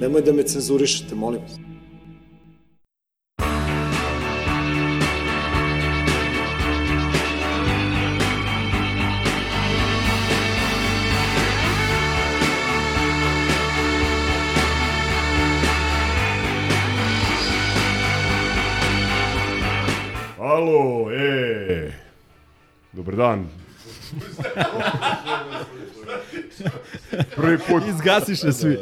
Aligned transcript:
Nemoj 0.00 0.22
da 0.22 0.32
me 0.32 0.42
cenzurišete, 0.42 1.14
molim 1.14 1.40
vas. 1.42 1.58
Alo, 20.38 21.10
e. 21.12 21.92
Dobar 22.92 23.16
dan. 23.16 23.48
Prvi 27.36 27.58
put, 27.58 27.82
Izgasiše 27.88 28.52
svi. 28.52 28.78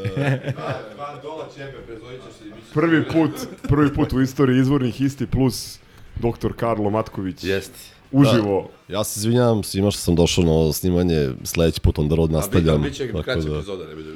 prvi 2.74 3.04
put, 3.04 3.30
prvi 3.68 3.94
put 3.94 4.12
u 4.12 4.20
istoriji 4.20 4.58
izvornih 4.58 5.00
isti 5.00 5.26
plus 5.26 5.78
doktor 6.20 6.52
Karlo 6.56 6.90
Matković. 6.90 7.44
Jeste. 7.44 7.78
Uživo. 8.12 8.68
Ja 8.88 9.04
se 9.04 9.20
izvinjavam 9.20 9.62
svima 9.62 9.90
što 9.90 10.00
sam 10.00 10.14
došao 10.14 10.44
na 10.44 10.72
snimanje, 10.72 11.30
sledeći 11.44 11.80
put 11.80 11.98
on 11.98 12.08
da 12.08 12.14
rod 12.14 12.30
nastavljam. 12.30 12.80
A 12.80 12.84
bit 12.84 12.94
će 12.94 13.06
tako 13.06 13.22
kraća 13.22 13.40
da- 13.40 13.54
epizoda, 13.56 13.84
ne 13.88 13.94
bude. 13.94 14.12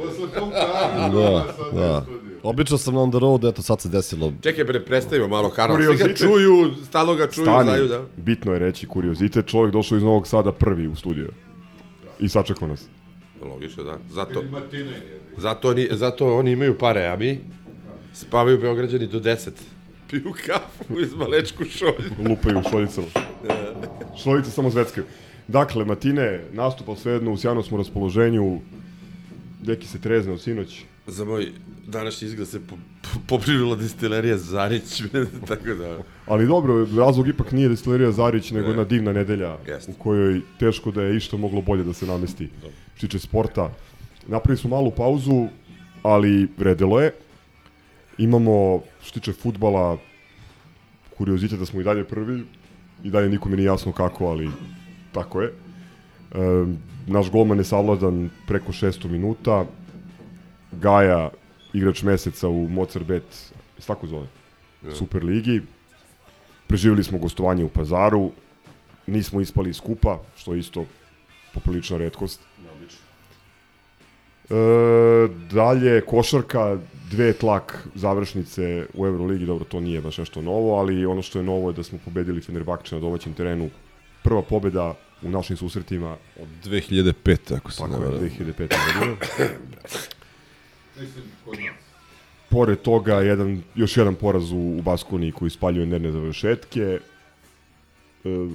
Da, 1.13 1.45
da. 1.81 2.07
Obično 2.43 2.79
sam 2.79 2.95
na 2.95 3.01
on 3.01 3.11
the 3.11 3.19
road, 3.19 3.45
eto 3.45 3.63
sad 3.63 3.81
se 3.81 3.89
desilo. 3.89 4.33
Čekaj, 4.43 4.67
pre, 4.67 4.85
predstavimo 4.85 5.29
malo 5.29 5.51
Karla. 5.51 5.77
Svi 5.77 5.83
ga 5.83 5.89
Kuriozitet. 5.93 6.19
čuju, 6.19 6.71
stalno 6.89 7.15
ga 7.15 7.27
čuju, 7.31 7.45
Stani, 7.45 7.63
znaju 7.65 7.89
da... 7.89 8.01
bitno 8.17 8.53
je 8.53 8.59
reći 8.59 8.87
kuriozitet, 8.87 9.47
čovjek 9.47 9.73
došao 9.73 9.97
iz 9.97 10.03
Novog 10.03 10.27
Sada 10.27 10.53
prvi 10.53 10.87
u 10.89 10.95
studio. 10.97 11.29
I 12.21 12.29
sačekao 12.29 12.69
nas. 12.69 12.85
Logično, 13.43 13.85
da. 13.85 13.99
Zato, 14.11 14.45
zato, 15.37 15.69
oni, 15.71 15.89
zato 15.91 16.37
oni 16.37 16.53
imaju 16.53 16.79
pare, 16.79 17.07
a 17.07 17.17
mi 17.17 17.41
spavaju 18.15 18.59
Beograđani 18.59 19.07
do 19.07 19.21
10. 19.21 19.51
Piju 20.11 20.33
kafu 20.47 21.01
iz 21.01 21.15
malečku 21.15 21.65
šolju. 21.65 22.29
Lupaju 22.29 22.59
u 22.59 22.71
šoljicama. 22.71 23.07
Šoljice 24.23 24.51
samo 24.51 24.71
zveckaju. 24.71 25.07
Dakle, 25.49 25.85
Matine, 25.85 26.45
nastupa 26.53 26.97
svejedno, 26.97 27.33
u 27.33 27.37
sjajnom 27.37 27.65
smo 27.65 27.79
raspoloženju. 27.79 28.61
Deki 29.63 29.87
se 29.87 30.01
trezne 30.01 30.33
od 30.33 30.41
sinoć. 30.41 30.85
Za 31.11 31.25
moj 31.25 31.53
današnji 31.87 32.27
izgled 32.29 32.49
se 32.49 32.61
po, 32.61 32.77
po, 33.03 33.09
poprivila 33.27 33.77
distilerija 33.77 34.37
Zarić, 34.39 35.03
tako 35.49 35.75
da... 35.75 35.99
Ali 36.27 36.47
dobro, 36.47 36.87
razlog 36.97 37.29
ipak 37.29 37.53
nije 37.53 37.69
destilerija 37.69 38.13
Zarić, 38.13 38.51
nego 38.51 38.67
Ne. 38.67 38.71
jedna 38.71 38.85
divna 38.85 39.13
nedelja 39.13 39.57
Jeste. 39.67 39.93
u 39.93 39.95
kojoj 40.03 40.41
teško 40.59 40.91
da 40.91 41.03
je 41.03 41.17
išta 41.17 41.37
moglo 41.37 41.63
bolje 41.63 41.85
da 41.85 41.93
se 41.93 42.07
namesti. 42.07 42.49
Što 42.97 43.01
se 43.01 43.07
tiče 43.07 43.19
sporta. 43.19 43.73
Napravili 44.27 44.59
smo 44.59 44.71
malu 44.71 44.91
pauzu, 44.91 45.47
ali 46.03 46.49
vredelo 46.59 47.01
je. 47.01 47.13
Imamo, 48.19 48.83
što 49.03 49.21
tiče 49.21 49.33
futbala, 49.33 49.99
kuriozitet 51.19 51.59
da 51.59 51.67
smo 51.67 51.81
i 51.81 51.85
dalje 51.85 52.05
prvi. 52.05 52.45
I 53.05 53.11
dalje 53.11 53.29
nikome 53.29 53.57
nije 53.57 53.67
jasno 53.67 53.93
kako, 53.93 54.27
ali 54.27 54.51
tako 55.13 55.43
je. 55.43 55.49
E, 55.49 55.55
naš 57.07 57.31
golman 57.31 57.59
je 57.59 57.65
savladan 57.65 58.31
preko 58.47 58.73
600 58.73 59.09
minuta. 59.09 59.65
Gaja, 60.73 61.31
igrač 61.73 62.03
meseca 62.03 62.49
u 62.49 62.69
Mozart 62.69 63.07
Bet, 63.07 63.53
iz 63.79 63.87
tako 63.87 64.07
zove, 64.07 64.27
da. 64.83 64.91
yeah. 64.91 64.99
Super 64.99 65.25
ligi. 65.25 65.63
Preživjeli 66.67 67.05
smo 67.05 67.19
gostovanje 67.19 67.65
u 67.65 67.69
Pazaru, 67.69 68.31
nismo 69.07 69.41
ispali 69.41 69.71
iz 69.71 69.81
kupa, 69.81 70.19
što 70.37 70.55
je 70.55 70.61
isto 70.61 70.85
poprilična 71.55 71.99
redkost. 71.99 72.41
E, 74.51 74.55
dalje, 75.51 76.01
košarka, 76.01 76.79
dve 77.11 77.33
tlak 77.33 77.89
završnice 77.95 78.87
u 78.95 79.07
Euroligi, 79.07 79.47
dobro, 79.47 79.65
to 79.65 79.81
nije 79.81 80.01
baš 80.01 80.19
nešto 80.19 80.43
novo, 80.43 80.79
ali 80.79 81.07
ono 81.07 81.23
što 81.23 81.39
je 81.39 81.43
novo 81.43 81.71
je 81.71 81.75
da 81.75 81.83
smo 81.83 81.99
pobedili 82.05 82.41
Fenerbahče 82.41 82.95
na 82.95 83.01
domaćem 83.01 83.35
terenu. 83.35 83.71
Prva 84.23 84.43
pobeda 84.43 84.95
u 85.23 85.31
našim 85.31 85.57
susretima. 85.57 86.17
Od 86.41 86.49
2005. 86.65 87.57
ako 87.57 87.73
se 87.73 87.83
ne 87.83 87.99
varam. 87.99 88.13
Tako 88.13 88.25
je, 88.25 88.55
2005. 88.69 90.17
mislim, 91.01 91.25
kod 91.45 91.59
nas. 91.59 91.91
Pored 92.49 92.79
toga, 92.79 93.15
jedan, 93.15 93.63
još 93.75 93.97
jedan 93.97 94.15
poraz 94.15 94.53
u, 94.53 94.77
u 94.79 94.83
Baskoni 94.83 95.33
koji 95.33 95.51
spaljuje 95.51 95.87
nerne 95.87 96.13
završetke. 96.13 96.81
E, 96.81 97.01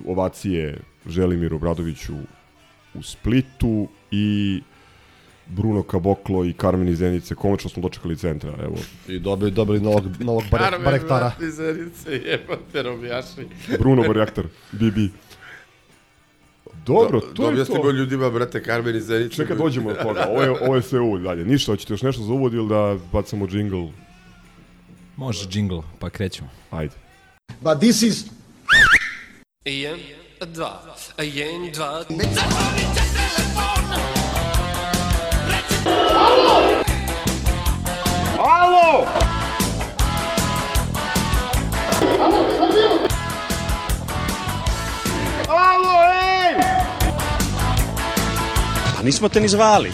ovacije 0.08 0.80
Želimiru 1.08 1.60
Bradoviću 1.60 2.14
u 2.94 3.04
Splitu 3.04 3.88
i 4.12 4.62
Bruno 5.48 5.84
Kaboklo 5.84 6.46
i 6.46 6.54
Carmen 6.54 6.88
iz 6.88 6.98
Zenice. 6.98 7.36
Konačno 7.36 7.70
smo 7.70 7.82
dočekali 7.82 8.16
centra, 8.16 8.54
evo. 8.64 8.76
I 9.08 9.20
dobili, 9.20 9.52
dobili 9.52 9.80
novog, 9.80 10.04
novog 10.20 10.44
bare, 10.52 10.80
barektara. 10.80 11.30
Carmen 11.30 11.50
iz 11.50 11.56
Zenice, 11.56 12.12
jebate 12.12 12.84
robijaši. 12.84 13.48
Bruno 13.80 14.04
Barjaktar, 14.08 14.46
BB. 14.72 14.98
Dobro, 16.86 17.22
to 17.22 17.44
je 17.44 17.50
Objasnimo 17.50 17.84
to. 17.84 17.92
ljudima, 17.92 18.30
brate, 18.30 18.64
Karmen 18.64 18.96
iz 18.96 19.06
Zenice. 19.06 19.36
Čekaj, 19.36 19.56
dođemo 19.56 19.94
do 19.94 19.96
toga. 20.04 20.28
Ovo 20.30 20.42
je, 20.42 20.50
ovo 20.50 20.76
je 20.76 20.82
sve 20.82 21.00
uvod 21.00 21.22
dalje. 21.22 21.46
Ništa, 21.46 21.72
hoćete 21.72 21.94
još 21.94 22.02
nešto 22.02 22.24
za 22.24 22.34
uvod 22.34 22.54
ili 22.54 22.70
da 22.70 22.98
bacamo 23.12 23.48
džingl? 23.48 23.84
Može 25.16 25.48
džingl, 25.48 25.80
pa 26.00 26.10
krećemo. 26.10 26.50
Ajde. 26.72 26.94
But 27.62 27.80
this 27.80 28.02
is 28.02 28.26
Jedan, 29.66 30.00
dva, 30.54 30.82
jedan, 31.18 31.72
dva, 31.74 32.04
Pa 45.48 46.15
nismo 49.06 49.30
te 49.30 49.40
ni 49.40 49.48
zvali. 49.48 49.92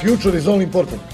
Future 0.00 0.38
is 0.38 0.46
all 0.46 0.60
important. 0.60 1.13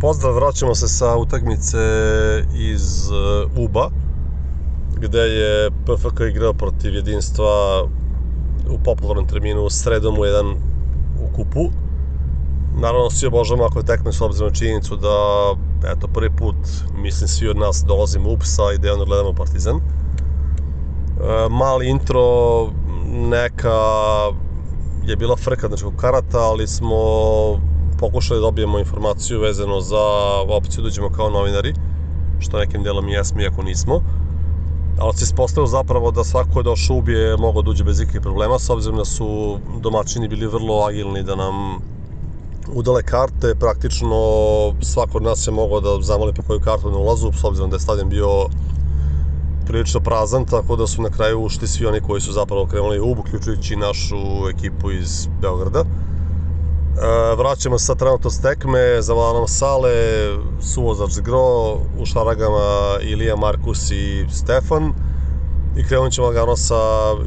Pozdrav, 0.00 0.34
vraćamo 0.34 0.74
se 0.74 0.88
sa 0.88 1.16
utakmice 1.16 1.78
iz 2.54 3.10
uh, 3.10 3.64
UBA, 3.64 3.90
gde 4.96 5.18
je 5.18 5.70
PFK 5.70 6.20
igrao 6.30 6.52
protiv 6.52 6.94
jedinstva 6.94 7.82
u 8.70 8.78
popularnom 8.84 9.26
terminu 9.26 9.70
sredom 9.70 10.18
u 10.18 10.24
jedan 10.24 10.46
u 11.20 11.36
kupu. 11.36 11.70
Naravno, 12.78 13.10
svi 13.10 13.26
obožavamo 13.26 13.64
ako 13.64 13.78
je 13.78 13.84
tekme 13.84 14.12
s 14.12 14.20
obzirom 14.20 14.54
činjenicu 14.54 14.96
da, 14.96 15.54
eto, 15.92 16.08
prvi 16.08 16.30
put, 16.36 16.56
mislim, 16.98 17.28
svi 17.28 17.48
od 17.48 17.56
nas 17.56 17.84
dolazimo 17.86 18.28
u 18.28 18.32
UPS-a 18.32 18.72
i 18.74 18.78
da 18.78 19.04
gledamo 19.04 19.32
Partizan. 19.32 19.76
E, 19.76 19.80
mali 21.50 21.88
intro, 21.88 22.66
neka 23.08 23.78
je 25.06 25.16
bila 25.16 25.36
frka 25.36 25.68
znači, 25.68 25.84
karata, 25.96 26.38
ali 26.38 26.66
smo 26.66 26.96
pokušali 27.98 28.40
da 28.40 28.46
dobijemo 28.46 28.78
informaciju 28.78 29.40
vezano 29.40 29.80
za 29.80 30.04
opciju 30.48 30.82
da 30.82 30.88
uđemo 30.88 31.10
kao 31.10 31.30
novinari, 31.30 31.74
što 32.38 32.58
nekim 32.58 32.82
delom 32.82 33.08
i 33.08 33.12
jesmo, 33.12 33.40
iako 33.40 33.62
nismo. 33.62 34.00
Ali 34.98 35.14
se 35.14 35.24
ispostavilo 35.24 35.66
zapravo 35.66 36.10
da 36.10 36.24
svako 36.24 36.52
ko 36.52 36.58
je 36.58 36.62
došao 36.62 36.96
ubije 36.96 37.20
je 37.20 37.36
mogao 37.36 37.62
da 37.62 37.70
uđe 37.70 37.84
bez 37.84 38.00
ikakvih 38.00 38.22
problema, 38.22 38.58
s 38.58 38.70
obzirom 38.70 38.96
da 38.98 39.04
su 39.04 39.58
domaćini 39.80 40.28
bili 40.28 40.46
vrlo 40.46 40.84
agilni 40.88 41.22
da 41.22 41.34
nam 41.34 41.78
udale 42.74 43.02
karte, 43.02 43.54
praktično 43.54 44.16
svako 44.80 45.18
od 45.18 45.22
nas 45.22 45.46
je 45.46 45.52
mogao 45.52 45.80
da 45.80 46.02
zamoli 46.02 46.32
po 46.32 46.42
koju 46.42 46.60
kartu 46.60 46.90
na 46.90 46.98
ulazu, 46.98 47.32
s 47.32 47.44
obzirom 47.44 47.70
da 47.70 47.76
je 47.76 47.80
stadion 47.80 48.08
bio 48.08 48.46
prilično 49.66 50.00
prazan, 50.00 50.44
tako 50.44 50.76
da 50.76 50.86
su 50.86 51.02
na 51.02 51.10
kraju 51.10 51.40
ušli 51.40 51.68
svi 51.68 51.86
oni 51.86 52.00
koji 52.00 52.20
su 52.20 52.32
zapravo 52.32 52.66
krenuli 52.66 53.00
u 53.00 53.10
uključujući 53.10 53.76
našu 53.76 54.16
ekipu 54.50 54.90
iz 54.90 55.28
Beograda. 55.40 55.84
E, 56.96 57.34
vraćamo 57.36 57.78
se 57.78 57.94
trenutno 57.94 58.30
s 58.30 58.40
tekme, 58.40 59.02
zavala 59.02 59.38
nam 59.38 59.48
sale, 59.48 59.92
suvozač 60.60 61.20
Gro, 61.24 61.72
u 61.98 62.06
šaragama 62.06 62.98
Ilija, 63.02 63.36
Markus 63.36 63.90
i 63.90 64.24
Stefan 64.30 64.92
i 65.76 65.84
krenut 65.84 66.12
ćemo 66.12 66.26
lagano 66.26 66.56
sa 66.56 66.74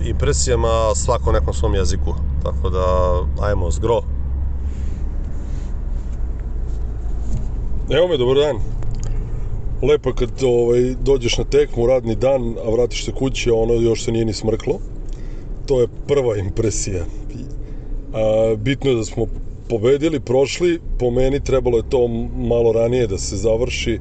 impresijama 0.06 0.96
svako 0.96 1.32
nekom 1.32 1.54
svom 1.54 1.76
jeziku. 1.76 2.14
Tako 2.44 2.70
da, 2.70 3.14
ajmo, 3.42 3.72
Zgro. 3.72 4.02
Evo 7.90 8.08
me, 8.08 8.18
dobar 8.18 8.38
dan. 8.38 8.60
Lepo 9.82 10.14
kad 10.14 10.30
ovaj, 10.44 10.96
dođeš 11.02 11.38
na 11.38 11.44
tekmu, 11.44 11.88
radni 11.88 12.16
dan, 12.16 12.56
a 12.66 12.70
vratiš 12.72 13.06
se 13.06 13.12
kući, 13.12 13.52
ono 13.52 13.74
još 13.74 14.04
se 14.04 14.12
nije 14.12 14.26
ni 14.26 14.34
smrklo. 14.34 14.80
To 15.66 15.82
je 15.82 15.88
prva 16.08 16.38
impresija. 16.38 17.04
A, 18.14 18.56
bitno 18.56 18.90
je 18.90 18.96
da 18.96 19.04
smo 19.04 19.26
pobedili, 19.70 20.20
prošli, 20.20 20.80
po 21.00 21.12
meni 21.12 21.40
trebalo 21.44 21.78
je 21.78 21.90
to 21.90 22.08
malo 22.38 22.72
ranije 22.72 23.08
da 23.08 23.18
se 23.18 23.38
završi, 23.38 24.00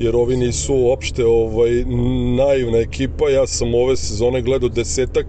jer 0.00 0.16
ovi 0.16 0.36
nisu 0.36 0.74
uopšte 0.74 1.26
ovaj, 1.26 1.84
naivna 2.36 2.78
ekipa. 2.78 3.30
Ja 3.30 3.46
sam 3.46 3.74
ove 3.74 3.96
sezone 3.96 4.42
gledao 4.42 4.68
desetak 4.68 5.26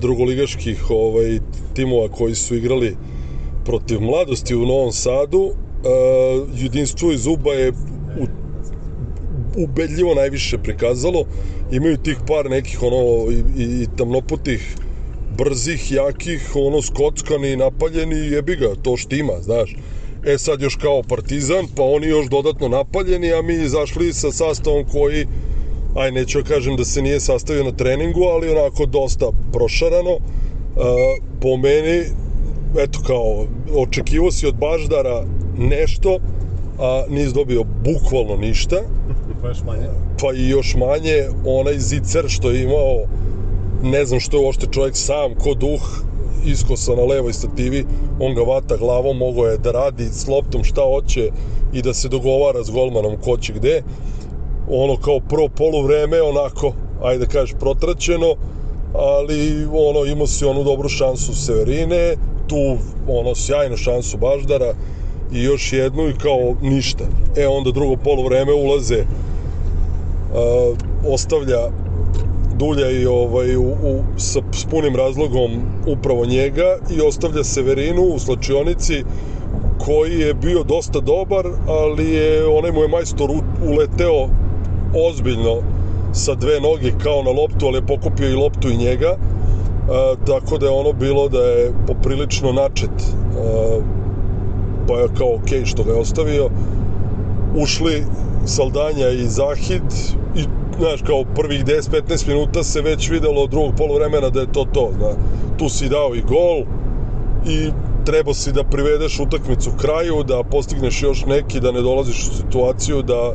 drugoligaških 0.00 0.90
ovaj, 0.90 1.38
timova 1.74 2.08
koji 2.08 2.34
su 2.34 2.56
igrali 2.56 2.96
protiv 3.64 4.00
mladosti 4.00 4.54
u 4.54 4.66
Novom 4.66 4.92
Sadu. 4.92 5.40
Uh, 5.40 5.54
jedinstvo 6.62 7.12
iz 7.12 7.26
Uba 7.26 7.52
je 7.52 7.70
u, 7.70 8.26
ubedljivo 9.56 10.14
najviše 10.14 10.58
prikazalo. 10.58 11.24
Imaju 11.72 11.96
tih 11.96 12.16
par 12.26 12.50
nekih 12.50 12.82
ono 12.82 13.30
i, 13.30 13.62
i 13.82 13.86
tamnoputih 13.96 14.76
brzih, 15.38 15.92
jakih, 15.92 16.50
ono 16.54 16.82
skockani, 16.82 17.56
napaljeni, 17.56 18.16
jebi 18.16 18.56
ga, 18.56 18.74
to 18.82 18.96
štima, 18.96 19.32
znaš. 19.40 19.76
E 20.26 20.38
sad 20.38 20.62
još 20.62 20.76
kao 20.76 21.02
partizan, 21.02 21.66
pa 21.76 21.82
oni 21.82 22.06
još 22.06 22.26
dodatno 22.26 22.68
napaljeni, 22.68 23.32
a 23.32 23.42
mi 23.42 23.54
izašli 23.54 24.12
sa 24.12 24.32
sastavom 24.32 24.84
koji, 24.92 25.26
aj 25.94 26.10
neću 26.12 26.38
kažem 26.48 26.76
da 26.76 26.84
se 26.84 27.02
nije 27.02 27.20
sastavio 27.20 27.64
na 27.64 27.72
treningu, 27.72 28.24
ali 28.24 28.50
onako 28.50 28.86
dosta 28.86 29.26
prošarano. 29.52 30.10
E, 30.10 30.20
po 31.40 31.56
meni, 31.56 32.02
eto 32.78 33.00
kao, 33.06 33.46
očekivo 33.76 34.30
si 34.32 34.46
od 34.46 34.54
Baždara 34.54 35.24
nešto, 35.58 36.18
a 36.78 37.04
nis 37.08 37.32
dobio 37.32 37.64
bukvalno 37.84 38.36
ništa. 38.36 38.76
Pa 39.42 39.48
još 39.48 39.62
manje. 39.66 39.86
Pa 40.20 40.34
i 40.34 40.48
još 40.48 40.74
manje, 40.74 41.28
onaj 41.44 41.78
zicer 41.78 42.24
što 42.28 42.50
je 42.50 42.62
imao 42.62 43.06
ne 43.82 44.04
znam 44.04 44.20
što 44.20 44.36
je 44.36 44.44
uopšte 44.44 44.66
čovjek 44.70 44.96
sam, 44.96 45.34
ko 45.34 45.54
duh, 45.54 46.02
iskosa 46.46 46.94
na 46.94 47.02
levoj 47.04 47.32
stativi, 47.32 47.84
on 48.20 48.34
ga 48.34 48.42
vata 48.42 48.76
glavom, 48.76 49.16
mogo 49.16 49.46
je 49.46 49.58
da 49.58 49.72
radi 49.72 50.04
s 50.04 50.28
loptom 50.28 50.64
šta 50.64 50.82
hoće 50.82 51.30
i 51.72 51.82
da 51.82 51.94
se 51.94 52.08
dogovara 52.08 52.64
s 52.64 52.70
golmanom 52.70 53.16
ko 53.24 53.36
će 53.36 53.52
gde. 53.52 53.82
Ono 54.70 54.96
kao 54.96 55.20
prvo 55.28 55.48
poluvreme, 55.48 56.22
onako, 56.22 56.72
ajde 57.02 57.26
da 57.26 57.30
kažeš, 57.30 57.54
protraćeno, 57.60 58.34
ali 58.94 59.66
ono, 59.72 60.04
imao 60.04 60.26
si 60.26 60.44
onu 60.44 60.64
dobru 60.64 60.88
šansu 60.88 61.34
Severine, 61.34 62.16
tu 62.48 62.76
ono, 63.08 63.34
sjajnu 63.34 63.76
šansu 63.76 64.16
Baždara 64.16 64.74
i 65.32 65.42
još 65.42 65.72
jednu 65.72 66.08
i 66.08 66.18
kao 66.22 66.54
ništa. 66.62 67.04
E 67.36 67.48
onda 67.48 67.70
drugo 67.70 67.96
poluvreme 67.96 68.52
ulaze 68.52 69.00
uh, 69.00 70.76
ostavlja 71.12 71.58
Dulja 72.58 72.90
i 72.90 73.06
ovaj, 73.06 73.56
u, 73.56 73.62
u, 73.62 74.02
sa, 74.16 74.40
s 74.52 74.64
punim 74.64 74.96
razlogom 74.96 75.50
upravo 75.86 76.26
njega 76.26 76.76
i 76.90 77.00
ostavlja 77.00 77.44
Severinu 77.44 78.02
u 78.02 78.18
slačionici 78.18 79.04
koji 79.84 80.18
je 80.20 80.34
bio 80.34 80.62
dosta 80.62 81.00
dobar, 81.00 81.46
ali 81.68 82.10
je 82.10 82.46
onaj 82.46 82.72
mu 82.72 82.82
je 82.82 82.88
majstor 82.88 83.30
uleteo 83.62 84.28
ozbiljno 85.08 85.62
sa 86.12 86.34
dve 86.34 86.60
noge 86.60 86.92
kao 87.02 87.22
na 87.22 87.30
loptu, 87.30 87.66
ali 87.66 87.78
je 87.78 87.86
pokupio 87.86 88.28
i 88.28 88.34
loptu 88.34 88.70
i 88.70 88.76
njega. 88.76 89.08
E, 89.08 89.18
tako 90.26 90.58
da 90.58 90.66
je 90.66 90.72
ono 90.72 90.92
bilo 90.92 91.28
da 91.28 91.38
je 91.38 91.72
poprilično 91.86 92.52
načet. 92.52 92.90
E, 93.00 93.80
pa 94.88 94.94
je 94.94 95.08
kao 95.18 95.28
okay 95.28 95.66
što 95.66 95.84
ga 95.84 95.92
je 95.92 96.00
ostavio. 96.00 96.50
Ušli 97.56 98.04
Saldanja 98.46 99.08
i 99.08 99.26
Zahid 99.26 99.92
i 100.36 100.44
znaš, 100.78 101.02
kao 101.02 101.24
prvih 101.34 101.64
10-15 101.64 102.28
minuta 102.28 102.62
se 102.62 102.80
već 102.82 103.10
videlo 103.10 103.42
od 103.42 103.50
drugog 103.50 103.74
polovremena 103.76 104.28
da 104.28 104.40
je 104.40 104.52
to 104.52 104.64
to, 104.74 104.90
da 105.00 105.16
tu 105.58 105.68
si 105.68 105.88
dao 105.88 106.14
i 106.14 106.20
gol 106.20 106.58
i 107.46 107.70
treba 108.06 108.34
si 108.34 108.52
da 108.52 108.64
privedeš 108.64 109.20
utakmicu 109.20 109.70
kraju, 109.80 110.22
da 110.24 110.42
postigneš 110.42 111.02
još 111.02 111.26
neki, 111.26 111.60
da 111.60 111.72
ne 111.72 111.82
dolaziš 111.82 112.28
u 112.28 112.36
situaciju 112.36 113.02
da 113.02 113.32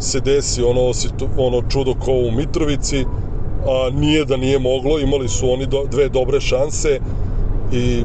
se 0.00 0.20
desi 0.20 0.62
ono, 0.62 0.92
ono 1.38 1.62
čudo 1.68 1.94
ko 1.94 2.12
u 2.12 2.30
Mitrovici, 2.30 3.04
a 3.66 3.90
nije 3.92 4.24
da 4.24 4.36
nije 4.36 4.58
moglo, 4.58 4.98
imali 4.98 5.28
su 5.28 5.50
oni 5.50 5.66
do, 5.66 5.84
dve 5.90 6.08
dobre 6.08 6.40
šanse 6.40 7.00
i 7.72 8.02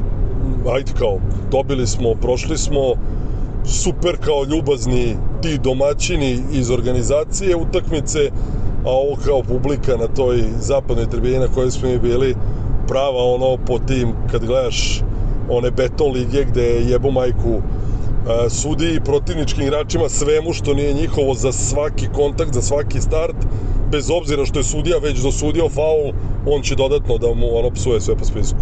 ajde 0.72 0.92
kao, 0.98 1.18
dobili 1.50 1.86
smo, 1.86 2.14
prošli 2.14 2.58
smo, 2.58 2.94
super 3.64 4.16
kao 4.20 4.44
ljubazni 4.44 5.16
ti 5.42 5.58
domaćini 5.58 6.38
iz 6.52 6.70
organizacije 6.70 7.56
utakmice, 7.56 8.30
a 8.84 8.90
ovo 8.90 9.16
kao 9.24 9.42
publika 9.42 9.96
na 9.96 10.06
toj 10.06 10.42
zapadnoj 10.60 11.10
tribini 11.10 11.38
na 11.38 11.48
kojoj 11.48 11.70
smo 11.70 11.88
mi 11.88 11.98
bili 11.98 12.34
prava 12.88 13.24
ono 13.34 13.56
po 13.66 13.78
tim 13.78 14.12
kad 14.30 14.44
gledaš 14.44 15.00
one 15.50 15.70
beton 15.70 16.12
lige 16.12 16.44
gde 16.44 16.62
jebu 16.62 17.10
majku 17.10 17.60
a, 18.28 18.48
sudi 18.50 18.94
i 18.94 19.00
protivničkim 19.00 19.62
igračima 19.62 20.08
svemu 20.08 20.52
što 20.52 20.74
nije 20.74 20.92
njihovo 20.92 21.34
za 21.34 21.52
svaki 21.52 22.08
kontakt, 22.14 22.54
za 22.54 22.62
svaki 22.62 23.00
start 23.00 23.36
bez 23.90 24.10
obzira 24.10 24.44
što 24.44 24.58
je 24.58 24.64
sudija 24.64 24.98
već 24.98 25.18
dosudio 25.18 25.68
faul 25.68 26.12
on 26.46 26.62
će 26.62 26.74
dodatno 26.74 27.18
da 27.18 27.34
mu 27.34 27.58
ono 27.58 27.70
psuje 27.70 28.00
sve 28.00 28.16
po 28.16 28.24
spisku. 28.24 28.58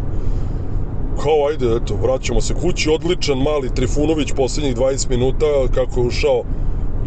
Kao 1.23 1.47
ajde, 1.49 1.67
eto, 1.67 1.95
vraćamo 2.03 2.41
se 2.41 2.55
kući, 2.55 2.91
odličan 2.91 3.39
mali 3.39 3.75
Trifunović 3.75 4.33
poslednjih 4.33 4.77
20 4.77 5.11
minuta, 5.11 5.47
kako 5.75 6.01
je 6.01 6.07
ušao, 6.07 6.43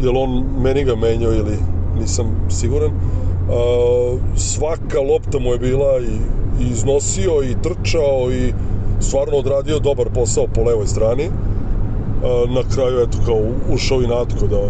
jel 0.02 0.18
on 0.18 0.46
meni 0.64 0.84
ga 0.84 0.96
menjao 0.96 1.34
ili 1.34 1.58
nisam 2.00 2.26
siguran. 2.50 2.92
Uh, 2.92 4.20
svaka 4.36 5.00
lopta 5.00 5.40
mu 5.40 5.52
je 5.52 5.60
bila 5.60 6.00
i, 6.00 6.16
i 6.64 6.68
iznosio 6.70 7.44
i 7.44 7.56
trčao 7.64 8.32
i 8.32 8.54
stvarno 9.00 9.38
odradio 9.38 9.80
dobar 9.80 10.08
posao 10.14 10.48
po 10.48 10.62
levoj 10.62 10.88
strani. 10.88 11.28
Uh, 11.28 12.50
na 12.50 12.62
kraju, 12.76 13.00
eto, 13.00 13.18
kao 13.26 13.40
ušao 13.74 14.02
i 14.02 14.08
Natko 14.08 14.48
da, 14.48 14.62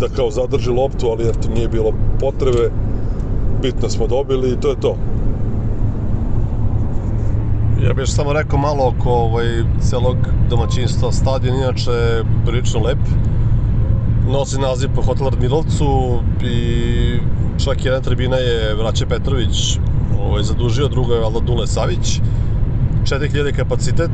da 0.00 0.14
kao 0.16 0.30
zadrži 0.30 0.70
loptu, 0.70 1.06
ali 1.06 1.28
eto, 1.28 1.48
nije 1.54 1.68
bilo 1.68 1.92
potrebe. 2.20 2.70
Bitno 3.62 3.88
smo 3.88 4.06
dobili 4.06 4.50
i 4.50 4.60
to 4.60 4.70
je 4.70 4.80
to. 4.80 4.96
Ja 7.86 7.94
bih 7.94 8.04
samo 8.06 8.32
rekao 8.32 8.58
malo 8.58 8.88
oko 8.88 9.10
ovaj, 9.10 9.46
celog 9.80 10.16
domaćinstva. 10.50 11.12
Stadion 11.12 11.56
inače 11.56 12.24
prilično 12.46 12.80
lep. 12.80 12.98
Nosi 14.30 14.60
naziv 14.60 14.90
po 14.94 15.02
Hotel 15.02 15.28
Radmirovcu 15.28 16.20
i 16.42 17.18
čak 17.64 17.84
jedna 17.84 18.00
tribina 18.00 18.36
je 18.36 18.74
Vraće 18.74 19.06
Petrović 19.06 19.78
ovaj, 20.22 20.42
zadužio, 20.42 20.88
druga 20.88 21.14
je 21.14 21.20
Valda 21.20 21.40
Dule 21.40 21.66
Savić. 21.66 22.20
4000 23.04 23.56
kapacitet, 23.56 24.10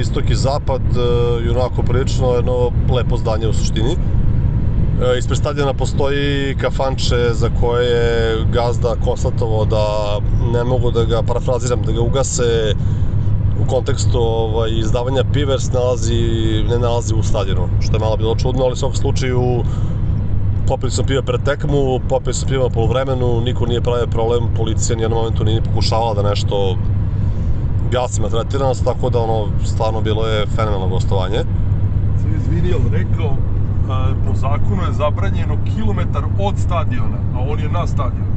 istok 0.00 0.30
i 0.30 0.34
zapad, 0.34 0.82
i 1.46 1.48
onako 1.48 1.82
prilično 1.82 2.34
jedno 2.34 2.70
lepo 2.94 3.16
zdanje 3.16 3.48
u 3.48 3.52
suštini. 3.52 3.96
Ispred 5.18 5.38
stadiona 5.38 5.74
postoji 5.74 6.56
kafanče 6.60 7.30
za 7.32 7.50
koje 7.60 7.86
je 7.86 8.44
gazda 8.52 8.96
konstatovao 9.04 9.64
da 9.64 10.18
ne 10.52 10.64
mogu 10.64 10.90
da 10.90 11.04
ga 11.04 11.22
parafraziram, 11.22 11.82
da 11.82 11.92
ga 11.92 12.00
ugase 12.00 12.74
u 13.62 13.66
kontekstu 13.66 14.18
ovaj, 14.18 14.70
izdavanja 14.78 15.24
Pivers 15.32 15.72
nalazi, 15.72 16.22
ne 16.70 16.78
nalazi 16.78 17.14
u 17.14 17.22
stadionu, 17.22 17.68
što 17.80 17.96
je 17.96 18.00
malo 18.00 18.16
bilo 18.16 18.36
čudno, 18.36 18.64
ali 18.64 18.72
u 18.72 18.76
svakom 18.76 18.96
slučaju 18.96 19.64
popili 20.68 20.90
sam 20.90 21.06
piva 21.06 21.22
pred 21.22 21.42
tekmu, 21.44 22.00
popili 22.08 22.34
sam 22.34 22.48
piva 22.48 22.68
po 22.68 22.88
niko 23.44 23.66
nije 23.66 23.80
pravio 23.80 24.06
problem, 24.06 24.54
policija 24.56 24.96
nijednom 24.96 25.18
momentu 25.18 25.44
nije 25.44 25.62
pokušavala 25.62 26.14
da 26.14 26.28
nešto 26.28 26.76
gasi 27.90 28.20
maltretiranost, 28.20 28.84
tako 28.84 29.10
da 29.10 29.18
ono, 29.20 29.46
stvarno 29.64 30.00
bilo 30.00 30.26
je 30.26 30.46
fenomenalno 30.46 30.88
gostovanje. 30.88 31.40
Sam 32.22 32.34
izvinio, 32.36 32.78
rekao, 32.92 33.36
a, 33.90 34.08
po 34.26 34.34
zakonu 34.34 34.82
je 34.82 34.92
zabranjeno 34.92 35.56
kilometar 35.76 36.24
od 36.40 36.58
stadiona, 36.58 37.18
a 37.34 37.38
on 37.50 37.60
je 37.60 37.68
na 37.68 37.86
stadionu. 37.86 38.33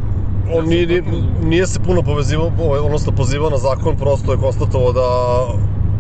On 0.54 0.66
nije, 0.66 1.04
nije 1.44 1.68
se 1.68 1.80
puno 1.80 2.02
povezivao, 2.02 2.52
ovaj, 2.60 2.80
odnosno 2.80 3.12
pozivao 3.12 3.50
na 3.50 3.58
zakon, 3.58 3.98
prosto 3.98 4.32
je 4.32 4.38
konstatovao 4.38 4.94
da 4.94 5.08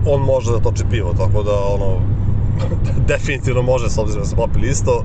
on 0.05 0.21
može 0.21 0.51
da 0.51 0.59
toči 0.59 0.83
pivo, 0.89 1.13
tako 1.17 1.43
da 1.43 1.51
ono, 1.51 1.99
definitivno 3.11 3.61
može 3.61 3.89
s 3.89 3.97
obzirom 3.97 4.23
da 4.23 4.29
smo 4.29 4.45
popili 4.45 4.69
isto. 4.69 5.03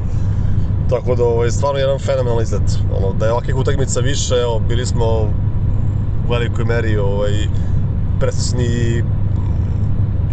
Tako 0.90 1.14
da 1.14 1.24
ovaj, 1.24 1.50
stvarno 1.50 1.78
jedan 1.78 1.98
fenomenalan 1.98 2.42
izlet. 2.42 2.78
Ono, 2.96 3.12
da 3.12 3.26
je 3.26 3.32
ovakvih 3.32 3.56
utakmica 3.56 4.00
više, 4.00 4.34
evo, 4.34 4.60
bili 4.68 4.86
smo 4.86 5.04
u 6.28 6.32
velikoj 6.32 6.64
meri 6.64 6.96
ovaj, 6.96 7.32
presrećni 8.20 8.64
i 8.64 9.02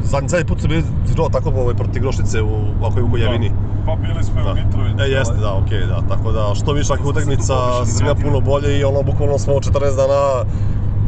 zadnji, 0.04 0.30
zadnji 0.30 0.46
put 0.46 0.62
su 0.62 0.68
bili 0.68 0.84
igrao 1.12 1.30
tako 1.30 1.50
ovaj, 1.50 1.76
protiv 1.76 2.02
Grošnice 2.02 2.42
u, 2.42 2.56
ovako 2.82 3.02
u 3.04 3.12
Kojevini. 3.12 3.52
Pa 3.86 3.96
bili 3.96 4.24
smo 4.24 4.44
da. 4.44 4.52
u 4.52 4.56
Mitrovici. 4.56 5.04
E, 5.04 5.06
jeste, 5.06 5.36
da, 5.42 5.54
okej, 5.54 5.80
da. 5.80 6.02
Tako 6.10 6.32
da, 6.32 6.52
što 6.56 6.74
više 6.74 6.94
ovakvih 6.94 7.10
utakmica, 7.10 7.54
svima 7.86 8.16
puno 8.16 8.40
bolje 8.40 8.80
i 8.80 8.84
ono, 8.84 9.04
bukvalno 9.04 9.38
smo 9.38 9.54
14 9.54 9.96
dana 9.96 10.46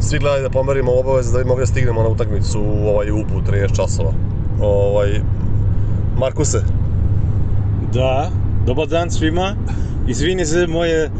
svi 0.00 0.18
gledali 0.18 0.42
da 0.42 0.50
pomerimo 0.50 0.92
obaveze 0.92 1.32
da 1.32 1.38
bi 1.38 1.44
mogli 1.44 1.62
da 1.62 1.66
stignemo 1.66 2.02
na 2.02 2.08
utakmicu 2.08 2.60
u 2.60 2.88
ovaj 2.88 3.10
UPU 3.10 3.40
13 3.50 3.76
časova. 3.76 4.12
Ovaj, 4.60 5.20
Markuse, 6.18 6.62
Da, 7.92 8.30
dobar 8.66 8.86
dan 8.86 9.10
svima. 9.10 9.56
Izvini 10.08 10.46
se 10.46 10.66
moje 10.66 11.04
e, 11.04 11.10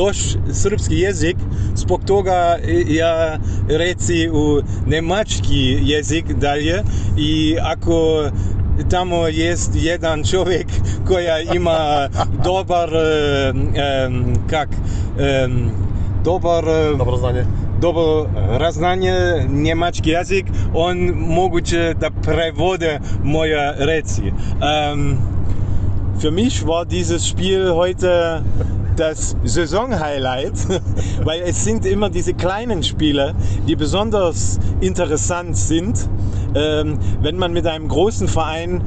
loš 0.00 0.16
srpski 0.52 0.94
jezik, 0.94 1.36
zbog 1.74 2.04
toga 2.04 2.56
e, 2.62 2.84
ja 2.88 3.38
reci 3.68 4.28
u 4.32 4.60
nemački 4.86 5.78
jezik 5.82 6.32
dalje 6.32 6.82
i 7.16 7.56
ako 7.62 8.24
tamo 8.90 9.28
jest 9.28 9.70
jedan 9.74 10.24
čovjek 10.24 10.66
koja 11.06 11.38
ima 11.40 12.08
dobar, 12.44 12.88
e, 12.94 13.52
em, 14.04 14.24
kak, 14.50 14.68
em, 15.18 15.70
dobar, 16.24 16.64
e, 16.68 16.96
dobro 16.98 17.16
znanje. 17.16 17.44
dobro 17.80 18.26
raznanje 18.58 19.14
njemački 19.52 20.10
jezik, 20.10 20.44
on 20.74 20.98
moguće 21.16 21.94
da 22.00 22.10
prevode 22.22 23.00
moje 23.24 23.74
reci. 23.78 24.22
Um, 24.22 25.18
für 26.20 26.30
mich 26.30 26.64
war 26.64 26.84
dieses 26.84 27.22
Spiel 27.30 27.74
heute 27.74 28.42
das 28.98 29.36
Saisonhighlight, 29.44 30.54
weil 31.24 31.42
es 31.42 31.64
sind 31.64 31.86
immer 31.86 32.10
diese 32.10 32.34
kleinen 32.34 32.82
Spiele, 32.82 33.34
die 33.66 33.76
besonders 33.76 34.58
interessant 34.80 35.56
sind, 35.56 36.08
ähm, 36.54 36.98
wenn 37.22 37.36
man 37.36 37.52
mit 37.52 37.66
einem 37.66 37.88
großen 37.88 38.28
Verein 38.28 38.82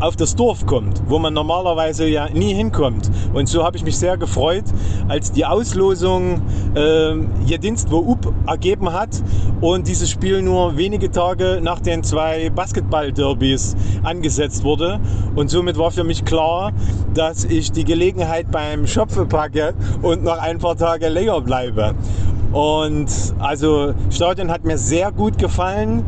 auf 0.00 0.16
das 0.16 0.34
Dorf 0.34 0.66
kommt, 0.66 1.02
wo 1.08 1.18
man 1.18 1.34
normalerweise 1.34 2.06
ja 2.06 2.28
nie 2.28 2.54
hinkommt. 2.54 3.10
Und 3.32 3.48
so 3.48 3.64
habe 3.64 3.76
ich 3.76 3.84
mich 3.84 3.96
sehr 3.96 4.16
gefreut, 4.16 4.64
als 5.08 5.32
die 5.32 5.46
Auslosung 5.46 6.42
äh, 6.74 7.14
Jedinstvo 7.46 8.12
Up 8.12 8.32
ergeben 8.46 8.92
hat 8.92 9.22
und 9.60 9.86
dieses 9.86 10.10
Spiel 10.10 10.42
nur 10.42 10.76
wenige 10.76 11.10
Tage 11.10 11.60
nach 11.62 11.80
den 11.80 12.02
zwei 12.02 12.50
Basketball-Derbys 12.50 13.76
angesetzt 14.02 14.64
wurde. 14.64 15.00
Und 15.34 15.50
somit 15.50 15.78
war 15.78 15.90
für 15.90 16.04
mich 16.04 16.24
klar, 16.24 16.72
dass 17.14 17.44
ich 17.44 17.72
die 17.72 17.84
Gelegenheit 17.84 18.50
beim 18.50 18.86
Schopfe 18.86 19.26
packe 19.26 19.74
und 20.02 20.24
noch 20.24 20.38
ein 20.38 20.58
paar 20.58 20.76
Tage 20.76 21.08
länger 21.08 21.40
bleibe. 21.40 21.94
Und 22.52 23.08
also 23.40 23.94
Stadion 24.10 24.50
hat 24.50 24.64
mir 24.64 24.78
sehr 24.78 25.10
gut 25.10 25.38
gefallen. 25.38 26.04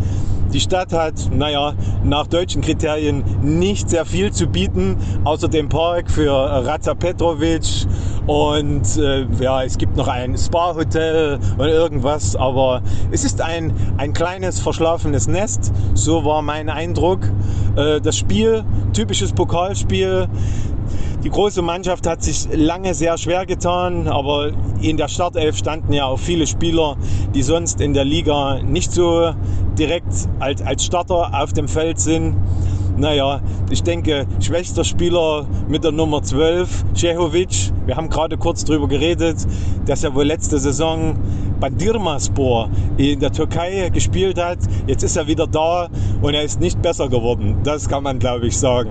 Die 0.56 0.62
Stadt 0.62 0.94
hat, 0.94 1.12
naja, 1.30 1.74
nach 2.02 2.26
deutschen 2.28 2.62
Kriterien 2.62 3.22
nicht 3.42 3.90
sehr 3.90 4.06
viel 4.06 4.32
zu 4.32 4.46
bieten, 4.46 4.96
außer 5.22 5.48
dem 5.48 5.68
Park 5.68 6.10
für 6.10 6.32
Raza 6.32 6.94
Petrovic 6.94 7.86
und 8.26 8.96
äh, 8.96 9.26
ja, 9.38 9.64
es 9.64 9.76
gibt 9.76 9.98
noch 9.98 10.08
ein 10.08 10.34
Spa-Hotel 10.38 11.38
und 11.58 11.66
irgendwas, 11.66 12.36
aber 12.36 12.80
es 13.10 13.22
ist 13.22 13.42
ein, 13.42 13.70
ein 13.98 14.14
kleines 14.14 14.58
verschlafenes 14.58 15.28
Nest, 15.28 15.74
so 15.92 16.24
war 16.24 16.40
mein 16.40 16.70
Eindruck. 16.70 17.30
Äh, 17.76 18.00
das 18.00 18.16
Spiel, 18.16 18.64
typisches 18.94 19.34
Pokalspiel, 19.34 20.26
die 21.24 21.30
große 21.30 21.62
Mannschaft 21.62 22.06
hat 22.06 22.22
sich 22.22 22.46
lange 22.52 22.94
sehr 22.94 23.18
schwer 23.18 23.46
getan, 23.46 24.08
aber 24.08 24.52
in 24.80 24.96
der 24.96 25.08
Startelf 25.08 25.56
standen 25.56 25.92
ja 25.92 26.06
auch 26.06 26.18
viele 26.18 26.46
Spieler, 26.46 26.96
die 27.34 27.42
sonst 27.42 27.80
in 27.80 27.94
der 27.94 28.04
Liga 28.04 28.60
nicht 28.62 28.92
so 28.92 29.32
direkt 29.78 30.12
als, 30.38 30.62
als 30.62 30.84
Starter 30.84 31.30
auf 31.40 31.52
dem 31.52 31.68
Feld 31.68 31.98
sind. 31.98 32.36
Naja, 32.98 33.40
ich 33.68 33.82
denke, 33.82 34.26
schwächster 34.40 34.82
Spieler 34.82 35.46
mit 35.68 35.84
der 35.84 35.92
Nummer 35.92 36.22
12, 36.22 36.84
Cehovic. 36.94 37.70
Wir 37.84 37.94
haben 37.96 38.08
gerade 38.08 38.38
kurz 38.38 38.64
drüber 38.64 38.88
geredet, 38.88 39.36
dass 39.84 40.02
er 40.02 40.14
wohl 40.14 40.24
letzte 40.24 40.58
Saison 40.58 41.14
Bandirmaspor 41.60 42.70
in 42.96 43.20
der 43.20 43.32
Türkei 43.32 43.90
gespielt 43.92 44.42
hat. 44.42 44.58
Jetzt 44.86 45.02
ist 45.02 45.16
er 45.16 45.26
wieder 45.26 45.46
da 45.46 45.88
und 46.22 46.32
er 46.32 46.42
ist 46.42 46.58
nicht 46.60 46.80
besser 46.80 47.08
geworden. 47.10 47.56
Das 47.64 47.86
kann 47.88 48.02
man, 48.02 48.18
glaube 48.18 48.46
ich, 48.46 48.56
sagen. 48.56 48.90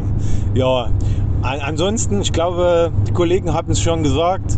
Ja, 0.54 0.90
an- 1.42 1.60
ansonsten, 1.62 2.22
ich 2.22 2.32
glaube, 2.32 2.92
die 3.08 3.12
Kollegen 3.12 3.54
haben 3.54 3.72
es 3.72 3.82
schon 3.82 4.04
gesagt, 4.04 4.56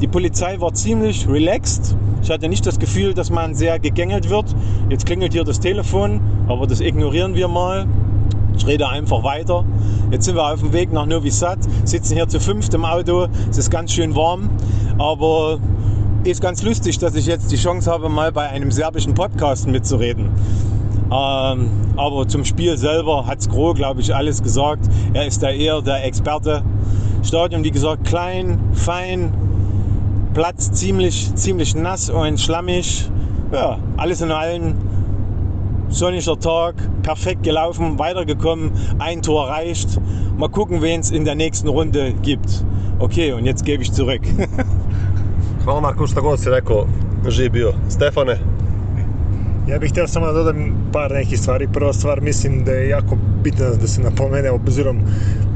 die 0.00 0.08
Polizei 0.08 0.60
war 0.60 0.72
ziemlich 0.72 1.28
relaxed. 1.28 1.96
Ich 2.22 2.30
hatte 2.30 2.48
nicht 2.48 2.64
das 2.64 2.78
Gefühl, 2.78 3.12
dass 3.12 3.28
man 3.30 3.54
sehr 3.54 3.78
gegängelt 3.80 4.30
wird. 4.30 4.54
Jetzt 4.88 5.04
klingelt 5.04 5.32
hier 5.32 5.44
das 5.44 5.58
Telefon, 5.58 6.20
aber 6.46 6.66
das 6.68 6.80
ignorieren 6.80 7.34
wir 7.34 7.48
mal. 7.48 7.86
Ich 8.56 8.66
rede 8.66 8.88
einfach 8.88 9.22
weiter. 9.22 9.64
Jetzt 10.10 10.26
sind 10.26 10.36
wir 10.36 10.52
auf 10.52 10.60
dem 10.60 10.72
Weg 10.72 10.92
nach 10.92 11.06
Novi 11.06 11.30
Sad, 11.30 11.58
sitzen 11.84 12.14
hier 12.14 12.28
zu 12.28 12.40
fünft 12.40 12.72
im 12.74 12.84
Auto. 12.84 13.28
Es 13.50 13.58
ist 13.58 13.70
ganz 13.70 13.92
schön 13.92 14.14
warm, 14.14 14.50
aber 14.98 15.58
ist 16.24 16.40
ganz 16.40 16.62
lustig, 16.62 16.98
dass 16.98 17.14
ich 17.14 17.26
jetzt 17.26 17.50
die 17.52 17.56
Chance 17.56 17.90
habe, 17.90 18.08
mal 18.08 18.32
bei 18.32 18.48
einem 18.48 18.70
serbischen 18.70 19.14
Podcast 19.14 19.66
mitzureden. 19.66 20.30
Ähm, 21.12 21.68
aber 21.96 22.26
zum 22.28 22.44
Spiel 22.44 22.78
selber 22.78 23.26
hat 23.26 23.48
Gro, 23.48 23.74
glaube 23.74 24.00
ich, 24.00 24.14
alles 24.14 24.42
gesagt. 24.42 24.88
Er 25.12 25.26
ist 25.26 25.42
da 25.42 25.50
eher 25.50 25.82
der 25.82 26.04
Experte. 26.04 26.62
Stadion, 27.22 27.64
wie 27.64 27.70
gesagt, 27.70 28.04
klein, 28.04 28.58
fein, 28.72 29.32
Platz 30.32 30.72
ziemlich, 30.72 31.34
ziemlich 31.34 31.74
nass 31.74 32.10
und 32.10 32.40
schlammig. 32.40 33.08
Ja, 33.52 33.78
alles 33.96 34.20
in 34.20 34.32
allem 34.32 34.74
sonniger 35.94 36.36
Tag, 36.36 36.74
perfekt 37.02 37.42
gelaufen, 37.42 37.98
weitergekommen, 37.98 38.72
ein 38.98 39.22
Tor 39.22 39.48
reicht. 39.48 40.00
Mal 40.36 40.48
gucken, 40.48 40.82
wen 40.82 41.00
es 41.00 41.10
in 41.10 41.24
der 41.24 41.34
nächsten 41.34 41.68
Runde 41.68 42.12
gibt. 42.22 42.64
Okay, 42.98 43.32
und 43.32 43.44
jetzt 43.44 43.64
gebe 43.64 43.82
ich 43.82 43.92
zurück. 43.92 44.22
Hvala 45.64 45.80
Marko, 45.80 46.06
šta 46.06 46.20
god 46.20 46.40
si 46.40 46.50
rekao, 46.50 46.86
živ 47.28 47.52
bio. 47.52 47.72
Stefane, 47.88 48.38
Ja 49.68 49.78
bih 49.78 49.90
htio 49.90 50.06
samo 50.06 50.26
da 50.26 50.32
dodam 50.32 50.90
par 50.92 51.10
nekih 51.10 51.40
stvari. 51.40 51.68
Prva 51.72 51.92
stvar, 51.92 52.20
mislim 52.20 52.64
da 52.64 52.72
je 52.72 52.88
jako 52.88 53.16
bitno 53.42 53.70
da 53.80 53.88
se 53.88 54.02
napomene, 54.02 54.50
obzirom 54.50 55.00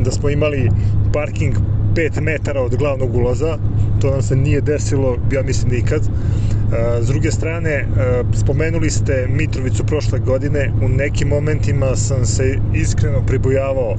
da 0.01 0.11
smo 0.11 0.31
imali 0.31 0.71
parking 1.13 1.55
5 1.99 2.21
metara 2.21 2.61
od 2.61 2.77
glavnog 2.77 3.15
ulaza. 3.15 3.59
To 4.01 4.11
nam 4.11 4.23
se 4.23 4.37
nije 4.37 4.61
desilo, 4.61 5.17
ja 5.33 5.43
mislim, 5.43 5.73
nikad. 5.73 6.03
E, 6.03 7.03
S 7.03 7.07
druge 7.07 7.31
strane, 7.31 7.71
e, 7.71 7.87
spomenuli 8.33 8.91
ste 8.91 9.27
Mitrovicu 9.29 9.85
prošle 9.85 10.19
godine. 10.19 10.73
U 10.83 10.89
nekim 10.89 11.29
momentima 11.29 11.97
sam 11.97 12.25
se 12.25 12.59
iskreno 12.75 13.23
pribojavao 13.27 13.97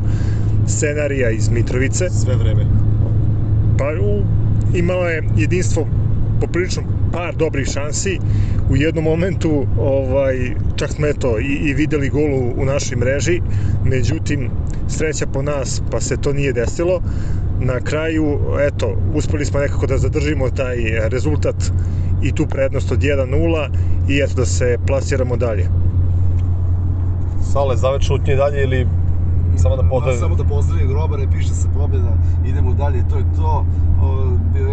scenarija 0.67 1.29
iz 1.29 1.49
Mitrovice. 1.49 2.09
sve 2.09 2.35
vreme. 2.35 2.65
Pa 3.77 3.85
u, 3.85 4.23
imalo 4.75 5.09
je 5.09 5.23
jedinstvo 5.37 5.87
poprilično 6.41 6.83
par 7.13 7.35
dobrih 7.35 7.67
šansi. 7.67 8.19
U 8.69 8.75
jednom 8.75 9.03
momentu 9.03 9.65
ovaj, 9.79 10.35
čak 10.75 10.91
smo 10.91 11.07
eto, 11.07 11.39
i, 11.39 11.69
i 11.69 11.73
videli 11.73 12.09
gol 12.09 12.33
u, 12.33 12.53
u 12.61 12.65
našoj 12.65 12.97
mreži, 12.97 13.41
međutim 13.85 14.49
sreća 14.87 15.25
po 15.25 15.41
nas 15.41 15.81
pa 15.91 16.01
se 16.01 16.17
to 16.17 16.33
nije 16.33 16.53
desilo. 16.53 17.01
Na 17.59 17.79
kraju, 17.79 18.39
eto, 18.59 18.95
uspeli 19.13 19.45
smo 19.45 19.59
nekako 19.59 19.87
da 19.87 19.97
zadržimo 19.97 20.49
taj 20.49 20.77
rezultat 21.09 21.55
i 22.21 22.31
tu 22.31 22.45
prednost 22.45 22.91
od 22.91 22.99
1-0 22.99 23.69
i 24.09 24.19
eto 24.19 24.33
da 24.35 24.45
se 24.45 24.77
plasiramo 24.87 25.37
dalje. 25.37 25.69
Sale, 27.53 27.77
zavet 27.77 28.01
šutnje 28.01 28.35
dalje 28.35 28.63
ili 28.63 28.87
samo 29.57 29.75
da 29.75 29.83
pozdravim? 29.89 30.19
samo 30.19 30.35
da 30.35 30.43
pozdravim 30.43 30.87
grobare, 30.87 31.27
piše 31.31 31.53
se 31.53 31.67
pobjeda, 31.77 32.17
idemo 32.45 32.73
dalje, 32.73 33.03
to 33.09 33.17
je 33.17 33.23
to. 33.37 33.65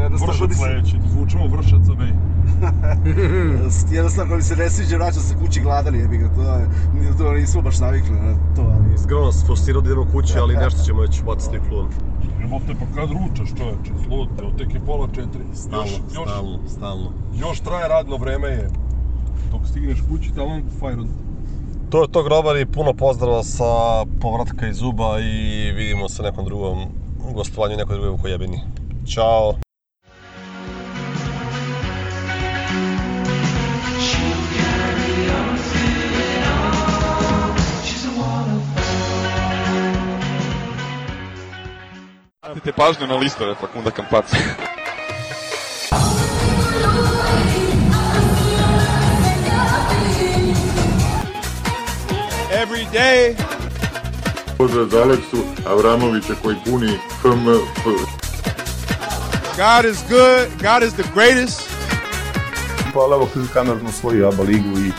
Jednostavno, 0.02 0.32
Vršac 0.32 0.48
bi 0.48 0.54
se- 0.54 0.60
sledeći, 0.60 0.96
vršac 1.52 1.88
me. 1.98 2.12
jednostavno, 3.96 4.30
ko 4.30 4.36
mi 4.36 4.42
se 4.42 4.56
ne 4.56 4.70
sviđa, 4.70 4.96
vraća 4.96 5.20
se 5.20 5.34
kući 5.34 5.60
gladan, 5.60 5.94
jebi 5.94 6.16
ga, 6.16 6.28
to, 6.28 6.42
je, 6.42 6.66
to 7.18 7.32
nismo 7.32 7.62
baš 7.62 7.78
navikli 7.78 8.14
na 8.14 8.34
to, 8.56 8.62
ali... 8.62 8.98
Zgrano 8.98 9.24
nas 9.24 9.44
frustrirao 9.46 9.82
da 9.82 9.90
idemo 9.90 10.06
kući, 10.12 10.38
ali 10.42 10.56
nešto 10.56 10.82
ćemo 10.82 11.00
već 11.00 11.22
baciti 11.22 11.58
klon. 11.68 11.88
Jebote, 12.46 12.74
pa 12.80 12.86
kad 12.94 13.10
ručaš 13.10 13.48
čoveče, 13.58 13.92
zlute, 14.04 14.44
od 14.44 14.58
tek 14.58 14.74
je 14.74 14.80
pola 14.80 15.06
četiri. 15.08 15.44
Stalno, 15.54 15.84
Još- 15.84 16.14
još- 16.14 16.30
stalno, 16.30 16.58
stalno. 16.68 17.12
Još 17.34 17.60
traje 17.60 17.88
radno 17.88 18.16
vreme 18.16 18.48
je. 18.48 18.70
Dok 19.52 19.66
stigneš 19.66 19.98
kući, 20.10 20.34
tamo 20.34 20.60
fajron. 20.80 21.08
To 21.90 22.02
je 22.02 22.08
to 22.08 22.22
grobari, 22.22 22.66
puno 22.66 22.92
pozdrava 22.94 23.42
sa 23.42 23.64
povratka 24.20 24.68
iz 24.68 24.76
Zuba 24.76 25.18
i 25.20 25.32
vidimo 25.72 26.08
se 26.08 26.22
nekom 26.22 26.44
drugom 26.44 26.84
gostovanju 27.34 27.76
nekoj 27.76 27.94
drugoj 27.94 28.10
ukojebini. 28.10 28.60
Ćao! 29.06 29.65
Pažnju 42.76 43.06
na 43.06 43.16
listove 43.16 43.54
Fakunda 43.54 43.90
Kampaca. 43.90 44.36
Every 52.52 52.86
day. 52.92 53.34
Pozdrav 54.58 54.86
za 54.86 55.02
Aleksu 55.02 55.36
Avramovića 55.66 56.34
koji 56.42 56.56
puni 56.64 56.98
FMF. 57.22 57.84
God 59.56 59.84
is 59.92 59.98
good. 60.08 60.48
God 60.62 60.82
is 60.82 60.94
the 60.94 61.04
greatest. 61.14 61.70
Vam 62.82 62.92
koji 62.92 63.48
kamerno 63.52 63.92
svoju 63.92 64.28
ABA 64.28 64.42
ligu 64.42 64.78
i 64.78 64.92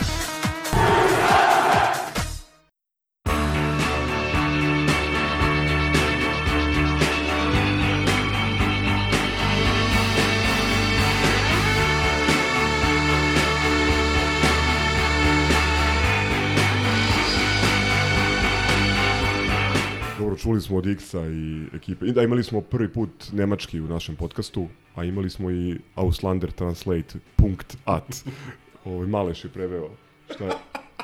smo 20.68 20.76
od 20.76 20.86
X-a 20.86 21.20
i 21.20 21.66
ekipe. 21.74 22.06
I 22.06 22.12
da, 22.12 22.22
imali 22.22 22.44
smo 22.44 22.60
prvi 22.60 22.88
put 22.88 23.10
nemački 23.32 23.80
u 23.80 23.88
našem 23.88 24.16
podcastu, 24.16 24.66
a 24.94 25.04
imali 25.04 25.30
smo 25.30 25.50
i 25.50 25.78
Auslander 25.94 26.50
Translate 26.50 27.18
punkt 27.36 27.76
at. 27.84 28.16
Ovo, 28.84 29.06
Maleš 29.06 29.44
je 29.44 29.50
preveo. 29.50 29.90
Šta, 30.34 30.44
je- 30.44 30.52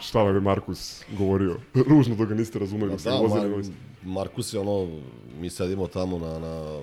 šta 0.00 0.22
vam 0.22 0.34
je 0.34 0.40
Markus 0.40 1.02
govorio? 1.18 1.56
Ružno 1.74 2.14
da 2.14 2.24
ga 2.24 2.34
niste 2.34 2.58
razumeli 2.58 2.90
dok 2.90 3.00
ste 3.00 3.10
Da, 3.10 3.16
vozili. 3.16 3.40
Mar 3.40 3.50
ovaj- 3.50 3.64
Markus 4.04 4.52
je 4.52 4.60
ono, 4.60 5.00
mi 5.40 5.50
sedimo 5.50 5.86
tamo 5.86 6.18
na, 6.18 6.38
na 6.38 6.80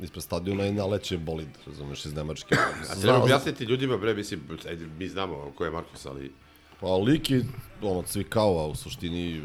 ispred 0.00 0.22
stadiona 0.22 0.66
i 0.66 0.72
naleće 0.72 1.18
bolid, 1.18 1.48
razumeš, 1.66 2.06
iz 2.06 2.14
Nemačke. 2.14 2.54
A 2.90 3.00
treba 3.00 3.22
objasniti 3.22 3.64
ljudima, 3.64 3.96
bre, 3.96 4.14
mislim, 4.14 4.40
ajde, 4.68 4.86
mi 4.98 5.08
znamo 5.08 5.52
ko 5.54 5.64
je 5.64 5.70
Markus, 5.70 6.06
ali... 6.06 6.32
Pa 6.80 6.86
lik 6.96 7.30
je, 7.30 7.44
ono, 7.82 8.02
cvikao, 8.02 8.58
a 8.58 8.66
u 8.66 8.74
suštini 8.74 9.42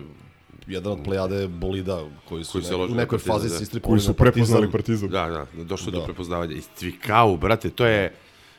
jedan 0.67 0.93
od 0.93 0.99
plejade 1.03 1.47
bolida 1.47 1.99
koji 2.25 2.43
su 2.43 2.51
Koji 2.51 2.63
se 2.63 2.71
ne, 2.71 2.77
u 2.77 2.87
nekoj 2.87 3.17
Partizan, 3.17 3.33
fazi 3.33 3.49
da. 3.49 3.65
se 3.65 3.79
Koji 3.79 3.99
su 3.99 4.13
prepoznali 4.13 4.71
Partizan. 4.71 5.09
Da, 5.09 5.45
da, 5.53 5.63
došlo 5.63 5.91
Da. 5.91 5.97
do 5.97 6.05
prepoznavanja. 6.05 6.53
Iz 6.53 6.67
Cvikau, 6.75 7.37
brate, 7.37 7.69
to 7.69 7.85
je 7.85 8.13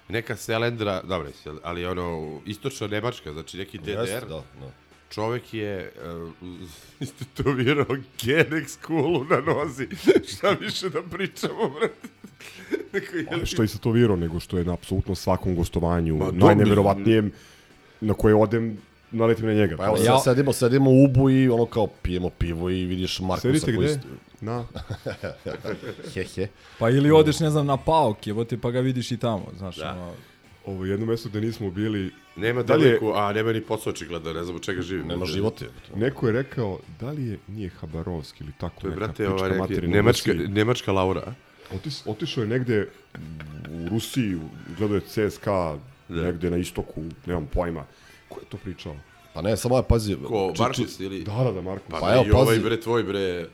neka 0.09 0.37
selendra, 0.37 1.03
dobro, 1.03 1.29
ali 1.63 1.87
ono, 1.87 2.39
istočna 2.47 2.87
Nemačka, 2.87 3.33
znači 3.33 3.57
neki 3.57 3.79
DDR. 3.79 3.89
Jeste, 3.91 4.21
da, 4.21 4.35
da. 4.61 4.71
Čovek 5.11 5.55
je 5.55 5.93
uh, 6.43 6.59
istetovirao 7.01 7.87
Genex 8.19 8.87
kulu 8.87 9.25
na 9.25 9.41
nozi. 9.43 9.89
Šta 10.33 10.51
više 10.51 10.89
da 10.89 11.03
pričamo, 11.03 11.69
brate? 11.71 12.09
Neko 12.93 13.17
je- 13.17 13.27
Ali 13.33 13.47
što 13.47 13.63
je 13.63 13.69
se 13.69 13.79
to 13.79 13.91
viro, 13.91 14.17
nego 14.17 14.41
što 14.41 14.59
je 14.59 14.65
na 14.65 14.73
apsolutno 14.73 15.15
svakom 15.15 15.55
gostovanju, 15.57 16.17
Ma, 16.17 16.31
najneverovatnijem 16.33 17.33
na 18.01 18.15
koje 18.15 18.35
odem, 18.35 18.79
naletim 19.17 19.47
na 19.47 19.53
njega. 19.53 19.77
Pa 19.77 19.85
evo, 19.87 19.97
ja... 19.97 20.19
sedimo, 20.19 20.53
sedimo 20.53 20.91
u 20.91 21.05
Ubu 21.05 21.31
i 21.31 21.49
ono 21.49 21.67
kao 21.67 21.87
pijemo 21.87 22.31
pivo 22.31 22.71
i 22.71 22.85
vidiš 22.85 23.21
Markusa 23.21 23.41
Sedite 23.43 23.75
koji... 23.77 23.89
gde? 23.89 24.01
Na. 24.41 24.65
he, 26.15 26.25
he. 26.25 26.49
Pa 26.79 26.91
ili 26.91 27.11
odeš, 27.11 27.41
ne 27.41 27.51
znam, 27.51 27.67
na 27.67 27.77
paok, 27.77 28.27
jebote, 28.27 28.59
pa 28.59 28.71
ga 28.71 28.81
vidiš 28.81 29.13
i 29.13 29.17
tamo, 29.17 29.47
znaš, 29.59 29.77
Da. 29.77 29.91
ono... 29.93 30.13
Ovo 30.67 30.85
jedno 30.85 31.07
mesto 31.07 31.29
gde 31.29 31.41
nismo 31.41 31.71
bili... 31.71 32.11
Nema 32.37 32.63
Da 32.63 32.75
li 32.75 32.89
je- 32.89 33.01
a 33.15 33.33
nema 33.33 33.53
ni 33.53 33.61
posao 33.61 33.91
očigledno, 33.91 34.33
ne 34.33 34.45
znam 34.45 34.57
od 34.57 34.63
čega 34.63 34.83
živi. 34.83 35.05
Nema 35.05 35.27
života. 35.27 35.65
Neko 35.97 36.27
je 36.27 36.33
rekao, 36.33 36.79
da 37.01 37.11
li 37.11 37.27
je, 37.27 37.39
nije 37.49 37.71
Habarovski 37.71 38.45
ili 38.45 38.53
tako 38.61 38.81
To 38.81 38.87
je, 38.87 38.91
neka 38.91 38.99
brate, 38.99 39.25
pička 39.25 39.35
ova 39.35 39.67
neki, 39.69 39.87
nemačka, 39.87 40.33
Rusiji. 40.33 40.49
nemačka 40.49 40.93
Laura. 40.93 41.35
Otis, 41.75 42.03
otišao 42.07 42.43
je 42.43 42.49
negde 42.49 42.89
u 43.71 43.89
Rusiji, 43.89 44.39
gledao 44.79 44.95
je 44.97 45.01
CSKA, 45.31 45.77
negde 46.09 46.51
na 46.51 46.57
istoku, 46.57 47.03
nemam 47.27 47.47
pojma. 47.47 47.85
Ko 48.29 48.41
je 48.41 48.47
to 48.47 48.57
pričao? 48.57 48.97
Pa 49.35 49.43
ne, 49.43 49.57
samo 49.57 49.77
je, 49.77 49.83
pazi... 49.83 50.17
Ko, 50.19 50.53
Markus 50.59 51.01
ili... 51.01 51.23
Da, 51.23 51.33
da, 51.35 51.53
da, 51.53 51.61
Markus. 51.61 51.91
Pa, 51.91 52.01
Pa 52.01 52.15
evo, 52.15 52.25
ovaj 52.33 52.47
pazi- 52.49 52.63
bre, 52.63 52.81
tvoj 52.81 53.03
bre... 53.03 53.47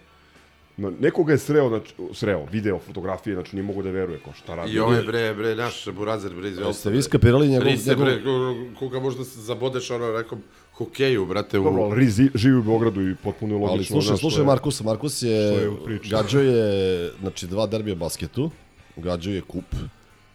No, 0.76 0.92
nekoga 0.92 1.32
je 1.32 1.38
sreo, 1.38 1.68
znači, 1.68 1.92
sreo, 2.12 2.46
video, 2.46 2.78
fotografije, 2.78 3.34
znači 3.34 3.56
nije 3.56 3.62
mogu 3.62 3.82
da 3.82 3.90
veruje 3.90 4.18
ko 4.18 4.32
šta 4.32 4.54
radi. 4.54 4.72
I 4.72 4.78
ovaj 4.78 5.02
bre, 5.02 5.34
bre, 5.34 5.54
naš 5.54 5.88
burazer, 5.88 6.30
bre, 6.30 6.48
iz 6.48 6.52
Jeste 6.52 6.64
Velsa, 6.64 6.88
vi 6.88 6.94
bre. 6.94 7.02
skapirali 7.02 7.48
njegov- 7.48 7.64
Rise, 7.64 7.90
njegov- 7.90 8.04
bre, 8.04 8.22
ko- 8.22 8.78
koga 8.78 9.00
možda 9.00 9.24
se 9.24 9.40
zabodeš 9.40 9.90
ono 9.90 10.12
nekom 10.12 10.42
hokeju, 10.74 11.26
brate, 11.26 11.58
u... 11.58 11.64
Dobro, 11.64 11.82
ali 11.82 11.96
Riz 11.96 12.16
ži- 12.16 12.30
živi 12.34 12.56
u 12.56 12.62
Beogradu 12.62 13.00
i 13.02 13.14
potpuno 13.16 13.54
je 13.54 13.60
logično. 13.60 13.74
Ali 13.74 14.02
slušaj, 14.02 14.16
slušaj 14.16 14.44
Markus, 14.44 14.80
Markus 14.82 15.22
je, 15.22 15.30
je 15.30 15.70
gađao 16.10 16.42
je, 16.42 17.10
znači 17.20 17.46
dva 17.46 17.66
derbija 17.66 17.94
basketu, 17.96 18.50
gađao 18.96 19.34
je 19.34 19.40
kup, 19.42 19.64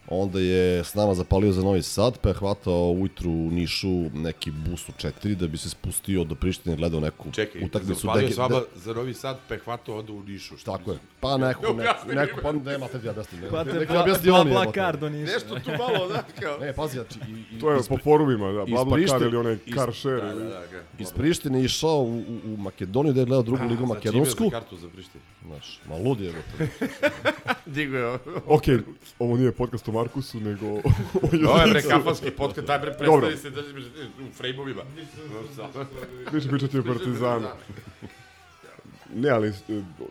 onda 0.09 0.39
je 0.39 0.79
s 0.79 0.93
nama 0.93 1.13
zapalio 1.13 1.51
za 1.51 1.61
Novi 1.61 1.81
Sad, 1.83 2.17
pa 2.17 2.29
je 2.29 2.35
hvatao 2.35 2.91
ujutru 2.91 3.31
u 3.31 3.49
Nišu 3.51 3.87
neki 4.13 4.51
bus 4.51 4.89
u 4.89 4.93
četiri 4.93 5.35
da 5.35 5.47
bi 5.47 5.57
se 5.57 5.69
spustio 5.69 6.23
do 6.23 6.35
Prištine 6.35 6.73
i 6.73 6.77
gledao 6.77 6.99
neku 6.99 7.31
Čekaj, 7.31 7.63
utakmicu. 7.63 8.01
zapalio 8.01 8.21
Dege- 8.21 8.33
s 8.33 8.37
vama 8.37 8.55
de- 8.55 8.65
za 8.75 8.93
Novi 8.93 9.13
Sad, 9.13 9.37
pa 9.47 9.53
je 9.53 9.59
hvatao 9.59 9.97
onda 9.97 10.13
u 10.13 10.23
Nišu. 10.23 10.57
Šta 10.57 10.71
Tako 10.71 10.91
je. 10.91 10.97
Pa 11.19 11.37
neko, 11.37 11.73
neko, 11.73 11.83
neko, 12.07 12.35
mi, 12.35 12.41
pa 12.43 12.51
brate. 12.51 12.69
nemate 12.69 12.99
ti 12.99 13.09
objasniti. 13.09 13.43
ne. 13.43 13.49
Pa 13.49 13.63
te 13.63 13.71
bla- 13.71 14.01
objasni 14.01 14.23
bla- 14.23 14.37
jebote. 14.37 14.53
Blakar 14.55 14.97
do 14.97 15.09
Niša. 15.09 15.33
Nešto 15.33 15.55
tu 15.55 15.69
malo, 15.71 16.07
znaš, 16.07 16.21
kao... 16.41 16.57
Ne, 16.57 16.73
pazi, 16.73 16.93
znači... 16.93 17.19
I, 17.29 17.55
i, 17.55 17.59
To 17.59 17.71
je 17.71 17.79
po 17.83 17.97
forumima, 17.97 18.45
da, 18.47 18.65
Blabla 18.65 18.95
Prištine- 18.95 19.09
Car 19.09 19.21
ili 19.23 19.37
onaj 19.37 19.57
car 19.75 19.93
share. 19.93 20.15
Da, 20.17 20.31
ili- 20.31 20.43
da, 20.43 20.49
da. 20.49 20.81
Iz 20.99 21.11
Prištine 21.11 21.63
išao 21.63 21.97
u, 21.97 22.17
u, 22.17 22.23
u 22.45 22.57
Makedoniju 22.57 23.13
da 23.13 23.19
je 23.19 23.25
gledao 23.25 23.43
drugu 23.43 23.63
ligu 23.63 23.75
Znači, 23.77 23.89
makedonsku. 23.89 24.43
ima 24.43 24.49
za 24.49 24.59
kartu 24.59 24.77
za 24.77 24.87
Prištinu. 24.89 25.23
Znaš, 25.45 25.79
ma 25.89 25.95
lud 25.97 26.19
je. 26.19 26.33
Digo 27.67 27.97
je 27.97 28.07
ovo. 28.07 28.19
Ok, 28.47 28.63
ovo 29.19 29.37
nije 29.37 29.51
podcast 29.51 29.87
o 29.87 29.91
Markusu, 29.97 30.39
nego 30.39 30.65
o 30.73 30.81
Ovo 31.47 31.61
je 31.61 31.71
bre 31.71 31.81
kafanski 31.81 32.31
podcast, 32.31 32.67
daj 32.67 32.79
bre 32.79 32.93
predstavi 32.97 33.37
se, 33.37 33.49
držiš 33.49 33.85
u 34.29 34.33
frejmovima. 34.33 34.81
Više 36.31 36.49
pričati 36.49 36.79
o 36.79 36.83
Partizanu. 36.83 37.47
Ne, 39.15 39.29
ali 39.29 39.53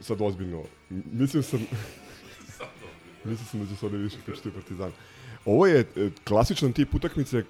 sad 0.00 0.20
ozbiljno. 0.20 0.62
Mislio 0.90 1.42
sam... 1.42 1.66
Mislio 3.24 3.46
sam 3.50 3.60
da 3.60 3.66
će 3.66 3.76
se 3.76 3.86
ovde 3.86 3.98
više 3.98 4.16
pričati 4.26 4.48
o 4.48 4.52
Partizanu. 4.52 4.92
Ovo 5.44 5.66
je 5.66 5.80
e, 5.80 6.10
klasičan 6.24 6.72
tip 6.72 6.94
utakmice 6.94 7.38
e, 7.38 7.44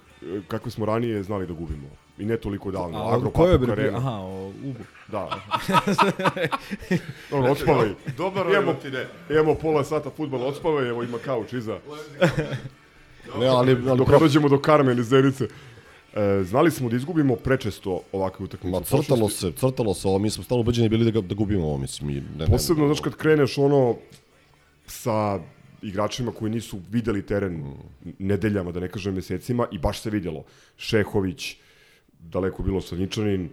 kako 0.47 0.69
smo 0.69 0.85
ranije 0.85 1.23
znali 1.23 1.47
da 1.47 1.53
gubimo. 1.53 2.06
I 2.19 2.25
ne 2.25 2.37
toliko 2.37 2.71
davno. 2.71 2.97
A 2.97 3.15
Agro 3.15 3.27
o 3.27 3.31
kojoj 3.31 3.59
Papuk 3.59 3.75
bre? 3.75 3.91
Aha, 3.95 4.11
o 4.11 4.47
Ubu. 4.47 4.83
Da. 5.07 5.29
Dobro, 7.31 7.51
odspavaj. 7.51 7.89
Dobar 8.17 8.45
imamo, 8.45 8.71
rutine. 8.71 9.07
imamo 9.29 9.55
pola 9.55 9.83
sata 9.83 10.09
futbala, 10.09 10.45
odspavaj, 10.45 10.89
evo 10.89 11.03
ima 11.03 11.17
kauč 11.17 11.53
iza. 11.53 11.79
Ne, 13.39 13.47
ali, 13.47 13.71
ali 13.71 13.97
Dok 13.97 14.07
ne 14.07 14.19
dođemo 14.19 14.49
do 14.49 14.59
Karme 14.59 14.91
ili 14.91 15.03
Zenice. 15.03 15.47
E, 16.17 16.43
znali 16.43 16.71
smo 16.71 16.89
da 16.89 16.95
izgubimo 16.95 17.35
prečesto 17.35 18.01
ovakve 18.11 18.45
utakmice. 18.45 18.79
Ma 18.79 18.81
crtalo 18.81 19.29
se, 19.29 19.51
crtalo 19.51 19.93
se 19.93 20.07
ovo, 20.07 20.19
mi 20.19 20.29
smo 20.29 20.43
stalno 20.43 20.61
ubeđeni 20.61 20.89
bili 20.89 21.05
da, 21.05 21.11
ga, 21.11 21.27
da 21.27 21.35
gubimo 21.35 21.65
ovo, 21.65 21.77
mislim. 21.77 22.07
Mi, 22.07 22.13
ne, 22.13 22.21
ne, 22.37 22.47
Posebno, 22.47 22.85
znaš, 22.85 22.99
kad 22.99 23.15
kreneš 23.15 23.57
ono 23.57 23.95
sa 24.87 25.39
igračima 25.81 26.31
koji 26.31 26.51
nisu 26.51 26.79
videli 26.91 27.25
teren 27.25 27.73
nedeljama, 28.19 28.71
da 28.71 28.79
ne 28.79 28.89
kažem 28.89 29.13
mesecima, 29.13 29.67
i 29.71 29.77
baš 29.77 30.01
se 30.01 30.09
vidjelo. 30.09 30.43
Šehović, 30.77 31.57
daleko 32.19 32.63
bilo 32.63 32.81
Sanjičanin, 32.81 33.49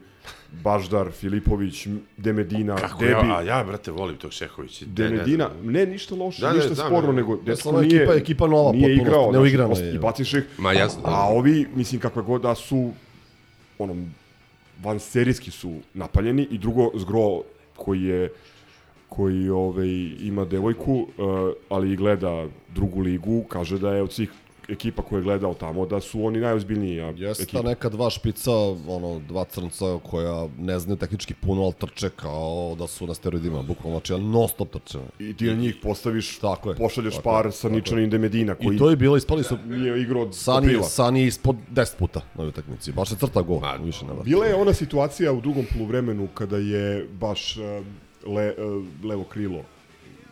Baždar, 0.55 1.11
Filipović, 1.11 1.87
Demedina, 2.17 2.77
Kako 2.77 2.99
Debi. 3.01 3.13
ja, 3.13 3.37
a 3.39 3.43
ja, 3.43 3.65
brate, 3.65 3.91
volim 3.91 4.17
tog 4.17 4.33
Šehovića. 4.33 4.85
Demedina, 4.89 5.51
ne 5.63 5.87
ništa 5.87 6.15
loše, 6.15 6.41
Da, 6.41 6.49
da, 6.49 6.55
ništa 6.55 6.75
znam, 6.75 6.87
sporno, 6.87 7.07
da. 7.07 7.17
nego 7.17 7.35
Ne, 7.35 7.43
dečko 7.43 7.63
samo 7.63 7.81
nije, 7.81 8.01
ekipa- 8.01 8.17
ekipa 8.17 8.47
nova 8.47 8.73
nije 8.73 8.95
igrao, 8.95 9.33
neuigrana 9.33 9.75
znaš, 9.75 9.87
je. 9.87 9.95
i 9.95 9.99
baciš 9.99 10.35
ih, 10.35 10.45
Ma, 10.59 10.73
jasno, 10.73 11.03
da. 11.03 11.09
a 11.11 11.29
ovi, 11.29 11.67
mislim, 11.75 12.01
kakve 12.01 12.23
god 12.23 12.43
da 12.43 12.55
su, 12.55 12.93
ono, 13.79 13.97
van 14.83 15.01
serijski 15.01 15.51
su 15.51 15.73
napaljeni 15.95 16.49
i 16.51 16.59
drugo, 16.59 16.91
Zgro, 16.95 17.41
koji 17.77 18.03
je 18.03 18.33
koji 19.09 19.49
ovaj, 19.51 19.89
ima 20.21 20.45
devojku, 20.45 20.95
uh, 20.95 21.07
ali 21.69 21.93
i 21.93 21.97
gleda 21.97 22.47
drugu 22.69 23.01
ligu, 23.01 23.45
kaže 23.49 23.79
da 23.79 23.95
je 23.95 24.03
od 24.03 24.13
svih 24.13 24.31
ekipa 24.69 25.03
koje 25.03 25.19
je 25.19 25.23
gledao 25.23 25.55
tamo, 25.55 25.87
da 25.87 26.01
su 26.01 26.25
oni 26.25 26.41
najozbiljniji 26.41 26.97
Jeste 27.17 27.43
ekipa. 27.43 27.63
ta 27.63 27.69
neka 27.69 27.89
dva 27.89 28.11
špica, 28.11 28.51
ono, 28.89 29.21
dva 29.29 29.45
crnca 29.45 29.99
koja 30.03 30.49
ne 30.59 30.79
znaju 30.79 30.97
tehnički 30.97 31.35
puno, 31.35 31.63
ali 31.63 31.73
trče 31.73 32.11
kao 32.11 32.77
da 32.79 32.87
su 32.87 33.07
na 33.07 33.15
steroidima, 33.15 33.63
bukvalno, 33.63 33.99
znači, 33.99 34.23
non 34.23 34.49
stop 34.49 34.73
trče. 34.73 34.99
I 35.19 35.37
ti 35.37 35.45
na 35.45 35.55
njih 35.55 35.77
postaviš, 35.83 36.39
tako 36.39 36.71
je, 36.71 36.77
pošalješ 36.77 37.15
tako 37.15 37.29
je, 37.29 37.33
par 37.33 37.45
tako 37.45 37.57
sa 37.57 37.69
je. 37.69 37.75
Ničanin 37.75 38.11
Demedina, 38.11 38.55
koji 38.55 38.77
I 38.77 38.79
to 38.79 38.91
je 38.91 38.97
bilo, 38.97 39.17
ispali 39.17 39.45
su... 39.45 39.59
nije 39.67 40.03
igrao 40.03 40.23
od 40.23 40.35
Sani, 40.37 40.67
aprila. 40.67 40.83
Sani 40.83 41.21
je 41.21 41.27
ispod 41.27 41.57
10 41.73 41.97
puta 41.99 42.21
na 42.21 42.43
ovoj 42.43 42.49
utakmici. 42.49 42.93
Baš 42.93 43.11
je 43.11 43.17
crta 43.17 43.43
gol, 43.43 43.61
više 43.85 44.05
ne 44.05 44.13
vrati. 44.13 44.29
Bila 44.31 44.47
je 44.47 44.55
ona 44.55 44.73
situacija 44.73 45.33
u 45.33 45.41
drugom 45.41 45.65
poluvremenu 45.73 46.29
kada 46.35 46.57
je 46.57 47.09
baš 47.21 47.57
uh, 47.57 47.65
le, 48.35 48.55
uh, 48.59 49.05
levo 49.05 49.25
krilo 49.25 49.65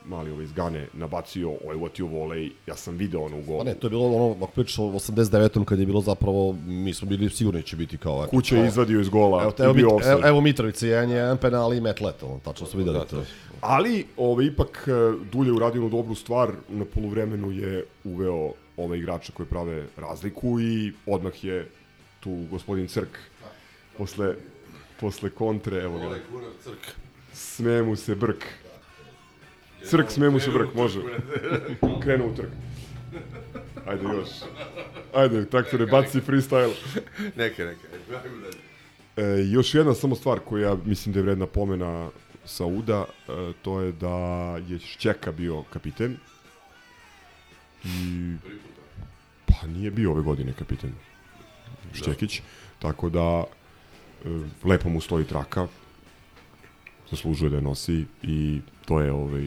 mali 0.06 0.30
ovaj 0.30 0.44
iz 0.44 0.52
Gane 0.52 0.86
nabacio, 0.92 1.50
ovaj 1.64 1.76
uvatio 1.76 2.06
volej, 2.06 2.50
ja 2.66 2.76
sam 2.76 2.96
video 2.96 3.20
ono 3.24 3.38
u 3.38 3.42
golu. 3.42 3.58
Pa 3.58 3.64
ne, 3.64 3.74
to 3.74 3.86
je 3.86 3.90
bilo 3.90 4.06
ono, 4.06 4.44
ako 4.44 4.52
pričaš 4.52 4.78
o 4.78 4.82
89. 4.82 5.64
kad 5.64 5.78
je 5.78 5.86
bilo 5.86 6.00
zapravo, 6.00 6.52
mi 6.66 6.94
smo 6.94 7.08
bili 7.08 7.30
sigurni 7.30 7.60
da 7.60 7.66
će 7.66 7.76
biti 7.76 7.98
kao... 7.98 8.26
Kuća 8.30 8.54
je 8.56 8.60
kao- 8.60 8.68
izvadio 8.68 9.00
iz 9.00 9.08
gola 9.08 9.42
Evo, 9.42 9.52
i 9.58 9.62
evo, 9.62 9.74
bio 9.74 9.88
Mit- 9.88 10.10
evo, 10.12 10.20
evo 10.24 10.40
Mitrovica, 10.40 10.86
jedan 10.86 11.10
je 11.10 11.16
jedan 11.16 11.38
penal 11.38 11.74
i 11.74 11.80
metlet, 11.80 12.22
ono, 12.22 12.38
tačno 12.44 12.66
su 12.66 12.78
videli 12.78 12.98
to. 13.10 13.24
Ali, 13.60 14.06
ovaj, 14.16 14.46
ipak, 14.46 14.88
e, 14.88 14.92
Dulje 15.32 15.52
uradio 15.52 15.78
jednu 15.78 15.96
dobru 15.96 16.14
stvar, 16.14 16.52
na 16.68 16.84
poluvremenu 16.84 17.50
je 17.50 17.84
uveo 18.04 18.52
ove 18.76 18.98
igrače 18.98 19.32
koji 19.32 19.46
prave 19.46 19.86
razliku 19.96 20.60
i 20.60 20.92
odmah 21.06 21.44
je 21.44 21.68
tu 22.20 22.44
gospodin 22.50 22.88
Crk 22.88 23.18
posle, 23.98 24.34
posle 25.00 25.30
kontre, 25.30 25.82
evo 25.82 25.98
ga. 25.98 26.06
Ovaj 26.06 26.20
kurac 26.30 26.52
Crk. 26.64 26.94
Sme 27.32 27.82
mu 27.82 27.96
se 27.96 28.14
brk. 28.14 28.44
Crk, 29.84 30.10
sme 30.10 30.30
mu 30.30 30.40
se 30.40 30.50
brk, 30.50 30.74
može. 30.74 31.00
Krenu 32.02 32.26
u 32.26 32.34
trk. 32.34 32.48
Ajde 33.86 34.04
još. 34.04 34.28
Ajde, 35.14 35.46
traktore, 35.46 35.86
baci 35.86 36.20
freestyle. 36.20 36.74
Ajmo 38.24 38.40
dalje. 38.40 38.72
E, 39.16 39.44
još 39.50 39.74
jedna 39.74 39.94
samo 39.94 40.14
stvar 40.14 40.38
koja 40.38 40.76
mislim 40.84 41.12
da 41.12 41.18
je 41.18 41.22
vredna 41.22 41.46
pomena 41.46 42.10
Sauda, 42.44 43.04
e, 43.28 43.52
to 43.62 43.80
je 43.80 43.92
da 43.92 44.16
je 44.68 44.78
Šćeka 44.78 45.32
bio 45.32 45.62
kapiten. 45.62 46.16
I... 47.84 48.36
Pa 49.46 49.66
nije 49.66 49.90
bio 49.90 50.10
ove 50.10 50.22
godine 50.22 50.52
kapiten. 50.58 50.92
Šćekić. 51.94 52.42
Tako 52.78 53.08
da 53.08 53.44
e, 54.24 54.28
lepo 54.64 54.88
mu 54.88 55.00
stoji 55.00 55.24
traka. 55.24 55.66
Zaslužuje 57.10 57.50
da 57.50 57.56
je 57.56 57.62
nosi 57.62 58.04
i 58.22 58.60
to 58.84 59.00
je 59.00 59.12
ovaj 59.12 59.46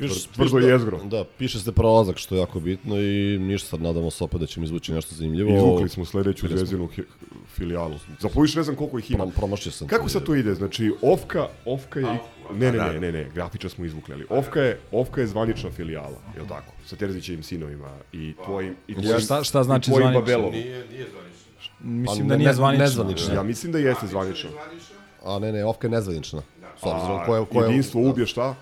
Piše, 0.00 0.28
Tvrdo 0.28 0.56
piše 0.56 0.66
da- 0.66 0.72
jezgro. 0.72 0.98
Da, 1.04 1.24
piše 1.38 1.60
se 1.60 1.72
prolazak, 1.72 2.16
što 2.18 2.34
je 2.34 2.38
jako 2.38 2.60
bitno 2.60 2.96
i 2.96 3.38
ništa 3.40 3.68
sad 3.68 3.82
nadamo 3.82 4.10
se 4.10 4.24
opet 4.24 4.40
da 4.40 4.46
ćemo 4.46 4.64
izvući 4.64 4.92
nešto 4.92 5.14
zanimljivo. 5.14 5.56
Izvukli 5.56 5.88
smo 5.88 6.04
sledeću 6.04 6.46
hi- 6.48 7.02
filijalu. 7.48 7.94
Zapoviš 8.20 8.54
ne 8.54 8.62
znam 8.62 8.76
koliko 8.76 8.98
ih 8.98 9.10
ima. 9.10 9.26
Promašio 9.26 9.72
sam 9.72 9.88
Kako 9.88 10.08
sad 10.08 10.22
to 10.22 10.34
ide? 10.34 10.54
Znači, 10.54 10.92
Ofka, 11.02 11.46
Ofka 11.64 12.00
je... 12.00 12.06
Ne, 12.52 12.72
ne, 12.72 12.72
da. 12.72 12.92
ne, 12.92 13.00
ne, 13.00 13.12
ne, 13.12 13.30
grafiča 13.34 13.68
smo 13.68 13.84
izvukli, 13.84 14.14
ali 14.14 14.26
Ofka 14.30 14.60
je, 14.60 14.78
Ofka 14.92 15.20
je 15.20 15.26
zvanična 15.26 15.70
filijala, 15.70 16.18
je 16.36 16.42
li 16.42 16.48
tako? 16.48 16.72
Sa 16.86 16.96
Terzićevim 16.96 17.42
sinovima 17.42 17.90
i 18.12 18.34
tvojim... 18.44 18.76
I 18.88 18.94
tvojim 18.94 19.20
Šta- 19.20 19.44
šta 19.44 19.62
znači 19.62 19.90
zvanično? 19.90 20.20
Babelom. 20.20 20.52
Nije, 20.52 20.86
nije 20.86 21.06
zvanično. 21.06 21.74
Mislim 21.80 22.18
Pa 22.18 22.28
da 22.28 22.36
nije 22.36 22.48
ne- 22.48 22.54
zvanično. 22.54 22.84
nezvanično. 22.84 23.34
Ja 23.34 23.42
mislim 23.42 23.72
da 23.72 23.78
jeste 23.78 24.06
zvanično. 24.06 24.50
A 25.24 25.38
ne, 25.38 25.52
ne, 25.52 25.64
Ofka 25.64 25.86
je 25.86 25.90
nezvanična. 25.90 26.42
S 26.76 26.82
obzirom 26.82 27.18
A, 27.18 27.26
ko 27.26 27.36
je... 27.36 27.44
Ko 27.46 27.62
je 27.62 27.68
jedinstvo 27.68 28.00
ubije 28.02 28.26
šta? 28.26 28.54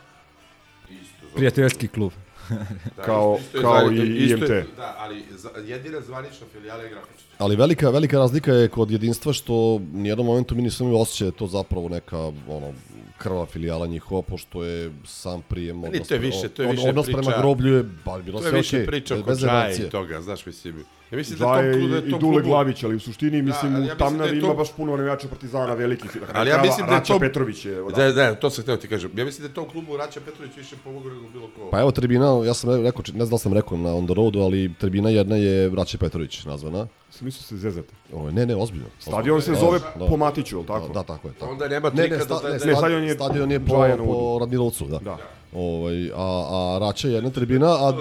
Prijateljski 1.38 1.88
klub. 1.88 2.12
Kao- 3.06 3.38
isto 3.40 3.56
je 3.58 3.62
kao 3.62 3.90
i 3.92 4.16
isto 4.16 4.54
je- 4.54 4.60
IMT. 4.60 4.76
Da, 4.76 4.94
ali 4.98 5.24
jedina 5.64 6.00
zvanična 6.00 6.46
filijala 6.52 6.82
je 6.82 6.90
grafična. 6.90 7.27
Ali 7.38 7.56
velika, 7.56 7.90
velika 7.90 8.18
razlika 8.18 8.52
je 8.52 8.68
kod 8.68 8.90
jedinstva 8.90 9.32
što 9.32 9.54
nijednom 9.92 10.26
momentu 10.26 10.54
mi 10.54 10.62
nisam 10.62 10.86
imao 10.86 11.00
osjećaj 11.00 11.24
da 11.24 11.28
je 11.28 11.38
to 11.38 11.46
zapravo 11.46 11.88
neka 11.88 12.18
ono, 12.48 12.72
krva 13.18 13.46
filijala 13.46 13.86
njihova, 13.86 14.22
pošto 14.22 14.64
je 14.64 14.92
sam 15.06 15.42
prijem 15.42 15.84
odnos, 15.84 16.08
to 16.08 16.14
je 16.14 16.20
više- 16.20 16.48
to 16.48 16.62
je 16.62 16.68
više 16.68 16.88
odnos 16.88 17.06
priča- 17.06 17.18
prema 17.18 17.38
groblju 17.38 17.74
je 17.74 17.82
ba, 18.04 18.18
bilo 18.18 18.40
To 18.40 18.46
je 18.46 18.50
sve 18.50 18.58
više 18.58 18.76
okej, 18.76 18.86
priča 18.86 19.14
oko 19.14 19.32
i 19.78 19.90
toga, 19.90 20.20
znaš, 20.20 20.46
mislim. 20.46 20.84
Ja 21.10 21.16
mislim 21.16 21.38
da 21.38 21.44
tom 21.44 21.54
Džaje 21.54 21.72
klubu, 21.72 21.88
da 21.88 21.96
i, 21.96 22.00
je 22.00 22.06
i 22.06 22.10
Dule 22.10 22.20
klubu... 22.20 22.48
Glavić, 22.48 22.82
ali 22.82 22.96
u 22.96 23.00
suštini, 23.00 23.42
mislim, 23.42 23.74
ali 23.74 23.84
u 23.84 23.86
ja 23.86 23.94
mislim 23.94 23.98
da 23.98 24.04
Tamnavi 24.04 24.36
je 24.36 24.40
to- 24.40 24.46
ima 24.46 24.54
baš 24.54 24.72
puno 24.72 24.96
navijača 24.96 25.28
Partizana, 25.28 25.74
velikih. 25.74 26.10
Ali 26.34 26.50
ja 26.50 26.62
mislim 26.62 26.86
da 26.86 26.92
je 26.92 26.98
Rača 26.98 27.12
to... 27.12 27.18
Petrović 27.18 27.64
je... 27.64 27.74
Da, 27.96 28.12
da, 28.12 28.34
to 28.34 28.50
sam 28.50 28.62
htio 28.62 28.76
ti 28.76 28.88
kažem. 28.88 29.10
Ja 29.16 29.24
mislim 29.24 29.42
da 29.42 29.50
je 29.50 29.54
tom 29.54 29.68
klubu 29.68 29.96
Raća 29.96 30.20
Petrović 30.20 30.56
više 30.56 30.76
pomogao 30.84 31.10
nego 31.10 31.28
bilo 31.28 31.46
ko. 31.48 31.68
Pa 31.70 31.80
evo 31.80 31.90
tribina, 31.90 32.42
ja 32.46 32.54
sam 32.54 32.84
rekao, 32.84 33.02
ne 33.06 33.24
znam 33.24 33.30
da 33.30 33.38
sam 33.38 33.52
rekao 33.52 33.78
na 33.78 33.94
on 33.94 34.06
the 34.06 34.14
roadu, 34.14 34.40
ali 34.40 34.74
tribina 34.74 35.10
jedna 35.10 35.36
je 35.36 35.70
Braće 35.70 35.98
Petrović 35.98 36.44
nazvana. 36.44 36.86
Mislio 37.12 37.42
se 37.42 37.56
zezate. 37.56 37.94
O, 38.12 38.30
ne, 38.30 38.46
ne, 38.46 38.56
ozbiljno. 38.56 38.86
Stadion 38.98 39.42
se 39.42 39.50
Da, 39.50 39.56
zove 39.56 39.78
da. 39.78 40.06
po 40.06 40.16
Matiću, 40.16 40.56
je 40.56 40.60
li 40.60 40.66
tako? 40.66 40.86
Da, 40.86 40.92
da, 40.92 41.02
tako 41.02 41.28
je. 41.28 41.34
Tako. 41.34 41.52
Onda 41.52 41.68
nema 41.68 41.90
ne, 41.90 41.94
ne, 41.96 42.08
trika 42.08 42.24
sta, 42.24 42.34
da- 42.34 42.48
ne, 42.48 42.58
da- 42.58 42.66
Ne, 42.66 42.76
stadion, 42.76 43.04
je 43.04 43.14
stadion 43.14 43.52
je 43.52 43.60
po, 43.60 43.74
po. 43.98 44.38
Radmilovcu, 44.40 44.84
da. 44.86 44.98
Da. 44.98 45.16
Ovaj, 45.54 46.10
a, 46.10 46.16
a 46.16 46.78
Rača 46.80 47.08
je 47.08 47.14
jedna 47.14 47.30
tribina, 47.30 47.66
a, 47.68 47.92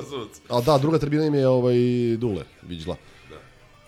a 0.49 0.61
da, 0.61 0.77
druga 0.77 0.97
tribina 0.97 1.25
im 1.25 1.35
je 1.35 1.47
ovaj, 1.47 1.75
Dule, 2.17 2.43
Viđla. 2.61 2.95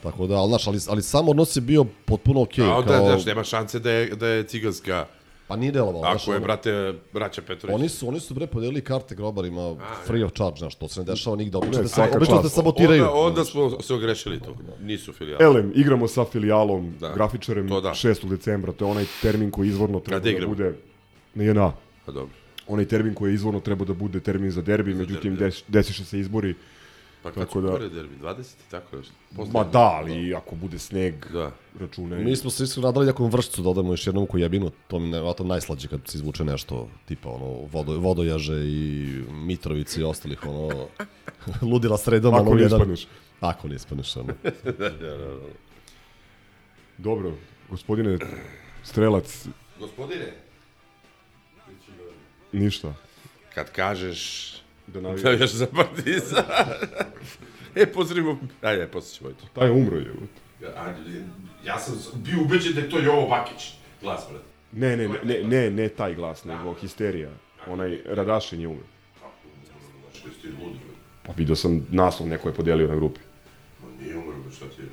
Tako 0.04 0.28
da, 0.28 0.36
ali, 0.36 0.50
znaš, 0.50 0.68
ali, 0.68 0.80
ali 0.90 1.02
sam 1.02 1.30
odnos 1.30 1.56
je 1.56 1.62
bio 1.62 1.86
potpuno 2.06 2.42
okej. 2.42 2.66
A 2.66 2.76
onda, 2.76 2.88
kao, 2.90 3.06
znaš, 3.06 3.26
nema 3.26 3.44
šanse 3.44 3.80
da 3.80 3.92
je, 3.92 4.16
da 4.16 4.28
je 4.28 4.44
ciganska... 4.44 5.06
Pa 5.50 5.56
nije 5.56 5.72
delovalo. 5.72 6.00
znaš, 6.02 6.24
Ako 6.24 6.32
je, 6.32 6.38
ono- 6.38 6.46
brate, 6.46 6.72
braća 7.14 7.42
Petrović. 7.42 7.76
Oni 7.76 7.90
su, 7.90 8.08
oni 8.08 8.20
su 8.20 8.34
bre 8.34 8.48
podelili 8.48 8.82
karte 8.82 9.16
grobarima 9.16 9.76
free 10.06 10.24
of 10.24 10.32
charge, 10.32 10.58
znaš, 10.58 10.76
to 10.76 10.88
se 10.88 11.00
ne 11.00 11.06
dešava 11.06 11.36
nigde. 11.36 11.58
Obično 11.58 11.84
sa, 11.84 11.88
svaka 11.90 12.18
obično 12.18 12.42
čast. 12.42 12.56
sabotiraju. 12.56 13.04
Onda, 13.04 13.14
onda 13.14 13.46
smo 13.46 13.82
se 13.82 13.94
ogrešili 13.94 14.40
tu. 14.40 14.56
Nisu 14.82 15.14
filijale. 15.14 15.46
Elem, 15.46 15.72
igramo 15.76 16.08
sa 16.08 16.26
filijalom, 16.26 16.94
Da. 17.00 17.14
grafičarem 17.14 17.68
To 17.68 17.82
da. 17.82 17.90
6. 17.90 18.30
decembra, 18.30 18.72
to 18.72 18.86
je 18.86 18.92
onaj 18.92 19.06
termin 19.22 19.52
koji 19.52 19.68
izvorno 19.68 20.00
treba 20.00 20.20
da 20.20 20.30
igramo? 20.30 20.48
bude 20.48 20.74
na 21.36 21.44
JNA. 21.44 21.72
Pa 22.06 22.12
dobro. 22.12 22.34
Onaj 22.68 22.86
termin 22.86 23.14
koji 23.14 23.32
je 23.32 23.36
izvorno 23.36 23.60
treba 23.60 23.86
da 23.86 23.94
bude 23.94 24.20
termin 24.20 24.52
za 24.52 24.62
derbi, 24.62 24.94
međutim 24.94 25.32
derbi, 25.32 25.40
da. 25.40 25.46
des, 25.46 25.64
desiše 25.68 26.06
se 26.06 26.20
izbori. 26.20 26.56
Pa 27.24 27.32
kad 27.32 27.46
Tako 27.46 27.62
da- 27.62 27.76
prvi 27.76 27.90
derbi? 27.90 28.16
20 28.18 28.40
i 28.40 28.72
tako 28.72 28.98
nešto? 28.98 29.14
Posle- 29.36 29.52
Ma 29.54 29.64
da, 29.64 29.80
ali 29.80 30.34
ako 30.36 30.56
bude 30.56 30.80
sneg, 30.80 31.26
Da. 31.26 31.52
računaj. 31.80 32.24
Mi 32.24 32.36
smo 32.36 32.50
se 32.50 32.64
iskreno 32.64 32.88
nadali 32.88 33.06
nekom 33.06 33.30
vršcu 33.30 33.62
da 33.62 33.70
odemo 33.70 33.94
još 33.94 34.08
jednom 34.08 34.28
u 34.32 34.38
jebinu, 34.38 34.72
to 34.88 35.00
mi 35.00 35.06
je 35.06 35.12
nevjerojatno 35.12 35.46
najslađe 35.46 35.88
kad 35.88 36.00
se 36.06 36.18
izvuče 36.18 36.44
nešto 36.44 36.90
tipa 37.06 37.30
ono 37.30 37.46
vodo, 37.46 37.94
vodojaže 37.94 38.56
i 38.60 39.08
Mitrovici 39.32 40.02
i 40.02 40.04
ostalih 40.04 40.46
ono 40.46 40.88
ludila 41.72 41.98
sredom. 41.98 42.34
Ako 42.34 42.42
ono, 42.44 42.54
ne 42.54 42.62
jedan-. 42.62 42.82
Ako 43.42 43.68
ne. 43.68 43.76
Ono. 44.16 44.34
da, 44.64 44.72
da, 44.72 44.90
da, 44.90 45.18
da. 45.18 45.38
Dobro, 46.98 47.34
gospodine 47.70 48.18
Strelac, 48.84 49.46
Gospodine, 49.80 50.34
ništa. 52.52 52.94
kad 53.56 53.72
kažeš 53.72 54.54
Da 54.94 55.00
da 55.02 55.08
navijaš. 55.08 55.24
navijaš 55.24 55.52
za 55.52 55.68
partizan. 55.68 56.44
e, 57.76 57.86
pozdravimo. 57.86 58.40
Ajde, 58.62 58.88
posle 58.88 59.18
ćemo 59.18 59.30
to. 59.30 59.46
Taj 59.54 59.68
je 59.68 59.72
umro 59.72 59.98
je. 59.98 60.12
Ajde, 60.78 61.00
ja 61.66 61.80
sam 61.80 61.96
bio 62.16 62.42
ubeđen 62.42 62.74
da 62.74 62.82
je 62.82 62.90
to 62.90 63.00
Jovo 63.00 63.28
Bakić. 63.28 63.74
Glas, 64.02 64.26
brate. 64.30 64.46
Ne, 64.72 64.98
ne, 64.98 65.08
ne, 65.24 65.44
ne, 65.44 65.70
ne 65.70 65.90
taj 65.90 66.16
glas, 66.16 66.44
nego 66.44 66.74
histerija. 66.74 67.30
Onaj 67.68 68.00
Radašin 68.06 68.62
je 68.62 68.68
umro. 68.68 68.84
Bre? 69.22 70.38
Pa 71.26 71.34
vidio 71.38 71.56
sam 71.56 71.88
naslov 71.92 72.30
neko 72.30 72.50
je 72.50 72.54
podelio 72.54 72.88
na 72.88 72.96
grupi. 72.96 73.20
Ma 73.84 74.04
nije 74.04 74.18
umro, 74.18 74.52
šta 74.56 74.66
ti 74.66 74.82
je? 74.82 74.88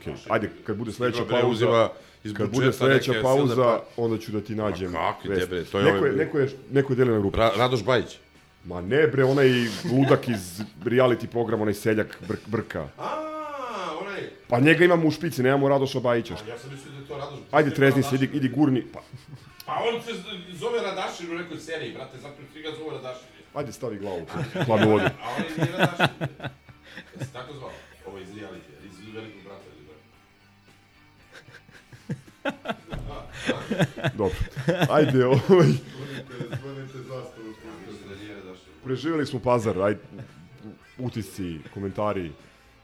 Okay. 0.00 0.16
Ajde, 0.28 0.50
kad 0.64 0.76
bude 0.76 0.92
sledeća 0.92 1.24
pauza, 1.24 1.48
uzima 1.48 1.88
iz 2.24 2.34
kad 2.34 2.50
bude 2.50 2.72
sledeća 2.72 3.12
pauza, 3.22 3.56
pa- 3.56 3.84
onda 3.96 4.18
ću 4.18 4.32
da 4.32 4.40
ti 4.40 4.54
nađem. 4.54 4.92
Ma 4.92 5.12
kakvi 5.12 5.40
te, 5.40 5.46
bre, 5.46 5.64
to 5.64 5.78
je 5.78 5.84
neko, 5.84 5.96
ovaj- 5.98 6.10
je, 6.10 6.16
neko, 6.16 6.38
je, 6.38 6.48
neko 6.70 6.92
je 6.92 6.96
delio 6.96 7.14
na 7.14 7.20
grupi. 7.20 7.38
Ra 7.38 7.52
Radoš 7.56 7.84
Bajić. 7.84 8.18
Ma 8.64 8.80
ne 8.80 9.06
bre, 9.06 9.24
onaj 9.24 9.48
ludak 9.92 10.28
iz 10.28 10.60
reality 10.84 11.26
programa, 11.26 11.62
onaj 11.62 11.74
seljak 11.74 12.18
br 12.28 12.34
brka. 12.46 12.88
A, 12.98 13.18
onaj... 14.00 14.20
Pa 14.48 14.60
njega 14.60 14.84
imamo 14.84 15.08
u 15.08 15.10
špici, 15.10 15.42
nemamo 15.42 15.68
Radoša 15.68 16.00
Bajića. 16.00 16.34
Ja 16.48 16.58
sam 16.58 16.70
mislio 16.72 16.92
da 16.92 16.98
je 16.98 17.06
to 17.06 17.16
Radoš. 17.18 17.38
Ajde, 17.50 17.70
trezni 17.74 18.02
se, 18.02 18.14
idi, 18.14 18.30
idi 18.32 18.48
gurni. 18.48 18.82
Pa, 18.92 19.00
Pa 19.66 19.72
on 19.72 20.02
se 20.02 20.12
zove 20.52 20.82
Radašin 20.82 21.30
u 21.30 21.34
nekoj 21.34 21.58
seriji, 21.58 21.92
brate, 21.94 22.18
zato 22.18 22.34
svi 22.52 22.62
ga 22.62 22.68
zove 22.78 22.90
Radašin. 22.96 23.26
ajde, 23.54 23.72
stavi 23.72 23.98
glavu 23.98 24.22
u 24.22 24.26
hladnu 24.64 24.90
vodu. 24.90 25.04
A 25.04 25.08
on 25.36 25.42
je 25.42 25.48
nije 25.56 25.72
Radašin. 25.78 26.06
Ja 27.18 27.24
se 27.26 27.32
tako 27.32 27.52
zvao. 27.54 27.70
Ovo 28.06 28.18
iz 28.18 28.28
reality, 28.28 28.86
iz 28.86 29.14
velikog 29.14 29.42
brata. 29.44 29.62
Dobro. 34.14 34.36
Ajde, 34.90 35.26
ovaj... 35.26 35.66
Mislim 35.66 35.80
da 38.08 38.14
nije 38.22 38.34
Radašin. 38.34 38.71
Preživjeli 38.84 39.26
smo 39.26 39.40
pazar, 39.40 39.78
ajde. 39.80 40.00
Utisci, 40.98 41.58
komentari, 41.74 42.32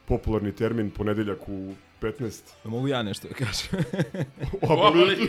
popularni 0.07 0.53
termin, 0.53 0.91
ponedeljak 0.91 1.49
u 1.49 1.73
15. 2.03 2.41
Da 2.65 2.71
mogu 2.71 2.89
ja 2.89 3.03
nešto 3.03 3.29
da 3.29 3.35
kažem? 3.37 3.85
Obali. 4.63 5.17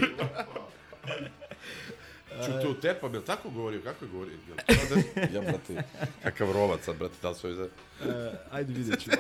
Ču 2.45 2.51
tu 2.63 2.73
tepam, 2.73 3.13
jel 3.13 3.23
tako 3.23 3.49
govorio? 3.49 3.82
Kako 3.82 4.05
je 4.05 4.12
govorio? 4.12 4.34
To 4.67 4.73
da- 4.95 5.21
Ja, 5.34 5.41
brate, 5.41 5.84
kakav 6.23 6.51
rovac 6.51 6.84
sad, 6.84 6.97
brate, 6.97 7.13
da 7.21 7.29
li 7.29 7.36
su 7.36 7.47
ovi 7.47 7.55
za... 7.55 7.63
E, 8.03 8.32
ajde 8.51 8.73
vidjet 8.73 8.99
ćemo. 8.99 9.15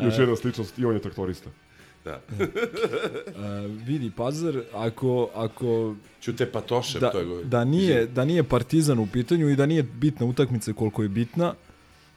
Još 0.00 0.18
jedna 0.18 0.36
sličnost, 0.36 0.78
i 0.78 0.84
on 0.84 0.94
je 0.94 1.02
traktorista. 1.02 1.50
Da. 2.04 2.20
E, 3.44 3.66
vidi, 3.86 4.10
Pazar, 4.16 4.60
ako, 4.74 5.28
ako 5.34 5.94
Ćute 6.22 6.46
patošem, 6.46 7.00
da, 7.00 7.10
to 7.10 7.18
je 7.18 7.44
da, 7.44 7.64
nije, 7.64 8.06
da 8.06 8.24
nije 8.24 8.42
Partizan 8.42 8.98
u 8.98 9.06
pitanju 9.06 9.48
i 9.48 9.56
da 9.56 9.66
nije 9.66 9.82
bitna 9.82 10.26
utakmica 10.26 10.72
koliko 10.72 11.02
je 11.02 11.08
bitna, 11.08 11.54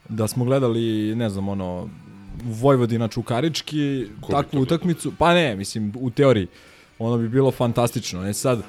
da 0.08 0.28
smo 0.28 0.44
gledali, 0.44 1.14
ne 1.16 1.30
znam, 1.30 1.48
ono, 1.48 1.88
Vojvodina 2.44 3.08
Čukarički, 3.08 4.06
Ko 4.20 4.32
takvu 4.32 4.60
utakmicu, 4.60 5.12
pa 5.18 5.34
ne, 5.34 5.56
mislim, 5.56 5.92
u 5.96 6.10
teoriji, 6.10 6.46
ono 6.98 7.18
bi 7.18 7.28
bilo 7.28 7.50
fantastično. 7.50 8.28
E 8.28 8.32
sad, 8.32 8.62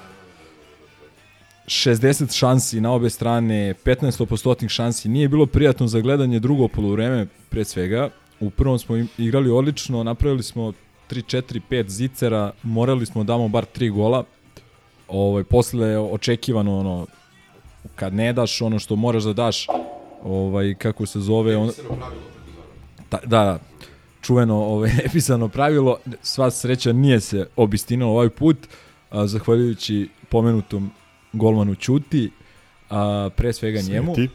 60 1.65 2.37
šansi 2.37 2.81
na 2.81 2.91
obe 2.91 3.09
strane, 3.09 3.73
15% 3.85 4.67
šansi. 4.67 5.09
Nije 5.09 5.29
bilo 5.29 5.45
prijatno 5.45 5.87
za 5.87 5.99
gledanje 5.99 6.39
drugo 6.39 6.67
poluvreme, 6.67 7.27
pre 7.49 7.65
svega. 7.65 8.09
U 8.39 8.49
prvom 8.49 8.79
smo 8.79 8.95
igrali 9.17 9.49
odlično, 9.49 10.03
napravili 10.03 10.43
smo 10.43 10.73
3, 11.09 11.37
4, 11.37 11.61
5 11.69 11.87
zicera, 11.87 12.51
morali 12.63 13.05
smo 13.05 13.23
da 13.23 13.33
damo 13.33 13.47
bar 13.47 13.65
3 13.75 13.91
gola. 13.91 14.23
Ovaj, 15.07 15.43
posle 15.43 15.87
je 15.87 15.99
očekivano 15.99 16.79
ono, 16.79 17.07
kad 17.95 18.13
ne 18.13 18.33
daš 18.33 18.61
ono 18.61 18.79
što 18.79 18.95
moraš 18.95 19.23
da 19.23 19.33
daš, 19.33 19.67
ovaj, 20.23 20.75
kako 20.75 21.05
se 21.05 21.19
zove, 21.19 21.57
on, 21.57 21.71
Ta, 23.09 23.19
da, 23.25 23.43
da, 23.43 23.59
čuveno 24.21 24.55
ovaj, 24.55 24.91
nepisano 25.03 25.47
pravilo, 25.47 25.97
sva 26.21 26.51
sreća 26.51 26.93
nije 26.93 27.19
se 27.19 27.47
obistinila 27.55 28.11
ovaj 28.11 28.29
put, 28.29 28.57
a, 29.09 29.27
zahvaljujući 29.27 30.09
pomenutom 30.29 30.91
golmanu 31.33 31.75
Ćuti, 31.75 32.31
a, 32.89 33.29
pre 33.35 33.53
svega 33.53 33.81
njemu. 33.81 34.15
Sveti. 34.15 34.33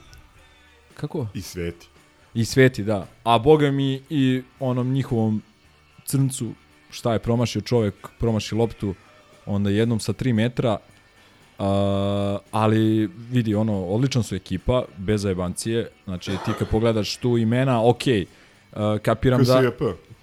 Kako? 0.95 1.27
I 1.35 1.43
sveti. 1.43 1.89
I 2.35 2.45
sveti, 2.45 2.85
da. 2.85 3.07
A 3.25 3.39
boga 3.39 3.71
mi 3.71 4.03
i 4.11 4.43
onom 4.61 4.93
njihovom 4.93 5.43
crncu, 6.05 6.53
šta 6.95 7.13
je 7.13 7.19
promašio 7.19 7.61
čovek, 7.63 7.95
promaši 8.19 8.55
loptu, 8.55 8.95
onda 9.47 9.71
jednom 9.71 10.01
sa 10.01 10.13
3 10.13 10.33
metra, 10.33 10.79
a, 11.59 12.39
ali 12.51 13.11
vidi, 13.31 13.55
ono, 13.55 13.85
odlična 13.85 14.23
su 14.23 14.35
ekipa, 14.35 14.85
bez 14.97 15.23
zajebancije, 15.23 15.91
znači 16.05 16.31
ti 16.45 16.53
kad 16.59 16.69
pogledaš 16.69 17.17
tu 17.17 17.39
imena, 17.39 17.89
okej, 17.89 18.25
okay, 18.73 18.99
kapiram 18.99 19.45
da... 19.45 19.73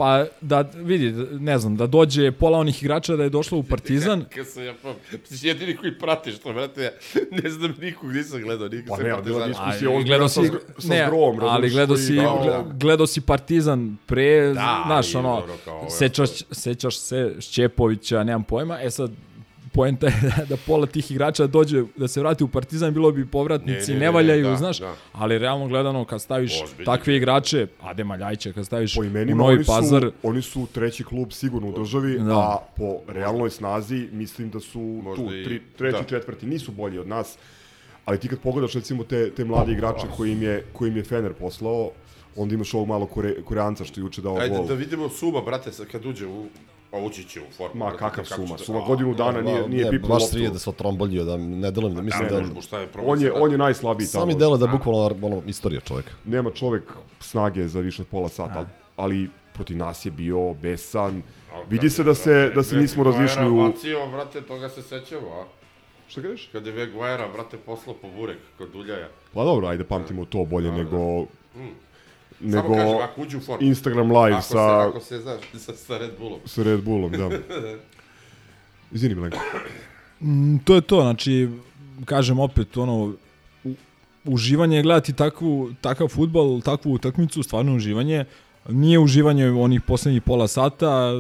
Pa 0.02 0.26
da 0.42 0.66
vidi, 0.76 1.14
ne 1.40 1.58
znam, 1.58 1.76
da 1.76 1.88
dođe 1.88 2.32
pola 2.32 2.58
onih 2.60 2.84
igrača 2.84 3.16
da 3.16 3.24
je 3.24 3.30
došlo 3.30 3.58
u 3.58 3.64
Partizan. 3.64 4.26
Kad 4.36 4.48
sam 4.48 4.64
ja 4.64 4.74
pam, 4.82 4.94
ti 5.12 5.48
jedini 5.48 5.78
koji 5.78 6.00
pratiš 6.00 6.40
to, 6.40 6.54
brate, 6.54 6.82
ja 6.82 6.92
ne 7.44 7.50
znam 7.50 7.76
nikog, 7.82 8.12
nisam 8.14 8.42
gledao, 8.42 8.68
nikog 8.68 8.98
Pa 8.98 9.04
ne, 9.04 9.12
Partizana. 9.12 9.46
bila 9.46 9.48
diskusija 9.48 9.90
ozbiljna 9.90 10.06
gledao 10.06 10.30
sa, 10.30 10.42
si, 10.42 10.52
sa 10.78 10.88
ne, 10.88 11.06
zgrom, 11.08 11.40
ali 11.42 11.70
gledao 11.70 11.98
si, 11.98 12.16
da, 12.16 12.22
da. 12.22 12.66
gledao 12.74 13.08
si 13.08 13.22
Partizan 13.22 13.98
pre, 14.06 14.54
Da, 14.54 14.84
znaš, 14.86 15.16
ono, 15.16 15.40
dobro, 15.40 15.54
kao 15.66 15.90
sećaš, 15.90 16.30
sećaš 16.52 16.98
se 16.98 17.36
Šćepovića, 17.40 18.24
nemam 18.24 18.44
pojma, 18.44 18.80
e 18.82 18.92
sad, 18.92 19.12
poenta 19.72 20.08
je 20.08 20.14
da, 20.38 20.46
da 20.46 20.58
pola 20.58 20.86
tih 20.86 21.12
igrača 21.12 21.48
dođe, 21.48 21.84
da 21.98 22.08
se 22.08 22.20
vrati 22.20 22.44
u 22.44 22.48
Partizan, 22.48 22.94
bilo 22.94 23.12
bi 23.12 23.26
povratnici, 23.26 23.92
Ne, 23.92 24.00
ne, 24.00 24.00
ne, 24.00 24.00
ne, 24.00 24.06
ne 24.06 24.12
valjaju, 24.12 24.44
da, 24.48 24.56
znaš, 24.56 24.80
da. 24.80 24.96
ali 25.14 25.38
realno 25.38 25.68
gledano, 25.68 26.06
kad 26.06 26.22
staviš 26.22 26.62
Ozbiljni 26.64 26.86
takve 26.86 27.16
igrače, 27.16 27.68
Ade 27.82 28.04
Maljajića, 28.04 28.54
kad 28.54 28.66
staviš 28.66 28.96
Po 28.96 29.02
u 29.02 29.04
imenima 29.04 29.38
Novi 29.44 29.56
oni 29.56 29.64
su, 29.64 29.72
Pazar, 29.72 30.12
oni 30.24 30.42
su 30.42 30.68
treći 30.74 31.04
klub 31.04 31.32
sigurno 31.32 31.70
u 31.70 31.72
državi, 31.72 32.20
Da. 32.20 32.38
a 32.38 32.58
po 32.78 32.98
realnoj 33.08 33.50
snazi 33.50 34.08
mislim 34.12 34.50
da 34.50 34.60
su 34.60 34.80
Možda 34.80 35.24
tu, 35.24 35.30
tri, 35.30 35.62
treći, 35.78 35.98
da. 35.98 36.04
četvrti, 36.04 36.46
nisu 36.46 36.72
bolji 36.72 36.98
od 37.00 37.08
nas. 37.08 37.38
Ali 38.06 38.18
ti 38.20 38.28
kad 38.28 38.40
pogledaš 38.40 38.74
recimo 38.74 39.04
te, 39.04 39.32
te 39.32 39.46
mlade 39.46 39.72
igrače 39.72 40.08
koji 40.18 40.32
im 40.32 40.42
je, 40.44 40.64
koji 40.74 40.90
im 40.90 40.98
je 40.98 41.04
Fener 41.04 41.34
poslao, 41.34 41.92
onda 42.36 42.56
imaš 42.56 42.74
ovog 42.74 42.88
malo 42.88 43.06
kore, 43.06 43.42
koreanca 43.42 43.86
što 43.86 44.00
je 44.00 44.04
juče 44.04 44.22
dao 44.22 44.38
Ajde 44.38 44.56
gol. 44.56 44.68
da 44.68 44.74
vidimo 44.74 45.10
Suma, 45.10 45.42
brate, 45.42 45.70
kad 45.92 46.06
uđe 46.06 46.28
u... 46.28 46.46
Pa 46.92 46.98
ući 46.98 47.24
će 47.24 47.42
u 47.42 47.52
formu. 47.58 47.86
Ma 47.86 47.92
kakav 47.92 48.26
kako 48.30 48.42
Suma, 48.42 48.58
će- 48.58 48.64
Suma 48.64 48.80
godinu 48.88 49.14
dana 49.14 49.42
nije, 49.42 49.70
nije 49.70 49.86
ne, 49.86 49.92
pipnuo 49.92 50.10
baš 50.10 50.22
loptu. 50.22 50.34
srije 50.34 50.50
da 50.50 50.60
se 50.60 50.70
otromboljio, 50.70 51.24
da 51.24 51.38
ne 51.38 51.72
delujem, 51.72 51.96
da 51.96 52.02
mislim 52.02 52.24
ne, 52.24 52.30
da... 52.30 52.40
možemo, 52.40 52.62
šta 52.62 52.80
je 52.80 52.88
On 53.06 53.22
je, 53.22 53.34
on 53.34 53.52
je 53.52 53.58
najslabiji 53.58 54.08
tamo. 54.08 54.22
Sami 54.22 54.36
delo 54.36 54.58
da 54.58 54.66
je 54.66 54.72
bukvalno 54.72 55.16
ono, 55.22 55.42
istorija 55.48 55.82
čovjeka. 55.82 56.12
Nema 56.26 56.52
čovek 56.52 56.84
snage 57.20 57.68
za 57.68 57.80
više 57.80 58.02
od 58.02 58.08
pola 58.08 58.30
sata, 58.30 58.66
ali 58.96 59.30
protiv 59.54 59.78
nas 59.78 60.06
je 60.06 60.12
bio 60.12 60.54
besan. 60.54 61.22
Vidi 61.70 61.90
se 61.90 62.04
da 62.04 62.16
se, 62.16 62.52
da 62.56 62.64
se 62.64 62.78
nismo 62.78 63.04
razišli 63.04 63.50
u... 63.50 63.56
Bacio, 63.56 64.08
brate, 64.08 64.42
toga 64.42 64.70
se 64.70 64.82
sećamo, 64.82 65.28
a? 65.28 65.46
Šta 66.08 66.22
kažeš? 66.22 66.50
Kad 66.52 66.66
je 66.66 66.72
Veguera, 66.72 67.28
brate, 67.34 67.58
poslao 67.58 67.96
po 68.02 68.08
burek 68.18 68.38
kod 68.58 68.76
Uljaja. 68.76 69.10
Pa 69.34 69.44
dobro, 69.44 69.68
ajde 69.68 69.84
pamtimo 69.84 70.26
to 70.26 70.46
bolje 70.46 70.72
nego... 70.72 70.90
Samo 70.90 71.26
Nego 72.44 72.76
kažem, 72.76 72.98
ako 72.98 73.22
uđe 73.22 73.38
u 73.38 73.40
formu. 73.40 73.68
Instagram 73.68 74.12
live 74.12 74.36
ako 74.38 74.42
sa, 74.42 74.52
Se, 74.52 74.88
ako 74.90 75.00
se, 75.00 75.20
znaš, 75.20 75.42
sa, 75.58 75.74
sa 75.74 75.98
Red 75.98 76.12
Bullom. 76.20 76.40
sa 76.46 76.64
Red 76.64 76.84
Bullom, 76.84 77.12
da. 77.12 77.30
Izvini, 78.92 79.16
Milenko. 79.16 79.38
Mm, 80.22 80.58
to 80.58 80.76
je 80.76 80.82
to, 80.82 81.02
znači, 81.02 81.50
kažem 82.06 82.40
opet, 82.40 82.78
ono, 82.78 83.14
u, 83.64 83.74
uživanje 84.26 84.78
je 84.78 84.84
gledati 84.84 85.14
takvu, 85.14 85.72
takav 85.82 86.08
futbal, 86.08 86.62
takvu 86.62 86.94
utakmicu, 86.94 87.44
stvarno 87.44 87.76
uživanje. 87.76 88.26
Nije 88.70 89.00
uživanje 89.00 89.50
onih 89.50 89.82
poslednjih 89.82 90.22
pola 90.22 90.48
sata 90.48 91.12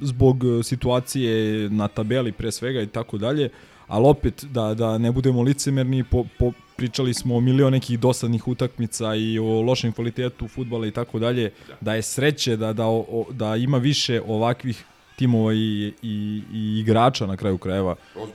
zbog 0.00 0.44
e, 0.44 0.62
situacije 0.62 1.70
na 1.70 1.88
tabeli 1.88 2.32
pre 2.32 2.52
svega 2.52 2.80
i 2.80 2.86
tako 2.86 3.18
dalje, 3.18 3.48
ali 3.86 4.06
opet 4.06 4.44
da, 4.44 4.74
da 4.74 4.98
ne 4.98 5.12
budemo 5.12 5.42
licemerni, 5.42 6.04
po, 6.04 6.24
po, 6.38 6.52
pričali 6.78 7.14
smo 7.14 7.36
o 7.36 7.40
milion 7.40 7.72
nekih 7.72 7.98
dosadnih 7.98 8.48
utakmica 8.48 9.14
i 9.14 9.38
o 9.38 9.62
lošem 9.62 9.92
kvalitetu 9.92 10.48
futbala 10.48 10.86
i 10.86 10.90
tako 10.90 11.18
dalje, 11.18 11.50
da 11.80 11.94
je 11.94 12.02
sreće 12.02 12.56
da, 12.56 12.72
da, 12.72 12.86
o, 12.86 13.04
da 13.30 13.56
ima 13.56 13.78
više 13.78 14.22
ovakvih 14.26 14.84
timova 15.16 15.52
i, 15.52 15.58
i, 16.02 16.14
i 16.52 16.80
igrača 16.80 17.26
na 17.26 17.36
kraju 17.36 17.58
krajeva 17.58 17.96
u, 18.14 18.28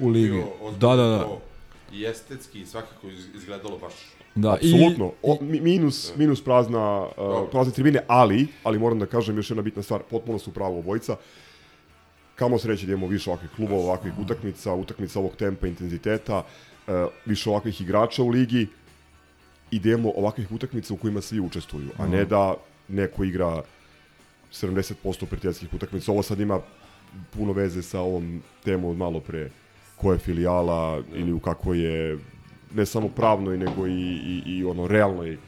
u 0.00 0.08
ligi. 0.08 0.42
Da, 0.72 0.88
da, 0.90 1.06
da. 1.08 1.28
I 1.92 2.04
estetski 2.04 2.60
i 2.60 2.66
svakako 2.66 3.06
iz- 3.08 3.34
izgledalo 3.34 3.78
baš. 3.78 3.92
Da, 4.34 4.52
Apsolutno. 4.54 5.12
O, 5.22 5.38
mi- 5.40 5.60
minus, 5.60 6.12
minus 6.16 6.44
prazna, 6.44 7.00
uh, 7.02 7.10
prazne 7.50 7.72
tribine, 7.72 8.00
ali, 8.08 8.46
ali 8.62 8.78
moram 8.78 8.98
da 8.98 9.06
kažem 9.06 9.36
još 9.36 9.50
jedna 9.50 9.62
bitna 9.62 9.82
stvar, 9.82 10.00
potpuno 10.02 10.38
su 10.38 10.52
pravo 10.52 10.78
obojica. 10.78 11.16
Kamo 12.34 12.58
sreće 12.58 12.86
da 12.86 12.92
imamo 12.92 13.06
više 13.06 13.30
ovakvih 13.30 13.50
klubova, 13.50 13.82
ovakvih 13.82 14.12
utakmica, 14.18 14.74
utakmica 14.74 15.18
ovog 15.18 15.36
tempa, 15.36 15.66
intenziteta, 15.66 16.38
uh, 16.38 16.44
više 17.26 17.50
ovakvih 17.50 17.80
igrača 17.80 18.22
u 18.22 18.28
ligi 18.28 18.66
i 19.70 19.78
da 19.78 19.88
imamo 19.88 20.12
ovakvih 20.16 20.52
utakmica 20.52 20.94
u 20.94 20.96
kojima 20.96 21.20
svi 21.20 21.40
učestvuju, 21.40 21.90
a 21.98 22.06
ne 22.06 22.24
da 22.24 22.54
neko 22.88 23.24
igra 23.24 23.62
70% 24.52 25.26
prijateljskih 25.26 25.74
utakmica. 25.74 26.12
Ovo 26.12 26.22
sad 26.22 26.40
ima 26.40 26.60
puno 27.30 27.52
veze 27.52 27.82
sa 27.82 28.00
ovom 28.00 28.42
temom 28.64 28.90
od 28.90 28.96
malo 28.96 29.20
pre 29.20 29.50
koja 29.96 30.14
je 30.14 30.18
filijala 30.18 31.02
ili 31.14 31.32
u 31.32 31.40
kakvoj 31.40 31.78
je 31.78 32.18
ne 32.74 32.86
samo 32.86 33.08
pravnoj 33.08 33.58
nego 33.58 33.86
i, 33.86 33.92
i, 33.92 34.42
i 34.46 34.64
ono 34.64 34.86
realnoj 34.86 35.32
e, 35.32 35.38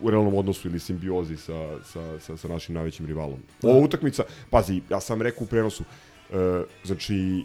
u 0.00 0.10
realnom 0.10 0.34
odnosu 0.34 0.68
ili 0.68 0.78
simbiozi 0.78 1.36
sa, 1.36 1.84
sa, 1.84 2.18
sa, 2.20 2.36
sa 2.36 2.48
našim 2.48 2.74
najvećim 2.74 3.06
rivalom. 3.06 3.38
Ova 3.62 3.78
utakmica, 3.78 4.22
pazi, 4.50 4.80
ja 4.90 5.00
sam 5.00 5.22
rekao 5.22 5.44
u 5.44 5.46
prenosu, 5.46 5.84
e, 6.30 6.62
znači 6.84 7.44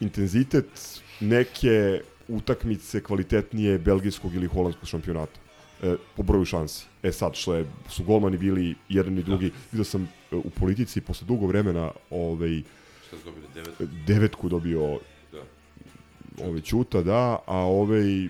intenzitet 0.00 1.00
neke 1.20 2.00
utakmice 2.28 3.02
kvalitetnije 3.02 3.78
belgijskog 3.78 4.34
ili 4.34 4.46
holandskog 4.46 4.88
šampionata 4.88 5.40
e, 5.82 5.96
po 6.16 6.22
broju 6.22 6.44
šansi. 6.44 6.86
E 7.02 7.12
sad, 7.12 7.34
što 7.34 7.54
je, 7.54 7.66
su 7.88 8.04
golmani 8.04 8.38
bili 8.38 8.74
jedan 8.88 9.18
i 9.18 9.22
drugi, 9.22 9.52
vidio 9.72 9.84
sam 9.84 10.02
e, 10.32 10.36
u 10.36 10.50
politici 10.50 11.00
posle 11.00 11.26
dugo 11.26 11.46
vremena 11.46 11.90
ovaj, 12.10 12.62
Šta 13.06 13.16
su 13.16 13.24
dobili, 13.24 13.46
devet? 13.54 13.90
devetku 14.06 14.48
dobio 14.48 14.98
Da. 15.32 15.42
ovaj 16.44 16.60
Ćuta, 16.60 17.02
da, 17.02 17.38
a 17.46 17.56
ovaj 17.56 18.28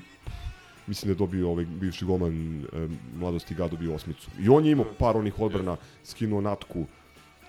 mislim 0.86 1.08
da 1.08 1.12
je 1.12 1.14
dobio 1.26 1.50
ovaj 1.50 1.64
bivši 1.64 2.04
golman 2.04 2.64
e, 2.72 2.88
mladosti 3.16 3.54
ga 3.54 3.68
dobio 3.68 3.94
osmicu. 3.94 4.30
I 4.40 4.48
on 4.48 4.64
je 4.64 4.72
imao 4.72 4.86
par 4.98 5.16
onih 5.16 5.40
odbrana, 5.40 5.76
skinuo 6.04 6.40
natku. 6.40 6.86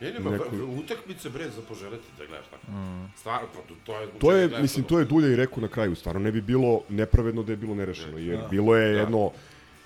Ne, 0.01 0.11
ne, 0.11 0.19
neku- 0.19 0.31
Neku... 0.51 0.79
utakmice 0.79 1.29
bre 1.29 1.49
za 1.49 1.61
poželeti 1.61 2.07
da 2.17 2.25
gledaš 2.25 2.47
tako. 2.47 2.71
Mm. 2.71 3.11
Stvarno, 3.17 3.47
pa 3.53 3.59
to, 3.59 3.75
to 3.83 3.99
je... 3.99 4.07
To 4.19 4.31
je, 4.31 4.47
gledaš 4.47 4.61
mislim, 4.61 4.85
to. 4.85 4.99
je 4.99 5.05
Dulja 5.05 5.27
i 5.27 5.35
rekao 5.35 5.61
na 5.61 5.67
kraju, 5.67 5.95
stvarno 5.95 6.21
ne 6.21 6.31
bi 6.31 6.41
bilo 6.41 6.81
nepravedno 6.89 7.43
da 7.43 7.51
je 7.51 7.57
bilo 7.57 7.75
nerešeno, 7.75 8.17
jer 8.17 8.37
Da. 8.37 8.47
bilo 8.47 8.75
je 8.75 8.93
Da. 8.93 8.99
jedno 8.99 9.31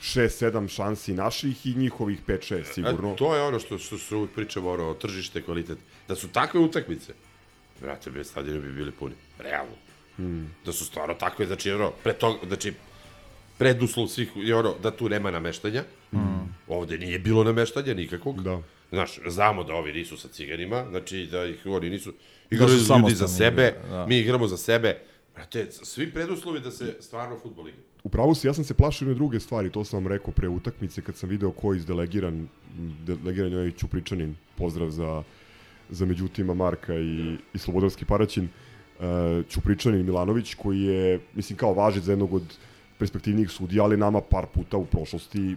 6-7 0.02 0.68
šansi 0.68 1.14
naših 1.14 1.66
i 1.66 1.76
njihovih 1.76 2.20
5-6 2.28 2.64
sigurno. 2.64 3.14
A, 3.14 3.16
to 3.16 3.36
je 3.36 3.42
ono 3.42 3.60
što, 3.60 3.78
što 3.78 3.98
se 3.98 4.16
uvijek 4.16 4.32
o 4.80 4.94
tržište, 4.94 5.42
kvalitet. 5.42 5.78
Da 6.08 6.16
su 6.16 6.28
takve 6.28 6.60
utakmice, 6.60 7.14
brate, 7.82 8.12
bez 8.12 8.28
stadiona 8.28 8.60
bi 8.60 8.74
bili 8.74 8.92
puni. 8.92 9.16
Realno. 9.40 9.76
Hmm. 10.16 10.56
Da 10.66 10.72
su 10.72 10.86
stvarno 10.86 11.14
takve, 11.14 11.46
znači, 11.46 11.72
ono, 11.72 11.92
pre 12.04 12.14
toga, 12.14 12.48
znači, 12.48 12.74
preduslov 13.58 14.08
svih 14.08 14.32
je 14.36 14.56
ono 14.56 14.76
da 14.84 14.92
tu 14.92 15.10
nema 15.10 15.32
nameštanja. 15.32 15.84
Mm. 16.14 16.18
Ovde 16.68 16.98
nije 16.98 17.20
bilo 17.20 17.44
nameštanja 17.44 17.94
nikakvog. 17.94 18.44
Da. 18.44 18.62
Znaš, 18.94 19.20
znamo 19.28 19.64
da 19.64 19.74
ovi 19.74 19.94
nisu 19.94 20.18
sa 20.18 20.28
ciganima, 20.28 20.86
znači 20.90 21.28
da 21.32 21.46
ih 21.46 21.66
oni 21.66 21.90
nisu 21.90 22.12
Da 22.12 22.18
igraju 22.56 22.80
su 22.80 22.94
ljudi 22.98 23.16
za 23.16 23.28
sebe, 23.28 23.74
da. 23.90 24.06
mi 24.08 24.18
igramo 24.18 24.48
za 24.48 24.58
sebe. 24.58 25.00
Brate, 25.36 25.72
svi 25.72 26.12
preduslovi 26.12 26.60
da 26.60 26.72
se 26.72 26.98
stvarno 27.00 27.40
futbol 27.40 27.68
igra. 27.68 27.82
U 28.04 28.10
pravu 28.10 28.36
si, 28.36 28.48
ja 28.48 28.54
sam 28.54 28.64
se 28.64 28.74
plašio 28.74 29.06
jedne 29.06 29.16
druge 29.16 29.40
stvari, 29.40 29.70
to 29.70 29.84
sam 29.84 30.04
vam 30.04 30.08
rekao 30.08 30.34
pre 30.34 30.48
utakmice 30.48 31.02
kad 31.02 31.16
sam 31.16 31.30
video 31.30 31.52
ko 31.52 31.74
je 31.74 31.78
izdelegiran, 31.78 32.48
delegiran 33.06 33.52
je 33.52 33.58
ovaj 33.58 33.72
Ćupričanin, 33.72 34.36
pozdrav 34.58 34.90
za, 34.90 35.24
za 35.90 36.06
međutima 36.06 36.54
Marka 36.54 36.96
i, 36.96 37.38
i 37.54 37.58
Slobodarski 37.58 38.06
Paraćin, 38.06 38.44
uh, 39.00 39.06
Ćupričanin 39.50 40.06
Milanović 40.06 40.54
koji 40.54 40.82
je, 40.82 41.20
mislim, 41.34 41.58
kao 41.58 41.74
važit 41.74 42.04
za 42.04 42.12
jednog 42.12 42.34
od 42.34 42.58
perspektivnijih 42.98 43.50
sudija, 43.50 43.84
ali 43.84 43.98
nama 43.98 44.22
par 44.22 44.46
puta 44.54 44.78
u 44.78 44.86
prošlosti 44.86 45.56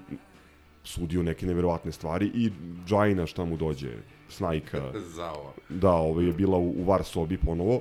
sudio 0.87 1.23
neke 1.23 1.47
neverovatne 1.47 1.93
stvari 1.93 2.31
i 2.35 2.51
Džajna 2.87 3.27
šta 3.27 3.45
mu 3.45 3.57
dođe, 3.57 3.91
Snajka, 4.29 4.93
Zao. 5.17 5.53
da, 5.69 5.91
ovo 5.93 6.21
je 6.21 6.33
bila 6.33 6.59
u, 6.59 6.71
u 6.71 6.85
VAR 6.85 7.05
sobi 7.05 7.39
ponovo. 7.39 7.81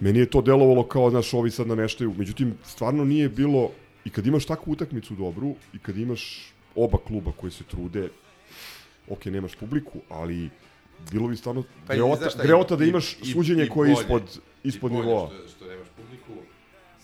meni 0.00 0.18
je 0.18 0.26
to 0.26 0.42
delovalo 0.42 0.82
kao, 0.84 1.10
znaš, 1.10 1.34
ovi 1.34 1.50
sad 1.50 1.66
nameštaju. 1.66 2.14
Međutim, 2.16 2.54
stvarno 2.64 3.04
nije 3.04 3.28
bilo, 3.28 3.70
i 4.04 4.10
kad 4.10 4.26
imaš 4.26 4.46
takvu 4.46 4.72
utakmicu 4.72 5.14
dobru, 5.14 5.54
i 5.72 5.78
kad 5.78 5.96
imaš 5.98 6.52
oba 6.74 6.98
kluba 6.98 7.32
koji 7.32 7.50
se 7.52 7.64
trude, 7.64 8.08
ok, 9.08 9.24
nemaš 9.26 9.54
publiku, 9.54 9.98
ali 10.08 10.50
bilo 11.10 11.28
bi 11.28 11.36
stvarno 11.36 11.64
Pa 11.86 11.94
greota, 11.94 12.30
šta, 12.30 12.42
greota 12.42 12.76
da 12.76 12.84
imaš 12.84 13.12
i- 13.14 13.24
suđenje 13.26 13.64
i 13.64 13.68
koje 13.68 13.88
je 13.88 13.92
ispod, 13.92 14.22
ispod 14.64 14.90
I 14.90 14.94
bolje 14.94 15.06
nivoa. 15.06 15.28
Što, 15.28 15.48
što 15.48 15.66
nemaš 15.66 15.88
publiku, 15.96 16.32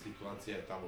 situacija 0.03 0.57
je 0.57 0.63
tamo 0.63 0.87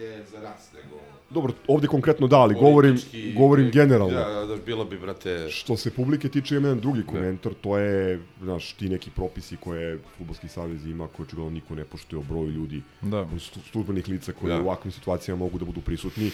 gde 0.00 0.08
je 0.08 0.24
za 0.26 0.40
nas, 0.40 0.72
nego... 0.74 0.96
Dobro, 1.30 1.52
ovde 1.68 1.86
konkretno 1.86 2.26
da, 2.26 2.36
ali 2.36 2.54
govorim, 2.54 2.94
politički- 2.94 3.34
govorim 3.34 3.70
generalno. 3.70 4.14
Da, 4.14 4.28
da, 4.30 4.46
da, 4.46 4.56
bilo 4.56 4.84
bi, 4.84 4.98
brate... 4.98 5.48
Što 5.50 5.76
se 5.76 5.90
publike 5.90 6.28
tiče, 6.28 6.56
ima 6.56 6.68
jedan 6.68 6.80
drugi 6.80 7.02
komentar, 7.06 7.52
to 7.54 7.78
je, 7.78 8.20
znaš, 8.42 8.72
ti 8.72 8.88
neki 8.88 9.10
propisi 9.10 9.56
koje 9.56 9.98
Futbolski 10.18 10.48
savez 10.48 10.86
ima, 10.86 11.08
koje 11.08 11.24
očigledno 11.24 11.50
niko 11.50 11.74
ne 11.74 11.84
poštuje 11.84 12.20
o 12.20 12.22
broju 12.22 12.50
ljudi, 12.50 12.82
Da. 13.02 13.26
službenih 13.70 14.08
lica 14.08 14.32
koji 14.32 14.52
Da. 14.52 14.58
u 14.58 14.62
ovakvim 14.62 14.92
situacijama 14.92 15.38
mogu 15.38 15.58
da 15.58 15.64
budu 15.64 15.80
prisutni. 15.80 16.30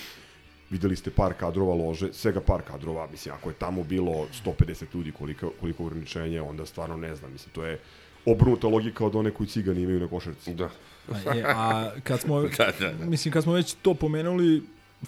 Videli 0.70 0.96
ste 0.96 1.10
par 1.10 1.34
kadrova 1.34 1.74
lože, 1.74 2.12
svega 2.12 2.40
par 2.40 2.62
kadrova, 2.62 3.06
mislim, 3.10 3.34
ako 3.34 3.50
je 3.50 3.54
tamo 3.54 3.84
bilo 3.84 4.26
150 4.44 4.84
ljudi 4.94 5.12
koliko, 5.12 5.52
koliko 5.60 5.84
ograničenje, 5.84 6.40
onda 6.40 6.66
stvarno 6.66 6.96
ne 6.96 7.16
znam, 7.16 7.32
mislim, 7.32 7.52
to 7.52 7.64
je 7.64 7.78
obrnuta 8.26 8.66
logika 8.68 9.06
od 9.06 9.14
one 9.16 9.30
koji 9.30 9.46
cigani 9.46 9.82
imaju 9.82 10.00
na 10.00 10.08
košarci. 10.08 10.54
Da. 10.54 10.70
A, 11.26 11.34
je, 11.34 11.44
a 11.46 11.90
kad 12.04 12.20
smo, 12.20 12.42
Da, 12.58 12.72
da, 12.80 12.92
da. 12.92 13.06
mislim, 13.06 13.32
kad 13.32 13.42
smo 13.42 13.52
već 13.52 13.72
to 13.72 13.94
pomenuli, 13.94 14.62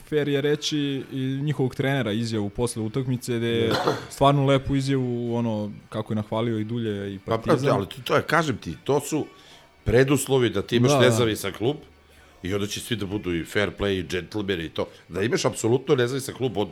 fair 0.08 0.28
je 0.28 0.40
reći 0.40 0.78
i 1.12 1.18
njihovog 1.42 1.74
trenera 1.74 2.12
izjavu 2.12 2.48
posle 2.50 2.82
utakmice, 2.82 3.36
gde 3.38 3.46
je 3.48 3.72
stvarno 4.10 4.46
lepu 4.46 4.76
izjavu, 4.76 5.34
ono, 5.34 5.72
kako 5.88 6.12
je 6.12 6.16
nahvalio 6.16 6.58
i 6.58 6.64
Dulje 6.64 7.14
i 7.14 7.18
Pa, 7.18 7.30
Partizan. 7.30 7.58
brate, 7.58 7.70
ali 7.70 7.86
to, 7.86 7.96
to 8.04 8.16
je, 8.16 8.22
kažem 8.22 8.56
ti, 8.56 8.74
to 8.84 9.00
su 9.00 9.26
preduslovi 9.84 10.50
da 10.50 10.62
ti 10.62 10.76
imaš 10.76 10.90
Da, 10.90 10.98
da. 10.98 11.04
nezavisan 11.04 11.52
klub 11.52 11.76
i 12.42 12.54
onda 12.54 12.66
će 12.66 12.80
svi 12.80 12.96
da 12.96 13.06
budu 13.06 13.34
i 13.34 13.44
fair 13.44 13.70
play 13.78 13.98
i 14.00 14.06
džentlmeni 14.08 14.64
i 14.64 14.68
to. 14.68 14.86
Da 15.08 15.22
imaš 15.22 15.44
apsolutno 15.44 15.94
nezavisan 15.94 16.34
klub 16.34 16.56
od 16.56 16.68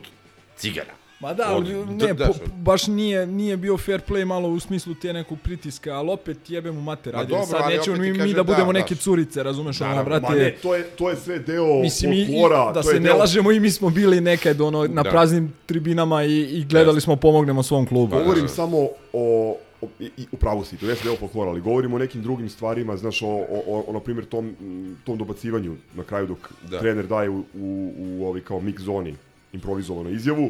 cigara. 0.55 0.93
Ma 1.19 1.33
da, 1.33 1.55
Od- 1.55 1.89
ne, 1.89 2.15
po, 2.15 2.23
baš 2.55 2.87
nije, 2.87 3.27
nije 3.27 3.57
bio 3.57 3.77
fair 3.77 4.01
play 4.01 4.25
malo 4.25 4.49
u 4.49 4.59
smislu 4.59 4.93
te 4.95 5.13
nekog 5.13 5.37
pritiska, 5.39 5.91
ali 5.91 6.09
opet 6.09 6.49
jebe 6.49 6.71
mu 6.71 6.81
mater, 6.81 7.13
Ma 7.13 7.19
ajde, 7.19 7.29
dobro, 7.29 7.45
sad 7.47 7.69
nećemo 7.69 7.97
mi, 7.97 8.13
mi 8.13 8.33
da 8.33 8.43
budemo 8.43 8.65
da, 8.65 8.79
neke 8.79 8.95
curice, 8.95 9.43
razumeš, 9.43 9.81
ono, 9.81 10.03
brate, 10.03 10.21
Ma 10.23 10.35
ne, 10.35 10.51
to 10.53 10.75
je, 10.75 10.83
to 10.83 11.09
je 11.09 11.15
sve 11.15 11.39
deo 11.39 11.81
Mislim, 11.81 12.25
folklora. 12.27 12.65
da 12.65 12.73
to 12.73 12.83
se 12.83 12.95
je 12.95 12.99
ne 12.99 13.03
deo... 13.03 13.17
lažemo 13.17 13.51
i 13.51 13.59
mi 13.59 13.71
smo 13.71 13.89
bili 13.89 14.21
nekad 14.21 14.61
ono, 14.61 14.83
na 14.83 15.03
Da. 15.03 15.09
praznim 15.09 15.53
tribinama 15.65 16.23
i, 16.23 16.41
i 16.41 16.65
gledali 16.65 17.01
smo 17.01 17.15
pomognemo 17.15 17.63
svom 17.63 17.85
klubu. 17.85 18.15
Govorim 18.15 18.47
samo 18.47 18.77
o, 19.13 19.57
o 19.81 19.87
i, 19.99 20.09
i 20.17 20.25
u 20.31 20.37
pravu 20.37 20.63
si, 20.65 20.77
to 20.77 20.85
jeste 20.85 21.03
deo 21.03 21.15
folklora, 21.15 21.51
ali 21.51 21.61
govorim 21.61 21.93
o 21.93 21.99
nekim 21.99 22.21
drugim 22.21 22.49
stvarima, 22.49 22.97
znaš, 22.97 23.21
o, 23.21 23.27
o, 23.27 23.43
o, 23.67 23.83
o 23.87 23.93
na 23.93 23.99
primjer, 23.99 24.25
tom, 24.25 24.55
tom 25.03 25.17
dobacivanju 25.17 25.75
na 25.95 26.03
kraju 26.03 26.27
dok 26.27 26.37
Da. 26.63 26.79
trener 26.79 27.07
daje 27.07 27.29
u, 27.29 27.43
u, 27.55 27.91
u 27.99 28.25
ovi 28.25 28.41
kao 28.41 28.59
mix 28.59 28.79
zoni 28.79 29.15
improvizovanu 29.53 30.09
izjavu, 30.09 30.49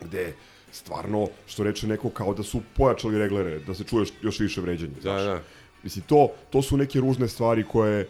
gde 0.00 0.34
stvarno, 0.72 1.28
što 1.46 1.64
reče 1.64 1.86
neko, 1.86 2.10
kao 2.10 2.34
da 2.34 2.42
su 2.42 2.60
pojačali 2.76 3.18
reglere, 3.18 3.58
da 3.58 3.74
se 3.74 3.84
čuje 3.84 4.06
još, 4.22 4.40
više 4.40 4.60
vređanje. 4.60 4.94
Da, 4.94 5.00
znaš. 5.00 5.22
da. 5.24 5.40
Mislim, 5.82 6.04
to, 6.08 6.28
to 6.50 6.62
su 6.62 6.76
neke 6.76 7.00
ružne 7.00 7.28
stvari 7.28 7.64
koje 7.64 8.08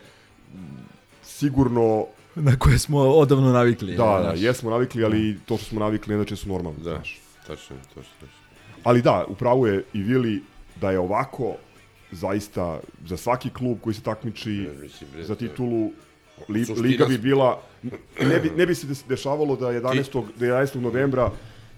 sigurno 1.23 2.07
Na 2.35 2.59
koje 2.59 2.79
smo 2.79 2.99
odavno 2.99 3.53
navikli. 3.53 3.97
Da, 3.97 4.05
da, 4.05 4.23
znaš. 4.23 4.41
jesmo 4.41 4.71
navikli, 4.71 5.05
ali 5.05 5.39
to 5.47 5.57
što 5.57 5.67
smo 5.67 5.81
navikli 5.81 6.11
ne 6.15 6.19
znači 6.19 6.33
da 6.33 6.37
su 6.37 6.49
normalni. 6.49 6.79
Da, 6.79 6.91
znaš. 6.91 7.21
tačno, 7.47 7.77
tačno, 7.95 8.13
tačno. 8.21 8.37
Ali 8.85 9.03
da, 9.03 9.25
upravo 9.29 9.67
je 9.67 9.85
i 9.93 10.03
Vili 10.03 10.43
da 10.81 10.91
je 10.91 10.99
ovako 10.99 11.55
zaista 12.11 12.81
za 13.07 13.17
svaki 13.17 13.51
klub 13.51 13.79
koji 13.81 13.95
se 13.95 14.03
takmiči 14.03 14.69
za 15.21 15.35
titulu 15.35 15.91
li, 16.49 16.65
Suština 16.65 16.89
liga 16.89 17.05
bi 17.05 17.19
bila 17.19 17.63
ne 18.21 18.41
bi, 18.41 18.51
ne 18.57 18.67
bi 18.67 18.75
se 18.75 18.87
dešavalo 19.09 19.57
da 19.57 19.67
11. 19.67 20.25
da 20.37 20.47
11. 20.47 20.81
novembra 20.81 21.31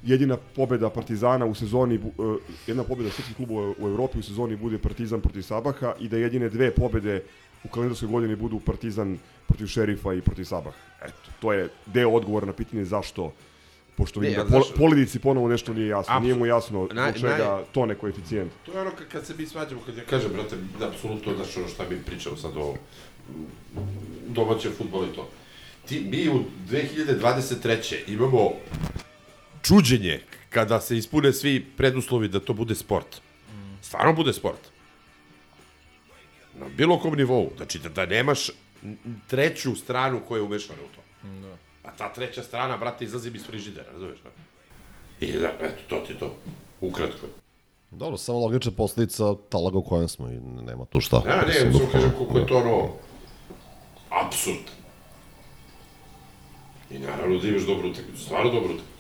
jedina 0.09 0.37
pobeda 0.37 0.90
Partizana 0.90 1.47
u 1.47 1.55
sezoni 1.55 1.94
e, 1.94 2.01
jedna 2.66 2.85
pobeda 2.85 3.11
srpskih 3.11 3.37
klubova 3.37 3.75
u 3.79 3.87
Evropi 3.88 4.18
u 4.18 4.23
sezoni 4.23 4.57
bude 4.57 4.79
Partizan 4.79 5.21
protiv 5.21 5.42
Sabaha 5.42 5.94
i 6.01 6.09
da 6.09 6.16
jedine 6.16 6.49
dve 6.49 6.71
pobede 6.71 7.23
u 7.64 7.68
kalendarskoj 7.68 8.09
godini 8.09 8.37
budu 8.37 8.61
Partizan 8.61 9.18
protiv 9.47 9.66
Šerifa 9.66 10.14
i 10.14 10.21
protiv 10.21 10.44
Sabaha. 10.44 10.77
Eto, 11.03 11.14
to 11.40 11.53
je 11.53 11.68
deo 11.87 12.11
odgovora 12.11 12.47
na 12.47 12.53
pitanje 12.53 12.85
zašto 12.85 13.33
pošto 13.97 14.21
Ne, 14.21 14.29
vidim 14.29 14.40
a 14.40 14.44
da 14.44 14.51
pol, 14.51 14.61
znaš- 14.61 14.77
Poledici 14.77 15.18
ponovo 15.18 15.49
nešto 15.49 15.75
nije 15.75 15.88
jasno. 15.88 16.14
Apsu- 16.14 16.23
Nije 16.23 16.35
mu 16.35 16.47
jasno 16.47 16.85
zbog 16.85 16.97
Naj- 16.97 17.14
čega 17.14 17.29
naj- 17.38 17.62
to 17.73 17.87
ne 17.87 17.94
koeficijent. 17.94 18.53
To 18.66 18.73
je 18.73 18.81
ono 18.81 18.90
kad, 18.90 19.09
kad 19.09 19.27
se 19.27 19.35
mi 19.35 19.47
svađamo, 19.47 19.81
kad 19.87 19.97
ja 19.97 20.05
kažem, 20.05 20.31
brate, 20.33 20.57
da, 20.79 20.88
apsolutno, 20.88 21.35
znaš, 21.35 21.57
ono 21.57 21.68
šta 21.68 21.85
mi 21.90 21.97
pričamo 21.99 22.37
sad 22.37 22.53
o 22.57 22.75
domaćem 24.29 24.73
futbolu 24.73 25.05
i 25.05 25.14
to. 25.14 25.29
Ti, 25.87 26.01
mi 26.03 26.29
u 26.29 26.40
2023. 26.68 27.75
imamo 28.09 28.51
čuđenje 29.62 30.21
kada 30.51 30.81
se 30.81 30.97
ispune 30.99 31.33
svi 31.33 31.64
preduslovi 31.77 32.29
da 32.29 32.40
to 32.40 32.53
bude 32.53 32.75
sport. 32.75 33.21
Stvarno 33.83 34.12
bude 34.12 34.33
sport. 34.33 34.61
Na 36.59 36.66
bilo 36.77 36.99
kom 36.99 37.14
nivou. 37.14 37.51
Znači, 37.57 37.79
da, 37.79 37.88
da 37.88 38.07
nemaš 38.07 38.51
treću 39.27 39.77
stranu 39.77 40.21
koja 40.29 40.38
je 40.38 40.42
umešana 40.42 40.79
u 40.83 40.94
to. 40.97 41.29
Da. 41.40 41.57
A 41.88 41.97
ta 41.97 42.12
treća 42.12 42.42
strana, 42.42 42.77
brate, 42.77 43.05
izlazi 43.05 43.31
mi 43.31 43.37
iz 43.37 43.47
frižidera, 43.47 43.92
razumeš? 43.92 44.18
I 45.21 45.33
da, 45.33 45.53
eto, 45.61 45.83
to 45.88 45.97
ti 46.07 46.12
je 46.12 46.18
to. 46.18 46.35
Ukratko. 46.81 47.27
Dobro, 47.90 48.16
samo 48.16 48.38
logična 48.38 48.73
posledica 48.73 49.35
talaga 49.49 49.79
u 49.79 49.83
kojem 49.83 50.09
smo 50.09 50.29
i 50.29 50.40
nema 50.40 50.85
tu 50.85 51.01
šta. 51.01 51.23
Ne, 51.27 51.37
ne, 51.37 51.47
Mislim, 51.47 51.73
samo 51.73 51.92
kažem 51.92 52.12
koliko 52.18 52.38
je 52.38 52.40
da. 52.40 52.47
to 52.47 52.57
ono... 52.57 52.88
Absurd. 54.11 54.71
I 56.90 56.99
naravno 56.99 57.38
da 57.38 57.49
imaš 57.49 57.62
dobru 57.62 57.88
utakmicu, 57.88 58.25
stvarno 58.25 58.51
dobru 58.51 58.68
utakmicu. 58.75 58.98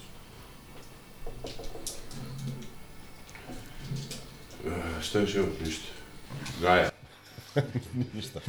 Šta 5.02 5.20
još 5.20 5.34
imam? 5.34 5.50
Ništa. 5.64 5.86
Gaja. 6.62 6.90
Ništa. 8.14 8.40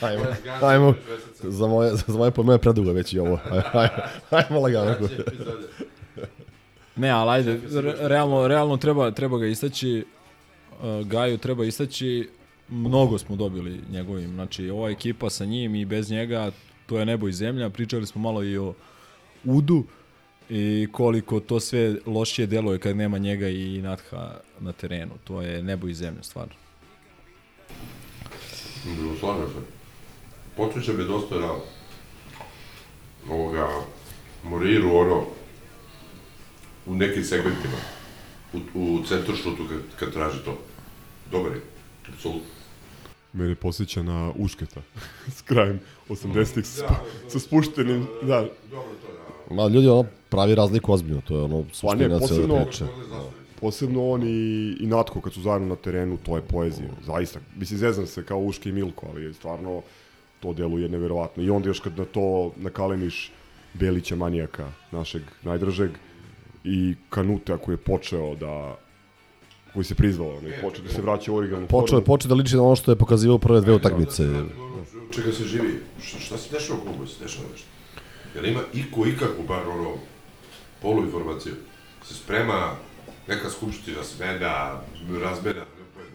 Ajmo, 0.00 0.24
ajmo, 0.62 0.94
za 1.42 1.66
moje, 1.66 1.92
za 2.06 2.18
moje 2.18 2.30
pojme 2.30 2.54
je 2.54 2.58
predugo 2.58 2.92
već 2.92 3.12
i 3.12 3.18
ovo. 3.18 3.40
Ajmo, 3.72 4.02
ajmo 4.30 4.60
lagano. 4.60 5.08
Ne, 6.96 7.10
ali 7.10 7.30
ajde, 7.30 7.60
re- 7.80 7.96
realno, 8.00 8.48
realno 8.48 8.76
treba, 8.76 9.10
treba 9.10 9.38
ga 9.38 9.46
istaći, 9.46 10.04
uh, 10.82 11.06
Gaju 11.06 11.38
treba 11.38 11.64
istaći, 11.64 12.28
mnogo 12.68 13.18
smo 13.18 13.36
dobili 13.36 13.80
njegovim, 13.90 14.32
znači 14.34 14.70
ova 14.70 14.90
ekipa 14.90 15.30
sa 15.30 15.44
njim 15.44 15.74
i 15.74 15.84
bez 15.84 16.10
njega, 16.10 16.50
to 16.86 16.98
je 16.98 17.06
nebo 17.06 17.28
i 17.28 17.32
zemlja, 17.32 17.70
pričali 17.70 18.06
smo 18.06 18.20
malo 18.20 18.44
i 18.44 18.58
o 18.58 18.74
Udu 19.44 19.84
i 20.50 20.88
koliko 20.92 21.40
to 21.40 21.60
sve 21.60 21.96
lošije 22.06 22.46
deluje 22.46 22.78
kad 22.78 22.96
nema 22.96 23.18
njega 23.18 23.48
i 23.48 23.82
Natha 23.82 24.40
na 24.60 24.72
terenu, 24.72 25.12
to 25.24 25.42
je 25.42 25.62
nebo 25.62 25.88
i 25.88 25.94
zemlja 25.94 26.22
stvarno. 26.22 26.54
Bilo 28.84 29.16
slažem 29.20 29.46
se. 29.48 29.60
Počeće 30.56 30.92
me 30.92 31.04
dosta 31.04 31.34
na 31.38 31.54
ovoga 33.30 33.68
Moriru, 34.44 34.96
ono, 34.96 35.24
u 36.86 36.94
nekim 36.94 37.24
segmentima. 37.24 37.76
U, 38.52 38.58
u 38.74 39.02
centru 39.08 39.36
šutu 39.36 39.62
kad, 39.68 39.78
kad 39.98 40.12
traži 40.12 40.38
to. 40.44 40.58
Dobar 41.30 41.52
je. 41.52 41.60
Apsolutno. 42.08 42.48
Mene 43.32 43.54
posjeća 43.54 44.02
na 44.02 44.32
Ušketa 44.36 44.80
s 45.36 45.42
krajem 45.42 45.80
80-ih 46.08 46.66
sa, 46.66 46.86
spu- 46.86 47.30
sa 47.30 47.38
spuštenim, 47.38 48.06
da. 48.22 48.48
Ma 49.50 49.68
ljudi 49.68 49.88
ono 49.88 50.06
pravi 50.34 50.54
razliku 50.54 50.92
ozbiljno, 50.92 51.20
to 51.20 51.36
je 51.36 51.42
ono 51.42 51.62
Pa 51.82 51.94
ne, 51.94 52.04
suština 52.04 52.18
posebno, 52.18 52.64
priče. 52.64 52.84
posebno 53.60 54.10
on 54.10 54.22
i, 54.22 54.76
i 54.80 54.86
Natko 54.86 55.20
kad 55.20 55.32
su 55.32 55.42
zajedno 55.42 55.68
na 55.68 55.76
terenu, 55.76 56.16
to 56.22 56.36
je 56.36 56.42
poezija, 56.42 56.90
zaista. 57.06 57.40
Mislim, 57.56 57.78
zezam 57.78 58.06
se 58.06 58.24
kao 58.24 58.38
Uške 58.38 58.68
i 58.68 58.72
Milko, 58.72 59.06
ali 59.10 59.34
stvarno 59.34 59.82
to 60.40 60.52
deluje 60.52 60.88
neverovatno. 60.88 61.42
I 61.42 61.50
onda 61.50 61.68
još 61.68 61.80
kad 61.80 61.98
na 61.98 62.04
to 62.04 62.52
nakalemiš 62.56 63.32
Belića 63.74 64.16
manijaka, 64.16 64.68
našeg 64.92 65.22
najdržeg, 65.42 65.90
i 66.64 66.94
Kanuta 67.10 67.58
koji 67.58 67.72
je 67.72 67.76
počeo 67.76 68.34
da 68.34 68.76
koji 69.72 69.84
se 69.84 69.94
prizvao, 69.94 70.40
ne, 70.40 70.58
počeo 70.62 70.84
da 70.84 70.90
se 70.90 71.02
vraća 71.02 71.32
u 71.32 71.36
originalnu 71.36 71.68
Počeo 71.68 71.98
je 71.98 72.04
počeo 72.04 72.28
da 72.28 72.34
liči 72.34 72.56
na 72.56 72.62
ono 72.62 72.76
što 72.76 72.92
je 72.92 72.96
pokazivao 72.96 73.38
prve 73.38 73.60
dve 73.60 73.72
utakmice. 73.74 74.22
Čega 75.10 75.32
se 75.32 75.44
živi? 75.44 75.80
Šta, 76.02 76.18
šta 76.18 76.38
se 76.38 76.52
dešava 76.52 76.78
u 76.78 76.82
klubu? 76.82 77.06
Se 77.06 77.24
dešava 77.24 77.46
nešto? 77.52 77.68
Jel 78.34 78.46
ima 78.46 78.60
iko 78.74 79.06
ikakvu 79.06 79.44
bar 79.48 79.68
ono 79.68 79.94
poluinformaciju? 80.84 81.54
Se 82.02 82.14
sprema 82.14 82.76
neka 83.28 83.50
skupština 83.50 84.04
smena, 84.04 84.80
razmena, 85.22 85.64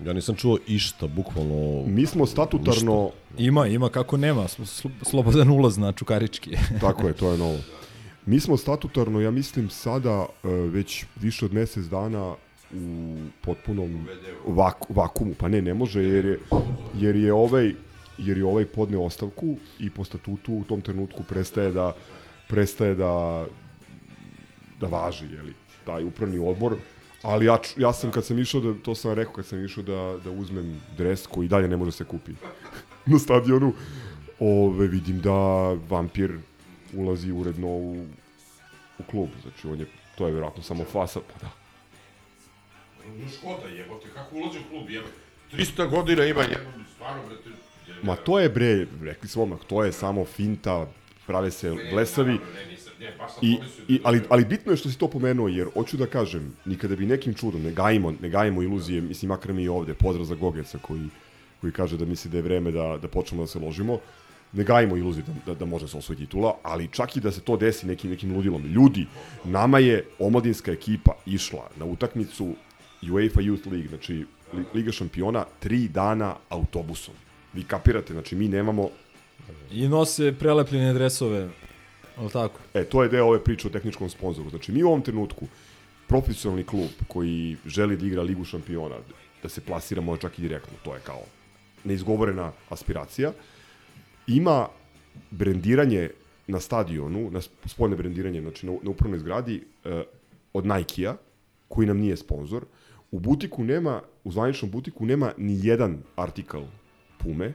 Ja 0.05 0.13
nisam 0.13 0.35
čuo 0.35 0.57
išta, 0.67 1.07
bukvalno... 1.07 1.83
Mi 1.87 2.05
smo 2.05 2.25
statutarno... 2.25 3.11
Ima, 3.37 3.67
ima, 3.67 3.89
kako 3.89 4.17
nema, 4.17 4.41
sl- 4.41 4.63
sl- 4.63 5.09
slobodan 5.09 5.49
ulaz 5.49 5.77
na 5.77 5.91
Čukarički. 5.91 6.57
Tako 6.81 7.07
je, 7.07 7.13
to 7.13 7.31
je 7.31 7.37
novo. 7.37 7.57
Mi 8.25 8.39
smo 8.39 8.57
statutarno, 8.57 9.19
ja 9.21 9.31
mislim, 9.31 9.69
sada 9.69 10.25
e, 10.43 10.47
već 10.47 11.05
više 11.15 11.45
od 11.45 11.53
mesec 11.53 11.85
dana 11.85 12.35
u 12.73 13.15
potpunom 13.41 14.07
vaku, 14.47 14.93
vakumu. 14.93 15.33
Pa 15.39 15.47
ne, 15.47 15.61
ne 15.61 15.73
može 15.73 16.03
jer 16.03 16.25
je, 16.25 16.39
jer 16.95 17.15
je 17.15 17.33
ovaj 17.33 17.73
jer 18.17 18.37
je 18.37 18.45
ovaj 18.45 18.65
podneo 18.65 19.03
ostavku 19.03 19.55
i 19.79 19.89
po 19.89 20.03
statutu 20.03 20.53
u 20.53 20.63
tom 20.63 20.81
trenutku 20.81 21.23
prestaje 21.23 21.71
da 21.71 21.95
prestaje 22.47 22.95
da 22.95 23.45
da 24.79 24.87
važi, 24.87 25.25
je 25.25 25.41
li, 25.41 25.53
taj 25.85 26.03
upravni 26.03 26.39
odbor. 26.39 26.75
Ali 27.21 27.45
ja, 27.45 27.59
ja 27.77 27.93
sam 27.93 28.11
kad 28.11 28.25
sam 28.25 28.39
išao 28.39 28.61
da 28.61 28.73
to 28.83 28.95
sam 28.95 29.13
rekao 29.13 29.33
kad 29.33 29.45
sam 29.45 29.65
išao 29.65 29.83
da 29.83 30.17
da 30.23 30.31
uzmem 30.31 30.81
dres 30.97 31.27
koji 31.27 31.47
dalje 31.47 31.67
ne 31.67 31.77
može 31.77 31.87
da 31.87 31.97
se 31.97 32.03
kupi 32.03 32.31
na 33.05 33.19
stadionu. 33.19 33.73
Ove 34.39 34.87
vidim 34.87 35.19
da 35.21 35.33
vampir 35.89 36.37
ulazi 36.93 37.31
uredno 37.31 37.67
u 37.67 38.05
u 38.99 39.03
klub, 39.03 39.29
znači 39.41 39.67
on 39.67 39.79
je 39.79 39.85
to 40.15 40.27
je 40.27 40.33
verovatno 40.33 40.63
samo 40.63 40.83
fasa, 40.83 41.19
pa 41.19 41.39
da. 41.41 41.51
Škoda 43.37 43.67
jebote, 43.67 44.07
kako 44.13 44.35
ulazi 44.35 44.59
u 44.59 44.69
klub 44.69 44.89
jebote. 44.89 45.13
300 45.53 45.89
godina 45.89 46.25
ima 46.25 46.41
jebote, 46.41 46.89
stvarno 46.95 47.21
brate. 47.27 47.49
Ma 48.03 48.15
to 48.15 48.39
je 48.39 48.49
bre, 48.49 48.87
rekli 49.01 49.29
smo 49.29 49.43
odmah, 49.43 49.59
to 49.67 49.83
je 49.83 49.91
samo 49.91 50.25
finta, 50.25 50.87
prave 51.27 51.51
se 51.51 51.75
blesavi. 51.91 52.39
I, 53.41 53.57
i, 53.87 53.99
ali, 54.03 54.21
ali 54.29 54.45
bitno 54.45 54.71
je 54.71 54.77
što 54.77 54.89
si 54.89 54.97
to 54.97 55.07
pomenuo, 55.07 55.47
jer 55.47 55.67
hoću 55.73 55.97
da 55.97 56.05
kažem, 56.05 56.55
nikada 56.65 56.95
bi 56.95 57.05
nekim 57.05 57.33
čudom, 57.33 57.61
ne 57.61 57.71
gajimo, 57.71 58.13
ne 58.21 58.29
gajimo 58.29 58.61
iluzije, 58.63 59.01
mislim, 59.01 59.29
makar 59.29 59.53
mi 59.53 59.63
i 59.63 59.67
ovde, 59.67 59.93
pozdrav 59.93 60.25
za 60.25 60.35
Gogeca 60.35 60.77
koji, 60.77 61.07
koji 61.61 61.73
kaže 61.73 61.97
da 61.97 62.05
misli 62.05 62.31
da 62.31 62.37
je 62.37 62.43
vreme 62.43 62.71
da, 62.71 62.97
da 63.01 63.07
počnemo 63.07 63.43
da 63.43 63.47
se 63.47 63.59
ložimo, 63.59 63.99
ne 64.53 64.63
gajimo 64.63 64.97
iluzije 64.97 65.23
da, 65.27 65.33
da, 65.45 65.59
da 65.59 65.65
može 65.65 65.87
se 65.87 65.97
osvoji 65.97 66.17
titula, 66.17 66.57
ali 66.63 66.87
čak 66.91 67.17
i 67.17 67.19
da 67.19 67.31
se 67.31 67.41
to 67.41 67.57
desi 67.57 67.87
nekim, 67.87 68.11
nekim 68.11 68.35
ludilom. 68.35 68.65
Ljudi, 68.65 69.05
nama 69.43 69.79
je 69.79 70.05
omladinska 70.19 70.71
ekipa 70.71 71.11
išla 71.25 71.69
na 71.77 71.85
utakmicu 71.85 72.53
UEFA 73.11 73.41
Youth 73.41 73.71
League, 73.71 73.87
znači 73.89 74.25
Li- 74.53 74.65
Liga 74.73 74.91
šampiona, 74.91 75.45
tri 75.59 75.87
dana 75.87 76.35
autobusom. 76.49 77.13
Vi 77.53 77.63
kapirate, 77.63 78.13
znači 78.13 78.35
mi 78.35 78.47
nemamo 78.47 78.89
I 79.71 79.87
nose 79.87 80.33
prelepljene 80.39 80.93
dresove, 80.93 81.49
ali 82.19 82.29
tako? 82.29 82.59
E, 82.73 82.83
to 82.83 83.03
je 83.03 83.09
deo 83.09 83.25
ove 83.25 83.43
priče 83.43 83.67
o 83.67 83.71
tehničkom 83.71 84.09
sponzoru. 84.09 84.49
Znači, 84.49 84.71
mi 84.71 84.83
u 84.83 84.87
ovom 84.87 85.01
trenutku, 85.01 85.47
profesionalni 86.07 86.63
klub 86.63 86.89
koji 87.07 87.57
želi 87.65 87.97
da 87.97 88.05
igra 88.05 88.21
Ligu 88.21 88.45
šampiona, 88.45 88.95
da 89.43 89.49
se 89.49 89.61
plasira 89.61 90.01
možda 90.01 90.21
čak 90.21 90.39
i 90.39 90.41
direktno, 90.41 90.77
to 90.83 90.95
je 90.95 91.01
kao 91.03 91.21
neizgovorena 91.83 92.51
aspiracija, 92.69 93.31
ima 94.27 94.67
brendiranje 95.31 96.09
na 96.47 96.59
stadionu, 96.59 97.31
na 97.31 97.39
sp- 97.39 97.67
spoljne 97.67 97.95
brendiranje, 97.95 98.41
znači 98.41 98.65
na, 98.65 98.71
na 98.81 98.89
upravnoj 98.89 99.19
zgradi, 99.19 99.63
eh, 99.85 100.03
od 100.53 100.65
Nike-a, 100.65 101.15
koji 101.67 101.87
nam 101.87 101.97
nije 101.97 102.17
sponsor. 102.17 102.65
U 103.11 103.19
butiku 103.19 103.63
nema, 103.63 104.01
u 104.23 104.31
zvaničnom 104.31 104.71
butiku 104.71 105.05
nema 105.05 105.31
ni 105.37 105.59
jedan 105.63 105.97
artikal 106.15 106.63
Pume. 107.17 107.53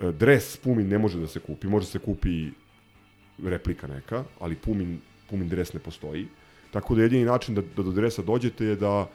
E, 0.00 0.12
Dres 0.12 0.56
Pumin 0.56 0.88
ne 0.88 0.98
može 0.98 1.20
da 1.20 1.26
se 1.26 1.40
kupi, 1.40 1.66
može 1.66 1.86
da 1.86 1.90
se 1.90 1.98
kupi 1.98 2.50
replika 3.44 3.86
neka, 3.86 4.24
ali 4.40 4.54
Pumin, 4.54 5.00
Pumin 5.30 5.48
dres 5.48 5.72
ne 5.72 5.80
postoji. 5.80 6.28
Tako 6.70 6.94
da 6.94 7.02
jedini 7.02 7.24
način 7.24 7.54
da, 7.54 7.62
da 7.76 7.82
do 7.82 7.90
dresa 7.90 8.22
dođete 8.22 8.64
je 8.64 8.76
da 8.76 9.08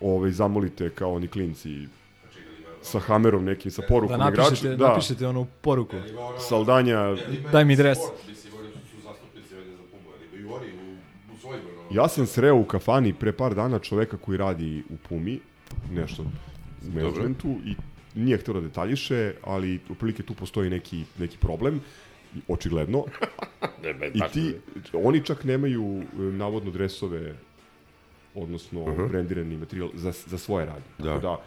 ovaj, 0.00 0.30
zamolite 0.30 0.90
kao 0.90 1.14
oni 1.14 1.28
klinci 1.28 1.86
sa 2.82 2.98
hamerom 2.98 3.44
nekim, 3.44 3.70
sa 3.70 3.82
porukom 3.88 4.18
Da 4.18 4.24
napišete, 4.24 4.66
igrača. 4.66 4.76
Da, 4.76 4.88
napišete 4.88 5.26
onu 5.26 5.46
poruku. 5.60 5.96
Saldanja. 6.48 7.16
Daj 7.52 7.64
mi 7.64 7.76
dres. 7.76 7.98
Ja 11.90 12.08
sam 12.08 12.26
sreo 12.26 12.56
u 12.56 12.64
kafani 12.64 13.12
pre 13.12 13.32
par 13.32 13.54
dana 13.54 13.78
čoveka 13.78 14.16
koji 14.16 14.38
radi 14.38 14.82
u 14.90 14.96
Pumi, 15.08 15.40
nešto 15.90 16.22
u 16.22 16.94
managementu 16.94 17.48
i 17.64 17.74
nije 18.14 18.38
htio 18.38 18.54
da 18.54 18.60
detaljiše, 18.60 19.34
ali 19.44 19.80
otprilike 19.90 20.22
tu 20.22 20.34
postoji 20.34 20.70
neki, 20.70 21.04
neki 21.18 21.38
problem, 21.38 21.80
očigledno. 22.48 23.04
Ne, 23.82 23.94
ne, 23.94 24.08
I 24.14 24.18
baš 24.18 24.32
ti, 24.32 24.54
oni 24.92 25.24
čak 25.24 25.44
nemaju 25.44 26.02
e, 26.02 26.22
navodno 26.22 26.70
dresove, 26.70 27.34
odnosno 28.34 28.82
uh. 28.82 28.88
-huh. 28.88 29.08
brendirani 29.08 29.56
materijal 29.56 29.90
za, 29.94 30.12
za 30.26 30.38
svoje 30.38 30.66
radnje. 30.66 30.82
Da. 30.98 31.04
Tako 31.04 31.20
da, 31.20 31.42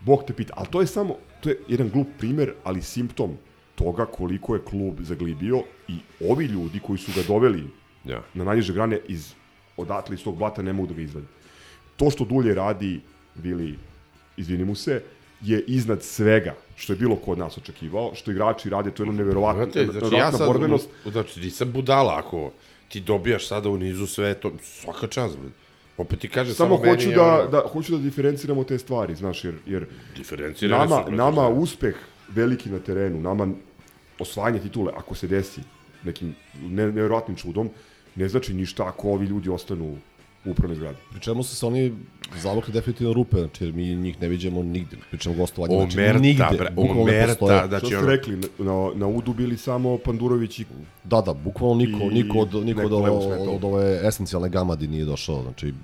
Bog 0.00 0.24
te 0.26 0.32
pita. 0.32 0.54
Ali 0.56 0.68
to 0.70 0.80
je 0.80 0.86
samo, 0.86 1.16
to 1.40 1.48
je 1.48 1.58
jedan 1.68 1.88
glup 1.88 2.08
primer, 2.18 2.52
ali 2.64 2.82
simptom 2.82 3.36
toga 3.74 4.06
koliko 4.06 4.54
je 4.54 4.64
klub 4.64 5.00
zaglibio 5.00 5.62
i 5.88 5.98
ovi 6.30 6.44
ljudi 6.44 6.80
koji 6.80 6.98
su 6.98 7.12
ga 7.16 7.22
doveli 7.28 7.64
Ja. 8.04 8.22
na 8.34 8.44
najniže 8.44 8.72
grane 8.72 9.00
iz 9.08 9.34
odatle 9.76 10.14
iz 10.14 10.24
tog 10.24 10.36
blata 10.36 10.62
ne 10.62 10.72
mogu 10.72 10.88
da 10.88 10.94
ga 10.94 11.02
izvade. 11.02 11.26
To 11.96 12.10
što 12.10 12.24
Dulje 12.24 12.54
radi, 12.54 13.00
bili, 13.34 13.78
izvini 14.36 14.64
mu 14.64 14.74
se, 14.74 15.02
je 15.40 15.64
iznad 15.66 16.02
svega 16.02 16.54
što 16.80 16.92
je 16.92 16.96
bilo 16.96 17.16
kod 17.16 17.38
nas 17.38 17.58
očekivao, 17.58 18.14
što 18.14 18.30
igrači 18.30 18.70
rade, 18.70 18.90
to 18.90 19.02
je 19.02 19.06
jedno 19.06 19.18
neverovatno, 19.18 19.64
Znate, 19.64 19.84
znači 19.84 19.96
ja 19.96 20.00
neverovatna 20.10 20.38
sad, 20.38 20.46
borbenost. 20.46 20.88
znači 21.06 21.40
nisam 21.40 21.72
budala 21.72 22.18
ako 22.18 22.50
ti 22.88 23.00
dobijaš 23.00 23.46
sada 23.48 23.68
u 23.68 23.76
nizu 23.78 24.06
sve 24.06 24.34
to, 24.34 24.52
svaka 24.62 25.06
čast. 25.06 25.36
Opet 25.98 26.18
ti 26.18 26.28
kaže 26.28 26.54
Samo, 26.54 26.76
samo, 26.78 26.90
hoću 26.90 27.06
meni 27.08 27.14
da, 27.14 27.34
ono- 27.34 27.46
da, 27.50 27.62
hoću 27.72 27.92
da 27.92 28.02
diferenciramo 28.02 28.64
te 28.64 28.78
stvari, 28.78 29.14
znaš, 29.14 29.44
jer, 29.44 29.54
jer 29.66 29.86
nama, 30.62 31.04
su, 31.06 31.12
nama 31.12 31.46
sve. 31.46 31.54
uspeh 31.54 31.94
veliki 32.28 32.70
na 32.70 32.78
terenu, 32.78 33.20
nama 33.20 33.48
osvajanje 34.18 34.58
titule, 34.60 34.92
ako 34.96 35.14
se 35.14 35.26
desi 35.26 35.60
nekim 36.04 36.34
ne, 36.62 36.92
čudom, 37.36 37.70
ne 38.14 38.28
znači 38.28 38.54
ništa 38.54 38.86
ako 38.88 39.08
ovi 39.08 39.26
ljudi 39.26 39.50
ostanu 39.50 39.98
u 40.44 40.50
upravnoj 40.50 40.76
zgradi. 40.76 40.98
Pri 41.10 41.20
čemu 41.20 41.42
su 41.42 41.56
se 41.56 41.66
oni 41.66 41.92
zavukli 42.36 42.72
definitivno 42.72 43.12
rupe, 43.12 43.36
znači 43.36 43.64
jer 43.64 43.72
mi 43.72 43.94
njih 43.96 44.20
ne 44.22 44.28
viđamo 44.28 44.62
nigde. 44.62 44.96
Pričamo 45.10 45.34
gostovanje, 45.34 45.76
znači 45.76 45.98
Omerta, 45.98 46.18
nigde. 46.18 46.44
bre, 46.58 46.70
bukvalno 46.70 46.94
ne 46.94 47.02
omerta, 47.02 47.34
postoje. 47.34 47.68
znači, 47.68 47.86
Što 47.86 47.96
ste 47.98 48.06
rekli, 48.06 48.36
na, 48.58 48.90
na 48.94 49.06
Udu 49.06 49.32
bili 49.34 49.56
samo 49.56 49.98
Pandurović 49.98 50.58
i 50.58 50.64
Da, 51.04 51.20
da, 51.20 51.32
bukvalno 51.34 51.74
niko, 51.74 51.98
I 52.04 52.14
niko 52.14 52.38
od, 52.38 52.54
niko 52.54 52.82
od, 52.82 52.92
ovo, 52.92 53.54
od 53.54 53.64
ove 53.64 54.00
esencijalne 54.08 54.48
gamadi 54.48 54.88
nije 54.88 55.04
došao, 55.04 55.42
znači 55.42 55.74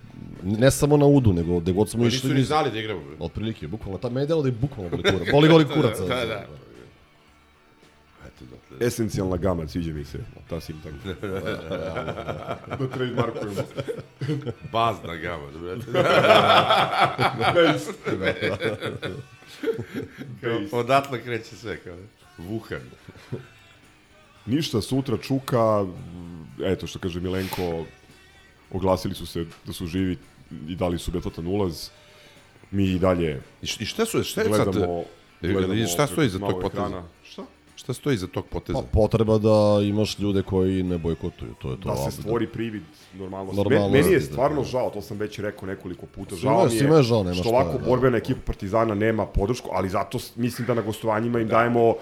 ne 0.43 0.71
samo 0.71 0.97
na 0.97 1.07
udu, 1.07 1.33
nego 1.33 1.61
gde 1.61 1.73
god 1.73 1.89
smo 1.91 2.07
išli. 2.07 2.29
nisu 2.29 2.35
ni 2.39 2.45
znali 2.45 2.71
da 2.71 2.79
igramo. 2.79 3.01
Otprilike, 3.19 3.69
bukvalno, 3.69 3.99
ta 3.99 4.09
medela 4.09 4.43
da 4.43 4.49
je 4.49 4.53
bukvalno 4.53 4.91
boli 4.91 5.03
kurac. 5.03 5.29
Boli 5.33 5.49
goli 5.49 5.65
kurac. 5.65 5.99
Da, 5.99 6.25
da. 6.27 6.47
Eto, 8.37 8.45
dotle. 8.45 8.87
esencijalna 8.87 9.37
gama, 9.37 9.69
sviđa 9.69 9.93
mi 9.93 10.05
se 10.05 10.19
ta 10.49 10.61
sintagma. 10.61 10.99
da 12.79 12.89
trademarkujemo. 12.93 13.63
Bazna 14.73 15.17
gama, 15.17 15.51
brate. 15.51 15.93
Kao, 20.41 20.81
Odatle 20.81 21.23
kreće 21.23 21.57
sve, 21.57 21.77
kao. 21.77 21.97
Wuhan. 22.39 22.81
Ništa, 24.47 24.81
sutra 24.81 25.17
Čuka, 25.17 25.87
eto 26.65 26.87
što 26.87 26.99
kaže 26.99 27.21
Milenko, 27.21 27.85
oglasili 28.71 29.15
su 29.15 29.27
se 29.27 29.45
da 29.65 29.73
su 29.73 29.87
živi 29.87 30.19
i 30.69 30.77
dali 30.77 30.99
su 30.99 31.11
besplatan 31.11 31.47
ulaz. 31.47 31.89
Mi 32.71 32.85
i 32.85 32.99
dalje 32.99 33.41
I 33.63 33.67
šta 33.67 34.07
su, 34.07 34.25
šta 34.25 34.41
je 34.41 34.55
sad? 34.55 34.73
gledamo, 34.73 35.05
gledamo 35.41 35.87
šta 35.87 36.07
stoji 36.07 36.31
preko 36.31 36.53
tog 36.53 36.63
poteza? 36.63 37.03
Šta? 37.77 37.93
Stoji 37.93 38.15
iza 38.15 38.27
tog 38.27 38.47
poteza? 38.47 38.79
Pa 38.79 38.85
potreba 38.85 39.39
da 39.39 39.51
imaš 39.83 40.19
ljude 40.19 40.43
koji 40.43 40.83
ne 40.83 40.99
bojkotuju, 40.99 41.55
to 41.55 41.71
je 41.71 41.81
to. 41.81 41.89
Da 41.89 41.97
se 41.97 42.11
stvori 42.13 42.47
privid 42.47 42.83
normalnosti. 43.15 43.57
Normalnosti, 43.57 43.93
Me- 43.93 44.01
Meni 44.01 44.13
je 44.13 44.19
da. 44.19 44.25
stvarno 44.25 44.65
žao, 44.65 44.91
to 44.91 45.03
sam 45.03 45.17
već 45.17 45.39
rekao 45.39 45.67
nekoliko 45.67 46.07
puta. 46.07 46.37
Žao 46.37 46.57
mi 46.59 46.73
je, 46.73 46.79
svima 46.79 46.97
je 46.97 47.03
žao, 47.03 47.23
nema 47.23 47.35
što 47.35 47.43
šta, 47.43 47.51
ovako 47.51 47.79
da. 47.79 47.85
borbena 47.85 48.17
ekipa 48.17 48.41
Partizana 48.47 48.95
nema 48.95 49.27
podršku, 49.27 49.69
ali 49.73 49.89
zato 49.89 50.19
mislim 50.37 50.67
da 50.67 50.75
na 50.75 50.83
gostovanjima 50.83 51.41
im 51.41 51.49
dajemo 51.49 51.95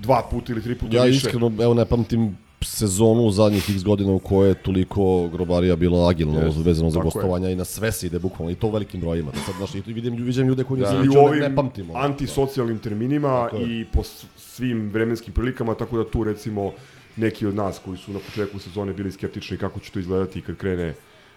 dva 0.00 0.22
puta 0.30 0.52
ili 0.52 0.62
tri 0.62 0.74
puta 0.74 0.96
Ja 0.96 1.02
više. 1.04 1.16
iskreno, 1.18 1.52
evo 1.60 1.74
ne 1.74 1.84
pamtim 1.84 2.36
sezonu 2.60 3.22
u 3.22 3.30
zadnjih 3.30 3.70
x 3.70 3.84
godina 3.84 4.12
u 4.12 4.18
kojoj 4.18 4.48
je 4.48 4.54
toliko 4.54 5.28
grobarija 5.28 5.76
bilo 5.76 5.98
agilno 6.00 6.40
Jest, 6.40 6.58
vezano 6.58 6.90
za 6.90 6.94
tako 6.94 7.08
je. 7.08 7.12
gostovanja 7.12 7.50
i 7.50 7.56
na 7.56 7.64
sve 7.64 7.92
se 7.92 8.06
ide 8.06 8.18
bukvalno 8.18 8.52
i 8.52 8.56
to 8.56 8.66
u 8.66 8.70
velikim 8.70 9.00
brojima. 9.00 9.30
Da 9.30 9.38
sad, 9.38 9.54
znaš, 9.56 9.74
i 9.74 9.92
vidim, 9.92 10.14
vidim 10.16 10.46
ljude 10.46 10.64
koji 10.64 10.80
Da. 10.80 10.90
da. 10.90 10.96
I 10.96 11.08
u 11.08 11.12
ne, 11.12 11.18
ovim 11.18 11.40
ne 11.40 11.54
pamtimo. 11.54 11.92
antisocijalnim 11.96 12.78
terminima 12.78 13.44
Tako 13.44 13.56
je. 13.56 13.80
i 13.80 13.84
po 13.84 14.02
svim 14.36 14.90
vremenskim 14.90 15.34
prilikama, 15.34 15.74
tako 15.74 15.98
da 15.98 16.10
tu 16.10 16.24
recimo 16.24 16.72
neki 17.16 17.46
od 17.46 17.54
nas 17.54 17.80
koji 17.84 17.98
su 17.98 18.12
na 18.12 18.18
početku 18.20 18.58
sezone 18.58 18.92
bili 18.92 19.12
skeptični 19.12 19.56
kako 19.56 19.80
će 19.80 19.90
to 19.90 19.98
izgledati 19.98 20.42
kad 20.42 20.56
krene 20.56 20.94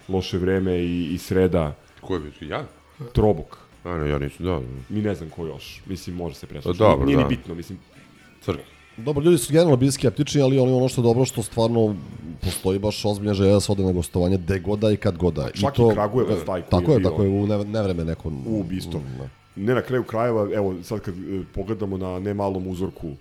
loše 0.10 0.38
vreme 0.38 0.78
i, 0.78 1.14
i 1.14 1.18
sreda. 1.18 1.76
Ko 2.02 2.14
je 2.14 2.20
bio? 2.20 2.32
Ja? 2.50 2.64
Trobok. 3.14 3.58
A, 3.84 3.98
ne, 3.98 4.10
ja 4.10 4.18
nisam, 4.20 4.46
da. 4.46 4.62
Mi 4.90 5.02
ne 5.02 5.16
znam 5.16 5.30
ko 5.30 5.46
još. 5.46 5.82
Mislim, 5.86 6.16
može 6.16 6.36
se 6.36 6.48
preslušati. 6.48 6.80
dobro, 6.80 7.06
Nije 7.06 7.18
da. 7.18 7.24
ni 7.24 7.30
bitno, 7.30 7.56
mislim. 7.56 7.80
Crk. 8.42 8.60
Dobro, 9.06 9.24
ljudi 9.24 9.38
su 9.38 9.52
generalno 9.54 9.78
bili 9.78 9.92
skeptični, 9.92 10.42
ali 10.42 10.60
ono 10.60 10.88
što 10.88 11.02
je 11.02 11.04
dobro 11.04 11.26
što 11.26 11.44
stvarno 11.44 11.96
postoji 12.42 12.80
baš 12.80 13.06
ozbiljna 13.06 13.34
želja 13.34 13.54
da 13.54 13.60
se 13.60 13.72
ode 13.72 13.84
na 13.84 13.92
gostovanje 13.92 14.38
gde 14.38 14.60
god 14.60 14.80
da 14.80 14.92
i 14.92 14.98
kad 14.98 15.18
god 15.18 15.34
da. 15.34 15.50
Čak 15.52 15.76
to, 15.76 15.92
i 15.92 15.94
Kragujevac 15.94 16.38
taj 16.46 16.62
koji 16.62 16.70
Tako 16.70 16.92
je 16.92 17.00
bio- 17.00 17.10
tako 17.10 17.24
je, 17.24 17.30
u 17.30 17.48
ne, 17.48 17.66
nevreme 17.66 18.06
neko... 18.06 18.30
u 18.30 18.60
ubistvo. 18.60 19.00
Mm, 19.00 19.18
da. 19.18 19.30
Ne 19.56 19.74
na 19.74 19.82
kraju 19.82 20.04
krajeva, 20.04 20.50
evo 20.54 20.76
sad 20.84 21.00
kad 21.00 21.14
e, 21.18 21.42
pogledamo 21.54 21.98
na 21.98 22.20
nemalom 22.20 22.68
uzorku 22.68 23.12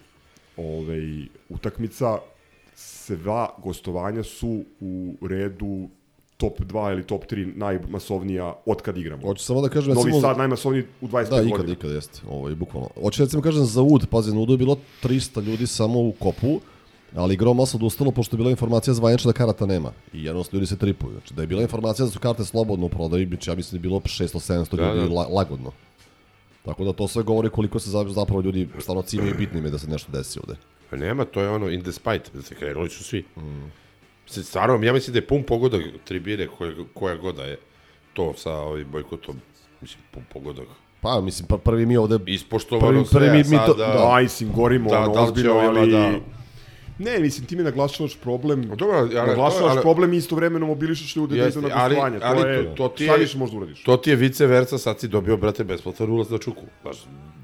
ovaj, 0.56 1.26
utakmica, 1.48 2.18
sva 2.74 3.48
gostovanja 3.64 4.22
su 4.22 4.64
u 4.80 5.14
redu 5.28 5.88
top 6.38 6.60
2 6.60 6.92
ili 6.92 7.02
top 7.04 7.24
3 7.24 7.56
najmasovnija 7.56 8.54
od 8.66 8.82
kad 8.82 8.96
igramo. 8.98 9.22
Hoću 9.22 9.44
samo 9.44 9.60
da 9.60 9.68
kažem... 9.68 9.94
Novi 9.94 10.04
recimo- 10.04 10.20
Sad 10.20 10.38
najmasovniji 10.38 10.84
u 11.00 11.06
25 11.06 11.24
Da, 11.24 11.36
godina. 11.36 11.54
ikad, 11.54 11.68
ikad, 11.68 11.90
jeste. 11.90 12.20
Ovo 12.28 12.48
je 12.48 12.54
bukvalno. 12.54 12.88
Hoću 13.02 13.22
recimo 13.22 13.42
kažem 13.42 13.64
za 13.64 13.82
UD, 13.82 14.06
pazi, 14.06 14.34
na 14.34 14.40
UD 14.40 14.50
je 14.50 14.56
bilo 14.56 14.76
300 15.02 15.40
ljudi 15.40 15.66
samo 15.66 16.00
u 16.00 16.12
kopu, 16.12 16.60
ali 17.14 17.34
igrao 17.34 17.54
masa 17.54 17.76
odustalo 17.76 18.10
pošto 18.10 18.36
je 18.36 18.38
bila 18.38 18.50
informacija 18.50 18.94
zvanična 18.94 19.28
da 19.28 19.32
karata 19.32 19.66
nema. 19.66 19.92
I 20.12 20.24
jednostavno 20.24 20.56
ljudi 20.56 20.66
se 20.66 20.76
tripuju. 20.76 21.12
Znači 21.12 21.34
da 21.34 21.42
je 21.42 21.46
bila 21.46 21.62
informacija 21.62 22.06
da 22.06 22.12
su 22.12 22.18
karte 22.18 22.44
slobodno 22.44 22.86
u 22.86 22.90
prodaji, 22.90 23.26
znači 23.26 23.50
ja 23.50 23.54
mislim 23.54 23.70
da 23.72 23.86
je 23.86 23.88
bilo 23.88 24.00
600-700 24.00 24.76
Da, 24.76 24.94
ljudi 24.94 25.08
da. 25.08 25.14
La, 25.14 25.26
lagodno. 25.26 25.72
Tako 26.64 26.84
da 26.84 26.92
to 26.92 27.08
sve 27.08 27.22
govori 27.22 27.50
koliko 27.50 27.78
se 27.78 27.90
za- 27.90 28.04
zapravo 28.08 28.40
ljudi 28.40 28.68
stvarno 28.78 29.02
cimaju 29.02 29.30
i 29.30 29.36
bitnim 29.36 29.64
je 29.64 29.70
da 29.70 29.78
se 29.78 29.88
nešto 29.88 30.12
desi 30.12 30.38
ovde. 30.38 30.54
Pa 30.90 30.96
nema, 30.96 31.24
to 31.24 31.40
je 31.40 31.48
ono 31.48 31.68
in 31.68 31.82
the 31.82 31.92
spite, 31.92 32.30
da 32.34 32.42
se 32.42 32.54
krenuli 32.54 32.90
su 32.90 33.04
svi. 33.04 33.24
Mm. 33.36 33.40
Stvarno, 34.28 34.86
ja 34.86 34.92
mislim 34.92 35.12
da 35.12 35.18
je 35.18 35.26
pun 35.26 35.42
pogodak 35.42 35.82
tribine 36.04 36.46
koje, 36.48 36.74
koja 36.94 37.16
god 37.16 37.34
da 37.34 37.44
je 37.44 37.58
to 38.12 38.34
sa 38.36 38.52
ovim 38.52 38.86
bojkotom. 38.90 39.36
Mislim, 39.80 40.02
pun 40.10 40.22
pogodak. 40.32 40.66
Pa, 41.00 41.20
mislim, 41.20 41.48
pr- 41.48 41.58
prvi 41.58 41.86
mi 41.86 41.96
ovde... 41.96 42.18
Ispoštovano 42.26 42.88
prvi, 42.88 43.04
prvi 43.04 43.28
sve, 43.28 43.50
mi, 43.50 43.56
to, 43.56 43.66
sada- 43.66 43.86
da. 43.86 43.92
Da, 44.06 44.20
mislim, 44.22 44.52
gorimo, 44.52 44.90
Da, 44.90 45.00
ono, 45.00 45.14
da 45.14 45.20
ozbiljno, 45.20 45.52
ali... 45.52 45.90
da- 45.90 46.37
Ne, 46.98 47.18
mislim, 47.18 47.46
ti 47.46 47.56
mi 47.56 47.62
naglašavaš 47.62 48.16
problem, 48.16 48.62
dobro, 48.68 48.96
ali- 48.96 49.14
naglašavaš 49.14 49.72
ali- 49.72 49.80
problem 49.80 50.12
i 50.12 50.16
istovremeno 50.16 50.66
mobilišeš 50.66 51.16
ljude 51.16 51.36
da 51.36 51.44
Jeste, 51.44 51.58
idu 51.58 51.68
na 51.68 51.74
ali, 51.74 51.94
gostovanje. 51.94 52.18
ali 52.22 52.42
to, 52.42 52.48
je, 52.48 52.64
to, 52.64 52.74
to 52.74 52.88
ti 52.88 53.04
je, 53.04 53.08
šta 53.08 53.16
više 53.16 53.38
možda 53.38 53.56
uradiš? 53.56 53.82
To 53.82 53.96
ti 53.96 54.10
je 54.10 54.16
vice 54.16 54.46
versa, 54.46 54.78
sad 54.78 55.00
si 55.00 55.08
dobio, 55.08 55.36
brate, 55.36 55.64
besplatan 55.64 56.10
ulaz 56.10 56.30
na 56.30 56.38
čuku. 56.38 56.62
Baš, 56.84 56.96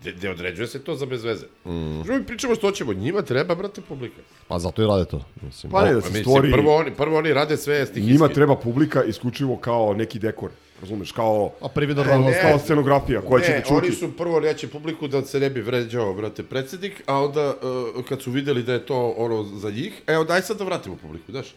ne, 0.05 0.13
ne 0.23 0.31
određuje 0.31 0.67
se 0.67 0.79
to 0.79 0.97
za 0.97 1.07
bez 1.07 1.25
veze. 1.25 1.47
Mm. 1.65 1.71
mi 2.09 2.25
pričamo 2.27 2.55
što 2.55 2.71
ćemo, 2.71 2.93
njima 2.93 3.23
treba, 3.23 3.55
brate, 3.55 3.81
publika. 3.81 4.21
Pa 4.49 4.59
zato 4.59 4.83
i 4.83 4.87
rade 4.87 5.05
to. 5.05 5.25
Mislim. 5.43 5.73
Pa 5.73 5.85
ne, 5.85 5.93
da 5.93 5.99
A 5.99 6.01
se 6.01 6.07
mislim, 6.09 6.23
stvori... 6.25 6.53
Prvo 6.53 6.77
oni, 6.77 6.91
prvo 6.91 7.19
oni 7.19 7.33
rade 7.33 7.57
sve 7.57 7.87
stihijski. 7.87 8.13
Njima 8.13 8.29
treba 8.29 8.57
publika 8.57 9.05
isključivo 9.05 9.57
kao 9.57 9.95
neki 9.95 10.19
dekor. 10.19 10.51
Razumeš, 10.85 11.13
kao, 11.13 11.51
A 11.61 11.69
prividno 11.69 12.05
kao, 12.05 12.19
ne. 12.19 12.41
kao 12.43 12.59
scenografija 12.59 13.21
koja 13.21 13.45
će 13.45 13.51
ne, 13.53 13.59
da 13.59 13.63
čuti. 13.65 13.75
oni 13.75 13.91
su 13.93 14.17
prvo 14.17 14.39
reći 14.39 14.67
publiku 14.69 15.09
da 15.09 15.23
se 15.23 15.41
ne 15.41 15.51
bi 15.51 15.61
vređao, 15.61 16.15
brate, 16.15 16.43
predsjednik, 16.43 17.03
a 17.07 17.25
onda 17.25 17.55
uh, 17.97 18.05
kad 18.05 18.23
su 18.23 18.31
videli 18.31 18.63
da 18.63 18.73
je 18.73 18.87
to 18.87 19.15
ono 19.17 19.45
za 19.45 19.71
njih, 19.71 20.03
evo 20.07 20.25
daj 20.25 20.43
sad 20.43 20.59
da 20.59 20.65
vratimo 20.65 20.97
publiku, 20.97 21.33
znaš. 21.33 21.55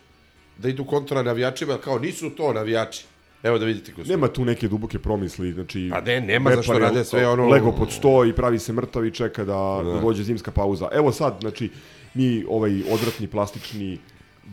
Da 0.57 0.69
idu 0.69 0.85
kontra 0.85 1.23
navijačima, 1.23 1.77
kao 1.77 1.99
nisu 1.99 2.29
to 2.29 2.53
navijači. 2.53 3.05
Evo 3.43 3.57
da 3.59 3.65
vidite 3.65 3.93
ko 3.93 4.03
su. 4.03 4.09
Nema 4.09 4.27
tu 4.27 4.45
neke 4.45 4.67
duboke 4.67 4.99
promisli, 4.99 5.53
znači... 5.53 5.89
Pa 5.91 6.01
ne, 6.01 6.21
nema 6.21 6.55
zašto 6.55 6.73
repare, 6.73 6.89
rade 6.89 7.05
sve 7.05 7.27
ono- 7.27 7.47
Lego 7.47 7.71
pod 7.71 7.91
sto 7.91 8.25
i 8.25 8.33
pravi 8.33 8.59
se 8.59 8.73
mrtav 8.73 9.05
i 9.05 9.11
čeka 9.11 9.45
da, 9.45 9.81
da. 9.83 9.99
dođe 10.01 10.23
zimska 10.23 10.51
pauza. 10.51 10.89
Evo 10.93 11.11
sad, 11.11 11.37
znači, 11.41 11.69
mi 12.13 12.45
ovaj 12.49 12.81
odvratni, 12.91 13.27
plastični, 13.27 13.99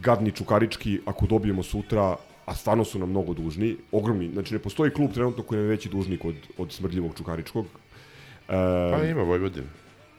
gadni, 0.00 0.30
čukarički, 0.32 1.00
ako 1.06 1.26
dobijemo 1.26 1.62
sutra, 1.62 2.16
a 2.46 2.54
stvarno 2.54 2.84
su 2.84 2.98
nam 2.98 3.10
mnogo 3.10 3.34
dužni, 3.34 3.76
ogromni, 3.92 4.30
znači 4.30 4.54
ne 4.54 4.60
postoji 4.60 4.90
klub 4.90 5.12
trenutno 5.12 5.42
koji 5.42 5.56
nam 5.56 5.66
je 5.66 5.70
veći 5.70 5.88
dužnik 5.88 6.24
od, 6.24 6.34
od 6.58 6.72
smrdljivog 6.72 7.14
čukaričkog. 7.16 7.64
E, 7.64 8.90
Pa 8.92 9.04
ima 9.04 9.22
Vojvodina. 9.22 9.66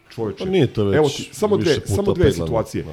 čoveče. 0.09 0.43
Pa 0.43 0.49
nije 0.49 0.67
to 0.67 0.86
već 0.86 0.97
Evo 0.97 1.07
ti, 1.07 1.30
samo 1.32 1.55
više 1.55 1.69
dve, 1.69 1.80
puta 1.80 1.93
samo 1.93 2.13
dve 2.13 2.23
peglano, 2.26 2.45
situacije. 2.47 2.84
da. 2.84 2.91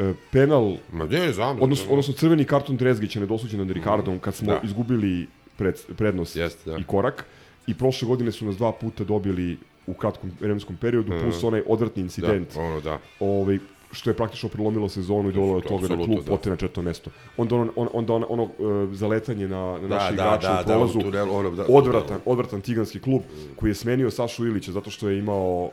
E, 0.00 0.14
penal, 0.32 0.76
Ma 0.92 1.04
ne, 1.06 1.32
znam. 1.32 1.56
da 1.56 1.62
odnosno, 1.62 1.90
odnosno 1.90 2.14
crveni 2.14 2.44
karton 2.44 2.76
Drezgića 2.76 3.20
nedosuđen 3.20 3.60
nad 3.60 3.70
Ricardom 3.70 4.18
kad 4.18 4.34
smo 4.34 4.46
Da. 4.46 4.60
izgubili 4.64 5.26
pred, 5.56 5.74
prednost 5.96 6.36
Jeste, 6.36 6.70
da. 6.70 6.76
i 6.78 6.84
korak 6.84 7.26
i 7.66 7.74
prošle 7.74 8.08
godine 8.08 8.32
su 8.32 8.44
nas 8.46 8.56
dva 8.56 8.72
puta 8.72 9.04
dobili 9.04 9.58
u 9.86 9.94
kratkom 9.94 10.32
vremenskom 10.40 10.76
periodu 10.76 11.12
plus 11.22 11.42
onaj 11.44 11.62
odvratni 11.66 12.02
incident 12.02 12.54
Da, 12.54 12.60
ono 12.60 12.80
da. 12.80 12.98
ovaj, 13.20 13.58
što 13.92 14.10
je 14.10 14.14
praktično 14.14 14.48
prelomilo 14.48 14.88
sezonu 14.88 15.28
i 15.28 15.32
dovelo 15.32 15.54
do 15.54 15.60
To 15.60 15.68
toga 15.68 15.88
da 15.88 15.96
klub 15.96 16.18
da. 16.18 16.24
pote 16.24 16.50
na 16.50 16.56
četvrto 16.56 16.82
mesto. 16.82 17.10
Onda 17.36 17.56
ono, 17.56 17.72
on, 17.76 17.88
onda 17.92 18.12
ono, 18.14 18.26
ono 18.26 18.42
uh, 18.42 18.50
zaletanje 18.94 19.48
na, 19.48 19.56
na 19.72 19.78
Da, 19.80 19.88
naše 19.88 20.06
da, 20.06 20.12
igrače 20.14 20.46
da, 20.46 20.52
u 20.52 20.56
da, 20.56 20.62
prolazu, 20.64 20.98
u 20.98 21.02
tunelu, 21.02 21.34
ono, 21.34 21.50
da, 21.50 21.64
odvratan, 21.68 22.20
odvratan 22.24 22.60
tiganski 22.60 23.00
klub 23.00 23.22
koji 23.56 23.70
je 23.70 23.74
smenio 23.74 24.10
Sašu 24.10 24.46
Ilića 24.46 24.72
zato 24.72 24.90
što 24.90 25.08
je 25.08 25.18
imao 25.18 25.70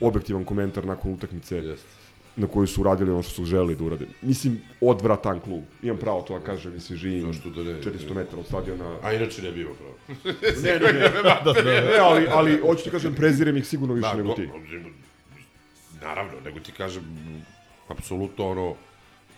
objektivan 0.00 0.44
komentar 0.44 0.86
nakon 0.86 1.12
utakmice 1.12 1.56
Jeste. 1.56 1.86
na 2.36 2.46
koju 2.46 2.66
su 2.66 2.80
uradili 2.80 3.10
ono 3.10 3.22
što 3.22 3.32
su 3.32 3.44
želeli 3.44 3.76
da 3.76 3.84
urade. 3.84 4.06
Mislim, 4.22 4.60
odvratan 4.80 5.40
klub. 5.40 5.62
Imam 5.82 5.96
pravo 5.98 6.22
to 6.22 6.38
da 6.38 6.44
kažem, 6.44 6.72
mislim, 6.74 6.98
živim 6.98 7.22
da 7.44 7.62
ne? 7.62 7.70
400 7.72 8.14
metara 8.14 8.38
od 8.38 8.46
stadiona. 8.46 8.96
A 9.02 9.12
inače 9.12 9.42
ne 9.42 9.52
bi 9.52 9.60
imao 9.60 9.74
pravo. 9.74 9.94
Ne, 10.64 10.72
ne, 10.72 10.92
ne, 11.64 11.80
ne, 11.82 11.98
ali, 12.00 12.26
ali 12.30 12.60
hoću 12.60 12.84
ti 12.84 12.90
kažem, 12.90 13.14
prezirem 13.14 13.56
ih 13.56 13.66
sigurno 13.66 13.94
više 13.94 14.08
Da, 14.08 14.16
nego 14.16 14.28
go- 14.28 14.34
ti. 14.34 14.48
Naravno, 16.02 16.32
nego 16.44 16.60
ti 16.60 16.72
kažem, 16.72 17.02
apsolutno 17.88 18.48
ono, 18.48 18.74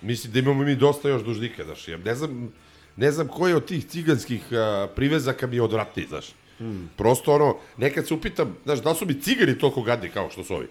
mislim 0.02 0.32
da 0.32 0.38
imamo 0.38 0.64
mi 0.64 0.74
dosta 0.74 1.08
još 1.08 1.22
dužnika, 1.22 1.64
znaš, 1.64 1.88
ja 1.88 1.96
ne 1.96 2.14
znam, 2.14 2.52
ne 2.96 3.12
znam 3.12 3.28
koji 3.28 3.54
od 3.54 3.66
tih 3.66 3.86
ciganskih 3.86 4.52
a, 4.52 4.88
privezaka 4.96 5.46
mi 5.46 5.56
je 5.56 5.62
odvratniji, 5.62 6.06
znaš. 6.08 6.26
Hmm. 6.58 6.90
Prosto 6.96 7.34
ono, 7.34 7.56
nekad 7.76 8.06
se 8.06 8.14
upitam, 8.14 8.56
znaš, 8.64 8.82
da 8.82 8.94
su 8.94 9.06
mi 9.06 9.20
cigani 9.20 9.58
toliko 9.58 9.82
gadni 9.82 10.08
kao 10.08 10.30
što 10.30 10.44
su 10.44 10.54
ovi? 10.54 10.66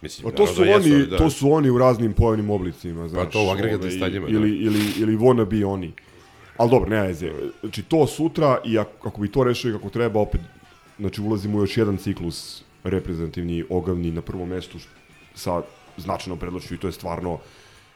Mislim, 0.00 0.30
Pa 0.30 0.36
to 0.36 0.46
su, 0.46 0.64
da 0.64 0.70
jesu 0.70 0.90
oni, 0.90 1.06
da. 1.06 1.16
to 1.16 1.30
su 1.30 1.52
oni 1.52 1.70
u 1.70 1.78
raznim 1.78 2.12
pojavnim 2.12 2.50
oblicima, 2.50 3.08
znaš. 3.08 3.32
to 3.32 3.46
u 3.46 3.50
agregatnim 3.50 3.88
ovaj, 3.88 3.96
stanjima, 3.96 4.26
da. 4.26 4.32
Ili, 4.32 4.50
ili, 4.50 4.80
ili 4.98 5.16
wanna 5.16 5.44
be 5.44 5.66
oni. 5.66 5.92
Ali 6.56 6.70
dobro, 6.70 6.90
ne 6.90 7.02
veze. 7.02 7.32
Znači, 7.60 7.82
to 7.82 8.06
sutra 8.06 8.60
i 8.64 8.78
ako, 8.78 9.08
ako 9.08 9.20
bi 9.20 9.32
to 9.32 9.44
rešili 9.44 9.72
kako 9.72 9.90
treba, 9.90 10.20
opet, 10.20 10.40
znači, 10.98 11.20
ulazimo 11.20 11.58
u 11.58 11.60
još 11.60 11.76
jedan 11.76 11.96
ciklus 11.96 12.62
reprezentativni, 12.84 13.64
ogavni 13.70 14.10
na 14.10 14.22
prvom 14.22 14.48
mestu 14.48 14.78
sa 15.34 15.62
značajnom 15.96 16.38
predlošću 16.38 16.74
i 16.74 16.78
to 16.78 16.86
je 16.86 16.92
stvarno, 16.92 17.38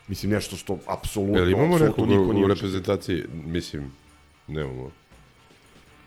mislim, 0.09 0.33
nešto 0.33 0.57
što 0.57 0.79
apsolutno, 0.87 1.39
Jel 1.39 1.51
imamo 1.51 1.75
apsolutno 1.75 2.07
nekog 2.07 2.09
niko 2.09 2.31
u 2.31 2.33
nije 2.33 2.49
reprezentaciji, 2.49 3.25
mislim, 3.31 3.91
nemamo. 4.47 4.91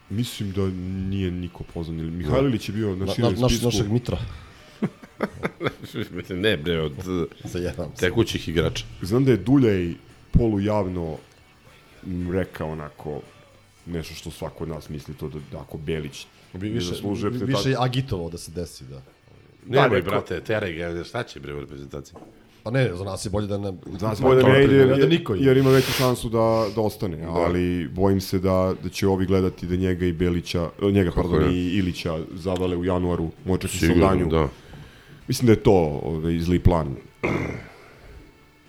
Mislim 0.10 0.52
da 0.52 0.68
nije 1.10 1.32
niko 1.32 1.64
pozvan. 1.74 2.00
Ili 2.00 2.12
Mihajlilić 2.12 2.70
je 2.70 2.74
bio 2.74 2.96
na 2.96 3.06
Na, 3.06 3.14
širem 3.14 3.34
na, 3.34 3.40
naš, 3.40 3.52
spisku. 3.52 3.66
našeg 3.66 3.92
Mitra. 3.92 4.18
ne, 6.30 6.58
bre, 6.58 6.82
od 6.82 6.94
tekućih 8.00 8.50
igrača. 8.50 8.86
Znam 9.02 9.26
da 9.26 9.32
je 9.32 9.38
Duljaj 9.38 9.94
polujavno 10.32 11.18
rekao 12.32 12.72
onako 12.72 13.22
nešto 13.86 14.14
što 14.14 14.32
svako 14.32 14.64
od 14.64 14.70
nas 14.70 14.90
misli 14.90 15.14
to 15.14 15.30
da, 15.30 15.40
da 15.52 15.60
ako 15.60 15.78
Belić 15.78 16.26
Bi 16.54 16.68
ne 16.68 16.74
više, 16.74 16.88
zaslužuje 16.88 17.32
više 17.32 17.70
je 17.70 17.76
agitovao 17.80 18.30
da 18.30 18.38
se 18.38 18.52
desi, 18.52 18.84
da. 18.84 19.02
Nemoj, 19.66 19.90
neko- 19.90 20.10
brate, 20.10 20.40
teraj 20.42 20.74
ga, 20.74 21.04
šta 21.04 21.24
će 21.24 21.40
bre 21.40 21.54
u 21.54 21.60
reprezentaciji? 21.60 22.16
Pa 22.64 22.72
ne, 22.72 22.96
za 22.96 23.04
nas 23.04 23.26
je 23.26 23.30
bolje 23.30 23.48
da 23.48 23.58
ne... 23.58 23.74
Za 24.00 24.08
nas 24.08 24.22
bolje 24.22 24.42
da 24.42 24.48
ne 24.50 24.60
je 24.60 24.64
ide, 24.66 24.76
jer, 24.76 25.00
da 25.00 25.06
niko 25.06 25.36
jer 25.36 25.58
ima 25.58 25.70
veću 25.70 25.92
šansu 25.92 26.30
da, 26.30 26.68
da 26.76 26.82
ostane, 26.82 27.26
ali 27.26 27.88
bojim 27.88 28.22
se 28.22 28.40
da, 28.40 28.74
da 28.84 28.90
će 28.90 29.08
ovi 29.08 29.26
gledati 29.26 29.68
da 29.68 29.76
njega 29.76 30.06
i 30.06 30.14
Belića, 30.14 30.70
e, 30.82 30.92
njega, 30.92 31.12
Kako 31.12 31.22
pardon, 31.22 31.50
ne? 31.50 31.56
i 31.56 31.78
Ilića 31.78 32.18
zavale 32.34 32.78
u 32.78 32.86
januaru, 32.86 33.30
možda 33.46 33.68
i 33.74 33.78
Sigurno, 33.78 34.26
da. 34.26 34.48
Mislim 35.28 35.46
da 35.46 35.52
je 35.52 35.64
to 35.64 36.02
ovaj, 36.04 36.40
zli 36.40 36.60
plan. 36.60 36.96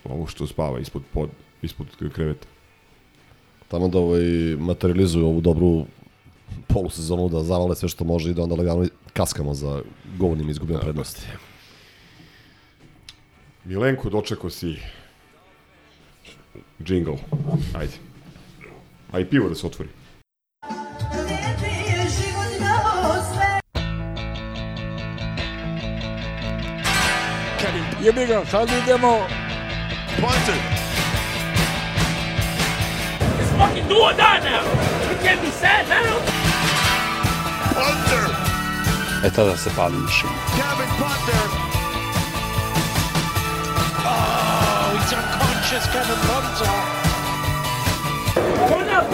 Ovo 0.05 0.27
što 0.27 0.47
spava 0.47 0.79
ispod, 0.79 1.03
pod, 1.13 1.29
ispod 1.63 1.87
kreveta. 2.15 2.47
Tamo 3.69 3.89
da 3.89 3.99
ovaj, 3.99 4.23
materializuju 4.59 5.27
ovu 5.27 5.41
dobru 5.41 5.85
polusezonu, 6.69 7.29
da 7.29 7.43
zavale 7.43 7.77
sve 7.77 7.89
što 7.89 8.05
može 8.05 8.31
i 8.31 8.35
da 8.35 8.43
onda 8.43 8.55
lagano 8.55 8.87
kaskamo 9.13 9.55
za 9.55 9.83
govornim 10.19 10.51
izgubljenom 10.51 10.81
Da, 10.81 10.85
prednosti. 10.85 11.27
Milenko, 13.65 14.11
dočekao 14.11 14.51
si 14.51 14.77
jingle. 16.87 17.17
Ajde. 17.75 17.93
A 19.13 19.21
i 19.21 19.25
pivo 19.25 19.49
da 19.49 19.55
se 19.55 19.67
otvori. 19.67 19.89
Jebi 28.03 28.27
ga, 28.27 28.45
sad 28.51 28.69
idemo. 28.83 29.27
Punter. 30.21 30.55
It's 33.41 33.53
fucking 33.59 33.89
do 33.89 33.95
or 33.95 34.13
die 34.13 34.41
now. 34.41 34.65
You 35.11 35.17
can't 35.23 35.41
be 35.41 35.51
sad 35.51 35.89
now. 35.89 36.32
Punter. 37.75 38.27
E 39.25 39.31
tada 39.31 39.57
se 39.57 39.71
pali 39.77 39.97
mišljenje. 39.97 40.37
Kevin 40.57 40.91
Punter. 40.99 41.47
Oh, 44.05 44.97
he's 44.97 45.13
unconscious, 45.13 45.85
Kevin 45.93 46.21
Punter. 46.29 46.73
Coming 48.69 48.91
up. 48.99 49.07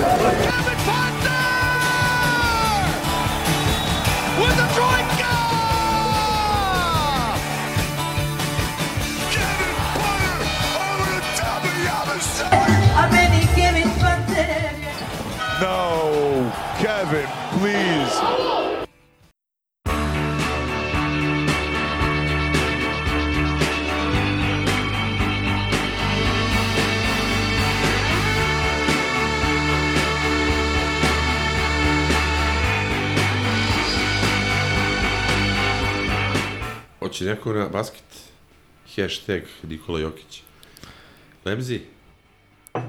Kevin 0.47 0.79
Punter! 0.89 1.45
With 4.41 4.65
a 4.65 4.69
troika! 4.77 5.35
Kevin 9.35 9.75
Punter 9.97 10.39
over 10.87 11.09
the 11.15 11.23
top 11.41 11.63
of 11.65 11.77
Yamasaki! 11.87 12.79
No, 15.61 16.53
Kevin, 16.79 17.29
please. 17.59 18.19
Hoće 36.99 37.25
neko 37.25 37.53
na 37.53 37.69
basket? 37.69 38.03
Hashtag 38.97 39.43
Nikola 39.63 40.01
Jokić. 40.01 40.43
Lemzi, 41.45 41.81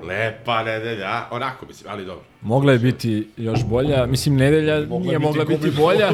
Lepa 0.03 0.63
nedelja, 0.63 1.27
onako 1.31 1.65
mislim, 1.65 1.91
ali 1.91 2.05
dobro. 2.05 2.23
Mogla 2.41 2.71
je 2.73 2.79
biti 2.79 3.27
još 3.37 3.65
bolja. 3.65 4.05
Mislim, 4.05 4.35
nedelja 4.35 4.79
nije 4.79 5.19
mogla 5.19 5.45
biti 5.45 5.71
bolja. 5.71 6.11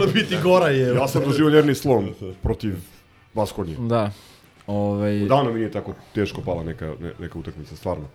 Ja 0.95 1.07
sam 1.07 1.23
doživio 1.23 1.49
nervni 1.49 1.75
slom 1.75 2.09
protiv 2.43 2.75
Baskonije. 3.33 3.77
Da. 3.79 4.11
Ovaj, 4.67 5.19
Davno 5.19 5.51
mi 5.51 5.59
nije 5.59 5.71
tako 5.71 5.93
teško 6.13 6.41
pala 6.41 6.63
neka, 6.63 6.93
ne, 7.01 7.11
neka 7.19 7.39
utakmica, 7.39 7.75
stvarno. 7.75 8.05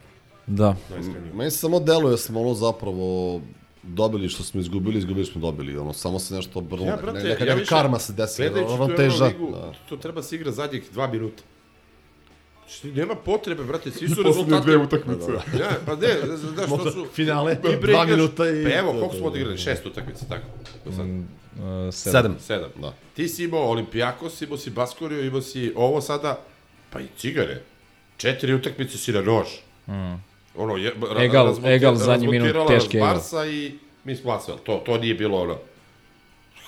Da. 0.46 0.76
Najiskrenije. 0.90 1.32
Meni 1.34 1.50
se 1.50 1.58
samo 1.58 1.80
deluje 1.80 2.10
da 2.10 2.16
smo 2.16 2.40
ono 2.40 2.54
zapravo 2.54 3.40
dobili 3.82 4.28
što 4.28 4.42
smo 4.42 4.60
izgubili, 4.60 4.98
izgubili 4.98 5.26
smo 5.26 5.40
dobili. 5.40 5.78
Ono, 5.78 5.92
samo 5.92 6.18
se 6.18 6.34
nešto 6.34 6.58
obrnulo. 6.58 6.84
Ja, 6.84 6.90
Ja, 6.90 6.96
brate, 6.96 7.18
neka, 7.18 7.28
neka, 7.28 7.44
ja 7.44 7.46
neka 7.46 7.54
više- 7.54 7.68
karma 7.70 7.98
se 7.98 8.12
desila, 8.12 8.60
ravnoteža. 8.60 9.24
Euroligu, 9.24 9.50
Da. 9.52 9.72
To 9.88 9.96
treba 9.96 10.22
se 10.22 10.36
igra 10.36 10.50
zadnjih 10.50 10.82
dva 10.92 11.06
minuta. 11.06 11.42
Znači, 12.70 12.92
nema 12.92 13.14
potrebe, 13.14 13.64
brate, 13.64 13.90
svi 13.90 14.08
su 14.08 14.14
Poslednje 14.14 14.28
rezultati... 14.30 14.66
dve 14.66 14.76
utakmice. 14.76 15.30
Ja, 15.60 15.70
pa 15.86 15.96
ne, 15.96 16.08
znaš, 16.36 16.68
to 16.68 16.90
su... 16.90 17.06
Finale, 17.06 17.54
ti 17.54 17.68
pre 17.80 17.92
dva 17.92 18.04
minuta 18.06 18.50
i- 18.50 18.64
Pa 18.64 18.70
evo, 18.70 18.92
koliko 18.92 19.14
smo 19.14 19.26
odigrali? 19.26 19.58
Šest 19.58 19.86
utakmica, 19.86 20.24
tako? 20.28 20.46
Do 20.84 20.92
sad. 20.92 21.06
uh, 21.06 21.94
Sedam. 21.94 22.36
Sedam. 22.40 22.70
Da. 22.76 22.94
Ti 23.14 23.28
si 23.28 23.44
imao 23.44 23.60
Olimpijakos, 23.60 24.42
imao 24.42 24.58
si 24.58 24.70
Baskorio, 24.70 25.20
imao 25.22 25.42
si 25.42 25.72
ovo 25.76 26.00
sada, 26.00 26.40
pa 26.90 27.00
i 27.00 27.06
Cigare. 27.18 27.62
Četiri 28.16 28.54
utakmice 28.54 28.98
si 28.98 29.12
na 29.12 29.20
nož. 29.20 29.46
Mm. 29.88 30.22
Ono, 30.56 30.76
je, 30.76 30.94
Egal- 31.18 31.46
razmonti- 31.46 31.68
egal 31.68 31.94
zadnji 31.94 32.28
minut, 32.28 32.68
teški 32.68 32.96
egal. 32.96 33.08
Barsa 33.08 33.46
i 33.46 33.72
mi 34.04 34.16
smo. 34.16 34.38
To, 34.64 34.76
to 34.76 34.98
nije 34.98 35.14
bilo 35.14 35.38
ono. 35.38 35.58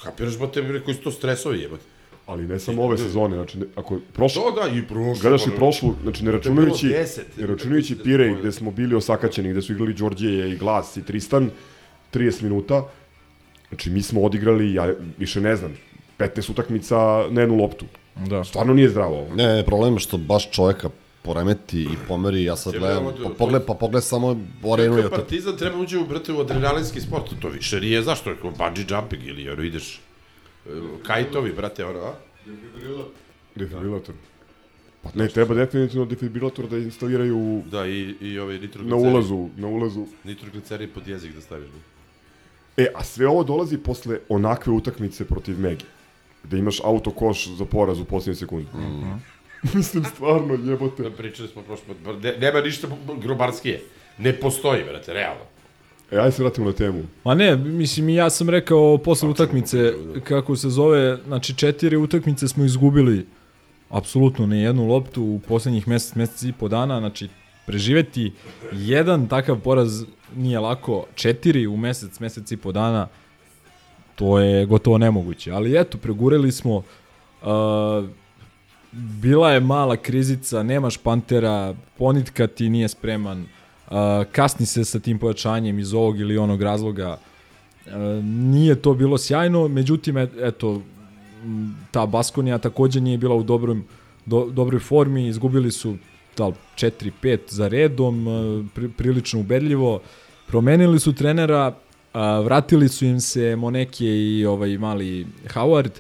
Kapiraš, 0.03 0.39
brate, 0.39 0.81
koji 0.85 0.95
su 0.97 1.03
to 1.03 1.11
stresovi, 1.11 1.61
jebate. 1.61 1.83
Ali 2.27 2.47
ne 2.47 2.59
samo 2.59 2.83
ove 2.83 2.99
sezone, 2.99 3.37
znači 3.37 3.59
ne, 3.59 3.67
ako 3.77 3.99
prošlo, 4.13 4.43
To 4.43 4.61
da, 4.61 4.77
i 4.77 4.83
prošlo. 4.83 5.15
gledaš 5.23 5.47
i 5.47 5.51
prošlu, 5.51 5.95
znači 6.03 6.25
ne 6.25 6.31
To 6.31 6.33
je 6.33 6.39
računajući, 6.39 6.87
bilo 6.87 6.99
10. 6.99 7.21
ne 7.37 7.47
računajući 7.47 7.99
Pirej 7.99 8.35
gde 8.41 8.53
smo 8.53 8.71
bili 8.71 8.95
osakaćeni, 8.95 9.51
gde 9.51 9.63
su 9.63 9.73
igrali 9.73 9.95
Đorđeje 9.95 10.51
i 10.53 10.57
Glas 10.57 10.97
i 10.97 11.03
Tristan, 11.03 11.51
30 12.13 12.43
minuta, 12.43 12.85
znači 13.69 13.91
mi 13.91 14.03
smo 14.03 14.23
odigrali, 14.23 14.75
ja 14.75 14.95
više 15.19 15.41
ne 15.41 15.57
znam, 15.57 15.73
15 16.19 16.51
utakmica 16.51 16.97
na 17.31 17.41
jednu 17.41 17.57
loptu. 17.57 17.85
Da. 18.17 18.45
Stvarno 18.45 18.75
nije 18.75 18.89
zdravo 18.89 19.19
ovo. 19.19 19.35
Ne, 19.35 19.47
ne, 19.47 19.65
problem 19.65 19.95
je 19.95 20.01
što 20.01 20.19
baš 20.19 20.51
čovjeka 20.51 20.91
poremeti 21.23 21.83
i 21.83 21.89
pomeri, 22.09 22.45
ja 22.45 22.57
sad 22.57 22.75
gledam, 22.75 23.05
da- 23.05 23.29
pa 23.29 23.35
pogled, 23.35 23.63
pa 23.67 23.75
pogled 23.75 24.05
samo 24.05 24.37
Orenu 24.63 24.97
i 24.97 25.01
otak. 25.01 25.11
Partizan 25.11 25.57
treba 25.57 25.79
uđe 25.79 25.99
u, 25.99 26.07
brate, 26.07 26.33
u 26.33 26.41
adrenalinski 26.41 27.01
sport, 27.01 27.25
to 27.41 27.49
više 27.49 27.81
nije, 27.81 28.03
zašto 28.03 28.31
je, 28.31 28.37
bungee 28.43 28.85
jumping 28.89 29.27
ili 29.27 29.51
ono 29.51 29.63
ideš, 29.63 30.01
kajtovi, 31.07 31.53
brate, 31.53 31.85
ono, 31.85 31.99
a? 32.01 32.15
Defibrilator. 33.55 34.15
Pa 35.03 35.11
ne, 35.15 35.29
treba 35.29 35.55
definitivno 35.55 36.05
defibrilator 36.07 36.69
da 36.69 36.79
instaliraju 36.79 37.63
Da, 37.71 37.87
i, 37.87 38.15
i 38.21 38.39
ovaj 38.39 38.55
na 38.55 38.61
nitroglicerin. 38.61 39.13
ulazu, 39.13 39.49
na 39.57 39.69
ulazu. 39.69 40.07
Nitroglicerin 40.25 40.91
pod 40.95 41.09
jezik 41.09 41.35
da 41.35 41.41
staviš. 41.41 41.69
Ne? 41.69 41.81
E, 42.85 42.89
a 42.95 43.05
sve 43.05 43.29
ovo 43.29 43.45
dolazi 43.45 43.79
posle 43.79 44.19
onakve 44.29 44.73
utakmice 44.73 45.25
protiv 45.25 45.61
Megi, 45.61 45.85
gde 46.45 46.59
imaš 46.59 46.81
autokoš 46.85 47.49
za 47.49 47.65
poraz 47.65 48.01
u 48.01 48.05
posljednje 48.05 48.37
sekundi. 48.37 48.67
Mhm. 48.75 49.11
Mislim, 49.75 50.05
stvarno, 50.05 50.55
jebote. 50.71 51.03
Da, 51.03 51.11
Pričali 51.11 51.49
smo 51.49 51.63
prošlo, 51.63 51.95
ne, 52.23 52.37
nema 52.39 52.61
ništa 52.61 52.89
grobarskije. 53.21 53.83
Ne 54.19 54.33
postoji, 54.41 54.85
brate, 54.85 55.13
realno. 55.13 55.41
E, 56.13 56.19
ajde 56.19 56.33
se 56.33 56.43
vratimo 56.43 56.67
na 56.67 56.73
temu. 56.73 57.03
Ma 57.25 57.35
ne, 57.35 57.57
mislim 57.57 58.09
i 58.09 58.15
ja 58.15 58.31
sam 58.31 58.51
rekao 58.51 58.99
posle 58.99 59.29
utakmice, 59.29 59.93
kako 60.25 60.57
se 60.57 60.71
zove, 60.71 61.19
znači 61.27 61.55
četiri 61.55 61.97
utakmice 61.97 62.49
smo 62.49 62.65
izgubili 62.65 63.27
apsolutno 63.91 64.47
ne 64.47 64.63
jednu 64.63 64.87
loptu 64.87 65.23
u 65.23 65.41
poslednjih 65.49 65.89
mesec, 65.89 66.15
mesec 66.15 66.43
i 66.43 66.53
po 66.53 66.69
dana, 66.69 67.01
znači 67.01 67.29
preživeti 67.67 68.33
jedan 68.73 69.27
takav 69.27 69.61
poraz 69.61 70.05
nije 70.37 70.59
lako, 70.59 71.07
četiri 71.15 71.67
u 71.67 71.77
mesec, 71.77 72.21
mesec 72.21 72.53
i 72.53 72.57
po 72.57 72.73
dana, 72.73 73.09
to 74.15 74.39
je 74.39 74.67
gotovo 74.67 74.99
nemoguće. 74.99 75.53
Ali 75.53 75.81
eto, 75.81 75.99
pregureli 75.99 76.53
smo, 76.53 76.77
uh, 76.77 76.85
bila 78.93 79.53
je 79.53 79.61
mala 79.61 79.97
krizica, 79.97 80.63
nemaš 80.63 80.97
Pantera, 80.97 81.75
Ponitka 81.99 82.47
ti 82.47 82.71
nije 82.71 82.89
spreman, 82.89 83.41
uh, 83.43 83.62
kasni 84.33 84.67
se 84.67 84.85
sa 84.85 84.99
tim 85.01 85.19
pojačanjem 85.19 85.79
iz 85.79 85.95
ovog 85.95 86.21
ili 86.21 86.39
onog 86.39 86.63
razloga, 86.63 87.19
uh, 87.87 87.93
nije 88.25 88.75
to 88.75 88.95
bilo 88.95 89.19
sjajno, 89.19 89.69
međutim, 89.69 90.17
et- 90.17 90.37
eto, 90.41 90.83
ta 91.91 92.07
Baskonija 92.07 92.59
takođe 92.59 93.01
nije 93.01 93.19
bila 93.19 93.35
u 93.35 93.43
dobrom, 93.43 93.85
do, 94.27 94.47
dobroj 94.51 94.81
formi, 94.81 95.27
izgubili 95.29 95.71
su 95.73 95.97
da 96.37 96.47
li 96.47 96.55
4-5 96.77 97.39
za 97.49 97.69
redom, 97.69 98.27
uh, 98.27 98.67
pri, 98.75 98.89
prilično 98.89 99.41
ubedljivo, 99.41 100.01
promenili 100.47 101.01
su 101.01 101.13
trenera, 101.13 101.75
a, 102.13 102.41
vratili 102.41 102.89
su 102.89 103.05
im 103.05 103.21
se 103.21 103.57
Moneke 103.57 104.07
i 104.07 104.47
ovaj 104.47 104.79
mali 104.79 105.27
Howard, 105.55 105.91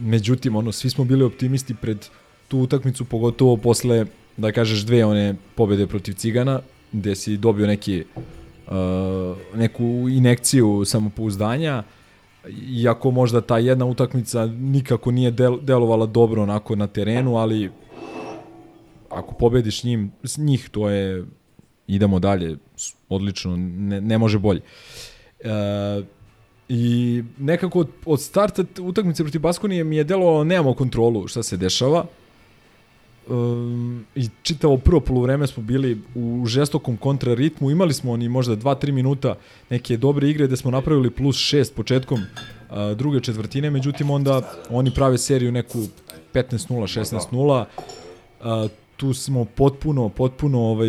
međutim, 0.00 0.56
ono, 0.56 0.72
svi 0.72 0.90
smo 0.90 1.04
bili 1.04 1.24
optimisti 1.24 1.74
pred 1.74 2.06
tu 2.48 2.58
utakmicu, 2.58 3.04
pogotovo 3.04 3.56
posle, 3.56 4.06
da 4.36 4.52
kažeš, 4.52 4.80
dve 4.86 5.04
one 5.04 5.34
pobede 5.54 5.86
protiv 5.86 6.14
Cigana, 6.14 6.60
gde 6.92 7.14
si 7.14 7.36
dobio 7.36 7.66
neki, 7.66 8.04
a, 8.68 9.34
neku 9.54 9.84
inekciju 10.10 10.84
samopouzdanja, 10.84 11.82
iako 12.70 13.10
možda 13.10 13.40
ta 13.40 13.58
jedna 13.58 13.84
utakmica 13.84 14.46
nikako 14.46 15.10
nije 15.10 15.30
del, 15.30 15.58
delovala 15.60 16.06
dobro 16.06 16.42
onako 16.42 16.76
na 16.76 16.86
terenu, 16.86 17.36
ali 17.36 17.70
ako 19.10 19.34
pobediš 19.34 19.84
njim, 19.84 20.12
s 20.24 20.38
njih, 20.38 20.68
to 20.68 20.88
je 20.88 21.24
idemo 21.86 22.18
dalje, 22.18 22.56
odlično, 23.08 23.56
ne, 23.56 24.00
ne 24.00 24.18
može 24.18 24.38
bolje. 24.38 24.60
E, 25.40 26.02
I 26.68 27.22
nekako 27.38 27.80
od, 27.80 27.88
od 28.06 28.20
starta 28.20 28.64
utakmice 28.80 29.24
protiv 29.24 29.40
Baskonije 29.40 29.84
mi 29.84 29.96
je 29.96 30.04
delovalo 30.04 30.44
nemamo 30.44 30.74
kontrolu 30.74 31.28
šta 31.28 31.42
se 31.42 31.56
dešava. 31.56 32.06
Um, 33.28 34.04
I 34.14 34.28
čitavo 34.42 34.76
prvo 34.76 35.00
polovreme 35.00 35.46
smo 35.46 35.62
bili 35.62 36.00
u 36.14 36.46
žestokom 36.46 36.96
kontraritmu, 36.96 37.70
imali 37.70 37.94
smo 37.94 38.12
oni 38.12 38.28
možda 38.28 38.56
2-3 38.56 38.92
minuta 38.92 39.34
neke 39.70 39.96
dobre 39.96 40.28
igre 40.30 40.46
gde 40.46 40.56
smo 40.56 40.70
napravili 40.70 41.10
plus 41.10 41.36
6 41.36 41.72
početkom 41.74 42.18
uh, 42.20 42.96
druge 42.96 43.20
četvrtine, 43.20 43.70
međutim 43.70 44.10
onda 44.10 44.52
oni 44.70 44.90
prave 44.94 45.18
seriju 45.18 45.52
neku 45.52 45.78
15-0, 46.34 47.00
16-0. 47.32 47.64
Uh, 48.40 48.70
tu 48.96 49.14
smo 49.14 49.44
potpuno, 49.44 50.08
potpuno, 50.08 50.60
ovaj, 50.60 50.88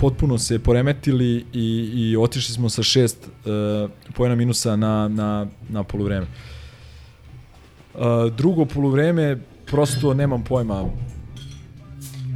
potpuno 0.00 0.38
se 0.38 0.58
poremetili 0.58 1.44
i, 1.52 1.90
i 1.94 2.16
otišli 2.16 2.54
smo 2.54 2.68
sa 2.68 2.82
šest 2.82 3.28
uh, 3.28 3.90
pojena 4.14 4.34
minusa 4.34 4.76
na, 4.76 5.08
na, 5.08 5.46
na 5.68 5.82
polovreme. 5.82 6.26
Uh, 7.94 8.00
drugo 8.36 8.64
polovreme, 8.64 9.38
prosto 9.66 10.14
nemam 10.14 10.44
pojma, 10.44 10.84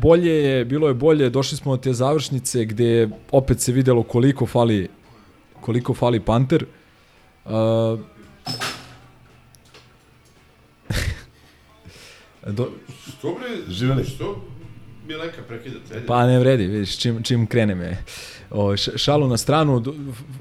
bolje 0.02 0.32
je, 0.32 0.64
bilo 0.64 0.88
je 0.88 0.94
bolje, 0.94 1.30
došli 1.30 1.56
smo 1.58 1.72
od 1.72 1.80
te 1.80 1.92
završnice 1.92 2.64
gde 2.64 3.08
opet 3.32 3.60
se 3.60 3.72
videlo 3.72 4.02
koliko 4.02 4.46
fali 4.46 4.88
koliko 5.60 5.94
fali 5.94 6.20
Panter. 6.20 6.64
Uh, 7.44 7.50
do, 12.46 12.68
Što 13.18 13.34
bre, 13.34 13.48
Živeli. 13.68 14.04
što 14.04 14.42
Milenka 15.06 15.42
prekidate? 15.48 15.94
Ajde. 15.94 16.06
Pa 16.06 16.26
ne 16.26 16.38
vredi, 16.38 16.66
vidiš, 16.66 16.98
čim, 16.98 17.22
čim 17.22 17.46
krene 17.46 17.74
me. 17.74 17.96
O, 18.50 18.76
šalu 18.76 19.28
na 19.28 19.36
stranu, 19.36 19.80
do- 19.80 19.94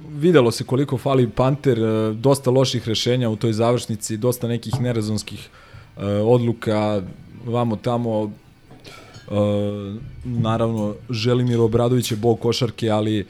videlo 0.09 0.51
se 0.51 0.63
koliko 0.63 0.97
fali 0.97 1.29
Panter, 1.29 1.79
e, 1.79 2.13
dosta 2.13 2.49
loših 2.51 2.87
rešenja 2.87 3.29
u 3.29 3.35
toj 3.35 3.53
završnici, 3.53 4.17
dosta 4.17 4.47
nekih 4.47 4.81
nerazonskih 4.81 5.49
e, 5.97 6.05
odluka, 6.05 7.01
vamo 7.45 7.75
tamo, 7.75 8.31
e, 9.31 9.99
naravno, 10.23 10.95
Želimir 11.09 11.59
Obradović 11.59 12.11
je 12.11 12.17
bog 12.17 12.39
košarke, 12.39 12.89
ali 12.89 13.19
e, 13.19 13.25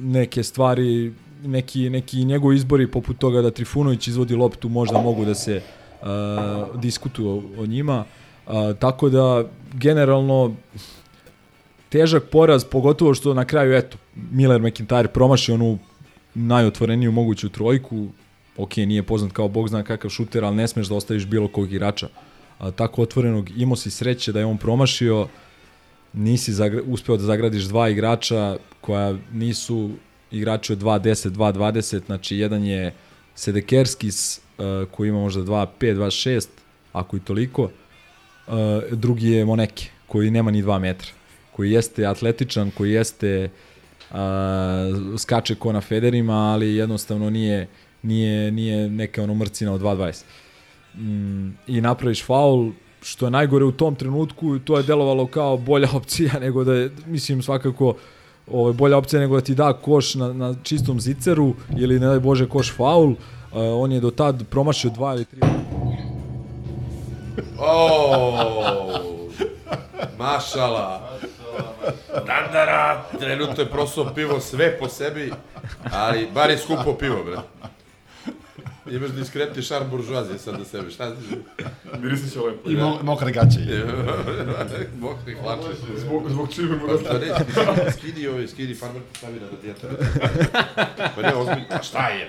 neke 0.00 0.42
stvari, 0.42 1.12
neki, 1.44 1.90
neki 1.90 2.24
njegovi 2.24 2.56
izbori 2.56 2.90
poput 2.90 3.18
toga 3.18 3.42
da 3.42 3.50
Trifunović 3.50 4.08
izvodi 4.08 4.34
loptu 4.34 4.68
možda 4.68 5.00
mogu 5.00 5.24
da 5.24 5.34
se 5.34 5.60
uh, 6.04 6.80
diskutuju 6.80 7.42
o, 7.58 7.66
njima. 7.66 8.04
Uh, 8.46 8.52
tako 8.78 9.08
da, 9.08 9.44
generalno, 9.72 10.54
težak 11.88 12.24
poraz, 12.32 12.64
pogotovo 12.64 13.14
što 13.14 13.34
na 13.34 13.44
kraju, 13.44 13.76
eto, 13.76 13.96
Miller 14.30 14.60
McIntyre 14.60 15.06
promaši 15.06 15.52
onu 15.52 15.78
najotvoreniju 16.34 17.12
moguću 17.12 17.48
trojku, 17.48 18.06
ok, 18.56 18.76
nije 18.76 19.02
poznat 19.02 19.32
kao 19.32 19.48
bog 19.48 19.68
zna 19.68 19.82
kakav 19.82 20.10
šuter, 20.10 20.44
ali 20.44 20.56
ne 20.56 20.68
smeš 20.68 20.86
da 20.86 20.94
ostaviš 20.94 21.26
bilo 21.26 21.48
kog 21.48 21.72
igrača. 21.72 22.08
A, 22.58 22.70
tako 22.70 23.02
otvorenog, 23.02 23.50
imao 23.56 23.76
si 23.76 23.90
sreće 23.90 24.32
da 24.32 24.38
je 24.38 24.46
on 24.46 24.58
promašio, 24.58 25.28
nisi 26.12 26.52
zagra, 26.52 26.82
uspeo 26.86 27.16
da 27.16 27.22
zagradiš 27.22 27.64
dva 27.64 27.88
igrača 27.88 28.56
koja 28.80 29.16
nisu 29.32 29.90
igrači 30.30 30.72
od 30.72 30.82
2.10, 30.82 31.30
2.20, 31.30 32.06
znači 32.06 32.36
jedan 32.36 32.64
je 32.64 32.94
Sedekerskis 33.34 34.38
uh, 34.38 34.64
koji 34.90 35.08
ima 35.08 35.18
možda 35.18 35.42
2.5, 35.42 35.94
2.6, 35.94 36.46
ako 36.92 37.16
i 37.16 37.20
toliko. 37.20 37.62
Uh, 37.62 38.52
drugi 38.90 39.30
je 39.30 39.44
Moneke, 39.44 39.90
koji 40.06 40.30
nema 40.30 40.50
ni 40.50 40.62
2 40.62 40.78
metra, 40.78 41.10
koji 41.52 41.70
jeste 41.70 42.06
atletičan, 42.06 42.70
koji 42.70 42.92
jeste 42.92 43.48
uh, 44.10 44.16
skače 45.18 45.54
ko 45.54 45.72
na 45.72 45.80
federima, 45.80 46.34
ali 46.34 46.74
jednostavno 46.74 47.30
nije, 47.30 47.68
nije, 48.02 48.52
nije 48.52 48.88
neka 48.90 49.22
ono 49.22 49.34
mrcina 49.34 49.72
od 49.72 49.80
2.20. 49.80 50.22
Mm, 50.98 51.48
I 51.66 51.80
napraviš 51.80 52.24
faul, 52.24 52.70
što 53.02 53.26
je 53.26 53.30
najgore 53.30 53.64
u 53.64 53.72
tom 53.72 53.94
trenutku, 53.94 54.58
to 54.58 54.76
je 54.76 54.82
delovalo 54.82 55.26
kao 55.26 55.56
bolja 55.56 55.88
opcija 56.00 56.38
nego 56.40 56.64
da 56.64 56.74
je, 56.74 56.90
mislim, 57.06 57.42
svakako 57.42 57.94
ovaj, 58.50 58.72
bolja 58.72 58.96
opcija 58.96 59.20
nego 59.20 59.34
da 59.34 59.40
ti 59.40 59.54
da 59.54 59.72
koš 59.72 60.14
na, 60.14 60.32
na 60.32 60.54
čistom 60.62 61.00
ziceru 61.00 61.54
ili 61.76 62.00
ne 62.00 62.06
daj 62.06 62.20
Bože 62.20 62.48
koš 62.48 62.72
faul. 62.76 63.10
Uh, 63.10 63.16
on 63.54 63.92
je 63.92 64.00
do 64.00 64.10
tad 64.10 64.44
promašio 64.50 64.90
dva 64.90 65.14
ili 65.14 65.24
tri 65.24 65.40
Oh, 67.58 69.00
mašala. 70.18 71.10
Dandara, 72.26 73.02
trenutno 73.18 73.62
je 73.62 73.70
prosao 73.70 74.14
pivo 74.14 74.40
sve 74.40 74.78
po 74.78 74.88
sebi, 74.88 75.32
ali 75.92 76.28
bar 76.34 76.50
je 76.50 76.58
skupo 76.58 76.94
pivo, 76.98 77.24
bre. 77.24 77.36
Imaš 78.90 79.10
diskretni 79.10 79.62
šar 79.62 79.84
buržuazije 79.90 80.38
sad 80.38 80.58
na 80.58 80.64
sebe, 80.64 80.90
šta 80.90 81.10
ti? 81.10 81.22
Mirisat 81.98 82.32
će 82.32 82.40
lepo. 82.40 82.70
I 82.70 82.76
mo 82.76 82.98
mokre 83.02 83.32
gaće. 83.32 83.58
Mokri 85.00 85.34
hlače. 85.34 85.68
Zbog, 85.96 86.30
zbog 86.30 86.54
čime 86.54 86.76
mu 86.76 86.86
Pa 87.06 87.14
ne, 87.84 87.92
skidi 87.92 88.28
ove, 88.28 88.48
skidi 88.48 88.74
farmerku 88.74 89.08
stavi 89.18 89.40
na 89.40 89.46
radijata. 89.50 89.88
Pa 91.16 91.22
ne, 91.22 91.34
ozbiljno, 91.34 91.64
pa 91.70 91.82
šta 91.82 92.08
je? 92.08 92.28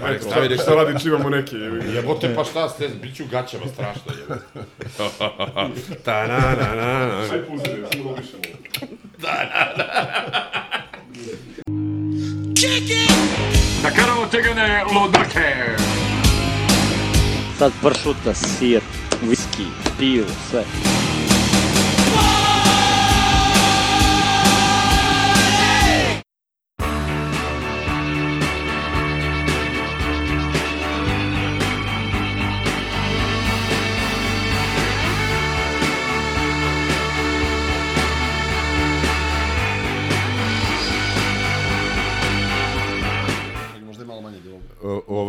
Pa 0.00 0.10
nek 0.10 0.22
stavi, 0.22 0.48
nek 0.48 0.60
Šta 0.60 0.74
radi 0.74 1.00
čivamo 1.00 1.30
neke? 1.30 1.56
Jebote, 1.94 2.34
pa 2.34 2.44
šta 2.44 2.68
ste, 2.68 2.88
bit 3.02 3.16
ću 3.16 3.24
gaćama 3.30 3.66
strašno. 3.66 4.12
Ta 6.04 6.26
na 6.26 6.38
na 6.38 6.54
na 6.54 6.74
na. 6.74 7.20
Aj 7.32 7.46
puzire, 7.48 7.86
samo 7.92 8.14
više 8.14 8.36
Da, 9.18 9.28
da, 9.52 9.74
da. 9.76 9.86
Da 12.54 13.75
Sakaro 13.86 14.26
Tegane 14.28 14.82
Лодоке. 14.92 15.76
Сад 17.56 17.72
паршута, 17.80 18.34
сыр, 18.34 18.82
виски, 19.22 19.68
пиво, 19.96 20.26
все. 20.48 20.64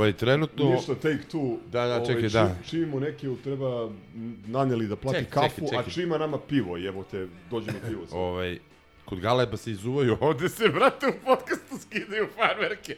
Ovaj, 0.07 0.17
trenutno... 0.17 0.69
Ništa, 0.69 0.95
take 0.95 1.19
two. 1.31 1.57
Da, 1.71 1.85
da, 1.87 1.99
čekaj, 2.05 2.15
ovaj, 2.15 2.29
da. 2.29 2.55
Čim, 2.69 2.69
čim 2.69 2.89
mu 2.89 2.99
neki 2.99 3.27
treba 3.43 3.89
naneli 4.47 4.87
da 4.87 4.95
plati 4.95 5.17
Čekaj, 5.19 5.31
kafu, 5.43 5.55
čekaj, 5.55 5.67
čekaj. 5.69 5.85
a 5.87 5.89
čima 5.89 6.17
nama 6.17 6.37
pivo, 6.39 6.77
jebote, 6.77 7.27
dođe 7.51 7.71
na 7.71 7.79
pivo. 7.89 8.05
sad. 8.07 8.17
Ovaj, 8.17 8.59
kod 9.05 9.19
Galeba 9.19 9.57
se 9.57 9.71
izuvaju, 9.71 10.17
ovde 10.21 10.49
se, 10.49 10.69
brate, 10.69 11.07
u 11.07 11.25
podcastu 11.25 11.77
skidaju 11.81 12.27
farmerke. 12.35 12.95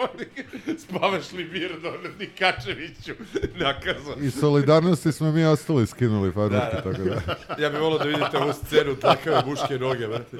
Spavaš 0.82 1.32
li 1.32 1.44
mirno, 1.44 1.92
Nikačeviću, 2.20 3.12
nakazan. 3.54 4.24
I 4.24 4.30
solidarnosti 4.30 5.12
smo 5.12 5.32
mi 5.32 5.44
ostali 5.44 5.86
skinuli 5.86 6.32
farmerke, 6.32 6.76
Da, 6.76 6.82
da. 6.90 6.92
tako 6.92 7.04
da. 7.04 7.36
ja 7.62 7.70
bih 7.70 7.80
volao 7.80 7.98
da 7.98 8.04
vidite 8.04 8.38
ovu 8.38 8.52
scenu, 8.52 8.94
takave 8.96 9.42
muške 9.46 9.78
noge, 9.78 10.06
brate. 10.06 10.36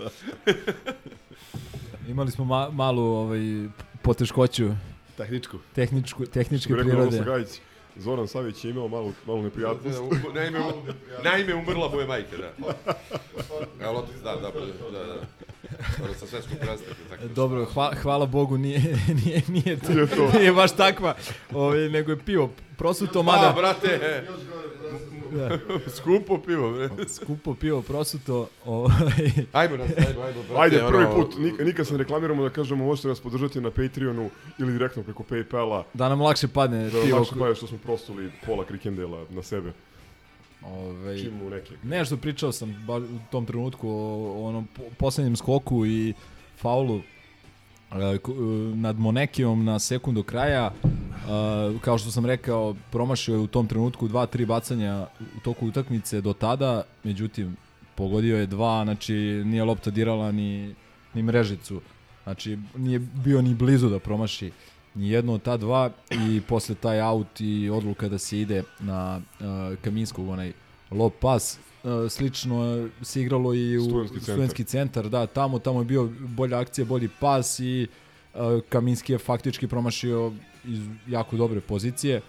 Imali 2.09 2.31
smo 2.31 2.45
ma, 2.45 2.71
malu 2.71 3.03
ovaj, 3.03 3.41
poteškoću. 4.03 4.71
Tehničku. 5.23 5.59
Tehničku, 5.75 6.27
tehničke 6.27 6.75
prirode. 6.75 7.23
Gajić, 7.25 7.49
Zoran 7.97 8.29
Savić 8.29 8.65
je 8.65 8.71
imao 8.71 8.89
malu, 8.89 9.13
malu 9.27 9.43
neprijatnost. 9.43 10.01
Naime, 10.35 10.59
naime, 11.25 11.55
umrla 11.55 11.89
mu 11.89 12.01
je 12.01 12.07
majka, 12.07 12.37
da. 12.37 12.53
Evo, 13.85 13.93
Lotis, 13.93 14.17
da, 14.25 14.33
da, 14.35 14.41
da, 14.41 14.99
da. 14.99 15.21
Ono 16.05 16.15
sa 16.15 16.27
svetskog 16.27 16.59
prvenstva. 16.59 16.95
tako. 17.11 17.23
Dobro, 17.29 17.65
hva, 17.65 17.93
hvala 18.03 18.27
Bogu, 18.27 18.59
nije, 18.59 18.81
nije, 19.25 19.43
nije, 19.49 19.77
to, 19.81 19.93
Nije 19.93 20.07
to. 20.07 20.31
nije 20.39 20.53
baš 20.53 20.77
takva, 20.77 21.15
ovaj, 21.53 21.89
nego 21.89 22.11
je 22.11 22.19
pivo 22.19 22.51
prosuto, 22.79 23.23
mada... 23.23 23.49
A, 23.49 23.53
brate, 23.53 24.25
Da. 25.33 25.59
skupo 25.97 26.39
pivo, 26.39 26.73
bre. 26.73 26.89
Skupo 27.09 27.55
pivo 27.55 27.83
prosuto. 27.83 28.49
Ovaj... 28.65 28.95
Ajmo, 29.53 29.77
nas, 29.77 29.91
ajmo, 30.09 30.23
ajmo, 30.23 30.43
brate. 30.49 30.63
Ajde, 30.63 30.83
prvi 30.89 31.07
put, 31.15 31.39
nik, 31.39 31.55
nikad 31.61 31.87
se 31.87 31.93
ne 31.93 31.99
reklamiramo 31.99 32.43
da 32.43 32.51
kažemo 32.51 32.85
možete 32.85 33.09
nas 33.09 33.21
podržati 33.21 33.61
na 33.61 33.71
Patreonu 33.71 34.31
ili 34.59 34.73
direktno 34.73 35.03
preko 35.03 35.23
Paypala. 35.31 35.83
Da 35.95 36.09
nam 36.09 36.21
lakše 36.21 36.49
padne 36.49 36.85
da 36.91 37.03
pivo. 37.03 37.19
lakše 37.19 37.35
padne 37.39 37.55
što 37.55 37.67
smo 37.67 37.79
prostuli 37.79 38.33
pola 38.47 38.65
krikendela 38.65 39.25
na 39.31 39.43
sebe. 39.43 39.73
Ovaj, 40.63 41.19
Čim 41.19 41.35
mu 41.35 41.51
neke. 41.51 41.75
Nešto 41.83 42.17
pričao 42.17 42.53
sam 42.53 42.85
ba, 42.87 42.97
u 42.97 43.19
tom 43.31 43.47
trenutku 43.47 43.89
o, 43.89 43.95
o 43.95 44.49
onom 44.49 44.67
po- 44.77 44.83
poslednjem 44.99 45.37
skoku 45.37 45.87
i 45.87 46.15
faulu 46.57 47.01
e, 47.93 47.97
e, 47.99 48.19
nad 48.75 48.99
Monekijom 48.99 49.65
na 49.65 49.79
sekundu 49.79 50.23
kraja. 50.23 50.73
E, 51.23 51.79
kao 51.81 51.99
što 51.99 52.11
sam 52.11 52.27
rekao, 52.27 52.75
promašio 52.91 53.35
je 53.35 53.41
u 53.41 53.47
tom 53.47 53.67
trenutku 53.67 54.09
dva, 54.09 54.27
tri 54.27 54.47
bacanja 54.47 55.07
u 55.37 55.41
toku 55.41 55.67
utakmice 55.67 56.21
do 56.21 56.33
tada, 56.33 56.83
međutim, 57.05 57.57
pogodio 57.95 58.39
je 58.39 58.47
dva, 58.47 58.85
znači 58.85 59.15
nije 59.45 59.65
lopta 59.65 59.91
dirala 59.91 60.33
ni, 60.33 60.75
ni 61.15 61.23
mrežicu. 61.23 61.81
Znači, 62.25 62.59
nije 62.77 62.99
bio 62.99 63.43
ni 63.43 63.55
blizu 63.55 63.89
da 63.89 63.99
promaši 63.99 64.51
ni 64.95 65.11
jedno 65.11 65.35
od 65.35 65.43
ta 65.43 65.57
dva 65.57 65.91
i 66.11 66.41
posle 66.41 66.75
taj 66.75 67.01
aut 67.01 67.41
i 67.41 67.71
odluka 67.71 68.09
da 68.09 68.19
se 68.19 68.41
ide 68.41 68.63
na 68.81 69.21
uh, 69.41 69.47
Kaminskog, 69.83 70.29
onaj 70.29 70.53
lob 70.91 71.13
pas, 71.21 71.59
uh, 71.83 71.91
slično 72.11 72.89
se 73.03 73.23
igralo 73.23 73.55
i 73.55 73.79
u 73.79 73.83
Studentski 73.83 74.19
centar. 74.19 74.35
studentski 74.35 74.65
centar, 74.65 75.09
da, 75.09 75.27
tamo, 75.27 75.59
tamo 75.59 75.79
je 75.79 75.85
bio 75.85 76.11
bolja 76.21 76.59
akcija, 76.59 76.85
bolji 76.85 77.09
pas 77.21 77.61
i 77.61 77.87
uh, 78.35 78.41
Kaminski 78.69 79.13
je 79.13 79.19
faktički 79.19 79.69
promašio 79.69 80.33
iz 80.65 80.81
jako 81.09 81.37
dobre 81.37 81.61
pozicije. 81.61 82.21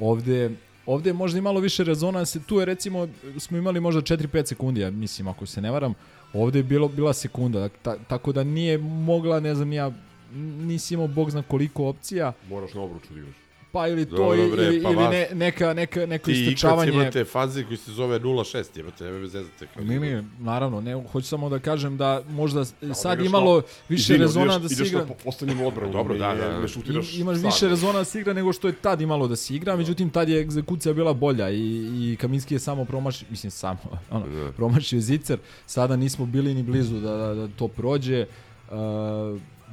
Ovde 0.00 0.50
Ovde 0.86 1.10
je 1.10 1.14
možda 1.14 1.38
i 1.38 1.42
malo 1.42 1.60
više 1.60 1.84
rezona, 1.84 2.26
se 2.26 2.42
tu 2.42 2.58
je 2.58 2.64
recimo, 2.64 3.08
smo 3.38 3.58
imali 3.58 3.80
možda 3.80 4.00
4-5 4.00 4.46
sekundi, 4.46 4.80
ja 4.80 4.90
mislim, 4.90 5.28
ako 5.28 5.46
se 5.46 5.60
ne 5.60 5.70
varam, 5.70 5.94
ovde 6.32 6.58
je 6.58 6.62
bilo, 6.62 6.88
bila 6.88 7.12
sekunda, 7.12 7.68
ta, 7.68 7.96
tako 8.08 8.32
da 8.32 8.44
nije 8.44 8.78
mogla, 8.78 9.40
ne 9.40 9.54
znam, 9.54 9.72
ja 9.72 9.90
nisi 10.34 10.94
imao 10.94 11.06
bog 11.06 11.30
zna 11.30 11.42
koliko 11.42 11.86
opcija, 11.86 12.32
Moraš 12.48 12.74
na 12.74 12.82
obruču 12.82 13.14
da 13.14 13.20
igraš. 13.20 13.34
Pa 13.72 13.88
ili 13.88 14.06
to 14.06 14.16
Dobro, 14.16 14.34
ili, 14.36 14.50
bre, 14.52 14.64
ili, 14.64 14.82
pa 14.82 14.90
ili 14.90 15.04
ne, 15.04 15.28
neka, 15.32 15.74
neka, 15.74 16.06
neko 16.06 16.24
Ti 16.24 16.32
ikad 16.32 16.42
istrčavanje. 16.44 16.92
imate 16.92 17.24
fazi 17.24 17.64
koji 17.64 17.76
se 17.76 17.92
zove 17.92 18.20
0-6, 18.20 18.76
jebate, 18.76 19.04
ne 19.04 19.26
zezate. 19.28 19.66
Mi, 19.76 19.98
mi, 19.98 20.22
naravno, 20.40 20.80
ne, 20.80 21.02
hoću 21.04 21.26
samo 21.28 21.48
da 21.48 21.58
kažem 21.60 21.96
da 21.96 22.22
možda 22.30 22.64
sad 22.64 22.78
igraš 23.14 23.26
imalo 23.26 23.56
na- 23.56 23.62
više 23.88 24.02
Izvini, 24.04 24.18
rezona 24.20 24.44
ideš- 24.46 24.58
da 24.58 24.68
se 24.68 24.74
ideš 24.74 24.88
igra. 24.88 25.00
na 25.00 25.06
po- 25.06 25.14
postavljenu 25.14 25.68
odbranu, 25.68 25.92
Dobro, 25.92 26.14
da, 26.16 26.34
ne- 26.34 26.40
da, 26.40 26.48
da. 26.48 26.60
Ne 26.60 26.68
šutiraš 26.68 27.12
I, 27.12 27.20
imaš 27.20 27.36
stvarno. 27.36 27.48
više 27.48 27.68
rezona 27.68 27.92
da 27.94 28.04
se 28.04 28.20
igra 28.20 28.32
nego 28.32 28.52
što 28.52 28.68
je 28.68 28.74
tad 28.74 29.00
imalo 29.00 29.28
da 29.28 29.36
se 29.36 29.54
igra, 29.54 29.76
međutim 29.76 30.10
tad 30.10 30.28
je 30.28 30.40
egzekucija 30.40 30.94
bila 30.94 31.12
bolja 31.14 31.50
i, 31.50 31.60
i 32.02 32.16
Kaminski 32.16 32.54
je 32.54 32.60
samo 32.60 32.84
promašio, 32.84 33.26
mislim 33.30 33.50
samo, 33.50 33.78
ono, 34.10 34.26
Da. 34.28 34.52
promašio 34.52 35.00
zicer, 35.00 35.38
sada 35.66 35.96
nismo 35.96 36.26
bili 36.26 36.54
ni 36.54 36.62
blizu 36.62 36.94
da, 36.96 37.16
da, 37.16 37.34
da 37.36 37.48
to 37.48 37.68
prođe. 37.68 38.26
Uh, 38.70 38.76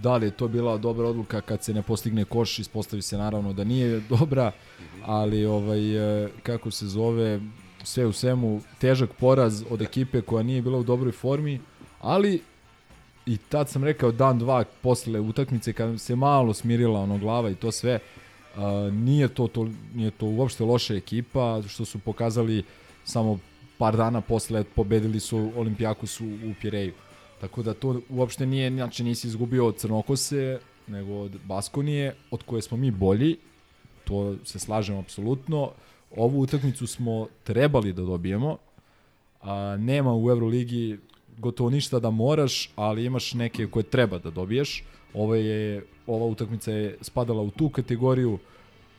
da 0.01 0.17
li 0.17 0.25
je 0.25 0.31
to 0.31 0.47
bila 0.47 0.77
dobra 0.77 1.07
odluka 1.07 1.41
kad 1.41 1.63
se 1.63 1.73
ne 1.73 1.81
postigne 1.81 2.25
koš, 2.25 2.59
ispostavi 2.59 3.01
se 3.01 3.17
naravno 3.17 3.53
da 3.53 3.63
nije 3.63 3.99
dobra, 4.09 4.51
ali 5.05 5.45
ovaj, 5.45 6.23
e, 6.25 6.29
kako 6.43 6.71
se 6.71 6.87
zove, 6.87 7.39
sve 7.83 8.05
u 8.05 8.11
svemu, 8.11 8.61
težak 8.79 9.09
poraz 9.19 9.63
od 9.69 9.81
ekipe 9.81 10.21
koja 10.21 10.43
nije 10.43 10.61
bila 10.61 10.77
u 10.79 10.83
dobroj 10.83 11.11
formi, 11.11 11.59
ali 12.01 12.41
i 13.25 13.37
tad 13.37 13.69
sam 13.69 13.83
rekao 13.83 14.11
dan 14.11 14.39
dva 14.39 14.63
posle 14.81 15.19
utakmice 15.19 15.73
kad 15.73 16.01
se 16.01 16.15
malo 16.15 16.53
smirila 16.53 16.99
ono 16.99 17.17
glava 17.17 17.49
i 17.49 17.55
to 17.55 17.71
sve 17.71 17.99
uh, 18.55 18.93
nije 18.93 19.27
to, 19.27 19.47
to 19.47 19.67
nije 19.95 20.11
to 20.11 20.25
uopšte 20.25 20.63
loša 20.63 20.95
ekipa 20.95 21.61
što 21.67 21.85
su 21.85 21.99
pokazali 21.99 22.63
samo 23.03 23.39
par 23.77 23.97
dana 23.97 24.21
posle 24.21 24.63
pobedili 24.63 25.19
su 25.19 25.51
Olimpijakos 25.55 26.21
u, 26.21 26.25
u 26.25 26.53
Pireju 26.61 26.93
tako 27.41 27.63
da 27.63 27.73
to 27.73 28.01
uopšte 28.09 28.45
nije 28.45 28.71
znači 28.71 29.03
nisi 29.03 29.27
izgubio 29.27 29.67
od 29.67 29.77
Crnokose 29.77 30.59
nego 30.88 31.13
od 31.13 31.31
Baskonije 31.45 32.15
od 32.31 32.43
koje 32.43 32.61
smo 32.61 32.77
mi 32.77 32.91
bolji 32.91 33.38
to 34.03 34.35
se 34.43 34.59
slažem 34.59 34.97
apsolutno 34.97 35.71
ovu 36.15 36.41
utakmicu 36.41 36.88
smo 36.88 37.27
trebali 37.43 37.93
da 37.93 38.01
dobijemo 38.01 38.57
a, 39.41 39.77
nema 39.79 40.15
u 40.15 40.29
Euroligi 40.29 40.97
gotovo 41.38 41.69
ništa 41.69 41.99
da 41.99 42.09
moraš, 42.09 42.69
ali 42.75 43.05
imaš 43.05 43.33
neke 43.33 43.67
koje 43.67 43.83
treba 43.83 44.19
da 44.19 44.29
dobiješ. 44.29 44.83
Ova 45.13 45.38
je 45.38 45.85
ova 46.07 46.25
utakmica 46.25 46.71
je 46.71 46.97
spadala 47.01 47.41
u 47.41 47.51
tu 47.51 47.69
kategoriju. 47.69 48.38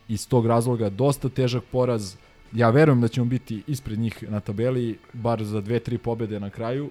iz 0.09 0.27
tog 0.27 0.47
razloga 0.47 0.89
dosta 0.89 1.29
težak 1.29 1.63
poraz. 1.71 2.15
Ja 2.53 2.69
verujem 2.69 3.01
da 3.01 3.07
ćemo 3.07 3.25
biti 3.25 3.63
ispred 3.67 3.99
njih 3.99 4.23
na 4.29 4.39
tabeli, 4.39 4.97
bar 5.13 5.43
za 5.43 5.61
dve, 5.61 5.79
tri 5.79 5.97
pobede 5.97 6.39
na 6.39 6.49
kraju. 6.49 6.89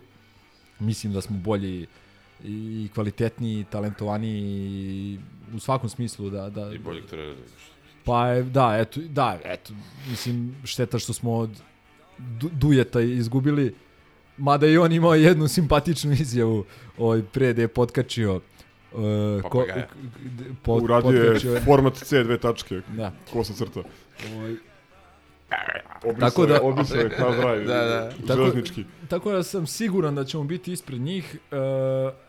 Mislim 0.81 1.13
da 1.13 1.21
smo 1.21 1.37
bolji 1.37 1.87
i 2.45 2.89
kvalitetniji, 2.95 3.65
talentovaniji 3.71 4.41
i 4.41 5.19
u 5.55 5.61
svakom 5.61 5.89
smislu 5.89 6.31
da... 6.31 6.51
da 6.51 6.73
I 6.75 6.79
boljeg 6.79 7.07
trenera. 7.07 7.37
Pa 8.05 8.27
je, 8.27 8.43
da, 8.43 8.77
eto, 8.79 9.01
da, 9.01 9.39
eto, 9.45 9.73
mislim, 10.11 10.57
šteta 10.65 10.99
što 10.99 11.13
smo 11.13 11.35
od 11.35 11.51
du, 12.19 12.51
Dujeta 12.53 13.01
izgubili, 13.01 13.75
mada 14.37 14.67
i 14.67 14.79
on 14.79 14.93
imao 14.93 15.15
jednu 15.15 15.49
simpatičnu 15.49 16.13
izjavu 16.13 16.65
ovaj, 16.99 17.23
pre 17.33 17.53
da 17.53 17.63
je 17.63 17.69
potkačio 17.69 18.37
uh, 18.37 19.43
ko, 19.51 19.67
po, 20.63 20.75
Uradio 20.75 21.23
je 21.23 21.61
format 21.61 21.95
C 21.95 22.25
dve 22.25 22.39
tačke. 22.39 22.81
Da. 22.97 23.13
Kosa 23.33 23.53
crta. 23.53 23.83
Ovaj, 24.35 24.57
Obrisao 26.05 26.21
tako 26.21 26.43
je- 26.43 26.49
da, 26.49 26.61
obrisao 26.63 26.97
je 26.97 27.11
Hard 27.11 27.37
Drive, 27.37 27.65
Da, 27.75 27.85
da. 27.85 28.11
Tako, 28.11 28.27
železnički. 28.35 28.85
tako 29.09 29.33
da 29.33 29.43
sam 29.43 29.67
siguran 29.67 30.15
da 30.15 30.25
ćemo 30.25 30.45
biti 30.45 30.73
ispred 30.73 31.01
njih, 31.01 31.37
uh, 31.51 31.59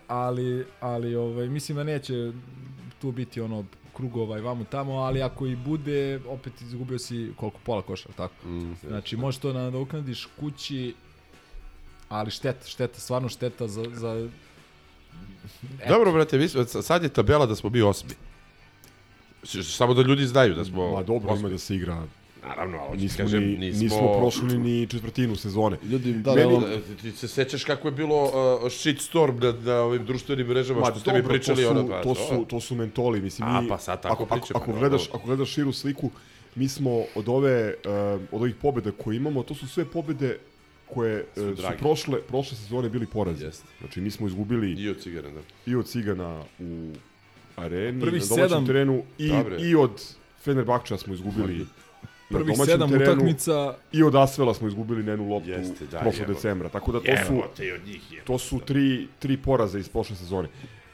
ali, 0.07 0.65
ali 0.79 1.15
ovaj, 1.15 1.47
mislim 1.47 1.77
da 1.77 1.83
neće 1.83 2.31
tu 3.01 3.11
biti 3.11 3.41
ono 3.41 3.65
krugova 3.93 4.37
i 4.37 4.41
vamo 4.41 4.63
tamo, 4.63 4.93
ali 4.93 5.21
ako 5.21 5.45
i 5.45 5.55
bude, 5.55 6.19
opet 6.27 6.61
izgubio 6.61 6.99
si 6.99 7.31
koliko 7.35 7.59
pola 7.59 7.81
koša, 7.81 8.09
tako? 8.11 8.47
Mm. 8.47 8.73
Znači, 8.87 9.17
možeš 9.17 9.39
to 9.39 9.53
nadoknadiš 9.53 10.27
kući, 10.39 10.93
ali 12.09 12.31
šteta, 12.31 12.67
šteta, 12.67 12.99
stvarno 12.99 13.29
šteta 13.29 13.67
za... 13.67 13.83
za... 13.93 14.29
Dobro, 15.89 16.11
brate, 16.11 16.37
mi 16.37 16.47
smo, 16.47 16.63
sad 16.65 17.03
je 17.03 17.09
tabela 17.09 17.45
da 17.45 17.55
smo 17.55 17.69
mi 17.69 17.81
osmi. 17.81 18.09
Samo 19.63 19.93
da 19.93 20.01
ljudi 20.01 20.25
znaju 20.25 20.55
da 20.55 20.65
smo... 20.65 20.91
Ma 20.91 21.03
dobro, 21.03 21.29
osmi. 21.29 21.39
ima 21.39 21.49
da 21.49 21.57
se 21.57 21.75
igra. 21.75 22.03
Naravno, 22.43 22.77
ali 22.79 22.97
nismo, 22.97 23.17
kažem, 23.17 23.43
ni, 23.43 23.57
nismo... 23.57 23.83
nismo 23.83 24.17
prošli 24.19 24.57
ni 24.59 24.87
četvrtinu 24.87 25.35
sezone. 25.35 25.77
Ljudi, 25.83 26.13
da, 26.13 26.31
Meni- 26.31 26.41
evo- 26.43 26.63
E, 26.67 27.01
Ti 27.01 27.11
se 27.11 27.27
sećaš 27.27 27.63
kako 27.63 27.87
je 27.87 27.91
bilo 27.91 28.23
uh, 28.23 28.31
shitstorm 28.71 29.37
na, 29.37 29.51
na 29.53 29.75
ovim 29.75 30.05
društvenim 30.05 30.47
mrežama 30.47 30.85
što 30.85 30.99
ste 30.99 31.13
mi 31.13 31.23
pričali 31.23 31.57
to 31.57 31.65
su, 31.65 31.71
ono 31.71 31.87
pa 31.89 32.01
to 32.03 32.15
su, 32.15 32.45
to 32.45 32.59
su 32.59 32.75
mentoli, 32.75 33.21
mislim 33.21 33.47
A, 33.47 33.61
mi, 33.61 33.67
pa 33.67 33.77
sad 33.77 34.01
tako 34.01 34.13
ako, 34.13 34.23
ako, 34.25 34.35
pričamo, 34.35 34.59
ako 34.59 34.71
no, 34.71 34.79
gledaš, 34.79 35.01
dobro. 35.01 35.17
ako 35.17 35.27
gledaš 35.27 35.49
širu 35.49 35.73
sliku, 35.73 36.11
mi 36.55 36.67
smo 36.67 37.03
od 37.15 37.29
ove 37.29 37.73
uh, 37.75 37.91
od 38.31 38.41
ovih 38.41 38.55
pobjeda 38.55 38.91
koje 38.93 39.15
imamo, 39.15 39.43
to 39.43 39.55
su 39.55 39.67
sve 39.67 39.85
pobjede 39.85 40.37
koje 40.87 41.25
Su 41.35 41.41
su, 41.47 41.55
su 41.57 41.67
prošle 41.79 42.21
prošle 42.21 42.57
sezone 42.57 42.89
bili 42.89 43.05
porazi. 43.05 43.43
Jeste. 43.43 43.65
Znači 43.79 44.01
mi 44.01 44.11
smo 44.11 44.27
izgubili 44.27 44.71
I 44.73 44.89
od 44.89 44.99
Cigana, 44.99 45.29
da. 45.29 45.41
i 45.65 45.75
od 45.75 45.87
Cigana 45.87 46.43
u 46.59 46.91
areni, 47.55 48.01
Prvih 48.01 48.21
na 48.21 48.27
domaćem 48.27 48.49
sedam- 48.49 48.65
terenu 48.67 49.03
i, 49.17 49.27
Dobre. 49.29 49.57
i 49.59 49.75
od 49.75 49.91
Fenerbahča 50.41 50.97
smo 50.97 51.13
izgubili 51.13 51.57
na 51.57 51.65
Prvih 52.29 52.47
domaćem 52.47 52.65
sedam 52.65 52.89
terenu 52.89 53.11
utakmica- 53.13 53.73
i 53.91 54.03
od 54.03 54.15
Asvela 54.15 54.53
smo 54.53 54.67
izgubili 54.67 55.03
na 55.03 55.11
jednu 55.11 55.29
loptu 55.29 55.49
Jeste, 55.49 55.85
da, 55.85 55.99
prošlog 55.99 56.27
decembra. 56.27 56.69
Tako 56.69 56.91
da 56.91 56.99
to 56.99 57.25
su 57.27 57.33
od 57.73 57.87
njih 57.87 58.01
to 58.23 58.37
su 58.37 58.59
tri, 58.59 59.07
tri 59.19 59.37
poraza 59.37 59.79
iz 59.79 59.89
prošle 59.89 60.15
sezone. 60.15 60.49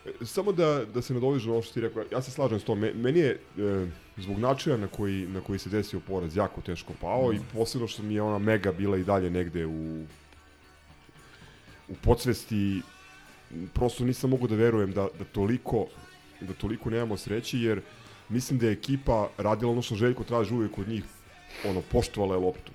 E, 0.05 0.25
Samo 0.25 0.51
da, 0.51 0.86
da 0.86 1.01
se 1.01 1.13
nadovežem 1.13 1.47
na 1.47 1.53
ovo 1.53 1.61
što 1.61 1.73
ti 1.73 1.81
rekao, 1.81 2.03
ja 2.11 2.21
se 2.21 2.31
slažem 2.31 2.59
s 2.59 2.63
tom. 2.63 2.79
Me- 2.79 2.93
Meni 2.93 3.19
je 3.19 3.31
e, 3.57 3.88
zbog 4.17 4.39
načina 4.39 4.77
na 4.77 4.88
koji, 4.88 5.27
na 5.27 5.41
koji 5.41 5.59
se 5.59 5.69
desio 5.69 5.99
poraz 5.99 6.38
jako 6.38 6.61
teško 6.61 6.93
pao 7.01 7.33
i 7.33 7.39
posebno 7.53 7.88
što 7.88 8.03
mi 8.03 8.13
je 8.13 8.21
ona 8.21 8.38
mega 8.39 8.71
bila 8.71 8.97
i 8.97 9.03
dalje 9.03 9.29
negde 9.29 9.65
u, 9.65 10.03
u 11.88 11.93
podsvesti 11.95 12.81
prosto 13.73 14.05
nisam 14.05 14.29
mogu 14.29 14.47
da 14.47 14.55
verujem 14.55 14.91
da, 14.91 15.07
da 15.19 15.25
toliko 15.25 15.86
da 16.41 16.53
toliko 16.53 16.89
nemamo 16.89 17.17
sreće 17.17 17.59
jer 17.59 17.81
mislim 18.29 18.59
da 18.59 18.65
je 18.65 18.71
ekipa 18.71 19.29
radila 19.38 19.71
ono 19.71 19.81
što 19.81 19.95
Željko 19.95 20.23
traži 20.23 20.53
uvijek 20.53 20.77
od 20.77 20.88
njih 20.88 21.03
ono, 21.66 21.82
poštovala 21.82 22.36
je 22.36 22.41
loptu. 22.41 22.72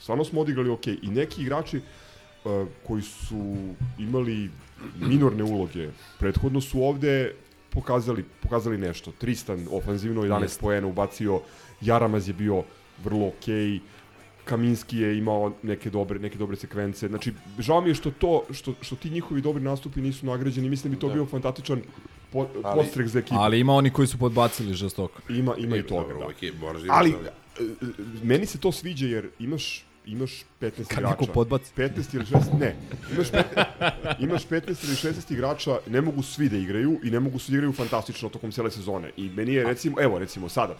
Stvarno 0.00 0.24
smo 0.24 0.40
odigrali 0.40 0.70
ok. 0.70 0.86
I 0.86 0.98
neki 1.04 1.42
igrači 1.42 1.76
uh, 1.76 2.52
koji 2.86 3.02
su 3.02 3.56
imali 3.98 4.50
minorne 4.98 5.44
uloge 5.44 5.88
prethodno 6.18 6.60
su 6.60 6.82
ovde 6.82 7.34
pokazali, 7.70 8.24
pokazali 8.42 8.78
nešto. 8.78 9.12
Tristan 9.12 9.66
ofanzivno 9.70 10.22
11 10.22 10.42
Jeste. 10.42 10.60
poena 10.60 10.86
ubacio, 10.86 11.40
Jaramaz 11.80 12.28
je 12.28 12.34
bio 12.34 12.62
vrlo 13.04 13.26
okej, 13.28 13.80
Kaminski 14.44 14.98
je 14.98 15.18
imao 15.18 15.52
neke 15.62 15.90
dobre 15.90 16.18
neke 16.18 16.38
dobre 16.38 16.56
sekvence. 16.56 17.08
Znači 17.08 17.32
žao 17.58 17.80
mi 17.80 17.90
je 17.90 17.94
što 17.94 18.10
to 18.10 18.42
što 18.50 18.74
što 18.80 18.96
ti 18.96 19.10
njihovi 19.10 19.40
dobri 19.40 19.62
nastupi 19.62 20.00
nisu 20.00 20.26
nagrađeni. 20.26 20.68
Mislim 20.68 20.92
da 20.92 20.96
bi 20.96 21.00
to 21.00 21.08
Da. 21.08 21.14
bio 21.14 21.26
fantastičan 21.26 21.82
po, 22.32 22.38
Ali- 22.56 22.74
podstrek 22.76 23.08
za 23.08 23.18
ekipu. 23.18 23.34
Ali 23.36 23.60
ima 23.60 23.74
oni 23.74 23.90
koji 23.90 24.08
su 24.08 24.18
podbacili 24.18 24.74
žestoko. 24.74 25.20
Ima, 25.28 25.54
ima 25.56 25.76
i 25.76 25.78
Ima, 25.78 25.88
toga, 25.88 26.00
dobro, 26.02 26.18
da. 26.18 26.24
uvijek 26.24 26.54
da 26.54 26.66
Ali, 26.88 27.12
toga. 27.12 27.24
e, 27.24 27.28
e, 27.28 27.32
meni 28.22 28.46
se 28.46 28.58
to 28.58 28.72
sviđa 28.72 29.06
jer 29.06 29.28
imaš 29.38 29.84
imaš 30.06 30.44
15 30.60 30.86
Kad 30.88 30.98
igrača. 30.98 31.32
podbaci. 31.32 31.72
15 31.76 32.14
ili 32.14 32.24
16, 32.24 32.58
ne. 32.60 32.76
Imaš, 33.12 33.30
pet, 33.30 33.46
imaš 34.18 34.46
15 34.48 34.66
ili 34.66 35.14
16 35.14 35.32
igrača, 35.32 35.78
ne 35.86 36.00
mogu 36.00 36.22
svi 36.22 36.48
da 36.48 36.56
igraju 36.56 37.00
i 37.04 37.10
ne 37.10 37.20
mogu 37.20 37.38
svi 37.38 37.52
da 37.52 37.56
igraju 37.56 37.72
fantastično 37.72 38.28
tokom 38.28 38.52
cijele 38.52 38.70
sezone. 38.70 39.10
I 39.16 39.30
meni 39.30 39.54
je 39.54 39.64
recimo, 39.64 39.96
evo 40.00 40.18
recimo 40.18 40.48
sada, 40.48 40.76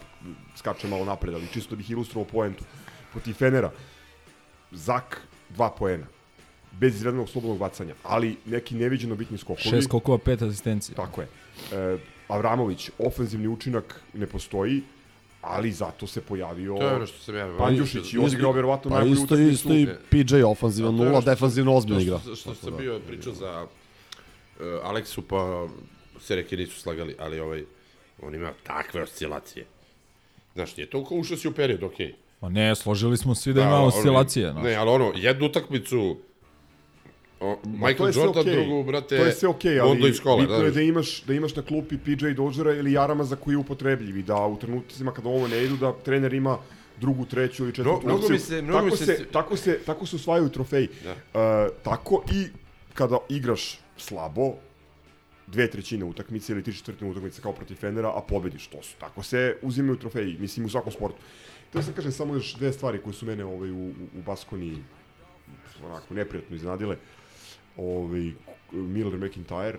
skačem 0.57 0.91
malo 0.91 1.05
napred, 1.05 1.35
ali 1.35 1.47
čisto 1.53 1.71
da 1.71 1.77
bih 1.77 1.91
ilustrovao 1.91 2.29
poentu. 2.33 2.65
Protiv 3.13 3.35
Fenera, 3.35 3.73
Zak, 4.73 5.21
dva 5.49 5.71
poena. 5.71 6.07
Bez 6.73 6.95
izrednog 6.97 7.29
slobodnog 7.29 7.59
bacanja, 7.59 7.95
ali 8.03 8.37
neki 8.45 8.75
neviđeno 8.75 9.15
bitni 9.15 9.39
skokovi. 9.39 9.71
Šest 9.71 9.89
skokova, 9.89 10.19
pet 10.19 10.43
asistencija. 10.43 10.97
Tako 10.97 11.21
je. 11.21 11.29
E, 11.73 11.99
Avramović, 12.29 12.91
ofenzivni 12.99 13.49
učinak 13.49 14.01
ne 14.15 14.27
postoji, 14.27 14.83
ali 15.47 15.73
zato 15.73 16.07
se 16.07 16.21
pojavio 16.21 16.75
To 16.75 16.89
je 16.89 16.95
ono 16.95 17.07
što 17.07 17.19
sam 17.19 17.37
ja- 17.37 17.57
Pandjušić 17.59 18.13
i 18.13 18.19
odigrao 18.19 18.53
verovatno 18.53 18.91
pa 18.91 18.95
najbolju 18.97 19.13
isto, 19.15 19.25
utakmicu. 19.25 19.53
isto 19.53 19.75
i 19.75 19.89
PJ 20.11 20.37
je 20.37 20.93
nula, 20.93 21.21
defanzivno 21.21 21.75
ozbiljno 21.75 21.99
to 22.01 22.03
igra. 22.03 22.19
Što, 22.19 22.37
što 22.37 22.55
sam 22.55 22.71
da. 22.71 22.77
bio 22.77 23.01
pričao 23.09 23.33
za 23.33 23.67
uh, 24.61 24.67
Aleksu, 24.83 25.23
pa 25.23 25.69
se 26.21 26.37
reke 26.37 26.57
nisu 26.57 26.81
slagali, 26.81 27.17
ali 27.19 27.41
ovaj, 27.41 27.65
on 28.23 28.35
ima 28.35 28.53
takve 28.63 29.03
oscilacije. 29.03 29.67
Znaš, 30.55 30.77
nije 30.77 30.91
to 30.91 31.05
kao 31.05 31.19
ušao 31.19 31.37
si 31.37 31.49
u 31.49 31.53
period, 31.53 31.83
okej. 31.83 32.15
Pa 32.41 32.49
ne, 32.49 32.75
složili 32.75 33.17
smo 33.17 33.35
svi 33.35 33.53
da, 33.53 33.63
ima 33.63 33.77
ono, 33.77 33.87
oscilacije. 33.87 34.53
znaš. 34.53 34.65
Ne, 34.65 34.75
ali 34.75 34.91
ono, 34.91 35.13
jednu 35.17 35.47
utakmicu 35.47 36.17
o, 37.41 37.49
Ma, 37.49 37.55
to 37.55 37.87
Michael 37.87 38.09
je 38.09 38.13
Jordan, 38.17 38.43
okej. 38.43 38.55
drugu, 38.57 38.85
brate, 38.85 39.17
to 39.17 39.25
je 39.25 39.33
sve 39.33 39.49
okej, 39.49 39.81
ali 39.81 39.89
Mondo 39.89 40.07
iz 40.07 40.17
škole. 40.17 40.41
bitno 40.41 40.55
je 40.55 40.61
znaš. 40.63 40.75
da 40.75 40.81
imaš, 40.83 41.23
da 41.23 41.35
imaš 41.35 41.57
na 41.57 41.63
klupi 41.63 41.99
PJ 41.99 42.27
Dodgera 42.29 42.73
ili 42.73 42.93
Jarama 42.93 43.25
za 43.25 43.37
koji 43.37 43.55
je 43.55 43.59
upotrebljiv 43.59 44.17
i 44.17 44.23
da 44.23 44.37
u 44.37 44.59
trenucima 44.59 45.13
kada 45.13 45.29
ovo 45.29 45.49
ne 45.49 45.65
idu, 45.65 45.77
da 45.77 45.93
trener 45.95 46.35
ima 46.35 46.59
drugu, 46.99 47.25
treću 47.25 47.63
ili 47.65 47.73
četvrtu 47.73 48.01
Mnogo 48.05 48.19
opciju. 48.19 48.33
mi 48.33 48.39
se- 48.39 48.63
mnogo 48.63 48.79
tako, 48.79 48.85
mi 48.87 48.97
se- 48.97 49.07
se, 49.07 49.25
tako, 49.25 49.57
se, 49.57 49.79
tako 49.79 50.07
se 50.07 50.17
usvajaju 50.17 50.49
trofeji. 50.49 50.89
Da. 51.05 51.11
E, 51.11 51.69
tako 51.83 52.23
i 52.33 52.47
kada 52.95 53.19
igraš 53.29 53.79
slabo, 53.97 54.53
dve 55.47 55.71
trećine 55.71 56.05
utakmice 56.05 56.53
ili 56.53 56.63
tri 56.63 56.75
četvrtine 56.75 57.11
utakmice 57.11 57.43
kao 57.43 57.53
protiv 57.53 57.75
Fenera, 57.75 58.09
a 58.09 58.21
pobediš, 58.21 58.67
to 58.67 58.83
su. 58.83 58.97
Tako 58.99 59.23
se 59.23 59.57
uzimaju 59.63 59.97
trofeji, 59.97 60.37
mislim 60.41 60.67
u 60.67 60.71
svakom 60.71 60.93
sportu. 60.93 61.17
To 61.73 61.83
sam 61.83 61.93
kažem 61.93 62.13
samo 62.13 62.35
još 62.35 62.55
dve 62.55 62.73
stvari 62.73 62.99
koje 62.99 63.15
su 63.15 63.27
mene 63.27 63.45
ovaj, 63.45 63.71
u, 63.71 63.77
u, 63.77 63.89
u 64.19 64.23
Baskoni 64.27 64.77
onako 65.85 66.15
neprijatno 66.15 66.57
iznadile. 66.57 66.97
Ovaj, 67.77 68.33
Miller 68.73 69.21
McIntyre, 69.21 69.77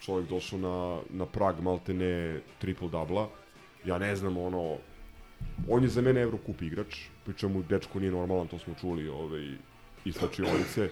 čovjek 0.00 0.28
došao 0.28 0.58
na, 0.58 1.00
na 1.10 1.26
prag 1.26 1.60
maltene 1.60 2.40
triple 2.58 2.88
dubla. 2.88 3.28
Ja 3.84 3.98
ne 3.98 4.16
znam, 4.16 4.36
ono, 4.36 4.76
on 5.68 5.82
je 5.82 5.88
za 5.88 6.02
mene 6.02 6.20
Eurocup 6.20 6.62
igrač, 6.62 6.96
pri 7.24 7.34
čemu 7.34 7.62
dečko 7.62 8.00
nije 8.00 8.12
normalan, 8.12 8.48
to 8.48 8.58
smo 8.58 8.74
čuli 8.80 9.08
ovaj, 9.08 9.54
iz 10.04 10.14
slačionice, 10.14 10.90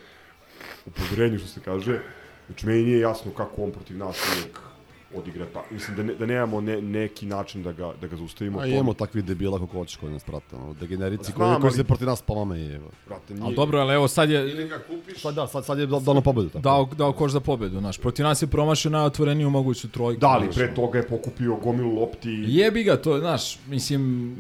u 0.87 0.91
poverenju 0.91 1.39
što 1.39 1.49
se 1.49 1.61
kaže. 1.61 2.01
Znači, 2.47 2.67
meni 2.67 2.83
nije 2.83 3.01
jasno 3.01 3.33
kako 3.33 3.63
on 3.63 3.73
protiv 3.73 3.99
nas 3.99 4.19
uvijek 4.33 4.70
odigra 5.15 5.47
ta. 5.53 5.63
Mislim 5.71 5.97
da, 5.97 6.03
ne, 6.03 6.15
da 6.15 6.27
nemamo 6.27 6.61
ne, 6.61 6.83
neki 6.83 7.27
način 7.27 7.63
da 7.63 7.73
ga, 7.73 7.93
da 8.01 8.07
ga 8.07 8.17
zaustavimo. 8.17 8.59
A 8.61 8.67
imamo 8.67 8.95
takvih 8.95 9.25
debila 9.25 9.59
kako 9.59 9.73
hoćeš 9.73 9.97
koji 9.97 10.13
nas 10.13 10.25
prate, 10.25 10.57
ono, 10.57 10.75
degenerici 10.75 11.33
koji, 11.33 11.61
koji 11.61 11.73
se 11.73 11.85
protiv 11.85 12.07
nas 12.07 12.23
pomame 12.23 12.75
evo. 12.75 12.91
Brate, 13.07 13.35
Ali 13.43 13.55
dobro, 13.55 13.79
ali 13.79 13.95
evo 13.95 14.09
sad 14.09 14.31
je 14.31 14.51
Ili 14.51 14.69
ga 14.69 14.79
kupiš, 14.79 15.23
Sad 15.23 15.35
da, 15.35 15.47
sad, 15.47 15.65
sad 15.65 15.79
je 15.79 15.87
da- 15.87 16.01
dano 16.01 16.21
pobedu. 16.21 16.49
Tako. 16.49 16.63
dao, 16.63 16.89
dao 16.97 17.13
koš 17.13 17.33
za 17.33 17.41
pobedu. 17.41 17.79
Znaš. 17.79 17.99
Protiv 17.99 18.25
nas 18.25 18.43
je 18.43 18.47
promašio 18.47 18.91
najotvoreniju 18.91 19.51
moguću 19.51 19.89
trojku. 19.89 20.21
Da, 20.21 20.29
ali 20.29 20.51
pre 20.51 20.75
toga 20.75 20.99
je 20.99 21.09
pokupio 21.09 21.57
gomilu 21.57 22.01
lopti. 22.01 22.45
Jebi 22.49 22.85
ga, 22.85 22.97
to, 22.97 23.19
znaš, 23.19 23.59
mislim... 23.67 24.37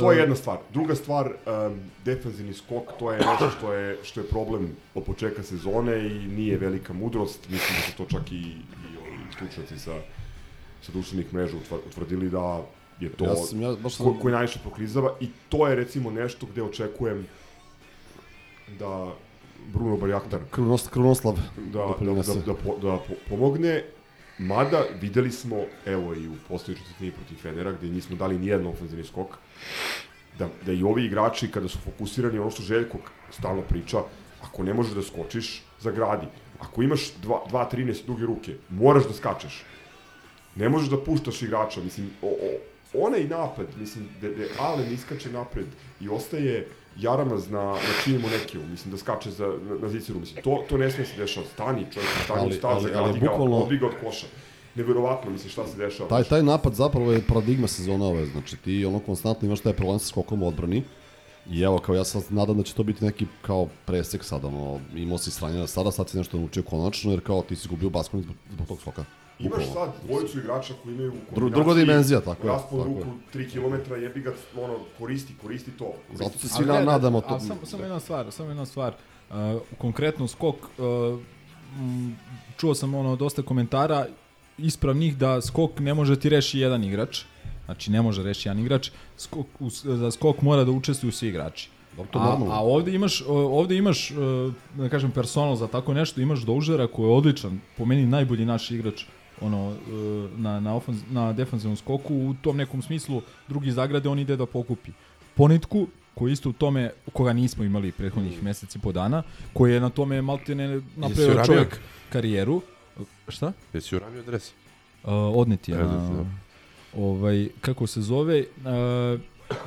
To 0.00 0.12
je 0.12 0.18
e, 0.18 0.20
jedna 0.20 0.36
stvar. 0.36 0.58
Druga 0.72 0.94
stvar, 0.94 1.26
um, 1.26 1.80
defanzivni 2.04 2.54
skok, 2.54 2.82
to 2.98 3.12
je 3.12 3.18
nešto 3.18 3.50
što 3.58 3.72
je, 3.72 3.98
što 4.02 4.20
je 4.20 4.26
problem 4.26 4.76
od 4.94 5.04
početka 5.04 5.42
sezone 5.42 6.06
i 6.06 6.26
nije 6.28 6.58
velika 6.58 6.92
mudrost. 6.92 7.48
Mislim 7.48 7.78
da 7.78 7.82
su 7.82 7.96
to 7.96 8.18
čak 8.18 8.32
i, 8.32 8.42
stručnjaci 9.34 9.78
sa, 9.78 9.94
sa 10.82 10.92
društvenih 10.92 11.34
mreža 11.34 11.56
utvrdili 11.86 12.30
da 12.30 12.62
je 13.00 13.08
to 13.10 13.24
Ja 13.24 13.36
sam- 13.36 13.60
ja 13.62 13.72
baš 13.72 13.94
sam- 13.94 14.06
ko, 14.06 14.16
koji 14.22 14.32
najviše 14.32 14.58
proklizava 14.58 15.14
i 15.20 15.28
to 15.48 15.68
je 15.68 15.74
recimo 15.74 16.10
nešto 16.10 16.46
gde 16.46 16.62
očekujem 16.62 17.26
da 18.78 19.12
Bruno 19.72 19.96
Barjaktar 19.96 20.40
Krunos, 20.50 20.88
Krunoslav 20.88 21.34
da, 21.34 21.42
da, 21.56 21.70
da, 21.72 21.86
doprinese. 21.86 22.40
da, 22.46 22.54
po, 22.54 22.76
da 22.78 22.98
po, 22.98 23.14
pomogne 23.28 23.84
Mada 24.38 24.82
videli 25.00 25.30
smo, 25.30 25.56
evo 25.86 26.14
i 26.14 26.28
u 26.28 26.32
postoji 26.48 26.76
četvrtini 26.78 27.10
protiv 27.10 27.36
Fenera, 27.36 27.72
gde 27.72 27.86
nismo 27.86 28.16
dali 28.16 28.38
nijedan 28.38 28.66
ofenzivni 28.66 29.04
skok, 29.04 29.36
da, 30.38 30.48
da 30.66 30.72
i 30.72 30.82
ovi 30.82 31.04
igrači 31.04 31.50
kada 31.50 31.68
su 31.68 31.78
fokusirani, 31.78 32.38
ono 32.38 32.50
što 32.50 32.62
Željko 32.62 32.98
stalno 33.30 33.62
priča, 33.62 33.98
ako 34.42 34.62
ne 34.62 34.74
možeš 34.74 34.92
da 34.92 35.02
skočiš, 35.02 35.62
zagradi. 35.80 36.26
Ako 36.64 36.82
imaš 36.82 37.12
2-13 37.22 38.06
duge 38.06 38.22
ruke, 38.24 38.54
moraš 38.70 39.04
da 39.04 39.12
skačeš. 39.12 39.64
Ne 40.56 40.68
možeš 40.68 40.88
da 40.88 40.98
puštaš 40.98 41.42
igrača, 41.42 41.80
mislim, 41.80 42.10
o, 42.22 42.26
o, 42.28 42.48
onaj 43.06 43.24
napad, 43.24 43.66
mislim, 43.80 44.08
da, 44.20 44.28
da 44.28 44.44
Allen 44.60 44.92
iskače 44.92 45.32
napred 45.32 45.66
i 46.00 46.08
ostaje 46.08 46.66
Jaramaz 46.96 47.50
na, 47.50 47.62
na 47.64 47.78
činimu 48.04 48.28
nekiju, 48.30 48.62
mislim, 48.70 48.90
da 48.90 48.98
skače 48.98 49.30
za, 49.30 49.46
na, 49.46 49.78
na 49.78 49.88
ziceru, 49.88 50.20
mislim, 50.20 50.42
to, 50.42 50.64
to 50.68 50.78
ne 50.78 50.90
smije 50.90 51.06
se 51.06 51.16
dešava, 51.16 51.46
stani 51.46 51.86
čovjek, 51.94 52.10
stani 52.24 52.40
Ali- 52.40 52.52
stav, 52.54 52.70
ali- 52.70 52.90
ali 52.94 53.20
bukvalno- 53.20 53.56
odbi 53.56 53.78
ga 53.78 53.86
od 53.86 53.92
koša. 54.04 54.26
Neverovatno, 54.74 55.30
mislim, 55.30 55.50
šta 55.50 55.66
se 55.66 55.76
dešava. 55.76 56.08
Taj, 56.08 56.24
taj 56.24 56.42
napad 56.42 56.74
zapravo 56.74 57.12
je 57.12 57.22
paradigma 57.22 57.66
sezona 57.68 58.04
ove, 58.04 58.26
znači 58.26 58.56
ti 58.56 58.84
ono 58.84 58.98
konstantno 58.98 59.46
imaš 59.46 59.60
taj 59.60 59.72
problem 59.72 59.98
sa 59.98 60.06
skokom 60.06 60.42
u 60.42 60.48
odbrani 60.48 60.82
i 61.50 61.60
evo 61.60 61.78
kao 61.78 61.94
ja 61.94 62.04
sad 62.04 62.22
nadam 62.30 62.56
da 62.56 62.62
će 62.62 62.74
to 62.74 62.82
biti 62.82 63.04
neki 63.04 63.26
kao 63.42 63.68
presek 63.86 64.24
sad, 64.24 64.44
ono, 64.44 64.80
imao 64.94 65.18
si 65.18 65.30
sranja 65.30 65.66
sada, 65.66 65.90
sad 65.90 66.08
si 66.08 66.16
nešto 66.16 66.38
naučio 66.38 66.62
konačno 66.62 67.10
jer 67.10 67.20
kao 67.20 67.42
ti 67.42 67.56
si 67.56 67.68
gubio 67.68 67.90
baskon 67.90 68.22
zbog, 68.22 68.36
zbog 68.52 68.66
tog 68.68 68.80
skoka. 68.80 69.04
Imaš 69.38 69.64
sad 69.72 69.90
dvojicu 70.06 70.38
igrača 70.38 70.74
koji 70.82 70.94
imaju 70.94 71.10
u 71.10 71.14
Dru- 71.14 71.18
kombinaciji 71.30 71.50
druga 71.54 71.74
dimenzija, 71.74 72.20
tako 72.20 72.46
je, 72.46 72.52
raspon 72.52 72.78
tako 72.78 72.84
ruku 72.84 73.06
3 73.34 73.50
km, 73.86 73.94
jebi 73.94 74.20
ga, 74.20 74.32
ono, 74.58 74.74
koristi, 74.98 75.34
koristi 75.42 75.70
to. 75.70 75.84
Koristi 76.06 76.24
Zato 76.24 76.38
se 76.38 76.48
svi 76.48 76.64
na- 76.66 76.80
nadamo 76.80 77.20
to. 77.20 77.34
A 77.34 77.40
samo, 77.40 77.60
samo 77.64 77.82
jedna 77.82 78.00
stvar, 78.00 78.32
samo 78.32 78.48
jedna 78.48 78.66
stvar. 78.66 78.94
Uh, 79.30 79.36
konkretno 79.78 80.28
skok, 80.28 80.54
uh, 80.56 81.20
m, 81.78 82.16
čuo 82.56 82.74
sam 82.74 82.94
ono 82.94 83.16
dosta 83.16 83.42
komentara 83.42 84.06
ispravnih 84.58 85.16
da 85.16 85.40
skok 85.42 85.78
ne 85.78 85.94
može 85.94 86.20
ti 86.20 86.28
reši 86.28 86.58
jedan 86.58 86.84
igrač. 86.84 87.22
Znači 87.64 87.90
ne 87.90 88.02
može 88.02 88.22
reši 88.22 88.48
jedan 88.48 88.62
igrač. 88.62 88.90
Skok, 89.16 89.46
u, 89.60 89.70
za 89.70 90.10
skok 90.10 90.42
mora 90.42 90.64
da 90.64 90.70
učestvuju 90.70 91.12
svi 91.12 91.28
igrači. 91.28 91.68
to 92.10 92.18
a, 92.18 92.38
a 92.50 92.60
ovde 92.60 92.94
imaš, 92.94 93.22
ovde 93.28 93.76
imaš, 93.76 94.10
e, 94.10 94.14
da 94.74 94.88
kažem, 94.88 95.10
personal 95.10 95.56
za 95.56 95.66
tako 95.66 95.94
nešto, 95.94 96.20
imaš 96.20 96.40
Doužera 96.40 96.86
koji 96.86 97.06
je 97.06 97.12
odličan, 97.12 97.60
po 97.76 97.84
meni 97.84 98.06
najbolji 98.06 98.44
naš 98.44 98.70
igrač 98.70 99.04
ono, 99.40 99.72
e, 99.72 100.28
na, 100.36 100.60
na, 100.60 100.74
ofanz, 100.74 101.02
na 101.10 101.32
defanzivnom 101.32 101.76
skoku, 101.76 102.14
u 102.14 102.34
tom 102.42 102.56
nekom 102.56 102.82
smislu 102.82 103.22
drugi 103.48 103.72
zagrade, 103.72 104.08
on 104.08 104.18
ide 104.18 104.36
da 104.36 104.46
pokupi. 104.46 104.90
Ponitku, 105.34 105.86
koji 106.14 106.32
isto 106.32 106.48
u 106.48 106.52
tome, 106.52 106.90
koga 107.12 107.32
nismo 107.32 107.64
imali 107.64 107.92
prethodnih 107.92 108.42
Mm. 108.42 108.44
meseci 108.44 108.78
po 108.78 108.92
dana, 108.92 109.22
koji 109.52 109.72
je 109.72 109.80
na 109.80 109.90
tome 109.90 110.22
maltene 110.22 110.80
napravio 110.96 111.44
čovjek 111.46 111.80
karijeru. 112.12 112.62
Šta? 113.28 113.52
Jesi 113.72 113.96
uramio 113.96 114.22
dres? 114.22 114.52
Uh, 115.04 115.10
odnet 115.12 115.68
je. 115.68 115.76
Na. 115.76 116.24
Ovaj, 116.96 117.48
kako 117.60 117.86
se 117.86 118.00
zove, 118.00 118.40
uh, 118.40 119.20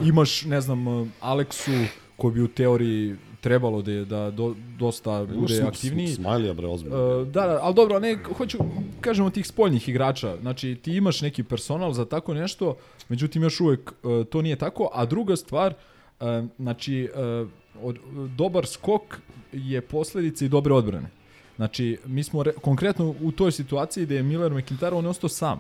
imaš, 0.08 0.46
ne 0.46 0.62
znam, 0.62 0.88
uh, 0.88 1.08
Aleksu, 1.20 1.72
koji 2.18 2.34
bi 2.34 2.42
u 2.42 2.48
teoriji 2.48 3.16
trebalo 3.42 3.82
da 3.82 3.92
je 3.92 4.06
da 4.06 4.32
do, 4.32 4.56
dosta 4.80 5.26
bude 5.26 5.54
Sm- 5.54 5.68
aktivniji. 5.68 6.08
Sm- 6.08 6.22
Smiley-a, 6.22 6.54
bre, 6.54 6.68
ozbiljno. 6.68 7.22
Uh, 7.22 7.28
da, 7.28 7.48
da, 7.48 7.60
ali 7.62 7.76
dobro, 7.76 8.00
ne, 8.00 8.18
hoću, 8.38 8.58
kažemo 9.02 9.30
tih 9.30 9.48
spoljnih 9.48 9.90
igrača, 9.90 10.38
znači 10.42 10.76
ti 10.82 10.96
imaš 10.96 11.22
neki 11.22 11.44
personal 11.44 11.94
za 11.94 12.06
tako 12.06 12.34
nešto, 12.34 12.76
međutim 13.10 13.44
još 13.44 13.60
uvek 13.60 13.92
uh, 14.04 14.26
to 14.26 14.42
nije 14.42 14.56
tako, 14.56 14.90
a 14.94 15.06
druga 15.06 15.36
stvar, 15.36 15.74
uh, 16.20 16.28
znači, 16.60 17.10
uh, 17.42 17.50
od, 17.84 17.98
dobar 18.36 18.66
skok 18.66 19.02
je 19.54 19.82
posledica 19.82 20.46
i 20.46 20.50
dobre 20.50 20.74
odbrane. 20.74 21.10
Znači, 21.56 21.98
mi 22.06 22.24
smo 22.24 22.44
re, 22.44 22.52
konkretno 22.62 23.16
u 23.22 23.32
toj 23.32 23.52
situaciji 23.52 24.06
gde 24.06 24.16
je 24.16 24.24
Miller 24.24 24.52
McIntyre, 24.52 24.94
on 24.94 25.04
je 25.04 25.10
ostao 25.10 25.30
sam. 25.30 25.60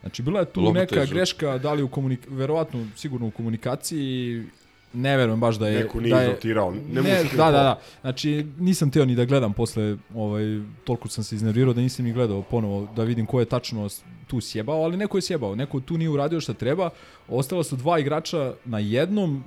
Znači, 0.00 0.22
bila 0.22 0.40
je 0.40 0.46
tu 0.46 0.60
je 0.60 0.72
neka 0.72 1.00
žuta. 1.00 1.14
greška, 1.14 1.58
da 1.58 1.72
li 1.72 1.82
u 1.82 1.88
komunik 1.88 2.20
verovatno, 2.28 2.86
sigurno 2.96 3.26
u 3.26 3.30
komunikaciji, 3.30 4.44
ne 4.92 5.16
verujem 5.16 5.40
baš 5.40 5.56
da 5.56 5.68
je... 5.68 5.82
Neko 5.82 6.00
nije 6.00 6.14
da 6.14 6.20
je, 6.20 6.28
izrotirao, 6.28 6.70
ne 6.70 7.02
ne, 7.02 7.24
da, 7.36 7.44
da, 7.44 7.50
da. 7.50 7.80
Znači, 8.00 8.46
nisam 8.58 8.90
teo 8.90 9.04
ni 9.04 9.14
da 9.14 9.24
gledam 9.24 9.52
posle, 9.52 9.96
ovaj, 10.14 10.42
toliko 10.84 11.08
sam 11.08 11.24
se 11.24 11.34
iznervirao 11.34 11.74
da 11.74 11.80
nisam 11.80 12.04
ni 12.04 12.12
gledao 12.12 12.42
ponovo 12.42 12.88
da 12.96 13.04
vidim 13.04 13.26
ko 13.26 13.40
je 13.40 13.46
tačno 13.46 13.88
tu 14.26 14.40
sjebao, 14.40 14.82
ali 14.82 14.96
neko 14.96 15.18
je 15.18 15.22
sjebao, 15.22 15.54
neko 15.54 15.80
tu 15.80 15.98
nije 15.98 16.10
uradio 16.10 16.40
šta 16.40 16.52
treba. 16.52 16.90
Ostala 17.28 17.64
su 17.64 17.76
dva 17.76 17.98
igrača 17.98 18.54
na 18.64 18.78
jednom, 18.78 19.44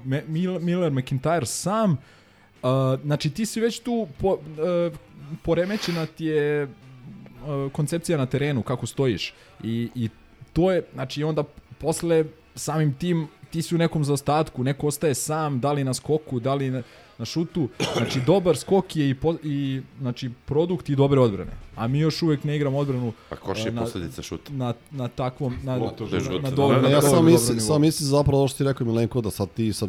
Miller 0.59 0.91
McIntyre 0.91 1.45
sam. 1.45 1.91
Uh, 1.91 2.69
znači, 3.03 3.29
ti 3.29 3.45
si 3.45 3.61
već 3.61 3.79
tu, 3.79 4.07
po, 4.19 4.29
uh, 4.29 4.97
poremećena 5.43 6.05
ti 6.05 6.25
je 6.25 6.63
uh, 6.63 7.71
koncepcija 7.71 8.17
na 8.17 8.25
terenu, 8.25 8.61
kako 8.63 8.85
stojiš. 8.85 9.33
I, 9.63 9.89
I 9.95 10.09
to 10.53 10.71
je, 10.71 10.83
znači, 10.93 11.23
onda 11.23 11.43
posle 11.77 12.25
samim 12.55 12.93
tim 12.93 13.27
ti 13.49 13.61
si 13.61 13.75
u 13.75 13.77
nekom 13.77 14.03
zaostatku, 14.03 14.63
neko 14.63 14.87
ostaje 14.87 15.13
sam, 15.13 15.59
da 15.59 15.71
li 15.71 15.83
na 15.83 15.93
skoku, 15.93 16.39
da 16.39 16.53
li 16.53 16.71
na, 16.71 16.83
na 17.17 17.25
šutu. 17.25 17.69
Znači, 17.97 18.21
dobar 18.21 18.57
skok 18.57 18.95
je 18.95 19.09
i, 19.09 19.13
po, 19.13 19.35
i 19.43 19.81
znači, 19.99 20.29
produkt 20.45 20.89
i 20.89 20.95
dobre 20.95 21.19
odbrane. 21.19 21.51
A 21.75 21.87
mi 21.87 21.99
još 21.99 22.21
uvek 22.21 22.43
ne 22.43 22.55
igramo 22.55 22.77
odbranu 22.77 23.13
A 23.29 23.35
koš 23.35 23.59
je 23.59 23.67
e, 23.67 23.71
na- 23.71 23.81
posledica 23.81 24.21
šuta. 24.21 24.53
Na, 24.53 24.73
na 24.91 25.07
takvom, 25.07 25.57
na, 25.63 25.75
Lopta 25.75 26.03
na, 26.03 26.19
na, 26.19 26.39
Da, 26.39 26.51
dobro, 26.51 26.75
da, 26.75 26.81
na 26.81 26.89
ja 26.89 27.01
dobro- 27.01 27.09
sam 27.09 27.25
mislim, 27.25 27.59
sam 27.59 27.81
mislim 27.81 28.09
zapravo 28.09 28.37
ovo 28.37 28.47
što 28.47 28.57
ti 28.57 28.63
rekao 28.63 28.87
Milenko, 28.87 29.21
da 29.21 29.31
sad 29.31 29.49
ti 29.49 29.73
sa 29.73 29.87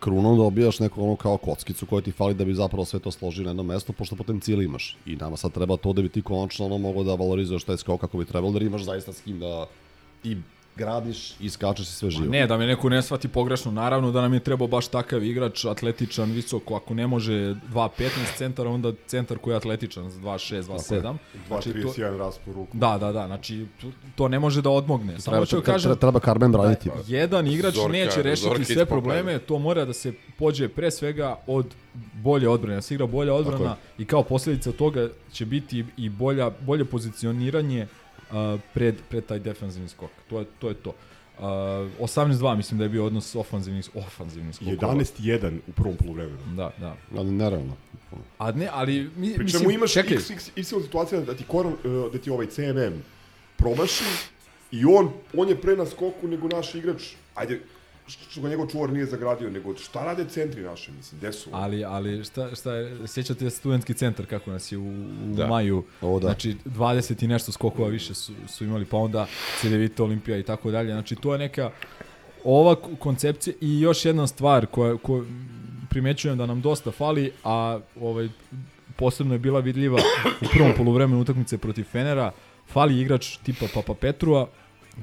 krunom 0.00 0.36
dobijaš 0.36 0.78
neku 0.78 1.02
ono 1.02 1.16
kao 1.16 1.36
kockicu 1.36 1.86
koja 1.86 2.02
ti 2.02 2.12
fali 2.12 2.34
da 2.34 2.44
bi 2.44 2.54
zapravo 2.54 2.84
sve 2.84 3.00
to 3.00 3.10
složio 3.10 3.44
na 3.44 3.50
jedno 3.50 3.62
mesto, 3.62 3.92
pošto 3.92 4.16
potencijal 4.16 4.62
imaš. 4.62 4.96
I 5.06 5.16
nama 5.16 5.36
sad 5.36 5.52
treba 5.52 5.76
to 5.76 5.92
da 5.92 6.02
bi 6.02 6.08
ti 6.08 6.22
konačno 6.22 6.66
ono 6.66 6.78
mogao 6.78 7.04
da 7.04 7.14
valorizuješ 7.14 7.64
taj 7.64 7.76
skok 7.76 8.00
kako 8.00 8.18
bi 8.18 8.24
trebalo, 8.24 8.52
da 8.52 8.64
imaš 8.64 8.82
zaista 8.82 9.12
s 9.12 9.20
kim 9.20 9.40
da 9.40 9.66
i 10.24 10.36
gradiš 10.78 11.32
i 11.40 11.50
skačeš 11.50 11.88
i 11.88 11.92
sve 11.92 12.10
živo. 12.10 12.30
Ne, 12.30 12.46
da 12.46 12.56
me 12.56 12.66
neko 12.66 12.88
ne 12.88 13.02
shvati 13.02 13.28
pogrešno, 13.28 13.72
naravno 13.72 14.12
da 14.12 14.20
nam 14.20 14.34
je 14.34 14.40
trebao 14.40 14.68
baš 14.68 14.88
takav 14.88 15.24
igrač, 15.24 15.64
atletičan, 15.64 16.30
visoko, 16.32 16.74
ako 16.76 16.94
ne 16.94 17.06
može 17.06 17.32
2.15 17.32 18.08
centara, 18.36 18.70
onda 18.70 18.92
centar 19.06 19.38
koji 19.38 19.52
je 19.52 19.56
atletičan, 19.56 20.04
2.6, 20.04 20.62
2.7. 20.62 21.16
2.31 21.50 22.18
raspon 22.18 22.54
ruku. 22.54 22.76
Da, 22.76 22.98
da, 22.98 23.12
da, 23.12 23.26
znači 23.26 23.66
to, 23.80 23.86
to 24.16 24.28
ne 24.28 24.38
može 24.38 24.62
da 24.62 24.70
odmogne. 24.70 25.20
Samo 25.20 25.32
Treba, 25.34 25.44
da 25.44 25.50
treba, 25.50 25.64
kažem, 25.64 25.96
treba 25.96 26.20
Carmen 26.20 26.52
braniti. 26.52 26.88
da 26.88 27.16
jedan 27.16 27.46
igrač 27.46 27.74
Zorka- 27.74 27.92
neće 27.92 28.22
rešiti 28.22 28.64
sve 28.64 28.86
probleme, 28.86 29.38
to 29.38 29.58
mora 29.58 29.84
da 29.84 29.92
se 29.92 30.12
pođe 30.38 30.68
pre 30.68 30.90
svega 30.90 31.36
od 31.46 31.66
bolje 32.14 32.48
odbrane, 32.48 32.74
da 32.74 32.82
se 32.82 32.94
igra 32.94 33.06
bolja 33.06 33.34
odbrana 33.34 33.76
i 33.98 34.04
kao 34.04 34.22
posljedica 34.22 34.72
toga 34.72 35.08
će 35.32 35.46
biti 35.46 35.84
i 35.96 36.08
bolja, 36.08 36.50
bolje 36.60 36.84
pozicioniranje 36.84 37.86
uh, 38.30 38.60
pred, 38.74 38.94
pred 39.08 39.26
taj 39.26 39.38
defensivni 39.38 39.88
skok. 39.88 40.10
To 40.30 40.38
je 40.38 40.46
to. 40.58 40.68
Je 40.68 40.74
to. 40.74 40.94
Uh, 41.38 41.44
18-2 41.44 42.56
mislim 42.56 42.78
da 42.78 42.84
je 42.84 42.88
bio 42.88 43.06
odnos 43.06 43.34
ofanzivnih, 43.34 43.90
ofanzivnih 43.94 44.54
skokova. 44.54 44.94
11-1 44.94 45.58
u 45.66 45.72
prvom 45.72 45.96
poluvremenu. 45.96 46.38
Da, 46.56 46.70
da. 46.80 46.96
Ali 47.16 47.30
nerealno. 47.30 47.76
A 48.38 48.52
ne, 48.52 48.68
ali 48.72 49.10
mi, 49.16 49.34
Pri 49.34 49.44
mislim, 49.44 49.70
imaš 49.70 49.92
čekaj, 49.92 50.16
x, 50.16 50.30
x, 50.30 50.50
y 50.56 50.64
situacija 50.64 51.20
da 51.20 51.34
ti, 51.34 51.44
koran, 51.44 51.72
uh, 51.72 52.12
da 52.12 52.18
ti 52.18 52.30
ovaj 52.30 52.46
CNM 52.46 53.02
promaši 53.56 54.04
i 54.70 54.84
on, 54.84 55.10
on 55.36 55.48
je 55.48 55.60
pre 55.60 55.76
na 55.76 55.86
skoku 55.86 56.28
nego 56.28 56.48
naš 56.48 56.74
igrač, 56.74 57.02
ajde, 57.34 57.60
što 58.08 58.40
ga 58.40 58.48
njegov 58.48 58.66
čuvar 58.66 58.90
nije 58.90 59.06
zagradio, 59.06 59.50
nego 59.50 59.76
šta 59.76 60.04
rade 60.04 60.24
centri 60.28 60.62
naše, 60.62 60.92
mislim, 60.92 61.18
gde 61.18 61.32
su? 61.32 61.50
Ali, 61.52 61.84
ali 61.84 62.24
šta, 62.24 62.54
šta 62.54 62.74
je, 62.74 63.08
sjećate 63.08 63.50
studentski 63.50 63.94
centar 63.94 64.26
kako 64.26 64.50
nas 64.50 64.72
je 64.72 64.78
u, 64.78 64.88
u 64.88 65.34
Da. 65.34 65.46
maju, 65.46 65.84
O, 66.00 66.18
da. 66.20 66.26
znači 66.26 66.56
20 66.64 67.24
i 67.24 67.28
nešto 67.28 67.52
skokova 67.52 67.88
više 67.88 68.14
su, 68.14 68.32
su 68.48 68.64
imali, 68.64 68.84
pa 68.84 68.96
onda 68.96 69.26
Cedevita 69.60 70.04
Olimpija 70.04 70.38
i 70.38 70.42
tako 70.42 70.70
dalje, 70.70 70.92
znači 70.92 71.16
to 71.16 71.32
je 71.32 71.38
neka 71.38 71.70
ova 72.44 72.74
koncepcija 72.98 73.54
i 73.60 73.80
još 73.80 74.04
jedna 74.04 74.26
stvar 74.26 74.66
koja, 74.66 74.96
koja 74.96 75.22
primećujem 75.90 76.38
da 76.38 76.46
nam 76.46 76.60
dosta 76.60 76.90
fali, 76.90 77.32
a 77.44 77.80
ovaj, 78.00 78.28
posebno 78.96 79.34
je 79.34 79.38
bila 79.38 79.60
vidljiva 79.60 79.98
u 80.40 80.44
prvom 80.52 80.72
poluvremenu 80.76 81.20
utakmice 81.20 81.58
protiv 81.58 81.84
Fenera, 81.84 82.32
fali 82.68 83.00
igrač 83.00 83.36
tipa 83.36 83.66
Papa 83.74 83.94
Petrua, 83.94 84.46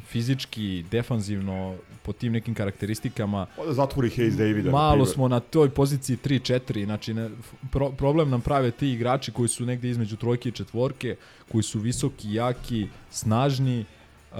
fizički, 0.08 0.86
defanzivno, 0.92 1.76
po 2.04 2.14
tim 2.14 2.34
nekim 2.34 2.54
karakteristikama, 2.54 3.46
zatvori 3.70 4.10
Hayes 4.10 4.38
Davida. 4.38 4.72
Malo 4.72 5.06
smo 5.06 5.28
na 5.28 5.40
toj 5.40 5.70
poziciji 5.70 6.18
3-4, 6.18 6.86
znači 6.86 7.14
ne, 7.14 7.30
pro, 7.72 7.90
problem 7.92 8.30
nam 8.30 8.42
prave 8.42 8.72
ti 8.72 8.90
igrači 8.92 9.32
koji 9.32 9.50
su 9.50 9.66
negde 9.66 9.90
između 9.90 10.16
trojke 10.16 10.50
i 10.50 10.52
četvorke, 10.52 11.16
koji 11.52 11.64
su 11.64 11.80
visoki, 11.80 12.34
jaki, 12.34 12.88
snažni. 13.12 13.86
Uh, 14.32 14.38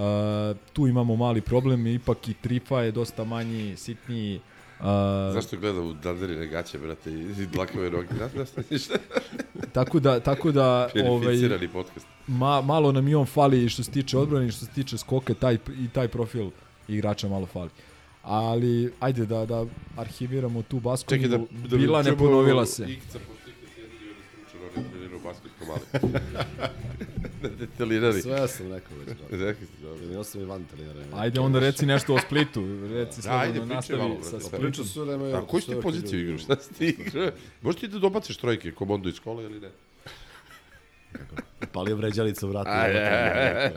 tu 0.72 0.86
imamo 0.86 1.16
mali 1.16 1.40
problem, 1.40 1.86
ipak 1.86 2.28
i 2.28 2.34
trifa 2.34 2.82
je 2.82 2.92
dosta 2.92 3.24
manji, 3.24 3.76
sitniji. 3.76 4.36
Uh, 4.36 4.55
Zašto 5.32 5.56
gleda 5.56 5.80
u 5.80 5.92
danderine 5.92 6.46
gaće, 6.46 6.78
brate, 6.78 7.12
i 7.12 7.46
dlakave 7.46 7.90
ništa. 8.70 8.94
tako 9.72 10.00
da, 10.00 10.20
tako 10.20 10.52
da 10.52 10.88
ovaj, 11.10 11.36
podcast. 11.72 12.06
ma, 12.26 12.60
malo 12.60 12.92
nam 12.92 13.08
i 13.08 13.14
on 13.14 13.26
fali 13.26 13.68
što 13.68 13.82
se 13.82 13.90
tiče 13.90 14.18
odbrane 14.18 14.50
što 14.50 14.66
se 14.66 14.72
tiče 14.72 14.98
skoke, 14.98 15.34
taj, 15.34 15.54
i 15.54 15.88
taj 15.88 16.08
profil 16.08 16.50
igrača 16.88 17.28
malo 17.28 17.46
fali. 17.46 17.70
Ali, 18.22 18.92
ajde 19.00 19.26
da, 19.26 19.46
da 19.46 19.66
arhiviramo 19.96 20.62
tu. 20.62 20.82
Čekaj 21.08 21.28
da, 21.28 21.38
da 21.68 21.76
Bila 21.76 22.02
ne 22.02 22.16
ponovila 22.16 22.66
se. 22.66 22.84
Ikca, 22.88 23.18
masku 25.24 25.48
ko 25.58 25.64
mali. 25.66 25.80
Detelirali. 27.58 28.22
Sve 28.22 28.48
sam 28.48 28.72
rekao 28.72 28.96
već. 28.98 29.08
da. 29.30 29.36
Rekli 29.36 29.66
ste, 29.66 29.82
dobro. 29.82 30.04
Ja 30.06 30.24
sam 30.24 30.40
i 30.40 30.44
van 30.44 30.64
trenera. 30.64 31.00
Ajde 31.14 31.40
onda 31.40 31.58
reci 31.58 31.86
nešto 31.86 32.14
o 32.14 32.18
Splitu. 32.18 32.62
Reci 32.88 33.22
Da, 33.22 33.38
ajde, 33.38 33.58
malo, 33.60 33.74
nastavi 33.74 34.02
brate. 34.08 34.24
sa 34.24 34.40
Splitom. 34.40 34.60
Priča 34.60 34.84
sve 34.84 35.04
vreme. 35.04 35.32
A 35.32 35.46
koju 35.46 35.60
si 35.60 35.66
ti 35.66 35.76
poziciju 35.82 36.20
igraš? 36.20 36.42
Šta 36.42 36.56
si 36.56 36.74
ti 36.74 36.86
igrao? 36.86 37.30
Možeš 37.62 37.80
ti 37.80 37.88
da 37.88 37.98
dobaciš 37.98 38.36
trojke 38.36 38.72
komandu 38.72 39.08
iz 39.08 39.20
kola 39.20 39.42
ili 39.42 39.60
ne? 39.60 39.68
Palio 41.72 41.96
vređalica 41.96 42.46
u 42.46 42.48
vratu. 42.48 42.70
A, 42.70 42.86
je. 42.86 43.72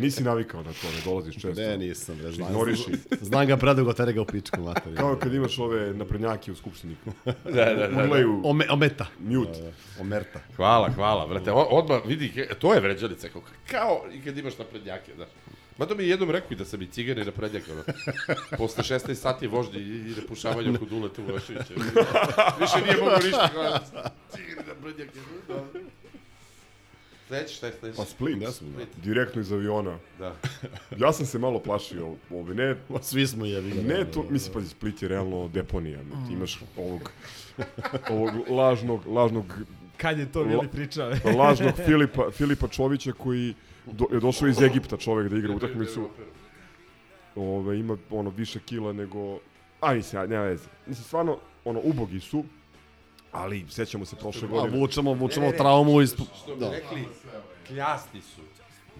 Nisi 0.00 0.22
navikao 0.22 0.62
na 0.62 0.72
to, 0.72 0.86
ne 0.96 1.00
dolaziš 1.04 1.34
često. 1.34 1.60
Ne, 1.60 1.78
nisam. 1.78 2.18
Ne, 2.18 2.32
znam, 2.32 2.48
Ignoriš 2.48 2.88
ih. 2.88 2.96
znam 3.20 3.46
ga 3.46 3.56
predugo, 3.56 3.92
tere 3.92 4.12
ga 4.12 4.22
u 4.22 4.26
pičku, 4.26 4.60
materi. 4.60 4.96
Kao 4.96 5.16
kad 5.16 5.34
imaš 5.34 5.58
ove 5.58 5.92
naprednjake 5.94 6.52
u 6.52 6.54
skupštini. 6.54 6.96
Da, 7.24 7.32
da, 7.44 7.74
da, 7.74 7.88
da. 7.88 8.16
Ome, 8.44 8.66
ometa. 8.70 9.06
mute. 9.20 9.72
Omerta. 10.00 10.40
Hvala, 10.56 10.90
hvala, 10.94 11.26
brate. 11.26 11.52
Odmah 11.52 12.00
vidi, 12.06 12.48
to 12.58 12.74
je 12.74 12.80
vređalica, 12.80 13.28
kao, 13.28 13.42
kao 13.70 14.02
i 14.12 14.22
kad 14.24 14.38
imaš 14.38 14.58
naprednjake, 14.58 15.12
znaš. 15.16 15.28
Mada 15.78 15.94
mi 15.94 16.02
je 16.02 16.08
jednom 16.08 16.30
rekao 16.30 16.48
i 16.50 16.56
da 16.56 16.64
sam 16.64 16.82
i 16.82 16.86
cigan 16.86 17.18
i 17.18 17.24
naprednjak, 17.24 17.62
ono. 17.72 17.82
Posle 18.58 18.84
16 18.84 19.14
sati 19.14 19.46
vožnje 19.46 19.80
i, 19.80 20.10
i 20.10 20.14
repušavanja 20.20 20.78
kod 20.78 20.92
Uleta 20.92 21.22
Uroševića. 21.22 21.74
Više 22.60 22.84
nije 22.84 22.96
mogu 22.96 23.16
ništa, 23.24 23.48
cigan 24.30 24.64
i 24.64 24.68
naprednjak. 24.68 25.08
Da. 25.48 25.64
Sledeći, 27.32 27.54
šta 27.54 27.66
je 27.66 27.72
sledeći? 27.72 27.96
Pa 27.96 28.04
Split, 28.04 28.40
Ne 28.40 28.50
znam, 28.50 28.72
Split. 28.72 28.88
direktno 29.04 29.40
iz 29.40 29.52
aviona. 29.52 29.98
Da. 30.18 30.34
Ja 30.98 31.12
sam 31.12 31.26
se 31.26 31.38
malo 31.38 31.58
plašio 31.58 32.14
ove, 32.30 32.54
ne, 32.54 32.76
Svi 33.02 33.26
smo 33.26 33.44
jevi. 33.44 33.74
ne 33.74 34.04
to, 34.04 34.26
mislim, 34.30 34.52
pazi, 34.54 34.68
Split 34.68 35.02
je 35.02 35.08
realno 35.08 35.48
deponija, 35.48 35.98
ti 35.98 36.32
imaš 36.32 36.60
ovog, 36.76 37.10
ovog 38.10 38.30
lažnog, 38.50 39.06
lažnog, 39.06 39.44
Kad 39.96 40.18
je 40.18 40.32
to 40.32 40.44
bili 40.44 40.68
pričao? 40.68 41.10
lažnog 41.38 41.72
Filipa, 41.86 42.30
Filipa 42.30 42.68
Čovića 42.68 43.12
koji 43.12 43.54
do, 43.86 44.06
je 44.12 44.20
došao 44.20 44.48
iz 44.48 44.62
Egipta 44.62 44.96
čovek 44.96 45.28
da 45.30 45.36
igra 45.36 45.54
utakmicu. 45.54 46.08
Ove, 47.36 47.78
ima 47.78 47.96
ono 48.10 48.30
više 48.30 48.58
kila 48.60 48.92
nego, 48.92 49.38
a 49.80 49.94
mislim, 49.94 50.22
ja, 50.22 50.26
nema 50.26 50.42
veze. 50.42 50.64
Mislim, 50.86 51.04
stvarno, 51.04 51.38
ono, 51.64 51.80
ubogi 51.84 52.20
su, 52.20 52.44
ali 53.32 53.64
sećamo 53.68 54.04
se 54.04 54.16
prošle 54.16 54.42
A 54.44 54.50
godine. 54.50 54.78
vučemo, 54.78 55.12
vučemo 55.14 55.52
traumu 55.52 56.00
iz... 56.00 56.14
Što 56.36 56.54
bi 56.54 56.60
Da. 56.60 56.70
rekli, 56.70 57.04
kljasti 57.66 58.20
su. 58.20 58.40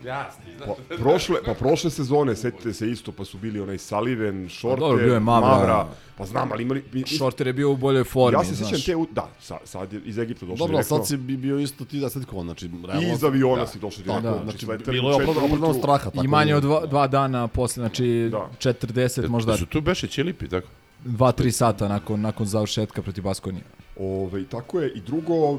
Kljasti, 0.02 0.42
znaš. 0.56 0.68
Pa, 0.88 0.96
prošle, 0.96 1.36
pa 1.44 1.54
prošle 1.54 1.90
sezone, 1.90 2.36
setite 2.36 2.72
se 2.72 2.90
isto, 2.90 3.12
pa 3.12 3.24
su 3.24 3.38
bili 3.38 3.60
onaj 3.60 3.78
Saliven, 3.78 4.48
Šorter, 4.48 4.78
dobro, 4.80 4.96
bio 4.98 5.14
je 5.14 5.20
Mavra. 5.20 5.86
pa 6.18 6.26
znam, 6.26 6.52
ali 6.52 6.62
imali... 6.62 6.84
mi- 6.84 7.00
mi- 7.00 7.06
Šorter 7.08 7.46
je 7.46 7.52
bio 7.52 7.70
u 7.70 7.76
boljoj 7.76 8.04
formi, 8.04 8.34
Ja 8.34 8.44
se 8.44 8.54
znaš. 8.54 8.70
sjećam 8.70 8.84
te, 8.84 8.96
u- 8.96 9.06
da, 9.12 9.28
sa, 9.40 9.58
sad 9.64 9.92
je 9.92 10.00
iz 10.00 10.18
Egipta 10.18 10.40
došao 10.42 10.56
Dobro, 10.56 10.72
direktno. 10.72 10.96
sad 10.96 11.06
si 11.08 11.16
bi 11.16 11.36
bio 11.36 11.58
isto 11.58 11.84
ti 11.84 12.00
da 12.00 12.10
sad 12.10 12.24
ko, 12.24 12.42
znači... 12.42 12.70
realno- 12.84 13.02
I 13.02 13.12
iz 13.12 13.24
aviona 13.24 13.56
Da. 13.56 13.66
si 13.66 13.78
došao 13.78 14.02
direktno. 14.04 14.40
znači, 14.44 14.58
sleteli 14.58 14.92
bilo 14.92 15.10
je 15.10 15.14
opravdano 15.14 15.46
opravdano 15.46 15.74
straha. 15.74 16.04
Tako 16.04 16.24
I 16.24 16.28
manje 16.28 16.50
da- 16.50 16.56
od 16.56 16.62
dva, 16.62 16.86
dva 16.86 17.06
dana 17.06 17.48
posle, 17.48 17.80
znači 17.80 18.28
Da. 18.30 18.48
40, 18.60 19.28
možda 19.28 19.56
Su 19.56 19.66
tu 19.66 19.80
beše 19.80 20.06
Ćilipi, 20.06 20.48
tako? 20.48 20.68
2-3 21.04 21.50
sata 21.50 21.88
nakon, 21.88 22.20
nakon 22.20 22.46
završetka 22.46 23.02
protiv 23.02 23.24
Baskonije. 23.24 23.64
Ove, 23.99 24.45
tako 24.45 24.80
je. 24.80 24.93
I 24.95 25.01
drugo, 25.01 25.59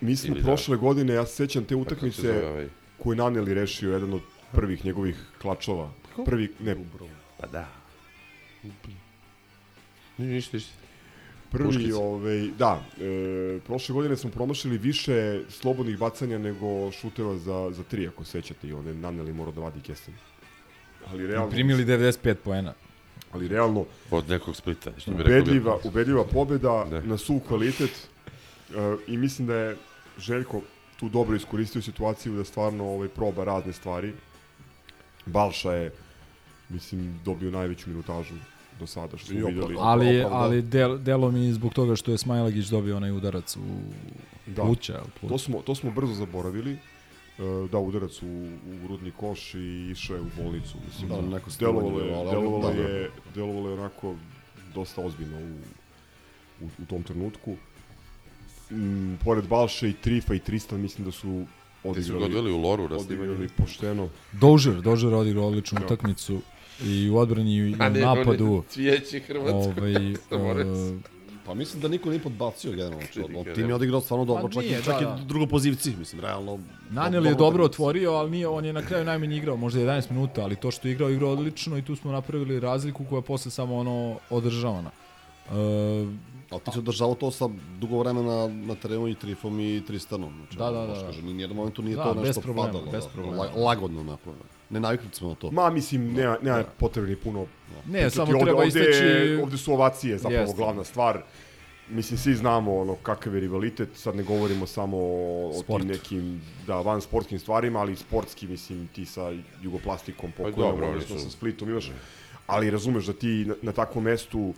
mi 0.00 0.16
smo 0.16 0.34
Ili 0.34 0.40
da. 0.40 0.46
prošle 0.46 0.76
godine, 0.76 1.14
ja 1.14 1.26
se 1.26 1.34
sećam 1.34 1.64
te 1.64 1.76
utakmice 1.76 2.22
zove 2.22 2.48
ovaj? 2.48 2.68
koju 2.98 3.12
je 3.12 3.16
Naneli 3.16 3.54
rešio, 3.54 3.92
jedan 3.92 4.12
od 4.12 4.20
prvih 4.52 4.84
njegovih 4.84 5.16
klačova. 5.42 5.90
Prvi, 6.24 6.52
ne, 6.60 6.76
Pa 7.40 7.46
da. 7.46 7.68
Ni 10.18 10.26
ništa, 10.26 10.56
ništa. 10.56 10.72
prvi, 11.50 11.64
Puškica. 11.66 11.98
ovaj, 11.98 12.48
da, 12.58 12.82
e, 13.00 13.58
prošle 13.66 13.92
godine 13.92 14.16
smo 14.16 14.30
promašili 14.30 14.78
više 14.78 15.40
slobodnih 15.48 15.98
bacanja 15.98 16.38
nego 16.38 16.92
šuteva 16.92 17.36
za, 17.36 17.70
za 17.72 17.82
tri, 17.82 18.08
ako 18.08 18.24
sećate, 18.24 18.68
i 18.68 18.72
onda 18.72 18.90
je 18.90 18.96
Naneli 18.96 19.32
morao 19.32 19.52
da 19.52 19.60
vadi 19.60 19.80
kesten. 19.80 20.14
Ali 21.06 21.26
realno, 21.26 21.50
Primili 21.50 21.84
95 21.84 22.34
poena. 22.34 22.74
Ali 23.34 23.48
realno, 23.48 23.84
Od 24.10 24.28
nekog 24.28 24.56
splita, 24.56 24.90
što 24.96 25.10
bi 25.10 25.16
rekao. 25.18 25.32
ubedljiva, 25.34 25.78
ubedljiva 25.84 26.24
pobeda 26.24 26.86
Da. 26.90 27.00
na 27.00 27.16
suv 27.18 27.40
kvalitet 27.40 28.08
e, 28.70 28.74
i 29.06 29.16
mislim 29.16 29.46
da 29.46 29.54
je 29.56 29.76
Željko 30.18 30.60
tu 30.96 31.08
dobro 31.08 31.36
iskoristio 31.36 31.82
situaciju 31.82 32.36
da 32.36 32.44
stvarno 32.44 32.84
ovaj, 32.86 33.08
proba 33.08 33.44
razne 33.44 33.72
stvari. 33.72 34.12
Balša 35.26 35.72
je, 35.72 35.90
mislim, 36.68 37.20
dobio 37.24 37.50
najveću 37.50 37.90
minutažu 37.90 38.34
do 38.80 38.86
sada 38.86 39.16
što 39.16 39.26
smo 39.26 39.46
videli. 39.48 39.76
Ali, 39.78 40.18
opravda. 40.18 40.36
ali 40.36 40.62
del, 40.62 40.98
delo 40.98 41.30
mi 41.30 41.52
zbog 41.52 41.74
toga 41.74 41.96
što 41.96 42.10
je 42.10 42.18
Smajlagić 42.18 42.66
dobio 42.66 42.96
onaj 42.96 43.10
udarac 43.10 43.56
u 43.56 43.60
Da. 44.46 44.62
pluća. 44.62 45.00
To 45.28 45.38
smo, 45.38 45.62
to 45.62 45.74
smo 45.74 45.90
brzo 45.90 46.14
zaboravili. 46.14 46.78
E, 47.38 47.68
da, 47.68 47.78
udarac 47.78 48.22
u, 48.22 48.26
u 48.66 48.86
grudni 48.86 49.10
koš 49.10 49.54
i 49.54 49.88
išao 49.92 50.16
je 50.16 50.22
u 50.22 50.42
bolnicu. 50.42 50.76
Mislim, 50.86 51.08
Da, 51.08 51.20
neko 51.20 51.50
snimanje 51.50 51.78
delovalo 51.80 52.00
je, 52.00 52.30
delovalo 52.30 52.70
je, 52.70 53.10
delovalo 53.34 53.68
je 53.68 53.74
onako 53.74 54.14
dosta 54.74 55.00
ozbiljno 55.00 55.36
u, 55.38 55.56
u, 56.64 56.68
u 56.82 56.86
tom 56.86 57.02
trenutku. 57.02 57.56
Mm, 58.70 59.14
pored 59.24 59.46
Balše 59.48 59.88
i 59.88 59.92
Trifa 59.92 60.34
i 60.34 60.38
Tristan 60.38 60.80
mislim 60.80 61.04
da 61.04 61.12
su 61.12 61.44
Ti 61.94 62.02
su 62.02 62.12
ga 62.12 62.18
odigrali, 62.18 62.24
odveli 62.24 62.52
u 62.52 62.58
loru 62.60 62.84
odigrali 62.84 63.48
pošteno. 63.56 64.08
Dožer, 64.32 64.80
Dožer 64.80 65.14
odigrao 65.14 65.46
odličnu 65.46 65.78
Da. 65.78 65.84
utakmicu 65.84 66.40
i 66.84 67.10
u 67.10 67.16
odbrani 67.16 67.54
i 67.56 67.72
u 67.72 67.76
napadu. 67.76 68.52
oni 68.52 68.62
cvijeće 68.68 69.20
Hrvatsko. 69.20 69.72
Ovaj. 70.30 70.64
Pa 71.46 71.54
mislim 71.54 71.82
da 71.82 71.88
niko 71.88 72.08
nije 72.08 72.22
podbacio 72.22 72.70
generalno. 72.70 73.06
Čini 73.12 73.26
Znači, 73.32 73.54
tim 73.54 73.68
je 73.68 73.74
odigrao 73.74 74.00
stvarno 74.00 74.24
dobro, 74.24 74.42
Pa 74.42 74.48
čak, 74.48 74.62
nije, 74.62 74.78
i, 74.78 74.82
čak 74.82 75.00
da, 75.00 75.06
da. 75.06 75.22
i 75.22 75.26
drugo 75.26 75.46
pozivci, 75.46 75.96
mislim, 75.98 76.20
realno. 76.20 76.58
Nanel 76.90 77.26
je 77.26 77.34
dobro 77.34 77.64
otvorio, 77.64 78.12
ali 78.12 78.30
nije, 78.30 78.48
on 78.48 78.64
je 78.64 78.72
na 78.72 78.82
kraju 78.82 79.04
najmanje 79.04 79.36
igrao, 79.36 79.56
možda 79.56 79.80
11 79.80 80.10
minuta, 80.10 80.42
ali 80.42 80.56
to 80.56 80.70
što 80.70 80.88
je 80.88 80.92
igrao, 80.92 81.10
igrao 81.10 81.30
odlično 81.30 81.78
i 81.78 81.82
tu 81.82 81.96
smo 81.96 82.12
napravili 82.12 82.60
razliku 82.60 83.04
koja 83.08 83.18
je 83.18 83.22
posle 83.22 83.50
samo 83.50 83.76
ono 83.76 84.16
održavana. 84.30 84.90
E, 85.50 86.06
Ali 86.50 86.60
ti 86.64 86.70
si 86.72 86.78
održavao 86.78 87.14
to 87.14 87.30
sa 87.30 87.48
dugo 87.80 87.98
vremena 87.98 88.48
na 88.48 88.74
terenu 88.74 89.08
i 89.08 89.14
Trifom 89.14 89.60
i 89.60 89.82
Tristanom. 89.86 90.32
Znači, 90.36 90.56
Da, 90.56 90.70
da, 90.70 90.86
da. 90.86 91.06
Kažem, 91.06 91.26
ni 91.26 91.42
jednom 91.42 91.56
momentu 91.56 91.82
nije 91.82 91.96
Da, 91.96 92.04
to 92.04 92.14
bez 92.14 92.26
nešto 92.26 92.40
problema, 92.40 92.66
padalo. 92.72 92.90
bez 92.92 93.04
da. 93.04 93.10
problema. 93.10 93.36
La, 93.42 93.50
lagodno 93.64 94.02
napravljeno. 94.02 94.44
Ne 94.74 94.80
naviknuti 94.80 95.16
smo 95.16 95.28
na 95.28 95.34
to. 95.34 95.50
Ma, 95.50 95.70
mislim, 95.70 96.12
nema, 96.12 96.36
nema 96.42 96.64
potrebe 96.78 97.08
ni 97.08 97.16
puno 97.16 97.46
Ne, 97.86 97.92
pričati. 97.92 98.10
samo 98.12 98.28
ovde, 98.28 98.40
treba 98.40 98.58
ovde, 98.58 98.68
istaći- 98.70 99.42
Ovde 99.42 99.56
su 99.56 99.72
ovacije 99.72 100.18
zapravo 100.18 100.42
Jeste. 100.42 100.56
glavna 100.56 100.84
stvar. 100.84 101.22
Mislim, 101.88 102.18
svi 102.18 102.34
znamo 102.34 102.76
ono, 102.76 102.94
kakav 102.94 103.34
je 103.34 103.40
rivalitet, 103.40 103.88
sad 103.94 104.16
ne 104.16 104.22
govorimo 104.22 104.66
samo 104.66 104.96
o, 104.98 105.48
o 105.48 105.52
Sport. 105.54 105.82
tim 105.82 105.90
nekim, 105.90 106.26
da, 106.66 106.76
van 106.76 107.00
sportskim 107.00 107.38
stvarima, 107.38 107.80
ali 107.80 107.96
sportski, 107.96 108.46
mislim, 108.46 108.88
ti 108.88 109.06
sa 109.06 109.32
jugoplastikom 109.62 110.32
pokojom, 110.32 110.54
dobro, 110.60 110.86
oni 110.86 110.94
odnosno 110.94 111.18
sa 111.18 111.30
Splitom 111.30 111.70
imaš, 111.70 111.90
ali 112.46 112.70
razumeš 112.70 113.04
da 113.04 113.12
ti 113.12 113.44
na, 113.46 113.54
na 113.62 113.72
takvom 113.72 114.04
mestu 114.04 114.54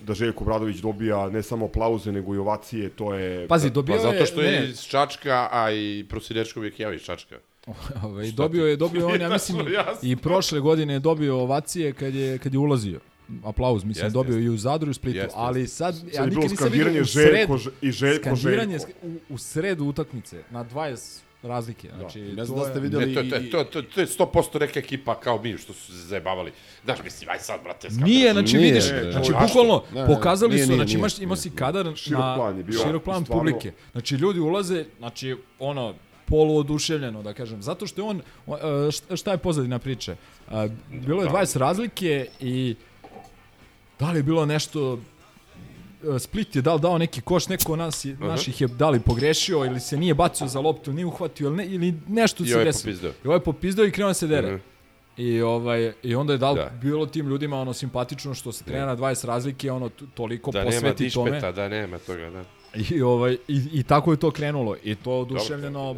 da 0.00 0.14
Željko 0.14 0.44
Bradović 0.44 0.76
dobija 0.76 1.28
ne 1.28 1.42
samo 1.42 1.66
aplauze, 1.66 2.12
nego 2.12 2.34
i 2.34 2.38
ovacije, 2.38 2.88
to 2.90 3.14
je... 3.14 3.48
Pazi, 3.48 3.70
dobio 3.70 3.94
Pa 3.94 4.00
je... 4.00 4.12
zato 4.12 4.26
što 4.26 4.40
je 4.40 4.50
ne, 4.52 4.68
iz 4.68 4.80
Čačka, 4.80 5.48
a 5.52 5.72
i 5.72 6.06
Prosinečkov 6.08 6.64
je 6.64 6.70
Kjeva 6.70 6.94
iz 6.94 7.02
Čačka. 7.02 7.36
Ovaj, 8.04 8.30
dobio 8.32 8.66
je, 8.66 8.76
dobio 8.76 9.08
on, 9.08 9.20
ja 9.20 9.28
mislim, 9.38 9.66
i 10.02 10.16
prošle 10.16 10.60
godine 10.60 10.92
je 10.92 11.00
dobio 11.00 11.36
ovacije 11.36 11.92
kad 11.92 12.14
je, 12.14 12.38
kad 12.38 12.52
je 12.52 12.58
ulazio. 12.58 13.00
Aplauz, 13.44 13.84
mislim, 13.84 14.06
Jeste, 14.06 14.14
dobio 14.14 14.32
jeste. 14.32 14.44
i 14.44 14.48
u 14.48 14.56
Zadru 14.56 14.88
i 14.88 14.90
u 14.90 14.94
Splitu, 14.94 15.18
Jeste, 15.18 15.32
ali 15.36 15.66
sad, 15.66 15.94
Sad 15.96 16.08
ja 16.14 16.26
nikad 16.26 16.42
nisam 16.42 16.68
vidio 16.68 16.90
u 16.92 17.04
Željko 17.04 17.58
sred, 17.58 17.58
Ž- 17.64 17.70
i 17.82 17.92
Željko 17.92 18.36
skandiranje 18.36 18.78
Željko. 18.78 18.92
u, 19.02 19.34
u 19.34 19.38
sredu 19.38 19.84
utakmice, 19.84 20.42
na 20.50 20.64
20 20.64 21.18
razlike. 21.42 21.88
Znači, 21.96 22.20
Ne 22.20 22.44
znam 22.44 22.58
to 22.58 22.64
da 22.64 22.70
ste 22.70 22.78
je- 22.78 22.82
vidjeli 22.82 23.06
Ne, 23.06 23.14
to, 23.14 23.22
to, 23.22 23.64
to, 23.64 23.82
to, 23.82 23.82
to 23.84 24.00
je 24.00 24.06
100% 24.08 24.60
neka 24.60 24.80
ekipa 24.80 25.14
kao 25.16 25.42
mi 25.42 25.58
što 25.58 25.72
su 25.72 25.92
se 25.92 25.98
zajebavali. 25.98 26.52
Znaš, 26.84 26.98
mislim, 27.04 27.30
aj 27.30 27.38
sad, 27.38 27.60
brate, 27.62 27.88
skandal. 27.88 28.08
Nije, 28.08 28.32
znači 28.32 28.56
Nije, 28.56 28.66
vidiš, 28.66 28.90
bre, 28.90 29.12
znači 29.12 29.28
zašto? 29.28 29.46
bukvalno 29.46 29.82
Ne, 29.94 30.00
ne, 30.00 30.06
pokazali 30.08 30.52
nije, 30.52 30.64
su, 30.64 30.68
nije, 30.68 30.76
znači 30.76 30.94
imaš 30.94 31.18
imao 31.18 31.36
si 31.36 31.50
kadar 31.50 31.92
Širok 31.96 32.20
na 32.20 32.34
plan 32.36 32.56
je 32.58 32.64
bio, 32.64 32.78
širok 32.78 33.02
plan 33.02 33.24
stvarno. 33.24 33.40
publike. 33.40 33.72
Znači 33.92 34.14
ljudi 34.14 34.40
ulaze, 34.40 34.84
znači 34.98 35.36
ono 35.58 35.94
poluoduševljeno 36.28 37.22
da 37.22 37.32
kažem, 37.32 37.62
zato 37.62 37.86
što 37.86 38.00
je 38.00 38.04
on 38.04 38.16
e, 38.18 38.50
št- 38.86 39.16
šta 39.16 39.30
je 39.30 39.38
pozadina 39.38 39.78
priče? 39.78 40.16
Bilo 40.90 41.22
je 41.22 41.28
20 41.28 41.58
razlike 41.58 42.26
i 42.40 42.74
da 43.98 44.10
li 44.10 44.18
je 44.18 44.22
bilo 44.22 44.46
nešto 44.46 44.98
e, 46.06 46.18
Split 46.18 46.56
je 46.56 46.62
da 46.62 46.74
li 46.74 46.80
dao 46.80 46.98
neki 46.98 47.20
koš, 47.20 47.48
neko 47.48 47.72
od 47.72 47.78
nas 47.78 48.04
naših 48.20 48.60
je 48.60 48.68
da 48.68 48.90
li 48.90 49.00
pogrešio 49.00 49.58
ili 49.58 49.80
se 49.80 49.96
nije 49.96 50.14
bacio 50.14 50.46
za 50.46 50.60
loptu, 50.60 50.92
nije 50.92 51.06
uhvatio 51.06 51.46
ili, 51.46 51.56
ne, 51.56 51.66
ili 51.66 51.94
nešto 52.08 52.44
I 52.44 52.46
se 52.46 52.54
ovaj 52.54 52.62
je 52.62 52.66
desilo. 52.66 52.92
I 53.14 53.26
ovaj 53.26 53.36
je 53.36 53.42
popizdao 53.42 53.84
i 53.84 53.90
krenuo 53.90 54.10
da 54.10 54.14
se 54.14 54.26
dere. 54.26 54.48
Mhm. 54.48 54.62
I 55.18 55.40
ovaj 55.42 55.92
i 56.02 56.14
onda 56.14 56.32
je 56.32 56.38
dal 56.38 56.54
Da. 56.54 56.70
bilo 56.72 57.06
tim 57.06 57.28
ljudima 57.28 57.56
ono 57.56 57.72
simpatično 57.72 58.34
što 58.34 58.52
se 58.52 58.64
trenira 58.64 58.86
na 58.86 58.96
20 58.96 59.24
razlike, 59.24 59.72
ono 59.72 59.88
toliko 60.14 60.50
Da 60.50 60.58
nema 60.58 60.70
posveti 60.70 61.10
tome. 61.10 61.30
dišpeta, 61.30 61.52
da 61.52 61.68
nema 61.68 61.98
toga, 61.98 62.30
da. 62.30 62.44
I 62.90 63.02
ovaj 63.02 63.36
i, 63.48 63.68
i 63.72 63.82
tako 63.82 64.12
je 64.12 64.16
to 64.16 64.30
krenulo 64.30 64.76
i 64.84 64.94
to 64.94 65.12
oduševljeno 65.12 65.96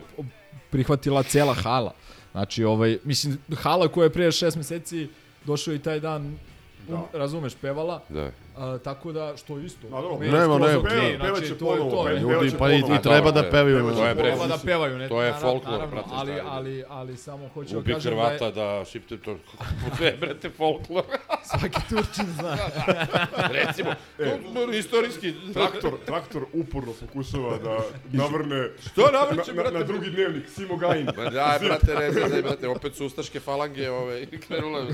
prihvatila 0.71 1.23
cela 1.23 1.55
hala. 1.55 1.95
Znači 2.33 2.65
ovaj 2.65 2.99
mislim 3.05 3.39
hala 3.57 3.89
koja 3.89 4.05
je 4.05 4.13
pre 4.13 4.27
6 4.27 4.57
meseci 4.57 5.09
došao 5.45 5.75
i 5.75 5.79
taj 5.79 6.01
dan 6.01 6.39
um, 6.89 7.03
razumeš, 7.13 7.55
pevala. 7.55 8.01
Da. 8.09 8.31
A, 8.57 8.79
tako 8.85 9.13
da, 9.13 9.37
što 9.37 9.59
isto. 9.59 9.89
Dobro, 9.89 10.19
meni 10.19 10.33
nema, 10.33 10.55
skroz 10.55 10.71
nema. 10.71 10.79
okej, 10.81 10.91
Peva- 10.91 11.17
znači, 11.17 11.33
pevaće 11.33 11.59
to 11.59 11.75
je 11.75 11.79
to. 11.81 12.09
Ljudi, 12.19 12.51
pa 12.59 12.71
i, 12.73 12.81
ponovo. 12.81 12.95
i 12.95 13.03
treba 13.03 13.31
da 13.31 13.51
pevaju. 13.51 13.95
to 13.95 14.07
je 14.07 14.15
bre, 14.15 14.25
Treba 14.25 14.47
da 14.47 14.59
pevaju, 14.65 14.99
ne? 14.99 15.09
To 15.09 15.23
je 15.23 15.31
naravno, 15.31 15.51
folklor, 15.51 15.73
naravno, 15.73 15.95
brate, 15.95 16.09
ali, 16.13 16.41
ali, 16.47 16.85
ali 16.89 17.17
samo 17.17 17.49
hoću 17.55 17.81
da 17.81 17.93
kažem 17.95 18.17
da 18.17 18.23
je 18.23 18.29
Hrvata 18.39 18.51
da 18.51 18.85
šipte 18.85 19.17
to. 19.19 19.37
To 19.99 20.05
je, 20.05 20.17
brate, 20.21 20.51
folklor. 20.51 21.05
svaki 21.51 21.81
Turčin 21.89 22.27
zna. 22.39 22.57
Recimo, 23.59 23.91
to, 24.55 24.73
istorijski. 24.73 25.35
Traktor, 25.53 25.93
traktor 26.07 26.45
uporno 26.53 26.93
pokušava 27.01 27.59
da 27.59 27.79
navrne 28.13 28.69
Što 28.91 29.11
navrće, 29.11 29.53
na, 29.53 29.57
na, 29.57 29.63
brate? 29.63 29.79
na 29.79 29.85
drugi 29.85 30.11
dnevnik, 30.11 30.49
Simo 30.49 30.77
Gajin. 30.77 31.07
Daj, 31.33 31.59
brate, 31.59 31.95
ne 31.95 32.13
znam, 32.13 32.43
brate, 32.43 32.69
opet 32.69 32.95
su 32.95 33.07
ustaške 33.07 33.41
falange, 33.41 33.91
ove, 33.91 34.27
krenule. 34.27 34.87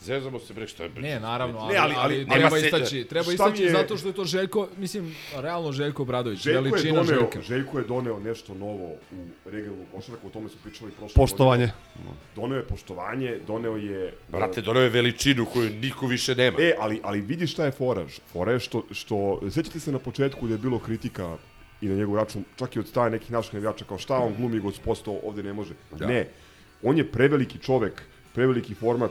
Zezamo 0.00 0.38
se, 0.38 0.54
bre, 0.54 0.66
što 0.66 0.82
je? 0.82 0.90
Ne, 0.90 1.20
naravno, 1.20 1.58
ali, 1.58 1.72
Ne, 1.72 1.78
ali, 1.78 1.94
ali- 1.96 2.16
ali, 2.20 2.26
treba 2.30 2.50
se- 2.50 2.64
istaći, 2.66 3.04
treba 3.04 3.32
istaći 3.32 3.62
je- 3.62 3.70
zato 3.70 3.96
što 3.96 4.08
je 4.08 4.14
to 4.14 4.24
Željko, 4.24 4.68
mislim, 4.76 5.14
realno 5.36 5.72
Željko 5.72 6.04
Bradović, 6.04 6.38
Željko 6.40 6.62
veličina 6.62 7.02
doneo, 7.02 7.14
Željka. 7.20 7.40
Željko 7.40 7.78
je 7.78 7.84
doneo 7.84 8.18
nešto 8.20 8.54
novo 8.54 8.84
u 8.86 8.96
regionalnu 9.44 9.86
košarku, 9.94 10.26
o 10.26 10.30
tome 10.30 10.48
su 10.48 10.56
pričali 10.64 10.90
prošle 10.90 11.14
Poštovanje. 11.14 11.70
godine. 11.96 12.16
Doneo 12.36 12.56
je 12.56 12.64
poštovanje, 12.64 13.38
doneo 13.46 13.76
je... 13.76 14.14
Brate, 14.28 14.60
doneo 14.60 14.82
je 14.82 14.88
veličinu 14.90 15.46
koju 15.46 15.70
niko 15.70 16.06
više 16.06 16.34
nema. 16.34 16.56
E, 16.60 16.74
ali, 16.78 17.00
ali 17.02 17.20
vidi 17.20 17.46
šta 17.46 17.64
je 17.64 17.70
foraž. 17.70 18.12
Fora 18.32 18.52
je 18.52 18.60
što, 18.60 18.82
što, 18.90 19.40
sjećate 19.50 19.80
se 19.80 19.92
na 19.92 19.98
početku 19.98 20.46
da 20.46 20.54
je 20.54 20.58
bilo 20.58 20.78
kritika 20.78 21.36
i 21.80 21.86
na 21.88 21.94
njegov 21.94 22.16
račun, 22.16 22.44
čak 22.56 22.76
i 22.76 22.80
od 22.80 22.88
staje 22.88 23.10
nekih 23.10 23.30
naših 23.30 23.54
navijača, 23.54 23.84
kao 23.84 23.98
šta 23.98 24.16
on 24.16 24.34
glumi 24.36 24.60
gospodstvo, 24.60 25.20
ovde 25.24 25.42
ne 25.42 25.52
može. 25.52 25.74
Da. 25.92 26.06
Ne, 26.06 26.28
on 26.82 26.98
je 26.98 27.12
preveliki 27.12 27.58
čovek, 27.58 28.02
preveliki 28.34 28.74
format, 28.74 29.10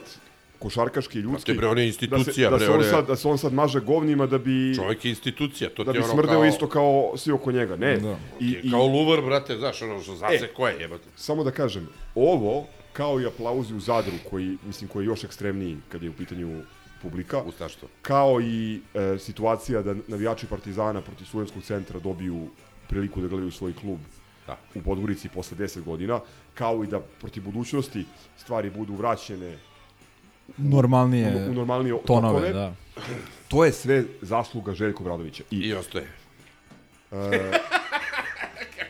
košarkaški, 0.60 1.19
ljudski. 1.19 1.53
bre, 1.53 1.68
on 1.68 1.77
je 1.77 1.88
institucija, 1.88 2.49
da 2.49 2.60
se, 2.60 2.65
da 2.65 2.72
bre, 2.72 2.84
se 2.84 2.90
on 2.90 2.91
sad, 2.91 3.07
da 3.07 3.15
se 3.15 3.27
on 3.27 3.38
sad 3.38 3.53
maže 3.53 3.80
govnima 3.80 4.26
da 4.26 4.38
bi... 4.38 4.76
Čovjek 4.76 5.06
je 5.06 5.10
institucija, 5.10 5.69
to 5.69 5.84
da 5.84 5.91
ti 5.91 5.98
bi 5.98 6.02
je 6.02 6.03
ono 6.03 6.14
smrdeo 6.14 6.34
kao... 6.34 6.45
isto 6.45 6.69
kao 6.69 7.14
svi 7.18 7.32
oko 7.32 7.52
njega. 7.52 7.76
Ne. 7.76 7.98
Da. 7.98 8.18
I, 8.40 8.57
i, 8.64 8.72
Kao 8.72 8.86
luvar, 8.86 9.22
brate, 9.22 9.57
znaš, 9.57 9.82
ono 9.82 10.02
što 10.02 10.15
zase 10.15 10.36
E. 10.36 10.48
ko 10.48 10.68
je, 10.68 10.76
jebate. 10.80 11.03
samo 11.15 11.44
da 11.44 11.52
kažem, 11.52 11.88
ovo, 12.15 12.65
kao 12.94 13.22
i 13.22 13.26
aplauzi 13.26 13.73
u 13.73 13.80
Zadru, 13.80 14.14
koji, 14.30 14.57
mislim, 14.65 14.88
koji 14.88 15.03
je 15.03 15.07
još 15.07 15.23
ekstremniji 15.23 15.77
kad 15.90 16.03
je 16.03 16.10
u 16.10 16.14
pitanju 16.14 16.61
publika, 17.02 17.41
Ustaštvo. 17.44 17.88
kao 18.02 18.41
i 18.41 18.82
e, 18.94 19.18
situacija 19.19 19.82
da 19.82 19.95
navijači 20.07 20.48
Partizana 20.48 21.02
protiv 21.02 21.26
Studenskog 21.26 21.64
centra 21.64 21.99
dobiju 21.99 22.48
priliku 22.90 23.22
da 23.22 23.27
gledaju 23.27 23.52
svoj 23.52 23.73
klub 23.73 23.99
Da. 24.48 24.57
u 24.76 24.82
Podgorici 24.82 25.30
posle 25.30 25.57
10 25.57 25.84
godina, 25.84 26.19
kao 26.53 26.84
i 26.84 26.88
da 26.88 26.99
protiv 26.99 27.44
budućnosti 27.44 28.06
stvari 28.38 28.69
budu 28.69 28.94
vraćene 28.95 29.57
Normalnije 30.58 31.48
u, 31.48 31.52
u 31.52 31.54
normalnije 31.54 31.96
tonove, 32.06 32.34
tokove. 32.34 32.54
da. 32.54 32.74
To 33.48 33.66
je 33.66 33.72
sve 33.72 34.04
zasluga 34.22 34.74
Željka 34.74 35.04
Bradovića. 35.04 35.44
I, 35.52 35.58
I 35.58 35.74
ostaje. 35.74 36.08
e, 37.12 37.52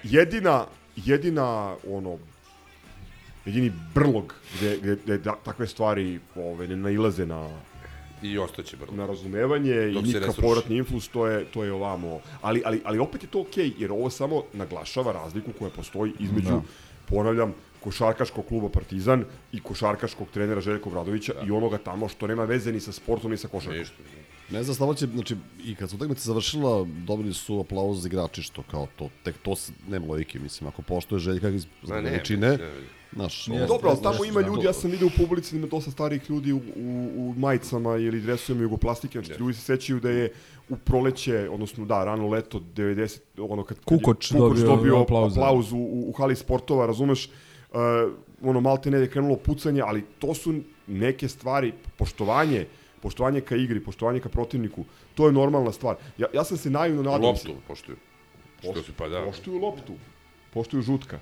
jedina, 0.04 0.66
jedina, 0.96 1.76
ono, 1.90 2.18
jedini 3.46 3.72
brlog 3.94 4.34
gde, 4.58 4.78
gde, 4.78 4.96
gde 5.04 5.18
da, 5.18 5.36
takve 5.36 5.68
stvari 5.68 6.20
ove, 6.36 6.68
ne 6.68 6.76
nailaze 6.76 7.26
na, 7.26 7.50
I 8.22 8.38
ostaće, 8.38 8.78
brate. 8.78 8.96
na 8.96 9.06
razumevanje 9.06 9.92
Dok 9.94 10.04
i 10.04 10.08
nikakav 10.08 10.36
povratni 10.36 10.78
influs, 10.78 11.08
to 11.08 11.28
je, 11.28 11.46
to 11.46 11.64
je 11.64 11.72
ovamo. 11.74 12.20
Ali, 12.42 12.62
ali, 12.66 12.82
ali 12.86 13.00
opet 13.00 13.24
je 13.24 13.30
to 13.30 13.42
okej, 13.42 13.72
jer 13.78 13.92
ovo 13.92 14.10
samo 14.10 14.44
naglašava 14.54 15.12
razliku 15.12 15.52
koja 15.60 15.70
postoji 15.72 16.14
između, 16.20 16.50
Da. 16.50 16.62
ponavljam, 17.06 17.54
košarkaškog 17.86 18.46
kluba 18.46 18.70
Partizan 18.70 19.24
i 19.52 19.60
košarkaškog 19.62 20.28
trenera 20.30 20.62
Željka 20.62 20.90
Obradovića 20.90 21.34
i 21.40 21.52
onoga 21.52 21.78
tamo 21.80 22.08
što 22.08 22.28
nema 22.28 22.46
veze 22.46 22.72
ni 22.72 22.80
sa 22.80 22.92
sportom 22.92 23.32
ni 23.32 23.38
sa 23.38 23.48
košarkom. 23.48 23.80
Ništa. 23.80 23.96
Ne 24.50 24.64
znam, 24.64 24.74
stvarno 24.74 24.94
će, 24.96 25.06
znači, 25.08 25.36
i 25.64 25.76
kad 25.76 25.90
su 25.90 25.96
utakmica 25.96 26.22
završila, 26.24 26.74
dobili 27.00 27.34
su 27.34 27.60
aplauz 27.60 28.06
igrači, 28.06 28.42
što 28.44 28.64
kao 28.64 28.88
to, 28.96 29.10
tek 29.24 29.36
to 29.38 29.56
s- 29.56 29.72
nema 29.88 30.06
logike, 30.08 30.40
mislim, 30.40 30.68
ako 30.68 30.82
poštuje 30.82 31.20
Željka 31.20 31.50
iz 31.50 31.66
veličine, 32.04 32.58
Nije, 33.50 33.62
ovo- 33.62 33.68
Dobro, 33.68 33.90
ali 33.90 34.02
tamo 34.04 34.26
ima 34.26 34.42
da, 34.42 34.48
ljudi, 34.48 34.66
ja 34.66 34.74
sam 34.74 34.92
vidio 34.92 35.08
u 35.08 35.18
publici 35.18 35.52
da 35.52 35.60
ima 35.60 35.68
dosta 35.68 35.92
starih 35.92 36.30
ljudi 36.30 36.54
u, 36.54 36.58
u, 36.58 36.62
u 37.18 37.34
majicama 37.34 37.98
ili 37.98 38.22
dresovima 38.22 38.64
jugoplastike, 38.64 39.20
znači 39.20 39.40
ljudi 39.40 39.54
se 39.54 39.62
sećaju 39.64 40.00
da 40.00 40.10
je 40.10 40.32
u 40.70 40.78
proleće, 40.78 41.50
odnosno 41.50 41.86
da, 41.86 42.04
rano 42.04 42.28
leto 42.28 42.60
90, 42.76 43.20
ono 43.40 43.64
kad, 43.64 43.78
kad 43.80 43.92
je 43.92 44.00
Kukoč 44.00 44.32
dobio 44.60 44.98
aplauz, 44.98 45.36
da. 45.36 45.42
aplauz 45.42 45.72
u, 45.72 45.78
u, 45.78 46.10
u 46.10 46.14
hali 46.14 46.36
sportova, 46.36 46.86
razumeš, 46.86 47.30
uh, 47.72 47.80
ono 48.42 48.62
malte 48.62 48.92
ne 48.92 48.98
je 48.98 49.10
krenulo 49.10 49.36
pucanje, 49.36 49.82
ali 49.82 50.04
to 50.20 50.34
su 50.34 50.54
neke 50.88 51.28
stvari, 51.28 51.74
poštovanje, 51.98 52.66
poštovanje 53.02 53.42
ka 53.42 53.56
igri, 53.56 53.80
poštovanje 53.84 54.20
ka 54.20 54.30
protivniku, 54.30 54.86
to 55.16 55.28
je 55.28 55.34
normalna 55.34 55.72
stvar. 55.72 55.96
Ja, 56.18 56.28
ja 56.34 56.44
sam 56.44 56.58
se 56.58 56.70
naivno 56.70 57.04
nadao... 57.04 57.30
Loptu 57.30 57.56
poštuju. 57.68 57.98
Što 58.60 58.68
Poštuju, 58.68 58.84
se 58.84 58.92
pa 58.98 59.08
da. 59.08 59.24
Poštuju 59.26 59.60
loptu. 59.60 59.94
Poštuju 60.54 60.82
žutka. 60.82 61.20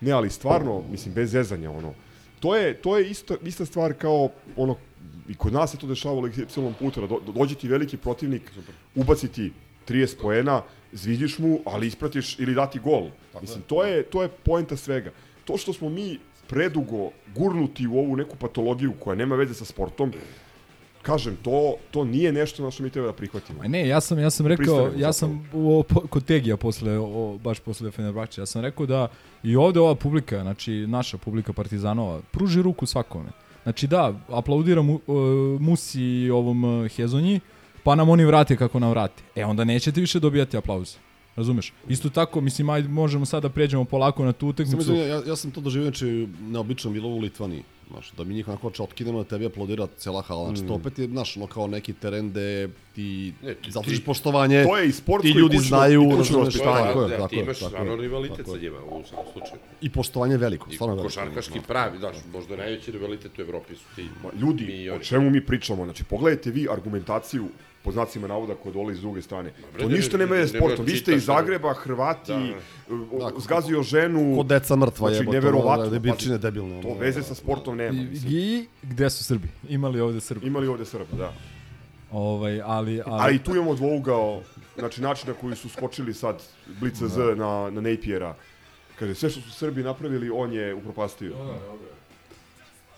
Ne, 0.00 0.12
ali 0.12 0.30
stvarno, 0.30 0.82
mislim, 0.90 1.14
bez 1.14 1.30
zezanja, 1.30 1.70
ono. 1.70 1.94
To 2.40 2.56
je, 2.56 2.74
to 2.74 2.96
je 2.98 3.10
isto, 3.10 3.36
ista 3.44 3.64
stvar 3.66 3.94
kao, 3.94 4.30
ono, 4.56 4.76
i 5.28 5.34
kod 5.34 5.52
nas 5.52 5.70
se 5.70 5.78
to 5.78 5.86
dešavalo 5.86 6.26
y 6.26 6.46
puta, 6.78 7.00
da 7.00 7.06
do, 7.06 7.20
dođe 7.34 7.54
ti 7.54 7.68
veliki 7.68 7.96
protivnik, 7.96 8.42
ubaciti 8.94 9.52
30 9.88 10.20
poena, 10.22 10.62
zvidiš 10.92 11.38
mu, 11.38 11.60
ali 11.64 11.86
ispratiš 11.86 12.38
ili 12.38 12.54
dati 12.54 12.78
gol. 12.78 13.10
Mislim, 13.40 13.62
to 13.62 13.84
je, 13.84 14.02
to 14.02 14.22
je 14.22 14.28
poenta 14.28 14.76
svega. 14.76 15.12
To 15.50 15.56
što 15.56 15.72
smo 15.72 15.88
mi 15.88 16.18
predugo 16.46 17.10
gurnuti 17.34 17.86
u 17.86 17.98
ovu 17.98 18.16
neku 18.16 18.36
patologiju 18.36 18.92
koja 19.00 19.14
nema 19.14 19.34
veze 19.34 19.54
sa 19.54 19.64
sportom, 19.64 20.12
kažem, 21.02 21.36
to, 21.42 21.74
to 21.90 22.04
nije 22.04 22.32
nešto 22.32 22.62
na 22.62 22.70
što 22.70 22.82
mi 22.82 22.90
treba 22.90 23.06
da 23.06 23.12
prihvatimo. 23.12 23.62
Ma 23.62 23.68
ne, 23.68 23.88
ja 23.88 24.00
sam 24.00 24.18
ja 24.18 24.30
sam 24.30 24.46
rekao, 24.46 24.90
ja 24.96 25.12
sam 25.12 25.48
u, 25.52 25.84
kod 26.10 26.24
Tegija 26.24 26.56
posle 26.56 26.98
o, 26.98 27.38
baš 27.44 27.60
posle 27.60 27.90
Fenerbahče, 27.90 28.40
ja 28.40 28.46
sam 28.46 28.62
rekao 28.62 28.86
da 28.86 29.08
i 29.42 29.56
ovde 29.56 29.80
ova 29.80 29.94
publika, 29.94 30.42
znači 30.42 30.72
naša 30.72 31.18
publika 31.18 31.52
Partizanova, 31.52 32.20
pruži 32.30 32.62
ruku 32.62 32.86
svakome. 32.86 33.30
Znači 33.62 33.86
da, 33.86 34.14
aplaudiram 34.28 34.86
mu, 34.86 35.00
uh, 35.06 35.60
Musi 35.60 36.02
i 36.02 36.30
ovom 36.30 36.64
uh, 36.64 36.92
Hezonji, 36.96 37.40
pa 37.84 37.94
nam 37.94 38.08
oni 38.08 38.24
vrate 38.24 38.56
kako 38.56 38.78
nam 38.78 38.90
vrate. 38.90 39.22
E 39.36 39.44
onda 39.44 39.64
nećete 39.64 40.00
više 40.00 40.20
dobijati 40.20 40.56
aplauz. 40.56 40.96
Razumeš? 41.36 41.72
Isto 41.88 42.08
tako, 42.10 42.40
mislim, 42.40 42.70
ajde, 42.70 42.88
možemo 42.88 43.26
sada 43.26 43.40
da 43.40 43.48
pređemo 43.50 43.84
polako 43.84 44.24
na 44.24 44.32
tu 44.32 44.48
utakmicu. 44.48 44.94
ja, 44.94 45.22
ja 45.22 45.36
sam 45.36 45.50
to 45.50 45.60
doživio, 45.60 45.86
znači, 45.86 46.06
neobično 46.40 46.90
bilo 46.90 47.08
u 47.08 47.18
Litvaniji. 47.18 47.62
Znaš, 47.90 48.12
da 48.12 48.24
mi 48.24 48.34
njih 48.34 48.48
onako 48.48 48.70
čotkinemo 48.70 49.18
da 49.18 49.24
tebi 49.26 49.46
aplaudira 49.46 49.86
cijela 49.88 50.22
hala. 50.22 50.46
Znači, 50.46 50.62
to 50.62 50.68
Mm. 50.68 50.76
opet 50.76 50.98
je, 50.98 51.06
znaš, 51.08 51.36
ono 51.36 51.46
kao 51.46 51.66
neki 51.66 51.92
teren 51.92 52.30
gde 52.30 52.68
ti 52.94 53.32
Ne, 53.42 53.54
ti- 53.54 53.70
zaslužiš 53.70 53.98
ti- 53.98 54.04
poštovanje, 54.04 54.64
To 54.64 54.76
je 54.78 54.88
i 54.88 54.92
sportsko 54.92 55.22
ti 55.24 55.38
ljudi 55.38 55.56
kućno- 55.56 55.68
znaju, 55.68 56.02
razumeš, 56.02 56.30
vaspitanje. 56.34 56.86
tako 56.86 57.02
je, 57.02 57.08
Da, 57.08 57.16
tako 57.16 57.28
ti 57.28 57.36
je, 57.36 57.42
imaš 57.42 57.58
tako 57.58 57.68
stvarno 57.68 57.92
je, 57.92 58.00
rivalitet 58.00 58.36
tako 58.36 58.50
sa 58.50 58.56
je. 58.56 58.62
njima 58.62 58.78
u 58.80 59.02
slučaju. 59.32 59.60
I 59.80 59.90
poštovanje 59.90 60.36
veliko, 60.36 60.70
I 60.70 60.74
stvarno 60.74 60.94
veliko. 60.94 61.08
košarkaški 61.08 61.60
pravi, 61.60 61.98
znaš, 61.98 62.16
možda 62.32 62.56
najveći 62.56 62.92
rivalitet 62.92 63.38
u 63.38 63.42
Evropi 63.42 63.74
su 63.76 63.84
ti 63.96 64.06
ljudi, 64.36 64.64
i 64.64 64.90
o 64.90 64.98
čemu 65.00 65.30
mi 65.30 65.40
pričamo? 65.42 65.84
Znači, 65.84 66.04
pogledajte 66.04 66.50
vi 66.50 66.68
argumentaciju 66.70 67.48
po 67.84 67.92
znacima 67.92 68.26
navoda 68.28 68.54
koja 68.54 68.72
dolazi 68.72 68.98
s 68.98 69.00
druge 69.00 69.22
strane. 69.22 69.52
bre, 69.72 69.82
To 69.82 69.88
ništa 69.88 70.16
ne, 70.18 70.24
nema 70.26 70.36
ne, 70.36 70.48
sportom. 70.48 70.84
Vi 70.84 70.96
ste 70.96 71.14
iz 71.14 71.24
Zagreba, 71.24 71.74
Hrvati, 71.74 72.32
Da, 72.32 73.30
da, 73.30 73.40
zgazio 73.40 73.82
ženu. 73.82 74.36
Ko 74.36 74.42
deca 74.42 74.76
mrtva 74.76 75.08
znači, 75.08 75.20
jebote, 75.22 75.36
neverovatno. 75.36 75.82
ono, 75.82 75.90
debilčine 75.90 76.34
pazi, 76.34 76.42
debilne, 76.42 76.82
To 76.82 76.94
veze 76.94 77.20
da, 77.20 77.26
sa 77.26 77.34
sportom 77.34 77.76
nema. 77.76 78.02
mislim. 78.02 78.32
I 78.32 78.66
gde 78.82 79.10
su 79.10 79.24
Srbi? 79.24 79.48
Imali 79.68 80.00
ovde 80.00 80.20
Srbi? 80.20 80.46
Imali 80.46 80.68
ovde 80.68 80.84
Srba, 80.84 81.16
da. 81.16 81.32
Ovaj, 82.12 82.60
ali, 82.64 83.02
ali... 83.06 83.22
A 83.22 83.30
i 83.30 83.38
tu 83.38 83.54
imamo 83.54 83.74
dvougao, 83.74 84.42
znači 84.78 85.02
način 85.02 85.28
na 85.28 85.34
koji 85.34 85.56
su 85.56 85.68
skočili 85.68 86.14
sad 86.14 86.42
Blica 86.80 87.08
Z 87.08 87.18
na, 87.36 87.70
na 87.70 87.80
Napiera. 87.80 88.34
Kaže, 88.98 89.14
sve 89.14 89.30
što 89.30 89.40
su 89.40 89.50
Srbi 89.50 89.82
napravili, 89.82 90.30
on 90.30 90.52
je 90.52 90.74
upropastio. 90.74 91.32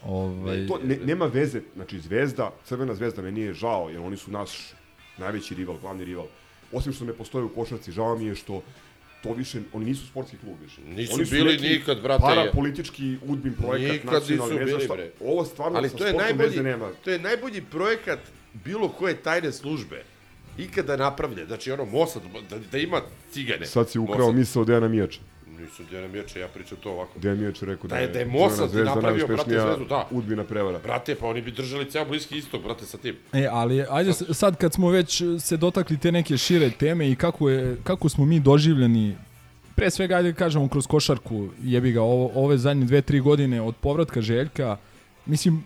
Ovaj, 0.04 0.66
To 0.66 0.78
ne, 0.84 0.96
nema 0.96 1.26
veze, 1.26 1.60
znači 1.74 2.00
Zvezda, 2.00 2.52
Crvena 2.64 2.94
zvezda, 2.94 3.22
meni 3.22 3.40
je 3.40 3.54
žao, 3.54 3.88
jer 3.90 4.00
oni 4.00 4.16
su 4.16 4.30
naš 4.30 4.50
najveći 5.18 5.54
rival, 5.54 5.76
glavni 5.78 6.04
rival. 6.04 6.26
Osim 6.72 6.92
što 6.92 7.04
ne 7.04 7.12
postoje 7.12 7.44
u 7.44 7.48
košarci, 7.48 7.92
žao 7.92 8.16
mi 8.16 8.24
je 8.24 8.34
što 8.34 8.62
to 9.22 9.32
više, 9.32 9.60
oni 9.72 9.84
nisu 9.84 10.06
sportski 10.06 10.36
klub 10.36 10.56
više. 10.62 10.80
Nisu 10.80 11.14
oni 11.14 11.24
su 11.26 11.30
bili 11.30 11.52
neki 11.52 11.68
nikad, 11.68 12.02
brate, 12.02 12.20
Para 12.22 12.40
je. 12.42 12.52
politički 12.52 13.16
udbin 13.26 13.54
projekat, 13.54 13.92
Nikad 13.92 14.12
nacionalni, 14.12 14.54
nisu 14.54 14.66
ne 14.66 14.76
bili, 14.76 14.88
bre. 14.88 15.10
Ovo 15.20 15.44
stvarno 15.44 15.78
Ali 15.78 15.88
sa 15.88 15.96
to 15.96 16.04
je 16.04 16.10
sportom 16.10 16.26
najbolji, 16.28 16.48
veze 16.48 16.62
nema. 16.62 16.90
to 17.04 17.10
je 17.10 17.18
najbolji 17.18 17.62
projekat 17.62 18.18
bilo 18.64 18.88
koje 18.88 19.14
tajne 19.16 19.52
službe 19.52 20.02
ikada 20.58 20.96
napravljen. 20.96 21.46
Znači 21.46 21.72
ono 21.72 21.84
Mossad, 21.84 22.22
da, 22.50 22.58
da 22.72 22.78
ima 22.78 23.00
cigane. 23.30 23.66
Sad 23.66 23.90
si 23.90 23.98
ukrao 23.98 24.18
Mossad. 24.18 24.34
misao 24.34 24.64
Dejana 24.64 24.88
Mijača. 24.88 25.20
Nisu 25.62 25.82
Dejana 25.84 26.08
Mijača, 26.08 26.38
ja 26.38 26.48
pričam 26.48 26.78
to 26.78 26.90
ovako. 26.90 27.18
Dejan 27.18 27.38
Mijač 27.38 27.62
je 27.62 27.66
rekao 27.66 27.88
da, 27.88 27.94
Da 27.94 28.00
je- 28.00 28.08
da 28.08 28.18
je 28.18 28.26
zvezda 28.48 28.84
napravio, 28.84 29.26
brate, 29.26 29.50
zvezdu, 29.50 29.84
da. 29.84 30.06
udbina 30.10 30.44
prevara. 30.44 30.78
Brate, 30.78 31.14
pa 31.14 31.26
oni 31.26 31.42
bi 31.42 31.50
držali 31.52 31.90
ceo 31.90 32.04
bliski 32.04 32.38
istok, 32.38 32.62
brate, 32.62 32.86
sa 32.86 32.98
tim. 32.98 33.16
E, 33.32 33.46
ali 33.46 33.84
ajde 33.90 34.12
sad 34.12 34.56
kad 34.56 34.72
smo 34.72 34.90
već 34.90 35.22
se 35.40 35.56
dotakli 35.56 35.98
te 35.98 36.12
neke 36.12 36.36
šire 36.38 36.70
teme 36.70 37.10
i 37.10 37.16
kako, 37.16 37.50
je, 37.50 37.76
kako 37.84 38.08
smo 38.08 38.24
mi 38.24 38.40
doživljeni 38.40 39.16
pre 39.74 39.90
svega 39.90 40.16
ajde 40.16 40.32
da 40.32 40.36
kažemo 40.36 40.68
kroz 40.68 40.86
košarku 40.86 41.48
jebi 41.62 41.92
ga 41.92 42.02
ovo, 42.02 42.30
ove 42.36 42.58
zadnje 42.58 42.84
dve, 42.84 43.02
tri 43.02 43.20
godine 43.20 43.62
od 43.62 43.76
povratka 43.76 44.20
Željka 44.20 44.76
mislim 45.26 45.64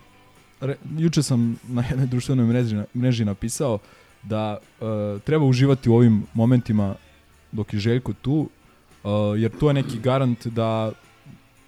re, 0.61 0.75
juče 0.97 1.23
sam 1.23 1.59
na 1.63 1.83
jednoj 1.89 2.07
društvenoj 2.07 2.45
mreži, 2.45 2.75
mreži 2.95 3.25
napisao 3.25 3.79
da 4.23 4.57
e, 4.57 4.83
treba 5.19 5.45
uživati 5.45 5.89
u 5.89 5.95
ovim 5.95 6.23
momentima 6.33 6.95
dok 7.51 7.73
je 7.73 7.79
Željko 7.79 8.13
tu, 8.13 8.49
e, 9.03 9.09
jer 9.37 9.51
to 9.59 9.67
je 9.67 9.73
neki 9.73 9.99
garant 9.99 10.47
da 10.47 10.91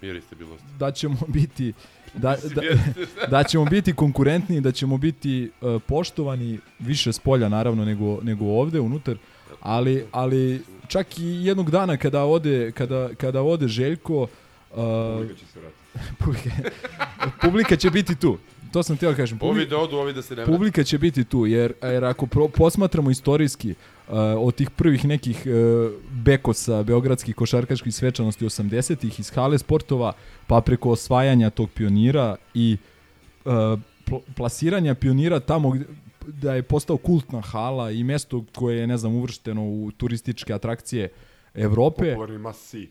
Mir 0.02 0.16
i 0.16 0.20
stabilnost. 0.20 0.64
da 0.78 0.90
ćemo 0.92 1.16
biti 1.28 1.72
da, 2.14 2.36
da, 2.54 2.62
jeste. 2.62 3.06
da 3.30 3.42
ćemo 3.44 3.64
biti 3.64 3.92
konkurentni, 3.92 4.60
da 4.60 4.72
ćemo 4.72 4.98
biti 4.98 5.50
e, 5.62 5.78
poštovani 5.86 6.58
više 6.78 7.12
s 7.12 7.18
polja 7.18 7.48
naravno 7.48 7.84
nego, 7.84 8.18
nego 8.22 8.44
ovde 8.44 8.80
unutar, 8.80 9.16
ali, 9.60 10.04
ali 10.12 10.62
čak 10.88 11.18
i 11.18 11.44
jednog 11.44 11.70
dana 11.70 11.96
kada 11.96 12.24
ode, 12.24 12.72
kada, 12.72 13.08
kada 13.14 13.42
ode 13.42 13.68
Željko 13.68 14.22
uh, 14.22 14.28
Publika 15.16 15.34
će 15.34 15.46
se 15.46 15.60
publika, 16.24 16.50
publika 17.40 17.76
će 17.76 17.90
biti 17.90 18.14
tu. 18.14 18.38
To 18.72 18.82
sam 18.82 18.96
htio 18.96 19.10
da 19.10 19.16
kažem. 19.16 19.38
Ovi 19.40 19.60
Publi- 19.60 19.68
da 19.68 19.78
odu, 19.78 19.96
ovi 19.96 20.12
da 20.12 20.22
se 20.22 20.36
ne. 20.36 20.44
Publika 20.44 20.84
će 20.84 20.98
biti 20.98 21.24
tu, 21.24 21.46
jer, 21.46 21.72
jer 21.82 22.04
ako 22.04 22.26
pro, 22.26 22.48
posmatramo 22.48 23.10
istorijski 23.10 23.70
uh, 23.70 23.76
od 24.38 24.54
tih 24.54 24.70
prvih 24.70 25.04
nekih 25.04 25.42
uh, 25.46 25.92
bekosa 26.24 26.82
beogradskih 26.82 27.34
košarkaških 27.34 27.94
svečanosti 27.94 28.44
80-ih 28.44 29.20
iz 29.20 29.30
hale 29.30 29.58
sportova, 29.58 30.12
pa 30.46 30.60
preko 30.60 30.90
osvajanja 30.90 31.50
tog 31.50 31.70
pionira 31.70 32.36
i 32.54 32.76
pl- 33.44 34.22
plasiranja 34.36 34.94
pionira 34.94 35.40
tamo 35.40 35.76
da 36.26 36.54
je 36.54 36.62
postao 36.62 36.96
kultna 36.96 37.40
hala 37.40 37.90
i 37.90 38.04
mesto 38.04 38.44
koje 38.54 38.78
je, 38.78 38.86
ne 38.86 38.96
znam, 38.96 39.14
uvršteno 39.14 39.64
u 39.64 39.90
turističke 39.96 40.54
atrakcije 40.54 41.08
Evrope. 41.54 42.10
Popularni 42.10 42.38
masi. 42.38 42.88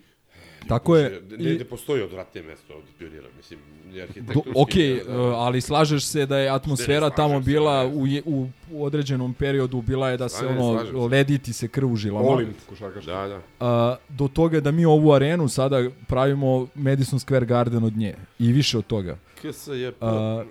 Tako 0.67 0.97
je. 0.97 1.21
Ne, 1.37 1.53
ne 1.53 1.63
postoji 1.63 2.01
odvratnije 2.03 2.43
mesto 2.47 2.73
od 2.73 2.83
pionira, 2.97 3.27
mislim, 3.37 3.59
arhitektonski. 4.01 4.51
ok, 4.55 4.73
da, 5.07 5.13
da. 5.13 5.21
uh, 5.21 5.33
ali 5.35 5.61
slažeš 5.61 6.03
se 6.05 6.25
da 6.25 6.37
je 6.37 6.49
atmosfera 6.49 6.99
slažem 6.99 7.15
tamo 7.15 7.39
bila 7.39 7.83
ne. 7.83 7.89
u, 7.93 8.07
je- 8.07 8.21
u, 8.25 8.47
u 8.71 8.83
određenom 8.85 9.33
periodu 9.33 9.81
bila 9.81 10.09
je 10.09 10.17
da 10.17 10.29
se 10.29 10.37
Slažem, 10.37 10.57
ono 10.57 11.07
lediti 11.07 11.53
se 11.53 11.67
krv 11.67 11.91
u 11.91 11.95
žilama. 11.95 12.25
Volim 12.27 12.53
košarkaški. 12.69 13.11
Da, 13.11 13.27
da. 13.27 13.41
A, 13.59 13.95
do 14.09 14.27
toga 14.27 14.59
da 14.59 14.71
mi 14.71 14.85
ovu 14.85 15.13
arenu 15.13 15.47
sada 15.47 15.89
pravimo 16.07 16.67
Madison 16.75 17.19
Square 17.19 17.45
Garden 17.45 17.83
od 17.83 17.97
nje 17.97 18.15
i 18.39 18.51
više 18.51 18.77
od 18.77 18.87
toga. 18.87 19.17
KSJP. 19.41 19.95
A, 20.01 20.43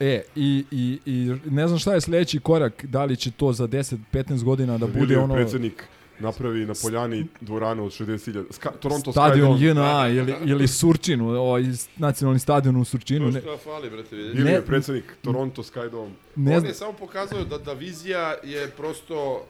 e, 0.00 0.22
i, 0.36 0.64
i, 0.70 0.98
i 1.06 1.34
ne 1.50 1.68
znam 1.68 1.78
šta 1.78 1.94
je 1.94 2.00
sledeći 2.00 2.40
korak, 2.40 2.84
da 2.84 3.04
li 3.04 3.16
će 3.16 3.30
to 3.30 3.52
za 3.52 3.68
10-15 3.68 4.44
godina 4.44 4.78
da 4.78 4.86
bude 4.86 5.18
ono 5.18 5.34
Predsednik 5.34 5.84
napravi 6.20 6.66
na 6.66 6.74
poljani 6.82 7.26
dvoranu 7.40 7.84
od 7.84 7.90
60.000. 7.92 8.44
Ska, 8.52 8.70
Toronto 8.70 9.12
stadion 9.12 9.58
Skydome. 9.58 9.80
JNA 9.82 10.08
ili, 10.08 10.34
ili 10.44 10.68
Surčin, 10.68 11.20
ovaj 11.20 11.62
nacionalni 11.96 12.38
stadion 12.38 12.76
u 12.76 12.84
Surčinu. 12.84 13.26
To 13.26 13.30
Ne, 13.30 13.40
što 13.40 13.56
fali, 13.56 13.90
brate, 13.90 14.16
vidite. 14.16 14.36
Ili 14.38 14.44
Ne- 14.44 14.52
je 14.52 14.66
predsednik 14.66 15.04
Toronto 15.22 15.62
Skydome. 15.62 16.10
ne 16.36 16.56
On 16.56 16.66
je 16.66 16.74
samo 16.74 16.92
pokazao 16.92 17.44
da, 17.44 17.58
da 17.58 17.72
vizija 17.72 18.34
je 18.44 18.70
prosto 18.70 19.46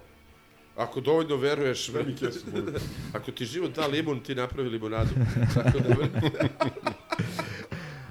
Ako 0.77 1.01
dovoljno 1.01 1.37
veruješ, 1.37 1.89
mi 2.07 2.17
kesu, 2.17 2.41
ako 3.17 3.31
ti 3.31 3.45
život 3.45 3.75
da 3.77 3.87
limun, 3.87 4.21
ti 4.21 4.35
napravi 4.35 4.69
limonadu. 4.69 5.11
Tako 5.55 5.79
da, 5.79 5.95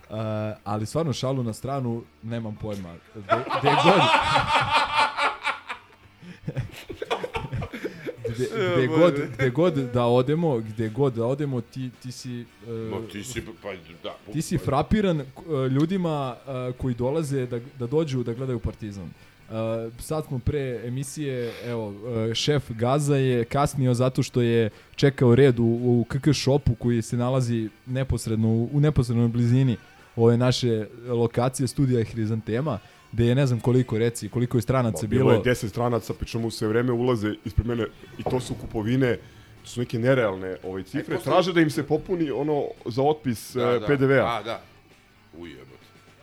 Uh, 0.09 0.15
ali 0.63 0.85
stvarno 0.85 1.13
šalu 1.13 1.43
na 1.43 1.53
stranu, 1.53 2.03
nemam 2.23 2.55
pojma. 2.61 2.93
De, 3.15 3.21
de 3.61 3.69
god... 3.83 4.01
Gde, 8.39 8.77
gde, 8.77 8.87
god, 8.87 9.13
gde 9.37 9.49
god 9.49 9.73
da 9.93 10.05
odemo, 10.05 10.57
gde 10.57 10.89
god 10.89 11.13
da 11.13 11.25
odemo, 11.25 11.61
ti, 11.61 11.89
ti 12.03 12.11
si... 12.11 12.45
Uh, 12.67 12.73
Ma, 12.73 13.07
ti 13.11 13.23
si, 13.23 13.41
pa, 13.61 13.69
da. 14.03 14.33
ti 14.33 14.41
si 14.41 14.57
frapiran 14.57 15.19
uh, 15.19 15.25
ljudima 15.71 16.35
uh, 16.35 16.75
koji 16.75 16.95
dolaze 16.95 17.45
da, 17.45 17.59
da 17.79 17.87
dođu 17.87 18.23
da 18.23 18.33
gledaju 18.33 18.59
Partizan. 18.59 19.03
Uh, 19.49 19.55
sad 19.99 20.25
smo 20.25 20.39
pre 20.39 20.81
emisije, 20.85 21.53
evo, 21.65 21.87
uh, 21.87 22.33
šef 22.33 22.63
Gaza 22.69 23.15
je 23.15 23.45
kasnio 23.45 23.93
zato 23.93 24.23
što 24.23 24.41
je 24.41 24.69
čekao 24.95 25.35
red 25.35 25.59
u, 25.59 25.63
u 25.63 26.05
KK 26.09 26.33
shopu 26.33 26.75
koji 26.75 27.01
se 27.01 27.17
nalazi 27.17 27.69
neposredno 27.85 28.47
u, 28.47 28.69
u 28.73 28.79
neposrednoj 28.79 29.27
blizini 29.27 29.77
ove 30.15 30.37
naše 30.37 30.85
lokacije 31.07 31.67
studija 31.67 32.03
Hrizantema, 32.03 32.79
gde 33.11 33.25
je 33.25 33.35
ne 33.35 33.47
znam 33.47 33.59
koliko 33.59 33.97
reci, 33.97 34.29
koliko 34.29 34.57
je 34.57 34.61
stranaca 34.61 35.07
Bilo 35.07 35.23
bilo. 35.23 35.33
je 35.33 35.43
10 35.45 35.69
stranaca, 35.69 36.13
pričemu 36.13 36.47
u 36.47 36.51
sve 36.51 36.67
vreme 36.67 36.91
ulaze 36.91 37.33
ispred 37.45 37.67
mene 37.67 37.85
i 38.17 38.23
to 38.23 38.39
su 38.39 38.53
kupovine 38.55 39.15
to 39.61 39.67
su 39.67 39.79
neke 39.79 39.99
nerealne 39.99 40.57
ovaj 40.63 40.83
cifre. 40.83 41.15
posle- 41.15 41.23
Traže 41.23 41.53
da 41.53 41.61
im 41.61 41.69
se 41.69 41.83
popuni 41.83 42.31
ono 42.31 42.63
za 42.85 43.03
otpis 43.03 43.55
da, 43.55 43.61
eh, 43.65 43.79
da. 43.79 43.85
PDV-a. 43.87 44.25
A, 44.29 44.43
da. 44.43 44.61
Uj, 45.33 45.55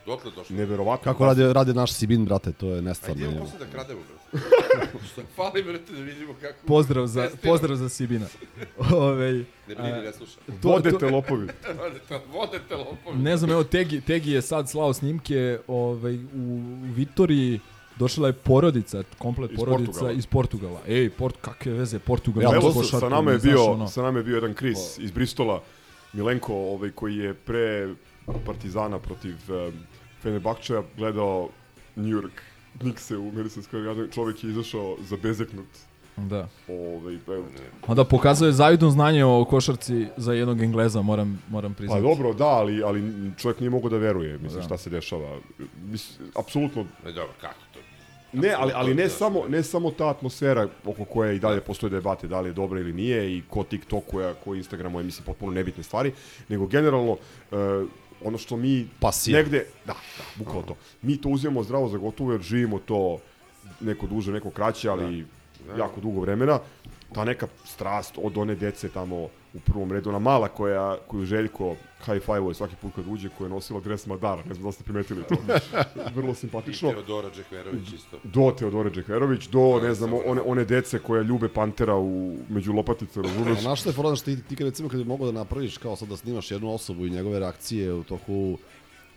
Dotle 0.07 0.31
došlo. 0.31 0.55
Neverovatno. 0.55 1.03
Kako 1.03 1.25
radi, 1.25 1.53
radi 1.53 1.73
naš 1.73 1.91
Sibin, 1.91 2.25
brate, 2.25 2.51
to 2.51 2.65
je 2.67 2.73
Ajde, 2.73 2.81
nestvarno. 2.81 3.25
idemo 3.25 3.39
posle 3.39 3.59
da 3.59 3.65
krademo, 3.67 3.99
brate. 4.01 4.47
Fali, 5.35 5.63
brate, 5.63 5.93
da 5.93 6.01
vidimo 6.01 6.33
kako... 6.33 6.67
Pozdrav 6.67 7.07
za, 7.07 7.21
Testiramo. 7.21 7.51
pozdrav 7.51 7.77
za 7.77 7.89
Sibina. 7.89 8.25
Ovej, 8.93 9.33
Ne 9.67 9.75
brini, 9.75 9.91
ne 9.91 10.13
sluša. 10.13 10.37
to- 10.61 10.69
Vodete 10.69 10.97
to- 10.99 11.09
lopovi. 11.09 11.47
Vodete, 11.81 12.19
vodete 12.29 12.75
lopovi. 12.75 13.17
Ne 13.17 13.37
znam, 13.37 13.51
evo 13.51 13.63
Tegi, 13.63 14.01
Tegi 14.01 14.31
je 14.31 14.41
sad 14.41 14.69
slao 14.69 14.93
snimke 14.93 15.59
ovaj, 15.67 16.15
u 16.15 16.61
Vitoriji 16.85 17.59
došla 17.95 18.27
je 18.27 18.33
porodica, 18.33 19.03
komplet 19.17 19.51
Iz 19.51 19.57
porodica 19.57 19.85
Portugala. 19.87 20.11
iz 20.11 20.25
Portugala. 20.25 20.81
Ej, 20.87 21.09
port, 21.09 21.35
kakve 21.41 21.73
veze, 21.73 21.99
Portugal. 21.99 22.43
Ja, 22.43 22.55
Evo, 22.55 22.83
sa, 22.83 22.99
sa 22.99 23.09
nama 23.09 23.31
je 23.31 23.39
znaš, 23.39 23.53
bio, 23.53 23.65
ono. 23.65 23.87
sa 23.87 24.01
nama 24.01 24.19
je 24.19 24.23
bio 24.23 24.35
jedan 24.35 24.53
Kris 24.53 24.97
iz 24.97 25.11
Bristola, 25.11 25.61
Milenko, 26.13 26.53
ovaj, 26.53 26.91
koji 26.91 27.15
je 27.17 27.33
pre 27.33 27.93
Partizana 28.45 28.99
protiv 28.99 29.35
um, 29.49 29.73
Fenerbahčeja 30.21 30.83
gledao 30.97 31.49
New 31.95 32.11
York 32.11 32.31
Knickse 32.79 33.17
u 33.17 33.31
Madison 33.31 33.63
Square 33.63 33.83
Garden. 33.83 34.07
Čovjek 34.11 34.43
je 34.43 34.49
izašao 34.49 34.97
zabezeknut. 35.01 35.67
Da. 36.17 36.47
Ovaj, 36.69 37.17
evo, 37.27 37.45
Onda 37.87 38.03
pokazuje 38.03 38.51
zavidno 38.51 38.89
znanje 38.89 39.25
o 39.25 39.45
košarci 39.45 40.07
za 40.17 40.33
jednog 40.33 40.61
Engleza, 40.61 41.01
moram, 41.01 41.43
moram 41.49 41.73
Pa 41.73 41.77
priznati. 41.77 42.01
dobro, 42.01 42.33
da, 42.33 42.45
ali, 42.45 42.83
ali 42.83 43.03
čovjek 43.37 43.59
nije 43.59 43.69
mogao 43.69 43.89
da 43.89 43.97
veruje, 43.97 44.37
mislim, 44.37 44.61
Da. 44.61 44.65
šta 44.65 44.77
se 44.77 44.89
dešava. 44.89 45.37
Mislim, 45.83 46.29
apsolutno, 46.35 46.85
Ne, 47.05 47.11
dobro, 47.11 47.33
kako 47.41 47.59
to? 47.73 47.79
ne, 48.33 48.53
ali, 48.57 48.71
ali 48.75 48.93
ne, 48.95 49.03
da, 49.03 49.09
samo, 49.09 49.43
ne 49.49 49.63
samo 49.63 49.91
ta 49.91 50.09
atmosfera 50.09 50.67
oko 50.85 51.05
koje 51.05 51.35
i 51.35 51.39
dalje 51.39 51.61
postoje 51.61 51.89
debate 51.89 52.27
da 52.27 52.41
li 52.41 52.49
je 52.49 52.53
dobra 52.53 52.79
ili 52.79 52.93
nije 52.93 53.37
i 53.37 53.43
ko 53.49 53.63
TikTokuje, 53.63 54.33
ko 54.43 54.55
Instagramuje, 54.55 55.03
mislim, 55.03 55.25
potpuno 55.25 55.51
nebitne 55.51 55.83
stvari, 55.83 56.11
nego 56.49 56.67
generalno, 56.67 57.11
uh, 57.11 57.17
ono 58.23 58.37
što 58.37 58.57
mi 58.57 58.87
Pasija. 58.99 59.37
negde, 59.37 59.65
da, 59.85 59.93
da, 59.93 60.23
bukvalo 60.35 60.61
to, 60.61 60.75
mi 61.01 61.17
to 61.21 61.29
uzimamo 61.29 61.63
zdravo 61.63 61.87
za 61.89 61.97
gotovo 61.97 62.31
jer 62.31 62.41
živimo 62.41 62.79
to 62.79 63.19
neko 63.79 64.07
duže, 64.07 64.31
neko 64.31 64.49
kraće, 64.49 64.89
ali 64.89 65.25
jako 65.77 66.01
dugo 66.01 66.21
vremena, 66.21 66.59
ta 67.13 67.25
neka 67.25 67.47
strast 67.65 68.13
od 68.23 68.37
one 68.37 68.55
dece 68.55 68.89
tamo 68.89 69.29
u 69.57 69.59
prvom 69.59 69.91
redu, 69.91 70.09
ona 70.09 70.19
mala 70.19 70.47
koja, 70.47 70.97
koju 71.07 71.25
Željko 71.25 71.75
high 72.05 72.25
five 72.25 72.53
svaki 72.53 72.75
put 72.81 72.95
kad 72.95 73.07
uđe, 73.07 73.29
koja 73.37 73.45
je 73.45 73.49
nosila 73.49 73.79
dres 73.79 74.05
Madara, 74.05 74.43
ne 74.47 74.53
znam 74.53 74.65
da 74.65 74.71
ste 74.71 74.83
primetili 74.83 75.23
to, 75.23 75.35
vrlo 76.15 76.31
I 76.31 76.35
simpatično. 76.35 76.91
Teodora 76.91 77.29
Džekverović 77.35 77.93
isto. 77.93 78.17
Do 78.23 78.53
Teodore 78.59 78.91
Džekverović, 78.91 79.47
do, 79.47 79.79
ne 79.83 79.93
znam, 79.93 80.13
one, 80.13 80.41
one 80.45 80.65
dece 80.65 80.99
koje 80.99 81.23
ljube 81.23 81.49
Pantera 81.49 81.95
u, 81.95 82.35
među 82.49 82.73
lopatice, 82.73 83.21
razumeš? 83.21 83.57
A 83.57 83.61
znaš 83.61 83.79
što 83.79 83.89
je 83.89 83.93
fora, 83.93 84.15
što 84.15 84.25
ti, 84.25 84.43
ti 84.43 84.55
kad 84.55 84.67
recimo 84.67 84.89
kad 84.89 84.99
bi 84.99 85.05
mogao 85.05 85.31
da 85.31 85.39
napraviš 85.39 85.77
kao 85.77 85.95
sad 85.95 86.07
da 86.07 86.17
snimaš 86.17 86.51
jednu 86.51 86.73
osobu 86.73 87.05
i 87.05 87.09
njegove 87.09 87.39
reakcije 87.39 87.93
u 87.93 88.03
toku 88.03 88.57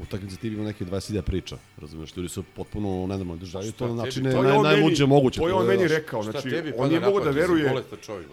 utakmice 0.02 0.36
ti 0.36 0.48
bi 0.48 0.54
imao 0.54 0.66
neke 0.66 0.84
20.000 0.84 1.22
priča, 1.22 1.56
razumeš, 1.76 2.16
ljudi 2.16 2.28
su 2.28 2.42
potpuno 2.56 2.88
nenormalno 3.00 3.36
državaju 3.36 3.72
to 3.72 3.88
na 3.88 3.94
načine 3.94 4.32
naj, 4.32 4.58
najluđe 4.58 5.06
moguće. 5.06 5.40
To 5.40 5.48
je 5.48 5.54
on 5.54 5.66
meni 5.66 5.88
rekao, 5.88 6.22
znači, 6.22 6.50
tebi 6.50 6.72
on 6.76 6.88
nije 6.88 7.00
mogao 7.00 7.24
da 7.24 7.30
veruje. 7.30 7.72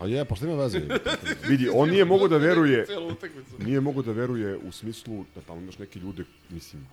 A 0.02 0.08
je, 0.08 0.26
pa 0.26 0.36
šta 0.36 0.46
ima 0.46 0.56
veze? 0.56 0.82
vidi, 1.50 1.70
on 1.74 1.90
nije 1.90 2.06
mogao 2.06 2.28
da 2.28 2.38
veruje, 2.38 2.86
nije 3.60 3.82
mogao 3.82 4.04
da 4.04 4.12
veruje 4.12 4.58
u 4.58 4.72
smislu 4.72 5.26
da 5.36 5.42
tamo 5.42 5.62
imaš 5.62 5.78
neke 5.80 6.00
ljude, 6.00 6.24
mislim, 6.50 6.88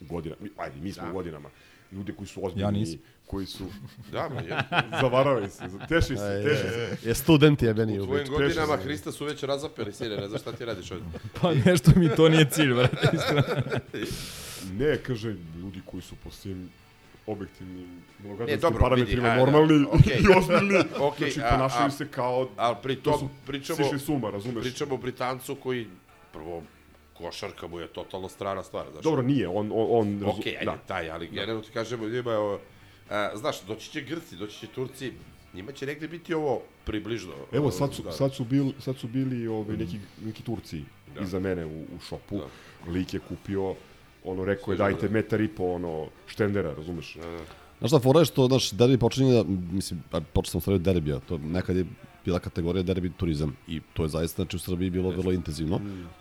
u 0.00 0.04
godinama, 0.04 0.40
mi- 0.42 0.50
ajde, 0.56 0.76
mi 0.80 0.92
smo 0.92 1.02
Da. 1.02 1.10
u 1.10 1.14
godinama, 1.14 1.48
ljude 1.92 2.12
koji 2.12 2.26
su 2.26 2.40
Ja 2.40 2.46
ozbiljni, 2.46 2.72
nisam. 2.72 2.98
Koji 3.26 3.46
su, 3.46 3.64
Da, 4.12 4.28
ma 4.28 4.40
je. 4.40 4.56
zavaravaju 4.92 5.50
se, 5.50 5.58
teši 5.88 6.06
se, 6.08 6.40
E, 6.40 6.44
teši 6.44 6.62
se. 6.64 6.78
je, 6.78 6.98
je 7.02 7.14
student 7.14 7.62
jebeni. 7.62 7.98
U 7.98 8.02
u 8.02 8.06
tvojim 8.06 8.26
godinama 8.28 8.76
se. 8.76 8.82
Hrista 8.84 9.12
su 9.12 9.24
već 9.24 9.42
razapeli, 9.42 9.92
sine, 9.92 10.16
ne 10.16 10.28
znam 10.28 10.40
šta 10.40 10.52
ti 10.52 10.64
radiš 10.64 10.90
ovdje. 10.90 11.06
Pa 11.40 11.54
nešto 11.54 11.90
mi 11.96 12.08
to 12.10 12.28
nije 12.28 12.46
cilj, 12.46 12.74
brate, 12.74 13.08
iskreno. 13.14 13.42
Ne, 14.74 14.96
kaže, 14.98 15.28
ljudi 15.56 15.80
koji 15.84 16.02
su 16.02 16.14
po 16.16 16.30
svim 16.30 16.70
objektivnim 17.26 17.86
Ne, 17.86 18.00
mnogogradskim 18.20 18.72
parametrima 18.74 19.06
vidi, 19.24 19.40
a, 19.40 19.44
normalni 19.44 19.78
da, 19.80 19.88
okej. 19.90 20.16
i 20.16 20.38
ozbiljni, 20.38 20.84
Okej, 21.00 21.30
znači 21.30 21.40
a- 21.44 21.50
ponašaju 21.50 21.86
a- 21.86 21.90
se 21.90 22.08
kao 22.08 22.48
Ali 22.56 22.76
pri 22.82 22.96
da 22.96 23.02
tom 23.02 23.18
su 23.18 23.28
pričamo, 23.46 23.76
sišli 23.76 23.98
s 23.98 24.08
uma, 24.08 24.30
razumeš? 24.30 24.62
pričamo 24.62 24.94
o 24.94 24.98
Britancu 24.98 25.54
koji, 25.56 25.86
prvo, 26.32 26.62
košarka 27.14 27.66
mu 27.66 27.80
je 27.80 27.86
totalno 27.88 28.28
strana 28.28 28.62
stvar. 28.62 28.86
Znaš, 28.92 29.04
Dobro, 29.04 29.22
nije, 29.22 29.48
on, 29.48 29.56
on, 29.66 29.86
on 29.90 30.20
razu- 30.20 30.28
Ok, 30.30 30.46
ajde, 30.46 30.64
da. 30.64 30.76
taj, 30.78 31.10
ali 31.10 31.28
generalno 31.28 31.62
ti 31.62 31.70
kažemo, 31.70 32.08
njima 32.08 32.32
je 32.32 32.58
a, 33.10 33.30
znaš, 33.36 33.62
doći 33.62 33.90
će 33.90 34.00
Grci, 34.00 34.36
doći 34.36 34.58
će 34.58 34.66
Turci, 34.66 35.12
njima 35.54 35.72
će 35.72 35.86
negde 35.86 36.08
biti 36.08 36.34
ovo 36.34 36.62
približno. 36.84 37.32
Evo, 37.52 37.70
sad 37.70 37.94
su, 37.94 38.02
Da. 38.02 38.12
sad 38.12 38.34
su, 38.34 38.44
bil, 38.44 38.72
sad 38.78 38.96
su 38.96 39.08
bili 39.08 39.48
ovi, 39.48 39.76
neki, 39.76 39.98
neki 40.24 40.42
Turci 40.42 40.82
Da. 41.14 41.20
iza 41.20 41.40
mene 41.40 41.66
u, 41.66 41.80
u 41.82 42.00
šopu. 42.08 42.40
Lik 42.88 43.14
je 43.14 43.20
kupio 43.20 43.74
ono 44.24 44.44
rekao 44.44 44.72
je 44.72 44.78
dajte 44.78 45.08
metar 45.08 45.40
i 45.40 45.48
po 45.48 45.64
ono 45.64 46.06
štendera, 46.26 46.74
razumeš? 46.74 47.16
Znaš 47.78 47.90
šta, 47.90 47.98
fora 48.00 48.18
je 48.20 48.24
što 48.24 48.48
naš 48.48 48.70
derbi 48.70 48.98
počinje 48.98 49.32
da, 49.32 49.44
mislim, 49.72 50.02
počeo 50.32 50.50
sam 50.50 50.58
u 50.58 50.60
stvari 50.60 50.74
od 50.74 50.82
derbija, 50.82 51.18
to 51.20 51.38
nekad 51.38 51.76
je 51.76 51.84
bila 52.24 52.38
kategorija 52.38 52.82
derbi 52.82 53.12
turizam 53.16 53.56
i 53.68 53.80
to 53.94 54.02
je 54.02 54.08
zaista, 54.08 54.42
znači 54.42 54.56
u 54.56 54.58
Srbiji 54.58 54.90
bilo 54.90 55.10
vrlo 55.10 55.32
intenzivno, 55.32 55.80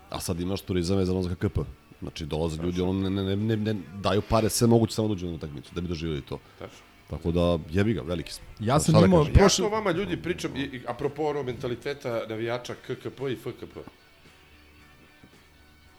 a 0.09 0.19
sad 0.19 0.39
imaš 0.39 0.61
turizam 0.61 0.97
vezano 0.97 1.21
za 1.21 1.35
KKP. 1.35 1.59
Znači 2.05 2.25
dolaze 2.25 2.61
ljudi, 2.63 2.81
ono 2.81 3.09
ne, 3.09 3.23
ne, 3.23 3.35
ne, 3.35 3.55
ne, 3.57 3.75
daju 3.93 4.21
pare, 4.21 4.49
sve 4.49 4.67
moguće 4.67 4.93
samo 4.95 5.07
da 5.07 5.13
uđu 5.13 5.27
na 5.27 5.33
utakmicu, 5.33 5.71
da 5.75 5.81
bi 5.81 5.87
doživjeli 5.87 6.21
to. 6.21 6.39
Tačno. 6.59 6.77
Tako 7.09 7.31
da, 7.31 7.59
jebi 7.69 7.93
ga, 7.93 8.01
veliki 8.01 8.33
smo. 8.33 8.45
Ja 8.59 8.79
sam 8.79 8.93
da 8.93 9.05
imao 9.05 9.23
kažem? 9.23 9.41
Ja 9.41 9.69
to 9.69 9.69
vama 9.69 9.91
ljudi 9.91 10.17
pričam, 10.17 10.55
i, 10.55 10.59
i, 10.61 10.81
apropo 10.87 11.23
ono 11.23 11.43
mentaliteta 11.43 12.21
navijača 12.29 12.73
KKP 12.75 13.19
i 13.21 13.35
FKP. 13.35 13.73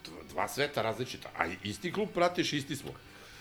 Dva- 0.04 0.22
Dva 0.28 0.48
sveta 0.48 0.82
različita, 0.82 1.28
a 1.38 1.46
isti 1.64 1.92
klub 1.92 2.08
pratiš, 2.14 2.52
isti 2.52 2.76
smo. 2.76 2.90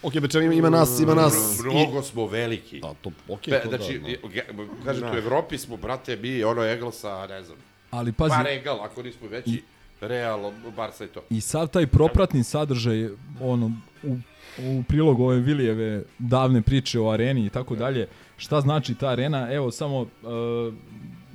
Ok, 0.04 0.14
Bečem, 0.14 0.42
ima, 0.44 0.54
ima 0.54 0.70
nas, 0.70 1.00
ima 1.00 1.14
nas. 1.14 1.60
Mnogo 1.64 2.02
smo 2.02 2.28
veliki. 2.28 2.82
A 2.84 2.94
to, 3.02 3.12
ok, 3.28 3.42
Pe, 3.42 3.62
to 3.62 3.70
znači, 3.70 4.00
da, 4.00 4.08
da. 4.08 4.28
ge- 4.28 4.46
kažem, 4.86 5.02
Da. 5.02 5.12
u 5.12 5.18
Evropi 5.18 5.58
smo, 5.58 5.78
brate, 5.78 6.16
mi, 6.16 6.44
ono, 6.44 6.64
Eglesa, 6.64 7.28
ne 7.28 7.44
znam, 7.44 7.58
Ali 7.92 8.12
pazi, 8.12 8.30
bar 8.30 8.48
Egal, 8.48 8.82
ako 8.82 9.04
nismo 9.04 9.28
veći, 9.28 9.64
Real, 10.07 10.40
Barca 10.72 11.06
i 11.06 11.07
to. 11.07 11.22
i 11.30 11.41
sav 11.41 11.68
taj 11.68 11.88
propratni 11.88 12.44
sadržaj 12.44 13.10
ono 13.41 13.72
u, 14.03 14.15
u 14.60 14.84
prilog 14.84 15.19
ove 15.19 15.38
Vilijeve 15.38 16.03
davne 16.19 16.61
priče 16.61 16.99
o 16.99 17.10
areni 17.10 17.45
i 17.45 17.49
tako 17.49 17.76
dalje, 17.76 18.07
šta 18.38 18.61
znači 18.61 18.95
ta 18.95 19.07
arena? 19.07 19.53
Evo 19.53 19.72
samo 19.72 19.99
uh, 19.99 20.07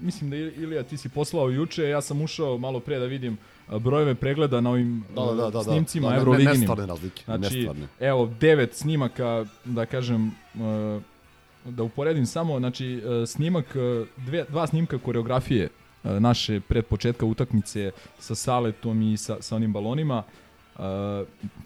mislim 0.01 0.30
da 0.30 0.36
Ilija 0.36 0.82
ti 0.82 0.97
si 0.97 1.09
poslao 1.09 1.51
juče, 1.51 1.84
ja 1.84 2.01
sam 2.01 2.22
ušao 2.22 2.59
malo 2.59 2.80
pre 2.80 2.98
da 2.98 3.05
vidim 3.06 3.38
uh, 3.68 3.78
brojeve 3.78 4.14
pregleda 4.14 4.60
na 4.60 4.70
ovim 4.70 5.05
Da, 5.10 5.22
da, 5.22 5.34
da, 5.34 5.42
da, 5.42 5.51
da. 5.51 5.62
snimcima 5.62 6.05
Da, 6.05 6.10
ne- 6.10 6.16
ne- 6.16 6.20
Euroliginim. 6.20 6.52
nestvarne 6.52 6.86
razlike, 6.86 7.22
Znači, 7.24 7.56
nestvarne. 7.56 7.86
evo 8.01 8.34
devet 8.40 8.74
snimaka, 8.74 9.44
da 9.64 9.86
kažem 9.86 10.26
uh, 10.26 11.02
da 11.66 11.82
uporedim 11.82 12.26
samo, 12.26 12.59
znači 12.59 13.02
uh, 13.22 13.28
snimak, 13.28 13.66
dve, 14.18 14.44
dva 14.48 14.66
snimka 14.66 14.98
koreografije 14.98 15.68
naše 16.05 16.60
pred 16.60 16.85
početka 16.85 17.27
utakmice 17.27 17.90
sa 18.18 18.35
saletom 18.35 19.02
i 19.05 19.16
sa, 19.16 19.36
sa 19.40 19.56
onim 19.56 19.72
balonima. 19.72 20.22
Uh, 20.74 20.85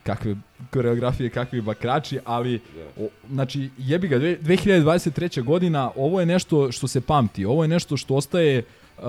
kakve 0.03 0.37
koreografije, 0.71 1.31
kakvi 1.31 1.61
bakrači, 1.61 2.19
ali 2.25 2.61
o, 2.99 3.09
znači 3.31 3.71
jebi 3.79 4.09
ga, 4.09 4.19
dve- 4.19 4.39
2023. 4.39 5.43
godina, 5.43 5.91
ovo 5.97 6.21
je 6.21 6.27
nešto 6.27 6.73
što 6.73 6.89
se 6.89 7.01
pamti, 7.01 7.45
ovo 7.45 7.65
je 7.65 7.69
nešto 7.69 7.97
što 7.97 8.15
ostaje 8.15 8.63
uh, 8.99 9.05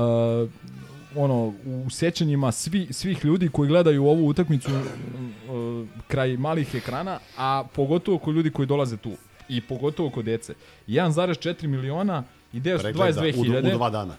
ono 1.16 1.36
u 1.66 1.90
sećanjima 1.90 2.52
svi, 2.52 2.88
svih 2.92 3.26
ljudi 3.26 3.50
koji 3.50 3.68
gledaju 3.70 4.06
ovu 4.06 4.28
utakmicu 4.28 4.70
uh, 4.72 4.82
kraj 6.08 6.38
malih 6.38 6.76
ekrana, 6.76 7.20
a 7.38 7.64
pogotovo 7.66 8.18
kod 8.18 8.36
ljudi 8.36 8.50
koji 8.50 8.66
dolaze 8.66 8.98
tu 8.98 9.12
i 9.50 9.62
pogotovo 9.62 10.10
kod 10.10 10.26
dece. 10.26 10.54
1,4 10.88 11.68
miliona 11.68 12.24
i 12.54 12.60
922 12.60 12.82
Pregleda 12.82 13.22
u- 13.22 13.44
hiljade. 13.44 13.68
u 13.68 13.78
dva 13.78 13.90
dana. 13.90 14.16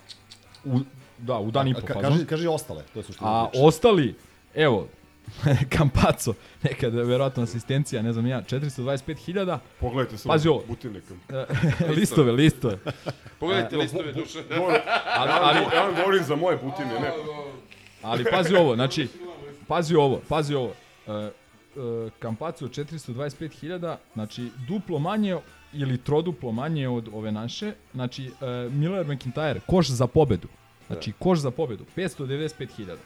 U, 0.66 0.80
da, 1.18 1.38
u 1.38 1.50
dan 1.50 1.68
i 1.68 1.74
po. 1.74 1.80
ka- 1.80 1.94
fazon. 1.94 2.12
kaži- 2.12 2.26
kaži 2.26 2.46
ostale, 2.48 2.82
to 2.84 2.98
je 2.98 3.04
suština 3.04 3.28
A 3.34 3.48
priče. 3.48 3.64
ostali, 3.64 4.14
evo, 4.54 4.88
Kampaco, 5.70 6.34
nekada 6.62 7.02
verovatno 7.02 7.42
asistencija, 7.42 8.02
ne 8.02 8.12
znam 8.12 8.26
ja, 8.26 8.42
425.000. 8.42 9.58
Pogledajte 9.80 10.18
samo 10.18 10.32
Pazi 10.32 10.48
ovo. 10.48 10.62
Butinika. 10.68 11.14
listove, 11.96 12.32
listove. 12.32 12.78
Pogledajte 13.40 13.74
E, 13.74 13.78
listove, 13.78 14.12
duše. 14.12 14.42
ali, 15.08 15.30
ali, 15.32 15.58
ja 15.74 15.82
vam 15.82 15.94
govorim 15.94 16.24
za 16.24 16.36
moje 16.36 16.56
butine, 16.56 17.00
ne. 17.00 17.12
ali 18.02 18.24
pazi 18.26 18.54
ovo, 18.54 18.74
znači, 18.74 19.08
pazi 19.66 19.94
ovo, 19.96 20.20
pazi 20.28 20.54
ovo. 20.54 20.72
Uh, 21.06 21.12
uh, 21.14 22.12
Kampaco 22.18 22.66
425.000, 22.66 23.96
znači 24.14 24.48
duplo 24.68 24.98
manje 24.98 25.36
ili 25.72 25.98
troduplo 25.98 26.52
manje 26.52 26.88
od 26.88 27.08
ove 27.12 27.32
naše. 27.32 27.72
Znači, 27.94 28.26
uh, 28.26 28.72
Miller 28.72 29.06
McIntyre, 29.06 29.60
koš 29.60 29.88
za 29.88 30.06
pobedu. 30.06 30.48
Znači, 30.86 31.12
koš 31.12 31.38
za 31.38 31.50
pobedu, 31.50 31.84
595.000. 31.96 32.96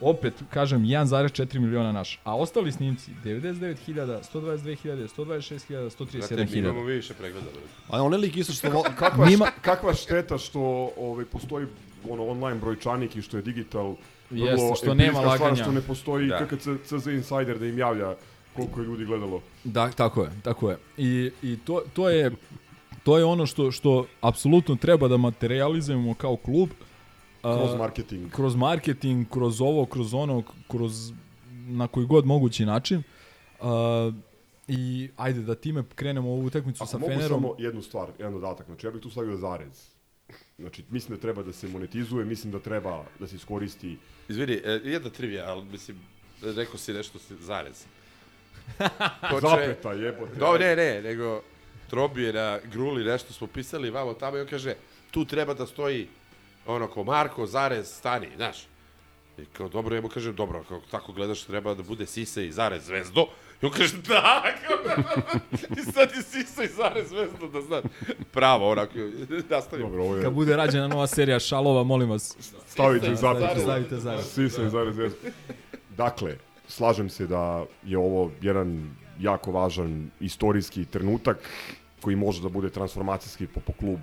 Opet, 0.00 0.34
kažem, 0.50 0.80
1,4 0.80 1.58
miliona 1.58 1.92
naš. 1.92 2.20
A 2.24 2.36
ostali 2.36 2.72
snimci, 2.72 3.10
99.000, 3.24 4.20
122.000, 4.24 5.08
126.000, 5.08 5.90
Brate, 6.28 6.46
mi 6.46 6.58
imamo 6.58 6.80
137.000. 6.80 6.86
više 6.86 7.14
pregleda. 7.14 7.46
brate. 7.46 7.66
A 7.88 8.02
onaj 8.02 8.18
lik 8.18 8.36
isto 8.36 8.52
što... 8.52 8.70
vo- 8.70 8.84
Kakva, 8.96 9.26
Nima- 9.26 9.50
kakva 9.60 9.94
šteta 9.94 10.38
što 10.38 10.60
ovaj, 10.96 11.24
postoji 11.24 11.66
ono 12.08 12.26
online 12.26 12.60
brojčanik 12.60 13.16
i 13.16 13.22
što 13.22 13.36
je 13.36 13.42
digital 13.42 13.94
Jeste, 14.30 14.74
što 14.76 14.94
nema 14.94 15.12
stvar, 15.12 15.26
laganja. 15.26 15.56
što 15.56 15.72
ne 15.72 15.80
postoji 15.80 16.28
Da. 16.28 16.46
KKC 16.46 16.62
CZ 16.84 17.06
Insider 17.06 17.58
da 17.58 17.66
im 17.66 17.78
javlja 17.78 18.14
koliko 18.58 18.80
je 18.80 18.86
ljudi 18.86 19.04
gledalo. 19.04 19.42
Da, 19.64 19.90
tako 19.90 20.22
je, 20.22 20.30
tako 20.42 20.70
je. 20.70 20.78
I, 20.96 21.30
i 21.42 21.56
to, 21.64 21.82
to 21.94 22.08
je 22.10 22.30
to 23.04 23.18
je 23.18 23.24
ono 23.24 23.46
što 23.46 23.70
što 23.70 24.06
apsolutno 24.20 24.76
treba 24.76 25.08
da 25.08 25.16
materializujemo 25.16 26.14
kao 26.14 26.36
klub 26.36 26.68
Kroz 27.42 27.74
A, 27.74 27.76
marketing. 27.76 28.30
kroz 28.32 28.56
marketing, 28.56 29.26
kroz 29.30 29.60
ovo, 29.60 29.86
kroz 29.86 30.14
ono, 30.14 30.42
kroz 30.68 31.12
na 31.66 31.86
koji 31.88 32.06
god 32.06 32.26
mogući 32.26 32.64
način. 32.66 33.02
A, 33.60 34.12
I 34.68 35.08
ajde 35.16 35.40
da 35.42 35.54
time 35.54 35.84
krenemo 35.94 36.28
ovu 36.30 36.44
utakmicu 36.44 36.82
Ako 36.82 36.90
sa 36.90 36.98
mogu 36.98 37.12
Fenerom. 37.12 37.40
samo 37.42 37.54
jednu 37.58 37.82
stvar, 37.82 38.08
jedan 38.18 38.32
dodatak, 38.34 38.66
znači 38.66 38.86
ja 38.86 38.90
bih 38.90 39.02
tu 39.02 39.10
stavio 39.10 39.36
zarez. 39.36 39.88
Znači, 40.58 40.84
mislim 40.90 41.16
da 41.16 41.20
treba 41.22 41.42
da 41.42 41.52
se 41.52 41.68
monetizuje, 41.68 42.24
mislim 42.24 42.52
da 42.52 42.58
treba 42.58 43.04
da 43.18 43.26
se 43.26 43.36
iskoristi 43.36 43.96
Izvini, 44.28 44.52
e, 44.64 44.80
jedna 44.84 45.10
trivija, 45.10 45.44
ali 45.48 45.64
mislim, 45.64 45.96
rekao 46.42 46.78
si 46.78 46.92
nešto 46.92 47.18
si 47.18 47.34
Zapeta, 49.40 49.92
jebote. 49.92 50.34
Do, 50.36 50.58
ne, 50.58 50.76
ne, 50.76 51.02
nego 51.02 51.42
Trobi 51.90 52.22
je 52.22 52.32
na 52.32 52.58
gruli 52.72 53.04
nešto 53.04 53.32
smo 53.32 53.46
pisali 53.46 53.90
vamo 53.90 54.14
tamo 54.14 54.36
i 54.36 54.40
on 54.40 54.46
kaže, 54.46 54.74
tu 55.10 55.24
treba 55.24 55.54
da 55.54 55.66
stoji 55.66 56.08
ono 56.66 56.86
ko 56.86 57.04
Marko, 57.04 57.46
zarez, 57.46 57.88
stani, 57.88 58.28
znaš. 58.36 58.66
I 59.38 59.44
kao 59.44 59.68
dobro, 59.68 59.96
ja 59.96 60.02
mu 60.02 60.08
kažem, 60.08 60.34
dobro, 60.34 60.58
ako 60.60 60.80
tako 60.90 61.12
gledaš, 61.12 61.42
treba 61.42 61.74
da 61.74 61.82
bude 61.82 62.06
Sise 62.06 62.46
i 62.46 62.52
zarez 62.52 62.84
zvezdo. 62.84 63.26
I 63.62 63.66
on 63.66 63.72
kaže, 63.72 63.96
da, 64.08 64.44
kao, 64.66 64.76
i 65.78 65.92
sad 65.92 66.10
je 66.16 66.22
Sise 66.22 66.64
i 66.64 66.68
zarez 66.68 67.08
zvezdo, 67.08 67.48
da 67.48 67.60
znaš. 67.60 67.82
Pravo, 68.32 68.70
onako, 68.70 68.92
nastavimo. 69.50 69.88
Dobro, 69.88 70.04
ovo 70.04 70.16
je... 70.16 70.22
Kad 70.22 70.32
bude 70.32 70.56
rađena 70.56 70.88
nova 70.88 71.06
serija 71.06 71.38
šalova, 71.38 71.82
molim 71.82 72.10
vas. 72.10 72.36
Stavite 72.66 73.16
stavite, 73.16 73.16
zapetu. 73.16 73.60
stavite 73.60 73.96
zarez. 73.96 74.26
Svi 74.26 74.50
se 74.50 74.68
zarez 74.68 74.96
zarez. 74.96 75.12
Dakle, 75.96 76.36
slažem 76.68 77.08
se 77.08 77.26
da 77.26 77.64
je 77.84 77.98
ovo 77.98 78.30
jedan 78.40 78.90
jako 79.20 79.52
važan 79.52 80.10
istorijski 80.20 80.84
trenutak 80.84 81.38
koji 82.00 82.16
može 82.16 82.42
da 82.42 82.48
bude 82.48 82.70
transformacijski 82.70 83.46
po, 83.46 83.60
po 83.60 83.72
klub 83.72 83.98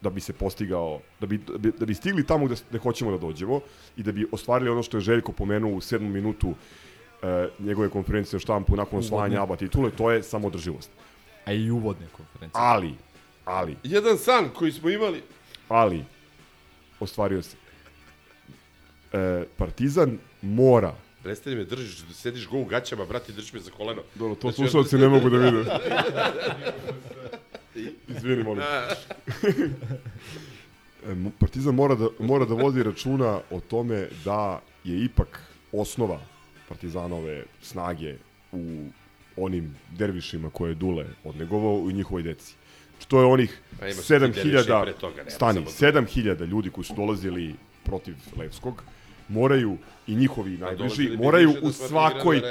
da 0.00 0.10
bi 0.10 0.20
se 0.20 0.32
postigao, 0.32 1.00
da 1.20 1.26
bi, 1.26 1.38
da 1.38 1.58
bi, 1.58 1.72
da 1.78 1.86
bi 1.86 1.94
stigli 1.94 2.26
tamo 2.26 2.46
gde, 2.46 2.54
gde 2.70 2.78
hoćemo 2.78 3.10
da 3.10 3.18
dođemo 3.18 3.60
i 3.96 4.02
da 4.02 4.12
bi 4.12 4.26
ostvarili 4.32 4.70
ono 4.70 4.82
što 4.82 4.96
je 4.96 5.00
Željko 5.00 5.32
pomenuo 5.32 5.72
u 5.72 5.80
sedmu 5.80 6.08
minutu 6.08 6.54
e, 7.22 7.48
njegove 7.58 7.88
konferencije 7.88 8.36
o 8.36 8.40
štampu 8.40 8.76
nakon 8.76 8.98
osvajanja. 8.98 9.42
ABA 9.42 9.56
titule, 9.56 9.90
to 9.90 10.10
je 10.10 10.22
samodrživost. 10.22 10.90
A 11.44 11.52
i 11.52 11.70
uvodne 11.70 12.06
konferencije. 12.16 12.62
Ali, 12.64 12.94
ali, 13.44 13.76
Jedan 13.82 14.18
san 14.18 14.48
koji 14.54 14.72
smo 14.72 14.90
imali, 14.90 15.22
ali, 15.68 16.04
ostvario 17.00 17.42
se. 17.42 17.56
E, 19.12 19.44
Partizan 19.56 20.18
mora 20.42 20.94
Prestani 21.24 21.56
me 21.56 21.64
držiš, 21.64 21.98
da 21.98 22.14
sediš 22.14 22.48
go 22.48 22.58
u 22.58 22.64
gaćama, 22.64 23.04
brati, 23.04 23.32
drži 23.32 23.50
me 23.54 23.60
za 23.60 23.70
koleno. 23.70 24.02
Dobro, 24.14 24.34
to 24.34 24.40
Znači, 24.50 24.56
slušalci 24.56 24.98
ne 24.98 25.08
mogu 25.08 25.30
da 25.30 25.38
vide. 25.38 25.64
Izvini, 28.08 28.42
molim. 28.42 28.62
Mo- 31.06 31.30
Partizan 31.40 31.74
mora 31.74 31.94
da, 31.94 32.08
mora 32.18 32.44
da 32.44 32.54
vodi 32.54 32.82
računa 32.82 33.40
o 33.50 33.60
tome 33.60 34.08
da 34.24 34.60
je 34.84 35.04
ipak 35.04 35.40
osnova 35.72 36.20
Partizanove 36.68 37.44
snage 37.62 38.14
u 38.52 38.86
onim 39.36 39.74
dervišima 39.98 40.50
koje 40.50 40.70
je 40.70 40.74
Dule 40.74 41.06
odnegovao 41.24 41.74
u 41.74 41.90
njihovoj 41.90 42.22
deci. 42.22 42.54
Znači, 42.90 43.08
to 43.08 43.20
je 43.20 43.26
onih 43.26 43.60
Pa 43.80 43.86
imaš 43.88 44.06
ti 44.06 44.12
derviše 44.18 44.40
i 44.40 44.52
7000, 44.52 44.82
pre 44.82 44.92
toga, 44.92 45.16
nema 45.16 45.30
stani, 45.30 45.66
samo 45.66 45.92
7000 45.92 46.46
ljudi 46.46 46.70
koji 46.70 46.84
su 46.84 46.94
dolazili 46.96 47.54
protiv 47.84 48.14
Levskog, 48.36 48.82
moraju 49.28 49.76
i 50.06 50.14
njihovi 50.14 50.58
najbliži, 50.58 51.16
moraju 51.16 51.52
da 51.52 51.68
u 51.68 51.72
svakoj 51.72 52.42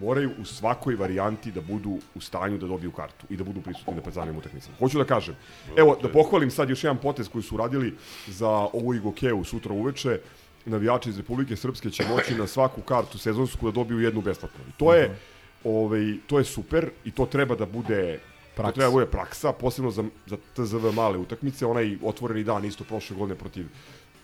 moraju 0.00 0.30
u 0.40 0.44
svakoj 0.44 0.94
varijanti 0.94 1.50
da 1.52 1.60
budu 1.60 1.98
u 2.14 2.20
stanju 2.20 2.58
da 2.58 2.66
dobiju 2.66 2.92
kartu 2.92 3.26
i 3.30 3.36
da 3.36 3.44
budu 3.44 3.60
prisutni 3.60 3.94
na 3.94 4.02
Partizanovom 4.02 4.36
utakmicama. 4.36 4.76
Hoću 4.78 4.98
da 4.98 5.04
kažem, 5.04 5.36
evo, 5.76 5.98
da 6.02 6.08
pohvalim 6.08 6.50
sad 6.50 6.70
još 6.70 6.84
jedan 6.84 6.98
potez 6.98 7.28
koji 7.28 7.42
su 7.42 7.54
uradili 7.54 7.94
za 8.26 8.48
ovu 8.48 8.94
Igokeu 8.94 9.44
sutra 9.44 9.72
uveče, 9.72 10.20
navijači 10.64 11.08
iz 11.10 11.18
Republike 11.18 11.56
Srpske 11.56 11.90
će 11.90 12.04
moći 12.08 12.34
na 12.34 12.46
svaku 12.46 12.80
kartu 12.80 13.18
sezonsku 13.18 13.66
da 13.66 13.72
dobiju 13.72 14.00
jednu 14.00 14.20
besplatno. 14.20 14.64
I 14.68 14.72
to 14.78 14.94
je, 14.94 15.16
ovaj, 15.64 16.14
to 16.26 16.38
je 16.38 16.44
super 16.44 16.90
i 17.04 17.10
to 17.10 17.26
treba 17.26 17.54
da 17.54 17.66
bude 17.66 18.18
Praksa. 18.58 18.72
To 18.72 18.74
treba 18.74 18.90
da 18.90 18.92
bude 18.92 19.06
praksa, 19.06 19.52
posebno 19.52 19.90
za, 19.90 20.04
za 20.26 20.36
TZV 20.54 20.90
male 20.94 21.18
utakmice. 21.18 21.66
Onaj 21.66 21.98
otvoreni 22.02 22.44
dan 22.44 22.64
isto 22.64 22.84
prošle 22.84 23.16
godine 23.16 23.38
protiv 23.38 23.66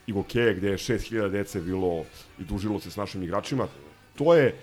Igokeje, 0.07 0.55
gde 0.55 0.69
je 0.69 0.77
6000 0.77 1.31
dece 1.31 1.61
bilo 1.61 2.05
i 2.39 2.45
dužilo 2.45 2.81
se 2.81 2.91
s 2.91 2.97
našim 2.97 3.23
igračima. 3.23 3.67
To 4.17 4.35
je 4.35 4.55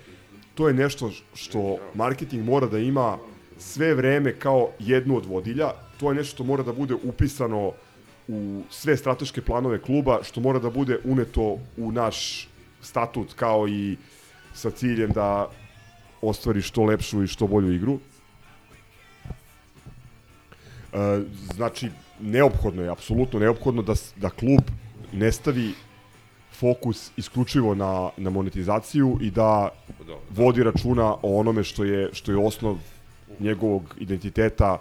to 0.54 0.68
je 0.68 0.74
nešto 0.74 1.10
što 1.34 1.78
marketing 1.94 2.44
mora 2.44 2.66
da 2.66 2.78
ima 2.78 3.18
sve 3.58 3.94
vreme 3.94 4.34
kao 4.38 4.70
jednu 4.78 5.16
od 5.16 5.26
vodilja. 5.26 5.72
To 6.00 6.10
je 6.10 6.14
nešto 6.14 6.34
što 6.34 6.44
mora 6.44 6.62
da 6.62 6.72
bude 6.72 6.94
upisano 6.94 7.72
u 8.28 8.62
sve 8.70 8.96
strateške 8.96 9.42
planove 9.42 9.78
kluba, 9.78 10.18
što 10.22 10.40
mora 10.40 10.58
da 10.58 10.70
bude 10.70 10.98
uneto 11.04 11.58
u 11.76 11.92
naš 11.92 12.48
statut 12.80 13.32
kao 13.32 13.68
i 13.68 13.96
sa 14.54 14.70
ciljem 14.70 15.10
da 15.10 15.50
ostvari 16.20 16.62
što 16.62 16.84
lepšu 16.84 17.22
i 17.22 17.26
što 17.26 17.46
bolju 17.46 17.72
igru. 17.72 17.98
E, 20.92 21.22
znači, 21.54 21.88
neophodno 22.20 22.82
je, 22.82 22.88
apsolutno 22.88 23.38
neophodno 23.40 23.82
da, 23.82 23.94
da 24.16 24.30
klub 24.30 24.60
ne 25.12 25.32
stavi 25.32 25.74
fokus 26.52 27.10
isključivo 27.16 27.74
na, 27.74 28.10
na 28.16 28.30
monetizaciju 28.30 29.18
i 29.20 29.30
da 29.30 29.68
vodi 30.30 30.62
računa 30.62 31.14
o 31.22 31.38
onome 31.38 31.64
što 31.64 31.84
je, 31.84 32.10
što 32.12 32.32
je 32.32 32.38
osnov 32.38 32.76
njegovog 33.40 33.94
identiteta 33.98 34.78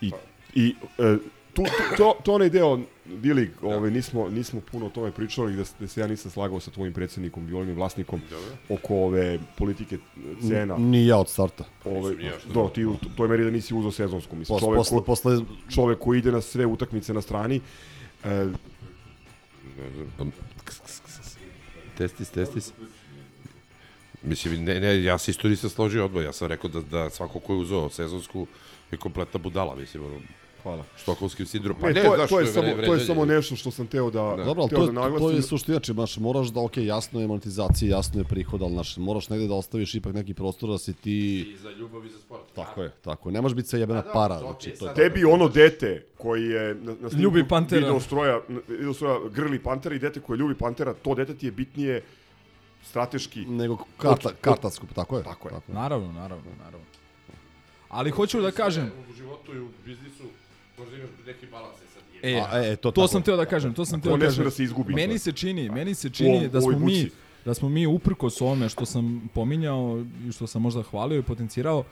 i, 0.00 0.12
i 0.54 0.74
e, 0.98 1.16
tu, 1.54 1.62
tu, 1.62 1.96
to, 1.96 2.16
to 2.24 2.34
onaj 2.34 2.50
deo, 2.50 2.78
Bili, 3.04 3.50
ovaj, 3.62 3.90
nismo, 3.90 4.28
nismo 4.28 4.60
puno 4.72 4.86
o 4.86 4.90
tome 4.90 5.10
pričali, 5.12 5.56
da, 5.56 5.62
da 5.80 5.86
se 5.88 6.00
ja 6.00 6.06
nisam 6.06 6.30
slagao 6.30 6.60
sa 6.60 6.70
tvojim 6.70 6.92
predsjednikom, 6.92 7.46
Violinim 7.46 7.76
vlasnikom, 7.76 8.20
oko 8.68 8.96
ove 8.96 9.38
politike 9.58 9.98
cena. 10.48 10.74
N- 10.74 10.90
ni 10.90 11.06
ja 11.06 11.18
od 11.18 11.28
starta. 11.28 11.64
Ove, 11.84 12.24
ja, 12.24 12.32
do, 12.54 12.62
da. 12.62 12.68
ti 12.68 12.84
u 12.84 12.96
toj 13.16 13.28
meri 13.28 13.44
da 13.44 13.50
nisi 13.50 13.74
uzeo 13.74 13.90
sezonsku. 13.90 14.36
Mislim, 14.36 14.58
Pos- 14.58 14.60
čovek, 14.64 14.78
posle- 14.78 14.98
ko, 14.98 15.04
posle- 15.04 15.44
čovek 15.74 15.98
koji 15.98 16.18
ide 16.18 16.32
na 16.32 16.40
sve 16.40 16.66
utakmice 16.66 17.14
na 17.14 17.20
strani, 17.22 17.60
e, 18.24 18.46
Testis, 21.98 22.30
testis. 22.30 22.72
Mislim, 24.22 24.64
ne, 24.64 24.80
ne, 24.80 25.02
ja 25.02 25.18
se 25.18 25.30
isto 25.30 25.48
nisam 25.48 25.70
složio 25.70 26.04
odmah, 26.04 26.24
ja 26.24 26.32
sam 26.32 26.48
rekao 26.48 26.70
da, 26.70 26.80
da 26.80 27.10
svako 27.10 27.40
ko 27.40 27.52
je 27.52 27.58
uzeo 27.58 27.90
sezonsku 27.90 28.46
je 28.90 28.98
kompletna 28.98 29.40
budala, 29.40 29.74
mislim, 29.74 30.04
ono, 30.04 30.20
Hvala. 30.62 30.84
Štokholmski 30.96 31.46
sindrom. 31.46 31.76
Pa 31.80 31.86
ne, 31.86 31.92
ne, 31.92 32.02
to, 32.02 32.06
je, 32.06 32.16
znaš, 32.16 32.30
to, 32.30 32.40
je 32.40 32.46
vre- 32.46 32.52
samo, 32.52 32.86
to 32.86 32.94
je 32.94 33.00
samo 33.00 33.24
nešto 33.26 33.56
što 33.56 33.70
sam 33.70 33.86
teo 33.86 34.10
da, 34.10 34.34
Da. 34.36 34.44
Dobro, 34.44 34.62
ali 34.62 34.70
teo 34.70 34.78
to, 34.78 34.84
da 34.84 34.90
je, 34.90 34.94
naglasim. 34.94 35.18
to 35.20 35.30
je 35.30 35.42
suština, 35.42 35.74
znači, 35.74 35.92
baš 35.92 36.16
moraš 36.18 36.48
da, 36.48 36.60
ok, 36.60 36.76
jasno 36.76 37.20
je 37.20 37.26
monetizacija, 37.26 37.90
jasno 37.90 38.20
je 38.20 38.24
prihod, 38.24 38.62
ali 38.62 38.72
naš, 38.72 38.96
moraš 38.96 39.28
negde 39.28 39.46
da 39.46 39.54
ostaviš 39.54 39.94
ipak 39.94 40.14
neki 40.14 40.34
prostor 40.34 40.68
da 40.68 40.78
si 40.78 40.92
ti... 40.94 41.12
I 41.50 41.56
za 41.56 41.70
ljubav 41.70 42.06
i 42.06 42.10
za 42.10 42.18
sport. 42.18 42.42
Tako 42.54 42.82
je, 42.82 42.90
tako 42.92 43.28
je. 43.28 43.32
Ne 43.32 43.40
može 43.40 43.54
biti 43.54 43.68
sve 43.68 43.80
jebena 43.80 44.02
Pa 44.02 44.08
da, 44.08 44.12
para, 44.12 44.38
znači, 44.40 44.64
to 44.64 44.70
je... 44.70 44.76
sad- 44.78 44.96
Tebi 44.96 45.24
ono 45.24 45.48
dete 45.48 46.06
koji 46.18 46.44
je 46.44 46.74
na, 46.74 46.92
na 46.92 47.08
snimku 47.08 47.16
Ljubi 47.18 47.48
Pantera. 47.48 47.80
video 47.80 48.00
stroja, 48.00 48.40
video 48.68 48.94
stroja 48.94 49.18
grli 49.28 49.58
Pantera 49.58 49.94
i 49.94 49.98
dete 49.98 50.20
koje 50.20 50.36
ljubi 50.36 50.54
Pantera, 50.54 50.94
to 50.94 51.14
dete 51.14 51.34
ti 51.34 51.46
je 51.46 51.52
bitnije 51.52 52.02
strateški. 52.82 53.40
Nego 53.40 53.76
karta, 53.96 54.10
od- 54.20 54.26
od- 54.26 54.40
kartatsku, 54.40 54.86
tako 54.86 55.16
je. 55.16 55.22
Tako 55.24 55.48
je. 55.48 55.54
Naravno, 55.68 56.12
naravno, 56.12 56.44
naravno. 56.58 56.86
Ali 57.88 58.10
hoću 58.10 58.40
da 58.40 58.50
kažem... 58.50 58.90
U 59.10 59.14
životu 59.14 59.54
i 59.54 59.60
u 59.60 59.68
biznisu 59.86 60.22
možda 60.78 60.96
imaš 60.96 61.10
neki 61.26 61.46
balans 61.46 61.76
e 61.76 61.86
sad. 61.94 62.02
E, 62.22 62.40
A, 62.50 62.64
e, 62.64 62.76
to 62.76 62.82
to, 62.82 62.90
tako. 62.90 63.08
sam 63.08 63.22
teo 63.22 63.36
da 63.36 63.44
kažem, 63.44 63.74
to 63.74 63.84
sam 63.84 64.00
teo 64.00 64.16
da 64.16 64.26
kažem. 64.26 64.44
da 64.44 64.50
se 64.50 64.64
izgubi. 64.64 64.94
Meni 64.94 65.18
se 65.18 65.32
čini, 65.32 65.68
meni 65.70 65.94
se 65.94 66.10
čini 66.10 66.30
ovom- 66.38 66.48
da 66.50 66.60
smo 66.60 66.78
mi 66.78 67.10
da 67.44 67.54
smo 67.54 67.68
mi 67.68 67.86
uprkos 67.86 68.40
ovome 68.40 68.68
što 68.68 68.86
sam 68.86 69.28
pominjao 69.34 70.04
i 70.28 70.32
što 70.32 70.46
sam 70.46 70.62
možda 70.62 70.82
hvalio 70.82 71.18
i 71.18 71.22
potencirao, 71.22 71.84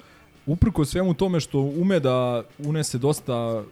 uprkos 0.47 0.91
svemu 0.91 1.15
tome 1.15 1.41
što 1.41 1.59
ume 1.61 2.01
da 2.01 2.45
unese 2.59 2.99
dosta 2.99 3.65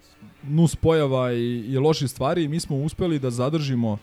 nus 0.43 0.77
pojava 0.77 1.33
i, 1.33 1.65
i 1.69 1.79
loših 1.79 2.11
stvari, 2.11 2.49
mi 2.49 2.61
smo 2.61 2.77
uspeli 2.77 3.19
da 3.19 3.31
zadržimo 3.31 3.99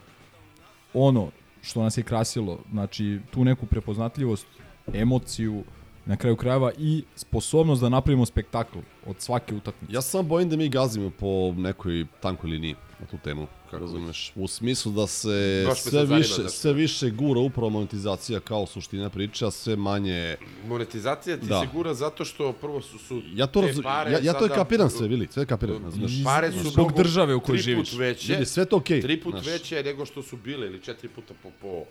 ono 0.93 1.31
što 1.61 1.83
nas 1.83 1.97
je 1.97 2.03
krasilo, 2.03 2.59
znači 2.71 3.19
tu 3.31 3.43
neku 3.45 3.65
prepoznatljivost, 3.65 4.47
emociju, 4.93 5.63
na 6.05 6.17
kraju 6.17 6.35
krajeva 6.35 6.71
i 6.77 7.03
sposobnost 7.15 7.81
da 7.81 7.89
napravimo 7.89 8.25
spektakl 8.25 8.77
od 9.05 9.15
svake 9.19 9.55
utakmice. 9.55 9.93
Ja 9.93 10.01
se 10.01 10.09
samo 10.09 10.23
bojim 10.23 10.49
da 10.49 10.55
mi 10.55 10.69
gazimo 10.69 11.09
po 11.09 11.27
nekoj 11.53 12.05
tankoj 12.19 12.49
liniji 12.49 12.75
na 12.99 13.05
tu 13.07 13.17
temu, 13.17 13.47
kako 13.65 13.77
razumeš. 13.77 14.31
U 14.35 14.47
smislu 14.47 14.91
da 14.91 15.07
se 15.07 15.63
Baš 15.67 15.79
sve 15.79 15.91
zanima, 15.91 16.15
više, 16.17 16.33
znaš. 16.33 16.51
sve 16.51 16.73
više 16.73 17.09
gura 17.09 17.39
upravo 17.39 17.69
monetizacija 17.69 18.39
kao 18.39 18.65
suština 18.65 19.09
priče, 19.09 19.45
a 19.45 19.51
sve 19.51 19.75
manje... 19.75 20.35
Monetizacija 20.67 21.37
ti 21.37 21.45
Da. 21.45 21.61
se 21.61 21.67
gura 21.73 21.93
zato 21.93 22.25
što 22.25 22.53
prvo 22.53 22.81
su, 22.81 22.97
su 22.97 23.21
Ja 23.33 23.47
to 23.47 23.61
te 23.61 23.67
razum, 23.67 23.83
pare 23.83 24.11
ja, 24.11 24.19
ja 24.19 24.33
to 24.33 24.43
je 24.45 24.49
kapiram 24.49 24.89
sve, 24.89 25.07
bili, 25.07 25.27
sve 25.31 25.45
kapiram, 25.45 25.83
razumeš. 25.83 26.23
Pare 26.23 26.51
su 26.53 26.69
Zbog 26.69 26.93
države 26.93 27.35
u 27.35 27.39
kojoj 27.39 27.61
tri 27.61 27.75
put 27.75 27.85
živiš. 27.85 27.99
veće. 27.99 28.33
Vidi, 28.33 28.45
sve 28.45 28.65
to 28.65 28.77
okej, 28.77 29.01
Tri 29.01 29.21
put 29.21 29.33
znaš. 29.33 29.45
veće 29.45 29.83
nego 29.83 30.05
što 30.05 30.23
su 30.23 30.37
bile 30.37 30.67
ili 30.67 30.81
četiri 30.81 31.09
puta 31.09 31.33
po, 31.43 31.49
po 31.61 31.83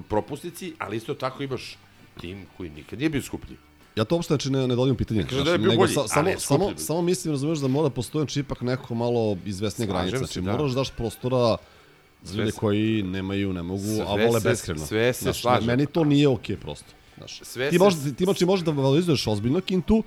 propusnici, 0.00 0.74
ali 0.78 0.96
isto 0.96 1.14
tako 1.14 1.42
imaš 1.42 1.78
tim 2.20 2.46
koji 2.56 2.70
nikad 2.70 2.98
nije 2.98 3.08
bio 3.10 3.22
skuplji. 3.22 3.56
Ja 3.96 4.04
to 4.04 4.14
uopšte 4.14 4.32
znači 4.34 4.50
ne, 4.50 4.58
ne 4.60 4.74
dovodim 4.74 4.96
pitanje. 4.96 5.22
da 5.44 5.50
je 5.50 5.58
bio 5.58 5.68
nego 5.68 5.80
bolji, 5.80 5.94
sa, 5.94 6.08
samo, 6.08 6.30
samo, 6.38 6.72
samo 6.76 7.02
mislim, 7.02 7.32
razumeš, 7.34 7.58
da 7.58 7.68
mora 7.68 7.90
postoji 7.90 8.20
znači, 8.20 8.40
ipak 8.40 8.60
neko 8.60 8.94
malo 8.94 9.36
granica. 9.78 10.10
se, 10.10 10.16
Znači, 10.18 10.40
da. 10.40 10.52
moraš 10.52 10.70
da 10.70 10.74
daš 10.74 10.90
prostora 10.90 11.56
za 12.22 12.38
ljude 12.38 12.52
koji 12.52 13.02
nemaju, 13.02 13.52
ne 13.52 13.62
mogu, 13.62 13.82
a 14.02 14.14
Sve 14.14 14.26
vole 14.26 14.40
se- 14.40 14.48
beskreno. 14.48 14.86
sve 14.86 15.12
se 15.12 15.22
Znaš, 15.22 15.40
slažem. 15.40 15.66
Meni 15.66 15.86
to 15.86 16.04
nije 16.04 16.28
okej 16.28 16.56
prosto. 16.56 16.86
Znaš, 17.18 17.40
Sve 17.42 17.70
ti, 17.70 17.78
možda, 17.78 18.14
ti, 18.14 18.24
znači, 18.24 18.46
možeš 18.46 18.64
da 18.64 18.70
valorizuješ 18.70 19.26
ozbiljno 19.26 19.60
kintu, 19.60 20.02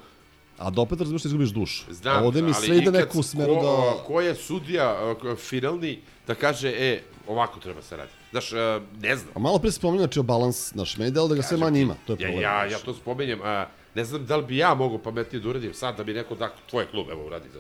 a 0.57 0.69
da 0.69 0.81
opet 0.81 0.99
razumeš 0.99 1.23
da 1.23 1.27
izgubiš 1.27 1.49
dušu. 1.49 1.83
Znam, 1.89 2.23
a 2.23 2.27
ovde 2.27 2.41
mi 2.41 2.53
sve 2.53 2.77
ide 2.77 2.91
neku 2.91 3.23
smeru 3.23 3.55
ko, 3.55 3.61
da... 3.97 4.03
Ko 4.03 4.21
je 4.21 4.35
sudija 4.35 5.15
uh, 5.23 5.37
finalni 5.37 5.99
da 6.27 6.35
kaže, 6.35 6.69
e, 6.69 7.01
ovako 7.27 7.59
treba 7.59 7.81
se 7.81 7.97
radi. 7.97 8.11
Znaš, 8.33 8.51
uh, 8.51 8.59
ne 8.99 9.15
znam. 9.15 9.31
A 9.35 9.39
malo 9.39 9.59
pre 9.59 9.71
se 9.71 9.75
spominje, 9.75 9.99
znači, 9.99 10.19
o 10.19 10.23
balans, 10.23 10.71
znaš, 10.71 10.97
meni 10.97 11.11
delo 11.11 11.27
da 11.27 11.35
ga 11.35 11.41
sve 11.41 11.57
manje 11.57 11.81
ima, 11.81 11.95
to 12.07 12.13
je 12.13 12.17
Ja, 12.19 12.19
problem. 12.19 12.41
ja, 12.41 12.65
ja 12.65 12.77
to 12.79 12.93
spomenjem, 12.93 13.39
a, 13.43 13.65
ne 13.95 14.03
znam 14.03 14.25
da 14.25 14.35
li 14.35 14.45
bi 14.45 14.57
ja 14.57 14.73
mogao 14.73 14.97
pametnije 14.97 15.41
da 15.41 15.49
uradim 15.49 15.73
sad 15.73 15.97
da 15.97 16.03
bi 16.03 16.13
neko 16.13 16.35
da 16.35 16.49
tvoj 16.69 16.85
klub 16.87 17.09
evo 17.09 17.25
uradi 17.25 17.49
za. 17.49 17.59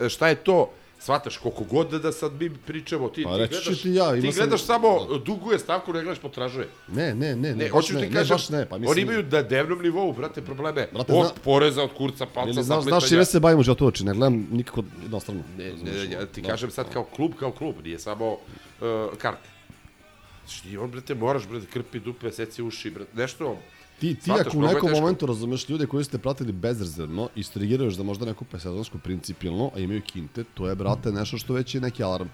E, 0.00 0.08
Šta 0.08 0.28
je 0.28 0.34
to? 0.36 0.70
Svataš 0.98 1.36
koliko 1.36 1.64
god 1.64 1.90
da 1.92 2.12
sad 2.12 2.32
mi 2.34 2.50
pričamo, 2.56 3.08
ti, 3.08 3.22
Pa 3.24 3.30
ti 3.30 3.36
gledaš, 3.36 3.82
ti 3.82 3.90
ja, 3.90 4.12
ti 4.12 4.18
imao 4.18 4.32
sam- 4.32 4.40
gledaš 4.40 4.62
samo 4.62 4.88
duguje 5.18 5.58
stavku, 5.58 5.92
ne 5.92 6.02
gledaš 6.02 6.18
potražuje. 6.18 6.68
Ne, 6.88 7.14
ne, 7.14 7.36
ne, 7.36 7.48
ne, 7.48 7.54
Ne, 7.54 7.68
hoću 7.68 7.94
ne, 7.94 8.00
ti 8.00 8.06
ne, 8.06 8.12
kažem, 8.12 8.34
baš 8.34 8.48
ne, 8.48 8.66
pa 8.66 8.78
mislim... 8.78 8.90
oni 8.92 9.02
imaju 9.02 9.24
na 9.24 9.42
dnevnom 9.42 9.82
nivou, 9.82 10.12
brate, 10.12 10.42
probleme. 10.42 10.88
Brate, 10.92 11.12
od 11.12 11.26
zna- 11.26 11.32
poreza, 11.44 11.82
od 11.82 11.90
kurca, 11.92 12.26
palca, 12.26 12.46
Ili 12.46 12.54
znaš, 12.54 12.66
zapletanja. 12.68 12.90
znaš 12.90 13.08
čime 13.08 13.24
se 13.24 13.40
bavimo 13.40 13.62
životu, 13.62 13.84
znači, 13.84 14.04
ne 14.04 14.12
gledam 14.12 14.48
nikako 14.50 14.82
jednostrano. 15.02 15.40
Ne, 15.58 15.64
ne, 15.74 16.10
ja 16.10 16.26
ti 16.26 16.40
da. 16.42 16.48
kažem 16.48 16.70
sad 16.70 16.92
kao 16.92 17.04
klub, 17.06 17.32
kao 17.34 17.50
klub, 17.52 17.74
nije 17.84 17.98
samo 17.98 18.32
uh, 18.32 18.38
karte. 19.18 19.48
Znači, 20.46 20.76
on, 20.76 20.90
brate, 20.90 21.14
moraš, 21.14 21.48
brate, 21.48 21.66
krpi 21.66 22.00
dupe, 22.00 22.32
seci 22.32 22.62
uši, 22.62 22.90
brate, 22.90 23.10
nešto... 23.14 23.58
Ti, 24.00 24.14
ti 24.14 24.20
shvataš, 24.22 24.46
ako 24.46 24.58
u 24.58 24.62
nekom 24.62 24.90
momentu 24.90 25.26
razumeš 25.26 25.68
ljude 25.68 25.86
koji 25.86 26.04
ste 26.04 26.18
pratili 26.18 26.52
bezrezervno 26.52 27.28
i 27.34 27.42
strigiraš 27.42 27.94
da 27.94 28.02
možda 28.02 28.26
neko 28.26 28.44
sezonsku 28.52 28.98
principijalno, 28.98 29.70
a 29.74 29.78
imaju 29.78 30.02
kinte, 30.02 30.44
to 30.54 30.68
je, 30.68 30.74
brate, 30.74 31.12
nešto 31.12 31.38
što 31.38 31.54
već 31.54 31.74
je 31.74 31.80
neki 31.80 32.02
alarm 32.02 32.28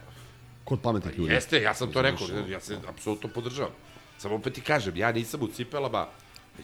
kod 0.65 0.81
pametnih 0.81 1.19
ljudi. 1.19 1.33
Jeste, 1.33 1.63
ja 1.63 1.75
sam 1.75 1.93
to 1.93 2.03
rekao, 2.03 2.27
ja 2.49 2.61
se 2.61 2.79
apsolutno 2.89 3.29
podržavam. 3.29 3.73
Samo 4.19 4.35
opet 4.35 4.55
ti 4.55 4.61
kažem, 4.61 4.97
ja 4.97 5.13
nisam 5.13 5.43
u 5.43 5.49
cipelama 5.49 6.07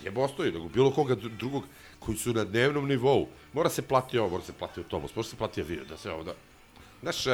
jebo 0.05 0.23
ostoji, 0.23 0.53
nego 0.53 0.69
bilo 0.69 0.91
koga 0.91 1.17
dru- 1.17 1.37
drugog 1.39 1.65
koji 1.99 2.19
su 2.19 2.33
na 2.33 2.45
dnevnom 2.45 2.89
nivou. 2.89 3.29
Mora 3.53 3.71
se 3.71 3.83
plati 3.83 4.19
ovo, 4.19 4.29
mora 4.29 4.45
se 4.45 4.53
plati 4.53 4.81
autobus, 4.81 5.17
mora 5.17 5.29
se 5.29 5.37
plati 5.37 5.61
avion, 5.61 5.87
da 5.89 5.97
se 5.97 6.11
ovo 6.11 6.23
da... 6.25 6.35
Znaš, 7.03 7.27
uh, 7.27 7.33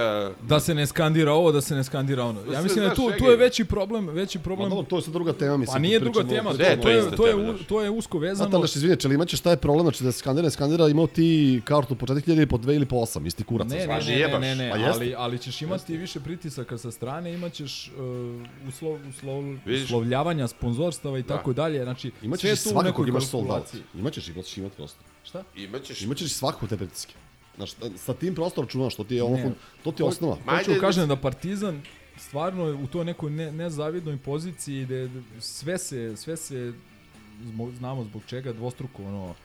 Da 0.49 0.61
se 0.61 0.75
ne 0.75 0.87
skandira 0.87 1.33
ovo, 1.33 1.53
da 1.53 1.61
se 1.61 1.75
ne 1.75 1.85
skandira 1.85 2.25
ono. 2.25 2.41
Ja 2.53 2.57
se, 2.57 2.63
mislim 2.63 2.85
da 2.85 2.95
tu, 2.95 3.11
tu 3.19 3.25
je 3.25 3.37
veći 3.37 3.65
problem, 3.65 4.09
veći 4.09 4.39
Ma 4.39 4.45
problem. 4.45 4.71
dobro, 4.71 4.87
to 4.87 4.97
je 4.97 5.03
sad 5.03 5.13
druga 5.13 5.33
tema, 5.33 5.57
mislim. 5.57 5.75
Pa 5.75 5.79
nije 5.79 6.01
druga 6.01 6.25
tema, 6.25 6.51
to, 6.51 6.57
to, 6.57 6.63
je 6.91 7.11
to, 7.17 7.27
je, 7.27 7.65
to 7.69 7.83
je 7.83 7.91
usko 7.91 8.19
vezano. 8.19 8.37
Znate, 8.37 8.57
ali 8.57 8.69
što 8.69 8.79
izvinite, 8.79 9.07
ali 9.09 9.15
imaće 9.15 9.37
šta 9.37 9.51
je 9.51 9.57
problem, 9.57 9.85
znači 9.85 10.05
da 10.05 10.13
se 10.13 10.19
skandira, 10.19 10.45
ne 10.45 10.51
skandira, 10.51 10.89
imao 10.89 11.07
ti 11.07 11.63
kartu 11.65 11.95
po 11.95 12.07
4000 12.07 12.37
ili 12.37 12.47
po 12.47 12.57
2 12.57 12.75
ili 12.75 12.87
po 12.87 12.97
8, 12.97 13.27
isti 13.27 13.45
kurac. 13.45 13.69
Ne, 13.69 13.77
ne, 13.77 13.87
ne, 13.87 14.01
ne, 14.05 14.19
jebaš. 14.19 14.41
ne, 14.41 14.55
ne, 14.55 14.71
Pa 14.71 14.93
ali, 14.95 15.15
ali 15.19 15.39
ćeš 15.39 15.63
imati 15.63 15.97
više 15.97 16.21
pritisaka 16.21 16.79
sa 16.79 16.91
strane, 16.91 17.35
imaćeš 17.35 17.89
uh, 17.89 18.69
uslov, 18.69 18.99
uslov, 19.09 19.43
Vidiš? 19.65 19.85
uslovljavanja 19.85 20.49
sponzorstava 20.49 21.19
i 21.19 21.23
tako 21.23 21.53
dalje, 21.53 21.85
znači 21.85 22.11
Imaćeš 22.23 22.53
i 22.53 22.57
sve 22.57 22.73
tu 22.73 22.79
u 22.79 22.83
nekoj 22.83 23.13
kalkulaciji. 23.13 23.83
Imaćeš 23.95 24.29
i 24.29 24.33
hoćeš 24.33 24.57
imati 24.57 24.77
prosto. 24.77 24.99
Šta? 25.25 25.43
imaćeš... 25.57 26.03
Imaćeš 26.03 26.27
i 26.27 26.35
svakako 26.35 26.67
te 26.67 26.77
pritiske. 26.77 27.15
Znaš, 27.57 27.71
sa 27.97 28.15
tim 28.15 28.35
prosto 28.35 28.63
računaš, 28.63 28.95
to 28.97 29.05
ti 29.05 29.15
je, 29.15 29.23
ono, 29.23 29.53
to 29.85 29.93
ti 29.93 30.03
je 30.03 30.07
osnova. 30.07 30.37
Ma, 30.47 30.53
Hoću 30.59 30.71
ajde, 30.71 30.81
kažem 30.81 31.09
da 31.09 31.17
Partizan 31.17 31.83
stvarno 32.17 32.65
u 32.83 32.87
toj 32.87 33.05
nekoj 33.05 33.31
ne, 33.31 33.53
nezavidnoj 33.53 34.17
poziciji 34.19 34.85
gde 34.85 35.11
sve 35.41 35.79
se, 35.79 36.17
sve 36.17 36.37
se 36.37 36.73
zmo- 37.45 37.77
znamo 37.77 38.05
zbog 38.05 38.23
čega 38.27 38.53
dvostruko 38.53 39.03
ono 39.03 39.25
uh, 39.31 39.37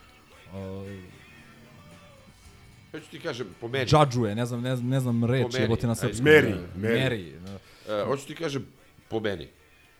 Hoću 2.91 3.05
ti 3.11 3.19
kažem, 3.19 3.47
po 3.61 3.67
meni... 3.67 3.85
džadžuje, 3.85 4.35
ne 4.35 4.45
znam, 4.45 4.61
ne, 4.61 4.75
znam- 4.75 4.89
ne 4.89 4.99
znam 4.99 5.25
reč, 5.25 5.53
meni, 5.53 5.63
jebote 5.63 5.87
na 5.87 5.91
ajde. 5.93 5.99
srpskom. 6.01 6.25
Meri, 6.25 6.49
da. 6.51 6.59
meri. 6.75 6.99
meri 6.99 7.33
da. 7.45 7.53
Uh, 8.01 8.07
hoću 8.07 8.27
ti 8.27 8.35
kažem, 8.35 8.65
po 9.07 9.19
meni, 9.19 9.47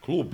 klub, 0.06 0.28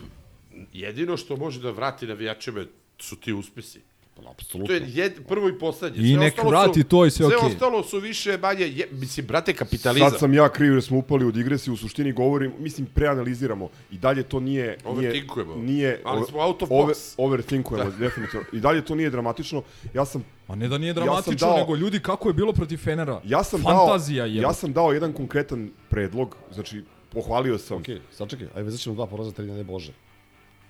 jedino 0.73 1.17
što 1.17 1.35
može 1.37 1.59
da 1.61 1.71
vrati 1.71 2.07
navijačima 2.07 2.65
su 2.99 3.15
ti 3.15 3.33
uspesi. 3.33 3.81
Apsolutno. 4.25 4.67
To 4.67 4.73
je 4.73 4.91
jed, 4.93 5.13
prvo 5.27 5.49
i 5.49 5.59
poslednje. 5.59 5.99
I 5.99 6.13
Sve 6.13 6.19
nek 6.19 6.33
ostalo 6.33 6.49
vrati 6.49 6.81
su, 6.81 6.87
to 6.87 7.05
i 7.05 7.11
sve 7.11 7.25
Sve 7.27 7.37
okej. 7.37 7.47
ostalo 7.49 7.83
su 7.83 7.99
više 7.99 8.37
manje, 8.37 8.65
je, 8.65 8.87
mislim, 8.91 9.25
brate, 9.25 9.53
kapitalizam. 9.53 10.09
Sad 10.09 10.19
sam 10.19 10.33
ja 10.33 10.49
kriv 10.49 10.73
jer 10.73 10.83
smo 10.83 10.97
upali 10.97 11.25
u 11.25 11.31
digresiju, 11.31 11.73
u 11.73 11.77
suštini 11.77 12.11
govorim, 12.11 12.53
mislim, 12.59 12.87
preanaliziramo. 12.87 13.69
I 13.91 13.97
dalje 13.97 14.23
to 14.23 14.39
nije... 14.39 14.65
nije 14.65 14.77
Overthinkujemo. 14.85 15.55
Nije, 15.55 16.01
Ali 16.03 16.25
smo 16.25 16.39
out 16.39 16.63
of 16.63 16.71
over, 16.71 16.95
box. 16.95 17.13
Overthinkujemo, 17.17 17.91
Da. 17.91 17.97
definitivno. 17.97 18.45
I 18.53 18.59
dalje 18.59 18.85
to 18.85 18.95
nije 18.95 19.09
dramatično. 19.09 19.61
Ja 19.93 20.05
sam... 20.05 20.23
Ma 20.47 20.55
ne 20.55 20.67
da 20.67 20.77
nije 20.77 20.89
ja 20.89 20.93
dramatično, 20.93 21.47
dao- 21.47 21.57
nego 21.57 21.75
ljudi 21.75 21.99
kako 21.99 22.29
je 22.29 22.33
bilo 22.33 22.53
protiv 22.53 22.77
Fenera. 22.77 23.21
Ja 23.25 23.43
sam 23.43 23.61
Fantazija 23.61 24.23
dao, 24.23 24.33
je. 24.33 24.41
Ja 24.41 24.53
sam 24.53 24.73
dao 24.73 24.93
jedan 24.93 25.13
konkretan 25.13 25.69
predlog, 25.89 26.35
znači, 26.53 26.83
pohvalio 27.09 27.57
sam. 27.57 27.77
Okej, 27.77 27.99
sad 28.11 28.29
čekaj, 28.29 28.47
ajde 28.47 28.63
vezat 28.63 28.79
ćemo 28.79 28.95
dva 28.95 29.07
poraza, 29.07 29.31
tri 29.31 29.45
ne 29.45 29.63
Bože. 29.63 29.91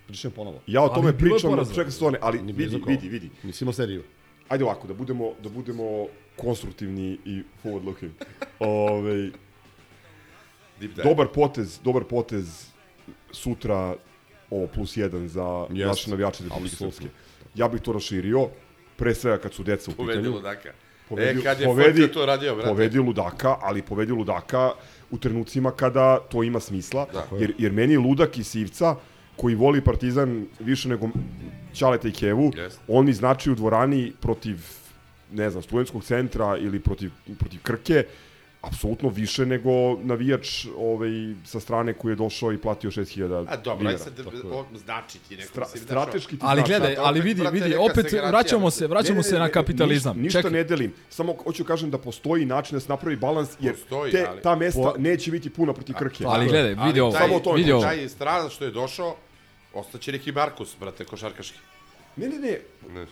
Pričam 0.08 0.32
ponovo. 0.32 0.60
Ja 0.68 0.82
o 0.82 0.84
Ali 0.86 0.94
tome 0.96 1.10
je 1.10 1.18
pričam, 1.18 1.50
poraza. 1.52 1.74
čekaj 1.74 1.92
se 1.92 2.06
ali 2.22 2.38
vidi, 2.54 2.82
vidi, 2.88 3.10
vidi. 3.10 3.30
Nisi 3.44 3.64
imao 3.64 3.74
seriju. 3.74 4.04
Ajde 4.48 4.64
ovako, 4.64 4.88
da 4.88 4.94
budemo, 4.94 5.32
da 5.44 5.50
budemo 5.50 6.08
konstruktivni 6.38 7.18
i 7.26 7.44
forward 7.64 7.86
looking. 7.86 8.12
Ove, 8.60 9.30
dive. 10.80 11.04
dobar 11.04 11.28
potez, 11.28 11.80
dobar 11.84 12.04
potez 12.04 12.68
sutra 13.32 13.96
ovo 14.50 14.68
plus 14.68 14.98
jedan 14.98 15.28
za 15.28 15.68
Jest. 15.72 15.88
naše 15.88 16.10
navijače 16.10 16.44
Republike. 16.44 16.76
Srpske. 16.76 17.06
Ja 17.56 17.68
bih 17.68 17.82
to 17.82 17.94
raširio, 17.94 18.50
pre 18.96 19.16
svega 19.16 19.38
kad 19.38 19.54
su 19.54 19.64
deca 19.64 19.92
u 19.92 19.94
Povedi 19.94 20.18
pitanju. 20.20 20.36
ludaka. 20.36 20.70
Povedi, 21.10 21.40
E, 21.40 21.44
kad 21.44 21.60
je 21.60 21.66
povedi, 21.66 22.08
to 22.12 22.26
radio, 22.26 22.56
brate. 22.56 22.70
Povedi 22.70 23.00
ludaka, 23.00 23.58
ali 23.62 23.82
povedi 23.82 24.12
ludaka 24.12 24.72
u 25.12 25.18
trenucima 25.18 25.72
kada 25.72 26.20
to 26.20 26.44
ima 26.44 26.60
smisla. 26.60 27.08
Da. 27.14 27.38
Jer, 27.38 27.54
jer 27.58 27.72
meni 27.72 27.98
ludak 27.98 28.38
i 28.38 28.44
sivca 28.44 28.96
koji 29.38 29.56
voli 29.56 29.82
Partizan 29.82 30.46
više 30.60 30.90
nego 30.90 31.10
Ćaleta 31.74 32.08
i 32.08 32.12
Kevu, 32.12 32.52
Jest. 32.56 32.80
on 32.88 33.06
mi 33.06 33.14
znači 33.14 33.52
u 33.52 33.56
dvorani 33.56 34.14
protiv 34.22 34.58
ne 35.32 35.50
znam, 35.50 35.64
studentskog 35.64 36.04
centra 36.04 36.58
ili 36.58 36.80
protiv, 36.80 37.12
protiv 37.40 37.60
Krke, 37.64 38.06
apsolutno 38.62 39.10
više 39.10 39.46
nego 39.46 39.70
navijač 39.98 40.66
ovaj, 40.78 41.10
sa 41.44 41.60
strane 41.60 41.94
koji 41.94 42.12
je 42.12 42.16
došao 42.16 42.54
i 42.54 42.58
platio 42.58 42.92
6000 42.92 43.46
A 43.50 43.58
dobro, 43.58 43.78
dinara. 43.78 43.98
sad, 43.98 44.14
o, 44.46 44.66
znači 44.76 45.20
ti 45.20 45.36
neko 45.36 45.48
Stra, 45.48 45.66
strateški 45.66 46.38
ti 46.38 46.42
Ali 46.42 46.60
znaš, 46.60 46.68
gledaj, 46.70 46.96
ali 47.00 47.22
vidi, 47.22 47.42
vidi, 47.52 47.76
opet 47.76 48.06
vraćamo 48.28 48.72
se, 48.72 48.88
vraćamo 48.88 49.18
Ne, 49.18 49.24
se 49.24 49.34
ne, 49.34 49.40
na 49.40 49.50
kapitalizam. 49.50 50.12
Ništa, 50.12 50.24
ništa 50.24 50.40
Čekaj, 50.40 50.52
ne 50.52 50.64
delim, 50.64 50.94
samo 51.10 51.36
hoću 51.36 51.64
kažem 51.64 51.92
da 51.92 51.98
postoji 51.98 52.46
način 52.46 52.76
da 52.76 52.80
se 52.80 52.90
napravi 52.90 53.16
balans, 53.16 53.50
jer 53.60 53.74
Postoji, 53.74 54.12
te, 54.12 54.26
ali- 54.30 54.42
ta 54.42 54.56
mesta 54.56 54.82
Po- 54.82 54.94
neće 54.98 55.32
biti 55.32 55.50
puna 55.50 55.74
protiv 55.74 55.96
Krke. 55.96 56.24
ali 56.28 56.48
gledaj, 56.48 56.86
vidi 56.88 57.00
ovo, 57.00 57.12
Samo 57.12 57.40
to 57.40 57.50
je 57.50 57.56
vidi 57.56 57.72
ovo. 57.72 57.82
Taj 57.82 58.10
stranac 58.10 58.52
što 58.52 58.66
je 58.66 58.72
došao, 58.72 59.16
ostaće 59.76 60.12
neki 60.12 60.32
Markus, 60.32 60.76
brate, 60.80 61.06
košarkaški. 61.06 61.58
Ne, 62.18 62.30
ne, 62.30 62.40
ne, 62.40 62.60
Ne. 62.92 63.06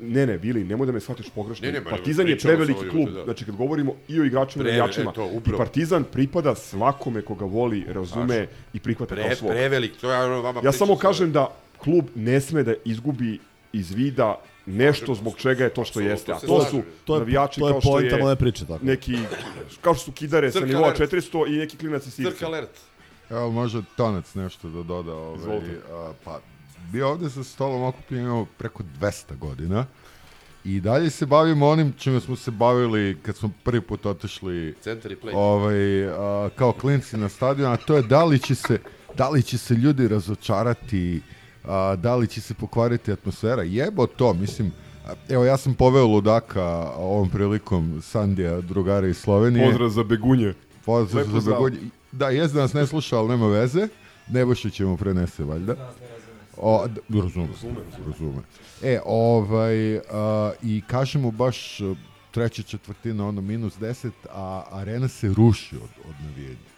ne, 0.00 0.26
ne, 0.26 0.38
Bili, 0.38 0.64
nemoj 0.64 0.86
da 0.86 0.92
me 0.92 1.00
shvatiš 1.00 1.26
pogrešno. 1.30 1.66
Ne, 1.66 1.72
ne, 1.72 1.84
Partizan 1.84 2.28
je 2.28 2.38
preveliki 2.38 2.88
klub, 2.90 3.08
da. 3.08 3.24
znači 3.24 3.44
kad 3.44 3.56
govorimo 3.56 3.94
i 4.08 4.20
o 4.20 4.24
igračima 4.24 4.64
i 4.64 4.66
o 4.66 4.70
Pre- 4.70 4.74
igračima, 4.74 5.10
e, 5.10 5.14
to, 5.14 5.24
i. 5.26 5.56
Partizan 5.56 6.04
pripada 6.04 6.54
svakome 6.54 7.22
koga 7.22 7.44
voli, 7.44 7.84
razume 7.88 8.46
i 8.72 8.80
prihvata 8.80 9.14
kao 9.16 9.24
Pre, 9.24 9.36
svog. 9.36 9.50
prevelik, 9.50 9.92
to 9.96 10.10
ja 10.10 10.24
ono 10.24 10.42
vama 10.42 10.60
Ja 10.64 10.72
samo 10.72 10.96
kažem 10.96 11.32
da 11.32 11.48
klub 11.78 12.04
ne 12.14 12.40
sme 12.40 12.62
da 12.62 12.74
izgubi 12.84 13.38
iz 13.72 13.90
vida 13.90 14.40
nešto 14.66 15.14
zbog 15.14 15.36
čega 15.36 15.64
je 15.64 15.70
to 15.70 15.84
što 15.84 16.00
jeste. 16.00 16.32
A 16.32 16.38
to 16.38 16.64
su 16.64 16.82
To 17.04 17.14
je- 17.14 17.18
navijači 17.18 17.60
to 17.60 17.68
je 17.68 17.72
kao 17.72 17.80
što 17.80 17.90
poenta 17.90 18.16
je 18.16 18.22
moje 18.22 18.36
priče, 18.36 18.66
tako. 18.66 18.84
neki, 18.84 19.18
kao 19.80 19.94
što 19.94 20.04
su 20.04 20.12
kidare 20.12 20.52
sa 20.52 20.58
Crk 20.58 20.68
nivoa 20.68 20.84
alert. 20.84 20.98
400 21.02 21.46
i 21.46 21.58
neki 21.58 21.76
klinac 21.76 22.06
iz 22.06 22.14
Crk 22.14 22.26
Sivca. 22.26 22.46
alert. 22.46 22.70
Evo, 23.30 23.50
može 23.50 23.82
Tonac 23.96 24.34
nešto 24.34 24.68
da 24.68 24.82
doda. 24.82 25.14
Ovaj, 25.14 25.38
Izvolite. 25.38 25.80
a, 25.92 26.12
pa, 26.24 26.40
bio 26.92 27.10
ovde 27.10 27.30
sa 27.30 27.44
stolom 27.44 27.82
okupljen 27.82 28.46
preko 28.58 28.82
200 29.00 29.38
godina. 29.38 29.86
I 30.64 30.80
dalje 30.80 31.10
se 31.10 31.26
bavimo 31.26 31.68
onim 31.68 31.92
čime 31.98 32.20
smo 32.20 32.36
se 32.36 32.50
bavili 32.50 33.18
kad 33.22 33.36
smo 33.36 33.50
prvi 33.64 33.80
put 33.80 34.06
otišli 34.06 34.74
Centar 34.80 35.12
i 35.12 35.16
play. 35.16 35.32
ovaj, 35.34 36.08
a, 36.08 36.48
kao 36.56 36.72
klinci 36.72 37.16
na 37.16 37.28
stadion, 37.28 37.72
a 37.72 37.76
to 37.76 37.96
je 37.96 38.02
da 38.02 38.24
li 38.24 38.38
će 38.38 38.54
se, 38.54 38.78
da 39.16 39.28
li 39.28 39.42
će 39.42 39.58
se 39.58 39.74
ljudi 39.74 40.08
razočarati, 40.08 41.22
a, 41.64 41.96
da 41.96 42.16
li 42.16 42.26
će 42.26 42.40
se 42.40 42.54
pokvariti 42.54 43.12
atmosfera. 43.12 43.62
Jebo 43.62 44.06
to, 44.06 44.34
mislim, 44.34 44.72
evo 45.28 45.44
ja 45.44 45.56
sam 45.56 45.74
poveo 45.74 46.06
ludaka 46.06 46.92
ovom 46.96 47.30
prilikom 47.30 48.02
Sandija, 48.02 48.60
drugara 48.60 49.06
iz 49.06 49.18
Slovenije. 49.18 49.66
Pozdrav 49.66 49.88
za 49.88 50.02
begunje. 50.02 50.54
Pozdrav 50.84 51.26
Lepo 51.26 51.40
za 51.40 51.50
begunje. 51.50 51.78
Da, 52.12 52.28
jest 52.30 52.54
da 52.54 52.60
nas 52.60 52.72
ne 52.72 52.86
sluša, 52.86 53.18
ali 53.18 53.28
nema 53.28 53.46
veze. 53.46 53.88
Nebojša 54.28 54.70
će 54.70 54.84
mu 54.84 54.96
prenese, 54.96 55.44
valjda. 55.44 55.92
O, 56.56 56.86
d- 56.88 57.00
razume, 57.22 57.48
razume. 58.06 58.42
E, 58.82 59.00
ovaj, 59.04 59.96
a, 59.98 60.52
i 60.62 60.82
kažemo 60.86 61.30
baš 61.30 61.78
treća 62.30 62.62
četvrtina, 62.62 63.28
ono, 63.28 63.40
minus 63.40 63.78
10, 63.78 64.10
a 64.32 64.64
arena 64.70 65.08
se 65.08 65.28
ruši 65.28 65.76
od, 65.76 66.08
od 66.08 66.14
navijenja. 66.24 66.69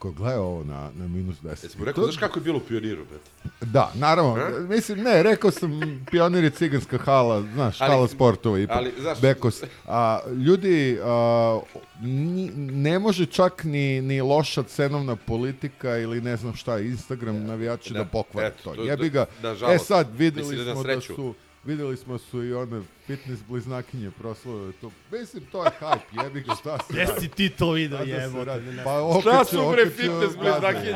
Rekao, 0.00 0.12
gledaj 0.12 0.38
ovo 0.38 0.64
na, 0.64 0.90
na 0.92 1.08
minus 1.08 1.36
10. 1.38 1.64
Jesmo 1.64 1.84
rekao, 1.84 2.04
znaš 2.04 2.16
kako 2.16 2.38
je 2.38 2.42
bilo 2.42 2.56
u 2.56 2.62
pioniru, 2.62 3.04
brate? 3.04 3.30
Da, 3.62 3.92
naravno. 3.94 4.36
Mislim, 4.60 4.98
ne, 4.98 5.22
rekao 5.22 5.50
sam, 5.50 5.70
pionir 6.10 6.44
je 6.44 6.50
ciganska 6.50 6.98
hala, 6.98 7.42
znaš, 7.44 7.80
Ali- 7.80 7.90
hala 7.90 8.08
sportova 8.08 8.58
ipak. 8.58 8.76
ali, 8.76 8.92
znaš- 9.00 9.20
Bekos. 9.20 9.62
A, 9.86 10.18
ljudi, 10.38 10.98
a, 11.02 11.60
ni- 12.00 12.50
ne 12.56 12.98
može 12.98 13.26
čak 13.26 13.64
ni, 13.64 14.00
ni 14.00 14.20
loša 14.22 14.62
cenovna 14.62 15.16
politika 15.16 15.96
ili 15.96 16.20
ne 16.20 16.36
znam 16.36 16.54
šta, 16.54 16.78
Instagram 16.78 17.44
navijači 17.44 17.92
da, 17.92 17.98
da, 17.98 18.04
pokvare 18.04 18.46
eto, 18.48 18.62
to. 18.64 18.74
to- 18.74 18.82
Jebi 18.82 19.10
ga. 19.10 19.26
da- 19.42 19.48
nažalost, 19.48 19.74
e 19.74 19.86
sad, 19.86 20.06
videli 20.12 20.56
da 20.56 20.64
smo 20.64 20.74
da 20.74 20.82
sreću. 20.84 21.14
su 21.14 21.34
Videli 21.64 21.96
smo 21.96 22.18
su 22.18 22.44
i 22.44 22.54
one 22.54 22.82
fitness 23.06 23.42
bliznakinje 23.48 24.10
proslave 24.10 24.72
to. 24.80 24.90
Mislim, 25.12 25.44
to 25.52 25.64
je 25.64 25.70
hype, 25.80 26.24
jebi 26.24 26.40
ga, 26.40 26.54
šta 26.54 26.78
se 26.78 26.84
Gde 26.92 27.04
radi? 27.04 27.20
si 27.20 27.28
ti 27.28 27.50
to 27.50 27.70
video, 27.70 27.98
da 27.98 28.04
se 28.04 28.60
ne. 28.60 28.84
Pa 28.84 29.20
Šta 29.20 29.44
su 29.44 29.70
bre 29.72 29.86
fitness 29.90 30.36
bliznakinje? 30.36 30.94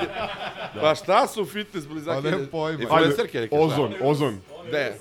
Pa 0.81 0.95
šta 0.95 1.27
su 1.27 1.45
fitness 1.45 1.87
bliznakinje? 1.89 2.23
Pa 2.23 2.37
nemam 2.37 2.49
pojma. 2.51 2.83
Influencerke 2.83 3.41
neke, 3.41 3.57
šta? 3.57 3.65
Ozon, 3.65 3.95
ozon. 4.03 4.39
Ne. 4.73 4.93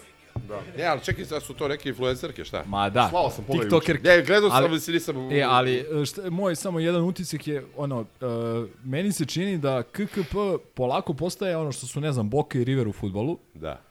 Ne, 0.77 0.83
ali 0.85 1.01
čekaj, 1.03 1.25
sad 1.25 1.43
su 1.43 1.53
to 1.53 1.67
neke 1.67 1.89
influencerke, 1.89 2.45
šta? 2.45 2.63
Ma 2.67 2.89
da, 2.89 3.07
Slao 3.09 3.29
sam 3.29 3.43
pola 3.45 3.59
tiktoker. 3.59 3.99
Ne, 4.03 4.23
gledao 4.23 4.49
sam, 4.49 4.57
Ali- 4.57 4.67
ali 4.67 4.79
si 4.79 4.91
nisam... 4.91 5.31
E, 5.31 5.41
ali 5.41 5.85
šta, 6.05 6.29
moj 6.29 6.55
samo 6.55 6.79
jedan 6.79 7.01
utisak 7.01 7.47
je 7.47 7.65
ono 7.77 7.99
uh, 7.99 8.07
meni 8.83 9.11
se 9.11 9.25
čini 9.25 9.57
da 9.57 9.83
KKP 9.83 10.35
polako 10.73 11.13
postaje 11.13 11.57
ono 11.57 11.71
što 11.71 11.87
su 11.87 11.99
ne 12.01 12.11
znam 12.11 12.29
Boca 12.29 12.57
i 12.57 12.63
River 12.63 12.87
u 12.87 12.93
fudbalu. 12.93 13.37
Da. 13.53 13.81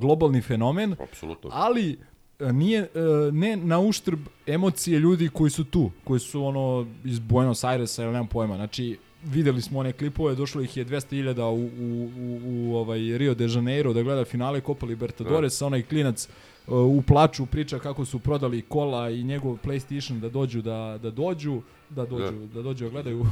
Globalni 0.00 0.42
fenomen. 0.42 0.96
Apsolutno. 1.00 1.50
Ali 1.52 1.98
uh, 2.40 2.52
nije 2.52 2.82
uh, 2.82 3.34
ne 3.34 3.56
na 3.56 3.80
uštrb 3.80 4.18
emocije 4.46 4.98
ljudi 4.98 5.28
koji 5.28 5.50
su 5.50 5.64
tu, 5.64 5.90
koji 6.04 6.20
su 6.20 6.44
ono 6.44 6.86
iz 7.04 7.18
Buenos 7.18 7.64
Airesa 7.64 8.02
ili 8.02 8.12
nemam 8.12 8.26
pojma. 8.26 8.56
Znači 8.56 8.98
videli 9.24 9.62
smo 9.62 9.78
one 9.78 9.92
klipove, 9.92 10.34
došlo 10.34 10.62
ih 10.62 10.76
je 10.76 10.86
200.000 10.86 11.42
u, 11.42 11.54
u, 11.54 12.10
u, 12.18 12.72
u 12.72 12.76
ovaj 12.76 12.98
Rio 12.98 13.34
de 13.34 13.46
Janeiro 13.46 13.92
da 13.92 14.02
gleda 14.02 14.24
finale 14.24 14.60
Copa 14.60 14.86
Libertadores, 14.86 15.62
onaj 15.62 15.82
klinac 15.82 16.28
uh, 16.66 16.74
u 16.74 17.02
plaču 17.02 17.46
priča 17.46 17.78
kako 17.78 18.04
su 18.04 18.18
prodali 18.18 18.62
kola 18.62 19.10
i 19.10 19.24
njegov 19.24 19.56
PlayStation 19.64 20.20
da 20.20 20.28
dođu 20.28 20.62
da, 20.62 20.98
da 21.02 21.10
dođu 21.10 21.62
da 21.90 22.06
dođu, 22.06 22.24
da, 22.24 22.54
Da. 22.54 22.62
dođu 22.62 22.84
da 22.86 22.90
gledaju 22.90 23.26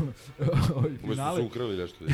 ovaj 0.74 0.90
Umesto 0.90 1.08
finale. 1.10 1.40
su 1.40 1.46
ukrali 1.46 1.76
nešto. 1.76 2.04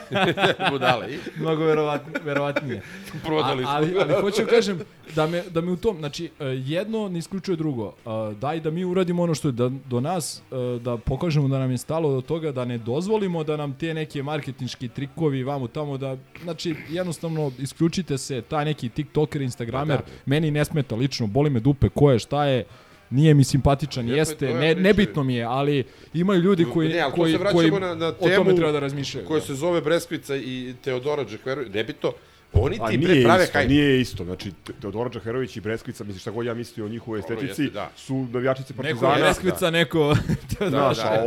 Budale. 0.70 1.08
Mnogo 1.36 1.64
verovatnije. 1.64 2.20
verovatnije. 2.24 2.82
Prodali 3.24 3.62
su. 3.62 3.68
ali, 3.70 3.96
ali 4.00 4.14
hoću 4.20 4.42
da 4.42 4.48
kažem 4.48 4.80
da 5.14 5.26
me, 5.26 5.42
da 5.42 5.60
me 5.60 5.72
u 5.72 5.76
tom, 5.76 5.98
znači, 5.98 6.30
e, 6.40 6.44
jedno 6.46 7.08
ne 7.08 7.18
isključuje 7.18 7.56
drugo. 7.56 7.92
E, 8.06 8.34
Daj 8.34 8.60
da 8.60 8.70
mi 8.70 8.84
uradimo 8.84 9.22
ono 9.22 9.34
što 9.34 9.48
je 9.48 9.52
da, 9.52 9.68
do 9.68 10.00
nas, 10.00 10.42
e, 10.52 10.78
da 10.78 10.96
pokažemo 10.96 11.48
da 11.48 11.58
nam 11.58 11.70
je 11.70 11.78
stalo 11.78 12.12
do 12.14 12.20
toga, 12.20 12.52
da 12.52 12.64
ne 12.64 12.78
dozvolimo 12.78 13.44
da 13.44 13.56
nam 13.56 13.72
te 13.74 13.94
neke 13.94 14.22
marketinški 14.22 14.88
trikovi 14.88 15.42
vamo 15.44 15.68
tamo, 15.68 15.98
da, 15.98 16.16
znači, 16.42 16.74
jednostavno 16.88 17.52
isključite 17.58 18.18
se, 18.18 18.42
taj 18.42 18.64
neki 18.64 18.88
tiktoker, 18.88 19.42
instagramer, 19.42 19.98
Pa 19.98 20.04
da. 20.04 20.10
meni 20.26 20.50
ne 20.50 20.64
smeta 20.64 20.94
lično, 20.94 21.26
boli 21.26 21.50
me 21.50 21.60
dupe, 21.60 21.88
ko 21.88 22.10
je, 22.10 22.18
šta 22.18 22.44
je, 22.44 22.64
nije 23.10 23.34
mi 23.34 23.44
simpatičan, 23.44 24.08
jeste, 24.08 24.54
ne, 24.54 24.74
nebitno 24.74 25.22
mi 25.22 25.34
je, 25.34 25.44
ali 25.44 25.84
imaju 26.14 26.40
ljudi 26.40 26.64
koji, 26.64 26.88
ne, 26.88 27.04
koji, 27.14 27.38
koji 27.52 27.70
na, 27.70 27.94
na 27.94 28.06
o 28.10 28.28
tome 28.36 28.56
treba 28.56 28.72
da 28.72 28.80
razmišljaju. 28.80 29.26
koja 29.26 29.40
da. 29.40 29.46
se 29.46 29.54
zove 29.54 29.80
Breskvica 29.80 30.36
i 30.36 30.74
Teodora 30.84 31.24
Džekverović. 31.24 31.72
Nebitno, 31.74 32.12
oni 32.52 32.74
ti 32.76 32.80
pre 32.80 32.96
nije 33.08 33.24
prave 33.24 33.44
isto, 33.44 33.52
hajde. 33.52 33.74
nije 33.74 34.00
isto. 34.00 34.24
Znači, 34.24 34.52
Te- 34.64 34.72
Teodora 34.72 35.10
Čaherović 35.10 35.56
i 35.56 35.60
Breskvica, 35.60 36.04
misliš 36.04 36.22
šta 36.22 36.30
god 36.30 36.46
ja 36.46 36.54
mislio 36.54 36.86
o 36.86 36.88
njihovoj 36.88 37.20
estetici, 37.20 37.62
jeste, 37.62 37.74
da. 37.74 37.90
su 37.96 38.26
navijačice 38.32 38.72
Neko 38.72 38.82
Partizana. 38.82 39.14
je 39.14 39.22
Breskvica, 39.22 39.70
neko... 39.70 40.16
Znaš, 40.68 40.96
Da, 40.96 41.02
a 41.04 41.16
da. 41.16 41.24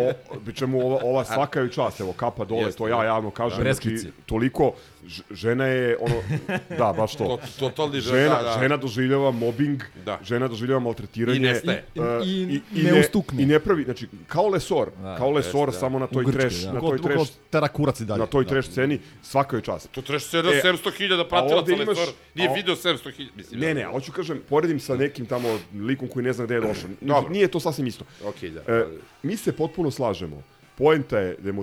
o, 0.68 0.77
ova, 0.77 0.99
ova 1.03 1.26
svaka 1.26 1.60
je 1.60 1.72
čast, 1.72 1.99
evo, 1.99 2.14
kapa 2.14 2.45
dole, 2.45 2.61
Jeste, 2.61 2.77
to 2.77 2.88
ja 2.88 2.97
da. 2.97 3.03
javno 3.03 3.31
kažem, 3.31 3.49
znači, 3.56 3.64
Breskvici. 3.64 4.07
toliko, 4.26 4.73
ž- 4.98 4.98
žena 5.31 5.65
je, 5.65 5.97
ono, 5.97 6.15
da, 6.71 6.93
baš 6.93 7.15
to. 7.15 7.23
To- 7.27 7.39
totalni 7.59 7.99
žena, 7.99 8.17
žena, 8.17 8.35
da, 8.35 8.43
da. 8.45 8.59
žena 8.59 8.77
doživljava 8.77 9.31
mobbing, 9.31 9.84
Da. 10.05 10.19
žena 10.23 10.47
doživljava 10.47 10.80
maltretiranje. 10.80 11.38
I 11.38 11.41
nestaje. 11.41 11.85
I- 12.26 12.55
e, 12.55 12.59
i 12.73 12.84
ne 12.84 12.99
ustukne. 12.99 13.43
I 13.43 13.45
ne 13.45 13.59
pravi, 13.59 13.84
znači, 13.84 14.07
kao 14.27 14.47
lesor, 14.47 14.89
Da, 14.93 15.15
kao 15.17 15.31
lesor, 15.31 15.67
jeste, 15.67 15.71
da. 15.71 15.80
samo 15.80 15.99
na 15.99 16.07
toj 16.07 16.26
treš, 16.26 16.53
da. 16.55 16.73
na 16.73 16.80
toj 16.81 16.97
ko 16.97 17.03
treš, 17.03 17.30
tera 17.49 17.67
kurac 17.67 17.99
i 17.99 18.05
dalje. 18.05 18.19
na 18.19 18.26
toj 18.26 18.43
Da. 18.43 18.49
treš 18.49 18.65
sceni, 18.67 18.99
svaka 19.23 19.55
je 19.55 19.61
čast. 19.63 19.91
To 19.91 20.01
treba 20.01 20.19
se 20.19 20.41
da 20.41 20.49
E, 20.49 20.61
700.000 20.61 20.91
hiljada 20.93 21.21
A 21.21 21.26
pratilaca 21.26 21.55
ovde 21.57 21.76
na 21.76 21.84
imaš- 21.84 21.97
Lesor, 21.97 22.13
nije 22.35 22.47
a 22.47 22.51
o- 22.51 22.55
video 22.55 22.76
700 22.76 23.11
hiljada. 23.11 23.34
Mislim, 23.35 23.59
Ne, 23.59 23.73
ne, 23.73 23.84
a 23.84 23.91
hoću 23.91 24.11
kažem, 24.11 24.41
poredim 24.49 24.80
sa 24.80 24.95
nekim 24.95 25.26
tamo 25.26 25.47
likom 25.76 26.07
koji 26.07 26.26
ne 26.26 26.34
zna 26.34 26.45
gde 26.45 26.55
je 26.55 26.61
došao. 26.61 26.89
Dobro. 27.01 27.30
Nije 27.30 27.47
to 27.47 27.59
sasvim 27.59 27.88
isto. 27.88 28.05
Okej, 28.26 28.49
da. 28.49 28.61
E, 28.67 28.85
mi 29.23 29.38
se 29.38 29.51
potpuno 29.53 29.91
slažemo. 29.91 30.43
Poenta 30.77 31.19
je 31.19 31.35
da 31.39 31.49
je 31.49 31.53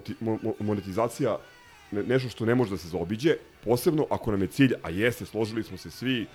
monetizacija 0.60 1.30
ne- 1.30 1.55
nešto 1.90 2.28
što 2.28 2.44
ne 2.44 2.54
može 2.54 2.70
da 2.70 2.76
se 2.76 2.88
zaobiđe, 2.88 3.34
posebno 3.64 4.06
ako 4.10 4.30
nam 4.30 4.42
je 4.42 4.48
cilj, 4.48 4.74
a 4.82 4.90
jeste, 4.90 5.26
složili 5.26 5.62
smo 5.62 5.76
se 5.76 5.90
svi, 5.90 6.26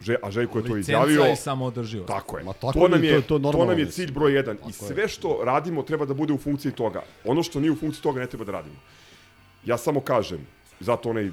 Že, 0.00 0.16
a 0.22 0.30
Željko 0.30 0.58
je 0.58 0.64
to 0.64 0.72
Licenca 0.74 0.92
izjavio. 1.06 1.32
i 1.32 1.36
samoodrživost. 1.36 2.08
Tako 2.08 2.38
je. 2.38 2.44
Ma 2.44 2.52
tako 2.52 2.72
to, 2.74 2.88
nam 2.88 3.04
je, 3.04 3.10
je, 3.10 3.16
to- 3.16 3.20
to 3.22 3.34
je 3.34 3.38
to 3.38 3.38
normalno, 3.40 3.70
nam 3.70 3.78
je 3.78 3.86
cilj 3.86 4.12
broj 4.12 4.34
jedan. 4.34 4.56
I 4.56 4.58
Tako 4.58 4.68
je. 4.68 4.72
sve 4.72 5.08
što 5.08 5.40
radimo 5.44 5.82
treba 5.82 6.04
da 6.04 6.14
bude 6.14 6.32
u 6.32 6.38
funkciji 6.38 6.72
toga. 6.72 7.02
Ono 7.24 7.42
što 7.42 7.60
nije 7.60 7.70
u 7.70 7.76
funkciji 7.76 8.02
toga 8.02 8.20
ne 8.20 8.26
treba 8.26 8.44
da 8.44 8.52
radimo. 8.52 8.76
Ja 9.64 9.78
samo 9.78 10.00
kažem, 10.00 10.38
zato 10.80 11.10
onaj 11.10 11.30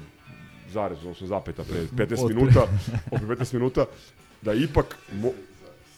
zarez, 0.70 0.98
odnosno 0.98 1.26
zapeta 1.26 1.62
pre 1.64 1.80
15 2.06 2.20
Od 2.20 2.26
pre. 2.26 2.34
minuta, 2.34 2.62
opet 3.10 3.28
15 3.28 3.52
minuta, 3.52 3.84
da 4.42 4.52
ipak 4.54 4.96
mo, 5.12 5.30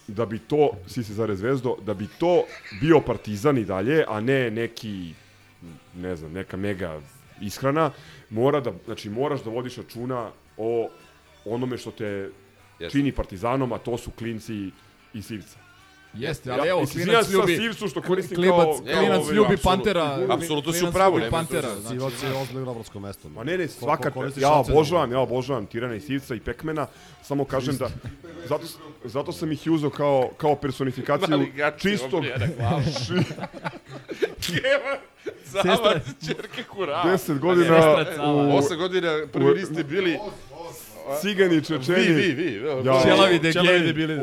da 0.09 0.27
bi 0.27 0.39
to, 0.41 0.71
si 0.87 1.05
se 1.05 1.15
zarez 1.15 1.39
zvezdo, 1.39 1.77
da 1.83 1.95
bi 1.95 2.07
to 2.19 2.43
bio 2.81 3.01
partizan 3.01 3.59
i 3.59 3.65
dalje, 3.65 4.05
a 4.09 4.21
ne 4.21 4.51
neki, 4.51 5.15
ne 5.95 6.17
znam, 6.17 6.33
neka 6.33 6.57
mega 6.57 7.01
ishrana, 7.41 7.91
mora 8.31 8.61
da, 8.61 8.73
znači 8.85 9.11
moraš 9.11 9.43
da 9.45 9.51
vodiš 9.51 9.77
računa 9.77 10.31
o 10.57 10.91
onome 11.45 11.79
što 11.79 11.91
te 11.91 12.31
Jeste. 12.79 12.99
čini 12.99 13.13
partizanom, 13.13 13.73
a 13.73 13.79
to 13.79 13.99
su 13.99 14.11
klinci 14.11 14.71
i 15.15 15.23
sivca. 15.23 15.66
Jeste, 16.19 16.51
ali 16.51 16.69
evo, 16.69 16.81
mislim, 16.81 17.05
klinac 17.05 17.27
ja 17.29 17.33
ljubi... 17.33 17.57
sa 17.57 17.63
Sivcu 17.63 17.89
što 17.89 18.03
koristim 18.03 18.37
klibac, 18.37 18.67
kao... 18.67 18.77
klinac 18.99 19.21
ovaj, 19.21 19.35
ljubi 19.35 19.55
apsolutno. 19.55 19.71
Pantera. 19.71 20.27
Apsolutno 20.35 20.73
su 20.73 20.79
klinac 20.79 20.95
pravu, 20.95 21.15
ljubi 21.15 21.25
nema 21.25 21.37
Pantera. 21.37 21.69
Znači, 21.81 21.99
Sivac 21.99 22.23
je 22.23 22.41
ozbiljno 22.43 22.73
igračko 22.73 23.01
mesto. 23.01 23.29
Ma 23.29 23.45
ne, 23.45 23.59
ne, 23.59 23.69
svaka, 23.69 24.11
koristi 24.11 24.41
ja 24.41 24.53
obožavam, 24.53 25.13
ja 25.13 25.21
obožavam 25.21 25.67
Tirana 25.67 25.95
i 25.95 26.01
Sivca 26.01 26.35
i 26.35 26.41
Pekmena, 26.41 26.87
samo 27.23 27.45
kažem 27.45 27.77
da, 27.77 27.89
zato, 28.49 28.65
zato 29.05 29.33
sam 29.33 29.53
ih 29.53 29.63
uzeo 29.71 29.91
kao, 29.91 30.31
kao 30.37 30.57
personifikaciju 30.57 31.29
Mali 31.29 31.53
gači, 31.53 31.81
čistog. 31.81 32.25
Keva, 34.47 34.99
Zavac, 35.45 36.03
čerke 36.27 36.63
kurava. 36.63 37.05
10 37.13 37.39
godina 37.39 38.05
u- 38.33 38.57
Osam 38.57 38.79
godina 38.79 39.27
prvi 39.33 39.51
list 39.51 39.73
ste 39.73 39.85
bili... 39.85 40.19
cigani, 41.21 41.65
čečeni. 41.65 41.99
Vi, 41.99 42.13
vi, 42.13 42.33
vi. 42.33 42.67
Ja, 42.85 43.03
Čelavi 43.03 43.35
degeni. 43.35 43.53
čelavi 43.53 43.81
debili. 43.81 44.19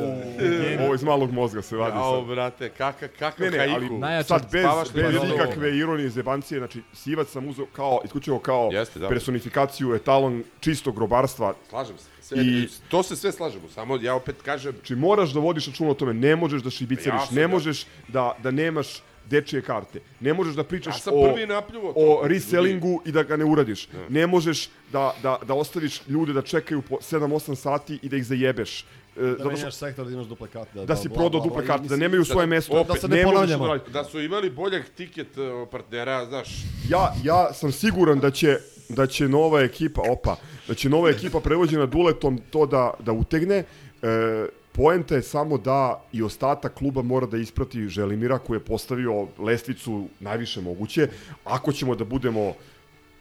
Ovo 0.80 0.96
iz 0.96 1.04
malog 1.04 1.32
mozga 1.32 1.62
se 1.62 1.76
vadi 1.76 1.98
Jao, 1.98 2.20
sad. 2.20 2.28
brate, 2.28 2.70
kakav, 2.70 3.10
kakav 3.20 3.46
Ne, 3.46 3.52
ne, 3.52 3.68
ali 3.70 3.88
sad 4.24 4.52
bez, 4.52 4.66
bez 4.94 5.16
ikakve 5.36 5.78
ironije 5.78 6.08
i 6.08 6.10
zebancije, 6.10 6.60
znači 6.60 6.82
Sivac 6.94 7.28
sam 7.28 7.48
uzeo 7.48 7.66
kao, 7.66 8.00
isključivo 8.06 8.40
kao 8.40 8.70
Jeste, 8.74 9.00
da. 9.00 9.10
personifikaciju, 9.10 9.96
etalon 9.96 10.44
čistog 10.60 10.96
grobarstva. 10.96 11.54
Slažem 11.70 11.98
se. 11.98 12.06
Sve, 12.22 12.38
I- 12.40 12.68
to 12.90 13.04
se 13.04 13.16
sve 13.16 13.32
slažemo, 13.32 13.70
samo 13.70 13.96
ja 13.96 14.16
opet 14.16 14.36
kažem, 14.42 14.72
Znači 14.72 14.96
moraš 14.96 15.30
da 15.30 15.40
vodiš 15.40 15.68
računa 15.68 15.90
o 15.90 15.94
tome, 15.94 16.14
ne 16.14 16.36
možeš 16.36 16.62
da 16.62 16.70
šibiceriš, 16.70 17.30
ne 17.32 17.42
da. 17.42 17.48
možeš 17.48 17.86
da, 18.08 18.36
da 18.44 18.52
nemaš 18.52 18.88
dečije 19.26 19.62
karte. 19.62 20.00
Ne 20.20 20.34
možeš 20.34 20.56
da 20.56 20.64
pričaš 20.64 20.96
Ja 20.98 21.14
o, 21.14 21.28
to. 21.28 21.94
o 21.96 22.28
resellingu 22.28 23.02
i 23.06 23.12
da 23.12 23.24
ga 23.24 23.38
ne 23.38 23.46
uradiš. 23.46 23.88
Ne 24.10 24.28
možeš 24.28 24.70
da, 24.92 25.16
da, 25.24 25.40
da 25.48 25.54
ostaviš 25.54 26.02
ljude 26.08 26.34
da 26.34 26.42
čekaju 26.42 26.82
po 26.82 26.96
7-8 26.96 27.56
sati 27.56 28.00
i 28.02 28.10
da 28.10 28.18
ih 28.18 28.26
zajebeš. 28.26 28.82
E, 28.82 28.86
Da 29.16 29.28
zato 29.28 29.40
što 29.40 29.50
menjaš 29.50 29.76
sektor, 29.76 30.06
da 30.06 30.12
imaš 30.12 30.26
duple 30.26 30.48
karte. 30.48 30.86
da 30.86 30.96
si 30.96 31.08
bla, 31.08 31.16
prodao 31.16 31.30
bla, 31.32 31.44
duple 31.44 31.58
bla, 31.58 31.64
i 31.64 31.68
karte, 31.68 31.88
da 31.88 31.96
nemaju 31.96 32.26
svoje 32.26 32.48
mesto. 32.48 32.74
opet, 32.74 32.94
da 32.94 33.02
se 33.02 33.08
ne 33.08 33.24
ponavljamo. 33.24 33.68
da 33.68 33.84
da 33.90 34.04
su 34.04 34.22
imali 34.22 34.50
boljeg 34.50 34.84
tiket 34.98 35.38
uh, 35.38 35.68
partnera, 35.72 36.26
znaš, 36.26 36.50
Ja, 36.90 37.14
ja 37.24 37.54
sam 37.54 37.72
siguran 37.72 38.20
da 38.20 38.32
će 38.32 38.58
da 38.90 39.08
će 39.08 39.28
nova 39.28 39.62
ekipa, 39.62 40.02
opa, 40.10 40.36
da 40.68 40.74
će 40.74 40.90
nova 40.90 41.10
ekipa 41.10 41.40
prevođena 41.40 41.86
duletom 41.86 42.42
to 42.50 42.66
da, 42.66 42.94
da 43.00 43.12
utegne. 43.12 43.64
E, 44.02 44.46
poenta 44.74 45.16
je 45.16 45.22
samo 45.22 45.58
da 45.58 46.04
i 46.12 46.24
ostatak 46.24 46.74
kluba 46.74 47.02
mora 47.02 47.26
da 47.26 47.38
isprati 47.38 47.88
Želimira 47.88 48.40
koji 48.40 48.58
je 48.58 48.66
postavio 48.66 49.28
lestvicu 49.40 50.08
najviše 50.20 50.62
moguće. 50.62 51.08
Ako 51.44 51.72
ćemo 51.72 51.96
da 51.96 52.06
budemo 52.06 52.54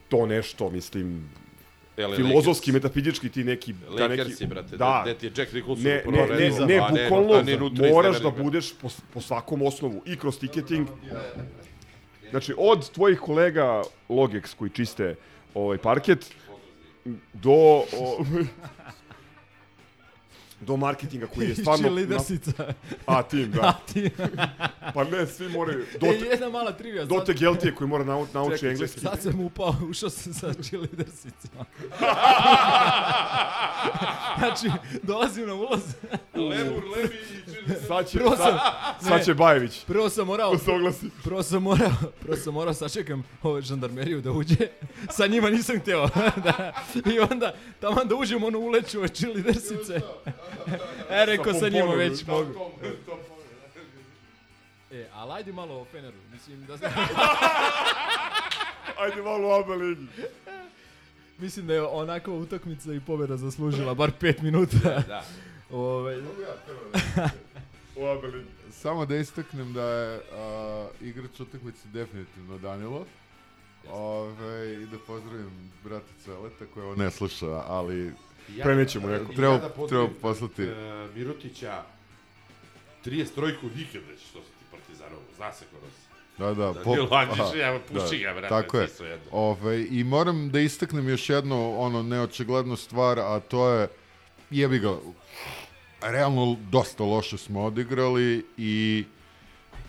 to 0.09 0.27
nešto, 0.27 0.71
mislim, 0.71 1.31
Ele, 1.97 2.17
filozofski, 2.17 2.73
metafizički 2.73 3.29
ti 3.29 3.45
neki... 3.45 3.75
ta 3.99 4.09
neki, 4.09 4.21
Lakersi, 4.21 4.47
brate, 4.47 4.77
da, 4.77 5.03
gde 5.05 5.15
ti 5.15 5.27
je 5.27 5.33
Jack 5.37 5.53
Nicholson 5.53 5.85
ne, 5.85 6.03
ne, 6.07 6.27
ne, 6.27 6.51
ne, 6.51 6.67
ne- 6.67 7.05
bukvalno 7.05 7.71
moraš 7.93 8.21
da 8.21 8.31
budeš 8.31 8.75
po, 8.83 8.89
po 9.15 9.21
svakom 9.21 9.63
osnovu 9.63 10.03
i 10.07 10.17
kroz 10.17 10.39
tiketing. 10.39 10.89
Znači, 12.31 12.55
od 12.57 12.91
tvojih 12.91 13.19
kolega 13.21 13.83
Logex 14.09 14.55
koji 14.55 14.71
čiste 14.71 15.15
ovaj 15.55 15.79
parket 15.79 16.35
do 17.33 17.53
o, 17.53 18.25
do 20.63 20.77
marketinga 20.77 21.27
koji 21.27 21.49
je 21.49 21.55
stvarno... 21.57 21.79
Cheerleadersica. 21.81 22.75
A, 23.07 23.23
tim, 23.23 23.51
da. 23.51 23.61
A, 23.69 23.93
tim. 23.93 24.11
pa 24.95 25.05
ne, 25.05 25.27
svi 25.27 25.49
moraju... 25.49 25.85
E, 25.95 25.99
Do, 25.99 26.07
jedna 26.07 26.49
mala 26.49 26.73
trivija. 26.73 27.05
do 27.05 27.15
sad- 27.15 27.27
te 27.27 27.35
Geltije 27.35 27.75
koji 27.75 27.89
mora 27.89 28.05
nau, 28.05 28.27
nauči 28.35 28.55
Čekaj, 28.55 28.71
engleski. 28.71 29.01
čekaj, 29.01 29.15
Sad 29.15 29.23
sam 29.25 29.41
upao, 29.41 29.75
ušao 29.83 30.11
sam 30.11 30.35
sa 30.35 30.53
cheerleadersicama. 30.55 31.65
znači, 34.39 34.71
dolazim 35.03 35.47
na 35.47 35.55
ulaz. 35.55 35.81
Lemur, 36.35 36.83
Levi 36.87 37.17
i 37.49 37.87
Sad 37.89 38.09
će, 38.09 38.19
Prvo 38.19 38.37
sam- 38.37 38.59
sad, 39.01 39.09
sad 39.09 39.25
će 39.25 39.35
Bajević. 39.35 39.85
Prvo 39.85 40.09
sam 40.09 40.27
morao... 40.27 40.59
Se 40.59 40.71
oglasi. 40.71 41.07
Prvo 41.25 41.43
sam 41.43 41.63
morao, 41.63 41.91
prvo 42.21 42.37
sam 42.37 42.55
morao 42.55 42.75
sačekam 42.75 43.23
ove 43.43 43.63
žandarmeriju 43.63 44.21
da 44.21 44.31
uđe. 44.33 44.57
Sa 45.11 45.27
njima 45.27 45.51
nisam 45.51 45.79
hteo. 45.79 46.09
da. 46.37 46.73
I 47.07 47.19
onda, 47.21 47.55
tamo 47.81 48.05
da 48.05 48.15
uđem, 48.15 48.45
ono 48.45 48.59
uleću 48.59 48.99
ove 48.99 49.09
cheerleadersice. 49.09 50.01
E, 51.11 51.27
rekao 51.27 51.55
sa 51.55 51.69
njima 51.69 51.95
već 51.95 52.27
mogu. 52.27 52.71
E, 54.93 55.07
ali 55.15 55.33
ajde 55.33 55.53
malo 55.53 55.81
o 55.81 55.85
Feneru. 55.85 56.17
Mislim 56.33 56.67
da... 56.67 56.73
Ajde 58.99 59.23
malo 59.23 59.49
u 59.49 59.53
Aba 59.53 59.75
ligi. 59.75 60.07
Mislim 61.39 61.67
da 61.67 61.75
je 61.75 61.83
onakva 61.83 62.35
utakmica 62.35 62.93
i 62.95 63.01
pobjeda 63.01 63.37
zaslužila 63.37 63.95
bar 63.95 64.11
5 64.21 64.43
minuta. 64.43 64.79
Da. 65.09 65.25
Ove, 65.77 66.23
U 67.97 68.07
Aba 68.07 68.27
ligi. 68.27 68.49
Samo 68.73 69.07
da 69.07 69.17
istaknem 69.17 69.73
da 69.73 69.83
je 69.83 70.21
a, 70.33 70.87
igrač 71.01 71.41
utakmice 71.41 71.89
definitivno 71.89 72.59
Danilo. 72.59 73.07
Ove, 73.91 74.73
I 74.83 74.87
da 74.87 74.99
pozdravim 75.07 75.71
brata 75.85 76.13
Celeta 76.25 76.65
koji 76.75 76.87
ovo 76.87 76.97
ne 76.97 77.11
sluša, 77.11 77.63
ali 77.67 78.13
Ja- 78.49 78.65
Prenećemo 78.65 79.07
neko. 79.09 79.33
Treba- 79.33 79.55
ja 79.55 79.59
da 79.59 79.87
treba 79.89 80.09
poslati. 80.23 80.63
e, 80.63 80.75
Mirutića, 81.15 81.83
33-ku 83.01 83.67
nikad 83.69 84.03
već 84.03 84.21
što 84.21 84.39
se 84.39 84.49
ti 84.49 84.65
Partizanovo, 84.71 85.23
zna 85.37 85.53
se 85.53 85.65
ko 85.65 85.77
nosi. 85.77 86.03
Da, 86.39 86.55
da. 86.55 86.73
Danilo 86.75 87.09
Andžić, 87.13 87.41
aha, 87.41 87.53
evo, 87.59 87.81
puši 87.83 88.19
ga, 88.19 88.33
brate, 88.33 88.49
Tako 88.49 88.79
je. 88.79 88.89
Ove, 89.31 89.87
I 89.87 90.05
moram 90.05 90.51
da 90.51 90.61
istaknem 90.61 91.09
još 91.09 91.29
jednu 91.29 91.81
ono 91.81 92.03
neočiglednu 92.03 92.77
stvar, 92.77 93.19
a 93.19 93.41
to 93.41 93.69
je 93.69 93.89
jebi 94.51 94.79
ga, 94.79 94.97
realno 96.03 96.57
dosta 96.63 97.05
loše 97.05 97.39
smo 97.39 97.63
odigrali 97.63 98.47
i 98.57 99.05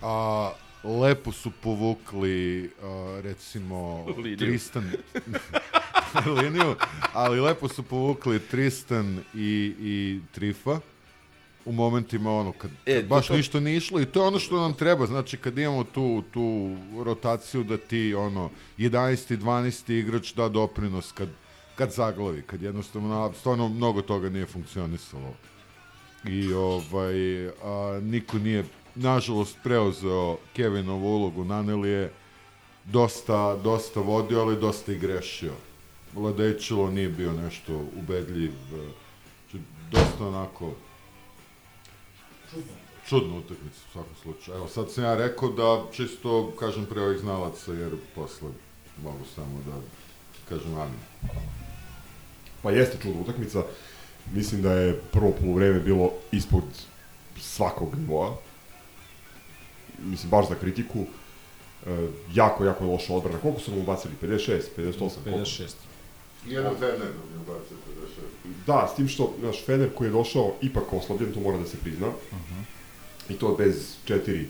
a, 0.01 0.51
lepo 0.83 1.31
su 1.31 1.51
povukli 1.53 2.71
a, 2.81 3.19
recimo 3.23 4.05
Liniju. 4.17 4.37
Tristan 4.37 4.91
liniju, 6.41 6.75
ali 7.13 7.39
lepo 7.39 7.67
su 7.67 7.83
povukli 7.83 8.39
Tristan 8.41 9.19
i, 9.33 9.73
i 9.79 10.19
Trifa 10.31 10.79
u 11.65 11.71
momentima 11.71 12.31
ono 12.31 12.51
kad, 12.51 12.71
E, 12.85 12.95
kad 12.95 13.05
baš 13.05 13.27
to- 13.27 13.35
ništa 13.35 13.59
nije 13.59 13.77
išlo 13.77 14.01
i 14.01 14.05
to 14.05 14.21
je 14.21 14.27
ono 14.27 14.39
što 14.39 14.61
nam 14.61 14.73
treba 14.73 15.05
znači 15.05 15.37
kad 15.37 15.57
imamo 15.57 15.83
tu, 15.83 16.23
tu 16.33 16.75
rotaciju 16.97 17.63
da 17.63 17.77
ti 17.77 18.13
ono 18.15 18.49
11. 18.77 19.37
12. 19.37 19.93
igrač 19.93 20.33
da 20.33 20.49
doprinos 20.49 21.11
kad, 21.11 21.29
kad 21.75 21.91
zaglavi, 21.91 22.41
kad 22.41 22.61
jednostavno 22.61 23.33
stvarno 23.39 23.67
mnogo 23.69 24.01
toga 24.01 24.29
nije 24.29 24.45
funkcionisalo 24.45 25.33
i 26.25 26.53
ovaj 26.53 27.47
a, 27.47 27.51
niko 28.01 28.37
nije 28.37 28.63
nažalost 28.95 29.57
preuzeo 29.63 30.37
Kevinovu 30.53 31.15
ulogu 31.15 31.45
Naneli 31.45 31.89
je 31.89 32.11
dosta, 32.85 33.55
dosta 33.55 33.99
vodio, 33.99 34.41
ali 34.41 34.59
dosta 34.59 34.91
i 34.93 34.97
grešio. 34.97 35.53
Ladečilo 36.15 36.91
nije 36.91 37.09
bio 37.09 37.31
nešto 37.31 37.85
ubedljiv, 37.97 38.51
e, 38.51 38.91
znači, 39.51 39.65
dosta 39.91 40.27
onako 40.27 40.73
čudna 43.07 43.37
utakmica 43.37 43.77
u 43.89 43.91
svakom 43.91 44.15
slučaju. 44.21 44.57
Evo 44.57 44.67
sad 44.67 44.91
sam 44.91 45.03
ja 45.03 45.15
rekao 45.15 45.49
da 45.49 45.83
čisto 45.93 46.53
kažem 46.59 46.85
pre 46.85 47.01
ovih 47.01 47.19
znalaca 47.19 47.73
jer 47.73 47.91
posle 48.15 48.49
mogu 49.03 49.25
samo 49.35 49.59
da 49.65 49.73
kažem 50.49 50.75
amin. 50.75 50.99
Pa 52.61 52.71
jeste 52.71 52.97
čudna 53.01 53.21
utakmica. 53.21 53.63
Mislim 54.33 54.61
da 54.61 54.73
je 54.73 55.01
prvo 55.11 55.31
polovreme 55.41 55.79
bilo 55.79 56.11
ispod 56.31 56.63
svakog 57.39 57.95
nivoa. 57.95 58.37
Mislim, 59.99 60.29
baš 60.29 60.49
za 60.49 60.55
kritiku. 60.55 61.05
E, 61.87 62.07
jako, 62.33 62.65
jako 62.65 62.85
loša 62.85 63.13
odbrana. 63.13 63.39
Koliko 63.39 63.59
su 63.59 63.71
nam 63.71 63.79
ubacili? 63.79 64.13
56, 64.21 64.61
58? 64.77 65.09
koliko? 65.25 65.92
56. 66.45 66.51
Jedan 66.51 66.73
Fener 66.79 66.99
nam 66.99 67.29
je 67.33 67.37
ubacio 67.41 67.77
56. 68.47 68.65
Da, 68.67 68.89
s 68.93 68.95
tim 68.95 69.07
što 69.07 69.33
naš 69.41 69.65
Fener 69.65 69.89
koji 69.95 70.07
je 70.07 70.11
došao 70.11 70.53
ipak 70.61 70.93
oslabljen, 70.93 71.33
to 71.33 71.39
mora 71.39 71.57
da 71.57 71.65
se 71.65 71.77
prizna. 71.77 72.07
I 73.29 73.33
to 73.33 73.55
bez 73.57 73.95
četiri 74.05 74.47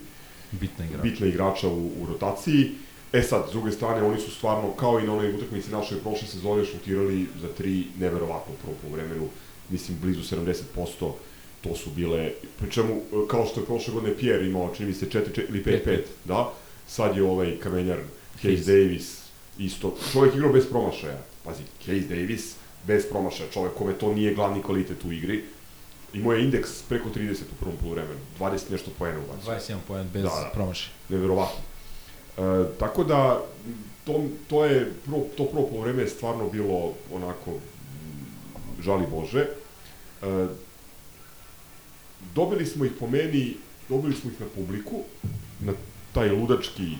Bitna 0.52 0.84
igrača. 0.84 1.02
bitna 1.02 1.26
igrača 1.26 1.68
u, 1.68 1.86
u 1.86 2.06
rotaciji. 2.08 2.70
E 3.12 3.22
sad, 3.22 3.48
s 3.48 3.52
druge 3.52 3.72
strane, 3.72 4.02
oni 4.02 4.20
su 4.20 4.30
stvarno, 4.30 4.72
kao 4.72 5.00
i 5.00 5.06
na 5.06 5.12
onoj 5.12 5.34
utakmici 5.34 5.70
našoj 5.70 5.98
prošle 6.00 6.28
sezone, 6.28 6.64
šutirali 6.64 7.26
za 7.40 7.48
tri 7.48 7.86
neverovatno 7.98 8.54
u 8.54 8.56
prvom 8.62 8.76
polovremenu, 8.82 9.28
mislim, 9.70 9.98
blizu 10.02 10.36
70%, 10.36 11.12
to 11.60 11.76
su 11.76 11.90
bile, 11.90 12.32
pri 12.58 12.70
čemu, 12.70 13.00
kao 13.30 13.46
što 13.46 13.60
je 13.60 13.66
prošle 13.66 13.94
godine 13.94 14.16
Pierre 14.16 14.46
imao, 14.46 14.74
čini 14.76 14.88
mi 14.88 14.94
se 14.94 15.06
4, 15.06 15.20
4 15.34 15.42
ili 15.48 15.64
5-5, 15.64 15.98
da, 16.24 16.52
sad 16.88 17.16
je 17.16 17.22
ovaj 17.22 17.58
kamenjar 17.58 17.98
Case 18.42 18.72
Davis, 18.72 19.22
isto, 19.58 19.96
čovjek 20.12 20.34
igrao 20.34 20.52
bez 20.52 20.66
promašaja, 20.66 21.18
pazi, 21.44 21.62
Case 21.78 22.08
Davis, 22.08 22.54
bez 22.86 23.08
promašaja, 23.10 23.50
čovjek 23.50 23.74
kome 23.74 23.92
to 23.92 24.14
nije 24.14 24.34
glavni 24.34 24.62
kvalitet 24.62 25.04
u 25.04 25.12
igri, 25.12 25.44
imao 26.12 26.32
je 26.32 26.44
indeks 26.44 26.82
preko 26.88 27.08
30 27.08 27.32
u 27.32 27.54
prvom 27.60 27.76
polovremenu, 27.76 28.20
20 28.40 28.70
nešto 28.70 28.90
poena 28.98 29.18
ubacio. 29.18 29.74
21 29.74 29.78
poen 29.88 30.08
bez 30.12 30.24
promašaja. 30.52 30.90
Neverovatno. 31.08 31.60
E, 32.38 32.40
tako 32.78 33.04
da, 33.04 33.40
to, 34.04 34.24
to 34.48 34.64
je, 34.64 34.92
prvo, 35.04 35.26
to 35.36 35.44
prvo 35.44 35.66
polovreme 35.66 36.02
je 36.02 36.08
stvarno 36.08 36.48
bilo 36.48 36.92
onako, 37.12 37.52
žali 38.80 39.06
Bože. 39.10 39.40
E, 39.40 40.46
dobili 42.34 42.66
smo 42.66 42.84
ih 42.84 42.92
po 43.00 43.06
meni, 43.06 43.56
dobili 43.88 44.14
smo 44.14 44.30
ih 44.30 44.40
na 44.40 44.46
publiku, 44.54 45.02
na 45.60 45.72
taj 46.12 46.28
ludački 46.28 46.96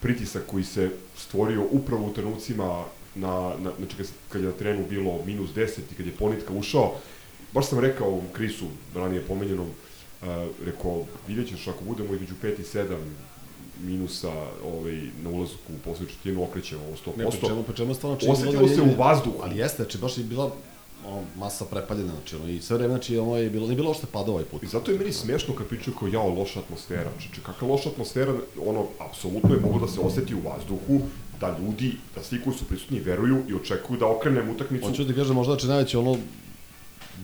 pritisak 0.00 0.42
koji 0.46 0.64
se 0.64 0.90
stvorio 1.16 1.62
upravo 1.70 2.06
u 2.06 2.12
trenucima 2.12 2.84
na, 3.14 3.52
na, 3.58 3.70
znači 3.78 3.96
kad, 3.96 4.06
kad 4.28 4.40
je 4.40 4.46
na 4.46 4.52
trenu 4.52 4.84
bilo 4.90 5.24
minus 5.26 5.50
10 5.50 5.78
i 5.92 5.94
kad 5.96 6.06
je 6.06 6.12
Ponitka 6.12 6.52
ušao, 6.52 6.94
baš 7.52 7.66
sam 7.66 7.78
rekao 7.78 8.06
ovom 8.06 8.26
Krisu, 8.32 8.66
ranije 8.94 9.22
pomenjenom, 9.22 9.66
uh, 9.66 10.28
rekao, 10.64 11.04
vidjet 11.28 11.48
ćeš 11.48 11.68
ako 11.68 11.84
budemo 11.84 12.14
između 12.14 12.34
5 12.42 12.60
i 12.60 12.62
7 12.62 12.96
minusa 13.82 14.32
ovaj, 14.64 15.00
na 15.22 15.30
ulazku 15.30 15.72
u 15.72 15.78
poslednju 15.84 16.08
četvrtinu 16.08 16.44
okrećemo 16.44 16.82
ovo 16.84 16.96
100%. 17.06 17.18
Ne, 17.18 17.30
pri 17.30 17.48
čemu, 17.48 17.62
pri 17.62 17.76
čemu 17.76 17.94
stvarno 17.94 18.18
čini 18.18 18.32
Osetilo 18.32 18.68
se 18.68 18.82
u 18.82 18.96
vazduhu. 18.98 19.38
Ali 19.42 19.58
jeste, 19.58 19.82
znači 19.82 19.98
baš 19.98 20.18
je 20.18 20.24
bila 20.24 20.50
ono, 21.06 21.22
masa 21.36 21.64
prepaljena, 21.64 22.12
znači 22.12 22.36
ono, 22.36 22.48
i 22.48 22.60
sve 22.60 22.76
vreme, 22.76 22.94
znači 22.94 23.18
ono 23.18 23.36
je 23.36 23.50
bilo, 23.50 23.66
nije 23.66 23.76
bilo 23.76 23.88
uopšte 23.88 24.06
pada 24.12 24.30
ovaj 24.30 24.44
put. 24.44 24.62
I 24.62 24.66
zato 24.66 24.90
je 24.90 24.98
meni 24.98 25.12
smešno 25.12 25.54
kad 25.54 25.66
pričaju 25.66 25.96
kao 25.96 26.08
jao, 26.08 26.28
loša 26.28 26.60
atmosfera. 26.60 27.10
Znači, 27.10 27.40
kakva 27.42 27.68
loša 27.68 27.88
atmosfera, 27.88 28.34
ono, 28.66 28.86
apsolutno 28.98 29.54
je 29.54 29.60
moglo 29.60 29.86
da 29.86 29.92
se 29.92 30.00
oseti 30.00 30.34
u 30.34 30.40
vazduhu, 30.40 31.00
da 31.42 31.58
ljudi, 31.58 31.92
da 32.14 32.22
svi 32.22 32.40
koji 32.44 32.56
su 32.56 32.64
prisutni 32.64 33.00
veruju 33.00 33.42
i 33.48 33.54
očekuju 33.54 33.98
da 33.98 34.06
okrenemo 34.06 34.52
utakmicu. 34.52 34.86
Hoću 34.86 35.04
da 35.04 35.12
ti 35.12 35.18
kažem, 35.18 35.36
možda 35.36 35.52
znači 35.52 35.66
najveće 35.66 35.98
ono, 35.98 36.16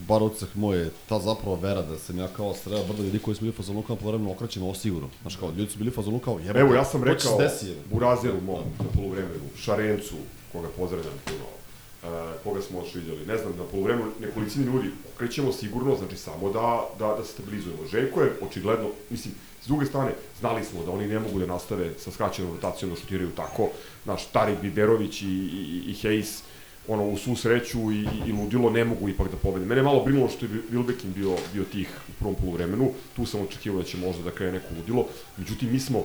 bar 0.07 0.23
utisak 0.23 0.55
moj 0.55 0.77
je 0.77 0.91
ta 1.09 1.19
zapravo 1.19 1.55
vera 1.55 1.81
da 1.81 1.97
sam 1.97 2.17
ja 2.17 2.27
kao 2.27 2.53
strela 2.53 2.83
brdo 2.87 3.03
ljudi 3.03 3.19
koji 3.19 3.35
su 3.35 3.41
bili 3.41 3.53
fazonu 3.53 3.81
kao 3.81 3.95
povremeno 3.95 4.31
okrećemo 4.31 4.65
ovo 4.65 4.75
sigurno. 4.75 5.09
Znaš 5.21 5.35
kao, 5.35 5.49
ljudi 5.57 5.71
su 5.71 5.77
bili 5.77 5.91
fazonu 5.91 6.19
kao 6.19 6.39
jebote. 6.39 6.59
Evo, 6.59 6.73
ja 6.75 6.85
sam 6.85 7.01
će 7.01 7.05
rekao 7.05 7.37
desi? 7.37 7.73
Burazeru 7.91 8.41
mom 8.41 8.63
na 8.79 8.85
poluvremenu, 8.95 9.49
Šarencu, 9.57 10.15
koga 10.51 10.67
pozdravljam 10.77 11.13
puno, 11.25 11.47
uh, 11.47 12.43
koga 12.43 12.61
smo 12.61 12.79
još 12.79 12.95
vidjeli, 12.95 13.25
ne 13.25 13.37
znam, 13.37 13.53
na 13.57 13.63
poluvremenu 13.63 14.11
nekolicini 14.19 14.65
ljudi 14.65 14.89
okrećemo 15.15 15.51
sigurno, 15.51 15.95
znači 15.95 16.17
samo 16.17 16.49
da, 16.49 16.87
da, 16.99 17.15
da 17.17 17.23
se 17.23 17.31
stabilizujemo. 17.31 17.87
Željko 17.91 18.21
je 18.21 18.33
očigledno, 18.41 18.89
mislim, 19.09 19.33
s 19.61 19.67
druge 19.67 19.85
strane, 19.85 20.11
znali 20.39 20.63
smo 20.63 20.83
da 20.83 20.91
oni 20.91 21.07
ne 21.07 21.19
mogu 21.19 21.39
da 21.39 21.45
nastave 21.45 21.91
sa 21.99 22.11
skraćenom 22.11 22.51
rotacijom 22.51 22.91
da 22.91 22.97
šutiraju 22.97 23.29
tako, 23.29 23.69
naš 24.05 24.25
Tarik 24.25 24.61
Biberović 24.61 25.21
i, 25.21 25.25
i, 25.25 25.83
i 25.87 25.95
Hayes, 26.03 26.41
ono, 26.87 27.07
u 27.07 27.17
svu 27.17 27.35
sreću 27.35 27.91
i, 27.91 28.07
i, 28.27 28.31
ludilo 28.31 28.69
ne 28.69 28.85
mogu 28.85 29.09
ipak 29.09 29.31
da 29.31 29.37
pobede. 29.37 29.65
Mene 29.65 29.81
malo 29.81 30.03
brinulo 30.03 30.29
što 30.29 30.45
je 30.45 30.51
Wilbekin 30.71 31.13
bio, 31.15 31.35
bio 31.53 31.63
tih 31.63 31.89
u 32.09 32.11
prvom 32.19 32.35
poluvremenu, 32.35 32.91
tu 33.15 33.25
sam 33.25 33.41
očekivao 33.41 33.81
da 33.81 33.87
će 33.87 33.97
možda 33.97 34.23
da 34.23 34.31
krene 34.31 34.51
neko 34.51 34.67
ludilo, 34.77 35.05
međutim, 35.37 35.71
mi 35.71 35.79
smo 35.79 36.03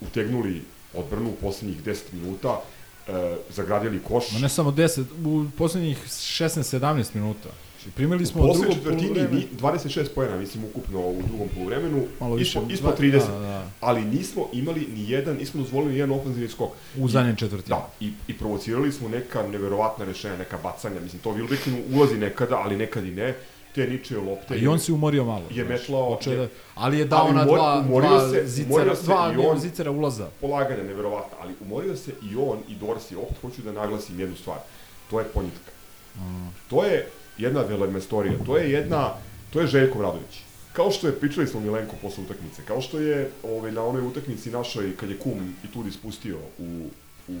utegnuli 0.00 0.62
odbranu 0.94 1.30
u 1.30 1.36
poslednjih 1.40 1.84
10 1.84 1.96
minuta, 2.12 2.60
e, 3.08 3.36
zagradili 3.50 4.02
koš. 4.02 4.32
Ma 4.32 4.38
ne 4.38 4.48
samo 4.48 4.70
10, 4.70 5.04
u 5.24 5.50
poslednjih 5.58 5.98
16-17 6.06 7.14
minuta. 7.14 7.48
Znači, 7.84 7.96
primili 7.96 8.26
smo 8.26 8.40
u 8.40 8.44
drugo 8.44 8.52
poslednjoj 8.54 8.74
četvrtini 8.76 9.08
poluvreme. 9.08 9.36
ni- 9.36 9.46
26 9.52 10.08
poena, 10.08 10.36
mislim, 10.36 10.64
ukupno 10.64 11.00
u 11.00 11.22
drugom 11.22 11.48
poluvremenu, 11.48 12.04
Malo 12.20 12.34
više, 12.34 12.48
ispod, 12.50 12.70
ispod 12.70 12.90
dva- 12.90 12.96
30, 12.98 13.26
da, 13.30 13.38
da. 13.38 13.66
ali 13.80 14.04
nismo 14.04 14.48
imali 14.52 14.88
ni 14.88 15.10
jedan, 15.10 15.36
nismo 15.36 15.60
dozvolili 15.60 15.92
ni 15.92 15.98
jedan 15.98 16.10
ofenzivni 16.12 16.48
skok. 16.48 16.70
U 16.98 17.08
zadnjem 17.08 17.36
četvrtini. 17.36 17.68
Da, 17.68 17.88
i, 18.00 18.12
i 18.28 18.34
provocirali 18.34 18.92
smo 18.92 19.08
neka 19.08 19.42
neverovatna 19.44 20.04
rešenja, 20.04 20.36
neka 20.36 20.58
bacanja, 20.58 21.00
mislim, 21.00 21.22
to 21.22 21.30
Wilbekinu 21.30 21.78
ulazi 21.92 22.16
nekada, 22.16 22.56
ali 22.56 22.76
nekad 22.76 23.04
i 23.04 23.10
ne, 23.10 23.34
te 23.74 23.86
ničije 23.86 24.20
lopte. 24.20 24.54
A 24.54 24.56
I 24.56 24.66
on 24.66 24.78
se 24.78 24.92
umorio 24.92 25.24
malo. 25.24 25.44
Je 25.50 25.64
metlao, 25.64 26.18
je- 26.22 26.36
da- 26.36 26.48
ali 26.74 26.98
je 26.98 27.04
dao 27.04 27.20
ali 27.20 27.34
na 27.34 27.44
dva, 27.44 27.80
umorio 27.80 28.10
dva 28.10 28.30
se- 28.30 28.46
zicera, 28.46 28.68
umorio 28.70 28.96
se 28.96 29.02
dva 29.02 29.34
on- 29.40 29.58
zicera 29.60 29.90
ulaza. 29.90 30.28
polaganja 30.40 30.82
neverovatna, 30.82 31.36
ali 31.40 31.54
umorio 31.60 31.96
se 31.96 32.10
i 32.22 32.36
on 32.38 32.58
i 32.68 32.74
Dorsi, 32.76 33.16
opet 33.16 33.36
hoću 33.40 33.62
da 33.62 33.72
naglasim 33.72 34.20
jednu 34.20 34.36
stvar, 34.36 34.58
to 35.10 35.18
je 35.18 35.26
ponjitka. 35.26 35.70
To 36.68 36.84
je 36.84 37.06
jedna 37.38 37.60
velemestorija, 37.60 38.34
to 38.46 38.56
je 38.56 38.70
jedna, 38.72 39.10
to 39.50 39.60
je 39.60 39.66
Željko 39.66 39.98
Vradović. 39.98 40.40
Kao 40.72 40.90
što 40.90 41.06
je, 41.06 41.12
pričali 41.12 41.46
smo 41.46 41.60
Milenko 41.60 41.96
posle 42.02 42.24
utakmice, 42.24 42.62
kao 42.64 42.80
što 42.80 42.98
je 42.98 43.30
ovaj, 43.44 43.72
na 43.72 43.84
onoj 43.84 44.02
utakmici 44.02 44.50
našoj, 44.50 44.96
kad 44.96 45.10
je 45.10 45.18
kum 45.18 45.32
i 45.64 45.68
tudi 45.68 45.90
spustio 45.90 46.36
u, 46.58 46.86
u 47.28 47.34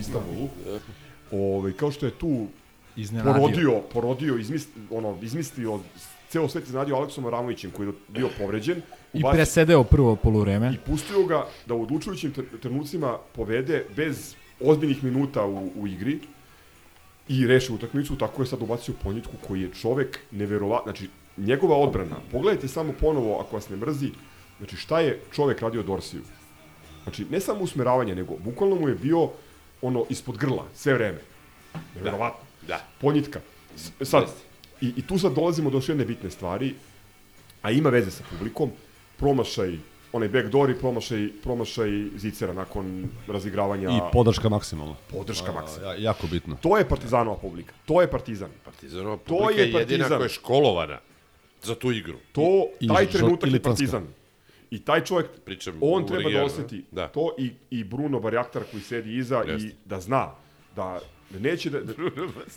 Istanbulu, 0.00 0.48
ovaj, 1.32 1.72
kao 1.72 1.90
što 1.90 2.06
je 2.06 2.12
tu 2.12 2.46
Iznenadio. 2.96 3.32
porodio, 3.32 3.80
porodio, 3.92 4.36
izmis, 4.36 4.66
ono, 4.90 5.18
izmislio, 5.22 5.80
ceo 6.28 6.48
svet 6.48 6.64
iznenadio 6.64 6.96
Aleksom 6.96 7.26
Aramovićem 7.26 7.70
koji 7.70 7.86
je 7.86 7.92
bio 8.08 8.28
povređen. 8.38 8.82
I 9.14 9.18
ubacio- 9.18 9.32
presedeo 9.32 9.84
prvo 9.84 10.16
poluvreme. 10.16 10.72
i 10.74 10.90
pustio 10.90 11.22
ga 11.22 11.46
da 11.66 11.74
u 11.74 11.82
odlučujućim 11.82 12.34
tr- 12.34 12.60
trenucima 12.62 13.18
povede 13.32 13.84
bez 13.96 14.34
ozbiljnih 14.60 15.04
minuta 15.04 15.44
u, 15.44 15.70
u 15.76 15.86
igri 15.86 16.18
i 17.30 17.46
reši 17.46 17.72
utakmicu, 17.72 18.16
tako 18.18 18.42
je 18.42 18.46
sad 18.46 18.62
ubacio 18.62 18.94
Ponjitku 19.02 19.32
koji 19.48 19.62
je 19.62 19.70
čovek 19.74 20.18
neverovatno, 20.30 20.92
znači 20.92 21.08
njegova 21.36 21.76
odbrana, 21.76 22.16
pogledajte 22.32 22.68
samo 22.68 22.92
ponovo 23.00 23.38
ako 23.40 23.56
vas 23.56 23.68
ne 23.68 23.76
mrzi, 23.76 24.10
znači 24.58 24.76
šta 24.76 25.00
je 25.00 25.20
čovek 25.32 25.60
radio 25.60 25.82
Dorsiju. 25.82 26.22
Znači 27.02 27.24
ne 27.30 27.40
samo 27.40 27.60
usmeravanje, 27.60 28.14
nego 28.14 28.36
bukvalno 28.36 28.76
mu 28.76 28.88
je 28.88 28.94
bio 28.94 29.28
ono 29.82 30.04
ispod 30.08 30.36
grla 30.38 30.66
sve 30.74 30.94
vreme. 30.94 31.18
Neverovatno. 31.96 32.40
Da. 32.68 32.80
Ponjitka. 33.00 33.40
S- 33.76 33.92
Sad, 34.02 34.26
i, 34.80 34.92
i 34.96 35.02
tu 35.06 35.18
sad 35.18 35.32
dolazimo 35.34 35.70
do 35.70 35.76
još 35.78 35.88
jedne 35.88 36.04
bitne 36.04 36.30
stvari, 36.30 36.74
a 37.62 37.70
ima 37.70 37.90
veze 37.90 38.10
sa 38.10 38.24
publikom, 38.30 38.70
promašaj 39.16 39.78
onaj 40.12 40.28
backdoor 40.28 40.70
i 40.70 40.74
promašaj, 40.74 41.28
promašaj 41.42 41.90
Zicera 42.16 42.52
nakon 42.52 43.04
razigravanja. 43.28 43.88
I 43.88 44.00
podrška 44.12 44.48
maksimalna. 44.48 44.94
Podrška 45.08 45.50
A, 45.50 45.54
maksimalna. 45.54 45.94
ja- 45.94 46.00
jako 46.00 46.26
bitno. 46.26 46.56
To 46.56 46.76
je 46.76 46.88
partizanova 46.88 47.36
publika. 47.36 47.72
To 47.86 48.00
je 48.00 48.06
partizan. 48.08 48.50
Partizanova 48.64 49.16
To 49.16 49.22
publika 49.28 49.50
je 49.52 49.58
je 49.60 49.72
jedina 49.72 49.80
partizan. 49.98 50.08
koja 50.10 50.24
je 50.24 50.28
školovana 50.30 50.98
za 51.62 51.74
tu 51.74 51.92
igru. 51.92 52.14
To, 52.32 52.40
I- 52.80 52.84
i 52.84 52.88
taj 52.88 53.06
žo- 53.06 53.12
trenutak 53.12 53.50
i 53.50 53.52
je 53.52 53.62
partizan. 53.62 54.06
I 54.70 54.80
taj 54.80 55.00
čovjek, 55.02 55.26
Pričam 55.44 55.74
on 55.80 56.06
treba 56.06 56.22
da 56.22 56.28
regionu, 56.28 56.46
osjeti 56.46 56.84
da. 56.92 57.08
to 57.08 57.30
i, 57.38 57.50
i 57.70 57.84
Bruno 57.84 58.20
Barjaktar 58.20 58.62
koji 58.70 58.82
sedi 58.82 59.16
iza 59.16 59.36
Jeste. 59.38 59.66
i 59.66 59.72
da 59.84 60.00
zna 60.00 60.30
da 60.76 61.00
neće 61.32 61.70
da... 61.70 61.80
da 61.80 61.92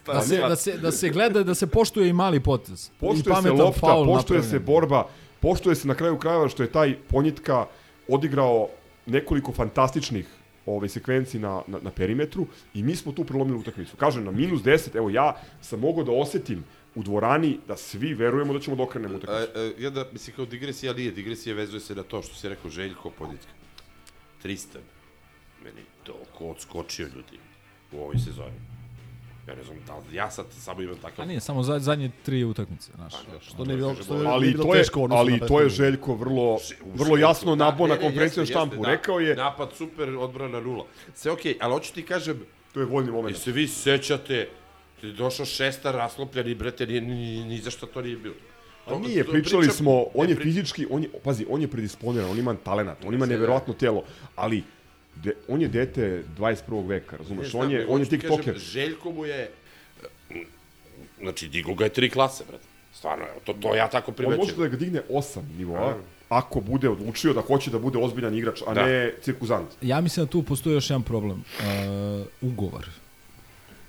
Da 0.05 0.21
se, 0.21 0.37
da, 0.39 0.55
se, 0.55 0.77
da 0.77 0.91
se 0.91 1.09
gleda, 1.09 1.43
da 1.43 1.55
se 1.55 1.67
poštuje 1.67 2.09
i 2.09 2.13
mali 2.13 2.39
potez. 2.39 2.87
I 2.87 2.99
poštuje 2.99 3.23
se 3.23 3.29
pametan 3.31 3.57
lopta, 3.57 3.79
faul 3.79 4.05
poštuje 4.07 4.41
se 4.41 4.45
napravljen. 4.45 4.65
borba, 4.65 5.07
poštuje 5.43 5.75
se 5.75 5.87
na 5.87 5.95
kraju 5.95 6.17
krajeva 6.17 6.49
što 6.49 6.63
je 6.63 6.71
taj 6.71 6.95
Ponjitka 7.09 7.65
odigrao 8.07 8.69
nekoliko 9.05 9.51
fantastičnih 9.51 10.27
ove 10.65 10.89
sekvenci 10.89 11.39
na, 11.39 11.61
na, 11.67 11.79
na 11.81 11.91
perimetru 11.91 12.45
i 12.73 12.83
mi 12.83 12.95
smo 12.95 13.11
tu 13.11 13.25
prelomili 13.25 13.57
utakmicu. 13.57 13.97
Kažem, 13.97 14.23
na 14.23 14.31
minus 14.31 14.61
10, 14.61 14.95
evo 14.95 15.09
ja 15.09 15.35
sam 15.61 15.79
mogao 15.79 16.03
da 16.03 16.11
osetim 16.11 16.63
u 16.95 17.03
dvorani 17.03 17.57
da 17.67 17.77
svi 17.77 18.13
verujemo 18.13 18.53
da 18.53 18.59
ćemo 18.59 18.75
da 18.75 18.83
okrenemo 18.83 19.17
utakmicu. 19.17 19.51
A, 19.55 19.59
a, 19.59 19.71
jedna, 19.77 20.05
mislim, 20.11 20.35
kao 20.35 20.45
digresija, 20.45 20.91
ali 20.91 21.01
nije, 21.01 21.11
digresija 21.11 21.55
vezuje 21.55 21.79
se 21.79 21.95
na 21.95 22.03
to 22.03 22.21
što 22.21 22.35
si 22.35 22.49
rekao 22.49 22.71
Željko 22.71 23.09
Ponjitka. 23.09 23.51
300. 24.43 24.77
Meni 25.63 25.81
to 26.03 26.15
ko 26.37 26.45
odskočio 26.45 27.07
ljudi 27.15 27.39
u 27.91 27.99
ovoj 27.99 28.17
sezoni. 28.17 28.72
Ja 29.47 29.55
ne 29.55 29.63
znam 29.63 29.77
da 29.87 29.95
li 29.95 30.15
ja 30.15 30.31
sad 30.31 30.45
samo 30.51 30.81
imam 30.81 30.97
takav... 30.97 31.23
A 31.23 31.27
nije, 31.27 31.39
samo 31.39 31.63
za, 31.63 31.79
zadnje 31.79 32.11
tri 32.25 32.43
utakmice, 32.43 32.91
znaš. 32.95 33.13
Što 33.41 33.65
ne 33.65 33.75
bilo, 33.75 33.95
što 33.95 34.17
ne 34.17 34.29
ali 34.29 34.51
bilo 34.51 34.63
to 34.63 34.75
je, 34.75 34.81
teško 34.81 34.99
u 34.99 35.03
odnosu 35.03 35.19
ali 35.19 35.39
to 35.47 35.61
je. 35.61 35.69
Željko 35.69 36.15
vrlo, 36.15 36.57
vrlo 36.95 37.17
jasno 37.17 37.33
Švedsku, 37.33 37.55
nabo 37.55 37.87
na 37.87 37.97
konferenciju 37.97 38.41
jeste, 38.41 38.53
štampu. 38.53 38.75
jeste, 38.75 38.85
da. 38.85 38.91
Rekao 38.91 39.19
je, 39.19 39.35
Napad 39.35 39.69
super, 39.77 40.09
odbrana 40.09 40.59
nula. 40.59 40.85
Sve 41.15 41.31
okej, 41.31 41.57
ali 41.61 41.73
hoću 41.73 41.93
ti 41.93 42.05
kažem, 42.05 42.45
to 42.73 42.79
je 42.79 42.85
voljni 42.85 43.11
moment. 43.11 43.35
jeste 43.35 43.51
vi 43.51 43.67
sećate, 43.67 44.49
ti 45.01 45.07
je 45.07 45.13
došao 45.13 45.45
šesta 45.45 45.91
raslopljen 45.91 46.47
i 46.47 46.55
brete, 46.55 46.85
ni, 46.85 47.01
ni, 47.01 47.45
ni 47.45 47.57
za 47.57 47.71
šta 47.71 47.85
to 47.85 48.01
nije 48.01 48.17
bilo. 48.17 48.35
A 48.87 48.99
nije, 48.99 49.23
pričali 49.23 49.67
smo, 49.67 50.05
on 50.13 50.29
je 50.29 50.35
fizički, 50.35 50.87
on 50.89 51.03
je, 51.03 51.09
pazi, 51.23 51.45
on 51.49 51.61
je 51.61 51.67
predisponiran, 51.67 52.29
on 52.29 52.39
ima 52.39 52.55
talenat, 52.63 52.97
on 53.05 53.13
ima 53.13 53.25
neverovatno 53.25 53.73
telo, 53.73 54.03
ali 54.35 54.63
de, 55.15 55.33
on 55.47 55.61
je 55.61 55.67
dete 55.67 56.23
21. 56.37 56.87
veka, 56.87 57.17
razumeš? 57.17 57.51
Znam, 57.51 57.61
on 57.61 57.71
je, 57.71 57.85
on 57.87 57.99
je 57.99 58.05
ti 58.05 58.09
tiktoker. 58.11 58.45
kažem, 58.45 58.59
Željko 58.61 59.11
mu 59.11 59.25
je, 59.25 59.49
znači, 61.19 61.47
digo 61.47 61.73
ga 61.73 61.83
je 61.83 61.89
tri 61.89 62.09
klase, 62.09 62.43
brate. 62.47 62.63
Stvarno, 62.93 63.25
evo, 63.25 63.39
to, 63.45 63.53
to 63.53 63.75
ja 63.75 63.89
tako 63.89 64.11
On 64.11 64.15
primećujem. 64.15 64.39
može 64.39 64.55
da 64.55 64.67
ga 64.67 64.77
digne 64.77 65.01
osam 65.09 65.49
nivoa, 65.57 65.89
A. 65.89 65.95
ako 66.29 66.59
bude 66.61 66.89
odlučio 66.89 67.33
da 67.33 67.41
hoće 67.41 67.71
da 67.71 67.79
bude 67.79 67.97
ozbiljan 67.97 68.35
igrač, 68.35 68.61
a 68.67 68.73
Da. 68.73 68.85
ne 68.85 69.13
cirkuzant. 69.21 69.67
Ja 69.81 70.01
mislim 70.01 70.25
da 70.25 70.31
tu 70.31 70.43
postoji 70.43 70.73
još 70.73 70.89
jedan 70.89 71.03
problem. 71.03 71.43
Uh, 71.59 72.25
ugovor. 72.41 72.89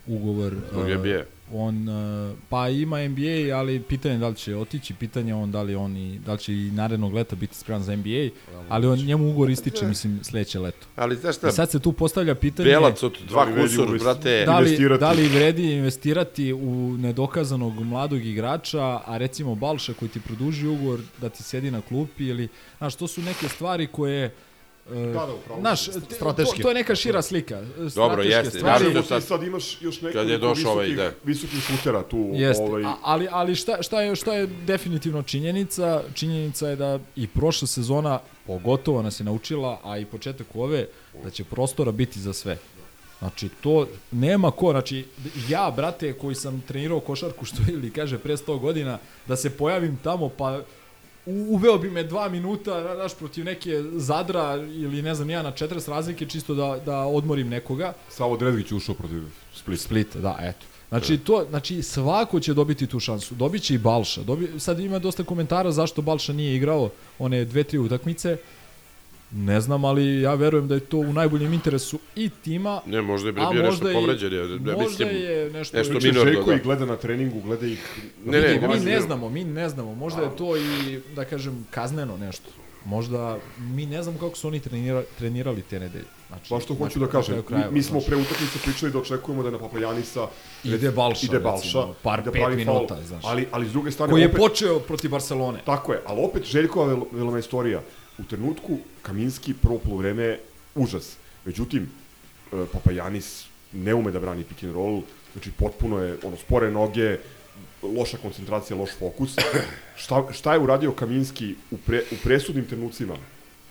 Ugovor. 0.07 0.55
Zbog 0.71 0.85
uh, 0.85 0.91
NBA. 0.91 1.23
On, 1.53 1.89
uh, 1.89 2.37
pa 2.49 2.69
ima 2.69 3.09
NBA, 3.09 3.57
ali 3.57 3.81
pitanje 3.81 4.15
je 4.15 4.19
da 4.19 4.29
li 4.29 4.37
će 4.37 4.57
otići, 4.57 4.95
pitanje 4.95 5.31
je 5.31 5.35
on 5.35 5.51
da 5.51 5.63
li, 5.63 5.75
on 5.75 5.97
i, 5.97 6.19
da 6.19 6.33
li 6.33 6.39
će 6.39 6.53
i 6.53 6.71
narednog 6.71 7.15
leta 7.15 7.37
biti 7.37 7.57
spreman 7.57 7.83
za 7.83 7.97
NBA, 7.97 8.29
ali 8.69 8.87
on, 8.87 8.99
njemu 8.99 9.31
ugovor 9.31 9.51
ističe, 9.51 9.87
mislim, 9.87 10.25
sledeće 10.25 10.59
leto. 10.59 10.87
Ali 10.97 11.17
znaš 11.17 11.37
šta, 11.37 11.49
I 11.49 11.53
sad 11.53 11.71
se 11.71 11.81
tu 11.81 11.93
postavlja 11.93 12.35
pitanje... 12.35 12.69
Belac 12.69 13.03
od 13.03 13.19
dva 13.29 13.45
Da 13.45 13.51
li 13.51 13.53
vredi 13.53 13.69
kusur, 13.77 13.99
brate, 13.99 14.45
da 14.47 14.59
li, 14.59 14.65
investirati. 14.65 15.01
da 15.01 15.13
li 15.13 15.29
vredi 15.29 15.73
investirati 15.73 16.53
u 16.53 16.97
nedokazanog 16.99 17.83
mladog 17.83 18.27
igrača, 18.27 19.01
a 19.07 19.17
recimo 19.17 19.55
Balša 19.55 19.93
koji 19.93 20.09
ti 20.09 20.21
produži 20.21 20.67
ugovor 20.67 21.01
da 21.21 21.29
ti 21.29 21.43
sedi 21.43 21.71
na 21.71 21.81
klupi 21.81 22.25
ili, 22.25 22.49
znaš, 22.79 22.95
to 22.95 23.07
su 23.07 23.23
neke 23.23 23.49
stvari 23.49 23.87
koje 23.87 24.25
e, 24.25 24.31
Da, 24.87 24.97
da, 24.97 25.35
upravo 25.35 25.63
te- 26.09 26.15
Strateški. 26.15 26.57
To, 26.57 26.63
to 26.63 26.69
je 26.69 26.75
neka 26.75 26.95
šira 26.95 27.23
slika. 27.23 27.63
Dobro, 27.95 28.23
jeste, 28.23 28.59
stvari. 28.59 28.65
naravno, 28.85 29.03
Sad, 29.03 29.09
sad- 29.09 29.25
sad 29.25 29.43
imaš 29.43 29.83
još 29.83 29.97
nekoliko 29.97 30.19
kad 30.19 30.29
je 30.29 30.39
došao 30.39 30.73
ovaj, 30.73 30.89
da. 30.89 31.11
visokih 31.25 31.61
šutera 31.61 32.03
tu. 32.03 32.31
Jeste, 32.33 32.63
Ovaj, 32.63 32.85
a- 32.85 32.97
ali, 33.03 33.29
ali 33.31 33.55
šta, 33.55 33.83
šta, 33.83 34.01
je, 34.01 34.17
šta 34.17 34.35
je 34.35 34.47
definitivno 34.47 35.23
činjenica? 35.23 36.03
Činjenica 36.15 36.69
je 36.69 36.77
da 36.77 36.99
i 37.17 37.27
prošla 37.27 37.69
sezona 37.69 38.19
pogotovo 38.47 39.03
nas 39.03 39.21
je 39.21 39.25
naučila, 39.25 39.81
a 39.85 39.99
i 39.99 40.05
početak 40.05 40.47
ove, 40.55 40.87
da 41.25 41.31
će 41.31 41.45
prostora 41.45 41.93
biti 41.93 42.21
za 42.21 42.33
sve. 42.33 42.59
Znači, 43.19 43.49
to 43.61 43.87
nema 44.11 44.51
ko, 44.51 44.71
znači, 44.71 45.05
ja, 45.49 45.73
brate, 45.77 46.13
koji 46.13 46.35
sam 46.35 46.61
trenirao 46.61 47.01
košarku, 47.01 47.45
što 47.45 47.57
ili 47.69 47.91
kaže, 47.91 48.19
pre 48.19 48.37
100 48.37 48.59
godina, 48.59 48.99
da 49.27 49.37
se 49.37 49.51
pojavim 49.51 49.99
tamo, 50.03 50.29
pa 50.29 50.61
uveo 51.27 51.79
bi 51.79 51.91
me 51.91 52.03
dva 52.03 52.29
minuta, 52.29 52.95
znaš, 52.95 53.15
protiv 53.15 53.45
neke 53.45 53.83
Zadra 53.97 54.57
ili 54.57 55.03
ne 55.03 55.15
znam 55.15 55.31
ja, 55.31 55.43
na 55.43 55.53
40 55.53 55.91
razlike, 55.91 56.27
čisto 56.27 56.55
da, 56.55 56.81
da 56.87 56.99
odmorim 56.99 57.49
nekoga. 57.49 57.93
Savo 58.09 58.37
Drezgić 58.37 58.73
ušao 58.73 58.95
protiv 58.95 59.23
Splita. 59.55 59.83
Splita, 59.83 60.19
da, 60.19 60.37
eto. 60.41 60.67
Znači, 60.89 61.19
to, 61.19 61.47
znači, 61.51 61.83
svako 61.83 62.41
će 62.41 62.55
dobiti 62.55 62.87
tu 62.87 63.01
šansu. 63.01 63.35
Dobiće 63.35 63.75
i 63.75 63.79
Balša. 63.79 64.23
Dobi, 64.23 64.61
sad 64.61 64.81
ima 64.81 64.99
dosta 64.99 65.25
komentara 65.25 65.73
zašto 65.73 66.03
Balša 66.03 66.33
nije 66.33 66.57
igrao 66.57 66.91
one 67.19 67.45
dve, 67.45 67.65
tri 67.65 67.79
utakmice. 67.79 68.37
Ne 69.37 69.61
znam, 69.61 69.85
ali 69.85 70.21
ja 70.21 70.35
verujem 70.35 70.69
da 70.69 70.75
je 70.75 70.81
to 70.81 70.99
u 70.99 71.13
najboljem 71.13 71.53
interesu 71.53 71.99
i 72.17 72.31
tima. 72.35 72.81
Ne, 72.87 73.03
možda 73.03 73.29
je 73.29 73.33
bio 73.33 73.53
nešto 73.53 73.91
i- 73.91 73.95
povređen. 73.95 74.33
Ja, 74.33 74.39
ja 74.39 74.47
možda 74.47 74.77
mislim, 74.79 75.09
je 75.09 75.51
nešto... 75.51 75.77
nešto 75.77 75.93
Znači, 75.93 76.07
minorno, 76.07 76.33
Željko 76.33 76.47
da. 76.47 76.55
ih 76.55 76.63
gleda 76.63 76.85
na 76.87 76.97
treningu, 76.97 77.41
gleda 77.41 77.67
ih... 77.67 78.01
Ne, 78.25 78.41
ne, 78.41 78.69
mi 78.69 78.81
ne, 78.81 79.01
znamo, 79.01 79.29
mi 79.29 79.45
ne 79.45 79.69
znamo. 79.69 79.95
Možda 79.95 80.23
je 80.23 80.37
to 80.39 80.57
i, 80.57 80.63
da 81.17 81.25
kažem, 81.25 81.67
kazneno 81.71 82.17
nešto. 82.17 82.51
Možda 82.85 83.39
mi 83.59 83.87
ne 83.87 84.03
znamo 84.03 84.19
kako 84.19 84.37
su 84.37 84.49
oni 84.49 84.61
trenira, 84.61 85.03
trenirali 85.19 85.63
te 85.63 85.81
nedelje. 85.81 86.05
Znači, 86.29 86.51
Pa 86.51 86.61
što 86.61 86.75
hoću 86.75 86.99
da 86.99 87.05
na 87.07 87.11
kažem, 87.13 87.43
kraju 87.43 87.65
mi, 87.65 87.73
mi 87.73 87.83
smo 87.83 88.01
znaš. 88.01 88.07
pre 88.07 88.17
utakmice 88.17 88.59
pričali 88.65 88.93
da 88.93 88.99
očekujemo 88.99 89.43
da 89.43 89.51
na 89.51 89.59
Papajanisa 89.59 90.27
Ide 90.65 90.91
Balša, 90.91 91.27
ide 91.27 91.35
recimo, 91.35 91.53
Balša, 91.53 91.87
par 92.03 92.21
i 92.21 92.23
da 92.23 92.31
pet 92.33 92.43
minuta, 92.57 92.95
faul. 92.95 93.05
znaš. 93.05 93.25
Ali, 93.27 93.47
ali 93.51 93.69
s 93.69 93.73
druge 93.73 93.91
strane... 93.91 94.11
Koji 94.11 94.23
je 94.23 94.29
opet- 94.29 94.37
počeo 94.39 94.79
protiv 94.79 95.11
Barcelone. 95.11 95.59
Tako 95.67 95.93
je, 95.93 96.01
ali 96.07 96.21
opet 96.23 96.45
Željkova 96.45 96.87
vel, 96.87 97.01
velomestorija. 97.13 97.81
U 98.19 98.23
trenutku 98.25 98.79
Kaminski 99.03 99.55
prvo 99.55 99.79
polovreme 99.79 100.39
užas. 100.75 101.17
Međutim, 101.45 101.91
e, 102.53 102.67
Papajanis 102.73 103.45
ne 103.73 103.95
ume 103.95 104.13
da 104.13 104.21
brani 104.21 104.45
pick 104.45 104.65
and 104.65 104.75
roll, 104.75 105.03
znači 105.33 105.51
potpuno 105.51 105.99
je 105.99 106.19
ono 106.25 106.37
spore 106.37 106.71
noge, 106.71 107.19
loša 107.83 108.17
koncentracija, 108.17 108.77
loš 108.77 108.91
fokus. 108.99 109.37
šta, 109.97 110.33
šta 110.33 110.53
je 110.53 110.59
uradio 110.59 110.93
Kaminski 110.93 111.55
u, 111.71 111.77
pre, 111.77 112.03
u 112.13 112.15
presudnim 112.23 112.65
trenucima? 112.65 113.15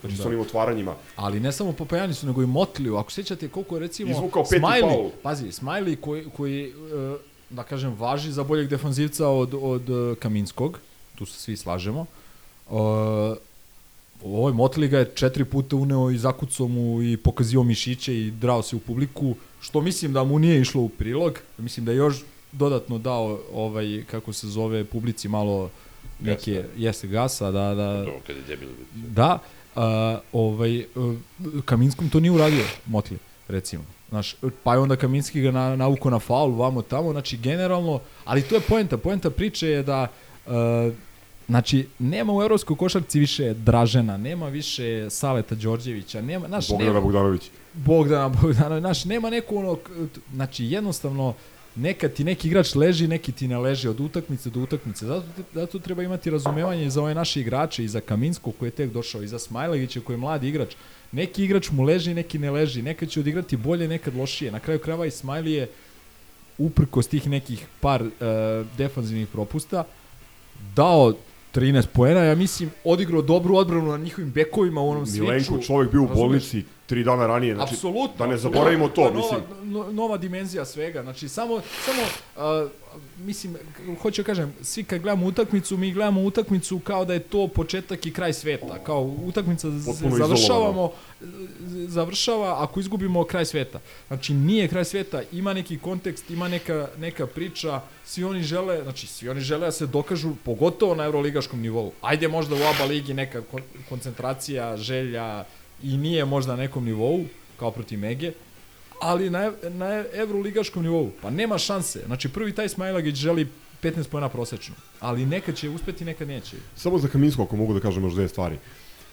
Znači 0.00 0.16
Da. 0.16 0.22
s 0.22 0.26
onim 0.26 0.40
otvaranjima. 0.40 0.94
Ali 1.16 1.40
ne 1.40 1.52
samo 1.52 1.72
Popajanisu, 1.72 2.26
nego 2.26 2.42
i 2.42 2.46
Motliju. 2.46 2.96
Ako 2.96 3.10
sjećate 3.10 3.48
koliko 3.48 3.76
je 3.76 3.80
recimo 3.80 4.30
Smiley, 4.32 5.10
pazi, 5.22 5.46
Smiley 5.46 5.96
koji, 6.00 6.24
koji 6.36 6.64
e, 6.68 6.72
da 7.50 7.62
kažem, 7.62 7.94
važi 7.98 8.32
za 8.32 8.44
boljeg 8.44 8.68
defanzivca 8.68 9.28
od, 9.28 9.54
od 9.62 9.90
e, 9.90 10.14
Kaminskog, 10.20 10.78
tu 11.14 11.26
se 11.26 11.40
svi 11.40 11.56
slažemo, 11.56 12.06
Ovoj 14.24 14.52
Motli 14.52 14.88
ga 14.88 14.98
je 14.98 15.10
četiri 15.14 15.44
puta 15.44 15.76
uneo 15.76 16.10
i 16.10 16.18
zakucao 16.18 16.68
mu 16.68 17.02
i 17.02 17.16
pokazio 17.16 17.62
mišiće 17.62 18.20
i 18.20 18.30
drao 18.30 18.62
se 18.62 18.76
u 18.76 18.78
publiku, 18.78 19.34
što 19.60 19.80
mislim 19.80 20.12
da 20.12 20.24
mu 20.24 20.38
nije 20.38 20.60
išlo 20.60 20.82
u 20.82 20.88
prilog. 20.88 21.38
Mislim 21.58 21.86
da 21.86 21.92
je 21.92 21.96
još 21.96 22.16
dodatno 22.52 22.98
dao 22.98 23.40
ovaj 23.52 24.04
kako 24.10 24.32
se 24.32 24.48
zove 24.48 24.84
publici 24.84 25.28
malo 25.28 25.70
neke 26.20 26.64
jeste 26.76 27.06
gasa 27.06 27.50
da 27.50 27.74
da 27.74 27.96
Dobro, 27.96 28.20
kad 28.26 28.36
je 28.36 28.42
debil. 28.42 28.68
da 28.94 29.38
a, 29.76 30.18
ovaj 30.32 30.84
Kaminskom 31.64 32.08
to 32.08 32.20
nije 32.20 32.30
uradio 32.30 32.64
Motli 32.86 33.18
recimo 33.48 33.84
Znaš, 34.08 34.36
pa 34.62 34.74
je 34.74 34.78
onda 34.78 34.96
Kaminski 34.96 35.40
ga 35.40 35.50
na, 35.50 35.76
na 35.76 36.18
faul, 36.18 36.52
vamo 36.54 36.82
tamo, 36.82 37.12
znači 37.12 37.36
generalno, 37.36 38.00
ali 38.24 38.42
to 38.42 38.54
je 38.54 38.60
poenta, 38.60 38.96
poenta 38.96 39.30
priče 39.30 39.68
je 39.68 39.82
da 39.82 40.06
uh, 40.46 40.52
Znači, 41.48 41.86
nema 41.98 42.32
u 42.32 42.42
evropskoj 42.42 42.76
košarci 42.76 43.18
više 43.18 43.54
Dražena, 43.54 44.16
nema 44.16 44.48
više 44.48 45.10
Saleta 45.10 45.54
Đorđevića, 45.54 46.20
nema, 46.20 46.48
znaš, 46.48 46.68
Bogdana 46.68 46.90
nema, 46.90 47.00
Bogdanović. 47.00 47.50
Bogdana 47.74 48.28
Bogdanović, 48.28 48.80
znaš, 48.80 49.04
nema 49.04 49.30
neko 49.30 49.54
ono, 49.54 49.78
znači 50.32 50.64
jednostavno 50.64 51.34
neka 51.76 52.08
ti 52.08 52.24
neki 52.24 52.48
igrač 52.48 52.74
leži, 52.74 53.08
neki 53.08 53.32
ti 53.32 53.48
ne 53.48 53.58
leži 53.58 53.88
od 53.88 54.00
utakmice 54.00 54.50
do 54.50 54.60
utakmice. 54.60 55.06
Zato, 55.06 55.26
zato 55.54 55.78
treba 55.78 56.02
imati 56.02 56.30
razumevanje 56.30 56.90
za 56.90 57.02
ove 57.02 57.14
naše 57.14 57.40
igrače, 57.40 57.84
i 57.84 57.88
za 57.88 58.00
Kaminskog 58.00 58.54
koji 58.58 58.66
je 58.66 58.70
tek 58.70 58.92
došao, 58.92 59.22
i 59.22 59.28
za 59.28 59.38
Smajlegića 59.38 60.00
koji 60.00 60.14
je 60.14 60.18
mladi 60.18 60.48
igrač. 60.48 60.74
Neki 61.12 61.44
igrač 61.44 61.70
mu 61.70 61.82
leži, 61.82 62.14
neki 62.14 62.38
ne 62.38 62.50
leži. 62.50 62.82
Nekad 62.82 63.08
će 63.08 63.20
odigrati 63.20 63.56
bolje, 63.56 63.88
nekad 63.88 64.16
lošije. 64.16 64.52
Na 64.52 64.60
kraju 64.60 64.78
krajeva 64.78 65.06
i 65.06 65.10
Smajli 65.10 65.52
je 65.52 65.68
uprkos 66.58 67.06
tih 67.06 67.28
nekih 67.28 67.66
par 67.80 68.02
uh, 68.02 68.10
defanzivnih 68.78 69.28
propusta 69.28 69.84
dao 70.76 71.14
13 71.54 71.86
poena, 71.86 72.20
ja 72.20 72.34
mislim, 72.34 72.70
odigrao 72.84 73.22
dobru 73.22 73.56
odbranu 73.56 73.86
na 73.88 73.96
njihovim 73.98 74.30
bekovima 74.30 74.80
u 74.80 74.90
onom 74.90 75.06
sviču. 75.06 75.22
Milenko, 75.22 75.58
čovjek 75.58 75.90
bio 75.90 76.02
u 76.02 76.08
bolnici 76.08 76.62
tri 76.86 77.04
dana 77.04 77.26
ranije, 77.26 77.54
znači, 77.54 77.74
Apsolutno. 77.74 78.16
da 78.18 78.26
ne 78.26 78.36
zaboravimo 78.36 78.88
to, 78.88 79.00
nova, 79.02 79.16
mislim. 79.16 79.40
no- 79.62 79.92
nova 79.92 80.16
dimenzija 80.16 80.64
svega. 80.64 81.02
Znači, 81.02 81.28
samo, 81.28 81.60
samo 81.84 82.02
uh, 82.64 82.70
mislim, 83.18 83.56
hoću 83.96 84.22
da 84.22 84.26
kažem, 84.26 84.54
svi 84.62 84.84
kad 84.84 85.00
gledamo 85.00 85.26
utakmicu, 85.26 85.76
mi 85.76 85.92
gledamo 85.92 86.22
utakmicu 86.22 86.78
kao 86.78 87.04
da 87.04 87.12
je 87.12 87.20
to 87.20 87.48
početak 87.48 88.06
i 88.06 88.12
kraj 88.12 88.32
sveta. 88.32 88.78
Kao 88.78 89.02
utakmica 89.24 89.68
Potpuno 89.86 90.16
završavamo, 90.16 90.88
z- 90.88 91.13
završava 91.88 92.62
ako 92.62 92.80
izgubimo 92.80 93.24
kraj 93.24 93.44
sveta. 93.44 93.80
Znači, 94.08 94.34
nije 94.34 94.68
kraj 94.68 94.84
sveta, 94.84 95.22
ima 95.32 95.52
neki 95.52 95.78
kontekst, 95.78 96.30
ima 96.30 96.48
neka, 96.48 96.88
neka 96.98 97.26
priča, 97.26 97.80
svi 98.04 98.24
oni 98.24 98.42
žele, 98.42 98.82
znači, 98.82 99.06
svi 99.06 99.28
oni 99.28 99.40
žele 99.40 99.66
da 99.66 99.72
se 99.72 99.86
dokažu, 99.86 100.34
pogotovo 100.44 100.94
na 100.94 101.04
euroligaškom 101.04 101.60
nivou. 101.60 101.92
Ajde 102.00 102.28
možda 102.28 102.54
u 102.54 102.58
ABA 102.58 102.84
ligi 102.84 103.14
neka 103.14 103.42
kon- 103.52 103.62
koncentracija, 103.88 104.76
želja 104.76 105.44
i 105.82 105.96
nije 105.96 106.24
možda 106.24 106.56
na 106.56 106.62
nekom 106.62 106.84
nivou, 106.84 107.24
kao 107.58 107.70
protiv 107.70 107.98
Mege, 107.98 108.32
ali 109.00 109.30
na, 109.30 109.52
na 109.62 110.04
evroligaškom 110.14 110.82
nivou, 110.82 111.10
pa 111.22 111.30
nema 111.30 111.58
šanse. 111.58 112.02
Znači, 112.06 112.28
prvi 112.28 112.52
taj 112.52 112.68
Smajlagić 112.68 113.16
želi 113.16 113.48
15 113.82 114.08
pojena 114.08 114.28
prosečno, 114.28 114.74
ali 115.00 115.26
nekad 115.26 115.56
će 115.56 115.68
uspeti, 115.68 116.04
nekad 116.04 116.28
neće. 116.28 116.56
Samo 116.76 116.98
za 116.98 117.08
Kaminsko, 117.08 117.42
ako 117.42 117.56
mogu 117.56 117.74
da 117.74 117.80
kažem 117.80 118.04
još 118.04 118.12
dve 118.12 118.28
stvari. 118.28 118.58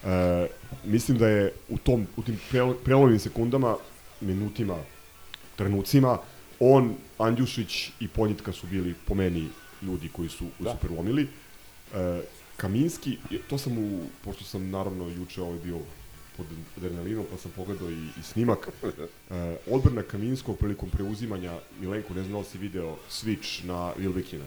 E, 0.04 0.48
mislim 0.84 1.18
da 1.18 1.28
je 1.28 1.54
u, 1.70 1.78
tom, 1.78 2.08
u 2.18 2.24
tim 2.24 2.40
prelo- 2.52 2.76
prelovnim 2.76 3.20
sekundama, 3.20 3.76
minutima, 4.22 4.78
trenucima, 5.56 6.18
on, 6.60 6.96
Andjušić 7.18 7.92
i 8.00 8.08
Ponjitka 8.08 8.52
su 8.52 8.68
bili 8.68 8.96
po 9.08 9.16
meni 9.16 9.48
ljudi 9.82 10.10
koji 10.10 10.30
su, 10.30 10.46
koji 10.58 10.66
Da. 10.66 10.72
su 10.72 10.78
prelomili. 10.78 11.28
E, 11.96 12.22
Kaminski, 12.58 13.18
to 13.50 13.58
sam 13.58 13.78
u, 13.78 14.02
pošto 14.24 14.44
sam 14.44 14.70
naravno 14.70 15.08
juče 15.10 15.42
ovaj 15.42 15.60
bio 15.64 15.78
pod 16.38 16.46
adrenalinom, 16.78 17.26
pa 17.32 17.38
sam 17.38 17.52
pogledao 17.56 17.90
i, 17.92 18.08
i 18.20 18.24
snimak. 18.24 18.68
E, 19.32 19.58
odbrana 19.68 20.04
Kaminskog 20.04 20.58
prilikom 20.58 20.90
preuzimanja, 20.90 21.60
Milenko, 21.80 22.14
ne 22.14 22.24
znam 22.24 22.42
da 22.42 22.50
si 22.50 22.58
video, 22.58 22.98
switch 23.10 23.66
na 23.66 23.94
Vilbekina, 23.98 24.46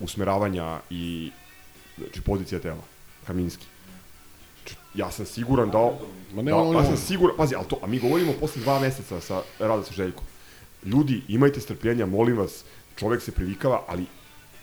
usmeravanja 0.00 0.80
i 0.90 1.30
znači, 1.98 2.20
pozicija 2.20 2.60
tela, 2.60 2.82
Kaminski. 3.26 3.66
Ja 4.98 5.10
sam 5.10 5.26
siguran 5.26 5.70
da... 5.70 5.90
Ma 6.34 6.42
ne, 6.42 6.50
da, 6.50 6.56
on- 6.56 6.76
ja 6.76 6.84
sam 6.84 6.96
siguran, 6.98 7.36
pazi, 7.36 7.54
ali 7.54 7.66
to, 7.66 7.78
a 7.82 7.86
mi 7.86 7.98
govorimo 7.98 8.32
posle 8.32 8.62
dva 8.62 8.78
meseca 8.80 9.20
sa 9.20 9.36
rada 9.58 9.82
sa 9.82 9.92
Željkom. 9.92 10.24
Ljudi, 10.84 11.22
imajte 11.28 11.60
strpljenja, 11.60 12.06
molim 12.06 12.36
vas, 12.36 12.64
čovek 12.96 13.22
se 13.22 13.32
privikava, 13.32 13.82
ali 13.86 14.04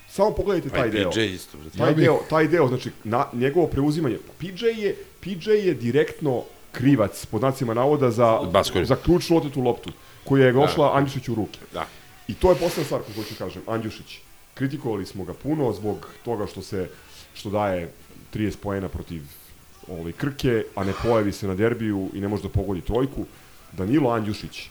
samo 0.09 0.31
pogledajte 0.31 0.69
Pa 0.69 0.75
taj 0.75 0.89
deo. 0.89 1.11
PJ 1.11 1.19
isto, 1.21 1.57
brate. 1.57 1.77
Taj 1.77 1.93
deo, 1.95 2.19
taj 2.29 2.47
deo, 2.47 2.67
znači, 2.67 2.91
na, 3.03 3.25
njegovo 3.33 3.67
preuzimanje. 3.67 4.17
PJ 4.39 4.65
je, 4.67 4.91
PJ 5.19 5.51
je 5.51 5.73
direktno 5.73 6.43
krivac, 6.71 7.25
pod 7.25 7.39
znacima 7.39 7.73
navoda, 7.73 8.11
za, 8.11 8.39
Basković. 8.43 8.87
za 8.87 8.95
ključnu 8.95 9.37
otetu 9.37 9.61
loptu, 9.61 9.91
koja 10.23 10.45
je 10.45 10.53
Da. 10.53 10.59
došla 10.59 10.91
Andjušiću 10.93 11.31
u 11.31 11.35
ruke. 11.35 11.59
Da. 11.73 11.87
I 12.27 12.33
to 12.33 12.49
je 12.49 12.55
poslednja 12.55 12.85
stvar 12.85 13.01
koju 13.01 13.15
hoću 13.15 13.35
kažem. 13.37 13.61
Andjušić. 13.67 14.17
Kritikovali 14.53 15.05
smo 15.05 15.23
ga 15.25 15.33
puno 15.33 15.73
zbog 15.73 16.09
toga 16.25 16.47
što 16.47 16.61
se 16.61 16.89
što 17.33 17.49
daje 17.49 17.91
30 18.33 18.57
poena 18.57 18.89
protiv 18.89 19.21
ovaj, 19.87 20.11
Krke, 20.11 20.63
a 20.75 20.83
ne 20.83 20.93
pojavi 21.03 21.31
se 21.31 21.47
na 21.47 21.55
derbiju 21.55 22.09
i 22.13 22.21
ne 22.21 22.27
može 22.27 22.43
da 22.43 22.49
pogodi 22.49 22.81
trojku. 22.81 23.25
Danilo 23.71 24.09
Andjušić 24.09 24.69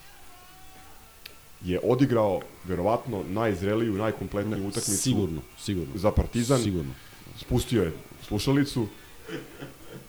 je 1.64 1.80
odigrao 1.82 2.40
verovatno 2.64 3.24
najzreliju, 3.28 3.92
najkompletniju 3.92 4.68
utakmicu 4.68 5.02
sigurno, 5.02 5.40
sigurno. 5.58 5.92
za 5.94 6.10
Partizan. 6.10 6.62
Sigurno. 6.62 6.92
Spustio 7.38 7.82
je 7.82 7.92
slušalicu. 8.22 8.86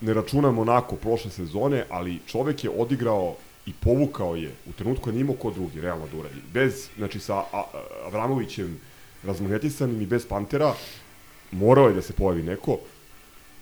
Ne 0.02 0.14
računam 0.14 0.60
onako 0.60 0.96
prošle 0.96 1.32
sezone, 1.32 1.86
ali 1.90 2.20
čovek 2.28 2.64
je 2.64 2.70
odigrao 2.70 3.36
i 3.66 3.74
povukao 3.74 4.36
je 4.36 4.52
u 4.70 4.72
trenutku 4.72 5.12
nije 5.12 5.22
imao 5.22 5.36
ko 5.36 5.52
drugi 5.52 5.82
realno 5.82 6.08
da 6.12 6.18
uradi. 6.18 6.42
Bez, 6.54 6.90
znači 6.98 7.20
sa 7.20 7.44
Avramovićem 8.06 8.80
razmagnetisanim 9.24 10.02
i 10.02 10.06
bez 10.06 10.26
Pantera, 10.28 10.74
morao 11.52 11.88
je 11.88 11.94
da 11.94 12.02
se 12.02 12.14
pojavi 12.14 12.44
neko. 12.44 12.80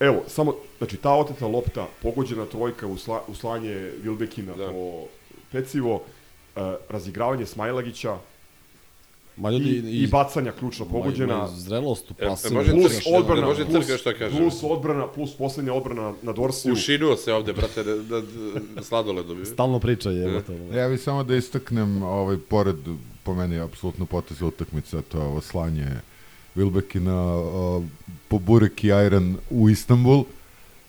Evo, 0.03 0.23
samo, 0.27 0.55
znači 0.77 0.97
ta 0.97 1.13
oteta 1.13 1.47
lopta, 1.47 1.87
pogođena 2.01 2.45
trojka 2.45 2.87
u, 2.87 2.97
sla, 2.97 3.21
u 3.27 3.35
slanje 3.35 3.91
Vilbekina 4.01 4.55
da. 4.55 4.71
po 4.71 5.05
pecivo, 5.51 5.93
uh, 5.95 6.61
razigravanje 6.89 7.45
Smajlagića, 7.45 8.17
Ma 9.37 9.49
ljudi, 9.49 9.69
i, 9.69 10.03
i 10.03 10.07
bacanja 10.07 10.51
ključno 10.51 10.85
pogođena. 10.85 11.37
Ma, 11.37 11.41
ma, 11.41 11.47
zrelost 11.47 12.11
u 12.11 12.13
E, 12.19 12.25
e, 12.25 12.53
može 12.53 12.71
plus 12.71 13.01
odbrana, 13.17 13.47
može 13.47 13.65
plus, 13.65 13.85
Trka 13.85 13.97
što 13.97 14.11
kaže. 14.19 14.37
plus 14.37 14.63
odbrana, 14.63 15.07
plus 15.07 15.35
poslednja 15.37 15.73
odbrana 15.73 16.13
na 16.21 16.31
Dorsiju. 16.31 16.73
Ušinuo 16.73 17.15
se 17.15 17.33
ovde, 17.33 17.53
brate, 17.53 17.83
da, 17.83 17.95
da, 17.95 18.21
da 18.75 18.83
sladoledom. 18.83 19.45
Stalno 19.45 19.79
priča 19.79 20.09
je. 20.09 20.43
E. 20.71 20.77
Ja 20.77 20.89
bih 20.89 21.01
samo 21.01 21.23
da 21.23 21.35
istaknem, 21.35 22.03
ovaj, 22.03 22.37
pored, 22.49 22.75
po 23.23 23.33
meni, 23.33 23.59
apsolutno 23.59 24.05
potez 24.05 24.41
utakmica, 24.41 25.01
to 25.01 25.17
je 25.17 25.23
ovo 25.23 25.41
slanje 25.41 25.87
Wilbekina 26.55 27.37
uh, 27.37 27.83
po 28.27 28.39
Burek 28.39 28.83
i 28.83 28.87
Iron 28.87 29.37
u 29.49 29.69
Istanbul. 29.69 30.23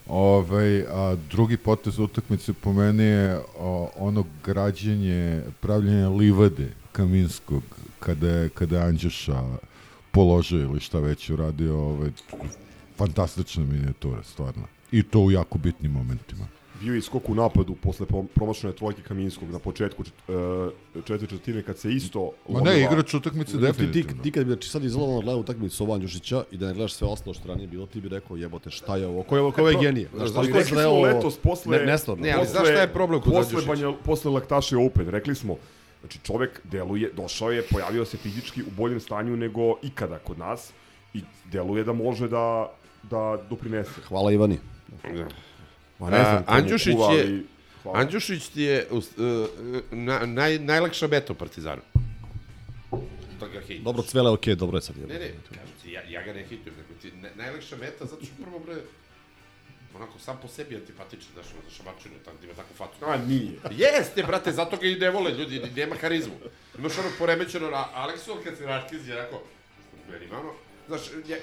Ovaj, 0.07 0.83
a 0.83 1.17
drugi 1.31 1.57
potez 1.57 1.99
utakmice 1.99 2.53
po 2.53 2.73
meni 2.73 3.03
je 3.03 3.39
o, 3.59 3.91
ono 3.97 4.25
građenje, 4.45 5.43
pravljenje 5.61 6.09
livade 6.09 6.73
Kaminskog 6.93 7.63
kada 8.01 8.29
je, 8.29 8.49
kada 8.49 8.77
je 8.77 8.85
Anđeša 8.85 9.43
položio 10.11 10.61
ili 10.61 10.81
šta 10.81 10.99
već 10.99 11.31
uradio, 11.31 11.79
ovaj, 11.79 12.11
fantastične 12.97 13.65
minijature, 13.65 14.25
stvarno. 14.25 14.63
I 14.93 15.03
to 15.03 15.21
u 15.21 15.31
jako 15.31 15.59
bitnim 15.59 15.93
momentima. 15.93 16.47
Bio 16.81 16.95
je 16.95 17.03
skok 17.03 17.29
u 17.29 17.35
napadu 17.35 17.75
posle 17.75 18.07
prom- 18.07 18.27
promašene 18.35 18.73
trojke 18.73 19.03
Kaminskog 19.03 19.51
na 19.51 19.59
početku 19.59 20.05
čet, 20.05 20.13
uh, 20.29 20.35
četiri 21.05 21.27
četvrtine 21.27 21.63
kad 21.63 21.79
se 21.79 21.93
isto 21.93 22.31
Ma 22.49 22.61
ne, 22.61 22.81
igrač 22.83 23.15
utakmice 23.15 23.53
Ti, 23.53 23.59
ti, 23.59 23.65
definitivno. 23.65 24.23
ti 24.23 24.31
kad 24.31 24.45
bi 24.47 24.53
znači, 24.53 24.69
sad 24.69 24.85
izlovano 24.85 25.21
gledao 25.21 25.41
utakmicu 25.41 25.85
Ovanđušića 25.85 26.45
i 26.51 26.57
da 26.57 26.67
ne 26.67 26.75
gledaš 26.75 26.93
sve 26.95 27.09
ostalo 27.09 27.35
što 27.35 27.49
ranije 27.49 27.67
bilo, 27.67 27.87
ti 27.87 28.01
bi 28.01 28.09
rekao 28.09 28.37
jebote 28.37 28.71
šta 28.71 28.97
je 28.97 29.07
ovo, 29.07 29.23
ko 29.23 29.37
je 29.37 29.43
ovo, 29.43 29.51
ko 29.53 29.69
je 29.69 29.77
genije. 29.81 30.09
Znaš, 30.15 30.29
Znaš, 30.29 30.47
rekli 30.47 30.65
smo 30.65 30.81
ovo- 30.81 31.03
letos 31.03 31.37
posle... 31.37 31.79
Ne. 31.79 31.85
Ne, 32.19 32.33
ali 32.33 32.47
znaš 32.47 32.63
šta 32.63 32.81
je 32.81 32.93
problem 32.93 33.21
kod 33.21 33.33
posle? 33.33 33.63
Banja, 33.67 33.93
posle 34.05 34.31
Laktaše 34.31 34.77
Open, 34.77 35.09
rekli 35.09 35.35
smo, 35.35 35.57
znači 36.01 36.19
čovek 36.23 36.61
deluje, 36.65 37.11
došao 37.17 37.51
je, 37.51 37.63
pojavio 37.63 38.05
se 38.05 38.17
fizički 38.17 38.63
u 38.63 38.71
boljem 38.77 39.01
stanju 39.01 39.37
nego 39.37 39.79
ikada 39.83 40.19
kod 40.19 40.39
nas 40.39 40.73
i 41.15 41.21
deluje 41.53 41.85
da 41.85 41.93
može 41.93 42.29
da, 42.29 42.73
da 43.11 43.39
doprinese. 43.51 44.01
Hvala 44.09 44.33
Ivani. 44.33 44.59
Ma 45.99 46.11
ne 46.11 46.25
znam 46.25 46.45
A, 46.47 46.63
kuva, 46.93 47.13
je, 47.13 47.23
ali 47.23 47.47
hvala. 47.83 47.99
Andjušić 47.99 48.49
ti 48.49 48.63
je 48.63 48.87
uh, 48.91 49.03
na, 49.91 50.27
naj, 50.27 50.59
najlakša 50.59 51.07
meta 51.07 51.33
u 51.33 51.37
Partizanu. 51.37 51.83
Da 53.41 53.49
ga. 53.49 53.61
Dobro, 53.85 54.03
cvele, 54.03 54.31
okej, 54.31 54.55
dobro 54.55 54.79
je 54.79 54.83
sad. 54.83 54.97
Ne, 55.09 55.15
ne, 55.15 55.33
kažem 55.49 55.75
ti, 55.83 55.93
ja, 55.93 56.03
ja 56.09 56.23
ga 56.23 56.33
ne 56.33 56.43
hitujem, 56.43 56.77
nego 56.77 57.01
ti 57.03 57.13
ne, 57.23 57.31
najlakša 57.37 57.77
meta, 57.77 58.05
zato 58.05 58.25
što 58.25 58.35
prvo, 58.43 58.59
bre, 58.59 58.77
onako, 59.97 60.19
sam 60.19 60.39
po 60.43 60.49
sebi 60.49 60.77
antipatičan, 60.77 61.29
znaš, 61.35 61.47
za 61.47 61.71
šamarčinu, 61.77 62.15
tako 62.25 62.37
da 62.41 62.45
ima 62.47 62.55
takvu 62.55 62.75
facu. 62.77 63.05
A, 63.07 63.17
nije. 63.17 63.53
Jeste, 63.71 64.23
brate, 64.23 64.53
zato 64.53 64.77
ga 64.77 64.87
i 64.87 64.95
ne 64.95 65.11
vole 65.11 65.33
ljudi, 65.33 65.63
nema 65.77 65.95
harizmu. 66.01 66.35
Imaš 66.79 66.99
ono 66.99 67.09
poremećeno 67.19 67.71
na 67.71 67.87
Aleksu, 67.95 68.33
ali 68.33 68.45
kad 68.45 68.57
se 68.57 68.67
raškizi, 68.67 69.11
je 69.11 69.19
onako, 69.19 69.43
meni 70.11 70.27
malo, 70.27 70.55
znaš, 70.89 71.01
nje, 71.29 71.39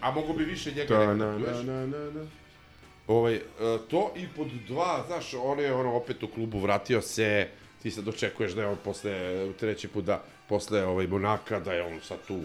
a 0.00 0.10
mogu 0.10 0.32
bi 0.32 0.44
više 0.44 0.72
njega 0.72 0.94
Da, 0.94 1.14
nekako, 1.14 1.14
na, 1.14 1.38
znaš. 1.38 1.66
na, 1.66 1.86
na, 1.86 1.86
na, 1.86 2.10
na. 2.10 2.39
Ovaj, 3.10 3.34
e, 3.34 3.40
to 3.88 4.12
i 4.16 4.26
pod 4.36 4.48
dva, 4.68 5.04
znaš, 5.06 5.34
on 5.42 5.60
je 5.60 5.74
ono 5.74 5.92
opet 5.92 6.22
u 6.22 6.28
klubu 6.28 6.58
vratio 6.58 7.00
se, 7.00 7.48
ti 7.82 7.90
sad 7.90 8.08
očekuješ 8.08 8.52
da 8.52 8.62
je 8.62 8.68
on 8.68 8.76
posle, 8.84 9.46
treći 9.60 9.88
put 9.88 10.04
da, 10.04 10.22
posle 10.48 10.84
ovaj 10.84 11.06
Monaka, 11.06 11.60
da 11.60 11.72
je 11.72 11.82
on 11.82 12.00
sad 12.02 12.18
tu, 12.28 12.40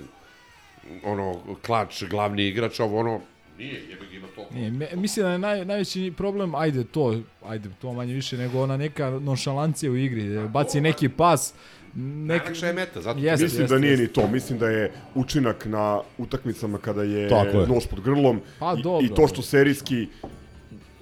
ono, 1.03 1.39
klač, 1.65 2.03
glavni 2.03 2.47
igrač, 2.47 2.79
ovo 2.79 2.99
ono, 2.99 3.21
nije, 3.57 3.81
jebe 3.89 4.05
ga 4.11 4.17
ima 4.17 4.27
to. 4.35 4.45
Nije, 4.53 4.71
me, 4.71 4.89
mislim 4.95 5.25
da 5.25 5.31
je 5.31 5.37
naj, 5.37 5.65
najveći 5.65 6.13
problem, 6.17 6.55
ajde 6.55 6.83
to, 6.83 7.19
ajde 7.45 7.69
to 7.81 7.93
manje 7.93 8.13
više 8.13 8.37
nego 8.37 8.61
ona 8.61 8.77
neka 8.77 9.09
nonšalancija 9.09 9.91
u 9.91 9.95
igri, 9.95 10.29
da 10.29 10.47
baci 10.47 10.81
neki 10.81 11.09
pas, 11.09 11.53
nek... 11.95 12.41
Najlakša 12.41 12.67
je 12.67 12.73
meta, 12.73 13.01
zato 13.01 13.19
Jeste, 13.19 13.43
Mislim 13.43 13.61
jeste, 13.61 13.75
da 13.75 13.79
nije 13.79 13.91
jeste. 13.91 14.03
ni 14.03 14.13
to, 14.13 14.27
mislim 14.27 14.59
da 14.59 14.69
je 14.69 14.91
učinak 15.15 15.65
na 15.65 16.01
utakmicama 16.17 16.77
kada 16.77 17.03
je, 17.03 17.29
Tako 17.29 17.59
je. 17.59 17.67
nož 17.67 17.85
pod 17.89 18.01
grlom 18.01 18.41
Pa, 18.59 18.75
i, 18.79 18.83
dobro. 18.83 19.05
i 19.05 19.15
to 19.15 19.27
što 19.27 19.41
serijski 19.41 20.07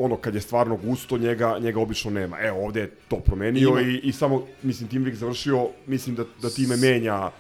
ono 0.04 0.16
kad 0.18 0.36
je 0.36 0.42
stvarno 0.42 0.76
gusto 0.78 1.18
njega 1.18 1.60
njega 1.60 1.80
obično 1.80 2.12
nema. 2.12 2.38
Evo 2.40 2.66
ovde 2.66 2.80
je 2.80 2.92
to 3.08 3.20
promenio 3.20 3.70
Ima- 3.70 3.82
i, 3.82 4.00
i 4.04 4.12
samo 4.12 4.46
mislim 4.64 4.90
Timvik 4.90 5.16
završio, 5.16 5.68
mislim 5.88 6.16
da 6.16 6.24
da 6.42 6.50
time 6.50 6.78
menja 6.78 7.32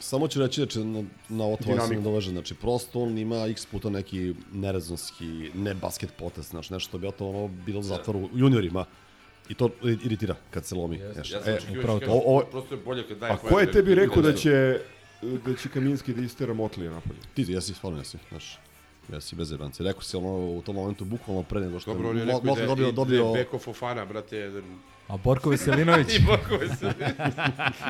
Samo 0.00 0.28
ću 0.28 0.40
reći, 0.40 0.60
znači, 0.60 0.78
na, 0.78 1.04
na 1.28 1.44
ovo 1.44 1.56
tvoje 1.56 1.66
se 1.80 1.82
Dinamiku. 1.86 2.00
nadoveže, 2.00 2.30
znači, 2.30 2.54
prosto 2.54 3.00
on 3.00 3.18
ima 3.18 3.46
x 3.46 3.66
puta 3.66 3.90
neki 3.90 4.34
nerezonski, 4.52 5.50
ne 5.54 5.74
basket 5.74 6.10
potez, 6.18 6.48
znaš, 6.48 6.70
nešto 6.70 6.88
što 6.88 6.98
bi 6.98 7.08
to 7.18 7.28
ono 7.28 7.48
bilo 7.48 7.80
u 7.80 7.82
zatvoru 7.82 8.18
u 8.18 8.28
juniorima. 8.34 8.84
I 9.48 9.54
to 9.54 9.68
iritira 10.04 10.34
kad 10.50 10.66
se 10.66 10.74
lomi. 10.74 11.00
Znaš. 11.14 11.30
ja 11.30 11.42
sam 11.42 11.52
E, 11.52 11.56
očekivao 11.56 11.80
upravo 11.80 11.98
da 11.98 12.06
to. 12.06 12.12
O, 12.12 12.38
o, 12.38 12.44
prosto 12.50 12.74
je 12.74 12.80
bolje 12.84 13.08
kad 13.08 13.18
daje 13.18 13.32
A 13.32 13.36
ko 13.36 13.46
je 13.46 13.50
poene, 13.50 13.72
tebi 13.72 13.94
rekao 13.94 14.22
da 14.22 14.34
će 14.34 14.80
da 15.46 15.56
će 15.56 15.68
Kaminski 15.68 16.14
da 16.14 16.22
istera 16.22 16.54
Motlija 16.54 16.90
napolje? 16.90 17.20
ti, 17.34 17.44
jesi, 17.48 17.74
stvarno 17.74 17.98
jesi, 17.98 18.18
znaš. 18.30 18.58
Jesi 19.08 19.36
bez 19.36 19.50
jebanci. 19.52 19.82
Rekao 19.82 20.02
si 20.02 20.16
ono 20.16 20.28
u 20.28 20.62
tom 20.66 20.74
momentu 20.76 21.04
bukvalno 21.04 21.42
pre 21.42 21.60
nego 21.60 21.80
što 21.80 21.92
Dobro, 21.92 22.10
on 22.10 22.18
je 22.18 22.24
Mo- 22.24 22.26
rekao 22.26 22.40
Motley 22.40 22.60
da, 22.60 22.66
dobio, 22.66 22.88
i, 22.88 22.92
dobio, 22.92 23.22
da 23.22 23.38
je 23.38 23.44
Beko 23.44 23.58
Fofana, 23.58 24.04
brate. 24.04 24.62
A 25.08 25.16
Borko 25.16 25.50
Veselinović? 25.50 26.14
I 26.16 26.22
Borko 26.26 26.56
Veselinović. 26.56 27.14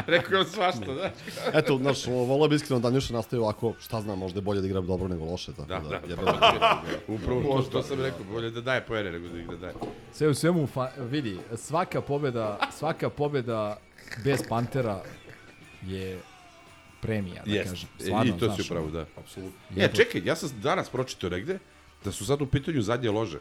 rekao 0.06 0.34
je 0.34 0.40
on 0.40 0.46
svašta, 0.46 0.84
znaš. 0.94 1.12
Eto, 1.58 1.78
znaš, 1.78 2.06
volio 2.06 2.48
bi 2.48 2.54
iskreno 2.54 2.80
da 2.80 2.88
Danjuša 2.90 3.14
nastavi 3.14 3.42
ovako, 3.42 3.74
šta 3.80 4.00
znam, 4.00 4.18
možda 4.18 4.38
je 4.38 4.42
bolje 4.42 4.60
da 4.60 4.66
igra 4.66 4.80
dobro 4.80 5.08
nego 5.08 5.24
loše, 5.24 5.52
tako 5.52 5.68
Da, 5.68 5.78
da, 5.80 5.88
da, 5.88 5.96
jebe 6.08 6.22
da. 6.24 6.82
Upravo 7.08 7.42
to 7.42 7.62
što 7.62 7.82
sam 7.82 8.00
rekao, 8.00 8.24
bolje 8.32 8.50
da 8.50 8.60
daje 8.60 8.80
poene 8.86 9.12
nego 9.12 9.28
da 9.28 9.38
ih 9.38 9.46
da 9.48 9.56
daje. 9.56 9.74
Sve 10.12 10.28
u 10.28 10.34
svemu, 10.34 10.66
fa, 10.66 10.90
vidi, 10.98 11.38
svaka 11.56 12.00
pobeda, 12.00 12.58
svaka 12.78 13.10
pobeda 13.10 13.76
bez 14.24 14.40
Pantera 14.48 15.02
je 15.86 16.20
premija, 17.02 17.42
da 17.46 17.52
Jeste, 17.52 17.70
kažem. 17.70 17.88
E, 17.92 18.02
Stvarno, 18.02 18.24
i 18.26 18.38
to 18.38 18.46
si 18.46 18.54
znaš, 18.54 18.66
upravo, 18.66 18.84
ono. 18.84 18.92
da. 18.92 19.06
Apsolutno. 19.16 19.58
Ja 19.76 19.84
E, 19.84 19.90
čekaj, 19.90 20.22
ja 20.24 20.36
sam 20.36 20.50
danas 20.56 20.88
pročitao 20.88 21.30
negde 21.30 21.58
da 22.04 22.12
su 22.12 22.26
sad 22.26 22.42
u 22.42 22.46
pitanju 22.46 22.82
zadnje 22.82 23.10
lože. 23.10 23.38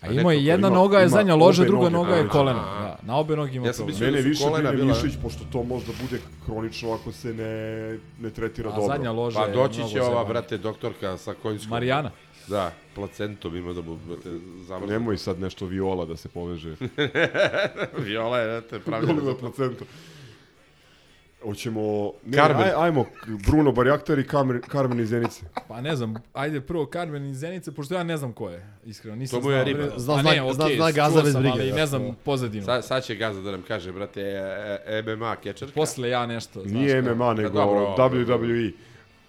A 0.00 0.06
imao 0.08 0.32
je 0.32 0.44
jedna 0.44 0.70
noga 0.70 0.98
je 0.98 1.08
zadnja 1.08 1.34
loža, 1.36 1.64
druga 1.64 1.88
noga 1.88 2.14
je 2.16 2.28
kolena. 2.28 2.60
A, 2.60 2.76
a. 2.76 2.82
Da, 2.82 2.98
na 3.02 3.16
obe 3.16 3.36
noge 3.36 3.54
ima 3.54 3.66
Ja 3.66 3.72
problem. 3.72 3.86
mislio 3.88 4.06
Mene 4.06 4.22
da 4.22 4.28
više 4.28 4.44
kolena 4.44 4.72
bila- 4.72 4.86
Mišić, 4.94 5.18
pošto 5.22 5.40
to 5.52 5.62
možda 5.64 5.92
bude 6.02 6.18
hronično 6.46 6.92
ako 6.92 7.12
se 7.12 7.34
ne, 7.34 7.52
ne 8.20 8.30
tretira 8.30 8.68
A 8.68 8.72
dobro. 8.72 8.86
zadnja 8.88 9.12
loža 9.12 9.38
Pa 9.38 9.46
je 9.46 9.52
doći 9.52 9.80
će 9.92 10.02
ova, 10.02 10.24
brate, 10.24 10.58
doktorka 10.58 11.16
sa 11.16 11.34
konjskom. 11.34 11.70
Marijana. 11.70 12.10
Da, 12.48 12.72
placentom 12.94 13.56
ima 13.56 13.72
da 13.72 13.82
bu, 13.82 13.96
brate, 13.98 14.30
zamrzne. 14.58 14.92
Nemoj 14.92 15.18
sad 15.18 15.40
nešto 15.40 15.66
viola 15.66 16.04
da 16.04 16.16
se 16.16 16.28
poveže. 16.28 16.76
Viola 17.98 18.38
je, 18.38 18.46
brate, 18.50 18.78
pravi. 18.80 19.06
Viola 19.06 19.36
placentu. 19.36 19.84
Hoćemo... 21.42 22.12
Ne, 22.26 22.36
Carmen. 22.36 22.62
Aj, 22.62 22.72
ajmo, 22.76 23.04
Bruno 23.46 23.72
Barjaktar 23.72 24.18
i 24.18 24.24
Carmen, 24.24 24.60
Carmen 24.72 25.00
iz 25.00 25.08
Zenice. 25.08 25.40
Pa 25.68 25.80
ne 25.80 25.96
znam, 25.96 26.14
ajde 26.32 26.60
prvo 26.60 26.86
Carmen 26.86 27.26
iz 27.26 27.38
Zenice, 27.38 27.72
pošto 27.72 27.94
ja 27.94 28.02
ne 28.02 28.16
znam 28.16 28.32
ko 28.32 28.48
je, 28.48 28.66
iskreno, 28.84 29.16
nisam 29.16 29.40
To 29.40 29.44
mu 29.44 29.50
je 29.50 29.56
znao. 29.56 29.64
riba. 29.64 29.84
Zna- 29.96 30.14
Pa 30.14 30.22
zna- 30.22 30.30
ne, 30.32 30.52
zna- 30.52 30.64
okej, 30.64 30.76
zna 30.76 30.86
čuo 30.86 30.94
Gaza 30.94 31.22
bez 31.22 31.34
brige, 31.34 31.50
ali 31.50 31.72
ne 31.72 31.86
znam 31.86 32.16
pozadinu. 32.24 32.64
Sad, 32.64 32.84
sad 32.84 33.04
će 33.04 33.14
Gaza 33.14 33.40
da 33.40 33.50
nam 33.50 33.62
kaže, 33.62 33.92
brate, 33.92 34.20
e, 34.20 34.34
e, 34.88 35.02
MMA 35.04 35.36
kečerka. 35.36 35.74
Posle 35.74 36.08
ja 36.08 36.26
nešto, 36.26 36.60
znaš. 36.60 36.72
Nije 36.72 37.02
MMA, 37.04 37.34
nego 37.34 37.48
dobro, 37.50 37.94
WWE. 37.98 38.72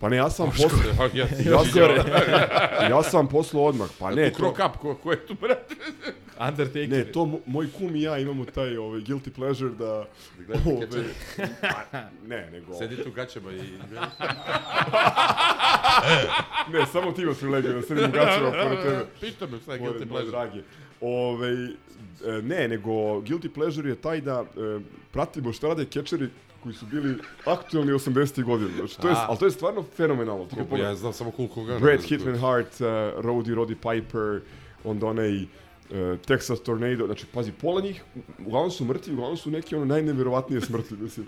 Pa 0.03 0.09
ne, 0.09 0.17
ja 0.17 0.29
sam 0.29 0.49
poslao... 0.51 1.09
ja- 1.13 1.27
ja, 1.45 1.63
sam, 1.65 1.81
ja 2.91 3.03
sam 3.03 3.27
poslao 3.27 3.63
odmah. 3.63 3.89
Pa 3.99 4.11
ne, 4.11 4.29
tu 4.31 4.35
Croc 4.35 4.59
Up, 4.59 4.77
ko, 4.77 4.95
ko 4.95 5.11
je 5.11 5.25
tu, 5.25 5.33
brate? 5.41 5.75
Undertaker. 6.47 6.89
Ne, 6.89 7.05
to 7.05 7.25
mo- 7.25 7.39
moj 7.45 7.67
kum 7.77 7.95
i 7.95 8.01
ja 8.01 8.17
imamo 8.17 8.45
taj 8.45 8.77
ovaj, 8.77 9.01
guilty 9.01 9.29
pleasure 9.29 9.69
da... 9.69 10.05
gledate 10.47 10.69
ovaj, 10.69 10.87
catcher? 10.87 11.05
pa, 11.91 11.99
ne, 12.27 12.49
nego... 12.51 12.73
Sedi 12.73 13.03
tu 13.03 13.11
gaćama 13.11 13.51
i... 13.51 13.61
ne, 16.73 16.85
samo 16.91 17.11
ti 17.11 17.21
imaš 17.21 17.37
privilegiju 17.37 17.73
da 17.73 17.81
sedim 17.81 18.05
u 18.09 18.11
gaćima 18.13 18.51
pored 18.51 18.83
tebe. 18.83 19.05
Pita 19.21 19.47
me 19.47 19.59
šta 19.59 19.73
je 19.73 19.79
guilty 19.79 20.07
pleasure. 20.07 20.31
Drage. 20.31 20.61
Ove, 21.01 21.51
e, 21.51 22.41
ne, 22.41 22.67
nego 22.67 22.91
guilty 23.21 23.49
pleasure 23.53 23.89
je 23.89 23.95
taj 23.95 24.21
da 24.21 24.43
e, 24.57 24.79
pratimo 25.11 25.53
šta 25.53 25.67
rade 25.67 25.85
kečeri 25.85 26.29
koji 26.63 26.75
su 26.75 26.85
bili 26.85 27.17
aktualni 27.45 27.91
80. 27.91 28.43
godina. 28.43 28.71
Znači, 28.77 28.99
to 29.01 29.09
je, 29.09 29.15
ali 29.17 29.37
to 29.37 29.45
je 29.45 29.51
stvarno 29.51 29.83
fenomenalno. 29.95 30.47
Ko, 30.49 30.65
pa 30.69 30.77
ja 30.77 30.95
znam 30.95 31.13
samo 31.13 31.31
Cool 31.35 31.47
Hogan. 31.47 31.81
Brad 31.81 32.01
Hitman 32.01 32.37
Hart, 32.39 32.81
uh, 32.81 32.87
Roddy, 33.25 33.55
Roddy 33.55 33.75
Piper, 33.75 34.41
onda 34.83 35.07
onaj 35.07 35.43
uh, 35.43 35.47
Texas 36.27 36.63
Tornado, 36.63 37.05
znači 37.05 37.25
pazi, 37.25 37.51
pola 37.51 37.81
njih, 37.81 38.03
uglavnom 38.45 38.71
su 38.71 38.85
mrtvi, 38.85 39.13
uglavnom 39.13 39.37
su 39.37 39.51
neki 39.51 39.75
ono 39.75 39.85
najneverovatnije 39.85 40.61
smrti, 40.61 40.93
mislim. 40.93 41.25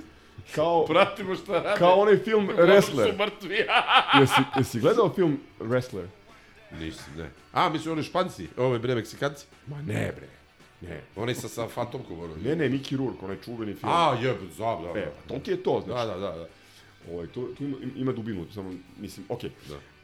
Kao, 0.55 0.85
Pratimo 0.89 1.35
šta 1.35 1.53
rade. 1.53 1.79
kao 1.79 1.95
onaj 1.95 2.17
film 2.17 2.43
Uglavnom 2.49 2.75
Wrestler. 2.75 3.11
su 3.11 3.17
mrtvi. 3.17 3.55
jesi, 4.19 4.41
jesi 4.57 4.79
gledao 4.79 5.13
film 5.15 5.39
Wrestler? 5.59 6.05
Nisam, 6.79 7.13
ne. 7.17 7.29
A, 7.53 7.69
mislim 7.69 7.93
oni 7.93 8.03
španci, 8.03 8.47
ove 8.57 8.79
bre 8.79 8.95
Meksikanci. 8.95 9.45
Ma 9.67 9.81
ne 9.81 10.13
bre, 10.17 10.27
ne. 10.89 11.01
Oni 11.15 11.35
sa, 11.35 11.47
sa 11.47 11.67
fantomkom, 11.67 12.19
ono. 12.19 12.35
Ne, 12.43 12.55
ne, 12.55 12.69
Mickey 12.69 12.97
Rourke, 12.97 13.25
onaj 13.25 13.37
čuveni 13.45 13.73
film. 13.73 13.91
A, 13.91 14.17
jebe, 14.21 14.39
zab, 14.57 14.81
da, 14.83 14.93
da. 14.93 14.99
E, 14.99 15.11
to 15.27 15.39
ti 15.39 15.51
je 15.51 15.63
to, 15.63 15.81
znači. 15.85 16.07
Da, 16.07 16.13
da, 16.13 16.19
da. 16.19 16.35
da. 16.35 16.47
Ovaj, 17.11 17.27
to, 17.27 17.47
tu 17.57 17.63
ima, 17.63 17.77
ima 17.95 18.11
dubinu, 18.11 18.45
samo, 18.53 18.71
mislim, 18.99 19.25
okej. 19.29 19.49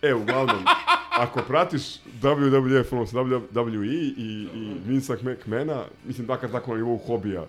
E, 0.01 0.13
uglavnom, 0.13 0.65
ako 1.09 1.41
pratiš 1.47 1.81
WWF, 2.21 2.85
odnosno 2.91 3.23
WWE 3.23 4.13
i, 4.17 4.47
i 4.53 4.73
Vince 4.85 5.13
McMahona, 5.13 5.85
mislim, 6.05 6.27
dakle, 6.27 6.51
tako 6.51 6.71
na 6.71 6.77
nivou 6.77 6.97
hobija, 6.97 7.45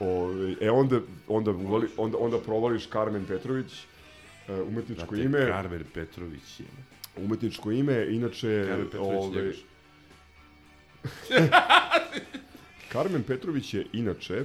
ovaj, 0.00 0.54
e, 0.60 0.70
onda, 0.70 1.00
onda, 1.28 1.50
uvali, 1.50 1.88
onda, 1.96 2.18
onda 2.18 2.38
provališ 2.38 2.88
Carmen 2.88 3.24
Petrović, 3.26 3.72
e, 4.48 4.62
umetničko 4.62 5.14
Znate, 5.14 5.22
ime. 5.22 5.46
Carmen 5.46 5.84
Petrović 5.94 6.60
je. 6.60 6.66
Umetničko 7.16 7.70
ime, 7.70 8.06
inače... 8.10 8.64
Carmen 8.68 8.86
Petrović 8.86 9.14
ovaj, 9.14 9.52
Carmen 12.92 13.22
Petrović 13.22 13.74
je 13.74 13.86
inače 13.92 14.44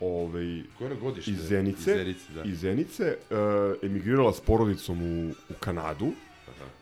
ovaj, 0.00 0.62
godište? 1.00 1.30
iz 1.30 1.38
Zenice, 1.48 1.90
Iz 1.90 1.96
Zenice, 1.96 2.32
da. 2.34 2.42
iz 2.42 2.58
Zenice 2.58 3.16
uh, 3.30 3.36
emigrirala 3.82 4.32
s 4.32 4.40
porodicom 4.40 5.02
u, 5.02 5.30
u 5.30 5.54
Kanadu, 5.60 6.12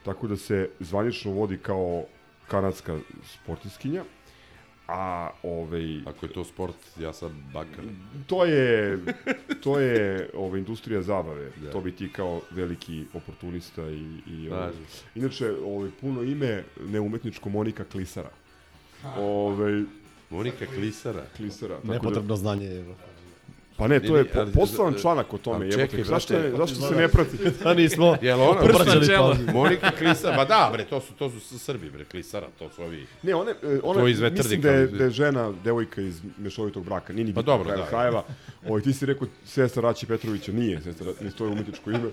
tako 0.05 0.27
da 0.27 0.37
se 0.37 0.69
zvanično 0.81 1.31
vodi 1.31 1.59
kao 1.59 2.05
kanadska 2.49 2.99
sportiskinja. 3.35 4.05
A 4.89 5.31
ovaj 5.43 6.01
Ako 6.07 6.27
je 6.27 6.33
to 6.33 6.45
sport, 6.45 6.75
ja 7.01 7.13
sam 7.13 7.51
bakar. 7.53 7.85
to 8.27 8.45
je 8.45 8.99
to 9.63 9.81
je 9.81 10.31
ovaj 10.35 10.59
industrija 10.59 11.03
zabave. 11.03 11.51
Da. 11.63 11.71
To 11.71 11.81
bi 11.81 11.93
ti 11.93 12.13
kao 12.13 12.41
veliki 12.51 13.05
oportunista 13.15 13.91
i 13.91 14.17
i 14.27 14.49
ovaj, 14.51 14.73
Slažem 14.73 14.87
inače 15.15 15.53
ovaj 15.65 15.91
puno 16.01 16.23
ime 16.23 16.65
neumetničko 16.87 17.49
Monika 17.49 17.85
Klisara. 17.85 18.31
Ovaj 19.17 19.83
Monika 20.35 20.67
Klisara. 20.67 21.23
Klisara. 21.37 21.75
tako 21.77 21.93
Nepotrebno 21.93 22.37
znanje 22.37 22.67
je. 22.67 22.85
Pa 23.77 23.89
ne, 23.89 24.01
to 24.01 24.17
je 24.17 24.23
ne, 24.23 24.29
po, 24.29 24.41
ali- 24.41 24.53
poseban 24.53 24.95
članak 24.95 25.35
o 25.35 25.39
tome. 25.39 25.67
Jebote. 25.67 25.81
čekaj, 25.83 26.05
zašto, 26.05 26.35
brate, 26.35 26.49
je, 26.49 26.57
zašto 26.57 26.77
se 26.79 26.95
ne 26.95 27.09
prati? 27.09 27.31
Da 27.65 27.75
nismo 27.75 28.17
Jel 28.23 28.43
ona? 28.43 28.61
obraćali 28.61 29.09
pažnju. 29.09 29.53
Monika 29.55 29.91
Klisara, 29.91 30.37
ba 30.37 30.45
da, 30.45 30.71
bre, 30.73 30.85
to 30.85 31.01
su, 31.01 31.13
to 31.13 31.31
su 31.31 31.59
Srbi, 31.59 31.91
bre, 31.91 32.05
Klisara, 32.05 32.47
to 32.59 32.71
su 32.71 32.83
ovi... 32.83 33.07
Ne, 33.23 33.35
one, 33.35 33.51
e, 33.53 33.55
ona, 33.83 34.01
To 34.01 34.07
je 34.07 34.31
mislim 34.31 34.61
da 34.61 34.71
je, 34.71 34.87
da 34.89 35.05
je 35.05 35.11
žena, 35.11 35.53
devojka 35.55 36.01
iz 36.01 36.21
mešovitog 36.39 36.85
braka, 36.85 37.13
nije 37.13 37.25
ni 37.25 37.35
Pa 37.35 37.43
dobro, 37.43 37.77
da. 37.77 37.87
krajeva. 37.87 38.25
Ovaj, 38.67 38.83
ti 38.83 38.93
si 38.93 39.07
rekao 39.07 39.29
sestra 39.45 39.83
Rači 39.83 40.07
Petrovića, 40.07 40.53
nije 40.53 40.81
sestra, 40.81 41.07
ne 41.21 41.31
stoji 41.31 41.53
umetničko 41.53 41.91
ime. 41.91 42.11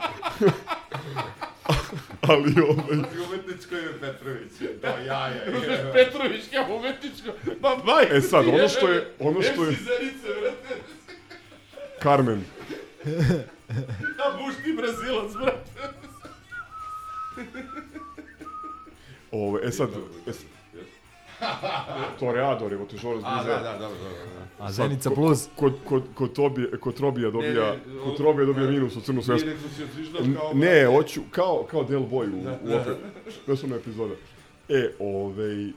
ali 2.22 2.54
ovaj... 2.62 2.98
Umetničko 3.26 3.76
ime 3.76 3.92
Petrović, 4.02 4.52
da, 4.82 4.88
ja, 4.88 5.28
ja, 5.28 5.28
ja. 5.28 5.92
Petrović 5.94 6.42
kao 6.52 6.76
umetničko, 6.76 7.28
ba 7.60 7.76
baj. 7.78 8.18
E 8.18 8.22
sad, 8.22 8.48
ono 8.48 8.68
što 8.70 8.88
je- 8.88 9.08
ono 9.20 9.42
što 9.42 9.64
je- 9.64 9.72
MC 9.72 9.78
Zenice, 9.78 10.28
brate. 10.42 10.82
Carmen. 12.02 12.44
A 14.18 14.38
buš 14.38 14.56
ti 14.56 14.74
Brazilac, 14.74 15.34
brate. 15.34 15.72
Ovaj, 19.32 19.62
e 19.64 19.72
sad, 19.72 19.90
e, 20.28 20.34
sad 20.34 20.46
Toreador, 22.20 22.74
evo 22.74 22.86
te 22.86 22.98
žore 22.98 23.20
A, 23.24 23.44
da, 23.44 23.54
da, 23.54 23.72
dobro, 23.72 23.98
dobro. 23.98 24.18
A 24.60 24.66
Sad, 24.66 24.74
Zenica 24.74 25.10
plus? 25.12 25.48
Kod, 25.56 25.74
kod, 25.86 26.04
kod, 26.14 26.34
Tobija, 26.34 26.68
kod 26.80 26.96
Trobija 26.96 27.32
dobija, 27.32 27.52
Ne, 27.66 27.72
ne, 27.88 28.00
kod 28.04 28.14
o- 28.14 28.18
Trobija 28.18 28.46
dobija 28.46 28.68
minus 28.68 28.96
u 28.96 29.02
crnu 29.02 29.22
svesku. 29.22 29.48
Nije 29.48 29.56
rekao 29.56 29.70
si 29.70 29.84
otišao 29.84 30.42
kao- 30.42 30.54
Ne, 30.54 30.86
hoću, 30.88 31.22
kao, 31.32 31.64
kao 31.64 31.84
Del 31.84 32.00
Boy 32.02 32.28
u, 32.32 32.44
Da, 32.44 32.60
u 32.64 32.68
da. 32.68 32.76
opet, 32.78 32.98
pesmena 33.46 33.76
epizoda. 33.76 34.14
E, 34.70 34.92
ovej, 35.00 35.68
e, 35.68 35.74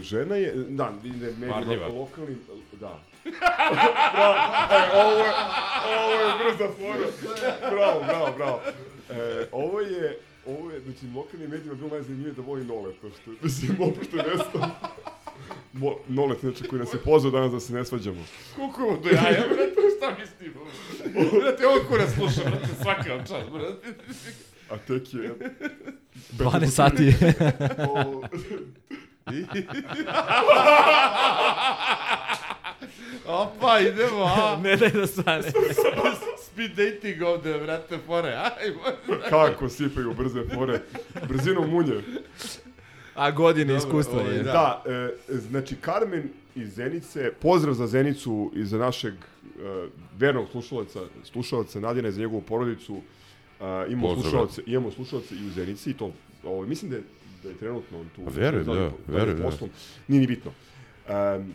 žena 0.00 0.36
je, 0.36 0.52
da, 0.54 0.92
Marljiva. 1.40 1.86
po 1.88 1.94
lokalnim, 1.94 2.38
da. 2.72 2.98
Bravo, 4.12 4.34
e, 4.70 4.90
ovo 4.94 5.10
je, 5.10 5.32
ovo 5.96 6.12
je 6.12 6.34
brza 6.44 6.68
fora. 6.78 7.06
Bravo, 7.70 8.02
bravo, 8.06 8.32
bravo. 8.36 8.60
E, 9.10 9.46
ovo 9.52 9.80
je, 9.80 10.18
ovo 10.46 10.70
je, 10.70 10.80
znači, 10.80 11.06
lokalnim 11.14 11.50
medijima 11.50 11.74
bilo 11.74 11.88
najzanimljivije 11.88 12.34
da 12.34 12.42
voli 12.42 12.64
Nolet, 12.64 12.96
što, 12.96 13.30
mislim, 13.42 13.76
ne 14.12 14.36
znam. 14.36 14.70
Mo, 15.72 15.96
Nolet, 16.08 16.40
znači, 16.40 16.64
koji 16.64 16.80
nas 16.80 16.94
je 16.94 16.98
pozvao 16.98 17.30
danas 17.30 17.52
da 17.52 17.60
se 17.60 17.72
ne 17.72 17.84
svađamo. 17.84 18.24
Kuku 18.56 18.96
do 19.02 19.08
jaja, 19.08 19.44
brate, 19.48 19.80
šta 19.96 20.16
mislim? 20.20 20.54
Brate, 21.40 21.66
ovo 21.66 21.80
kurac 21.88 22.14
sluša, 22.14 22.50
brate, 22.50 22.68
svaka 22.82 23.14
vam 23.14 23.26
čast, 23.26 23.50
brate. 23.50 23.88
A 24.70 24.76
tek 24.78 25.14
je... 25.14 25.34
12 26.38 26.66
sati. 26.66 27.14
Opa, 33.26 33.80
idemo, 33.80 34.22
a? 34.24 34.58
ne 34.62 34.76
daj 34.76 34.90
da 34.90 35.06
stane. 35.06 35.42
Speed 36.46 36.70
dating 36.76 37.22
ovde, 37.22 37.58
brate, 37.58 37.98
fore, 38.06 38.28
ajmo. 38.28 38.80
Kako 39.28 39.68
sipaju 39.68 40.14
brze 40.14 40.44
fore. 40.54 40.80
Brzinom 41.28 41.70
munje. 41.70 41.94
A 43.14 43.30
godine 43.30 43.76
iskustva 43.76 44.20
ovo 44.20 44.30
je 44.30 44.42
da. 44.42 44.52
Da, 44.52 44.82
e, 44.86 45.10
znači 45.38 45.76
Carmen 45.84 46.28
iz 46.54 46.74
Zenice, 46.74 47.32
pozdrav 47.40 47.74
za 47.74 47.86
Zenicu 47.86 48.52
i 48.54 48.64
za 48.64 48.78
našeg 48.78 49.14
e, 49.14 49.18
vernog 50.18 50.48
slušalaca, 50.50 51.00
slušalaca 51.24 51.80
Nadine 51.80 52.10
za 52.12 52.20
njegovu 52.20 52.42
porodicu. 52.42 52.96
E, 52.96 53.02
imamo 53.88 54.08
Pozdrav. 54.14 54.30
slušalce, 54.30 54.62
imamo 54.66 54.90
slušalce 54.90 55.34
i 55.34 55.46
u 55.46 55.50
Zenici 55.50 55.90
i 55.90 55.94
to 55.94 56.12
ovaj 56.44 56.68
mislim 56.68 56.90
da 56.90 56.96
je 56.96 57.02
da 57.42 57.48
je 57.48 57.54
trenutno 57.54 58.00
on 58.00 58.08
tu. 58.16 58.24
Pa 58.24 58.30
verujem, 58.30 58.66
da, 58.66 58.72
li 58.72 58.78
je 58.78 58.90
verujem, 59.06 59.38
da. 59.38 59.44
poslom. 59.44 59.70
Nije 60.08 60.20
ni 60.20 60.26
bitno. 60.26 60.50
Um, 61.08 61.54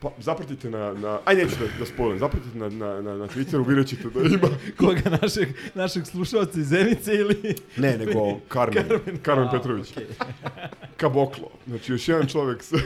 pa 0.00 0.10
zapratite 0.18 0.70
na, 0.70 0.94
na 0.94 1.18
aj 1.24 1.34
neću 1.34 1.54
da, 1.60 1.66
da 1.78 1.86
spojim, 1.86 2.18
zapratite 2.18 2.58
na, 2.58 2.68
na, 2.68 3.00
na, 3.00 3.16
na 3.16 3.28
Twitteru, 3.28 3.68
vidjet 3.68 3.88
ćete 3.88 4.08
da 4.10 4.20
ima 4.20 4.48
Koga 4.78 5.18
našeg, 5.22 5.48
našeg 5.74 6.06
slušalca 6.06 6.60
iz 6.60 6.68
Zenice 6.68 7.14
ili... 7.14 7.54
Ne, 7.76 7.98
nego 7.98 8.40
Carmen, 8.52 8.84
Carmen, 9.24 9.48
A, 9.48 9.50
Petrović. 9.50 9.90
okej. 9.90 10.06
Kaboklo. 11.00 11.50
Znači, 11.66 11.92
još 11.92 12.08
jedan 12.08 12.26
čovjek 12.26 12.62
sa... 12.62 12.76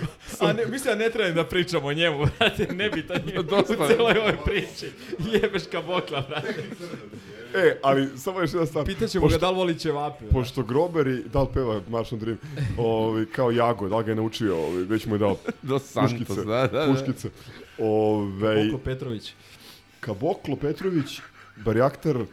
A 0.40 0.52
ne, 0.52 0.66
mislim 0.66 0.98
da 0.98 1.04
ne 1.04 1.10
trebam 1.10 1.34
da 1.34 1.44
pričam 1.44 1.84
o 1.84 1.92
njemu, 1.92 2.26
brate, 2.38 2.66
nebitan 2.72 3.22
je 3.26 3.40
u 3.40 3.44
celoj 3.86 4.18
ovoj 4.18 4.36
priči. 4.44 4.86
Jebeš 5.32 5.62
kabokla, 5.72 6.24
brate. 6.28 6.54
E, 7.54 7.78
ali 7.82 8.18
samo 8.18 8.40
još 8.40 8.52
jedna 8.52 8.66
stvar. 8.66 8.84
Pitaćemo 8.84 9.28
ga 9.28 9.38
da 9.38 9.50
li 9.50 9.56
voli 9.56 9.78
ćevape. 9.78 10.24
Pošto 10.32 10.62
Grober 10.62 11.06
i, 11.06 11.22
da 11.32 11.42
li 11.42 11.48
peva 11.54 11.80
on 12.12 12.18
Dream, 12.18 12.38
ovaj, 12.78 13.24
kao 13.24 13.50
Jago, 13.50 13.88
da 13.88 13.96
li 13.96 14.04
ga 14.04 14.10
je 14.10 14.14
naučio, 14.14 14.56
ovaj, 14.56 14.82
već 14.82 15.06
mu 15.06 15.14
je 15.14 15.18
dao 15.18 15.36
Do 15.62 15.78
Santos, 15.78 16.18
puškice. 16.18 16.44
da, 16.44 16.66
da, 16.66 16.86
da. 16.86 16.92
puškice. 16.92 17.30
Ovaj, 17.78 18.64
Boko 18.64 18.78
Petrović. 18.84 19.32
Kaboklo 20.00 20.56
Petrović, 20.56 21.20
Barjaktar... 21.64 22.16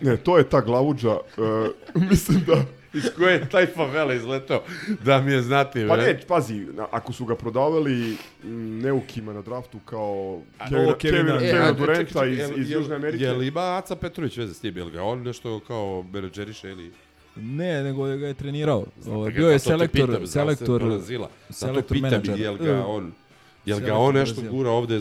ne, 0.00 0.16
to 0.16 0.38
je 0.38 0.48
ta 0.48 0.60
glavuđa, 0.60 1.12
uh, 1.12 1.20
mislim 1.94 2.44
da... 2.46 2.79
Iz 2.94 3.04
koje 3.16 3.32
je 3.32 3.48
taj 3.48 3.66
favela 3.66 4.14
izletao, 4.14 4.62
da 5.04 5.20
mi 5.20 5.32
je 5.32 5.42
znati, 5.42 5.84
Pa 5.88 5.96
ne, 5.96 6.20
pazi, 6.28 6.66
ako 6.90 7.12
su 7.12 7.24
ga 7.24 7.34
prodavali 7.36 8.16
mm, 8.44 8.48
neukima 8.78 9.32
na 9.32 9.42
draftu 9.42 9.78
kao 9.80 10.40
Kevina, 10.58 10.78
novog 10.78 10.96
Kevina- 10.96 11.38
Kevina, 11.40 11.68
E, 11.68 11.72
Durenta 11.72 12.26
iz, 12.26 12.38
iz 12.56 12.70
jel- 12.70 12.72
Južne 12.72 12.94
Amerike. 12.94 13.24
Jel 13.24 13.42
ima 13.42 13.76
Aca 13.76 13.96
Petrović 13.96 14.36
veze 14.36 14.54
s 14.54 14.60
tim? 14.60 14.76
Jel 14.76 14.90
ga 14.90 15.02
on 15.02 15.22
nešto 15.22 15.60
kao 15.60 16.04
menadžeriše 16.04 16.70
ili... 16.70 16.92
Ne, 17.36 17.82
nego 17.82 18.06
je 18.06 18.18
ga 18.18 18.26
je 18.26 18.34
trenirao. 18.34 18.84
Ovo, 19.06 19.24
Pa 19.24 19.30
ga- 19.30 19.36
bio 19.36 19.50
je 19.50 19.58
selektor, 19.58 20.06
pitam, 20.06 20.14
znam 20.16 20.26
se 20.26 20.32
selektor, 20.56 20.82
Brazila. 20.82 21.28
Zato 21.48 21.54
selektor 21.66 21.84
pitam, 21.88 22.10
menadžer. 22.10 22.40
Jel 22.40 22.56
ga 22.56 22.84
on, 22.86 23.12
jel 23.66 23.78
ga 23.78 23.84
Selektor 23.84 23.96
on 23.98 24.14
nešto 24.14 24.42
gura 24.42 24.70
ovde? 24.70 25.00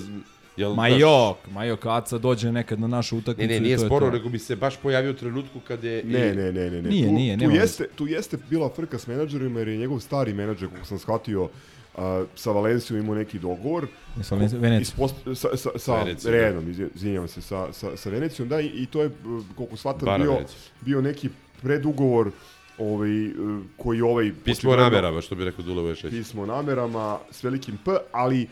Jel, 0.60 0.74
Ma 0.74 0.88
znaš, 0.90 1.02
jok, 1.02 1.38
ma 1.54 1.64
jok, 1.64 1.86
Aca 1.86 2.18
dođe 2.18 2.52
nekad 2.52 2.80
na 2.80 2.88
našu 2.88 3.16
Ne, 3.16 3.20
utakmicu 3.20 3.50
ne, 3.50 3.58
i 3.58 3.60
nije 3.60 3.78
to 3.78 3.84
je 3.84 3.88
sporo, 3.88 4.06
to. 4.06 4.12
nego 4.12 4.30
bi 4.30 4.40
se 4.40 4.56
baš 4.56 4.78
pojavio 4.78 5.12
u 5.12 5.14
trenutku 5.14 5.60
kad 5.68 5.84
je... 5.84 6.04
Ne, 6.04 6.36
ne, 6.36 6.52
ne, 6.52 6.70
ne. 6.70 6.82
ne. 6.82 6.90
Nije, 6.90 7.08
tu, 7.08 7.14
nije, 7.14 7.38
tu 7.38 7.52
jeste, 7.52 7.88
tu 7.96 8.08
jeste 8.08 8.38
bila 8.50 8.70
frka 8.76 9.00
s 9.00 9.08
menadžerima 9.08 9.60
jer 9.60 9.68
je 9.68 9.78
njegov 9.78 10.00
stari 10.00 10.34
menadžer, 10.34 10.70
kako 10.70 10.86
sam 10.86 11.00
shvatio, 11.00 11.50
a, 11.98 12.26
sa 12.36 12.52
Valencijom 12.52 13.00
imao 13.00 13.16
neki 13.16 13.40
dogovor. 13.40 13.88
Sa 14.24 14.36
Valencijom, 14.36 14.62
Venecijom. 14.62 15.10
Sa, 15.36 15.58
sa, 15.58 15.70
sa 15.76 16.04
Venecijom, 16.04 16.34
Renom, 16.34 16.68
izvin- 16.68 16.90
izvinjavam 16.96 17.28
se, 17.28 17.42
sa, 17.42 17.74
sa, 17.74 17.98
sa 17.98 18.10
Venecijom, 18.10 18.50
da, 18.50 18.62
i, 18.62 18.68
i 18.68 18.86
to 18.86 19.02
je, 19.02 19.08
e, 19.08 19.12
koliko 19.56 19.78
shvatam, 19.78 20.22
bio, 20.22 20.38
bio 20.82 21.02
neki 21.02 21.30
predugovor 21.62 22.32
ovaj, 22.78 23.26
e, 23.26 23.32
koji 23.78 24.02
ovaj... 24.02 24.32
Pismo 24.46 24.76
namerama, 24.76 25.22
što 25.22 25.36
bi 25.36 25.46
rekao 25.46 25.66
Dule 25.66 25.84
Vešeć. 25.84 26.10
pismo 26.12 26.46
namerama 26.46 27.18
s 27.32 27.44
velikim 27.44 27.78
P, 27.86 27.92
ali 28.12 28.48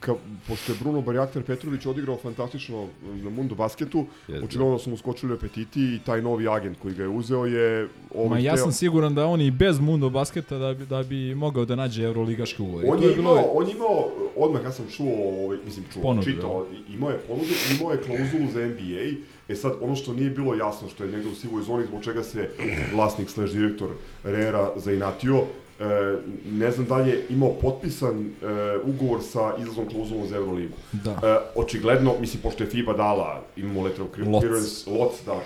ka, 0.00 0.14
pošto 0.48 0.72
je 0.72 0.78
Bruno 0.80 1.00
Barjaktar 1.00 1.42
Petrović 1.42 1.86
odigrao 1.86 2.16
fantastično 2.16 2.86
na 3.14 3.30
Mundo 3.30 3.54
basketu, 3.54 4.06
Jeste. 4.28 4.44
očigledno 4.44 4.78
su 4.78 4.90
mu 4.90 4.96
skočili 4.96 5.34
apetiti 5.34 5.80
i 5.80 5.98
taj 6.06 6.22
novi 6.22 6.48
agent 6.48 6.78
koji 6.82 6.94
ga 6.94 7.02
je 7.02 7.08
uzeo 7.08 7.46
je... 7.46 7.88
Ovaj, 8.14 8.28
Ma 8.30 8.38
ja 8.38 8.52
hteo- 8.52 8.62
sam 8.62 8.72
siguran 8.72 9.14
da 9.14 9.26
on 9.26 9.40
i 9.40 9.50
bez 9.50 9.80
Mundo 9.80 10.10
basketa 10.10 10.58
da 10.58 10.74
bi, 10.74 10.86
da 10.86 11.02
bi 11.02 11.34
mogao 11.34 11.64
da 11.64 11.76
nađe 11.76 12.02
evroligaški 12.02 12.62
ugovor. 12.62 12.84
I 12.84 12.88
On 12.88 13.02
je, 13.02 13.12
imao, 13.14 13.34
bilo- 13.34 13.50
on 13.52 13.68
je 13.68 13.72
imao, 13.74 14.08
odmah 14.36 14.64
ja 14.64 14.72
sam 14.72 14.84
čuo, 14.90 15.12
ovaj, 15.44 15.58
mislim 15.64 15.84
čuo, 15.92 16.02
Ponudu, 16.02 16.24
čitao, 16.24 16.66
imao 16.94 17.10
je 17.10 17.18
ponudu, 17.18 17.48
imao 17.78 17.92
je 17.92 18.02
klauzulu 18.02 18.50
za 18.52 18.60
NBA, 18.66 19.16
e 19.48 19.54
sad 19.56 19.72
ono 19.80 19.96
što 19.96 20.12
nije 20.12 20.30
bilo 20.30 20.54
jasno, 20.54 20.88
što 20.88 21.04
je 21.04 21.10
negde 21.12 21.28
u 21.28 21.34
sivoj 21.34 21.62
zoni, 21.62 21.86
zbog 21.86 22.04
čega 22.04 22.22
se 22.22 22.50
vlasnik 22.94 23.30
slash 23.30 23.52
direktor 23.52 23.88
Rera 24.24 24.72
zainatio, 24.76 25.42
e, 25.80 26.16
ne 26.50 26.70
znam 26.70 26.86
da 26.86 26.96
li 26.96 27.10
je 27.10 27.26
imao 27.30 27.50
potpisan 27.60 28.20
e, 28.20 28.46
ugovor 28.84 29.20
sa 29.22 29.52
izlaznom 29.58 29.88
klauzulom 29.88 30.28
za 30.28 30.36
Euroligu. 30.36 30.74
Da. 30.92 31.10
E, 31.10 31.38
očigledno, 31.54 32.14
mislim, 32.20 32.42
pošto 32.42 32.62
je 32.64 32.70
FIBA 32.70 32.92
dala, 32.92 33.42
imamo 33.56 33.82
letter 33.82 34.02
of 34.02 34.08
clearance, 34.14 34.90
loc, 34.90 35.12
da, 35.26 35.32
e, 35.32 35.38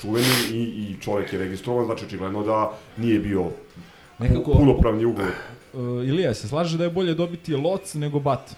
čuveni 0.00 0.26
i, 0.52 0.62
i 0.62 0.96
čovjek 1.00 1.32
je 1.32 1.38
registrovan, 1.38 1.86
znači 1.86 2.04
očigledno 2.04 2.42
da 2.42 2.72
nije 2.96 3.18
bio 3.20 3.44
Nekako- 4.18 4.52
punopravni 4.52 5.04
ugovor. 5.04 5.32
Uh, 5.72 5.80
Ilija, 6.08 6.34
se 6.34 6.48
slaže 6.48 6.78
da 6.78 6.84
je 6.84 6.90
bolje 6.90 7.14
dobiti 7.14 7.54
loc 7.54 7.94
nego 7.94 8.20
bat? 8.20 8.56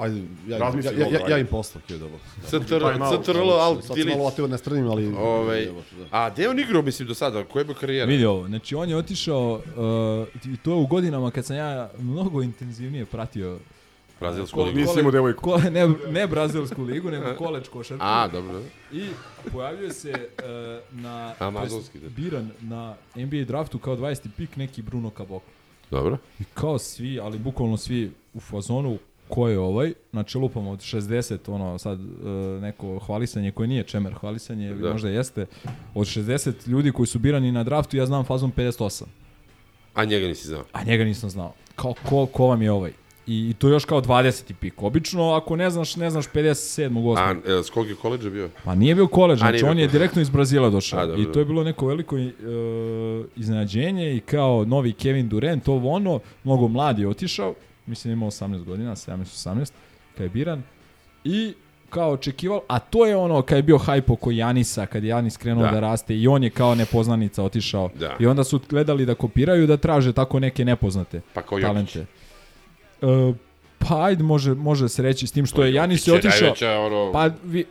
Ajde, 0.00 0.16
ja, 0.16 0.24
ja, 0.46 0.58
Razmisli 0.58 1.00
ja, 1.00 1.08
ja, 1.08 1.28
ja 1.28 1.38
im 1.38 1.46
posle, 1.46 1.80
kje 1.86 1.98
dobro. 1.98 2.18
CTR, 2.44 2.56
CTRL, 3.22 3.50
alt, 3.50 3.84
Sad 3.84 3.96
sam 3.96 4.08
malo 4.08 4.24
latio 4.24 4.46
ne 4.46 4.58
stranim, 4.58 4.90
ali... 4.90 5.14
Ovaj, 5.18 5.64
da. 5.64 6.06
a 6.10 6.30
gde 6.30 6.42
je 6.42 6.50
on 6.50 6.58
igrao, 6.58 6.82
mislim, 6.82 7.08
do 7.08 7.14
sada? 7.14 7.44
Koja 7.44 7.60
je 7.60 7.64
bio 7.64 7.74
karijera? 7.74 8.06
Vidi 8.06 8.24
ovo, 8.24 8.46
znači 8.46 8.74
on 8.74 8.88
je 8.88 8.96
otišao, 8.96 9.52
uh, 9.54 10.52
i 10.52 10.56
to 10.56 10.70
je 10.70 10.76
u 10.76 10.86
godinama 10.86 11.30
kad 11.30 11.44
sam 11.44 11.56
ja 11.56 11.90
mnogo 11.98 12.42
intenzivnije 12.42 13.04
pratio 13.04 13.58
Brazilsku 14.20 14.56
ko- 14.60 14.64
ligu. 14.64 14.78
Nisi 14.78 15.00
imao 15.00 15.10
devojku. 15.10 15.42
Ko, 15.42 15.58
ne, 15.58 15.88
ne 16.10 16.26
brazilsku 16.26 16.82
ligu, 16.82 17.10
nego 17.10 17.34
koleč 17.38 17.68
košarku. 17.68 18.04
A, 18.04 18.28
dobro. 18.28 18.62
I 18.92 19.06
pojavljuje 19.52 19.92
se 19.92 20.10
uh, 20.12 21.00
na, 21.00 21.34
Amazonski, 21.38 21.98
da. 21.98 22.08
biran 22.08 22.50
na 22.60 22.94
NBA 23.14 23.44
draftu 23.44 23.78
kao 23.78 23.96
20. 23.96 24.28
pik 24.36 24.56
neki 24.56 24.82
Bruno 24.82 25.10
Caboclo. 25.10 25.52
Dobro. 25.90 26.18
I 26.40 26.44
kao 26.54 26.78
svi, 26.78 27.20
ali 27.20 27.38
bukvalno 27.38 27.76
svi 27.76 28.10
u 28.34 28.40
fazonu 28.40 28.98
ko 29.28 29.48
je 29.48 29.58
ovaj, 29.58 29.92
znači 30.10 30.38
lupamo 30.38 30.70
od 30.70 30.78
60, 30.80 31.50
ono 31.52 31.78
sad 31.78 32.00
e, 32.00 32.04
neko 32.60 32.98
hvalisanje 32.98 33.50
koje 33.50 33.68
nije 33.68 33.82
čemer 33.82 34.14
hvalisanje, 34.14 34.74
Da. 34.74 34.92
možda 34.92 35.08
jeste, 35.08 35.46
od 35.94 36.06
60 36.06 36.68
ljudi 36.68 36.92
koji 36.92 37.06
su 37.06 37.18
birani 37.18 37.52
na 37.52 37.64
draftu, 37.64 37.96
ja 37.96 38.06
znam 38.06 38.24
fazon 38.24 38.52
58, 38.56 39.04
A 39.94 40.04
njega 40.04 40.26
nisi 40.26 40.46
znao. 40.48 40.64
a 40.72 40.84
njega 40.84 41.04
nisam 41.04 41.30
znao. 41.30 41.52
Kao 41.76 41.94
ko, 42.08 42.26
ko 42.26 42.46
vam 42.46 42.62
je 42.62 42.72
ovaj? 42.72 42.92
I, 43.26 43.50
i 43.50 43.54
to 43.54 43.68
još 43.68 43.84
kao 43.84 44.02
20. 44.02 44.52
pik. 44.60 44.82
Obično, 44.82 45.32
ako 45.32 45.56
ne 45.56 45.70
znaš, 45.70 45.96
ne 45.96 46.10
znaš 46.10 46.26
57. 46.28 46.90
8. 46.90 47.18
A 47.18 47.58
e, 47.58 47.62
s 47.62 47.70
kog 47.70 47.88
je 47.88 47.94
koleđa 47.94 48.30
bio? 48.30 48.48
Pa 48.64 48.74
nije 48.74 48.94
bio 48.94 49.06
koleđ, 49.06 49.42
A, 49.42 49.44
nije 49.50 49.58
znači 49.58 49.70
on 49.70 49.78
je 49.78 49.88
direktno 49.88 50.22
iz 50.22 50.30
Brazila 50.30 50.70
došao. 50.70 51.00
A, 51.00 51.06
dobro, 51.06 51.22
I 51.22 51.32
to 51.32 51.38
je 51.38 51.44
bilo 51.44 51.64
neko 51.64 51.86
veliko 51.86 52.16
uh, 52.16 52.22
iznenađenje 53.36 54.16
i 54.16 54.20
kao 54.20 54.64
novi 54.64 54.92
Kevin 54.92 55.28
Durant, 55.28 55.68
ovo 55.68 55.90
ono, 55.90 56.20
mnogo 56.44 56.68
mladi 56.68 57.02
je 57.02 57.08
otišao, 57.08 57.54
mislim 57.86 58.12
imao 58.12 58.30
18 58.30 58.64
godina, 58.64 58.90
17-18, 58.96 59.70
kad 60.16 60.24
je 60.24 60.28
biran. 60.28 60.62
I 61.24 61.54
kao 61.90 62.10
očekivao, 62.10 62.62
a 62.68 62.78
to 62.78 63.06
je 63.06 63.16
ono 63.16 63.42
kad 63.42 63.56
je 63.56 63.62
bio 63.62 63.78
hype 63.78 64.12
oko 64.12 64.30
Janisa, 64.30 64.86
kad 64.86 65.04
je 65.04 65.08
Janis 65.08 65.36
krenuo 65.36 65.64
da. 65.64 65.70
Da. 65.70 65.80
raste 65.80 66.16
i 66.16 66.28
on 66.28 66.44
je 66.44 66.50
kao 66.50 66.74
nepoznanica 66.74 67.42
otišao. 67.42 67.90
Da. 67.94 68.16
I 68.20 68.26
onda 68.26 68.44
su 68.44 68.60
gledali 68.68 69.06
da 69.06 69.14
kopiraju 69.14 69.66
da 69.66 69.76
traže 69.76 70.12
tako 70.12 70.40
neke 70.40 70.64
nepoznate 70.64 71.20
Pa 71.34 71.42
kao 71.42 71.60
talente. 71.60 72.06
E, 73.02 73.32
pa 73.78 74.04
ajde, 74.04 74.22
može, 74.22 74.54
može 74.54 74.88
se 74.88 75.02
reći 75.02 75.26
s 75.26 75.32
tim 75.32 75.46
što 75.46 75.64
je 75.64 75.74
Janis 75.74 76.06
je 76.06 76.14
otišao... 76.14 76.40
najveća, 76.40 76.78
ono- 76.78 77.12
Pa 77.12 77.30
vi, 77.44 77.64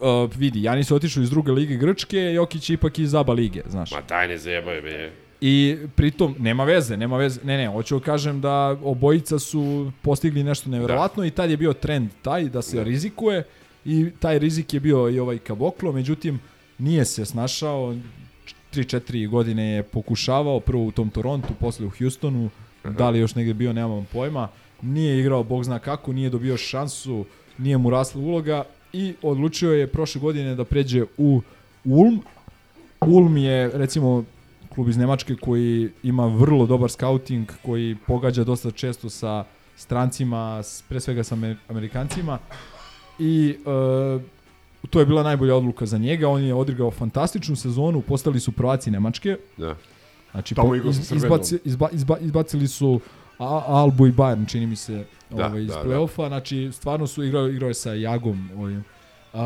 uh, 0.00 0.30
vidi, 0.36 0.62
Janis 0.62 0.90
je 0.90 0.94
otišao 0.94 1.22
iz 1.22 1.30
druge 1.30 1.52
lige 1.52 1.76
Grčke, 1.76 2.18
Jokić 2.18 2.70
je 2.70 2.74
ipak 2.74 2.98
iz 2.98 3.14
ABA 3.14 3.32
lige, 3.32 3.62
znaš. 3.68 3.90
Ma 3.90 4.00
daj 4.08 4.28
ne 4.28 4.38
zajebaj 4.38 4.82
me. 4.82 5.10
I 5.40 5.76
pritom, 5.94 6.34
nema 6.38 6.64
veze, 6.64 6.96
nema 6.96 7.16
veze, 7.16 7.40
ne, 7.44 7.56
ne, 7.56 7.68
hoću 7.68 7.98
da 7.98 8.04
kažem 8.04 8.40
da 8.40 8.76
obojica 8.84 9.38
su 9.38 9.92
postigli 10.02 10.42
nešto 10.42 10.70
neverovatno 10.70 11.20
da. 11.22 11.26
i 11.26 11.30
tad 11.30 11.50
je 11.50 11.56
bio 11.56 11.72
trend 11.72 12.10
taj 12.22 12.44
da 12.44 12.62
se 12.62 12.76
da. 12.76 12.82
rizikuje 12.82 13.44
i 13.84 14.10
taj 14.18 14.38
rizik 14.38 14.74
je 14.74 14.80
bio 14.80 15.08
i 15.08 15.18
ovaj 15.18 15.38
Kaboklo, 15.38 15.92
međutim 15.92 16.40
nije 16.78 17.04
se 17.04 17.24
snašao, 17.24 17.94
3-4 18.72 19.28
godine 19.28 19.72
je 19.72 19.82
pokušavao, 19.82 20.60
prvo 20.60 20.84
u 20.84 20.90
tom 20.90 21.10
Torontu, 21.10 21.54
posle 21.60 21.86
u 21.86 21.90
Houstonu, 21.98 22.50
Aha. 22.82 22.94
da 22.94 23.10
li 23.10 23.18
još 23.18 23.34
negde 23.34 23.54
bio, 23.54 23.72
nemam 23.72 24.06
pojma, 24.12 24.48
nije 24.82 25.20
igrao 25.20 25.44
bog 25.44 25.64
zna 25.64 25.78
kako, 25.78 26.12
nije 26.12 26.30
dobio 26.30 26.56
šansu, 26.56 27.24
nije 27.58 27.78
mu 27.78 27.90
rasla 27.90 28.20
uloga 28.20 28.64
i 28.92 29.14
odlučio 29.22 29.72
je 29.72 29.86
prošle 29.86 30.20
godine 30.20 30.54
da 30.54 30.64
pređe 30.64 31.04
u 31.18 31.42
Ulm. 31.84 32.20
Ulm 33.00 33.36
je, 33.36 33.70
recimo, 33.74 34.24
klub 34.70 34.88
iz 34.88 34.96
Nemačke 34.96 35.36
koji 35.36 35.90
ima 36.02 36.26
vrlo 36.26 36.66
dobar 36.66 36.90
scouting, 36.90 37.48
koji 37.62 37.96
pogađa 38.06 38.44
dosta 38.44 38.70
često 38.70 39.10
sa 39.10 39.44
strancima, 39.76 40.62
pre 40.88 41.00
svega 41.00 41.24
sa 41.24 41.36
Amer- 41.36 41.56
Amerikancima 41.68 42.38
i 43.18 43.56
e, 43.56 44.20
to 44.90 45.00
je 45.00 45.06
bila 45.06 45.22
najbolja 45.22 45.56
odluka 45.56 45.86
za 45.86 45.98
njega, 45.98 46.28
on 46.28 46.42
je 46.42 46.54
odigrao 46.54 46.90
fantastičnu 46.90 47.56
sezonu, 47.56 48.00
postali 48.02 48.40
su 48.40 48.52
prvaci 48.52 48.90
Nemačke, 48.90 49.36
Da. 49.56 49.76
znači 50.32 50.54
Tamo 50.54 50.68
po, 50.68 50.74
iz, 50.76 51.12
izbaci, 51.12 51.58
izba, 51.64 51.88
izba, 51.92 52.18
izbacili 52.18 52.68
su 52.68 53.00
A- 53.38 53.62
Albu 53.66 54.06
i 54.06 54.12
Bayern, 54.12 54.48
čini 54.48 54.66
mi 54.66 54.76
se, 54.76 55.04
Da, 55.30 55.46
ovaj, 55.46 55.62
iz 55.62 55.68
da, 55.68 55.74
da. 55.74 55.82
play-offa, 55.82 56.28
znači 56.28 56.70
stvarno 56.72 57.06
su 57.06 57.24
igrao, 57.24 57.48
igrao 57.48 57.68
je 57.68 57.74
sa 57.74 57.92
Jagom, 57.92 58.50
ovim. 58.56 58.84
Uh, 59.32 59.40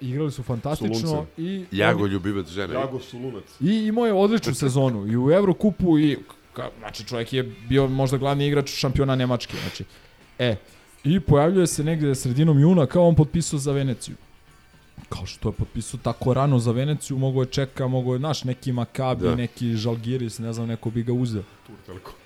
igrali 0.00 0.32
su 0.32 0.42
fantastično 0.42 1.26
i 1.36 1.64
Jago 1.72 2.06
ljubivac 2.06 2.48
žene. 2.48 2.74
Jago 2.74 3.00
Sulunac. 3.00 3.44
I 3.60 3.86
imao 3.86 4.06
je 4.06 4.12
odličnu 4.12 4.54
sezonu 4.54 5.06
i 5.06 5.16
u 5.16 5.30
Evrokupu 5.30 5.98
i 5.98 6.18
ka, 6.52 6.70
znači 6.78 7.04
čovjek 7.04 7.32
je 7.32 7.42
bio 7.68 7.88
možda 7.88 8.16
glavni 8.16 8.46
igrač 8.46 8.70
šampiona 8.70 9.16
Nemačke, 9.16 9.56
znači. 9.62 9.84
E, 10.38 10.56
i 11.04 11.20
pojavljuje 11.20 11.66
se 11.66 11.84
negde 11.84 12.14
sredinom 12.14 12.60
juna 12.60 12.86
kao 12.86 13.08
on 13.08 13.14
potpisao 13.14 13.58
za 13.58 13.72
Veneciju. 13.72 14.16
Kao 15.08 15.26
što 15.26 15.48
je 15.48 15.52
potpisao 15.52 16.00
tako 16.02 16.34
rano 16.34 16.58
za 16.58 16.72
Veneciju, 16.72 17.18
mogo 17.18 17.42
je 17.42 17.46
čeka, 17.46 17.86
mogo 17.88 18.12
je, 18.12 18.18
naš, 18.18 18.44
neki 18.44 18.72
Makabi, 18.72 19.24
Da. 19.24 19.34
neki 19.34 19.76
Žalgiris, 19.76 20.38
ne 20.38 20.52
znam, 20.52 20.68
neko 20.68 20.90
bi 20.90 21.02
ga 21.02 21.12
uzeo. 21.12 21.42
Turtelko. 21.66 22.10
A 22.10 22.19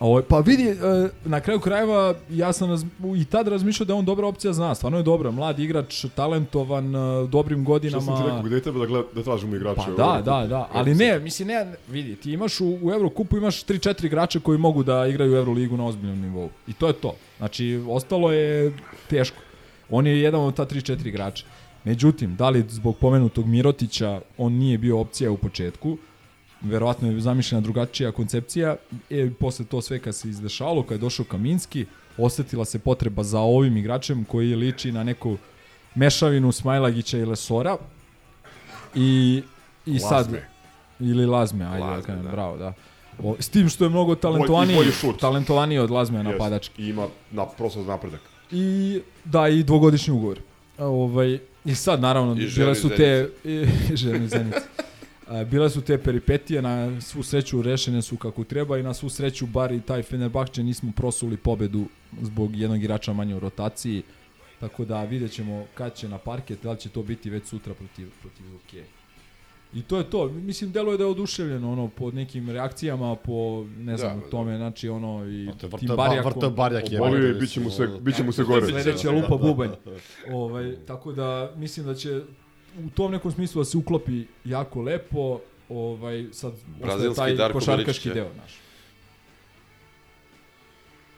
Ovo, 0.00 0.22
pa 0.28 0.38
vidi, 0.38 0.68
e, 0.68 0.76
na 1.24 1.40
kraju 1.40 1.60
krajeva 1.60 2.14
ja 2.30 2.52
sam 2.52 2.70
raz, 2.70 2.84
i 3.16 3.24
tad 3.24 3.48
razmišljao 3.48 3.84
da 3.84 3.92
je 3.92 3.98
on 3.98 4.04
dobra 4.04 4.26
opcija 4.26 4.52
zna, 4.52 4.74
stvarno 4.74 4.98
je 4.98 5.02
dobra, 5.04 5.30
mladi 5.30 5.64
igrač, 5.64 6.04
talentovan, 6.14 6.96
e, 6.96 7.26
dobrim 7.26 7.62
Što 7.64 7.72
godinama. 7.72 8.02
sam 8.02 8.16
ti 8.16 8.22
rekao, 8.22 8.42
gde 8.42 8.60
treba 8.60 8.78
da, 8.78 8.86
gleda, 8.86 9.08
da 9.14 9.22
tražimo 9.22 9.56
igrače? 9.56 9.80
Pa 9.96 10.02
da, 10.02 10.22
da, 10.24 10.46
da, 10.46 10.68
ali 10.72 10.94
ne, 10.94 11.18
mislim 11.18 11.48
ne, 11.48 11.72
vidi, 11.88 12.16
ti 12.16 12.32
imaš 12.32 12.60
u, 12.60 12.78
u 12.82 12.92
Evrokupu 12.92 13.36
imaš 13.36 13.64
3-4 13.64 14.06
igrača 14.06 14.40
koji 14.40 14.58
mogu 14.58 14.82
da 14.82 15.06
igraju 15.06 15.32
u 15.32 15.36
Euroligu 15.36 15.76
na 15.76 15.86
ozbiljnom 15.86 16.20
nivou. 16.20 16.48
I 16.66 16.72
to 16.72 16.86
je 16.86 16.92
to. 16.92 17.14
Znači, 17.38 17.84
ostalo 17.88 18.32
je 18.32 18.72
teško. 19.10 19.36
On 19.90 20.06
je 20.06 20.20
jedan 20.20 20.40
od 20.40 20.54
ta 20.54 20.66
3-4 20.66 21.06
igrača. 21.06 21.44
Međutim, 21.84 22.36
da 22.36 22.48
li 22.50 22.64
zbog 22.68 22.96
pomenutog 22.96 23.46
Mirotića 23.46 24.20
on 24.38 24.52
nije 24.52 24.78
bio 24.78 25.00
opcija 25.00 25.30
u 25.30 25.36
početku, 25.36 25.96
verovatno 26.60 27.10
je 27.10 27.20
zamišljena 27.20 27.60
drugačija 27.60 28.12
koncepcija, 28.12 28.76
e, 29.10 29.30
posle 29.40 29.64
to 29.64 29.82
sve 29.82 29.98
kad 29.98 30.14
se 30.14 30.28
izdešavalo, 30.28 30.82
kad 30.82 30.92
je 30.92 31.00
došao 31.00 31.26
Kaminski, 31.26 31.86
osetila 32.18 32.64
se 32.64 32.78
potreba 32.78 33.22
za 33.22 33.40
ovim 33.40 33.76
igračem 33.76 34.24
koji 34.24 34.54
liči 34.54 34.92
na 34.92 35.04
neku 35.04 35.36
mešavinu 35.94 36.52
Smajlagića 36.52 37.18
i 37.18 37.24
Lesora. 37.24 37.76
I, 38.94 39.42
i 39.86 39.98
sad... 39.98 40.12
Lazme. 40.12 40.48
Ili 41.00 41.26
Lazme, 41.26 41.64
ajde 41.64 41.84
Lazme, 41.84 42.06
kažem, 42.06 42.22
da. 42.22 42.30
bravo, 42.30 42.56
da. 42.56 42.72
O, 43.22 43.36
s 43.38 43.48
tim 43.48 43.68
što 43.68 43.84
je 43.84 43.90
mnogo 43.90 44.14
talentovaniji, 44.14 44.76
bolji 44.76 45.18
talentovaniji 45.20 45.78
od 45.78 45.90
Lazme 45.90 46.18
Jeste. 46.18 46.32
napadački. 46.32 46.82
I 46.82 46.88
ima 46.88 47.06
na, 47.30 47.46
prosto 47.46 47.84
napredak. 47.84 48.20
I 48.50 49.00
da, 49.24 49.48
i 49.48 49.62
dvogodišnji 49.62 50.14
ugovor. 50.14 50.38
Ovaj, 50.78 51.38
I 51.64 51.74
sad, 51.74 52.00
naravno, 52.00 52.32
I 52.32 52.46
bile 52.56 52.74
su 52.74 52.88
te... 52.88 53.30
I, 53.44 53.66
zenice. 53.96 54.60
Bile 55.46 55.70
su 55.70 55.80
te 55.80 55.98
peripetije, 55.98 56.62
na 56.62 57.00
svu 57.00 57.22
sreću 57.22 57.62
rešene 57.62 58.02
su 58.02 58.16
kako 58.16 58.44
treba 58.44 58.78
i 58.78 58.82
na 58.82 58.94
svu 58.94 59.08
sreću 59.08 59.46
bar 59.46 59.72
i 59.72 59.80
taj 59.80 60.02
Fenerbahče 60.02 60.62
nismo 60.62 60.92
prosuli 60.96 61.36
pobedu 61.36 61.84
zbog 62.22 62.56
jednog 62.56 62.78
igrača 62.78 63.12
manje 63.12 63.34
u 63.34 63.40
rotaciji. 63.40 64.02
Tako 64.60 64.84
da 64.84 65.04
vidjet 65.04 65.32
ćemo 65.32 65.66
kad 65.74 65.94
će 65.94 66.08
na 66.08 66.18
parket, 66.18 66.62
da 66.62 66.72
li 66.72 66.78
će 66.78 66.88
to 66.88 67.02
biti 67.02 67.30
već 67.30 67.46
sutra 67.46 67.74
protiv, 67.74 68.08
protiv 68.20 68.46
Luke. 68.52 68.84
I 69.74 69.82
to 69.82 69.98
je 69.98 70.04
to. 70.04 70.28
Mislim, 70.28 70.72
delo 70.72 70.92
je 70.92 70.98
da 70.98 71.04
je 71.04 71.10
oduševljen 71.10 71.64
ono, 71.64 71.88
po 71.88 72.10
nekim 72.10 72.50
reakcijama, 72.50 73.14
po, 73.16 73.66
ne 73.78 73.96
znam, 73.96 74.20
Da, 74.20 74.30
tome, 74.30 74.56
znači, 74.56 74.88
ono, 74.88 75.26
i 75.26 75.46
Vrta- 75.46 75.78
tim 75.78 75.88
barjakom. 75.96 76.32
vrta 76.32 76.50
barjak 76.50 76.92
je, 76.92 77.00
Obolio 77.00 77.26
je, 77.26 77.34
bit 77.34 77.50
će 77.50 77.60
mu 77.60 77.70
se, 77.70 77.88
bit 78.00 78.16
će 78.16 78.22
mu 78.22 78.32
se 78.32 78.42
gore. 78.44 78.66
Sledeća 78.66 79.10
lupa 79.10 79.36
bubanj. 79.36 79.70
Ovaj, 80.32 80.76
tako 80.86 81.12
da, 81.12 81.52
mislim 81.56 81.86
da 81.86 81.94
će 81.94 82.20
u 82.78 82.90
tom 82.90 83.12
nekom 83.12 83.32
smislu 83.32 83.60
da 83.60 83.64
se 83.64 83.78
uklopi 83.78 84.24
jako 84.44 84.82
lepo, 84.82 85.40
ovaj, 85.68 86.26
sad, 86.32 86.52
ostaje 86.52 86.80
Brazilski 86.80 87.16
taj 87.16 87.34
Darko 87.34 87.58
košarkaški 87.58 88.10
deo, 88.10 88.28
znaš. 88.34 88.58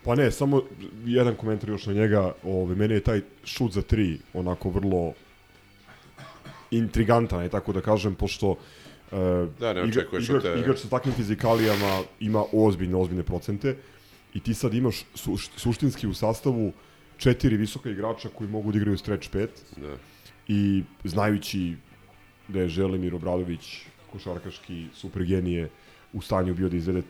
Pa 0.05 0.15
ne, 0.15 0.31
samo 0.31 0.62
jedan 1.05 1.35
komentar 1.35 1.69
još 1.69 1.87
na 1.87 1.93
njega. 1.93 2.32
Ove, 2.45 2.74
meni 2.74 2.95
je 2.95 3.01
taj 3.01 3.20
šut 3.45 3.73
za 3.73 3.82
tri 3.82 4.19
onako 4.35 4.70
vrlo 4.70 5.12
intrigantan, 6.70 7.43
je 7.43 7.49
tako 7.49 7.73
da 7.73 7.81
kažem, 7.81 8.15
pošto 8.15 8.57
e, 9.12 9.16
Da, 9.61 9.73
ne 9.73 9.82
igra- 9.82 10.05
od 10.31 10.43
te- 10.43 10.61
igrač 10.61 10.78
sa 10.78 10.89
takvim 10.89 11.15
fizikalijama 11.15 12.01
ima 12.20 12.45
ozbiljne, 12.53 12.97
ozbiljne 12.97 13.23
procente 13.23 13.77
i 14.35 14.41
ti 14.41 14.55
sad 14.55 14.74
imaš 14.74 15.05
su, 15.15 15.37
suštinski 15.57 16.07
u 16.07 16.15
sastavu 16.15 16.73
četiri 17.16 17.57
visoka 17.57 17.91
igrača 17.91 18.28
koji 18.28 18.51
mogu 18.51 18.73
da 18.73 18.78
igraju 18.78 18.99
stretch 18.99 19.31
5 19.31 19.49
Da. 19.77 19.97
I 20.51 20.82
znajući 21.05 21.77
da 22.48 22.60
je 22.60 22.68
Želimir 22.68 23.14
Obradović 23.14 23.82
košarkaški 24.12 24.86
super 24.94 25.24
genije 25.24 25.68
u 26.12 26.20
stanju 26.20 26.55
bio 26.55 26.68
da 26.68 26.77
izvede 26.77 27.02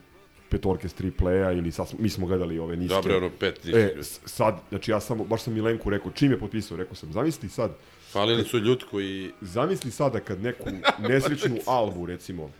petorke 0.51 0.89
s 0.89 0.95
tri 0.95 1.11
playa 1.11 1.59
ili 1.59 1.73
sad, 1.73 1.95
mi 1.99 2.09
smo 2.09 2.27
gledali 2.27 2.59
ove 2.59 2.77
niske. 2.77 2.95
Dobre, 2.95 3.17
ono, 3.17 3.31
pet 3.31 3.65
niske. 3.65 3.81
E, 3.81 4.03
sad, 4.25 4.61
znači 4.69 4.91
ja 4.91 5.01
sam, 5.01 5.19
baš 5.19 5.43
sam 5.43 5.55
Milenku 5.55 5.91
rekao, 5.91 6.12
čim 6.12 6.33
je 6.33 6.39
potpisao, 6.39 6.77
rekao 6.77 6.95
sam, 6.95 7.12
zamisli 7.12 7.49
sad, 7.49 7.77
Falili 8.11 8.45
su 8.45 8.59
ljutku 8.59 9.01
i... 9.01 9.31
zamisli 9.41 9.91
sada 9.91 10.21
kad 10.21 10.43
neku 10.43 10.65
nesrećnu 10.99 11.57
Albu, 11.77 12.07
recimo, 12.07 12.51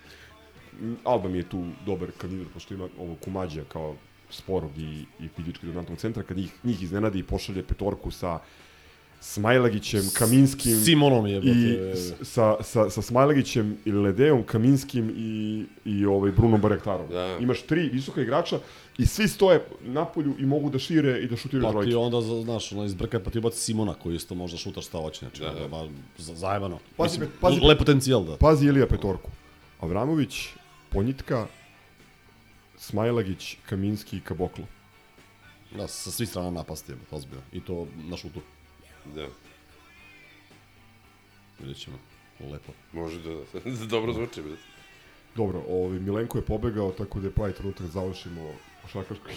Alba 1.05 1.29
mi 1.29 1.39
je 1.39 1.49
tu 1.49 1.65
dobar 1.87 2.09
kandidat, 2.19 2.53
pošto 2.53 2.75
ima 2.75 2.89
ovo 2.99 3.15
Kumađa 3.15 3.65
kao 3.69 3.97
sporog 4.31 4.79
i, 4.79 5.05
i 5.21 5.29
fizički 5.37 5.67
dominantnog 5.67 5.99
centra, 5.99 6.23
kad 6.23 6.37
njih, 6.37 6.53
njih 6.65 6.83
iznenadi 6.83 7.19
i 7.19 7.23
pošalje 7.23 7.63
petorku 7.63 8.11
sa 8.11 8.39
Smajlagićem, 9.23 10.03
Kaminskim 10.15 10.77
Simonom 10.77 11.27
je, 11.27 11.39
i 11.39 11.79
sa, 12.23 12.57
sa, 12.63 12.91
sa 12.91 13.03
Smajlagićem 13.03 13.79
i 13.85 13.93
Ledeom, 13.93 14.43
Kaminskim 14.43 15.11
i, 15.17 15.65
i 15.85 16.07
ovaj 16.07 16.33
Brunom 16.33 16.61
Barektarom. 16.61 17.09
Da. 17.09 17.39
Imaš 17.41 17.63
tri 17.63 17.89
visoka 17.89 18.21
igrača 18.23 18.59
i 18.99 19.07
svi 19.07 19.29
stoje 19.29 19.65
na 19.83 20.05
polju 20.05 20.35
i 20.39 20.47
mogu 20.47 20.71
da 20.71 20.79
šire 20.79 21.21
i 21.21 21.29
da 21.29 21.37
šutiraju 21.37 21.65
Pa 21.65 21.71
trojke. 21.71 21.91
ti 21.91 21.95
onda, 21.95 22.21
znaš, 22.21 22.73
ono, 22.73 22.85
izbrka, 22.85 23.21
pa 23.21 23.31
ti 23.31 23.39
ubaci 23.39 23.59
Simona 23.59 23.95
koji 23.95 24.17
isto 24.17 24.35
možda 24.35 24.59
šutaš 24.59 24.87
šta 24.87 24.99
hoće, 24.99 25.19
znači, 25.19 25.41
da, 25.43 25.69
da. 25.69 25.89
za- 26.19 26.35
zajebano. 26.35 26.79
Pazi, 26.97 27.19
Mislim, 27.19 27.31
pazi, 27.41 27.61
lep 27.61 27.79
potencijal, 27.79 28.25
da. 28.25 28.37
Pazi 28.37 28.67
Ilija 28.67 28.87
Petorku. 28.87 29.31
Avramović, 29.81 30.49
Ponjitka, 30.91 31.47
Smajlagić, 32.77 33.57
Kaminski 33.69 34.17
i 34.17 34.21
Kaboklo. 34.21 34.65
Da, 35.77 35.89
sa 35.89 36.11
svih 36.11 36.29
strana 36.29 36.51
napasti, 36.51 36.93
je, 36.93 36.97
ozbiljno. 37.11 37.43
I 37.53 37.61
to 37.61 37.87
na 38.09 38.17
šutu. 38.17 38.41
Da. 39.05 39.27
Vidjet 41.59 41.79
ćemo. 41.79 41.99
Lepo. 42.53 42.73
Može 42.93 43.19
da... 43.19 43.61
Dobro 43.87 44.13
zvuči, 44.13 44.43
bre. 44.43 44.57
Dobro, 45.37 45.63
ovaj, 45.69 45.99
Milenko 45.99 46.39
je 46.39 46.45
pobegao, 46.45 46.93
tako 46.93 47.21
da 47.21 47.27
je 47.27 47.33
pravi 47.33 47.53
trenutak 47.53 47.87
da 47.87 47.93
završimo 47.93 48.55
košarkaški. 48.83 49.35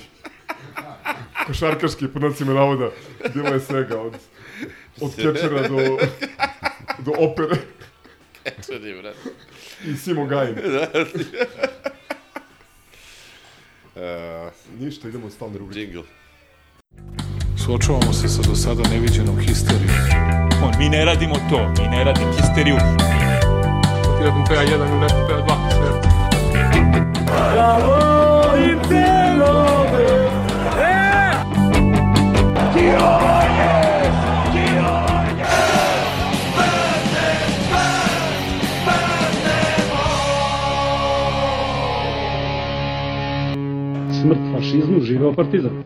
košarkaški, 1.47 2.07
po 2.07 2.19
nacima 2.19 2.53
navoda, 2.53 2.91
bilo 3.33 3.47
je 3.47 3.59
svega, 3.59 4.01
od, 4.01 4.13
od 5.01 5.15
kečera 5.15 5.67
do, 5.67 5.97
do 7.05 7.11
opere. 7.17 7.55
Kečeri, 8.43 9.01
brate. 9.01 9.29
I 9.85 9.95
Simo 9.97 10.25
Gajin. 10.25 10.55
Da. 10.65 11.05
Uh, 13.95 14.79
Ništa, 14.79 15.07
idemo 15.07 15.27
u 15.27 15.29
stalne 15.29 15.57
rubrike. 15.57 15.79
Jingle. 15.79 16.03
Suočavamo 17.65 18.13
se 18.13 18.29
sa 18.29 18.41
do 18.41 18.55
sada 18.55 18.83
neviđenom 18.89 19.39
histerijom. 19.39 19.95
On, 20.63 20.71
mi 20.79 20.89
ne 20.89 21.05
radimo 21.05 21.35
to, 21.49 21.59
mi 21.81 21.87
ne 21.89 22.03
radimo 22.03 22.31
histeriju. 22.31 22.75
Jedan 24.21 24.43
PA1 24.49 24.89
ili 24.89 24.99
neki 24.99 25.13
PA2, 25.29 25.47
sve. 25.71 26.01
Smrt 44.21 44.39
fašizmu, 44.55 45.01
živeo 45.01 45.33
partizan. 45.33 45.83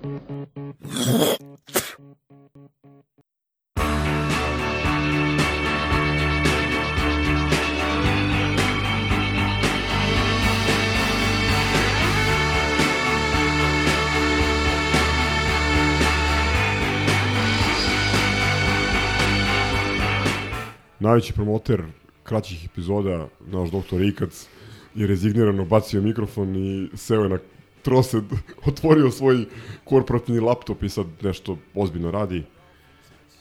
Najveći 21.00 21.34
promoter 21.34 21.84
kraćih 22.24 22.66
epizoda, 22.66 23.28
naš 23.48 23.70
doktor 23.72 24.02
Ikac, 24.02 24.48
je 24.96 25.08
rezignirano 25.08 25.66
bacio 25.66 26.02
mikrofon 26.02 26.56
i 26.56 26.90
seo 26.98 27.24
je 27.24 27.30
na 27.30 27.38
trosed, 27.82 28.24
otvorio 28.68 29.12
svoj 29.12 29.46
korporativni 29.84 30.40
laptop 30.40 30.84
i 30.84 30.90
sad 30.90 31.06
nešto 31.22 31.58
ozbiljno 31.76 32.12
radi. 32.12 32.44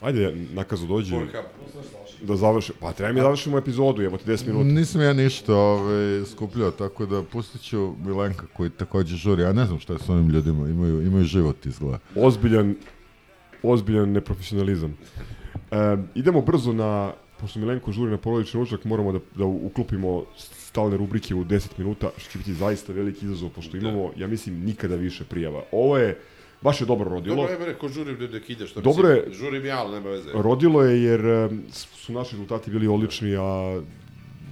Ajde, 0.01 0.35
nakazu 0.53 0.87
dođi. 0.87 1.15
Da 2.21 2.35
završi. 2.35 2.73
Pa 2.79 2.91
treba 2.91 3.13
mi 3.13 3.19
da 3.19 3.23
završimo 3.23 3.57
epizodu, 3.57 4.01
evo 4.01 4.17
ti 4.17 4.25
10 4.25 4.47
minuta. 4.47 4.63
Nisam 4.63 5.01
ja 5.01 5.13
ništa 5.13 5.55
ovaj, 5.55 6.25
skupljao, 6.25 6.71
tako 6.71 7.05
da 7.05 7.23
pustit 7.23 7.61
ću 7.61 7.95
Milenka 8.05 8.45
koji 8.53 8.69
takođe 8.69 9.15
žuri. 9.15 9.41
Ja 9.41 9.53
ne 9.53 9.65
znam 9.65 9.79
šta 9.79 9.93
je 9.93 9.99
s 9.99 10.09
ovim 10.09 10.29
ljudima, 10.29 10.69
imaju, 10.69 11.01
imaju 11.01 11.23
život 11.23 11.65
izgleda. 11.65 11.99
Ozbiljan, 12.15 12.75
ozbiljan 13.63 14.11
neprofesionalizam. 14.11 14.97
E, 15.71 15.97
idemo 16.15 16.41
brzo 16.41 16.73
na, 16.73 17.13
pošto 17.39 17.59
Milenko 17.59 17.91
žuri 17.91 18.11
na 18.11 18.17
porodični 18.17 18.59
ručak, 18.59 18.85
moramo 18.85 19.11
da, 19.11 19.19
da 19.35 19.45
uklopimo 19.45 20.25
stalne 20.37 20.97
rubrike 20.97 21.35
u 21.35 21.45
10 21.45 21.67
minuta, 21.77 22.09
što 22.17 22.31
će 22.31 22.37
biti 22.37 22.53
zaista 22.53 22.93
veliki 22.93 23.25
izazov, 23.25 23.49
pošto 23.49 23.77
imamo, 23.77 24.11
ja 24.17 24.27
mislim, 24.27 24.59
nikada 24.59 24.95
više 24.95 25.23
prijava. 25.23 25.63
Ovo 25.71 25.97
je, 25.97 26.19
baš 26.61 26.81
je 26.81 26.85
dobro 26.85 27.09
rodilo. 27.09 27.35
Dobro, 27.35 27.51
je 27.51 27.59
bre, 27.59 27.73
ko 27.73 27.87
žurim 27.89 28.17
da 28.17 28.27
nek 28.27 28.49
ide, 28.49 28.67
što 28.67 28.81
Dobro 28.81 29.07
mislim. 29.09 29.23
je- 29.27 29.33
Žurim 29.33 29.65
ja, 29.65 29.79
ali 29.79 29.93
nema 29.93 30.09
veze. 30.09 30.29
Rodilo 30.33 30.83
je 30.83 31.03
jer 31.03 31.21
su 31.73 32.13
naši 32.13 32.31
rezultati 32.31 32.71
bili 32.71 32.87
odlični, 32.87 33.35
a 33.35 33.81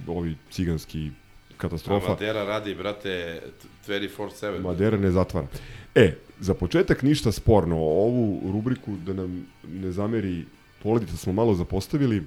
ovi 0.06 0.36
ciganski 0.50 1.10
katastrofa. 1.56 2.08
Madera 2.08 2.44
radi, 2.44 2.74
brate, 2.74 3.42
24-7. 3.88 4.60
Madera 4.60 4.96
ne 4.96 5.10
zatvara. 5.10 5.46
E, 5.94 6.14
za 6.40 6.54
početak 6.54 7.02
ništa 7.02 7.32
sporno. 7.32 7.76
Ovu 7.76 8.52
rubriku, 8.52 8.96
da 9.06 9.12
nam 9.12 9.46
ne 9.64 9.92
zameri 9.92 10.44
Poledica 10.82 11.16
smo 11.16 11.32
malo 11.32 11.54
zapostavili, 11.54 12.22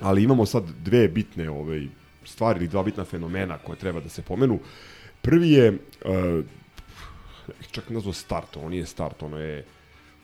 ali 0.00 0.22
imamo 0.22 0.46
sad 0.46 0.64
dve 0.84 1.08
bitne 1.08 1.50
ovaj, 1.50 1.86
stvari 2.24 2.58
ili 2.58 2.68
dva 2.68 2.82
bitna 2.82 3.04
fenomena 3.04 3.58
koje 3.58 3.78
treba 3.78 4.00
da 4.00 4.08
se 4.08 4.22
pomenu. 4.22 4.58
Prvi 5.22 5.50
je, 5.50 5.72
uh, 5.72 6.44
čak 7.70 7.90
nazvao 7.90 8.12
start, 8.12 8.56
ono 8.56 8.68
nije 8.68 8.86
start, 8.86 9.22
ono 9.22 9.38
je 9.38 9.64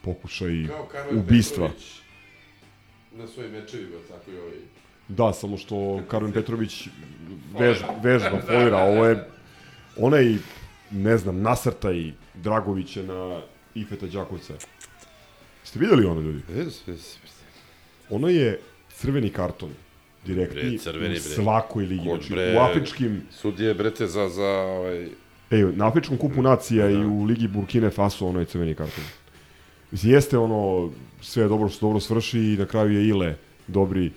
pokušaj 0.02 0.66
ubistva. 1.12 1.68
Petrović 1.68 2.00
Na 3.12 3.26
svojim 3.26 3.52
mečevima, 3.52 3.96
tako 4.08 4.30
i 4.30 4.38
ovaj. 4.38 4.58
Da, 5.08 5.32
samo 5.32 5.56
što 5.56 6.02
Karmen 6.08 6.32
Petrović 6.32 6.88
vež, 7.58 7.78
vežba, 8.02 8.40
folira, 8.46 8.78
ovo 8.78 9.06
je 9.06 9.28
onaj, 9.96 10.34
ne 10.90 11.18
znam, 11.18 11.40
nasrtaj 11.42 12.12
Dragovića 12.34 13.02
na 13.02 13.40
Ifeta 13.74 14.06
Đakovca. 14.06 14.54
Ste 15.64 15.78
videli 15.78 16.06
ono, 16.06 16.20
ljudi? 16.20 16.42
Jes, 16.56 16.88
jes. 16.88 17.16
Ono 18.10 18.28
je 18.28 18.60
crveni 19.04 19.30
karton, 19.30 19.70
direktni, 20.26 20.70
Bre, 20.70 20.78
crveni, 20.78 21.16
u 21.16 21.20
svakoj 21.20 21.84
ligi. 21.86 22.08
Kod, 22.08 22.20
Znači, 22.20 22.32
bre, 22.32 22.56
u 22.56 22.60
afričkim, 22.60 23.22
Sudije, 23.30 23.74
brete, 23.74 24.06
za, 24.06 24.28
za, 24.28 24.48
ovaj... 24.48 25.08
ej, 25.50 25.64
na 25.76 25.88
afričkom 25.88 26.18
kupu 26.18 26.42
nacija 26.42 26.90
i 26.90 27.04
u 27.04 27.24
ligi 27.24 27.48
Burkine 27.48 27.90
Faso 27.90 28.26
ono 28.26 28.40
je 28.40 28.46
crveni 28.46 28.74
karton. 28.74 29.04
Mislim, 29.90 30.12
jeste 30.12 30.38
ono, 30.38 30.90
sve 31.20 31.42
je 31.42 31.48
dobro 31.48 31.68
što 31.68 31.86
dobro 31.86 32.00
svrši 32.00 32.38
i 32.38 32.56
na 32.58 32.66
kraju 32.66 32.92
je 32.92 33.08
Ile 33.08 33.36
dobri 33.66 34.10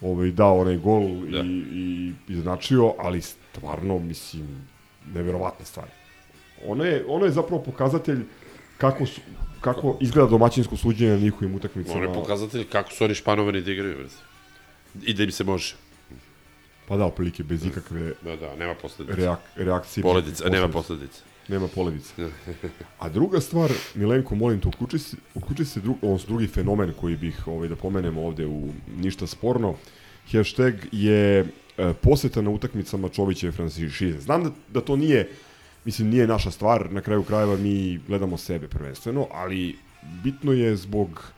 ovaj, 0.00 0.30
dao 0.30 0.60
onaj 0.60 0.76
gol 0.76 1.08
Da. 1.30 1.38
i, 1.38 1.62
i 1.72 2.12
izjednačio, 2.28 2.94
ali 2.98 3.20
stvarno, 3.20 3.98
mislim, 3.98 4.46
neverovatne 5.14 5.64
stvari. 5.64 5.90
Ono 6.66 6.84
je, 6.84 7.04
ono 7.08 7.24
je 7.24 7.30
zapravo 7.30 7.62
pokazatelj 7.62 8.20
kako, 8.78 9.06
su, 9.06 9.20
kako 9.64 9.96
izgleda 10.00 10.28
domaćinsko 10.28 10.76
suđenje 10.76 11.10
na 11.10 11.18
njihovim 11.18 11.54
utakmicama. 11.54 11.96
Ono 11.96 12.08
je 12.08 12.14
pokazatelj 12.14 12.64
kako 12.64 12.92
su 12.92 13.04
oni 13.04 13.14
španovani 13.14 13.60
da 13.60 13.72
igraju, 13.72 13.96
brate. 13.96 14.14
I 15.02 15.14
da 15.14 15.22
im 15.22 15.32
se 15.32 15.44
može. 15.44 15.74
Pa 16.88 16.96
da, 16.96 17.06
otprilike 17.06 17.42
bez 17.42 17.64
ikakve 17.64 18.12
Da, 18.22 18.36
da, 18.36 18.56
nema 18.56 18.74
posledica. 18.74 19.16
reak, 19.16 19.38
reakcije. 19.56 20.02
Poledica, 20.02 20.48
nema 20.48 20.68
posledica. 20.68 21.22
Nema 21.48 21.68
poledice. 21.68 22.12
A 22.98 23.08
druga 23.08 23.40
stvar, 23.40 23.72
Milenko, 23.94 24.34
molim 24.34 24.60
te, 24.60 24.68
uključi 24.68 24.98
se, 24.98 25.16
uključi 25.34 25.64
se 25.64 25.80
dru, 25.80 25.94
odnosno 26.02 26.26
drugi 26.28 26.46
fenomen 26.46 26.92
koji 27.00 27.16
bih 27.16 27.46
ovaj, 27.46 27.68
da 27.68 27.76
pomenemo 27.76 28.26
ovde 28.26 28.46
u 28.46 28.68
Ništa 28.96 29.26
sporno. 29.26 29.74
Hashtag 30.32 30.74
je 30.92 31.38
e, 31.40 31.92
poseta 32.02 32.42
na 32.42 32.50
utakmicama 32.50 33.08
Čovićeve 33.08 33.52
franšize. 33.52 34.20
Znam 34.20 34.44
da, 34.44 34.50
da 34.72 34.80
to 34.80 34.96
nije, 34.96 35.28
mislim, 35.84 36.08
nije 36.08 36.26
naša 36.26 36.50
stvar, 36.50 36.92
na 36.92 37.00
kraju 37.00 37.22
krajeva 37.22 37.56
mi 37.56 38.00
gledamo 38.08 38.36
sebe 38.36 38.68
prvenstveno, 38.68 39.26
ali 39.32 39.76
bitno 40.22 40.52
je 40.52 40.76
zbog 40.76 41.32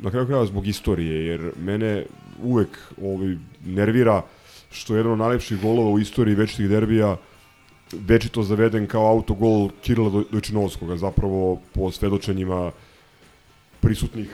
na 0.00 0.10
kraju 0.10 0.26
krajeva 0.26 0.46
zbog 0.46 0.66
istorije, 0.66 1.26
jer 1.26 1.52
mene 1.58 2.04
uvek 2.42 2.78
ovaj, 3.02 3.36
nervira 3.66 4.22
što 4.70 4.94
je 4.94 4.98
jedan 4.98 5.12
od 5.12 5.18
najlepših 5.18 5.60
golova 5.62 5.90
u 5.90 5.98
istoriji 5.98 6.34
večitih 6.34 6.68
derbija 6.68 7.16
večito 7.92 8.42
zaveden 8.42 8.86
kao 8.86 9.06
autogol 9.06 9.70
Kirila 9.82 10.10
Doj- 10.10 10.24
Dojčinovskog, 10.30 10.96
zapravo 10.96 11.60
po 11.72 11.90
svedočenjima 11.90 12.72
prisutnih 13.80 14.30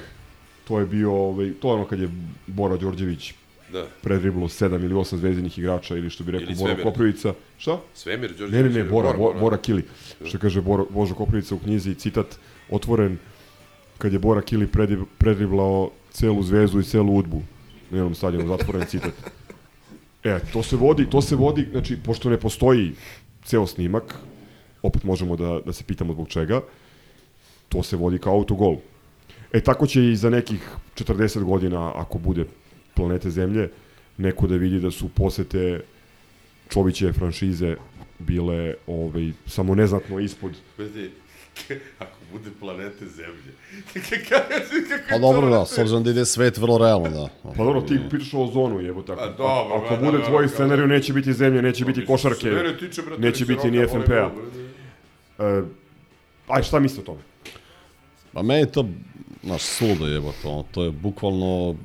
to 0.69 0.79
je 0.79 0.87
bio, 0.87 1.13
ovaj, 1.13 1.53
to 1.61 1.69
je 1.69 1.75
ono 1.75 1.85
kad 1.85 2.01
je 2.01 2.11
Bora 2.47 2.77
Đorđević 2.77 3.35
Da. 3.73 3.87
predriblo 4.03 4.49
sedam 4.49 4.85
ili 4.85 4.95
osam 4.95 5.19
zvezdinih 5.19 5.59
igrača 5.59 5.97
ili 5.97 6.11
što 6.11 6.25
bi 6.25 6.33
rekao 6.33 6.55
Bora. 6.55 6.83
Koprivica. 6.83 7.35
Šta? 7.59 7.79
Svemir 7.95 8.31
Đorđević 8.31 8.53
Ne, 8.53 8.63
ne, 8.63 8.85
ne, 8.85 8.91
Bora, 8.91 9.13
Bora, 9.13 9.41
Bora, 9.41 9.57
Kili. 9.57 9.85
Što 10.25 10.39
kaže 10.39 10.61
Bora, 10.61 10.85
Božo 10.91 11.15
Koprivica 11.15 11.55
u 11.55 11.59
knjizi, 11.59 11.95
citat 11.95 12.39
otvoren 12.71 13.19
kad 13.99 14.13
je 14.13 14.19
Bora 14.19 14.43
Kili 14.43 14.69
predriblao 15.19 15.91
celu 16.11 16.43
zvezdu 16.43 16.81
i 16.81 16.85
celu 16.85 17.17
udbu 17.17 17.43
na 17.91 17.97
jednom 17.97 18.15
stadionu, 18.15 18.49
zatvoren 18.49 18.87
citat. 18.87 19.13
E, 20.25 20.39
to 20.53 20.63
se 20.63 20.77
vodi, 20.77 21.11
to 21.11 21.23
se 21.23 21.37
vodi, 21.37 21.69
znači, 21.71 21.97
pošto 21.97 22.31
ne 22.31 22.37
postoji 22.37 22.93
ceo 23.45 23.67
snimak, 23.67 24.15
opet 24.83 25.05
možemo 25.05 25.37
da, 25.37 25.61
da 25.67 25.73
se 25.73 25.85
pitamo 25.85 26.13
zbog 26.13 26.29
čega, 26.29 26.61
to 27.69 27.83
se 27.83 27.97
vodi 27.97 28.19
kao 28.19 28.35
autogol. 28.35 28.77
E, 29.53 29.61
tako 29.61 29.87
će 29.87 30.05
i 30.11 30.17
za 30.17 30.31
nekih 30.31 30.69
40 30.95 31.43
godina, 31.45 31.93
ako 31.95 32.19
bude 32.19 32.45
planete 32.95 33.31
Zemlje, 33.31 33.69
neko 34.19 34.47
da 34.47 34.57
vidi 34.57 34.81
da 34.81 34.91
su 34.91 35.09
posete 35.09 35.81
Čovićeve 36.69 37.13
franšize 37.13 37.77
bile 38.19 38.75
ovaj, 38.87 39.33
samo 39.47 39.75
neznatno 39.75 40.21
ispod 40.21 40.53
Vidi, 40.79 41.11
ako 41.99 42.17
bude 42.33 42.51
planete 42.61 43.07
Zemlje. 43.07 43.53
Pa 45.11 45.19
dobro, 45.19 45.51
da, 45.51 45.67
s 45.67 45.79
obzirom 45.79 46.05
da 46.05 46.11
ide 46.11 46.25
svet 46.25 46.59
vrlo 46.59 46.79
realno, 46.79 47.11
da. 47.11 47.29
Pa 47.57 47.65
dobro, 47.65 47.81
ti 47.81 47.99
pričaš 48.11 48.35
o 48.35 48.43
ozonu, 48.43 48.81
jebo 48.81 49.03
tako. 49.03 49.21
Pa 49.21 49.27
dobro, 49.27 49.77
Ako 49.77 49.97
da, 49.97 50.11
bude 50.11 50.19
da, 50.19 50.25
tvoj 50.25 50.49
scenariju, 50.49 50.87
neće 50.87 51.13
biti 51.13 51.33
zemlje, 51.33 51.63
neće 51.63 51.85
biti 51.85 52.01
što 52.01 52.17
se 52.19 52.29
košarke, 52.29 52.51
mene 52.51 52.79
tiče, 52.79 53.03
brate, 53.03 53.23
neće 53.23 53.45
biti 53.45 53.71
ni 53.71 53.87
FNP-a. 53.89 54.31
E, 55.39 55.63
aj, 56.49 56.63
šta 56.63 56.81
misli 56.81 57.01
o 57.01 57.05
tome? 57.05 57.21
Pa 58.33 58.43
meni 58.43 58.61
je 58.61 58.73
to, 58.73 58.89
znaš, 59.45 59.63
suludo 59.63 60.07
jebo 60.07 60.33
to. 60.43 60.65
To 60.71 60.85
je 60.85 60.91
bukvalno, 60.91 61.77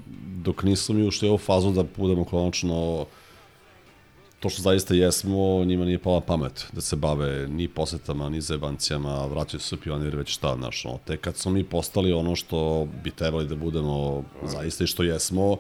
dok 0.46 0.64
mi 0.64 1.08
ušli 1.08 1.30
u 1.30 1.38
fazu 1.38 1.72
da 1.72 1.84
budemo 1.98 2.26
konačno 2.26 3.06
to 4.40 4.50
što 4.50 4.62
zaista 4.62 4.94
jesmo, 4.94 5.66
njima 5.66 5.86
nije 5.86 6.00
pala 6.00 6.22
pamet 6.22 6.68
da 6.72 6.82
se 6.82 6.96
bave 6.96 7.48
ni 7.48 7.68
posetama, 7.68 8.30
ni 8.30 8.42
zebancijama, 8.42 9.26
vraćaju 9.26 9.62
se 9.62 9.78
pioniri 9.78 10.18
već 10.18 10.30
šta, 10.30 10.56
znaš, 10.56 10.86
ono, 10.86 11.00
te 11.06 11.18
kad 11.18 11.38
smo 11.38 11.52
mi 11.52 11.64
postali 11.64 12.14
ono 12.14 12.36
što 12.36 12.88
bi 13.04 13.12
trebali 13.12 13.48
da 13.48 13.56
budemo 13.56 14.24
zaista 14.44 14.84
i 14.84 14.88
što 14.88 15.04
jesmo, 15.04 15.58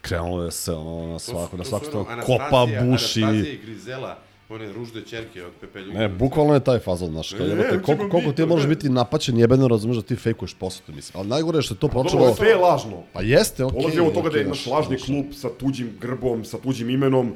krenulo 0.00 0.44
je 0.44 0.50
se 0.50 0.72
ono 0.72 1.12
na 1.12 1.18
svako, 1.18 1.56
na 1.56 1.64
svako 1.64 1.86
ono, 1.92 2.04
što 2.22 2.26
kopa, 2.26 2.66
buši. 2.66 3.22
Anastasija 3.22 3.52
i 3.52 3.58
Grizela, 3.64 4.18
one 4.54 4.72
ružde 4.72 5.02
čerke 5.02 5.44
od 5.44 5.52
Pepe 5.60 5.80
Ljubića. 5.80 5.98
Ne, 5.98 6.08
bukvalno 6.08 6.54
je 6.54 6.64
taj 6.64 6.78
fazon, 6.78 7.10
znaš, 7.10 7.32
jebote, 7.32 7.54
hoćemo 7.56 7.82
koliko, 7.84 8.08
koliko 8.08 8.32
ti 8.32 8.46
možeš 8.46 8.66
biti 8.66 8.88
napaćen 8.88 9.38
jebeno, 9.38 9.68
razumeš 9.68 9.96
da 9.96 10.02
ti 10.02 10.16
fejkuješ 10.16 10.54
posetu, 10.54 10.92
mislim. 10.92 11.20
Ali 11.20 11.28
najgore 11.28 11.58
je 11.58 11.62
što 11.62 11.74
je 11.74 11.78
to 11.78 11.88
počelo... 11.88 12.20
Dobro, 12.20 12.34
sve 12.34 12.48
je 12.48 12.56
lažno. 12.56 13.02
Pa 13.12 13.22
jeste, 13.22 13.64
okej. 13.64 13.80
Polazi 13.80 14.00
od 14.00 14.14
toga 14.14 14.30
da 14.30 14.38
je 14.38 14.44
naš 14.44 14.66
lažni 14.66 14.98
klub 14.98 15.24
sa 15.32 15.48
tuđim 15.58 15.96
grbom, 16.00 16.44
sa 16.44 16.58
tuđim 16.58 16.90
imenom. 16.90 17.34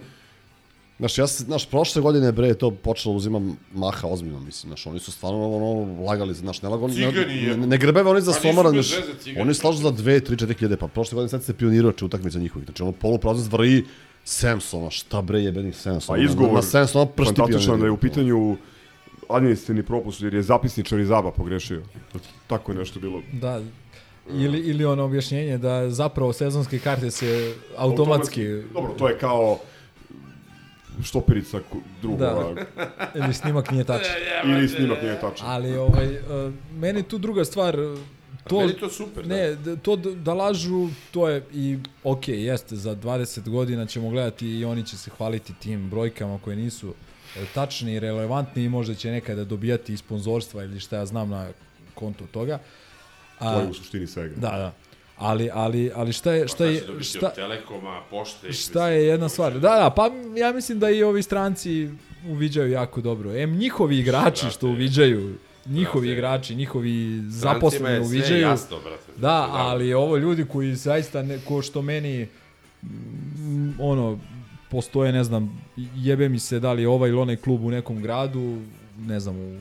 Znaš, 0.99 1.19
ja 1.19 1.27
se, 1.27 1.45
znaš, 1.45 1.67
prošle 1.67 2.03
godine, 2.03 2.33
bre, 2.33 2.49
je 2.49 2.55
to 2.55 2.71
počelo 2.71 3.15
uzimam 3.15 3.57
maha 3.75 4.09
ozbiljno, 4.09 4.41
mislim, 4.41 4.71
znaš, 4.71 4.87
oni 4.87 4.99
su 4.99 5.13
stvarno, 5.13 5.57
ono, 5.57 6.03
lagali, 6.03 6.35
znaš, 6.35 6.63
ne 6.63 6.69
lagali, 6.69 6.95
ne, 6.95 7.57
ne, 7.57 7.67
ne 7.67 7.79
grebeve 7.79 8.11
oni 8.11 8.21
za 8.21 8.33
Pa 8.33 8.39
somara, 8.39 8.71
znaš, 8.71 8.91
oni 9.41 9.55
slažu 9.55 9.79
za 9.79 9.93
2, 9.93 10.21
3, 10.31 10.45
4 10.47 10.59
hiljade, 10.59 10.77
pa 10.77 10.89
prošle 10.89 11.15
godine 11.15 11.29
sad 11.29 11.45
se 11.45 11.55
pionirače 11.55 12.05
utakmica 12.05 12.39
njihovih, 12.39 12.67
znači, 12.67 12.83
ono, 12.83 12.93
poluprazno 12.93 13.43
zvrji 13.43 13.85
Samsona, 14.29 14.91
šta 14.91 15.23
bre 15.23 15.41
jebenih 15.41 15.77
Samsona, 15.77 16.17
Pa 16.17 16.23
izgovor, 16.23 16.53
na, 16.53 16.57
na 16.57 16.63
Samsona 16.63 17.07
pršti 17.07 17.35
fantastičan 17.35 17.65
pioniri. 17.65 17.81
da 17.81 17.87
je 17.87 17.91
u 17.91 17.97
pitanju 17.97 18.57
administrativni 19.29 19.83
propust, 19.83 20.23
jer 20.23 20.35
je 20.35 20.43
zapisničar 20.43 20.99
iz 20.99 21.11
ABA 21.11 21.31
pogrešio. 21.31 21.83
Tako 22.47 22.73
je 22.73 22.79
nešto 22.79 23.01
bilo. 23.01 23.23
Da, 23.33 23.61
ili, 24.31 24.59
ili 24.59 24.85
ono 24.85 25.05
objašnjenje 25.05 25.59
da 25.59 25.91
zapravo 25.91 26.33
sezonske 26.33 26.79
karte 26.79 27.11
se 27.11 27.55
automatski... 27.77 28.45
Dobro, 28.75 28.93
to 28.99 29.09
je 29.09 29.19
kao 29.19 29.59
štoperica 31.03 31.61
drugova. 32.03 32.55
Da. 32.55 32.67
Ili 33.25 33.35
snimak 33.35 33.71
nije 33.71 33.85
tačan. 33.85 34.15
Ili 34.45 34.69
snimak 34.69 35.03
nije 35.03 35.21
tačan. 35.21 35.47
Ali 35.51 35.77
ovaj, 35.77 36.07
uh, 36.07 36.53
meni 36.79 37.03
tu 37.03 37.19
druga 37.19 37.45
stvar, 37.45 37.77
to, 38.49 38.61
meni 38.61 38.73
to 38.73 38.89
super, 38.91 39.27
da. 39.27 39.35
ne, 39.35 39.55
da. 39.55 39.77
to 39.77 39.97
da 39.97 40.35
lažu, 40.35 40.89
to 41.11 41.29
je 41.29 41.45
i 41.53 41.79
ok, 42.05 42.29
jeste, 42.29 42.77
za 42.77 42.97
20 42.97 43.49
godina 43.49 43.87
ćemo 43.87 44.11
gledati 44.11 44.49
i 44.49 44.65
oni 44.65 44.87
će 44.87 44.97
se 44.99 45.11
hvaliti 45.11 45.53
tim 45.55 45.91
brojkama 45.91 46.39
koje 46.39 46.57
nisu 46.57 46.95
e, 47.37 47.45
tačni 47.55 47.93
i 47.93 48.01
relevantni 48.01 48.65
i 48.65 48.69
možda 48.69 48.95
će 48.95 49.11
nekada 49.11 49.45
dobijati 49.45 49.93
i 49.93 49.97
sponzorstva 49.97 50.65
ili 50.65 50.81
šta 50.81 50.97
ja 50.97 51.07
znam 51.07 51.31
na 51.31 51.49
kontu 51.95 52.25
toga. 52.27 52.59
To 53.39 53.61
je 53.61 53.67
u 53.67 53.75
suštini 53.75 54.07
svega. 54.07 54.35
Da, 54.37 54.51
da. 54.51 54.73
Ali, 55.19 55.51
ali, 55.53 55.91
ali 55.95 56.13
šta 56.13 56.33
je, 56.33 56.49
šta 56.49 56.65
je, 56.65 56.81
Šta, 56.81 57.03
šta, 57.03 57.31
Telekoma, 57.35 58.03
pošte. 58.11 58.53
šta 58.53 58.89
je 58.89 59.07
jedna 59.07 59.29
stvar? 59.29 59.53
Da, 59.53 59.61
da, 59.61 59.93
pa 59.97 60.11
ja 60.37 60.53
mislim 60.53 60.79
da 60.79 60.91
i 60.91 61.03
ovi 61.03 61.23
stranci 61.23 61.91
uviđaju 62.29 62.71
jako 62.71 63.01
dobro. 63.01 63.37
Em, 63.37 63.57
njihovi 63.57 63.99
igrači 63.99 64.51
što 64.51 64.67
uviđaju, 64.67 65.35
njihovi 65.69 66.07
Brate. 66.07 66.19
igrači, 66.19 66.55
njihovi 66.55 67.23
zaposleni 67.29 68.07
uviđaju. 68.07 68.41
jasno, 68.41 68.77
brate. 68.85 69.13
Da, 69.17 69.21
Da. 69.21 69.49
ali 69.53 69.95
ovo 69.95 70.17
ljudi 70.17 70.45
koji 70.45 70.75
zaista, 70.75 71.23
ne, 71.23 71.39
ko 71.49 71.63
što 71.63 71.83
meni, 71.83 72.27
mm, 72.83 73.71
ono, 73.81 74.19
postoje, 74.71 75.13
ne 75.13 75.25
znam, 75.25 75.63
jebe 75.97 76.29
mi 76.29 76.39
se 76.39 76.61
da 76.61 76.73
li 76.73 76.87
ovaj 76.87 77.11
ili 77.11 77.19
onaj 77.19 77.37
klub 77.37 77.65
u 77.65 77.71
nekom 77.71 78.03
gradu, 78.03 78.59
ne 78.99 79.21
znam, 79.21 79.37
u 79.37 79.57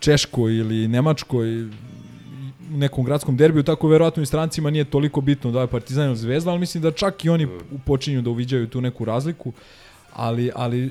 Češkoj 0.00 0.54
ili 0.56 0.88
Nemačkoj, 0.88 1.64
u 1.64 1.68
nekom 2.76 3.04
gradskom 3.04 3.36
derbiju, 3.36 3.62
tako 3.62 3.88
verovatno 3.88 4.22
i 4.22 4.26
strancima 4.26 4.70
nije 4.70 4.84
toliko 4.84 5.20
bitno 5.20 5.50
da 5.50 5.60
je 5.60 5.66
Partizan 5.66 6.06
ili 6.06 6.16
Zvezda, 6.16 6.50
ali 6.50 6.60
mislim 6.60 6.82
da 6.82 6.90
čak 6.90 7.24
i 7.24 7.28
oni 7.28 7.48
počinju 7.86 8.22
da 8.22 8.30
uviđaju 8.30 8.68
tu 8.68 8.80
neku 8.80 9.04
razliku. 9.04 9.52
Ali, 10.14 10.50
ali 10.54 10.86
e, 10.86 10.90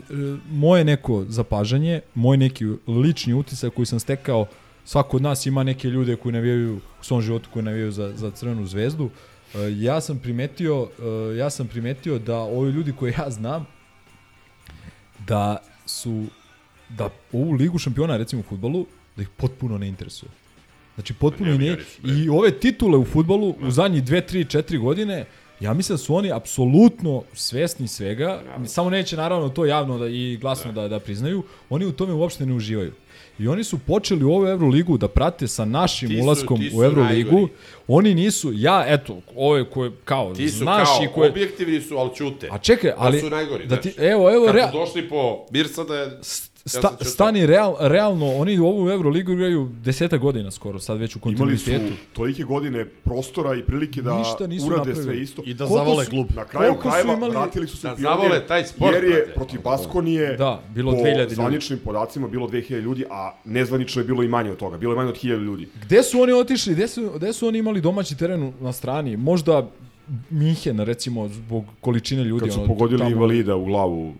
moje 0.50 0.84
neko 0.84 1.26
zapažanje, 1.28 2.02
moj 2.16 2.38
neki 2.38 2.66
lični 2.88 3.34
utisak 3.34 3.74
koji 3.74 3.86
sam 3.86 4.00
stekao, 4.00 4.46
svako 4.86 5.18
od 5.18 5.24
nas 5.24 5.46
ima 5.46 5.64
neke 5.64 5.88
ljude 5.88 6.16
koji 6.16 6.34
navijaju 6.34 6.76
u 6.76 7.04
svom 7.04 7.22
životu 7.22 7.50
koji 7.54 7.64
navijaju 7.66 7.92
za, 7.92 8.14
za 8.16 8.32
Crvenu 8.32 8.66
zvezdu. 8.66 9.10
E, 9.56 9.58
Ja 9.78 10.02
sam 10.02 10.20
primetio, 10.20 10.88
e, 11.32 11.38
ja 11.38 11.50
sam 11.50 11.68
primetio 11.68 12.20
da 12.20 12.38
ovi 12.38 12.72
ljudi 12.72 12.94
koje 13.00 13.16
ja 13.18 13.30
znam 13.30 13.66
da 15.28 15.58
su 15.86 16.26
da 16.90 17.10
ovu 17.34 17.52
ligu 17.52 17.78
šampiona 17.78 18.18
recimo 18.18 18.40
u 18.40 18.44
fudbalu 18.44 18.86
da 19.16 19.22
ih 19.22 19.30
potpuno 19.30 19.78
ne 19.78 19.88
interesuje. 19.88 20.30
Znači 20.96 21.14
potpuno 21.14 21.52
i 21.52 21.58
ne 21.58 21.78
i 22.04 22.30
ove 22.30 22.52
titule 22.60 22.98
u 22.98 23.06
fudbalu 23.06 23.56
u 23.62 23.72
zadnjih 23.72 24.04
2 24.04 24.34
3 24.34 24.58
4 24.58 24.80
godine 24.80 25.26
Ja 25.64 25.74
mislim 25.74 25.94
da 25.94 26.04
su 26.04 26.16
oni 26.16 26.32
apsolutno 26.32 27.24
svesni 27.34 27.88
svega, 27.88 28.42
samo 28.66 28.90
neće 28.90 29.18
naravno 29.18 29.50
to 29.50 29.66
javno 29.66 29.98
da 29.98 30.08
i 30.08 30.38
glasno 30.38 30.72
da. 30.72 30.88
da 30.88 31.00
priznaju, 31.00 31.44
oni 31.70 31.86
u 31.86 31.92
tome 31.92 32.14
uopšte 32.14 32.46
ne 32.46 32.54
uživaju. 32.54 32.92
I 33.40 33.48
oni 33.48 33.64
su 33.64 33.80
počeli 33.80 34.24
u 34.24 34.32
ovu 34.32 34.48
Euroligu 34.48 34.98
da 34.98 35.08
prate 35.08 35.48
sa 35.48 35.66
našim 35.66 36.10
Ti 36.10 36.18
su- 36.18 36.24
ulaskom 36.24 36.58
ti 36.60 36.70
su 36.70 36.78
u 36.78 36.84
Euroligu. 36.84 37.32
najgori. 37.32 37.54
Oni 37.88 38.14
nisu, 38.14 38.52
ja 38.54 38.86
eto, 38.88 39.22
ove 39.36 39.70
koje 39.70 39.92
kao 40.04 40.34
Ti 40.34 40.50
su 40.50 40.58
znaš 40.58 40.88
kao, 40.90 41.04
i 41.04 41.08
koje 41.08 41.30
objektivni 41.30 41.82
su, 41.82 41.98
ali 41.98 42.16
ćute. 42.16 42.50
A 42.52 42.58
čekaj, 42.58 42.92
ali 42.98 43.20
To 43.20 43.26
su 43.26 43.30
najgori, 43.30 43.66
da 43.68 43.82
ti 43.82 43.90
znači. 43.90 44.08
evo 44.08 44.34
evo 44.34 44.46
Kad 44.46 44.56
rea, 44.56 44.72
došli 44.72 45.10
po 45.10 45.46
Birsada 45.52 45.96
je... 45.96 46.20
sta, 46.66 46.98
stani 47.02 47.46
real, 47.46 47.76
realno 47.80 48.28
oni 48.28 48.60
u 48.60 48.66
ovu 48.66 48.90
Euroligu 48.90 49.32
igraju 49.32 49.70
10 49.76 50.18
godina 50.18 50.52
skoro, 50.52 50.80
sad 50.80 50.98
već 50.98 51.16
u 51.16 51.20
Imali 51.26 51.58
su 51.58 51.66
kontinuitetu. 51.66 52.02
tolike 52.14 52.44
godine 52.44 52.86
prostora 52.86 53.56
i 53.56 53.64
prilike 53.64 54.02
da 54.02 54.18
Ništa 54.18 54.48
nisu 54.48 54.66
urade 54.68 54.78
napravili. 54.80 55.04
sve 55.06 55.22
isto. 55.22 55.42
I 55.46 55.54
da 55.54 55.66
Koliko 55.66 55.78
zavole 55.80 56.06
su- 56.06 56.10
klub. 56.10 56.28
Na 56.36 56.46
kraju 56.46 56.76
krajeva 56.76 57.14
imali- 57.14 57.32
vratili 57.32 57.68
su 57.68 57.78
se 57.78 57.88
Da 57.88 57.96
zavole 57.96 58.30
pionir, 58.30 58.48
taj 58.48 58.66
sport, 58.66 58.94
jer 58.94 59.04
je 59.04 59.32
protiv 59.36 59.62
Baskonije 59.62 60.38
Da, 60.38 60.62
bilo 60.70 60.92
po 60.92 60.98
2000 60.98 61.20
ljudi. 61.20 61.36
zvaničnim 61.36 61.80
podacima 61.80 62.28
bilo 62.28 62.48
2000 62.48 62.80
ljudi, 62.80 63.06
a 63.10 63.34
nezvanično 63.46 64.02
je 64.02 64.06
bilo 64.06 64.24
i 64.24 64.28
manje 64.28 64.52
od 64.52 64.58
toga. 64.58 64.78
Bilo 64.78 64.94
je 64.94 64.98
manje 64.98 65.10
od 65.10 65.16
1000 65.16 65.38
ljudi. 65.38 65.68
Gde 65.82 66.04
su 66.04 66.22
oni 66.22 66.34
otišli? 66.34 66.74
Gde 66.74 66.88
su, 66.88 67.12
gde 67.16 67.34
su 67.34 67.48
oni 67.48 67.60
imali 67.60 67.82
domaći 67.82 68.18
teren 68.18 68.54
na 68.60 68.72
strani? 68.72 69.18
Možda 69.18 69.68
Minhen, 70.30 70.80
recimo, 70.80 71.28
zbog 71.28 71.64
količine 71.82 72.24
ljudi. 72.24 72.40
Kad 72.42 72.54
su 72.54 72.60
ono, 72.60 72.68
pogodili 72.68 73.00
tamo- 73.00 73.12
invalida 73.12 73.56
u 73.56 73.66
glavu 73.66 74.14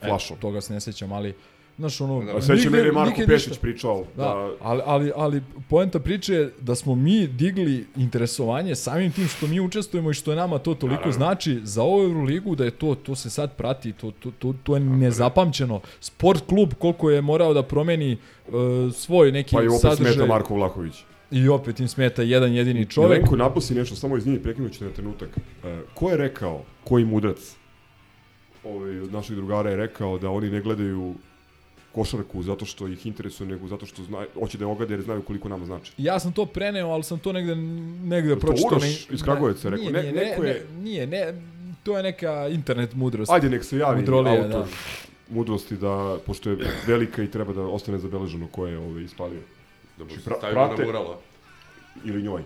flašom. 0.00 0.36
E, 0.36 0.40
toga 0.40 0.60
se 0.60 0.72
ne 0.72 0.80
sećam, 0.80 1.12
ali 1.12 1.34
Znaš, 1.78 2.00
ono, 2.00 2.24
A 2.30 2.42
sećam 2.42 2.74
jer 2.74 2.86
je 2.86 2.92
Marko 2.92 3.20
Pešić 3.26 3.58
pričao 3.58 4.04
Da, 4.16 4.22
da- 4.22 4.50
ali, 4.60 4.82
ali, 4.84 5.12
ali 5.16 5.42
poenta 5.68 5.98
priče 6.00 6.34
je 6.34 6.52
da 6.60 6.74
smo 6.74 6.94
mi 6.94 7.26
digli 7.26 7.86
interesovanje 7.96 8.74
samim 8.74 9.12
tim 9.12 9.28
što 9.28 9.46
mi 9.46 9.60
učestvujemo 9.60 10.10
i 10.10 10.14
što 10.14 10.32
je 10.32 10.36
nama 10.36 10.58
to 10.58 10.74
toliko 10.74 10.94
Naravno. 10.94 11.12
znači 11.12 11.60
za 11.62 11.82
ovu 11.82 12.02
Euroligu 12.02 12.54
da 12.54 12.64
je 12.64 12.70
to, 12.70 12.94
to 12.94 13.14
se 13.14 13.30
sad 13.30 13.56
prati, 13.56 13.92
to, 13.92 14.10
to, 14.12 14.30
to, 14.30 14.54
to 14.62 14.74
je 14.74 14.80
nezapamćeno. 14.80 15.80
Sport 16.00 16.46
klub 16.46 16.74
koliko 16.74 17.10
je 17.10 17.20
morao 17.20 17.54
da 17.54 17.62
promeni 17.62 18.16
uh, 18.48 18.54
svoj 18.94 19.32
neki 19.32 19.54
Pa 19.56 19.62
i 19.62 19.68
opet 19.68 19.80
sadržaj. 19.80 20.12
smeta 20.12 20.28
Marko 20.28 20.54
Vlahović. 20.54 20.94
I 21.30 21.48
opet 21.48 21.80
im 21.80 21.88
smeta 21.88 22.22
jedan 22.22 22.52
jedini 22.52 22.86
čovek. 22.86 23.10
Milenko 23.10 23.36
napusti 23.36 23.74
nešto, 23.74 23.96
samo 23.96 24.16
izvini, 24.16 24.38
prekinut 24.38 24.72
ću 24.72 24.78
te 24.78 24.84
na 24.84 24.90
trenutak. 24.90 25.28
E, 25.64 25.78
ko 25.94 26.10
je 26.10 26.16
rekao, 26.16 26.62
koji 26.84 27.04
mudrac 27.04 27.56
ovaj, 28.64 29.00
od 29.00 29.12
naših 29.12 29.36
drugara 29.36 29.70
je 29.70 29.76
rekao 29.76 30.18
da 30.18 30.30
oni 30.30 30.50
ne 30.50 30.60
gledaju 30.60 31.14
košarku 31.96 32.42
zato 32.42 32.64
što 32.64 32.88
ih 32.88 33.06
interesuje, 33.06 33.46
nego 33.48 33.68
zato 33.68 33.86
što 33.86 34.02
znaju, 34.02 34.26
hoće 34.34 34.58
da 34.58 34.64
je 34.64 34.68
ogade 34.68 34.94
jer 34.94 35.02
znaju 35.02 35.22
koliko 35.22 35.48
nama 35.48 35.66
znači. 35.66 35.92
Ja 35.98 36.18
sam 36.18 36.32
to 36.32 36.46
preneo, 36.46 36.88
ali 36.88 37.02
sam 37.02 37.18
to 37.18 37.32
negde, 37.32 37.54
negde 38.06 38.34
To 38.34 38.40
pročitao. 38.40 38.70
Uroš 38.70 38.82
na- 39.08 39.14
iz 39.14 39.22
Kragujevca 39.22 39.68
rekao, 39.68 39.82
Nije, 39.82 39.92
ne- 39.94 40.02
nije, 40.02 40.12
neko 40.14 40.42
ne, 40.42 40.48
je- 40.48 40.66
ne, 40.70 40.80
nije, 40.80 41.06
ne, 41.06 41.34
to 41.82 41.96
je 41.96 42.02
neka 42.02 42.48
internet 42.48 42.94
mudrost. 42.94 43.32
Ajde, 43.32 43.50
nek 43.50 43.64
se 43.64 43.78
javi 43.78 44.00
Mudrolija, 44.00 44.34
autor 44.36 44.50
da. 44.50 44.66
mudrosti 45.30 45.76
da, 45.76 45.94
pošto 46.26 46.50
je 46.50 46.56
velika 46.86 47.22
i 47.22 47.30
treba 47.30 47.52
da 47.52 47.62
ostane 47.62 47.98
zabeleženo 47.98 48.46
ko 48.48 48.66
je 48.66 48.78
ovaj, 48.78 49.02
ispalio. 49.02 49.40
Da 49.98 50.04
mu 50.04 50.10
Znači, 50.10 50.22
se 50.22 50.30
stavimo 50.32 50.60
prate- 50.60 50.78
na 50.78 50.86
murala. 50.86 51.18
Ili 52.04 52.22
njoj. 52.22 52.42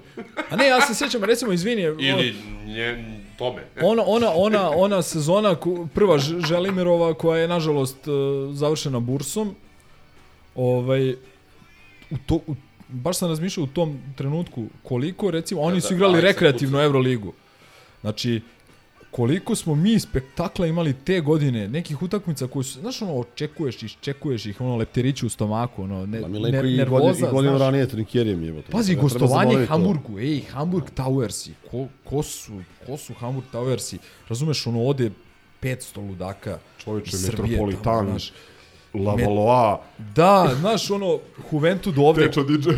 A 0.50 0.56
ne, 0.56 0.66
ja 0.66 0.80
se 0.80 0.94
sjećam, 0.96 1.24
recimo, 1.24 1.52
izvini, 1.52 1.82
Ili 1.82 2.34
nje, 2.66 3.04
tome. 3.38 3.62
ona, 3.82 4.02
ona, 4.06 4.30
ona, 4.34 4.70
ona 4.70 5.02
sezona, 5.02 5.54
ko- 5.54 5.86
prva 5.86 6.18
Želimirova, 6.18 7.14
koja 7.14 7.40
je, 7.40 7.48
nažalost, 7.48 7.96
e, 7.98 8.10
završena 8.52 9.00
bursom, 9.00 9.54
ovaj, 10.54 11.10
u 12.10 12.16
to, 12.26 12.34
u, 12.36 12.54
baš 12.88 13.16
sam 13.16 13.28
razmišljao 13.28 13.64
u 13.64 13.68
tom 13.68 13.98
trenutku 14.16 14.66
koliko, 14.82 15.30
recimo, 15.30 15.60
oni 15.60 15.74
Da, 15.74 15.80
su 15.80 15.88
da, 15.88 15.94
igrali 15.94 16.20
rekreativnu 16.20 16.72
Kuca. 16.72 16.84
Euroligu. 16.84 17.32
Znači, 18.00 18.40
koliko 19.10 19.54
smo 19.54 19.74
mi 19.74 20.00
spektakla 20.00 20.66
imali 20.66 20.92
te 20.92 21.20
godine, 21.20 21.68
nekih 21.68 22.02
utakmica 22.02 22.46
koji 22.46 22.64
su, 22.64 22.80
znaš, 22.80 23.02
ono, 23.02 23.14
očekuješ 23.14 23.82
ih, 23.82 23.96
čekuješ 24.00 24.46
ih, 24.46 24.60
ono, 24.60 24.76
lepterići 24.76 25.26
u 25.26 25.28
stomaku, 25.28 25.82
ono, 25.82 26.06
ne, 26.06 26.20
ner, 26.20 26.64
i, 26.64 26.76
nervoza, 26.76 27.06
godin, 27.06 27.24
i 27.24 27.30
godinu 27.30 27.56
znaš. 27.56 27.66
ranije 27.66 27.88
Trinkjerijem 27.88 28.42
je. 28.42 28.62
Pazi, 28.70 28.94
gostovanje 28.94 29.66
Hamburgu, 29.66 30.18
ej, 30.18 30.40
Hamburg 30.40 30.84
Towersi, 30.96 31.50
ko, 31.70 31.86
ko, 32.04 32.22
su, 32.22 32.52
ko 32.86 32.96
su 32.96 33.14
Hamburg 33.14 33.46
Towersi? 33.52 33.98
Razumeš, 34.28 34.66
ono, 34.66 34.84
ode 34.84 35.10
500 35.62 36.08
ludaka 36.08 36.58
Čovječe, 36.78 37.10
iz 37.16 37.22
Srbije, 37.22 37.42
Metropolitan, 37.42 37.82
tamo, 37.82 38.10
znaš. 38.10 38.32
Lavalois. 38.94 39.80
Da, 40.14 40.54
znaš, 40.60 40.90
ono, 40.90 41.18
Juventud 41.52 41.98
ovde, 42.08 42.30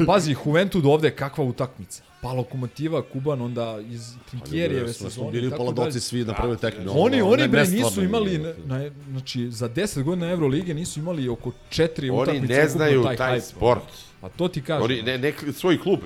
pazi, 0.07 0.37
Juventud 0.47 0.87
ovde, 0.87 1.11
kakva 1.11 1.45
utakmica. 1.45 2.03
Pa 2.23 2.32
Lokomotiva, 2.32 3.03
Kuban, 3.03 3.43
onda 3.43 3.78
iz 3.82 4.15
Trinkjerijeve 4.24 4.81
ljudi, 4.81 4.93
smo 4.93 5.11
sezone. 5.11 5.31
bili 5.31 5.47
u 5.47 5.53
Paladoci 5.53 6.01
svi 6.01 6.24
na 6.24 6.35
prvoj 6.35 6.57
tekmi, 6.57 6.81
ono, 6.82 6.93
Oni, 6.93 7.23
oni 7.23 7.43
ne- 7.43 7.49
bre 7.49 7.65
nisu 7.65 8.03
imali, 8.03 8.39
na, 8.59 8.90
znači, 9.09 9.51
za 9.51 9.69
10 9.69 10.03
godina 10.03 10.31
Evrolige 10.31 10.74
nisu 10.74 11.01
imali 11.01 11.28
oko 11.28 11.53
4 11.70 12.11
Oni 12.11 12.23
utakmice. 12.23 12.47
ne 12.47 12.59
ukupno 12.59 12.70
znaju 12.70 13.03
taj, 13.05 13.16
taj 13.16 13.32
hype. 13.32 13.43
sport. 13.43 13.82
Pa 14.20 14.28
to 14.28 14.49
ti 14.49 14.62
kažem. 14.62 14.85
Oni, 14.85 15.03
ne, 15.03 15.19
ne, 15.19 15.32
svoj 15.53 15.78
klub. 15.78 15.99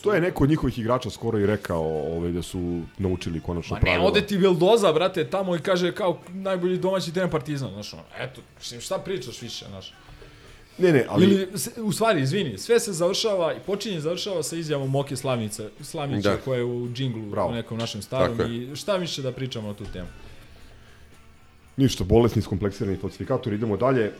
To 0.00 0.14
je 0.14 0.20
neko 0.20 0.44
od 0.44 0.50
njihovih 0.50 0.78
igrača 0.78 1.10
skoro 1.10 1.38
i 1.38 1.46
rekao 1.46 1.82
ovaj, 2.08 2.32
da 2.32 2.42
su 2.42 2.60
naučili 2.98 3.40
konačno 3.40 3.74
Ma 3.74 3.78
ne, 3.78 3.82
pravila. 3.82 4.06
ode 4.06 4.20
ti 4.20 4.36
Vildoza, 4.36 4.92
brate, 4.92 5.24
tamo 5.26 5.56
i 5.56 5.60
kaže 5.60 5.92
kao 5.92 6.18
najbolji 6.28 6.78
domaći 6.78 7.12
trener 7.12 7.30
Partizan, 7.30 7.70
znaš, 7.70 7.92
ono, 7.92 8.02
eto, 8.18 8.40
šta 8.80 8.98
pričaš 8.98 9.42
više, 9.42 9.64
znaš. 9.68 9.94
Ne, 10.78 10.92
ne, 10.92 11.06
ali... 11.08 11.24
Ili, 11.24 11.48
u 11.76 11.92
stvari, 11.92 12.20
izvini, 12.22 12.58
sve 12.58 12.80
se 12.80 12.92
završava 12.92 13.54
i 13.54 13.56
počinje 13.66 13.96
i 13.96 14.00
završava 14.00 14.42
sa 14.42 14.56
izjavom 14.56 14.90
Moke 14.90 15.16
Slavnice, 15.16 15.68
Slavnića 15.80 16.30
Da. 16.30 16.36
koja 16.36 16.58
je 16.58 16.64
u 16.64 16.88
džinglu 16.92 17.22
Bravo. 17.30 17.48
u 17.48 17.52
nekom 17.52 17.78
našem 17.78 18.02
starom 18.02 18.38
Tako 18.38 18.50
i 18.50 18.76
šta 18.76 18.96
više 18.96 19.22
da 19.22 19.32
pričamo 19.32 19.68
na 19.68 19.74
tu 19.74 19.84
temu. 19.92 20.08
Ništa, 21.76 22.04
bolesni, 22.04 22.42
skompleksirani 22.42 22.96
falsifikatori, 22.96 23.56
idemo 23.56 23.76
dalje. 23.76 24.04
E, 24.04 24.12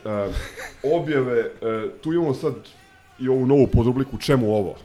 objave, 0.83 1.39
e, 1.39 1.89
tu 2.01 2.13
imamo 2.13 2.33
sad 2.33 2.53
i 3.19 3.27
ovu 3.27 3.45
novu 3.45 3.67
podrubliku, 3.67 4.17
čemu 4.17 4.55
ovo? 4.55 4.75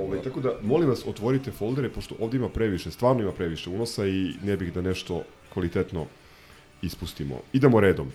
Ove, 0.00 0.22
tako 0.22 0.40
da, 0.40 0.52
molim 0.62 0.88
vas, 0.88 1.06
otvorite 1.06 1.50
foldere, 1.50 1.88
pošto 1.88 2.14
ovdje 2.20 2.38
ima 2.38 2.48
previše, 2.48 2.90
stvarno 2.90 3.22
ima 3.22 3.32
previše 3.32 3.70
unosa 3.70 4.06
i 4.06 4.32
ne 4.44 4.56
bih 4.56 4.72
da 4.72 4.80
nešto 4.80 5.22
kvalitetno 5.52 6.06
ispustimo. 6.82 7.40
Idemo 7.52 7.80
redom. 7.80 8.12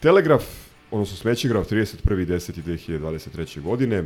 Telegraf, 0.00 0.44
odnosno 0.90 1.16
Smećegraf, 1.16 1.70
31.10.2023. 1.70 3.60
godine, 3.60 4.04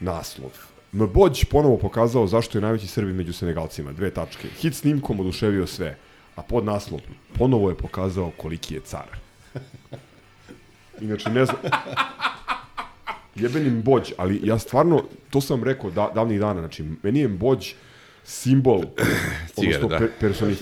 naslov. 0.00 0.50
Mbođ 0.92 1.44
ponovo 1.44 1.76
pokazao 1.76 2.26
zašto 2.26 2.58
je 2.58 2.62
najveći 2.62 2.86
Srbi 2.86 3.12
među 3.12 3.32
Senegalcima. 3.32 3.92
Dve 3.92 4.10
tačke. 4.10 4.48
Hit 4.48 4.74
snimkom 4.74 5.20
oduševio 5.20 5.66
sve. 5.66 5.96
A 6.36 6.42
pod 6.42 6.64
naslov, 6.64 7.00
ponovo 7.38 7.68
je 7.68 7.76
pokazao 7.76 8.32
koliki 8.36 8.74
je 8.74 8.80
car. 8.80 9.08
Inače, 11.00 11.30
ne 11.30 11.44
znam... 11.44 11.56
Jebeni 13.34 13.70
Mbođ, 13.70 14.12
ali 14.16 14.40
ja 14.42 14.58
stvarno, 14.58 15.02
to 15.30 15.40
sam 15.40 15.64
rekao 15.64 15.90
da, 15.90 16.10
davnih 16.14 16.40
dana, 16.40 16.60
znači, 16.60 16.84
meni 17.02 17.20
je 17.20 17.28
Mbođ 17.28 17.72
simbol, 18.24 18.82
Cigare, 19.54 19.76
odnosno 19.76 19.88
da. 19.88 19.98
per, 19.98 20.10
personi, 20.20 20.56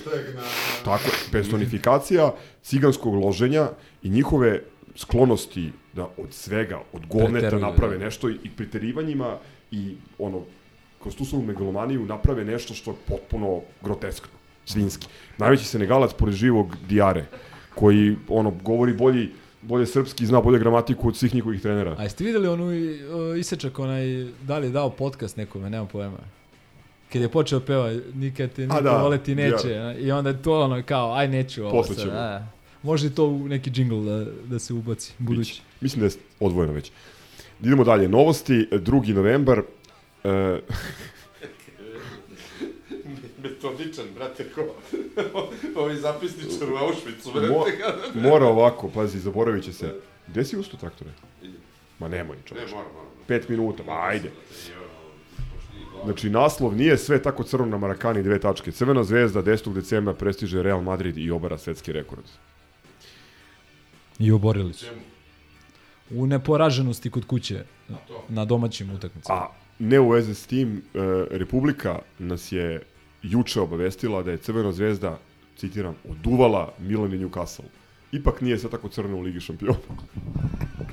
tako, 0.85 1.09
personifikacija 1.31 2.33
ciganskog 2.63 3.15
loženja 3.15 3.69
i 4.03 4.09
njihove 4.09 4.61
sklonosti 4.97 5.71
da 5.93 6.03
od 6.17 6.33
svega, 6.33 6.79
od 6.93 7.05
govneta 7.05 7.57
naprave 7.57 7.97
da. 7.97 8.05
nešto 8.05 8.29
i, 8.29 8.37
i 8.43 8.49
preterivanjima 8.49 9.37
i 9.71 9.95
ono, 10.19 10.41
kroz 11.01 11.15
tu 11.15 11.25
svoju 11.25 11.45
megalomaniju 11.45 12.05
naprave 12.05 12.45
nešto 12.45 12.73
što 12.73 12.91
je 12.91 12.97
potpuno 13.07 13.61
groteskno, 13.81 14.31
svinski. 14.65 15.07
Najveći 15.37 15.65
senegalac 15.65 16.13
pored 16.13 16.35
živog 16.35 16.75
Diare, 16.89 17.25
koji 17.75 18.15
ono, 18.27 18.51
govori 18.63 18.93
bolji, 18.93 19.29
bolje 19.61 19.85
srpski 19.85 20.25
zna 20.25 20.41
bolje 20.41 20.59
gramatiku 20.59 21.07
od 21.07 21.17
svih 21.17 21.35
njihovih 21.35 21.61
trenera. 21.61 21.95
A 21.97 22.03
jeste 22.03 22.23
vidjeli 22.23 22.47
onu 22.47 22.65
o, 22.65 23.35
isečak 23.35 23.79
onaj, 23.79 24.05
da 24.41 24.57
li 24.57 24.67
je 24.67 24.71
dao 24.71 24.89
podcast 24.89 25.37
nekome, 25.37 25.69
nemam 25.69 25.87
pojma. 25.87 26.17
Kad 27.13 27.21
je 27.21 27.29
počeo 27.29 27.59
peva, 27.59 27.93
nikad 28.13 28.51
te 28.51 28.61
niko 28.61 28.81
da, 28.81 29.01
voleti 29.01 29.35
neće. 29.35 29.69
ja. 29.71 29.97
I 29.97 30.11
onda 30.11 30.29
je 30.29 30.41
to 30.41 30.61
ono 30.61 30.83
kao, 30.83 31.13
aj 31.13 31.27
neću 31.27 31.63
ovo 31.63 31.71
Posle 31.71 31.95
sad. 31.95 32.03
ćemo. 32.03 32.56
Može 32.83 33.15
to 33.15 33.25
u 33.25 33.47
neki 33.47 33.69
džingl 33.71 34.05
da, 34.05 34.25
da 34.45 34.59
se 34.59 34.73
ubaci, 34.73 35.13
budući. 35.17 35.61
Mislim 35.81 35.99
da 35.99 36.05
je 36.05 36.11
odvojeno 36.39 36.73
već. 36.73 36.91
Idemo 37.63 37.83
dalje. 37.83 38.09
Novosti, 38.09 38.67
2. 38.71 39.13
novembar. 39.13 39.61
E, 40.23 40.59
Metodičan, 43.43 44.05
brate, 44.15 44.45
ko... 44.55 44.61
Ovi 45.81 45.95
zapisničar 45.95 46.71
u 46.73 46.75
Auschwitzu, 46.75 47.33
brate. 47.33 47.47
mo, 47.47 47.65
mora 48.29 48.45
ovako, 48.45 48.89
pazi, 48.89 49.19
zaboravit 49.19 49.63
će 49.63 49.73
se. 49.73 49.95
Gde 50.27 50.45
si 50.45 50.57
usto 50.57 50.77
traktore? 50.77 51.11
Ma 51.99 52.07
nemoj, 52.07 52.37
čovječ. 52.45 52.69
Ne, 52.69 52.75
mora, 52.75 52.87
mora. 52.93 53.05
Pet 53.27 53.49
minuta, 53.49 53.83
ma 53.83 54.01
ajde. 54.01 54.31
Znači, 56.03 56.29
naslov 56.29 56.75
nije 56.75 56.97
sve 56.97 57.21
tako 57.21 57.43
crno 57.43 57.65
na 57.65 57.77
Marakani 57.77 58.23
dve 58.23 58.39
tačke. 58.39 58.71
Crvena 58.71 59.03
zvezda 59.03 59.43
10. 59.43 59.73
decembra 59.73 60.13
prestiže 60.13 60.63
Real 60.63 60.81
Madrid 60.81 61.17
i 61.17 61.31
obara 61.31 61.57
svetski 61.57 61.91
rekord. 61.91 62.23
I 64.19 64.31
oborili 64.31 64.73
su. 64.73 64.85
U 66.11 66.27
neporaženosti 66.27 67.09
kod 67.09 67.25
kuće 67.25 67.63
na 68.29 68.45
domaćim 68.45 68.91
utakmicama. 68.91 69.39
A 69.39 69.47
ne 69.79 69.99
u 69.99 70.09
veze 70.09 70.35
s 70.35 70.47
tim, 70.47 70.77
e, 70.77 70.99
Republika 71.31 71.99
nas 72.19 72.51
je 72.51 72.81
juče 73.23 73.61
obavestila 73.61 74.23
da 74.23 74.31
je 74.31 74.37
Crvena 74.37 74.71
zvezda, 74.71 75.19
citiram, 75.57 75.95
oduvala 76.09 76.73
Milan 76.79 77.13
i 77.13 77.17
Newcastle. 77.17 77.65
Ipak 78.11 78.41
nije 78.41 78.59
sve 78.59 78.69
tako 78.69 78.89
crno 78.89 79.17
u 79.17 79.21
Ligi 79.21 79.39
šampiona. 79.39 79.77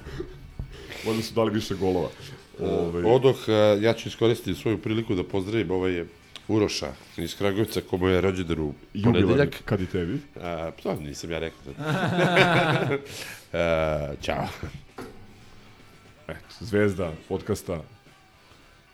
Možda 1.06 1.22
su 1.22 1.34
dali 1.34 1.50
više 1.50 1.74
golova. 1.74 2.08
Ove, 2.60 3.06
Odoh, 3.06 3.36
ja 3.80 3.92
ću 3.92 4.08
iskoristiti 4.08 4.60
svoju 4.60 4.78
priliku 4.78 5.14
da 5.14 5.24
pozdravim 5.24 5.70
ovaj 5.70 6.04
Uroša 6.48 6.92
iz 7.16 7.36
Kragujevca, 7.36 7.80
komu 7.90 8.08
je 8.08 8.20
rođendan 8.20 8.60
u 8.60 8.72
ponedeljak. 9.04 9.62
kad 9.64 9.80
i 9.80 9.86
tebi. 9.86 10.20
A, 10.40 10.70
to 10.82 10.94
nisam 10.94 11.30
ja 11.30 11.38
rekao. 11.38 11.72
Da. 11.78 11.82
a, 13.60 14.14
ćao. 14.22 14.46
Eto, 16.28 16.54
zvezda 16.60 17.12
podcasta 17.28 17.80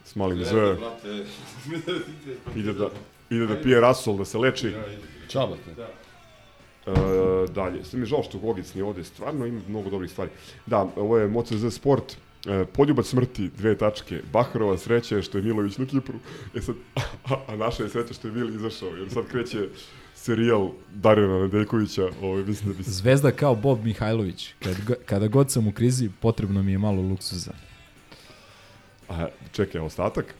s 0.04 0.14
malim 0.14 0.44
Z. 0.44 0.52
brate. 0.52 1.24
Ide 2.60 2.72
da, 2.72 2.88
ide 3.30 3.46
da 3.46 3.56
pije 3.62 3.80
rasol, 3.80 4.16
da 4.16 4.24
se 4.24 4.38
leči. 4.38 4.72
Ćao, 5.28 5.46
brate. 5.46 5.92
E, 6.86 7.52
dalje, 7.52 7.84
sve 7.84 7.98
mi 7.98 8.02
je 8.02 8.06
žao 8.06 8.22
što 8.22 8.38
Gogic 8.38 8.74
nije 8.74 8.84
ovde, 8.84 9.04
stvarno 9.04 9.46
ima 9.46 9.60
mnogo 9.68 9.90
dobrih 9.90 10.10
stvari. 10.10 10.30
Da, 10.66 10.88
ovo 10.96 11.18
je 11.18 11.28
MoCZ 11.28 11.74
Sport, 11.74 12.16
poljubac 12.72 13.06
smrti, 13.06 13.50
dve 13.58 13.78
tačke. 13.78 14.20
Baharova 14.32 14.78
sreća 14.78 15.16
je 15.16 15.22
što 15.22 15.38
je 15.38 15.44
Milović 15.44 15.78
na 15.78 15.86
Kipru. 15.86 16.18
E 16.54 16.60
sad, 16.60 16.74
a, 17.24 17.36
a 17.48 17.56
naša 17.56 17.82
je 17.82 17.88
sreća 17.88 18.14
što 18.14 18.28
je 18.28 18.34
Vili 18.34 18.54
izašao, 18.54 18.88
jer 18.88 19.10
sad 19.10 19.26
kreće 19.26 19.68
serijal 20.14 20.70
Darjana 20.94 21.38
Nedeljkovića, 21.38 22.08
ovaj, 22.22 22.44
mislim 22.44 22.72
da 22.72 22.76
bi. 22.78 22.82
Zvezda 22.82 23.30
kao 23.30 23.54
Bob 23.54 23.84
Mihajlović. 23.84 24.54
Kad, 24.58 24.76
kada 25.06 25.26
god 25.26 25.50
sam 25.50 25.66
u 25.66 25.72
krizi, 25.72 26.10
potrebno 26.20 26.62
mi 26.62 26.72
je 26.72 26.78
malo 26.78 27.02
luksuza. 27.02 27.52
A, 29.08 29.26
čekaj, 29.52 29.80
ostatak? 29.80 30.34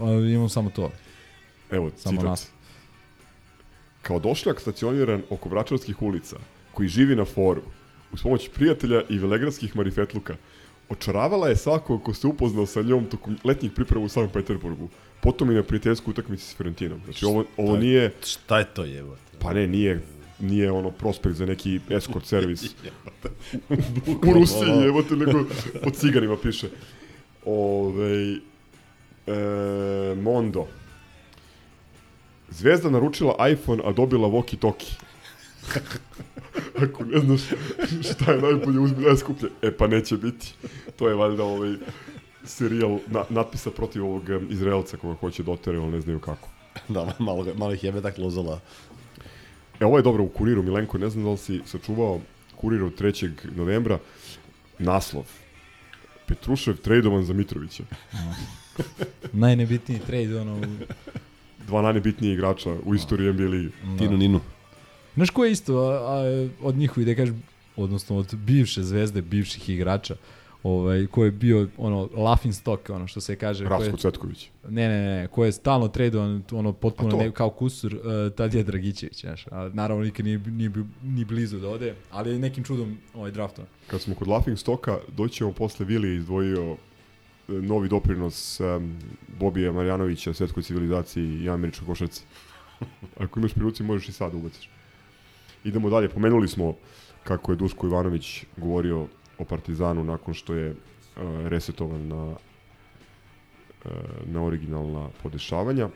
A, 0.00 0.10
imam 0.10 0.48
samo 0.48 0.70
to. 0.70 0.92
Evo, 1.70 1.90
Samo 1.96 2.16
citat. 2.16 2.30
nas. 2.30 2.50
Kao 4.02 4.18
došljak 4.18 4.60
stacioniran 4.60 5.22
oko 5.30 5.48
Vračarskih 5.48 6.02
ulica, 6.02 6.36
koji 6.72 6.88
živi 6.88 7.16
na 7.16 7.24
foru, 7.24 7.62
uz 8.12 8.22
pomoć 8.22 8.48
prijatelja 8.54 9.02
i 9.08 9.18
velegradskih 9.18 9.76
marifetluka, 9.76 10.36
očaravala 10.88 11.48
je 11.48 11.56
svako 11.56 11.98
ko 11.98 12.14
se 12.14 12.26
upoznao 12.26 12.66
sa 12.66 12.82
njom 12.82 13.06
tokom 13.06 13.38
letnjih 13.44 13.72
priprema 13.72 14.04
u 14.04 14.08
Sankt 14.08 14.32
Peterburgu, 14.32 14.88
potom 15.20 15.50
i 15.50 15.54
na 15.54 15.62
prijateljsku 15.62 16.10
utakmici 16.10 16.44
s 16.44 16.56
Fiorentinom. 16.56 17.00
Znači, 17.04 17.24
ovo, 17.24 17.44
ovo 17.56 17.76
nije... 17.76 18.12
Šta 18.24 18.58
je 18.58 18.64
to 18.64 18.84
jebote? 18.84 19.20
Pa 19.38 19.52
ne, 19.52 19.66
nije 19.66 20.00
nije 20.38 20.72
ono 20.72 20.90
prospekt 20.90 21.36
za 21.36 21.46
neki 21.46 21.80
escort 21.90 22.26
servis 22.26 22.64
u. 24.06 24.32
Rusiji, 24.32 24.86
evo 24.86 25.02
te, 25.02 25.16
nego 25.16 25.44
po 25.82 25.90
ciganima 25.90 26.36
piše. 26.42 26.68
Ove, 27.44 28.36
e, 29.26 29.34
Mondo. 30.22 30.66
Zvezda 32.50 32.90
naručila 32.90 33.48
iPhone, 33.48 33.82
a 33.84 33.92
dobila 33.92 34.28
walkie-talkie. 34.28 34.94
Ako 36.76 37.04
ne 37.04 37.18
znaš 37.20 37.40
šta 38.04 38.32
je 38.32 38.40
najbolje, 38.40 38.78
uzmi 38.78 39.04
najskuplje. 39.04 39.48
E 39.62 39.70
pa 39.70 39.86
neće 39.86 40.16
biti. 40.16 40.54
To 40.96 41.08
je 41.08 41.14
valjda 41.14 41.44
ovaj 41.44 41.74
serijal 42.44 42.98
na, 43.06 43.24
natpisa 43.30 43.70
protiv 43.70 44.04
ovog 44.04 44.22
Izraelca 44.50 44.96
koga 44.96 45.14
hoće 45.14 45.42
dotere, 45.42 45.78
ali 45.78 45.92
ne 45.92 46.00
znaju 46.00 46.18
kako. 46.18 46.48
Da, 46.88 47.14
malo, 47.18 47.46
malo 47.56 47.72
ih 47.72 47.84
jebe 47.84 48.02
tak 48.02 48.18
lozala. 48.18 48.60
E, 49.80 49.84
ovo 49.84 49.96
je 49.96 50.02
dobro 50.02 50.24
u 50.24 50.28
kuriru, 50.28 50.62
Milenko, 50.62 50.98
ne 50.98 51.10
znam 51.10 51.24
da 51.24 51.30
li 51.30 51.36
si 51.38 51.60
sačuvao 51.66 52.20
kurir 52.56 52.82
od 52.82 53.00
3. 53.00 53.30
novembra, 53.56 53.98
naslov. 54.78 55.24
Petrušev 56.26 56.76
tradovan 56.76 57.24
za 57.24 57.32
Mitrovića. 57.32 57.82
Najnebitniji 59.32 59.98
trade, 59.98 60.40
ono... 60.40 60.56
u- 60.56 60.84
Dva 61.66 61.82
najnebitniji 61.82 62.32
igrača 62.32 62.74
u 62.84 62.94
istoriji 62.94 63.32
NBA 63.32 63.44
ligi. 63.44 63.70
Tinu 63.98 64.16
Ninu. 64.16 64.40
Znaš 65.14 65.30
ko 65.30 65.44
je 65.44 65.52
isto 65.52 65.78
a, 65.78 65.92
a, 65.92 66.48
od 66.62 66.76
njihovi, 66.76 67.04
da 67.06 67.14
kažem, 67.14 67.42
odnosno 67.76 68.16
od 68.16 68.34
bivše 68.34 68.82
zvezde, 68.82 69.22
bivših 69.22 69.68
igrača, 69.68 70.16
ovaj, 70.62 71.06
ko 71.06 71.24
je 71.24 71.30
bio 71.30 71.68
ono 71.76 72.08
laughing 72.14 72.54
stock, 72.54 72.90
ono 72.90 73.06
što 73.06 73.20
se 73.20 73.36
kaže. 73.36 73.66
ko 73.66 73.74
je- 73.74 73.78
Rasko 73.78 73.96
Cvetković. 73.96 74.48
Ne, 74.68 74.88
ne, 74.88 75.06
ne, 75.06 75.28
ko 75.28 75.44
je 75.44 75.52
stalno 75.52 75.88
tradovan, 75.88 76.42
ono 76.52 76.72
potpuno 76.72 77.16
ne, 77.16 77.32
kao 77.32 77.50
kusur, 77.50 77.94
uh, 77.94 78.00
tad 78.36 78.54
je 78.54 78.62
Dragićević, 78.62 79.20
znaš. 79.20 79.46
A, 79.50 79.70
naravno 79.72 80.04
nikad 80.04 80.26
nije, 80.26 80.38
nije, 80.38 80.70
ni 81.02 81.24
blizu 81.24 81.58
da 81.58 81.68
ode, 81.68 81.94
ali 82.10 82.30
je 82.30 82.38
nekim 82.38 82.64
čudom 82.64 82.98
ovaj 83.14 83.30
draftovan. 83.30 83.68
Kad 83.86 84.00
smo 84.00 84.14
kod 84.14 84.28
Laughing 84.28 84.58
Stoka, 84.58 84.98
doći 85.16 85.34
ćemo 85.34 85.52
posle 85.52 85.86
Vili 85.86 86.16
izdvojio 86.16 86.72
e, 86.72 86.76
novi 87.52 87.88
doprinos 87.88 88.60
um, 88.60 88.96
Bobija 89.40 89.72
Marjanovića, 89.72 90.34
svetskoj 90.34 90.62
civilizaciji 90.62 91.42
i 91.42 91.48
američkoj 91.50 91.86
košarci. 91.86 92.22
Ako 93.18 93.38
imaš 93.40 93.52
pri 93.52 93.62
ruci, 93.62 93.82
možeš 93.82 94.08
i 94.08 94.12
sad 94.12 94.32
da 94.32 94.38
ubaciš. 94.38 94.70
Idemo 95.64 95.90
dalje. 95.90 96.08
Pomenuli 96.08 96.48
smo 96.48 96.74
kako 97.24 97.52
je 97.52 97.56
Duško 97.56 97.86
Ivanović 97.86 98.44
govorio 98.56 99.06
o 99.38 99.44
Partizanu 99.44 100.04
nakon 100.04 100.34
što 100.34 100.54
je 100.54 100.70
uh, 100.70 100.76
resetovan 101.46 102.08
na 102.08 102.24
uh, 102.24 103.90
na 104.26 104.42
originalna 104.42 105.08
podešavanja. 105.22 105.88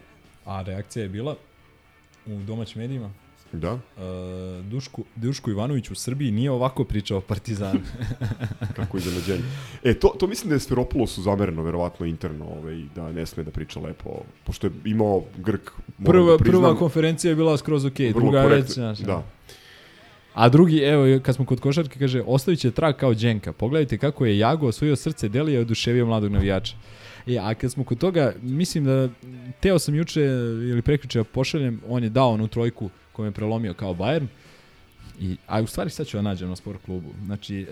A 0.45 0.63
reakcija 0.63 1.03
je 1.03 1.09
bila 1.09 1.37
u 2.27 2.43
domaćim 2.43 2.83
medijima. 2.83 3.11
Da. 3.53 3.73
Uh, 3.73 3.81
Duško, 4.65 5.03
Duško 5.17 5.51
Ivanović 5.51 5.91
u 5.91 5.95
Srbiji 5.95 6.31
nije 6.31 6.51
ovako 6.51 6.85
pričao 6.85 7.19
o 7.19 7.21
Partizanu. 7.21 7.81
Kako 8.77 8.97
iznenađenje. 8.97 9.43
E, 9.85 9.95
to, 9.95 10.09
to 10.19 10.27
mislim 10.27 10.49
da 10.49 10.55
je 10.55 10.61
Sferopoulosu 10.61 11.23
zamereno, 11.23 11.63
verovatno 11.63 12.07
interno, 12.07 12.45
ovaj, 12.45 12.83
da 12.95 13.13
ne 13.13 13.27
sme 13.27 13.45
da 13.45 13.51
priča 13.51 13.81
lepo, 13.81 14.11
pošto 14.45 14.67
je 14.67 14.73
imao 14.85 15.23
Grk, 15.37 15.71
prva, 16.05 16.33
da 16.33 16.39
priznam, 16.39 16.63
prva 16.63 16.77
konferencija 16.77 17.31
je 17.31 17.37
bila 17.37 17.57
skroz 17.57 17.85
ok, 17.85 17.99
druga 18.15 18.41
je 18.41 18.49
već, 18.49 18.51
korektna. 18.51 18.95
znaš. 18.95 18.99
Da. 18.99 19.25
A 20.39 20.49
drugi, 20.49 20.79
evo, 20.79 21.21
kad 21.23 21.35
smo 21.35 21.45
kod 21.45 21.61
košarke, 21.61 21.99
kaže, 21.99 22.23
ostavit 22.27 22.61
će 22.61 22.71
trag 22.71 22.95
kao 22.95 23.15
Đenka. 23.15 23.53
Pogledajte 23.53 23.99
kako 23.99 24.27
je 24.27 24.39
Jago 24.39 24.67
osvojio 24.67 24.97
srce 24.97 25.29
Delija 25.29 25.59
i 25.59 25.63
oduševio 25.63 26.07
mladog 26.07 26.33
navijača. 26.33 26.77
E, 27.27 27.39
a 27.39 27.55
kad 27.55 27.73
smo 27.73 27.85
kod 27.85 27.99
toga, 27.99 28.33
mislim 28.43 28.85
da, 28.85 29.09
teo 29.61 29.79
sam 29.79 29.95
juče 29.95 30.21
ili 30.71 30.83
prekriče 30.83 31.25
pošaljem, 31.25 31.81
on 31.89 32.05
je 32.05 32.11
dao 32.11 32.31
onu 32.31 32.49
trojku 32.49 32.91
koju 33.13 33.27
je 33.27 33.33
prelomio 33.33 33.75
kao 33.75 33.95
Bayern. 33.95 34.27
I, 35.21 35.37
a 35.47 35.61
u 35.61 35.67
stvari 35.67 35.91
sad 35.91 36.07
ću 36.07 36.17
da 36.17 36.23
nađem 36.23 36.49
na 36.49 36.57
sport 36.57 36.79
klubu. 36.85 37.11
Znači, 37.25 37.61
e, 37.61 37.67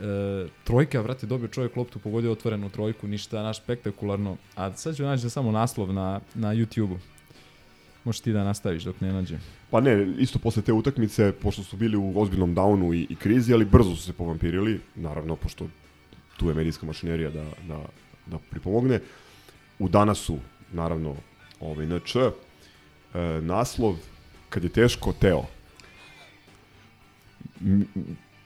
trojka, 0.64 1.00
vrate, 1.00 1.26
dobio 1.26 1.48
čovjek 1.48 1.76
loptu, 1.76 1.98
pogodio 1.98 2.32
otvorenu 2.32 2.70
trojku, 2.70 3.06
ništa 3.06 3.42
naš 3.42 3.62
spektakularno. 3.62 4.36
A 4.56 4.72
sad 4.72 4.96
ću 4.96 5.02
da 5.02 5.08
nađem 5.08 5.30
samo 5.30 5.52
naslov 5.52 5.92
na, 5.92 6.20
na 6.34 6.54
YouTube-u. 6.54 7.15
Možeš 8.06 8.20
ti 8.20 8.32
da 8.32 8.44
nastaviš 8.44 8.82
dok 8.82 9.00
ne 9.00 9.12
nađem. 9.12 9.40
Pa 9.70 9.80
ne, 9.80 10.14
isto 10.18 10.38
posle 10.38 10.62
te 10.62 10.72
utakmice, 10.72 11.32
pošto 11.32 11.62
su 11.62 11.76
bili 11.76 11.96
u 11.96 12.12
ozbiljnom 12.20 12.54
downu 12.54 12.94
i, 12.94 13.06
i 13.10 13.16
krizi, 13.16 13.54
ali 13.54 13.64
brzo 13.64 13.96
su 13.96 14.02
se 14.02 14.12
povampirili, 14.12 14.80
naravno, 14.94 15.36
pošto 15.36 15.68
tu 16.36 16.48
je 16.48 16.54
medijska 16.54 16.86
mašinerija 16.86 17.30
da, 17.30 17.44
da, 17.68 17.80
da 18.26 18.38
pripomogne. 18.50 19.00
U 19.78 19.88
danasu, 19.88 20.38
naravno, 20.72 21.16
ovaj 21.60 21.86
NČ, 21.86 22.16
e, 22.16 22.30
naslov, 23.42 23.96
kad 24.48 24.64
je 24.64 24.70
teško, 24.70 25.12
Teo. 25.12 25.44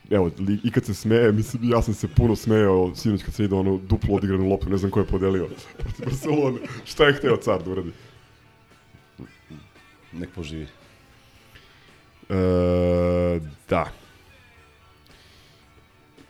Evo, 0.09 0.31
li, 0.39 0.59
i 0.63 0.71
kad 0.71 0.85
se 0.85 0.93
smeje, 0.93 1.31
mislim, 1.31 1.69
ja 1.69 1.81
sam 1.81 1.93
se 1.93 2.07
puno 2.07 2.35
smejao 2.35 2.95
sinoć 2.95 3.23
kad 3.23 3.33
sam 3.33 3.43
vidio 3.43 3.59
ono 3.59 3.77
duplo 3.77 4.15
odigranu 4.15 4.49
loptu, 4.49 4.69
ne 4.69 4.77
znam 4.77 4.91
ko 4.91 4.99
je 4.99 5.05
podelio 5.05 5.49
protiv 5.77 6.05
Barcelone. 6.05 6.57
Šta 6.85 7.05
je 7.05 7.13
hteo 7.13 7.37
car 7.37 7.63
da 7.63 7.71
uradi? 7.71 7.91
Nek 10.13 10.29
poživi. 10.35 10.67
E, 12.29 12.35
da. 13.69 13.91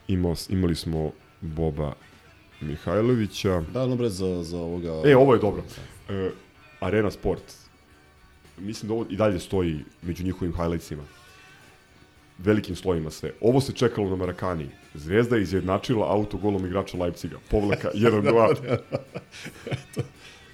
Imao, 0.08 0.35
imali 0.50 0.76
smo 0.76 1.11
Boba 1.42 1.93
Mihajlovića. 2.61 3.64
Da, 3.74 3.84
ono 3.84 3.95
bre 3.95 4.10
za, 4.10 4.43
za 4.43 4.58
ovoga... 4.58 5.01
E, 5.06 5.16
ovo 5.16 5.34
je 5.34 5.40
dobro. 5.40 5.64
E, 6.10 6.30
Arena 6.80 7.11
Sport. 7.11 7.43
Mislim 8.58 8.88
da 8.88 8.93
ovo 8.93 9.06
i 9.10 9.16
dalje 9.16 9.40
stoji 9.40 9.80
među 10.01 10.24
njihovim 10.24 10.53
highlightsima. 10.53 11.03
Velikim 12.38 12.76
slojima 12.76 13.11
sve. 13.11 13.32
Ovo 13.42 13.61
se 13.61 13.74
čekalo 13.74 14.10
na 14.10 14.16
Marakani. 14.16 14.69
Zvezda 14.93 15.35
je 15.35 15.42
izjednačila 15.42 16.11
autogolom 16.11 16.66
igrača 16.66 16.98
Leipziga. 16.98 17.38
Povlaka 17.50 17.90
1-2. 17.95 18.77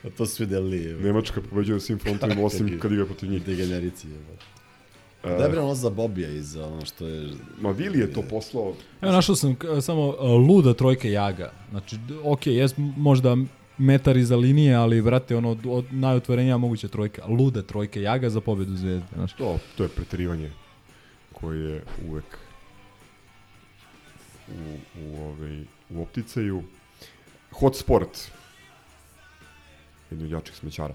A 0.04 0.10
to 0.18 0.26
su 0.26 0.44
videli. 0.44 0.94
Nemačka 1.04 1.42
pobeđuje 1.42 1.74
na 1.74 1.80
svim 1.80 2.00
frontovima 2.00 2.46
osim 2.50 2.80
kad 2.80 2.92
igra 2.92 3.06
protiv 3.06 3.30
njih. 3.30 3.46
Degenerici. 3.46 4.08
E, 5.24 5.30
Da 5.30 5.44
je 5.44 5.50
bre 5.50 5.60
ono 5.60 5.76
za 5.76 5.90
Bobija 5.90 6.30
i 6.30 6.42
za 6.42 6.68
ono 6.68 6.86
što 6.86 7.08
je... 7.08 7.30
Ma 7.62 7.72
Vili 7.72 8.00
je 8.00 8.14
to 8.14 8.22
poslao... 8.22 8.74
Evo, 9.02 9.12
našao 9.12 9.36
sam 9.36 9.56
samo 9.82 10.08
uh, 10.08 10.16
luda 10.48 10.74
trojka 10.74 11.08
Jaga. 11.08 11.52
Znači, 11.70 11.98
d- 11.98 12.14
ok, 12.24 12.48
jes 12.48 12.74
možda 12.78 13.38
metar 13.78 14.18
iza 14.18 14.36
linije, 14.36 14.76
ali, 14.76 15.02
brate, 15.02 15.36
ono, 15.36 15.52
od, 15.52 15.60
od 15.66 15.86
najotvorenija 15.92 16.58
moguća 16.58 16.88
trojka. 16.88 17.26
Luda 17.26 17.62
trojka 17.62 18.00
Jaga 18.00 18.30
za 18.30 18.42
pobedu 18.42 18.76
Zvezde. 18.76 19.06
Znači. 19.14 19.38
To, 19.38 19.60
to 19.78 19.84
je 19.84 19.90
preterivanje 19.90 20.52
koje 21.34 21.60
je 21.72 21.84
uvek 22.10 22.38
u, 24.48 24.78
u, 25.02 25.22
ovaj, 25.24 25.62
u 25.90 26.02
opticaju. 26.02 26.64
Hot 27.52 27.76
sport. 27.76 28.32
Jedno 30.12 30.26
od 30.26 30.32
jačih 30.32 30.56
smećara. 30.56 30.94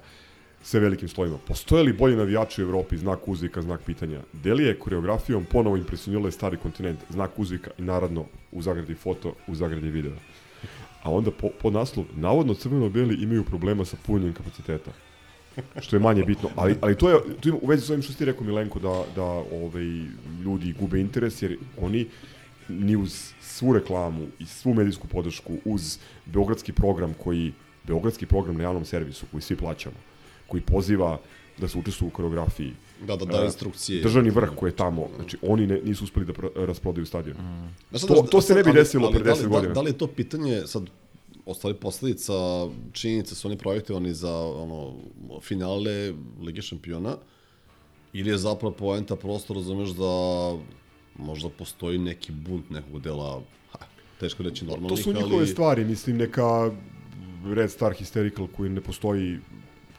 Sve 0.63 0.81
velikim 0.81 1.09
slojima. 1.09 1.39
Postoje 1.49 1.83
li 1.83 1.93
bolji 1.93 2.17
navijači 2.17 2.63
u 2.63 2.67
Evropi? 2.67 2.97
Znak 2.97 3.29
uzvika, 3.29 3.63
znak 3.63 3.81
pitanja. 3.87 4.21
Deli 4.33 4.65
je 4.65 4.79
koreografijom 4.79 5.45
ponovo 5.45 5.77
impresionirala 5.77 6.29
je 6.29 6.33
stari 6.33 6.57
kontinent. 6.57 7.01
Znak 7.11 7.39
uzvika 7.39 7.71
i 7.79 7.83
naravno 7.83 8.27
u 8.53 8.63
zagradi 8.63 8.95
foto, 8.95 9.35
u 9.47 9.55
zagradi 9.55 9.91
video. 9.91 10.13
A 11.03 11.11
onda 11.11 11.31
po, 11.31 11.49
po 11.63 11.71
naslov, 11.71 12.07
navodno 12.15 12.55
crveno-beli 12.55 13.23
imaju 13.23 13.45
problema 13.45 13.85
sa 13.85 13.97
punjenjem 14.07 14.35
kapaciteta 14.35 14.93
što 15.81 15.97
je 15.97 16.01
manje 16.01 16.25
bitno, 16.25 16.49
ali, 16.57 16.77
ali 16.81 16.97
to 16.97 17.11
je 17.11 17.17
to 17.41 17.49
ima 17.49 17.59
u 17.63 17.67
vezi 17.67 17.87
s 17.87 17.91
ovim 17.91 18.03
što 18.03 18.15
ti 18.15 18.25
rekao 18.25 18.45
Milenko 18.45 18.79
da, 18.79 19.05
da 19.17 19.25
ovaj, 19.25 19.85
ljudi 20.45 20.75
gube 20.81 21.01
interes 21.01 21.43
jer 21.43 21.59
oni 21.81 22.07
ni 22.69 22.97
uz 22.97 23.33
svu 23.41 23.73
reklamu 23.73 24.27
i 24.39 24.47
svu 24.47 24.75
medijsku 24.75 25.07
podršku 25.07 25.57
uz 25.65 25.99
beogradski 26.27 26.73
program 26.73 27.15
koji 27.15 27.53
beogradski 27.87 28.27
program 28.27 28.57
na 28.57 28.63
javnom 28.63 28.85
servisu 28.85 29.27
koji 29.31 29.43
svi 29.43 29.57
plaćamo 29.57 29.97
koji 30.47 30.61
poziva 30.63 31.19
da 31.59 31.69
se 31.69 31.79
učestvuju 31.79 32.09
u 32.09 32.13
koreografiji. 32.13 32.73
Da, 33.07 33.17
da 33.17 33.25
da 33.25 33.43
e, 33.43 33.45
instrukcije. 33.45 34.03
državni 34.03 34.31
vrh 34.31 34.51
koji 34.57 34.71
je 34.71 34.77
tamo 34.77 35.09
znači 35.17 35.37
oni 35.43 35.67
ne, 35.67 35.81
nisu 35.85 36.05
uspeli 36.05 36.27
da 36.27 36.33
pro, 36.33 36.51
rasprodaju 36.57 37.07
stadion. 37.07 37.37
Znaš, 37.91 38.03
to, 38.03 38.15
znaš, 38.15 38.31
to 38.31 38.41
se 38.41 38.55
ne 38.55 38.63
bi 38.63 38.71
ali- 38.71 38.79
desilo 38.79 39.07
ali 39.07 39.15
pre 39.15 39.25
da 39.25 39.33
li- 39.33 39.37
10 39.37 39.43
da- 39.43 39.49
godina. 39.49 39.75
Da 39.75 39.81
li 39.81 39.91
je 39.91 39.99
to 39.99 40.07
pitanje, 40.07 40.63
sad 40.67 40.83
ostali 41.47 41.75
posledica 41.75 42.33
činjenice 42.93 43.35
su 43.35 43.49
oni 43.49 43.59
projektovani 43.59 44.15
za 44.15 44.33
ono, 44.37 44.95
finale 45.41 46.13
Lige 46.41 46.63
šampiona 46.63 47.17
ili 48.13 48.31
je 48.31 48.39
zapravo 48.39 48.75
poenta 48.75 49.17
prosto, 49.17 49.55
razumeš, 49.55 49.89
da 49.89 50.53
možda 51.17 51.49
postoji 51.49 51.99
neki 51.99 52.33
bunt 52.33 52.71
nekog 52.71 53.01
dela, 53.01 53.41
ha, 53.73 53.79
teško 54.21 54.43
reći 54.43 54.65
normalnih, 54.65 54.97
To 54.97 55.03
su 55.03 55.11
ali... 55.11 55.23
njihove 55.25 55.47
stvari, 55.47 55.85
mislim, 55.85 56.17
neka 56.17 56.71
Red 57.47 57.71
Star 57.71 57.93
Hysterical 57.93 58.47
koji 58.49 58.71
ne 58.71 58.81
postoji 58.81 59.39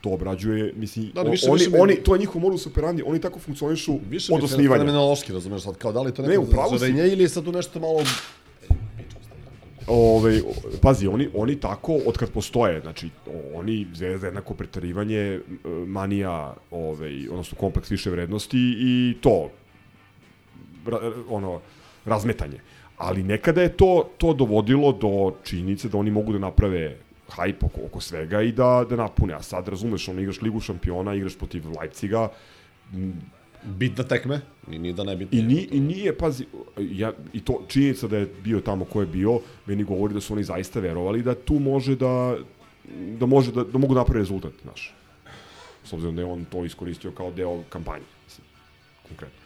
to 0.02 0.10
obrađuje, 0.10 0.74
mislim, 0.76 1.06
Da, 1.06 1.14
da, 1.14 1.24
ne, 1.24 1.30
više- 1.32 1.50
oni, 1.50 1.60
više 1.60 1.78
oni, 1.78 1.96
to 1.96 2.16
je 2.16 2.20
njihov 2.20 2.42
modus 2.42 2.68
operandi, 2.68 3.04
oni 3.06 3.20
tako 3.20 3.40
funkcionišu 3.40 4.00
Više 4.10 4.34
od 4.34 4.44
osnivanja. 4.44 4.82
fenomenološki, 4.82 5.34
razumeš, 5.34 5.62
sad 5.62 5.78
kao 5.78 5.92
da 5.92 6.02
li 6.02 6.14
to 6.14 6.22
Ne, 6.22 6.28
neko 6.28 6.42
upravo 6.42 6.70
si. 6.70 6.78
zarenje 6.78 7.08
ili 7.08 7.24
je 7.24 7.30
sad 7.30 7.44
tu 7.44 7.52
nešto 7.52 7.80
malo... 7.80 8.04
Ove, 9.88 10.40
pazi, 10.82 11.08
oni, 11.08 11.30
oni 11.36 11.56
tako, 11.56 12.00
od 12.06 12.18
kad 12.18 12.30
postoje, 12.30 12.82
znači, 12.82 13.10
oni 13.54 13.88
zvezda 13.94 14.28
jednako 14.28 14.54
pretarivanje, 14.54 15.40
manija, 15.88 16.36
ove, 16.72 17.12
odnosno 17.30 17.58
kompleks 17.58 17.92
više 17.92 18.10
vrednosti 18.10 18.58
i 18.80 19.16
to, 19.22 19.50
ra, 20.86 21.00
ono, 21.30 21.60
razmetanje. 22.06 22.60
Ali 22.98 23.24
nekada 23.24 23.62
je 23.62 23.70
to, 23.70 24.10
to 24.18 24.34
dovodilo 24.34 24.92
do 24.92 25.10
činjenice 25.44 25.90
da 25.90 25.98
oni 25.98 26.12
mogu 26.12 26.34
da 26.34 26.40
naprave 26.40 26.98
hajp 27.36 27.64
oko, 27.64 27.82
oko 27.86 28.02
svega 28.02 28.42
i 28.42 28.52
da, 28.52 28.86
da 28.90 28.96
napune. 28.96 29.34
A 29.34 29.42
sad, 29.42 29.68
razumeš, 29.68 30.08
ono, 30.08 30.22
igraš 30.22 30.42
Ligu 30.42 30.60
šampiona, 30.60 31.16
igraš 31.16 31.38
protiv 31.38 31.70
Leipziga, 31.80 32.30
m, 32.94 33.14
Bitna 33.64 34.04
tekme, 34.04 34.42
i 34.72 34.78
nije 34.80 34.94
da 34.94 35.04
ne 35.04 35.16
bitna. 35.16 35.40
I, 35.40 35.42
ni, 35.42 35.68
I 35.72 35.80
nije, 35.80 36.18
pazi, 36.18 36.46
ja, 36.78 37.14
i 37.34 37.40
to 37.40 37.62
činjenica 37.68 38.08
da 38.08 38.18
je 38.18 38.28
bio 38.44 38.60
tamo 38.62 38.86
ko 38.86 39.02
je 39.02 39.08
bio, 39.08 39.40
meni 39.66 39.84
govori 39.84 40.14
da 40.14 40.22
su 40.22 40.34
oni 40.34 40.44
zaista 40.44 40.80
verovali 40.80 41.22
da 41.24 41.36
tu 41.36 41.60
može 41.60 41.96
da, 41.96 42.36
da, 43.20 43.26
može 43.26 43.52
da, 43.52 43.64
da 43.64 43.78
mogu 43.78 43.96
napraviti 43.96 44.20
rezultat, 44.20 44.52
znaš. 44.64 44.94
S 45.84 45.94
obzirom 45.94 46.16
da 46.16 46.22
je 46.22 46.26
on 46.26 46.46
to 46.46 46.66
iskoristio 46.66 47.12
kao 47.12 47.32
deo 47.32 47.64
kampanje, 47.70 48.04
mislim, 48.26 48.48
konkretno. 49.08 49.40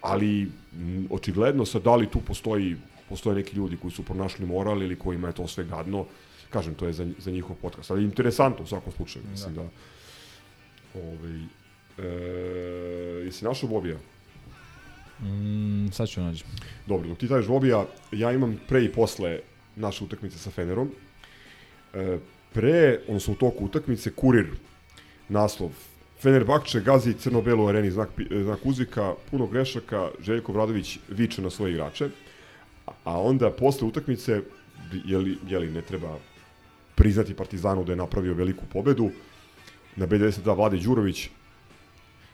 Ali, 0.00 0.50
m, 0.72 1.06
očigledno 1.10 1.64
sad, 1.64 1.82
da 1.82 1.96
li 1.96 2.10
tu 2.10 2.20
postoji, 2.20 2.76
postoje 3.08 3.36
neki 3.36 3.56
ljudi 3.56 3.76
koji 3.76 3.90
su 3.90 4.02
pronašli 4.02 4.46
moral 4.46 4.82
ili 4.82 4.98
kojima 4.98 5.28
je 5.28 5.34
to 5.34 5.46
sve 5.46 5.64
gadno, 5.64 6.04
kažem, 6.52 6.74
to 6.74 6.86
je 6.86 6.92
za, 6.92 7.06
za 7.18 7.30
njihov 7.30 7.56
podcast. 7.56 7.90
Ali 7.90 8.04
interesantno 8.04 8.64
u 8.64 8.66
svakom 8.66 8.92
slučaju, 8.92 9.24
mislim 9.30 9.54
da. 9.54 9.62
da 9.62 9.68
ovaj, 10.94 11.38
e, 11.98 13.24
jesi 13.24 13.44
našao 13.44 13.68
Bobija? 13.68 13.96
Mm, 15.20 15.88
sad 15.92 16.08
ću 16.08 16.20
naći. 16.20 16.44
Dobro, 16.86 17.08
dok 17.08 17.18
ti 17.18 17.28
tražiš 17.28 17.48
Bobija, 17.48 17.86
ja 18.12 18.32
imam 18.32 18.60
pre 18.68 18.84
i 18.84 18.92
posle 18.92 19.40
naše 19.76 20.04
utakmice 20.04 20.38
sa 20.38 20.50
Fenerom. 20.50 20.90
E, 21.94 22.18
pre, 22.52 23.00
odnosno 23.08 23.32
u 23.32 23.36
toku 23.36 23.64
utakmice, 23.64 24.12
Kurir, 24.12 24.46
naslov. 25.28 25.70
Fenerbahče 26.20 26.80
gazi 26.80 27.14
crno-belu 27.14 27.66
areni, 27.68 27.90
znak, 27.90 28.08
pi- 28.16 28.42
znak 28.42 28.58
uzvika, 28.64 29.14
puno 29.30 29.46
grešaka, 29.46 30.10
Željko 30.20 30.52
Bradović 30.52 30.98
viče 31.08 31.42
na 31.42 31.50
svoje 31.50 31.72
igrače. 31.72 32.08
A 33.04 33.20
onda, 33.20 33.50
posle 33.50 33.88
utakmice, 33.88 34.40
jeli, 35.04 35.38
jeli 35.48 35.70
ne 35.70 35.82
treba 35.82 36.18
priznati 37.02 37.34
Partizanu 37.34 37.84
da 37.84 37.92
je 37.92 37.96
napravio 37.96 38.34
veliku 38.34 38.64
pobedu, 38.72 39.10
na 39.96 40.06
B92 40.06 40.56
Vlade 40.56 40.76
Đurović 40.76 41.28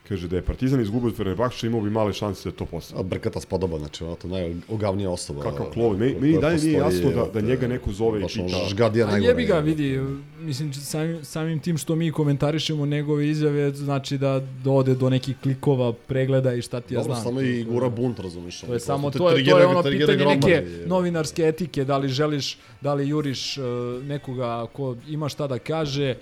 kaže 0.09 0.29
da 0.29 0.37
je 0.37 0.43
Partizan 0.43 0.81
izgubio 0.81 1.09
od 1.09 1.17
Fenerbahče, 1.17 1.67
imao 1.67 1.81
bi 1.81 1.91
male 1.91 2.13
šanse 2.13 2.51
da 2.51 2.57
to 2.57 2.65
postane. 2.65 3.01
A 3.01 3.03
Brkata 3.03 3.41
spodoba, 3.41 3.79
znači 3.79 4.05
ono 4.05 4.15
to 4.15 4.29
najogavnija 4.29 5.11
osoba. 5.11 5.43
Kakav 5.43 5.67
klov, 5.67 5.99
meni, 5.99 6.17
meni 6.21 6.39
dalje 6.41 6.59
nije 6.59 6.79
jasno 6.79 7.11
da, 7.11 7.41
da 7.41 7.41
njega 7.41 7.69
neko 7.69 7.93
zove 7.93 8.21
i 8.21 8.25
pita. 8.27 9.07
A 9.09 9.17
jebi 9.17 9.45
ga, 9.45 9.59
vidi, 9.59 10.01
mislim, 10.41 10.73
samim, 10.75 11.25
samim 11.25 11.59
tim 11.59 11.79
što 11.79 11.95
mi 11.95 12.13
komentarišemo 12.13 12.87
njegove 12.87 13.29
izjave, 13.29 13.71
znači 13.71 14.19
da 14.19 14.41
dode 14.65 14.95
do 14.95 15.11
nekih 15.11 15.37
klikova, 15.43 15.93
pregleda 15.93 16.55
i 16.55 16.63
šta 16.63 16.81
ti 16.81 16.95
ja 16.95 17.01
Dobro, 17.01 17.15
znam. 17.15 17.25
samo 17.25 17.41
i 17.41 17.65
gura 17.65 17.89
bunt, 17.89 18.21
razumiješ. 18.21 18.61
To 18.61 18.73
je 18.73 18.81
samo, 18.81 19.11
to 19.11 19.31
je, 19.31 19.45
to 19.45 19.59
je 19.59 19.67
ono 19.67 19.83
pitanje 19.83 20.25
neke 20.25 20.67
novinarske 20.87 21.43
etike, 21.43 21.85
da 21.85 21.99
li 21.99 22.09
želiš, 22.09 22.59
da 22.81 22.95
li 22.95 23.09
juriš 23.09 23.59
uh, 23.59 23.65
nekoga 24.05 24.67
ko 24.73 24.97
ima 25.09 25.29
šta 25.29 25.47
da 25.47 25.59
kaže, 25.59 26.15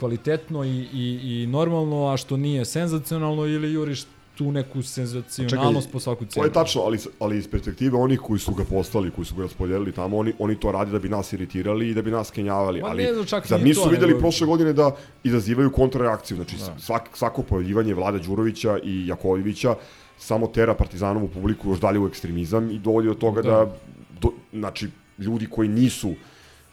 kvalitetno 0.00 0.64
i, 0.64 0.68
i, 0.94 1.04
i 1.24 1.46
normalno, 1.46 2.06
a 2.06 2.16
što 2.16 2.36
nije 2.36 2.64
senzacionalno, 2.64 3.46
ili 3.46 3.72
juriš 3.72 4.04
tu 4.34 4.52
neku 4.52 4.82
senzacionalnost 4.82 5.90
po 5.92 6.00
svaku 6.00 6.24
To 6.24 6.30
cenu. 6.30 6.46
je 6.46 6.52
tačno, 6.52 6.82
ali, 6.82 6.98
ali 7.18 7.38
iz 7.38 7.48
perspektive 7.48 7.98
onih 7.98 8.20
koji 8.20 8.40
su 8.40 8.54
ga 8.54 8.64
postali, 8.64 9.10
koji 9.10 9.24
su 9.24 9.34
ga 9.34 9.42
raspodjelili 9.42 9.92
tamo, 9.92 10.16
oni, 10.16 10.32
oni 10.38 10.56
to 10.56 10.72
rade 10.72 10.90
da 10.90 10.98
bi 10.98 11.08
nas 11.08 11.32
iritirali 11.32 11.90
i 11.90 11.94
da 11.94 12.02
bi 12.02 12.10
nas 12.10 12.30
kenjavali. 12.30 12.80
Ma 12.80 12.88
ali 12.88 13.02
ne 13.04 13.26
čak 13.26 13.46
zar 13.46 13.58
nije 13.58 13.68
nisu 13.68 13.82
to, 13.82 13.88
videli 13.88 14.08
nego- 14.08 14.20
prošle 14.20 14.46
godine 14.46 14.72
da 14.72 14.90
izazivaju 15.24 15.72
kontrareakciju? 15.72 16.36
Znači, 16.36 16.56
Da. 16.56 16.78
svak, 16.78 17.10
svako 17.14 17.42
pojavljivanje 17.42 17.94
Vlada 17.94 18.18
Đurovića 18.18 18.78
i 18.84 19.06
Jakovljevića 19.06 19.74
samo 20.18 20.46
tera 20.46 20.74
Partizanovu 20.74 21.28
publiku 21.28 21.70
još 21.70 21.80
dalje 21.80 21.98
u 21.98 22.06
ekstremizam 22.06 22.70
i 22.70 22.78
dovodi 22.78 23.08
do 23.08 23.14
toga 23.14 23.42
da, 23.42 23.50
Da. 23.50 23.76
do, 24.20 24.28
znači, 24.52 24.88
ljudi 25.18 25.46
koji 25.46 25.68
nisu 25.68 26.14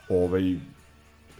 ovaj, 0.09 0.55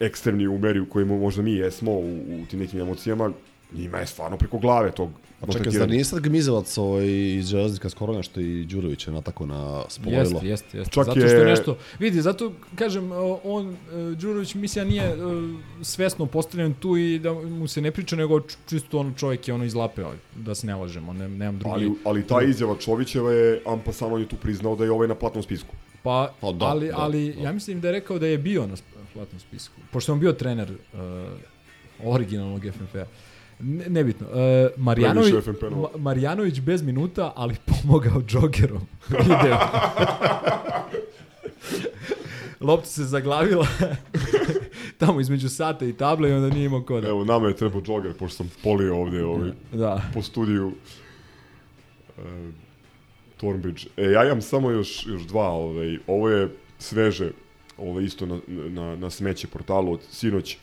ekstremni 0.00 0.46
u 0.46 0.58
meri 0.58 0.80
u 0.80 0.88
kojima 0.88 1.16
možda 1.16 1.42
mi 1.42 1.52
jesmo 1.52 1.92
u, 1.92 2.16
u 2.42 2.46
tim 2.50 2.60
nekim 2.60 2.80
emocijama, 2.80 3.32
njima 3.72 3.98
je 3.98 4.06
stvarno 4.06 4.36
preko 4.36 4.58
glave 4.58 4.90
tog 4.90 5.10
A 5.40 5.52
čekaj, 5.52 5.72
zar 5.72 5.88
nije 5.88 6.04
sad 6.04 6.20
Gmizevac 6.20 6.78
ovaj, 6.78 7.06
iz 7.36 7.48
Železnika 7.48 7.90
skoro 7.90 8.12
nešto 8.12 8.40
i 8.40 8.64
Đurović 8.64 9.06
je 9.06 9.12
na 9.12 9.22
tako 9.22 9.46
na 9.46 9.82
spolovilo? 9.88 10.22
Jeste, 10.22 10.46
jeste, 10.46 10.78
jeste. 10.78 10.94
Čak 10.94 11.04
zato 11.04 11.20
što 11.20 11.36
je 11.36 11.44
nešto, 11.44 11.78
vidi, 11.98 12.22
zato 12.22 12.52
kažem, 12.74 13.10
on, 13.44 13.68
e, 13.70 14.14
Đurović 14.14 14.54
mislim 14.54 14.88
nije 14.88 15.04
e, 15.04 15.16
svesno 15.82 16.26
postavljen 16.26 16.74
tu 16.74 16.96
i 16.96 17.18
da 17.18 17.32
mu 17.32 17.68
se 17.68 17.80
ne 17.80 17.90
priča, 17.90 18.16
nego 18.16 18.40
čisto 18.68 18.98
ono 18.98 19.14
čovjek 19.14 19.48
je 19.48 19.54
ono 19.54 19.64
izlapeo, 19.64 20.12
da 20.36 20.54
se 20.54 20.66
ne 20.66 20.74
lažemo, 20.74 21.12
ne, 21.12 21.28
nemam 21.28 21.58
drugi. 21.58 21.74
Ali, 21.74 21.92
ali 22.04 22.26
ta 22.26 22.42
izjava 22.42 22.76
Čovićeva 22.78 23.32
je, 23.32 23.62
Ampa 23.66 23.92
samo 23.92 24.14
on 24.14 24.20
je 24.20 24.28
tu 24.28 24.36
priznao 24.36 24.76
da 24.76 24.84
je 24.84 24.90
ovaj 24.90 25.08
na 25.08 25.14
platnom 25.14 25.42
spisku. 25.42 25.74
Pa, 26.02 26.32
Pa 26.40 26.52
da, 26.52 26.64
ali, 26.66 26.88
da, 26.88 26.94
ali 26.96 27.32
da. 27.32 27.42
ja 27.42 27.52
mislim 27.52 27.80
da 27.80 27.88
je 27.88 27.92
rekao 27.92 28.18
da 28.18 28.26
je 28.26 28.38
bio 28.38 28.66
na 28.66 28.76
platnom 29.14 29.40
spisku. 29.40 29.74
Pošto 29.90 30.12
on 30.12 30.20
bio 30.20 30.32
trener 30.32 30.70
uh, 30.72 30.98
originalnog 32.04 32.62
FNP-a. 32.62 33.04
Ne, 33.60 33.84
nebitno. 33.88 34.26
Uh, 34.26 34.34
Marjanović. 34.76 35.34
Ma, 35.70 35.88
Marjanović 35.98 36.60
bez 36.60 36.82
minuta, 36.82 37.32
ali 37.36 37.56
pomogao 37.66 38.22
džogerom. 38.22 38.82
Ide. 39.10 39.56
Lopta 42.60 42.86
se 42.86 43.04
zaglavila 43.04 43.66
tamo 44.98 45.20
između 45.20 45.48
sata 45.48 45.84
i 45.84 45.92
table 45.92 46.30
i 46.30 46.32
onda 46.32 46.54
nije 46.54 46.66
imao 46.66 46.82
koda. 46.82 47.08
Evo, 47.08 47.24
nama 47.24 47.48
je 47.48 47.56
trebao 47.56 47.80
džoger, 47.82 48.14
pošto 48.14 48.36
sam 48.36 48.50
polio 48.62 48.96
ovde 49.00 49.24
ovaj, 49.24 49.50
Da. 49.72 50.02
po 50.14 50.22
studiju 50.22 50.72
uh, 52.18 52.24
Thornbridge. 53.36 53.82
E, 53.96 54.04
ja 54.04 54.24
imam 54.24 54.42
samo 54.42 54.70
još, 54.70 55.06
još 55.06 55.22
dva. 55.22 55.48
Ovaj, 55.48 55.98
ovo 56.06 56.28
je 56.28 56.48
sveže, 56.78 57.30
ovo 57.78 58.00
je 58.00 58.06
isto 58.06 58.26
na, 58.26 58.40
na, 58.48 58.96
na 58.96 59.10
smeće 59.10 59.46
portalu 59.46 59.92
od 59.92 60.00
sinoć. 60.10 60.56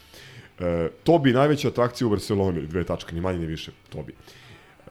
E, 0.60 0.90
Tobi 1.03 1.34
najveća 1.34 1.68
atrakcija 1.68 2.08
u 2.08 2.11
Barceloni, 2.11 2.61
dve 2.61 2.84
tačke, 2.84 3.16
ni 3.16 3.22
manje 3.22 3.40
ni 3.40 3.45
više, 3.45 3.72
Tobi. 3.90 4.14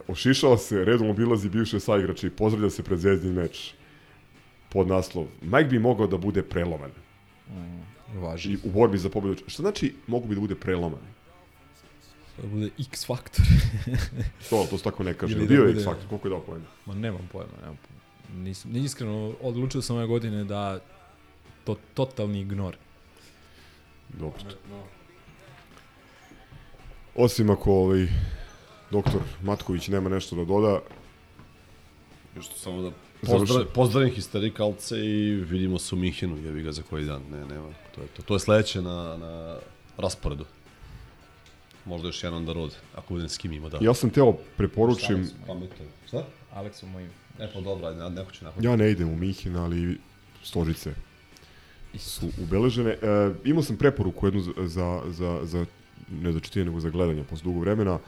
Ošišao 0.08 0.56
se, 0.56 0.84
redom 0.84 1.10
obilazi 1.10 1.48
bivše 1.48 1.80
saigrače 1.80 2.26
i 2.26 2.30
pozdravlja 2.30 2.70
se 2.70 2.82
pred 2.82 2.98
zvezdin 2.98 3.32
meč. 3.32 3.74
Pod 4.68 4.88
naslov, 4.88 5.26
Mike 5.42 5.64
bi 5.64 5.78
mogao 5.78 6.06
da 6.06 6.16
bude 6.18 6.42
preloman. 6.42 6.90
Važi. 8.14 8.52
I 8.52 8.58
u 8.64 8.70
borbi 8.70 8.98
za 8.98 9.08
pobedu. 9.08 9.36
Šta 9.46 9.62
znači 9.62 9.94
mogu 10.06 10.28
bi 10.28 10.34
da 10.34 10.40
bude 10.40 10.54
preloman? 10.54 11.00
Da 12.38 12.48
bude 12.48 12.70
X 12.80 13.06
faktor. 13.06 13.44
To, 14.50 14.66
to 14.70 14.78
se 14.78 14.84
tako 14.84 15.02
ne 15.02 15.14
kaže. 15.14 15.32
Ili 15.32 15.42
da 15.42 15.48
Bio 15.48 15.60
je 15.60 15.66
bude- 15.66 15.78
X 15.78 15.84
faktor, 15.84 16.08
koliko 16.08 16.28
je 16.28 16.30
dao 16.30 16.40
pojena? 16.40 16.64
Ma 16.86 16.94
nemam 16.94 17.28
pojma, 17.32 17.52
nemam 17.60 17.78
pojma. 17.78 18.44
Nisam, 18.44 18.70
ni 18.72 18.80
iskreno, 18.80 19.34
odlučio 19.40 19.82
sam 19.82 19.96
ove 19.96 20.06
godine 20.06 20.44
da 20.44 20.80
to 21.64 21.76
totalni 21.94 22.40
ignor. 22.40 22.76
Dobro. 24.08 24.40
Osim 27.14 27.50
ako 27.50 27.72
ovaj, 27.72 28.06
doktor 28.90 29.20
Matković 29.42 29.88
nema 29.88 30.08
nešto 30.08 30.36
da 30.36 30.44
doda, 30.44 30.80
Još 32.36 32.46
samo 32.54 32.82
da 32.82 32.90
Završi. 33.22 33.46
pozdrav, 33.46 33.66
pozdravim 33.74 34.14
histerikalce 34.14 34.98
i 35.06 35.34
vidimo 35.34 35.78
se 35.78 35.94
u 35.94 35.98
Minhenu, 35.98 36.36
jebi 36.36 36.62
ga 36.62 36.72
za 36.72 36.82
koji 36.82 37.04
dan. 37.04 37.22
Ne, 37.30 37.46
nema, 37.46 37.68
to 37.94 38.00
je 38.00 38.06
to. 38.06 38.22
To 38.22 38.34
je 38.34 38.40
sledeće 38.40 38.82
na, 38.82 39.16
na 39.16 39.56
rasporedu. 39.96 40.44
Možda 41.84 42.08
još 42.08 42.22
jedan 42.22 42.36
on 42.36 42.46
da 42.46 42.52
rod, 42.52 42.76
ako 42.94 43.14
budem 43.14 43.28
s 43.28 43.38
kim 43.38 43.52
ima 43.52 43.68
da. 43.68 43.78
ja 43.80 43.94
sam 43.94 44.10
teo 44.10 44.32
preporučim, 44.56 45.30
Šta? 46.06 46.24
Aleksu 46.52 46.86
mojim. 46.86 47.10
E 47.38 47.48
pa 47.54 47.60
dobro, 47.60 47.86
ajde, 47.86 48.10
neko 48.10 48.30
će 48.30 48.44
nakon. 48.44 48.64
ja 48.64 48.76
ne 48.76 48.90
idem 48.90 49.08
u 49.08 49.16
Mihin, 49.16 49.56
ali 49.56 49.98
stožice 50.42 50.94
su 51.98 52.28
ubeležene. 52.42 52.90
E, 52.90 52.98
imao 53.44 53.62
sam 53.62 53.76
preporuku 53.76 54.26
jednu 54.26 54.40
za, 54.66 55.02
za, 55.06 55.40
za, 55.42 55.66
ne 56.22 56.32
za 56.32 56.40
čitanje, 56.40 56.64
nego 56.64 56.80
za 56.80 56.90
gledanje 56.90 57.24
posle 57.24 57.44
dugo 57.44 57.60
vremena. 57.60 57.98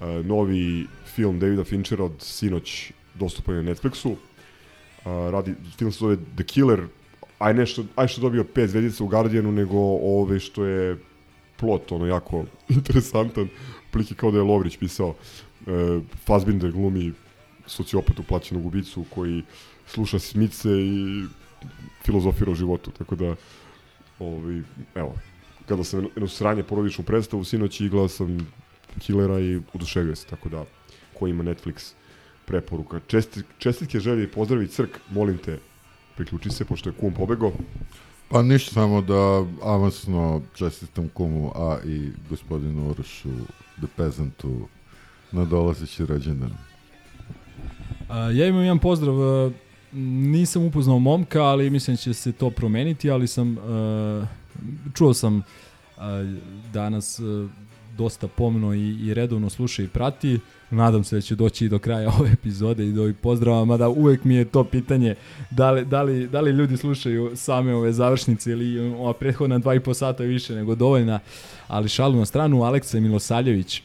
E, 0.00 0.06
novi 0.24 0.86
film 1.14 1.38
Davida 1.38 1.64
Finchera 1.64 2.04
od 2.04 2.12
sinoć 2.18 2.92
dostupan 3.14 3.54
je 3.54 3.62
na 3.62 3.74
Netflixu. 3.74 4.12
E, 4.12 5.30
radi, 5.30 5.54
film 5.78 5.92
se 5.92 5.98
zove 5.98 6.16
The 6.36 6.44
Killer, 6.44 6.86
aj 7.38 7.54
nešto, 7.54 7.84
aj 7.96 8.08
što 8.08 8.20
dobio 8.20 8.44
pet 8.44 8.70
zvezdica 8.70 9.04
u 9.04 9.06
Guardianu, 9.06 9.52
nego 9.52 9.78
ove 10.02 10.40
što 10.40 10.64
je 10.64 10.96
plot, 11.56 11.92
ono, 11.92 12.06
jako 12.06 12.44
interesantan. 12.78 13.48
Pliki 13.90 14.14
kao 14.14 14.30
da 14.30 14.38
je 14.38 14.44
Lovrić 14.44 14.76
pisao. 14.76 15.14
E, 15.66 16.00
Fassbinder 16.24 16.72
glumi 16.72 17.12
sociopatu 17.66 18.22
plaćenog 18.22 18.66
ubicu 18.66 19.04
koji 19.10 19.42
sluša 19.86 20.18
smice 20.18 20.68
i 20.70 21.24
filozofira 22.04 22.50
o 22.50 22.54
životu, 22.54 22.90
tako 22.90 23.16
da 23.16 23.34
ovaj, 24.18 24.62
evo, 24.94 25.14
kada 25.68 25.84
sam 25.84 26.04
jedno 26.04 26.28
sranje 26.28 26.62
porodičnu 26.62 27.04
predstavu, 27.04 27.44
sinoć 27.44 27.80
i 27.80 27.88
gledao 27.88 28.08
sam 28.08 28.52
Killera 28.98 29.40
i 29.40 29.60
oduševio 29.74 30.16
se, 30.16 30.26
tako 30.26 30.48
da 30.48 30.64
ko 31.18 31.26
ima 31.26 31.44
Netflix 31.44 31.92
preporuka. 32.44 33.00
Česti, 33.06 33.42
čestitke 33.58 34.00
želje 34.00 34.24
i 34.24 34.28
pozdravi 34.28 34.68
Crk, 34.68 34.98
molim 35.10 35.38
te, 35.38 35.58
priključi 36.16 36.50
se, 36.50 36.64
pošto 36.64 36.90
je 36.90 36.94
kum 37.00 37.14
pobego. 37.14 37.52
Pa 38.28 38.42
ništa 38.42 38.72
samo 38.72 39.02
da 39.02 39.44
avansno 39.62 40.42
čestitam 40.54 41.08
kumu, 41.08 41.52
a 41.54 41.78
i 41.84 42.10
gospodinu 42.30 42.90
Urošu, 42.90 43.30
The 43.76 43.86
Peasantu, 43.96 44.68
na 45.32 45.44
dolazeći 45.44 46.06
rođendan. 46.06 46.50
A, 48.08 48.30
ja 48.30 48.46
imam 48.46 48.62
jedan 48.62 48.78
pozdrav, 48.78 49.22
a, 49.22 49.50
nisam 49.92 50.64
upoznao 50.64 50.98
momka, 50.98 51.42
ali 51.42 51.70
mislim 51.70 51.96
da 51.96 52.00
će 52.00 52.14
se 52.14 52.32
to 52.32 52.50
promeniti, 52.50 53.10
ali 53.10 53.26
sam, 53.26 53.58
a, 53.58 54.26
čuo 54.94 55.14
sam 55.14 55.42
a, 55.98 56.34
danas 56.72 57.20
a, 57.20 57.48
dosta 57.96 58.28
pomno 58.28 58.74
i, 58.74 58.98
i 59.00 59.14
redovno 59.14 59.50
sluša 59.50 59.82
i 59.82 59.88
prati. 59.88 60.38
Nadam 60.70 61.04
se 61.04 61.16
da 61.16 61.20
će 61.20 61.34
doći 61.34 61.64
i 61.66 61.68
do 61.68 61.78
kraja 61.78 62.10
ove 62.20 62.32
epizode 62.32 62.86
i 62.86 62.92
do 62.92 63.02
ovih 63.02 63.16
pozdrava, 63.16 63.64
mada 63.64 63.88
uvek 63.88 64.24
mi 64.24 64.34
je 64.34 64.44
to 64.44 64.64
pitanje 64.64 65.14
da 65.50 65.70
li, 65.70 65.84
da 65.84 66.02
li, 66.02 66.28
da 66.28 66.40
li 66.40 66.50
ljudi 66.50 66.76
slušaju 66.76 67.32
same 67.34 67.74
ove 67.74 67.92
završnice 67.92 68.50
ili 68.50 68.78
ova 68.78 69.12
prethodna 69.12 69.58
dva 69.58 69.74
i 69.74 69.80
po 69.80 69.94
sata 69.94 70.22
više 70.22 70.54
nego 70.54 70.74
dovoljna, 70.74 71.20
ali 71.68 71.88
šalu 71.88 72.18
na 72.18 72.26
stranu, 72.26 72.62
Aleksa 72.62 73.00
Milosaljević, 73.00 73.82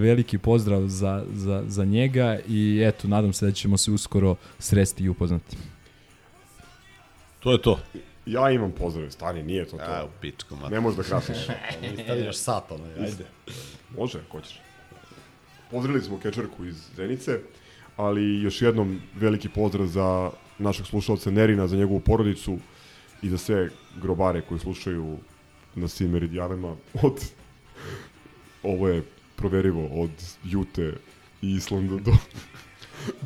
veliki 0.00 0.38
pozdrav 0.38 0.86
za, 0.86 1.24
za, 1.32 1.64
za 1.66 1.84
njega 1.84 2.38
i 2.48 2.82
eto, 2.84 3.08
nadam 3.08 3.32
se 3.32 3.46
da 3.46 3.52
ćemo 3.52 3.76
se 3.76 3.90
uskoro 3.90 4.36
sresti 4.58 5.04
i 5.04 5.08
upoznati. 5.08 5.56
To 7.40 7.52
je 7.52 7.62
to. 7.62 7.80
Ja 8.26 8.50
imam 8.50 8.72
pozdrave, 8.72 9.10
stani, 9.10 9.42
nije 9.42 9.64
to 9.64 9.76
to. 9.76 9.82
A, 9.82 10.04
u 10.04 10.08
pičku, 10.20 10.56
Ne 10.70 10.80
možeš 10.80 10.96
da 10.96 11.02
krasiš. 11.02 11.36
Stavljaš 12.04 12.36
sat, 12.36 12.72
ono, 12.72 12.84
ajde. 12.84 13.24
Može, 13.96 14.18
ako 14.18 14.38
hoćeš. 14.38 14.60
Pozdravili 15.70 16.04
smo 16.04 16.20
kečerku 16.20 16.64
iz 16.64 16.76
Zenice, 16.96 17.38
ali 17.96 18.42
još 18.42 18.62
jednom 18.62 19.00
veliki 19.16 19.48
pozdrav 19.48 19.86
za 19.86 20.30
našeg 20.58 20.86
slušalca 20.86 21.30
Nerina, 21.30 21.66
za 21.66 21.76
njegovu 21.76 22.00
porodicu 22.00 22.58
i 23.22 23.28
za 23.28 23.38
sve 23.38 23.68
grobare 24.02 24.40
koji 24.40 24.60
slušaju 24.60 25.18
na 25.74 25.88
svim 25.88 26.10
meridijanama 26.10 26.76
od 27.02 27.20
ovo 28.62 28.88
je 28.88 29.02
proverivo 29.44 29.88
od 29.92 30.10
Jute 30.44 30.94
i 31.42 31.50
Islanda 31.50 31.96
do, 31.96 32.12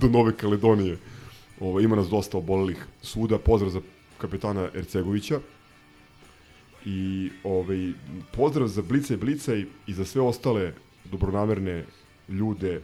do 0.01 0.09
Nove 0.09 0.37
Kaledonije. 0.37 0.99
Ovo, 1.61 1.81
ima 1.81 1.97
nas 1.97 2.09
dosta 2.09 2.39
obolelih 2.39 2.87
svuda. 3.03 3.39
Pozdrav 3.39 3.71
za 3.71 3.81
kapetana 4.19 4.69
Ercegovića 4.75 5.41
i 6.85 7.31
ovaj, 7.45 7.93
pozdrav 8.33 8.69
za 8.69 8.83
Blica 8.83 9.15
i 9.15 9.17
Blica 9.17 9.55
i, 9.55 9.67
i 9.87 9.95
za 9.95 10.05
sve 10.05 10.23
ostale 10.23 10.73
dobronamerne 11.05 11.85
ljude 12.29 12.83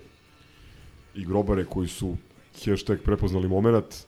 i 1.15 1.25
grobare 1.25 1.65
koji 1.65 1.89
su 1.89 2.17
hashtag 2.65 2.99
prepoznali 3.05 3.49
moment 3.49 4.07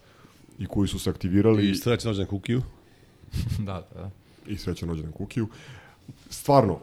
i 0.58 0.66
koji 0.66 0.88
su 0.88 0.98
se 0.98 1.10
aktivirali. 1.10 1.70
I 1.70 1.74
srećan 1.74 2.10
rođendan 2.10 2.30
Kukiju. 2.30 2.62
da, 3.66 3.88
da. 3.94 4.10
I 4.46 4.56
srećan 4.56 4.88
rođendan 4.88 5.12
Kukiju. 5.12 5.48
Stvarno, 6.30 6.80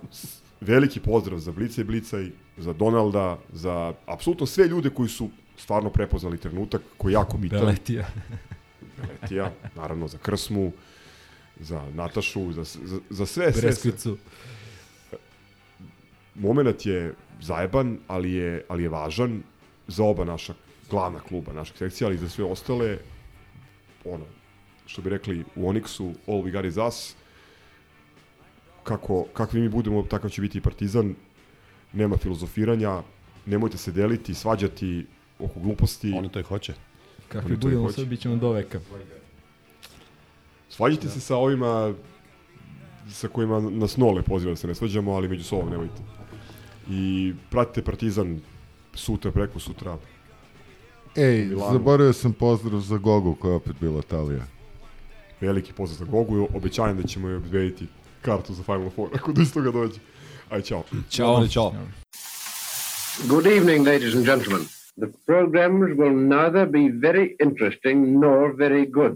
veliki 0.63 0.99
pozdrav 0.99 1.39
za 1.39 1.51
Blica 1.51 1.81
i 1.81 1.83
Blica 1.83 2.21
i 2.21 2.31
za 2.57 2.73
Donalda, 2.73 3.39
za 3.53 3.93
apsolutno 4.05 4.45
sve 4.45 4.67
ljude 4.67 4.89
koji 4.89 5.09
su 5.09 5.29
stvarno 5.57 5.89
prepoznali 5.89 6.37
trenutak 6.37 6.81
koji 6.97 7.11
je 7.11 7.13
jako 7.13 7.37
bitan. 7.37 7.59
Beletija. 7.59 8.07
Beletija, 9.01 9.51
naravno 9.75 10.07
za 10.07 10.17
Krsmu, 10.17 10.71
za 11.59 11.81
Natašu, 11.93 12.51
za, 12.51 12.63
za, 12.63 12.99
za 13.09 13.25
sve. 13.25 13.51
Breskvicu. 13.61 14.17
Moment 16.35 16.85
je 16.85 17.13
zajeban, 17.41 17.97
ali 18.07 18.33
je, 18.33 18.65
ali 18.67 18.83
je 18.83 18.89
važan 18.89 19.43
za 19.87 20.03
oba 20.03 20.25
naša 20.25 20.53
glavna 20.89 21.19
kluba, 21.19 21.53
naših 21.53 21.77
sekcija, 21.77 22.07
ali 22.07 22.15
i 22.15 22.19
za 22.19 22.29
sve 22.29 22.45
ostale, 22.45 22.97
ono, 24.05 24.25
što 24.85 25.01
bi 25.01 25.09
rekli 25.09 25.43
u 25.55 25.69
Onyxu, 25.69 26.13
all 26.27 26.41
we 26.41 26.51
got 26.51 26.65
is 26.65 26.77
us, 26.77 27.15
kako, 28.83 29.25
kakvi 29.33 29.61
mi 29.61 29.69
budemo, 29.69 30.03
takav 30.03 30.29
će 30.29 30.41
biti 30.41 30.57
i 30.57 30.61
Partizan, 30.61 31.15
nema 31.93 32.17
filozofiranja, 32.17 33.01
nemojte 33.45 33.77
se 33.77 33.91
deliti, 33.91 34.33
svađati 34.33 35.05
oko 35.39 35.59
gluposti. 35.59 36.13
Oni 36.17 36.29
to 36.29 36.39
i 36.39 36.43
hoće. 36.43 36.73
Kakvi 37.27 37.55
budemo, 37.55 37.91
sve 37.91 38.05
bit 38.05 38.19
ćemo 38.19 38.35
do 38.35 38.51
veka. 38.51 38.79
Svađite 40.69 41.09
se 41.09 41.19
sa 41.19 41.35
ovima 41.35 41.93
sa 43.09 43.27
kojima 43.27 43.59
nas 43.59 43.97
nole 43.97 44.21
poziva 44.21 44.51
da 44.51 44.55
se 44.55 44.67
ne 44.67 44.75
svađamo, 44.75 45.11
ali 45.11 45.27
među 45.27 45.43
sobom 45.43 45.69
nemojte. 45.69 46.01
I 46.89 47.33
pratite 47.49 47.81
Partizan 47.81 48.39
sutra, 48.93 49.31
preko 49.31 49.59
sutra. 49.59 49.97
Ej, 51.15 51.45
Milanu. 51.45 51.73
zaboravio 51.73 52.13
sam 52.13 52.33
pozdrav 52.33 52.79
za 52.79 52.97
Gogu 52.97 53.35
koja 53.35 53.51
je 53.51 53.55
opet 53.55 53.75
bila 53.81 53.99
Italija. 53.99 54.45
Veliki 55.41 55.73
pozdrav 55.73 56.07
za 56.07 56.11
Gogu 56.11 56.37
i 56.37 56.47
obećajem 56.55 56.97
da 56.97 57.03
ćemo 57.03 57.27
joj 57.27 57.37
obezbediti 57.37 57.87
kartu 58.25 58.53
za 58.53 58.63
Final 58.63 58.89
Four, 58.89 59.09
ako 59.13 59.31
do 59.31 59.41
istoga 59.41 59.71
dođe. 59.71 59.99
Aj, 60.49 60.61
čao. 60.61 60.83
Ćao. 61.09 61.47
Ćao. 61.47 61.73
Good 63.27 63.45
evening, 63.45 63.87
ladies 63.87 64.15
and 64.15 64.25
gentlemen. 64.25 64.67
The 64.97 65.07
programs 65.25 65.97
will 65.97 66.15
neither 66.15 66.65
be 66.65 66.89
very 67.07 67.35
interesting 67.39 68.19
nor 68.19 68.55
very 68.55 68.85
good. 68.85 69.13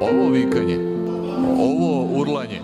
Ovo 0.00 0.30
vikanje, 0.30 0.78
ovo 1.58 2.20
urlanje, 2.20 2.60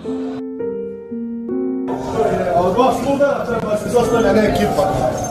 Od 2.57 2.73
dva 2.73 2.93
sluga 3.03 3.45
treba 3.47 3.77
se 3.77 3.89
zostavlja 3.89 4.33
ne 4.33 4.41
ekipa. 4.41 5.24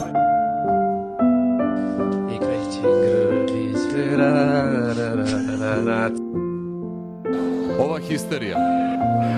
Ova 7.79 7.99
histerija. 7.99 8.57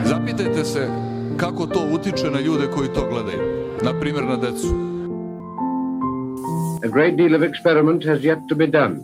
Zapitajte 0.05 0.65
se 0.65 0.89
kako 1.36 1.66
to 1.66 1.89
utiče 1.92 2.31
na 2.31 2.41
ljude 2.41 2.66
koji 2.75 2.89
to 2.89 3.08
gledaju. 3.10 3.66
Na 3.83 4.00
primjer 4.00 4.25
na 4.25 4.36
decu. 4.36 4.86
A 6.84 6.89
great 6.89 7.16
deal 7.16 7.34
of 7.34 7.42
experiment 7.42 8.05
has 8.05 8.20
yet 8.20 8.39
to 8.49 8.55
be 8.55 8.66
done. 8.66 8.97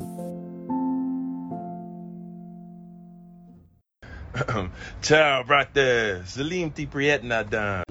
Ciao, 5.02 5.44
brate. 5.44 6.22
Salim 6.26 6.70
ti 6.70 6.88
prijetna 6.92 7.42
dan. 7.42 7.82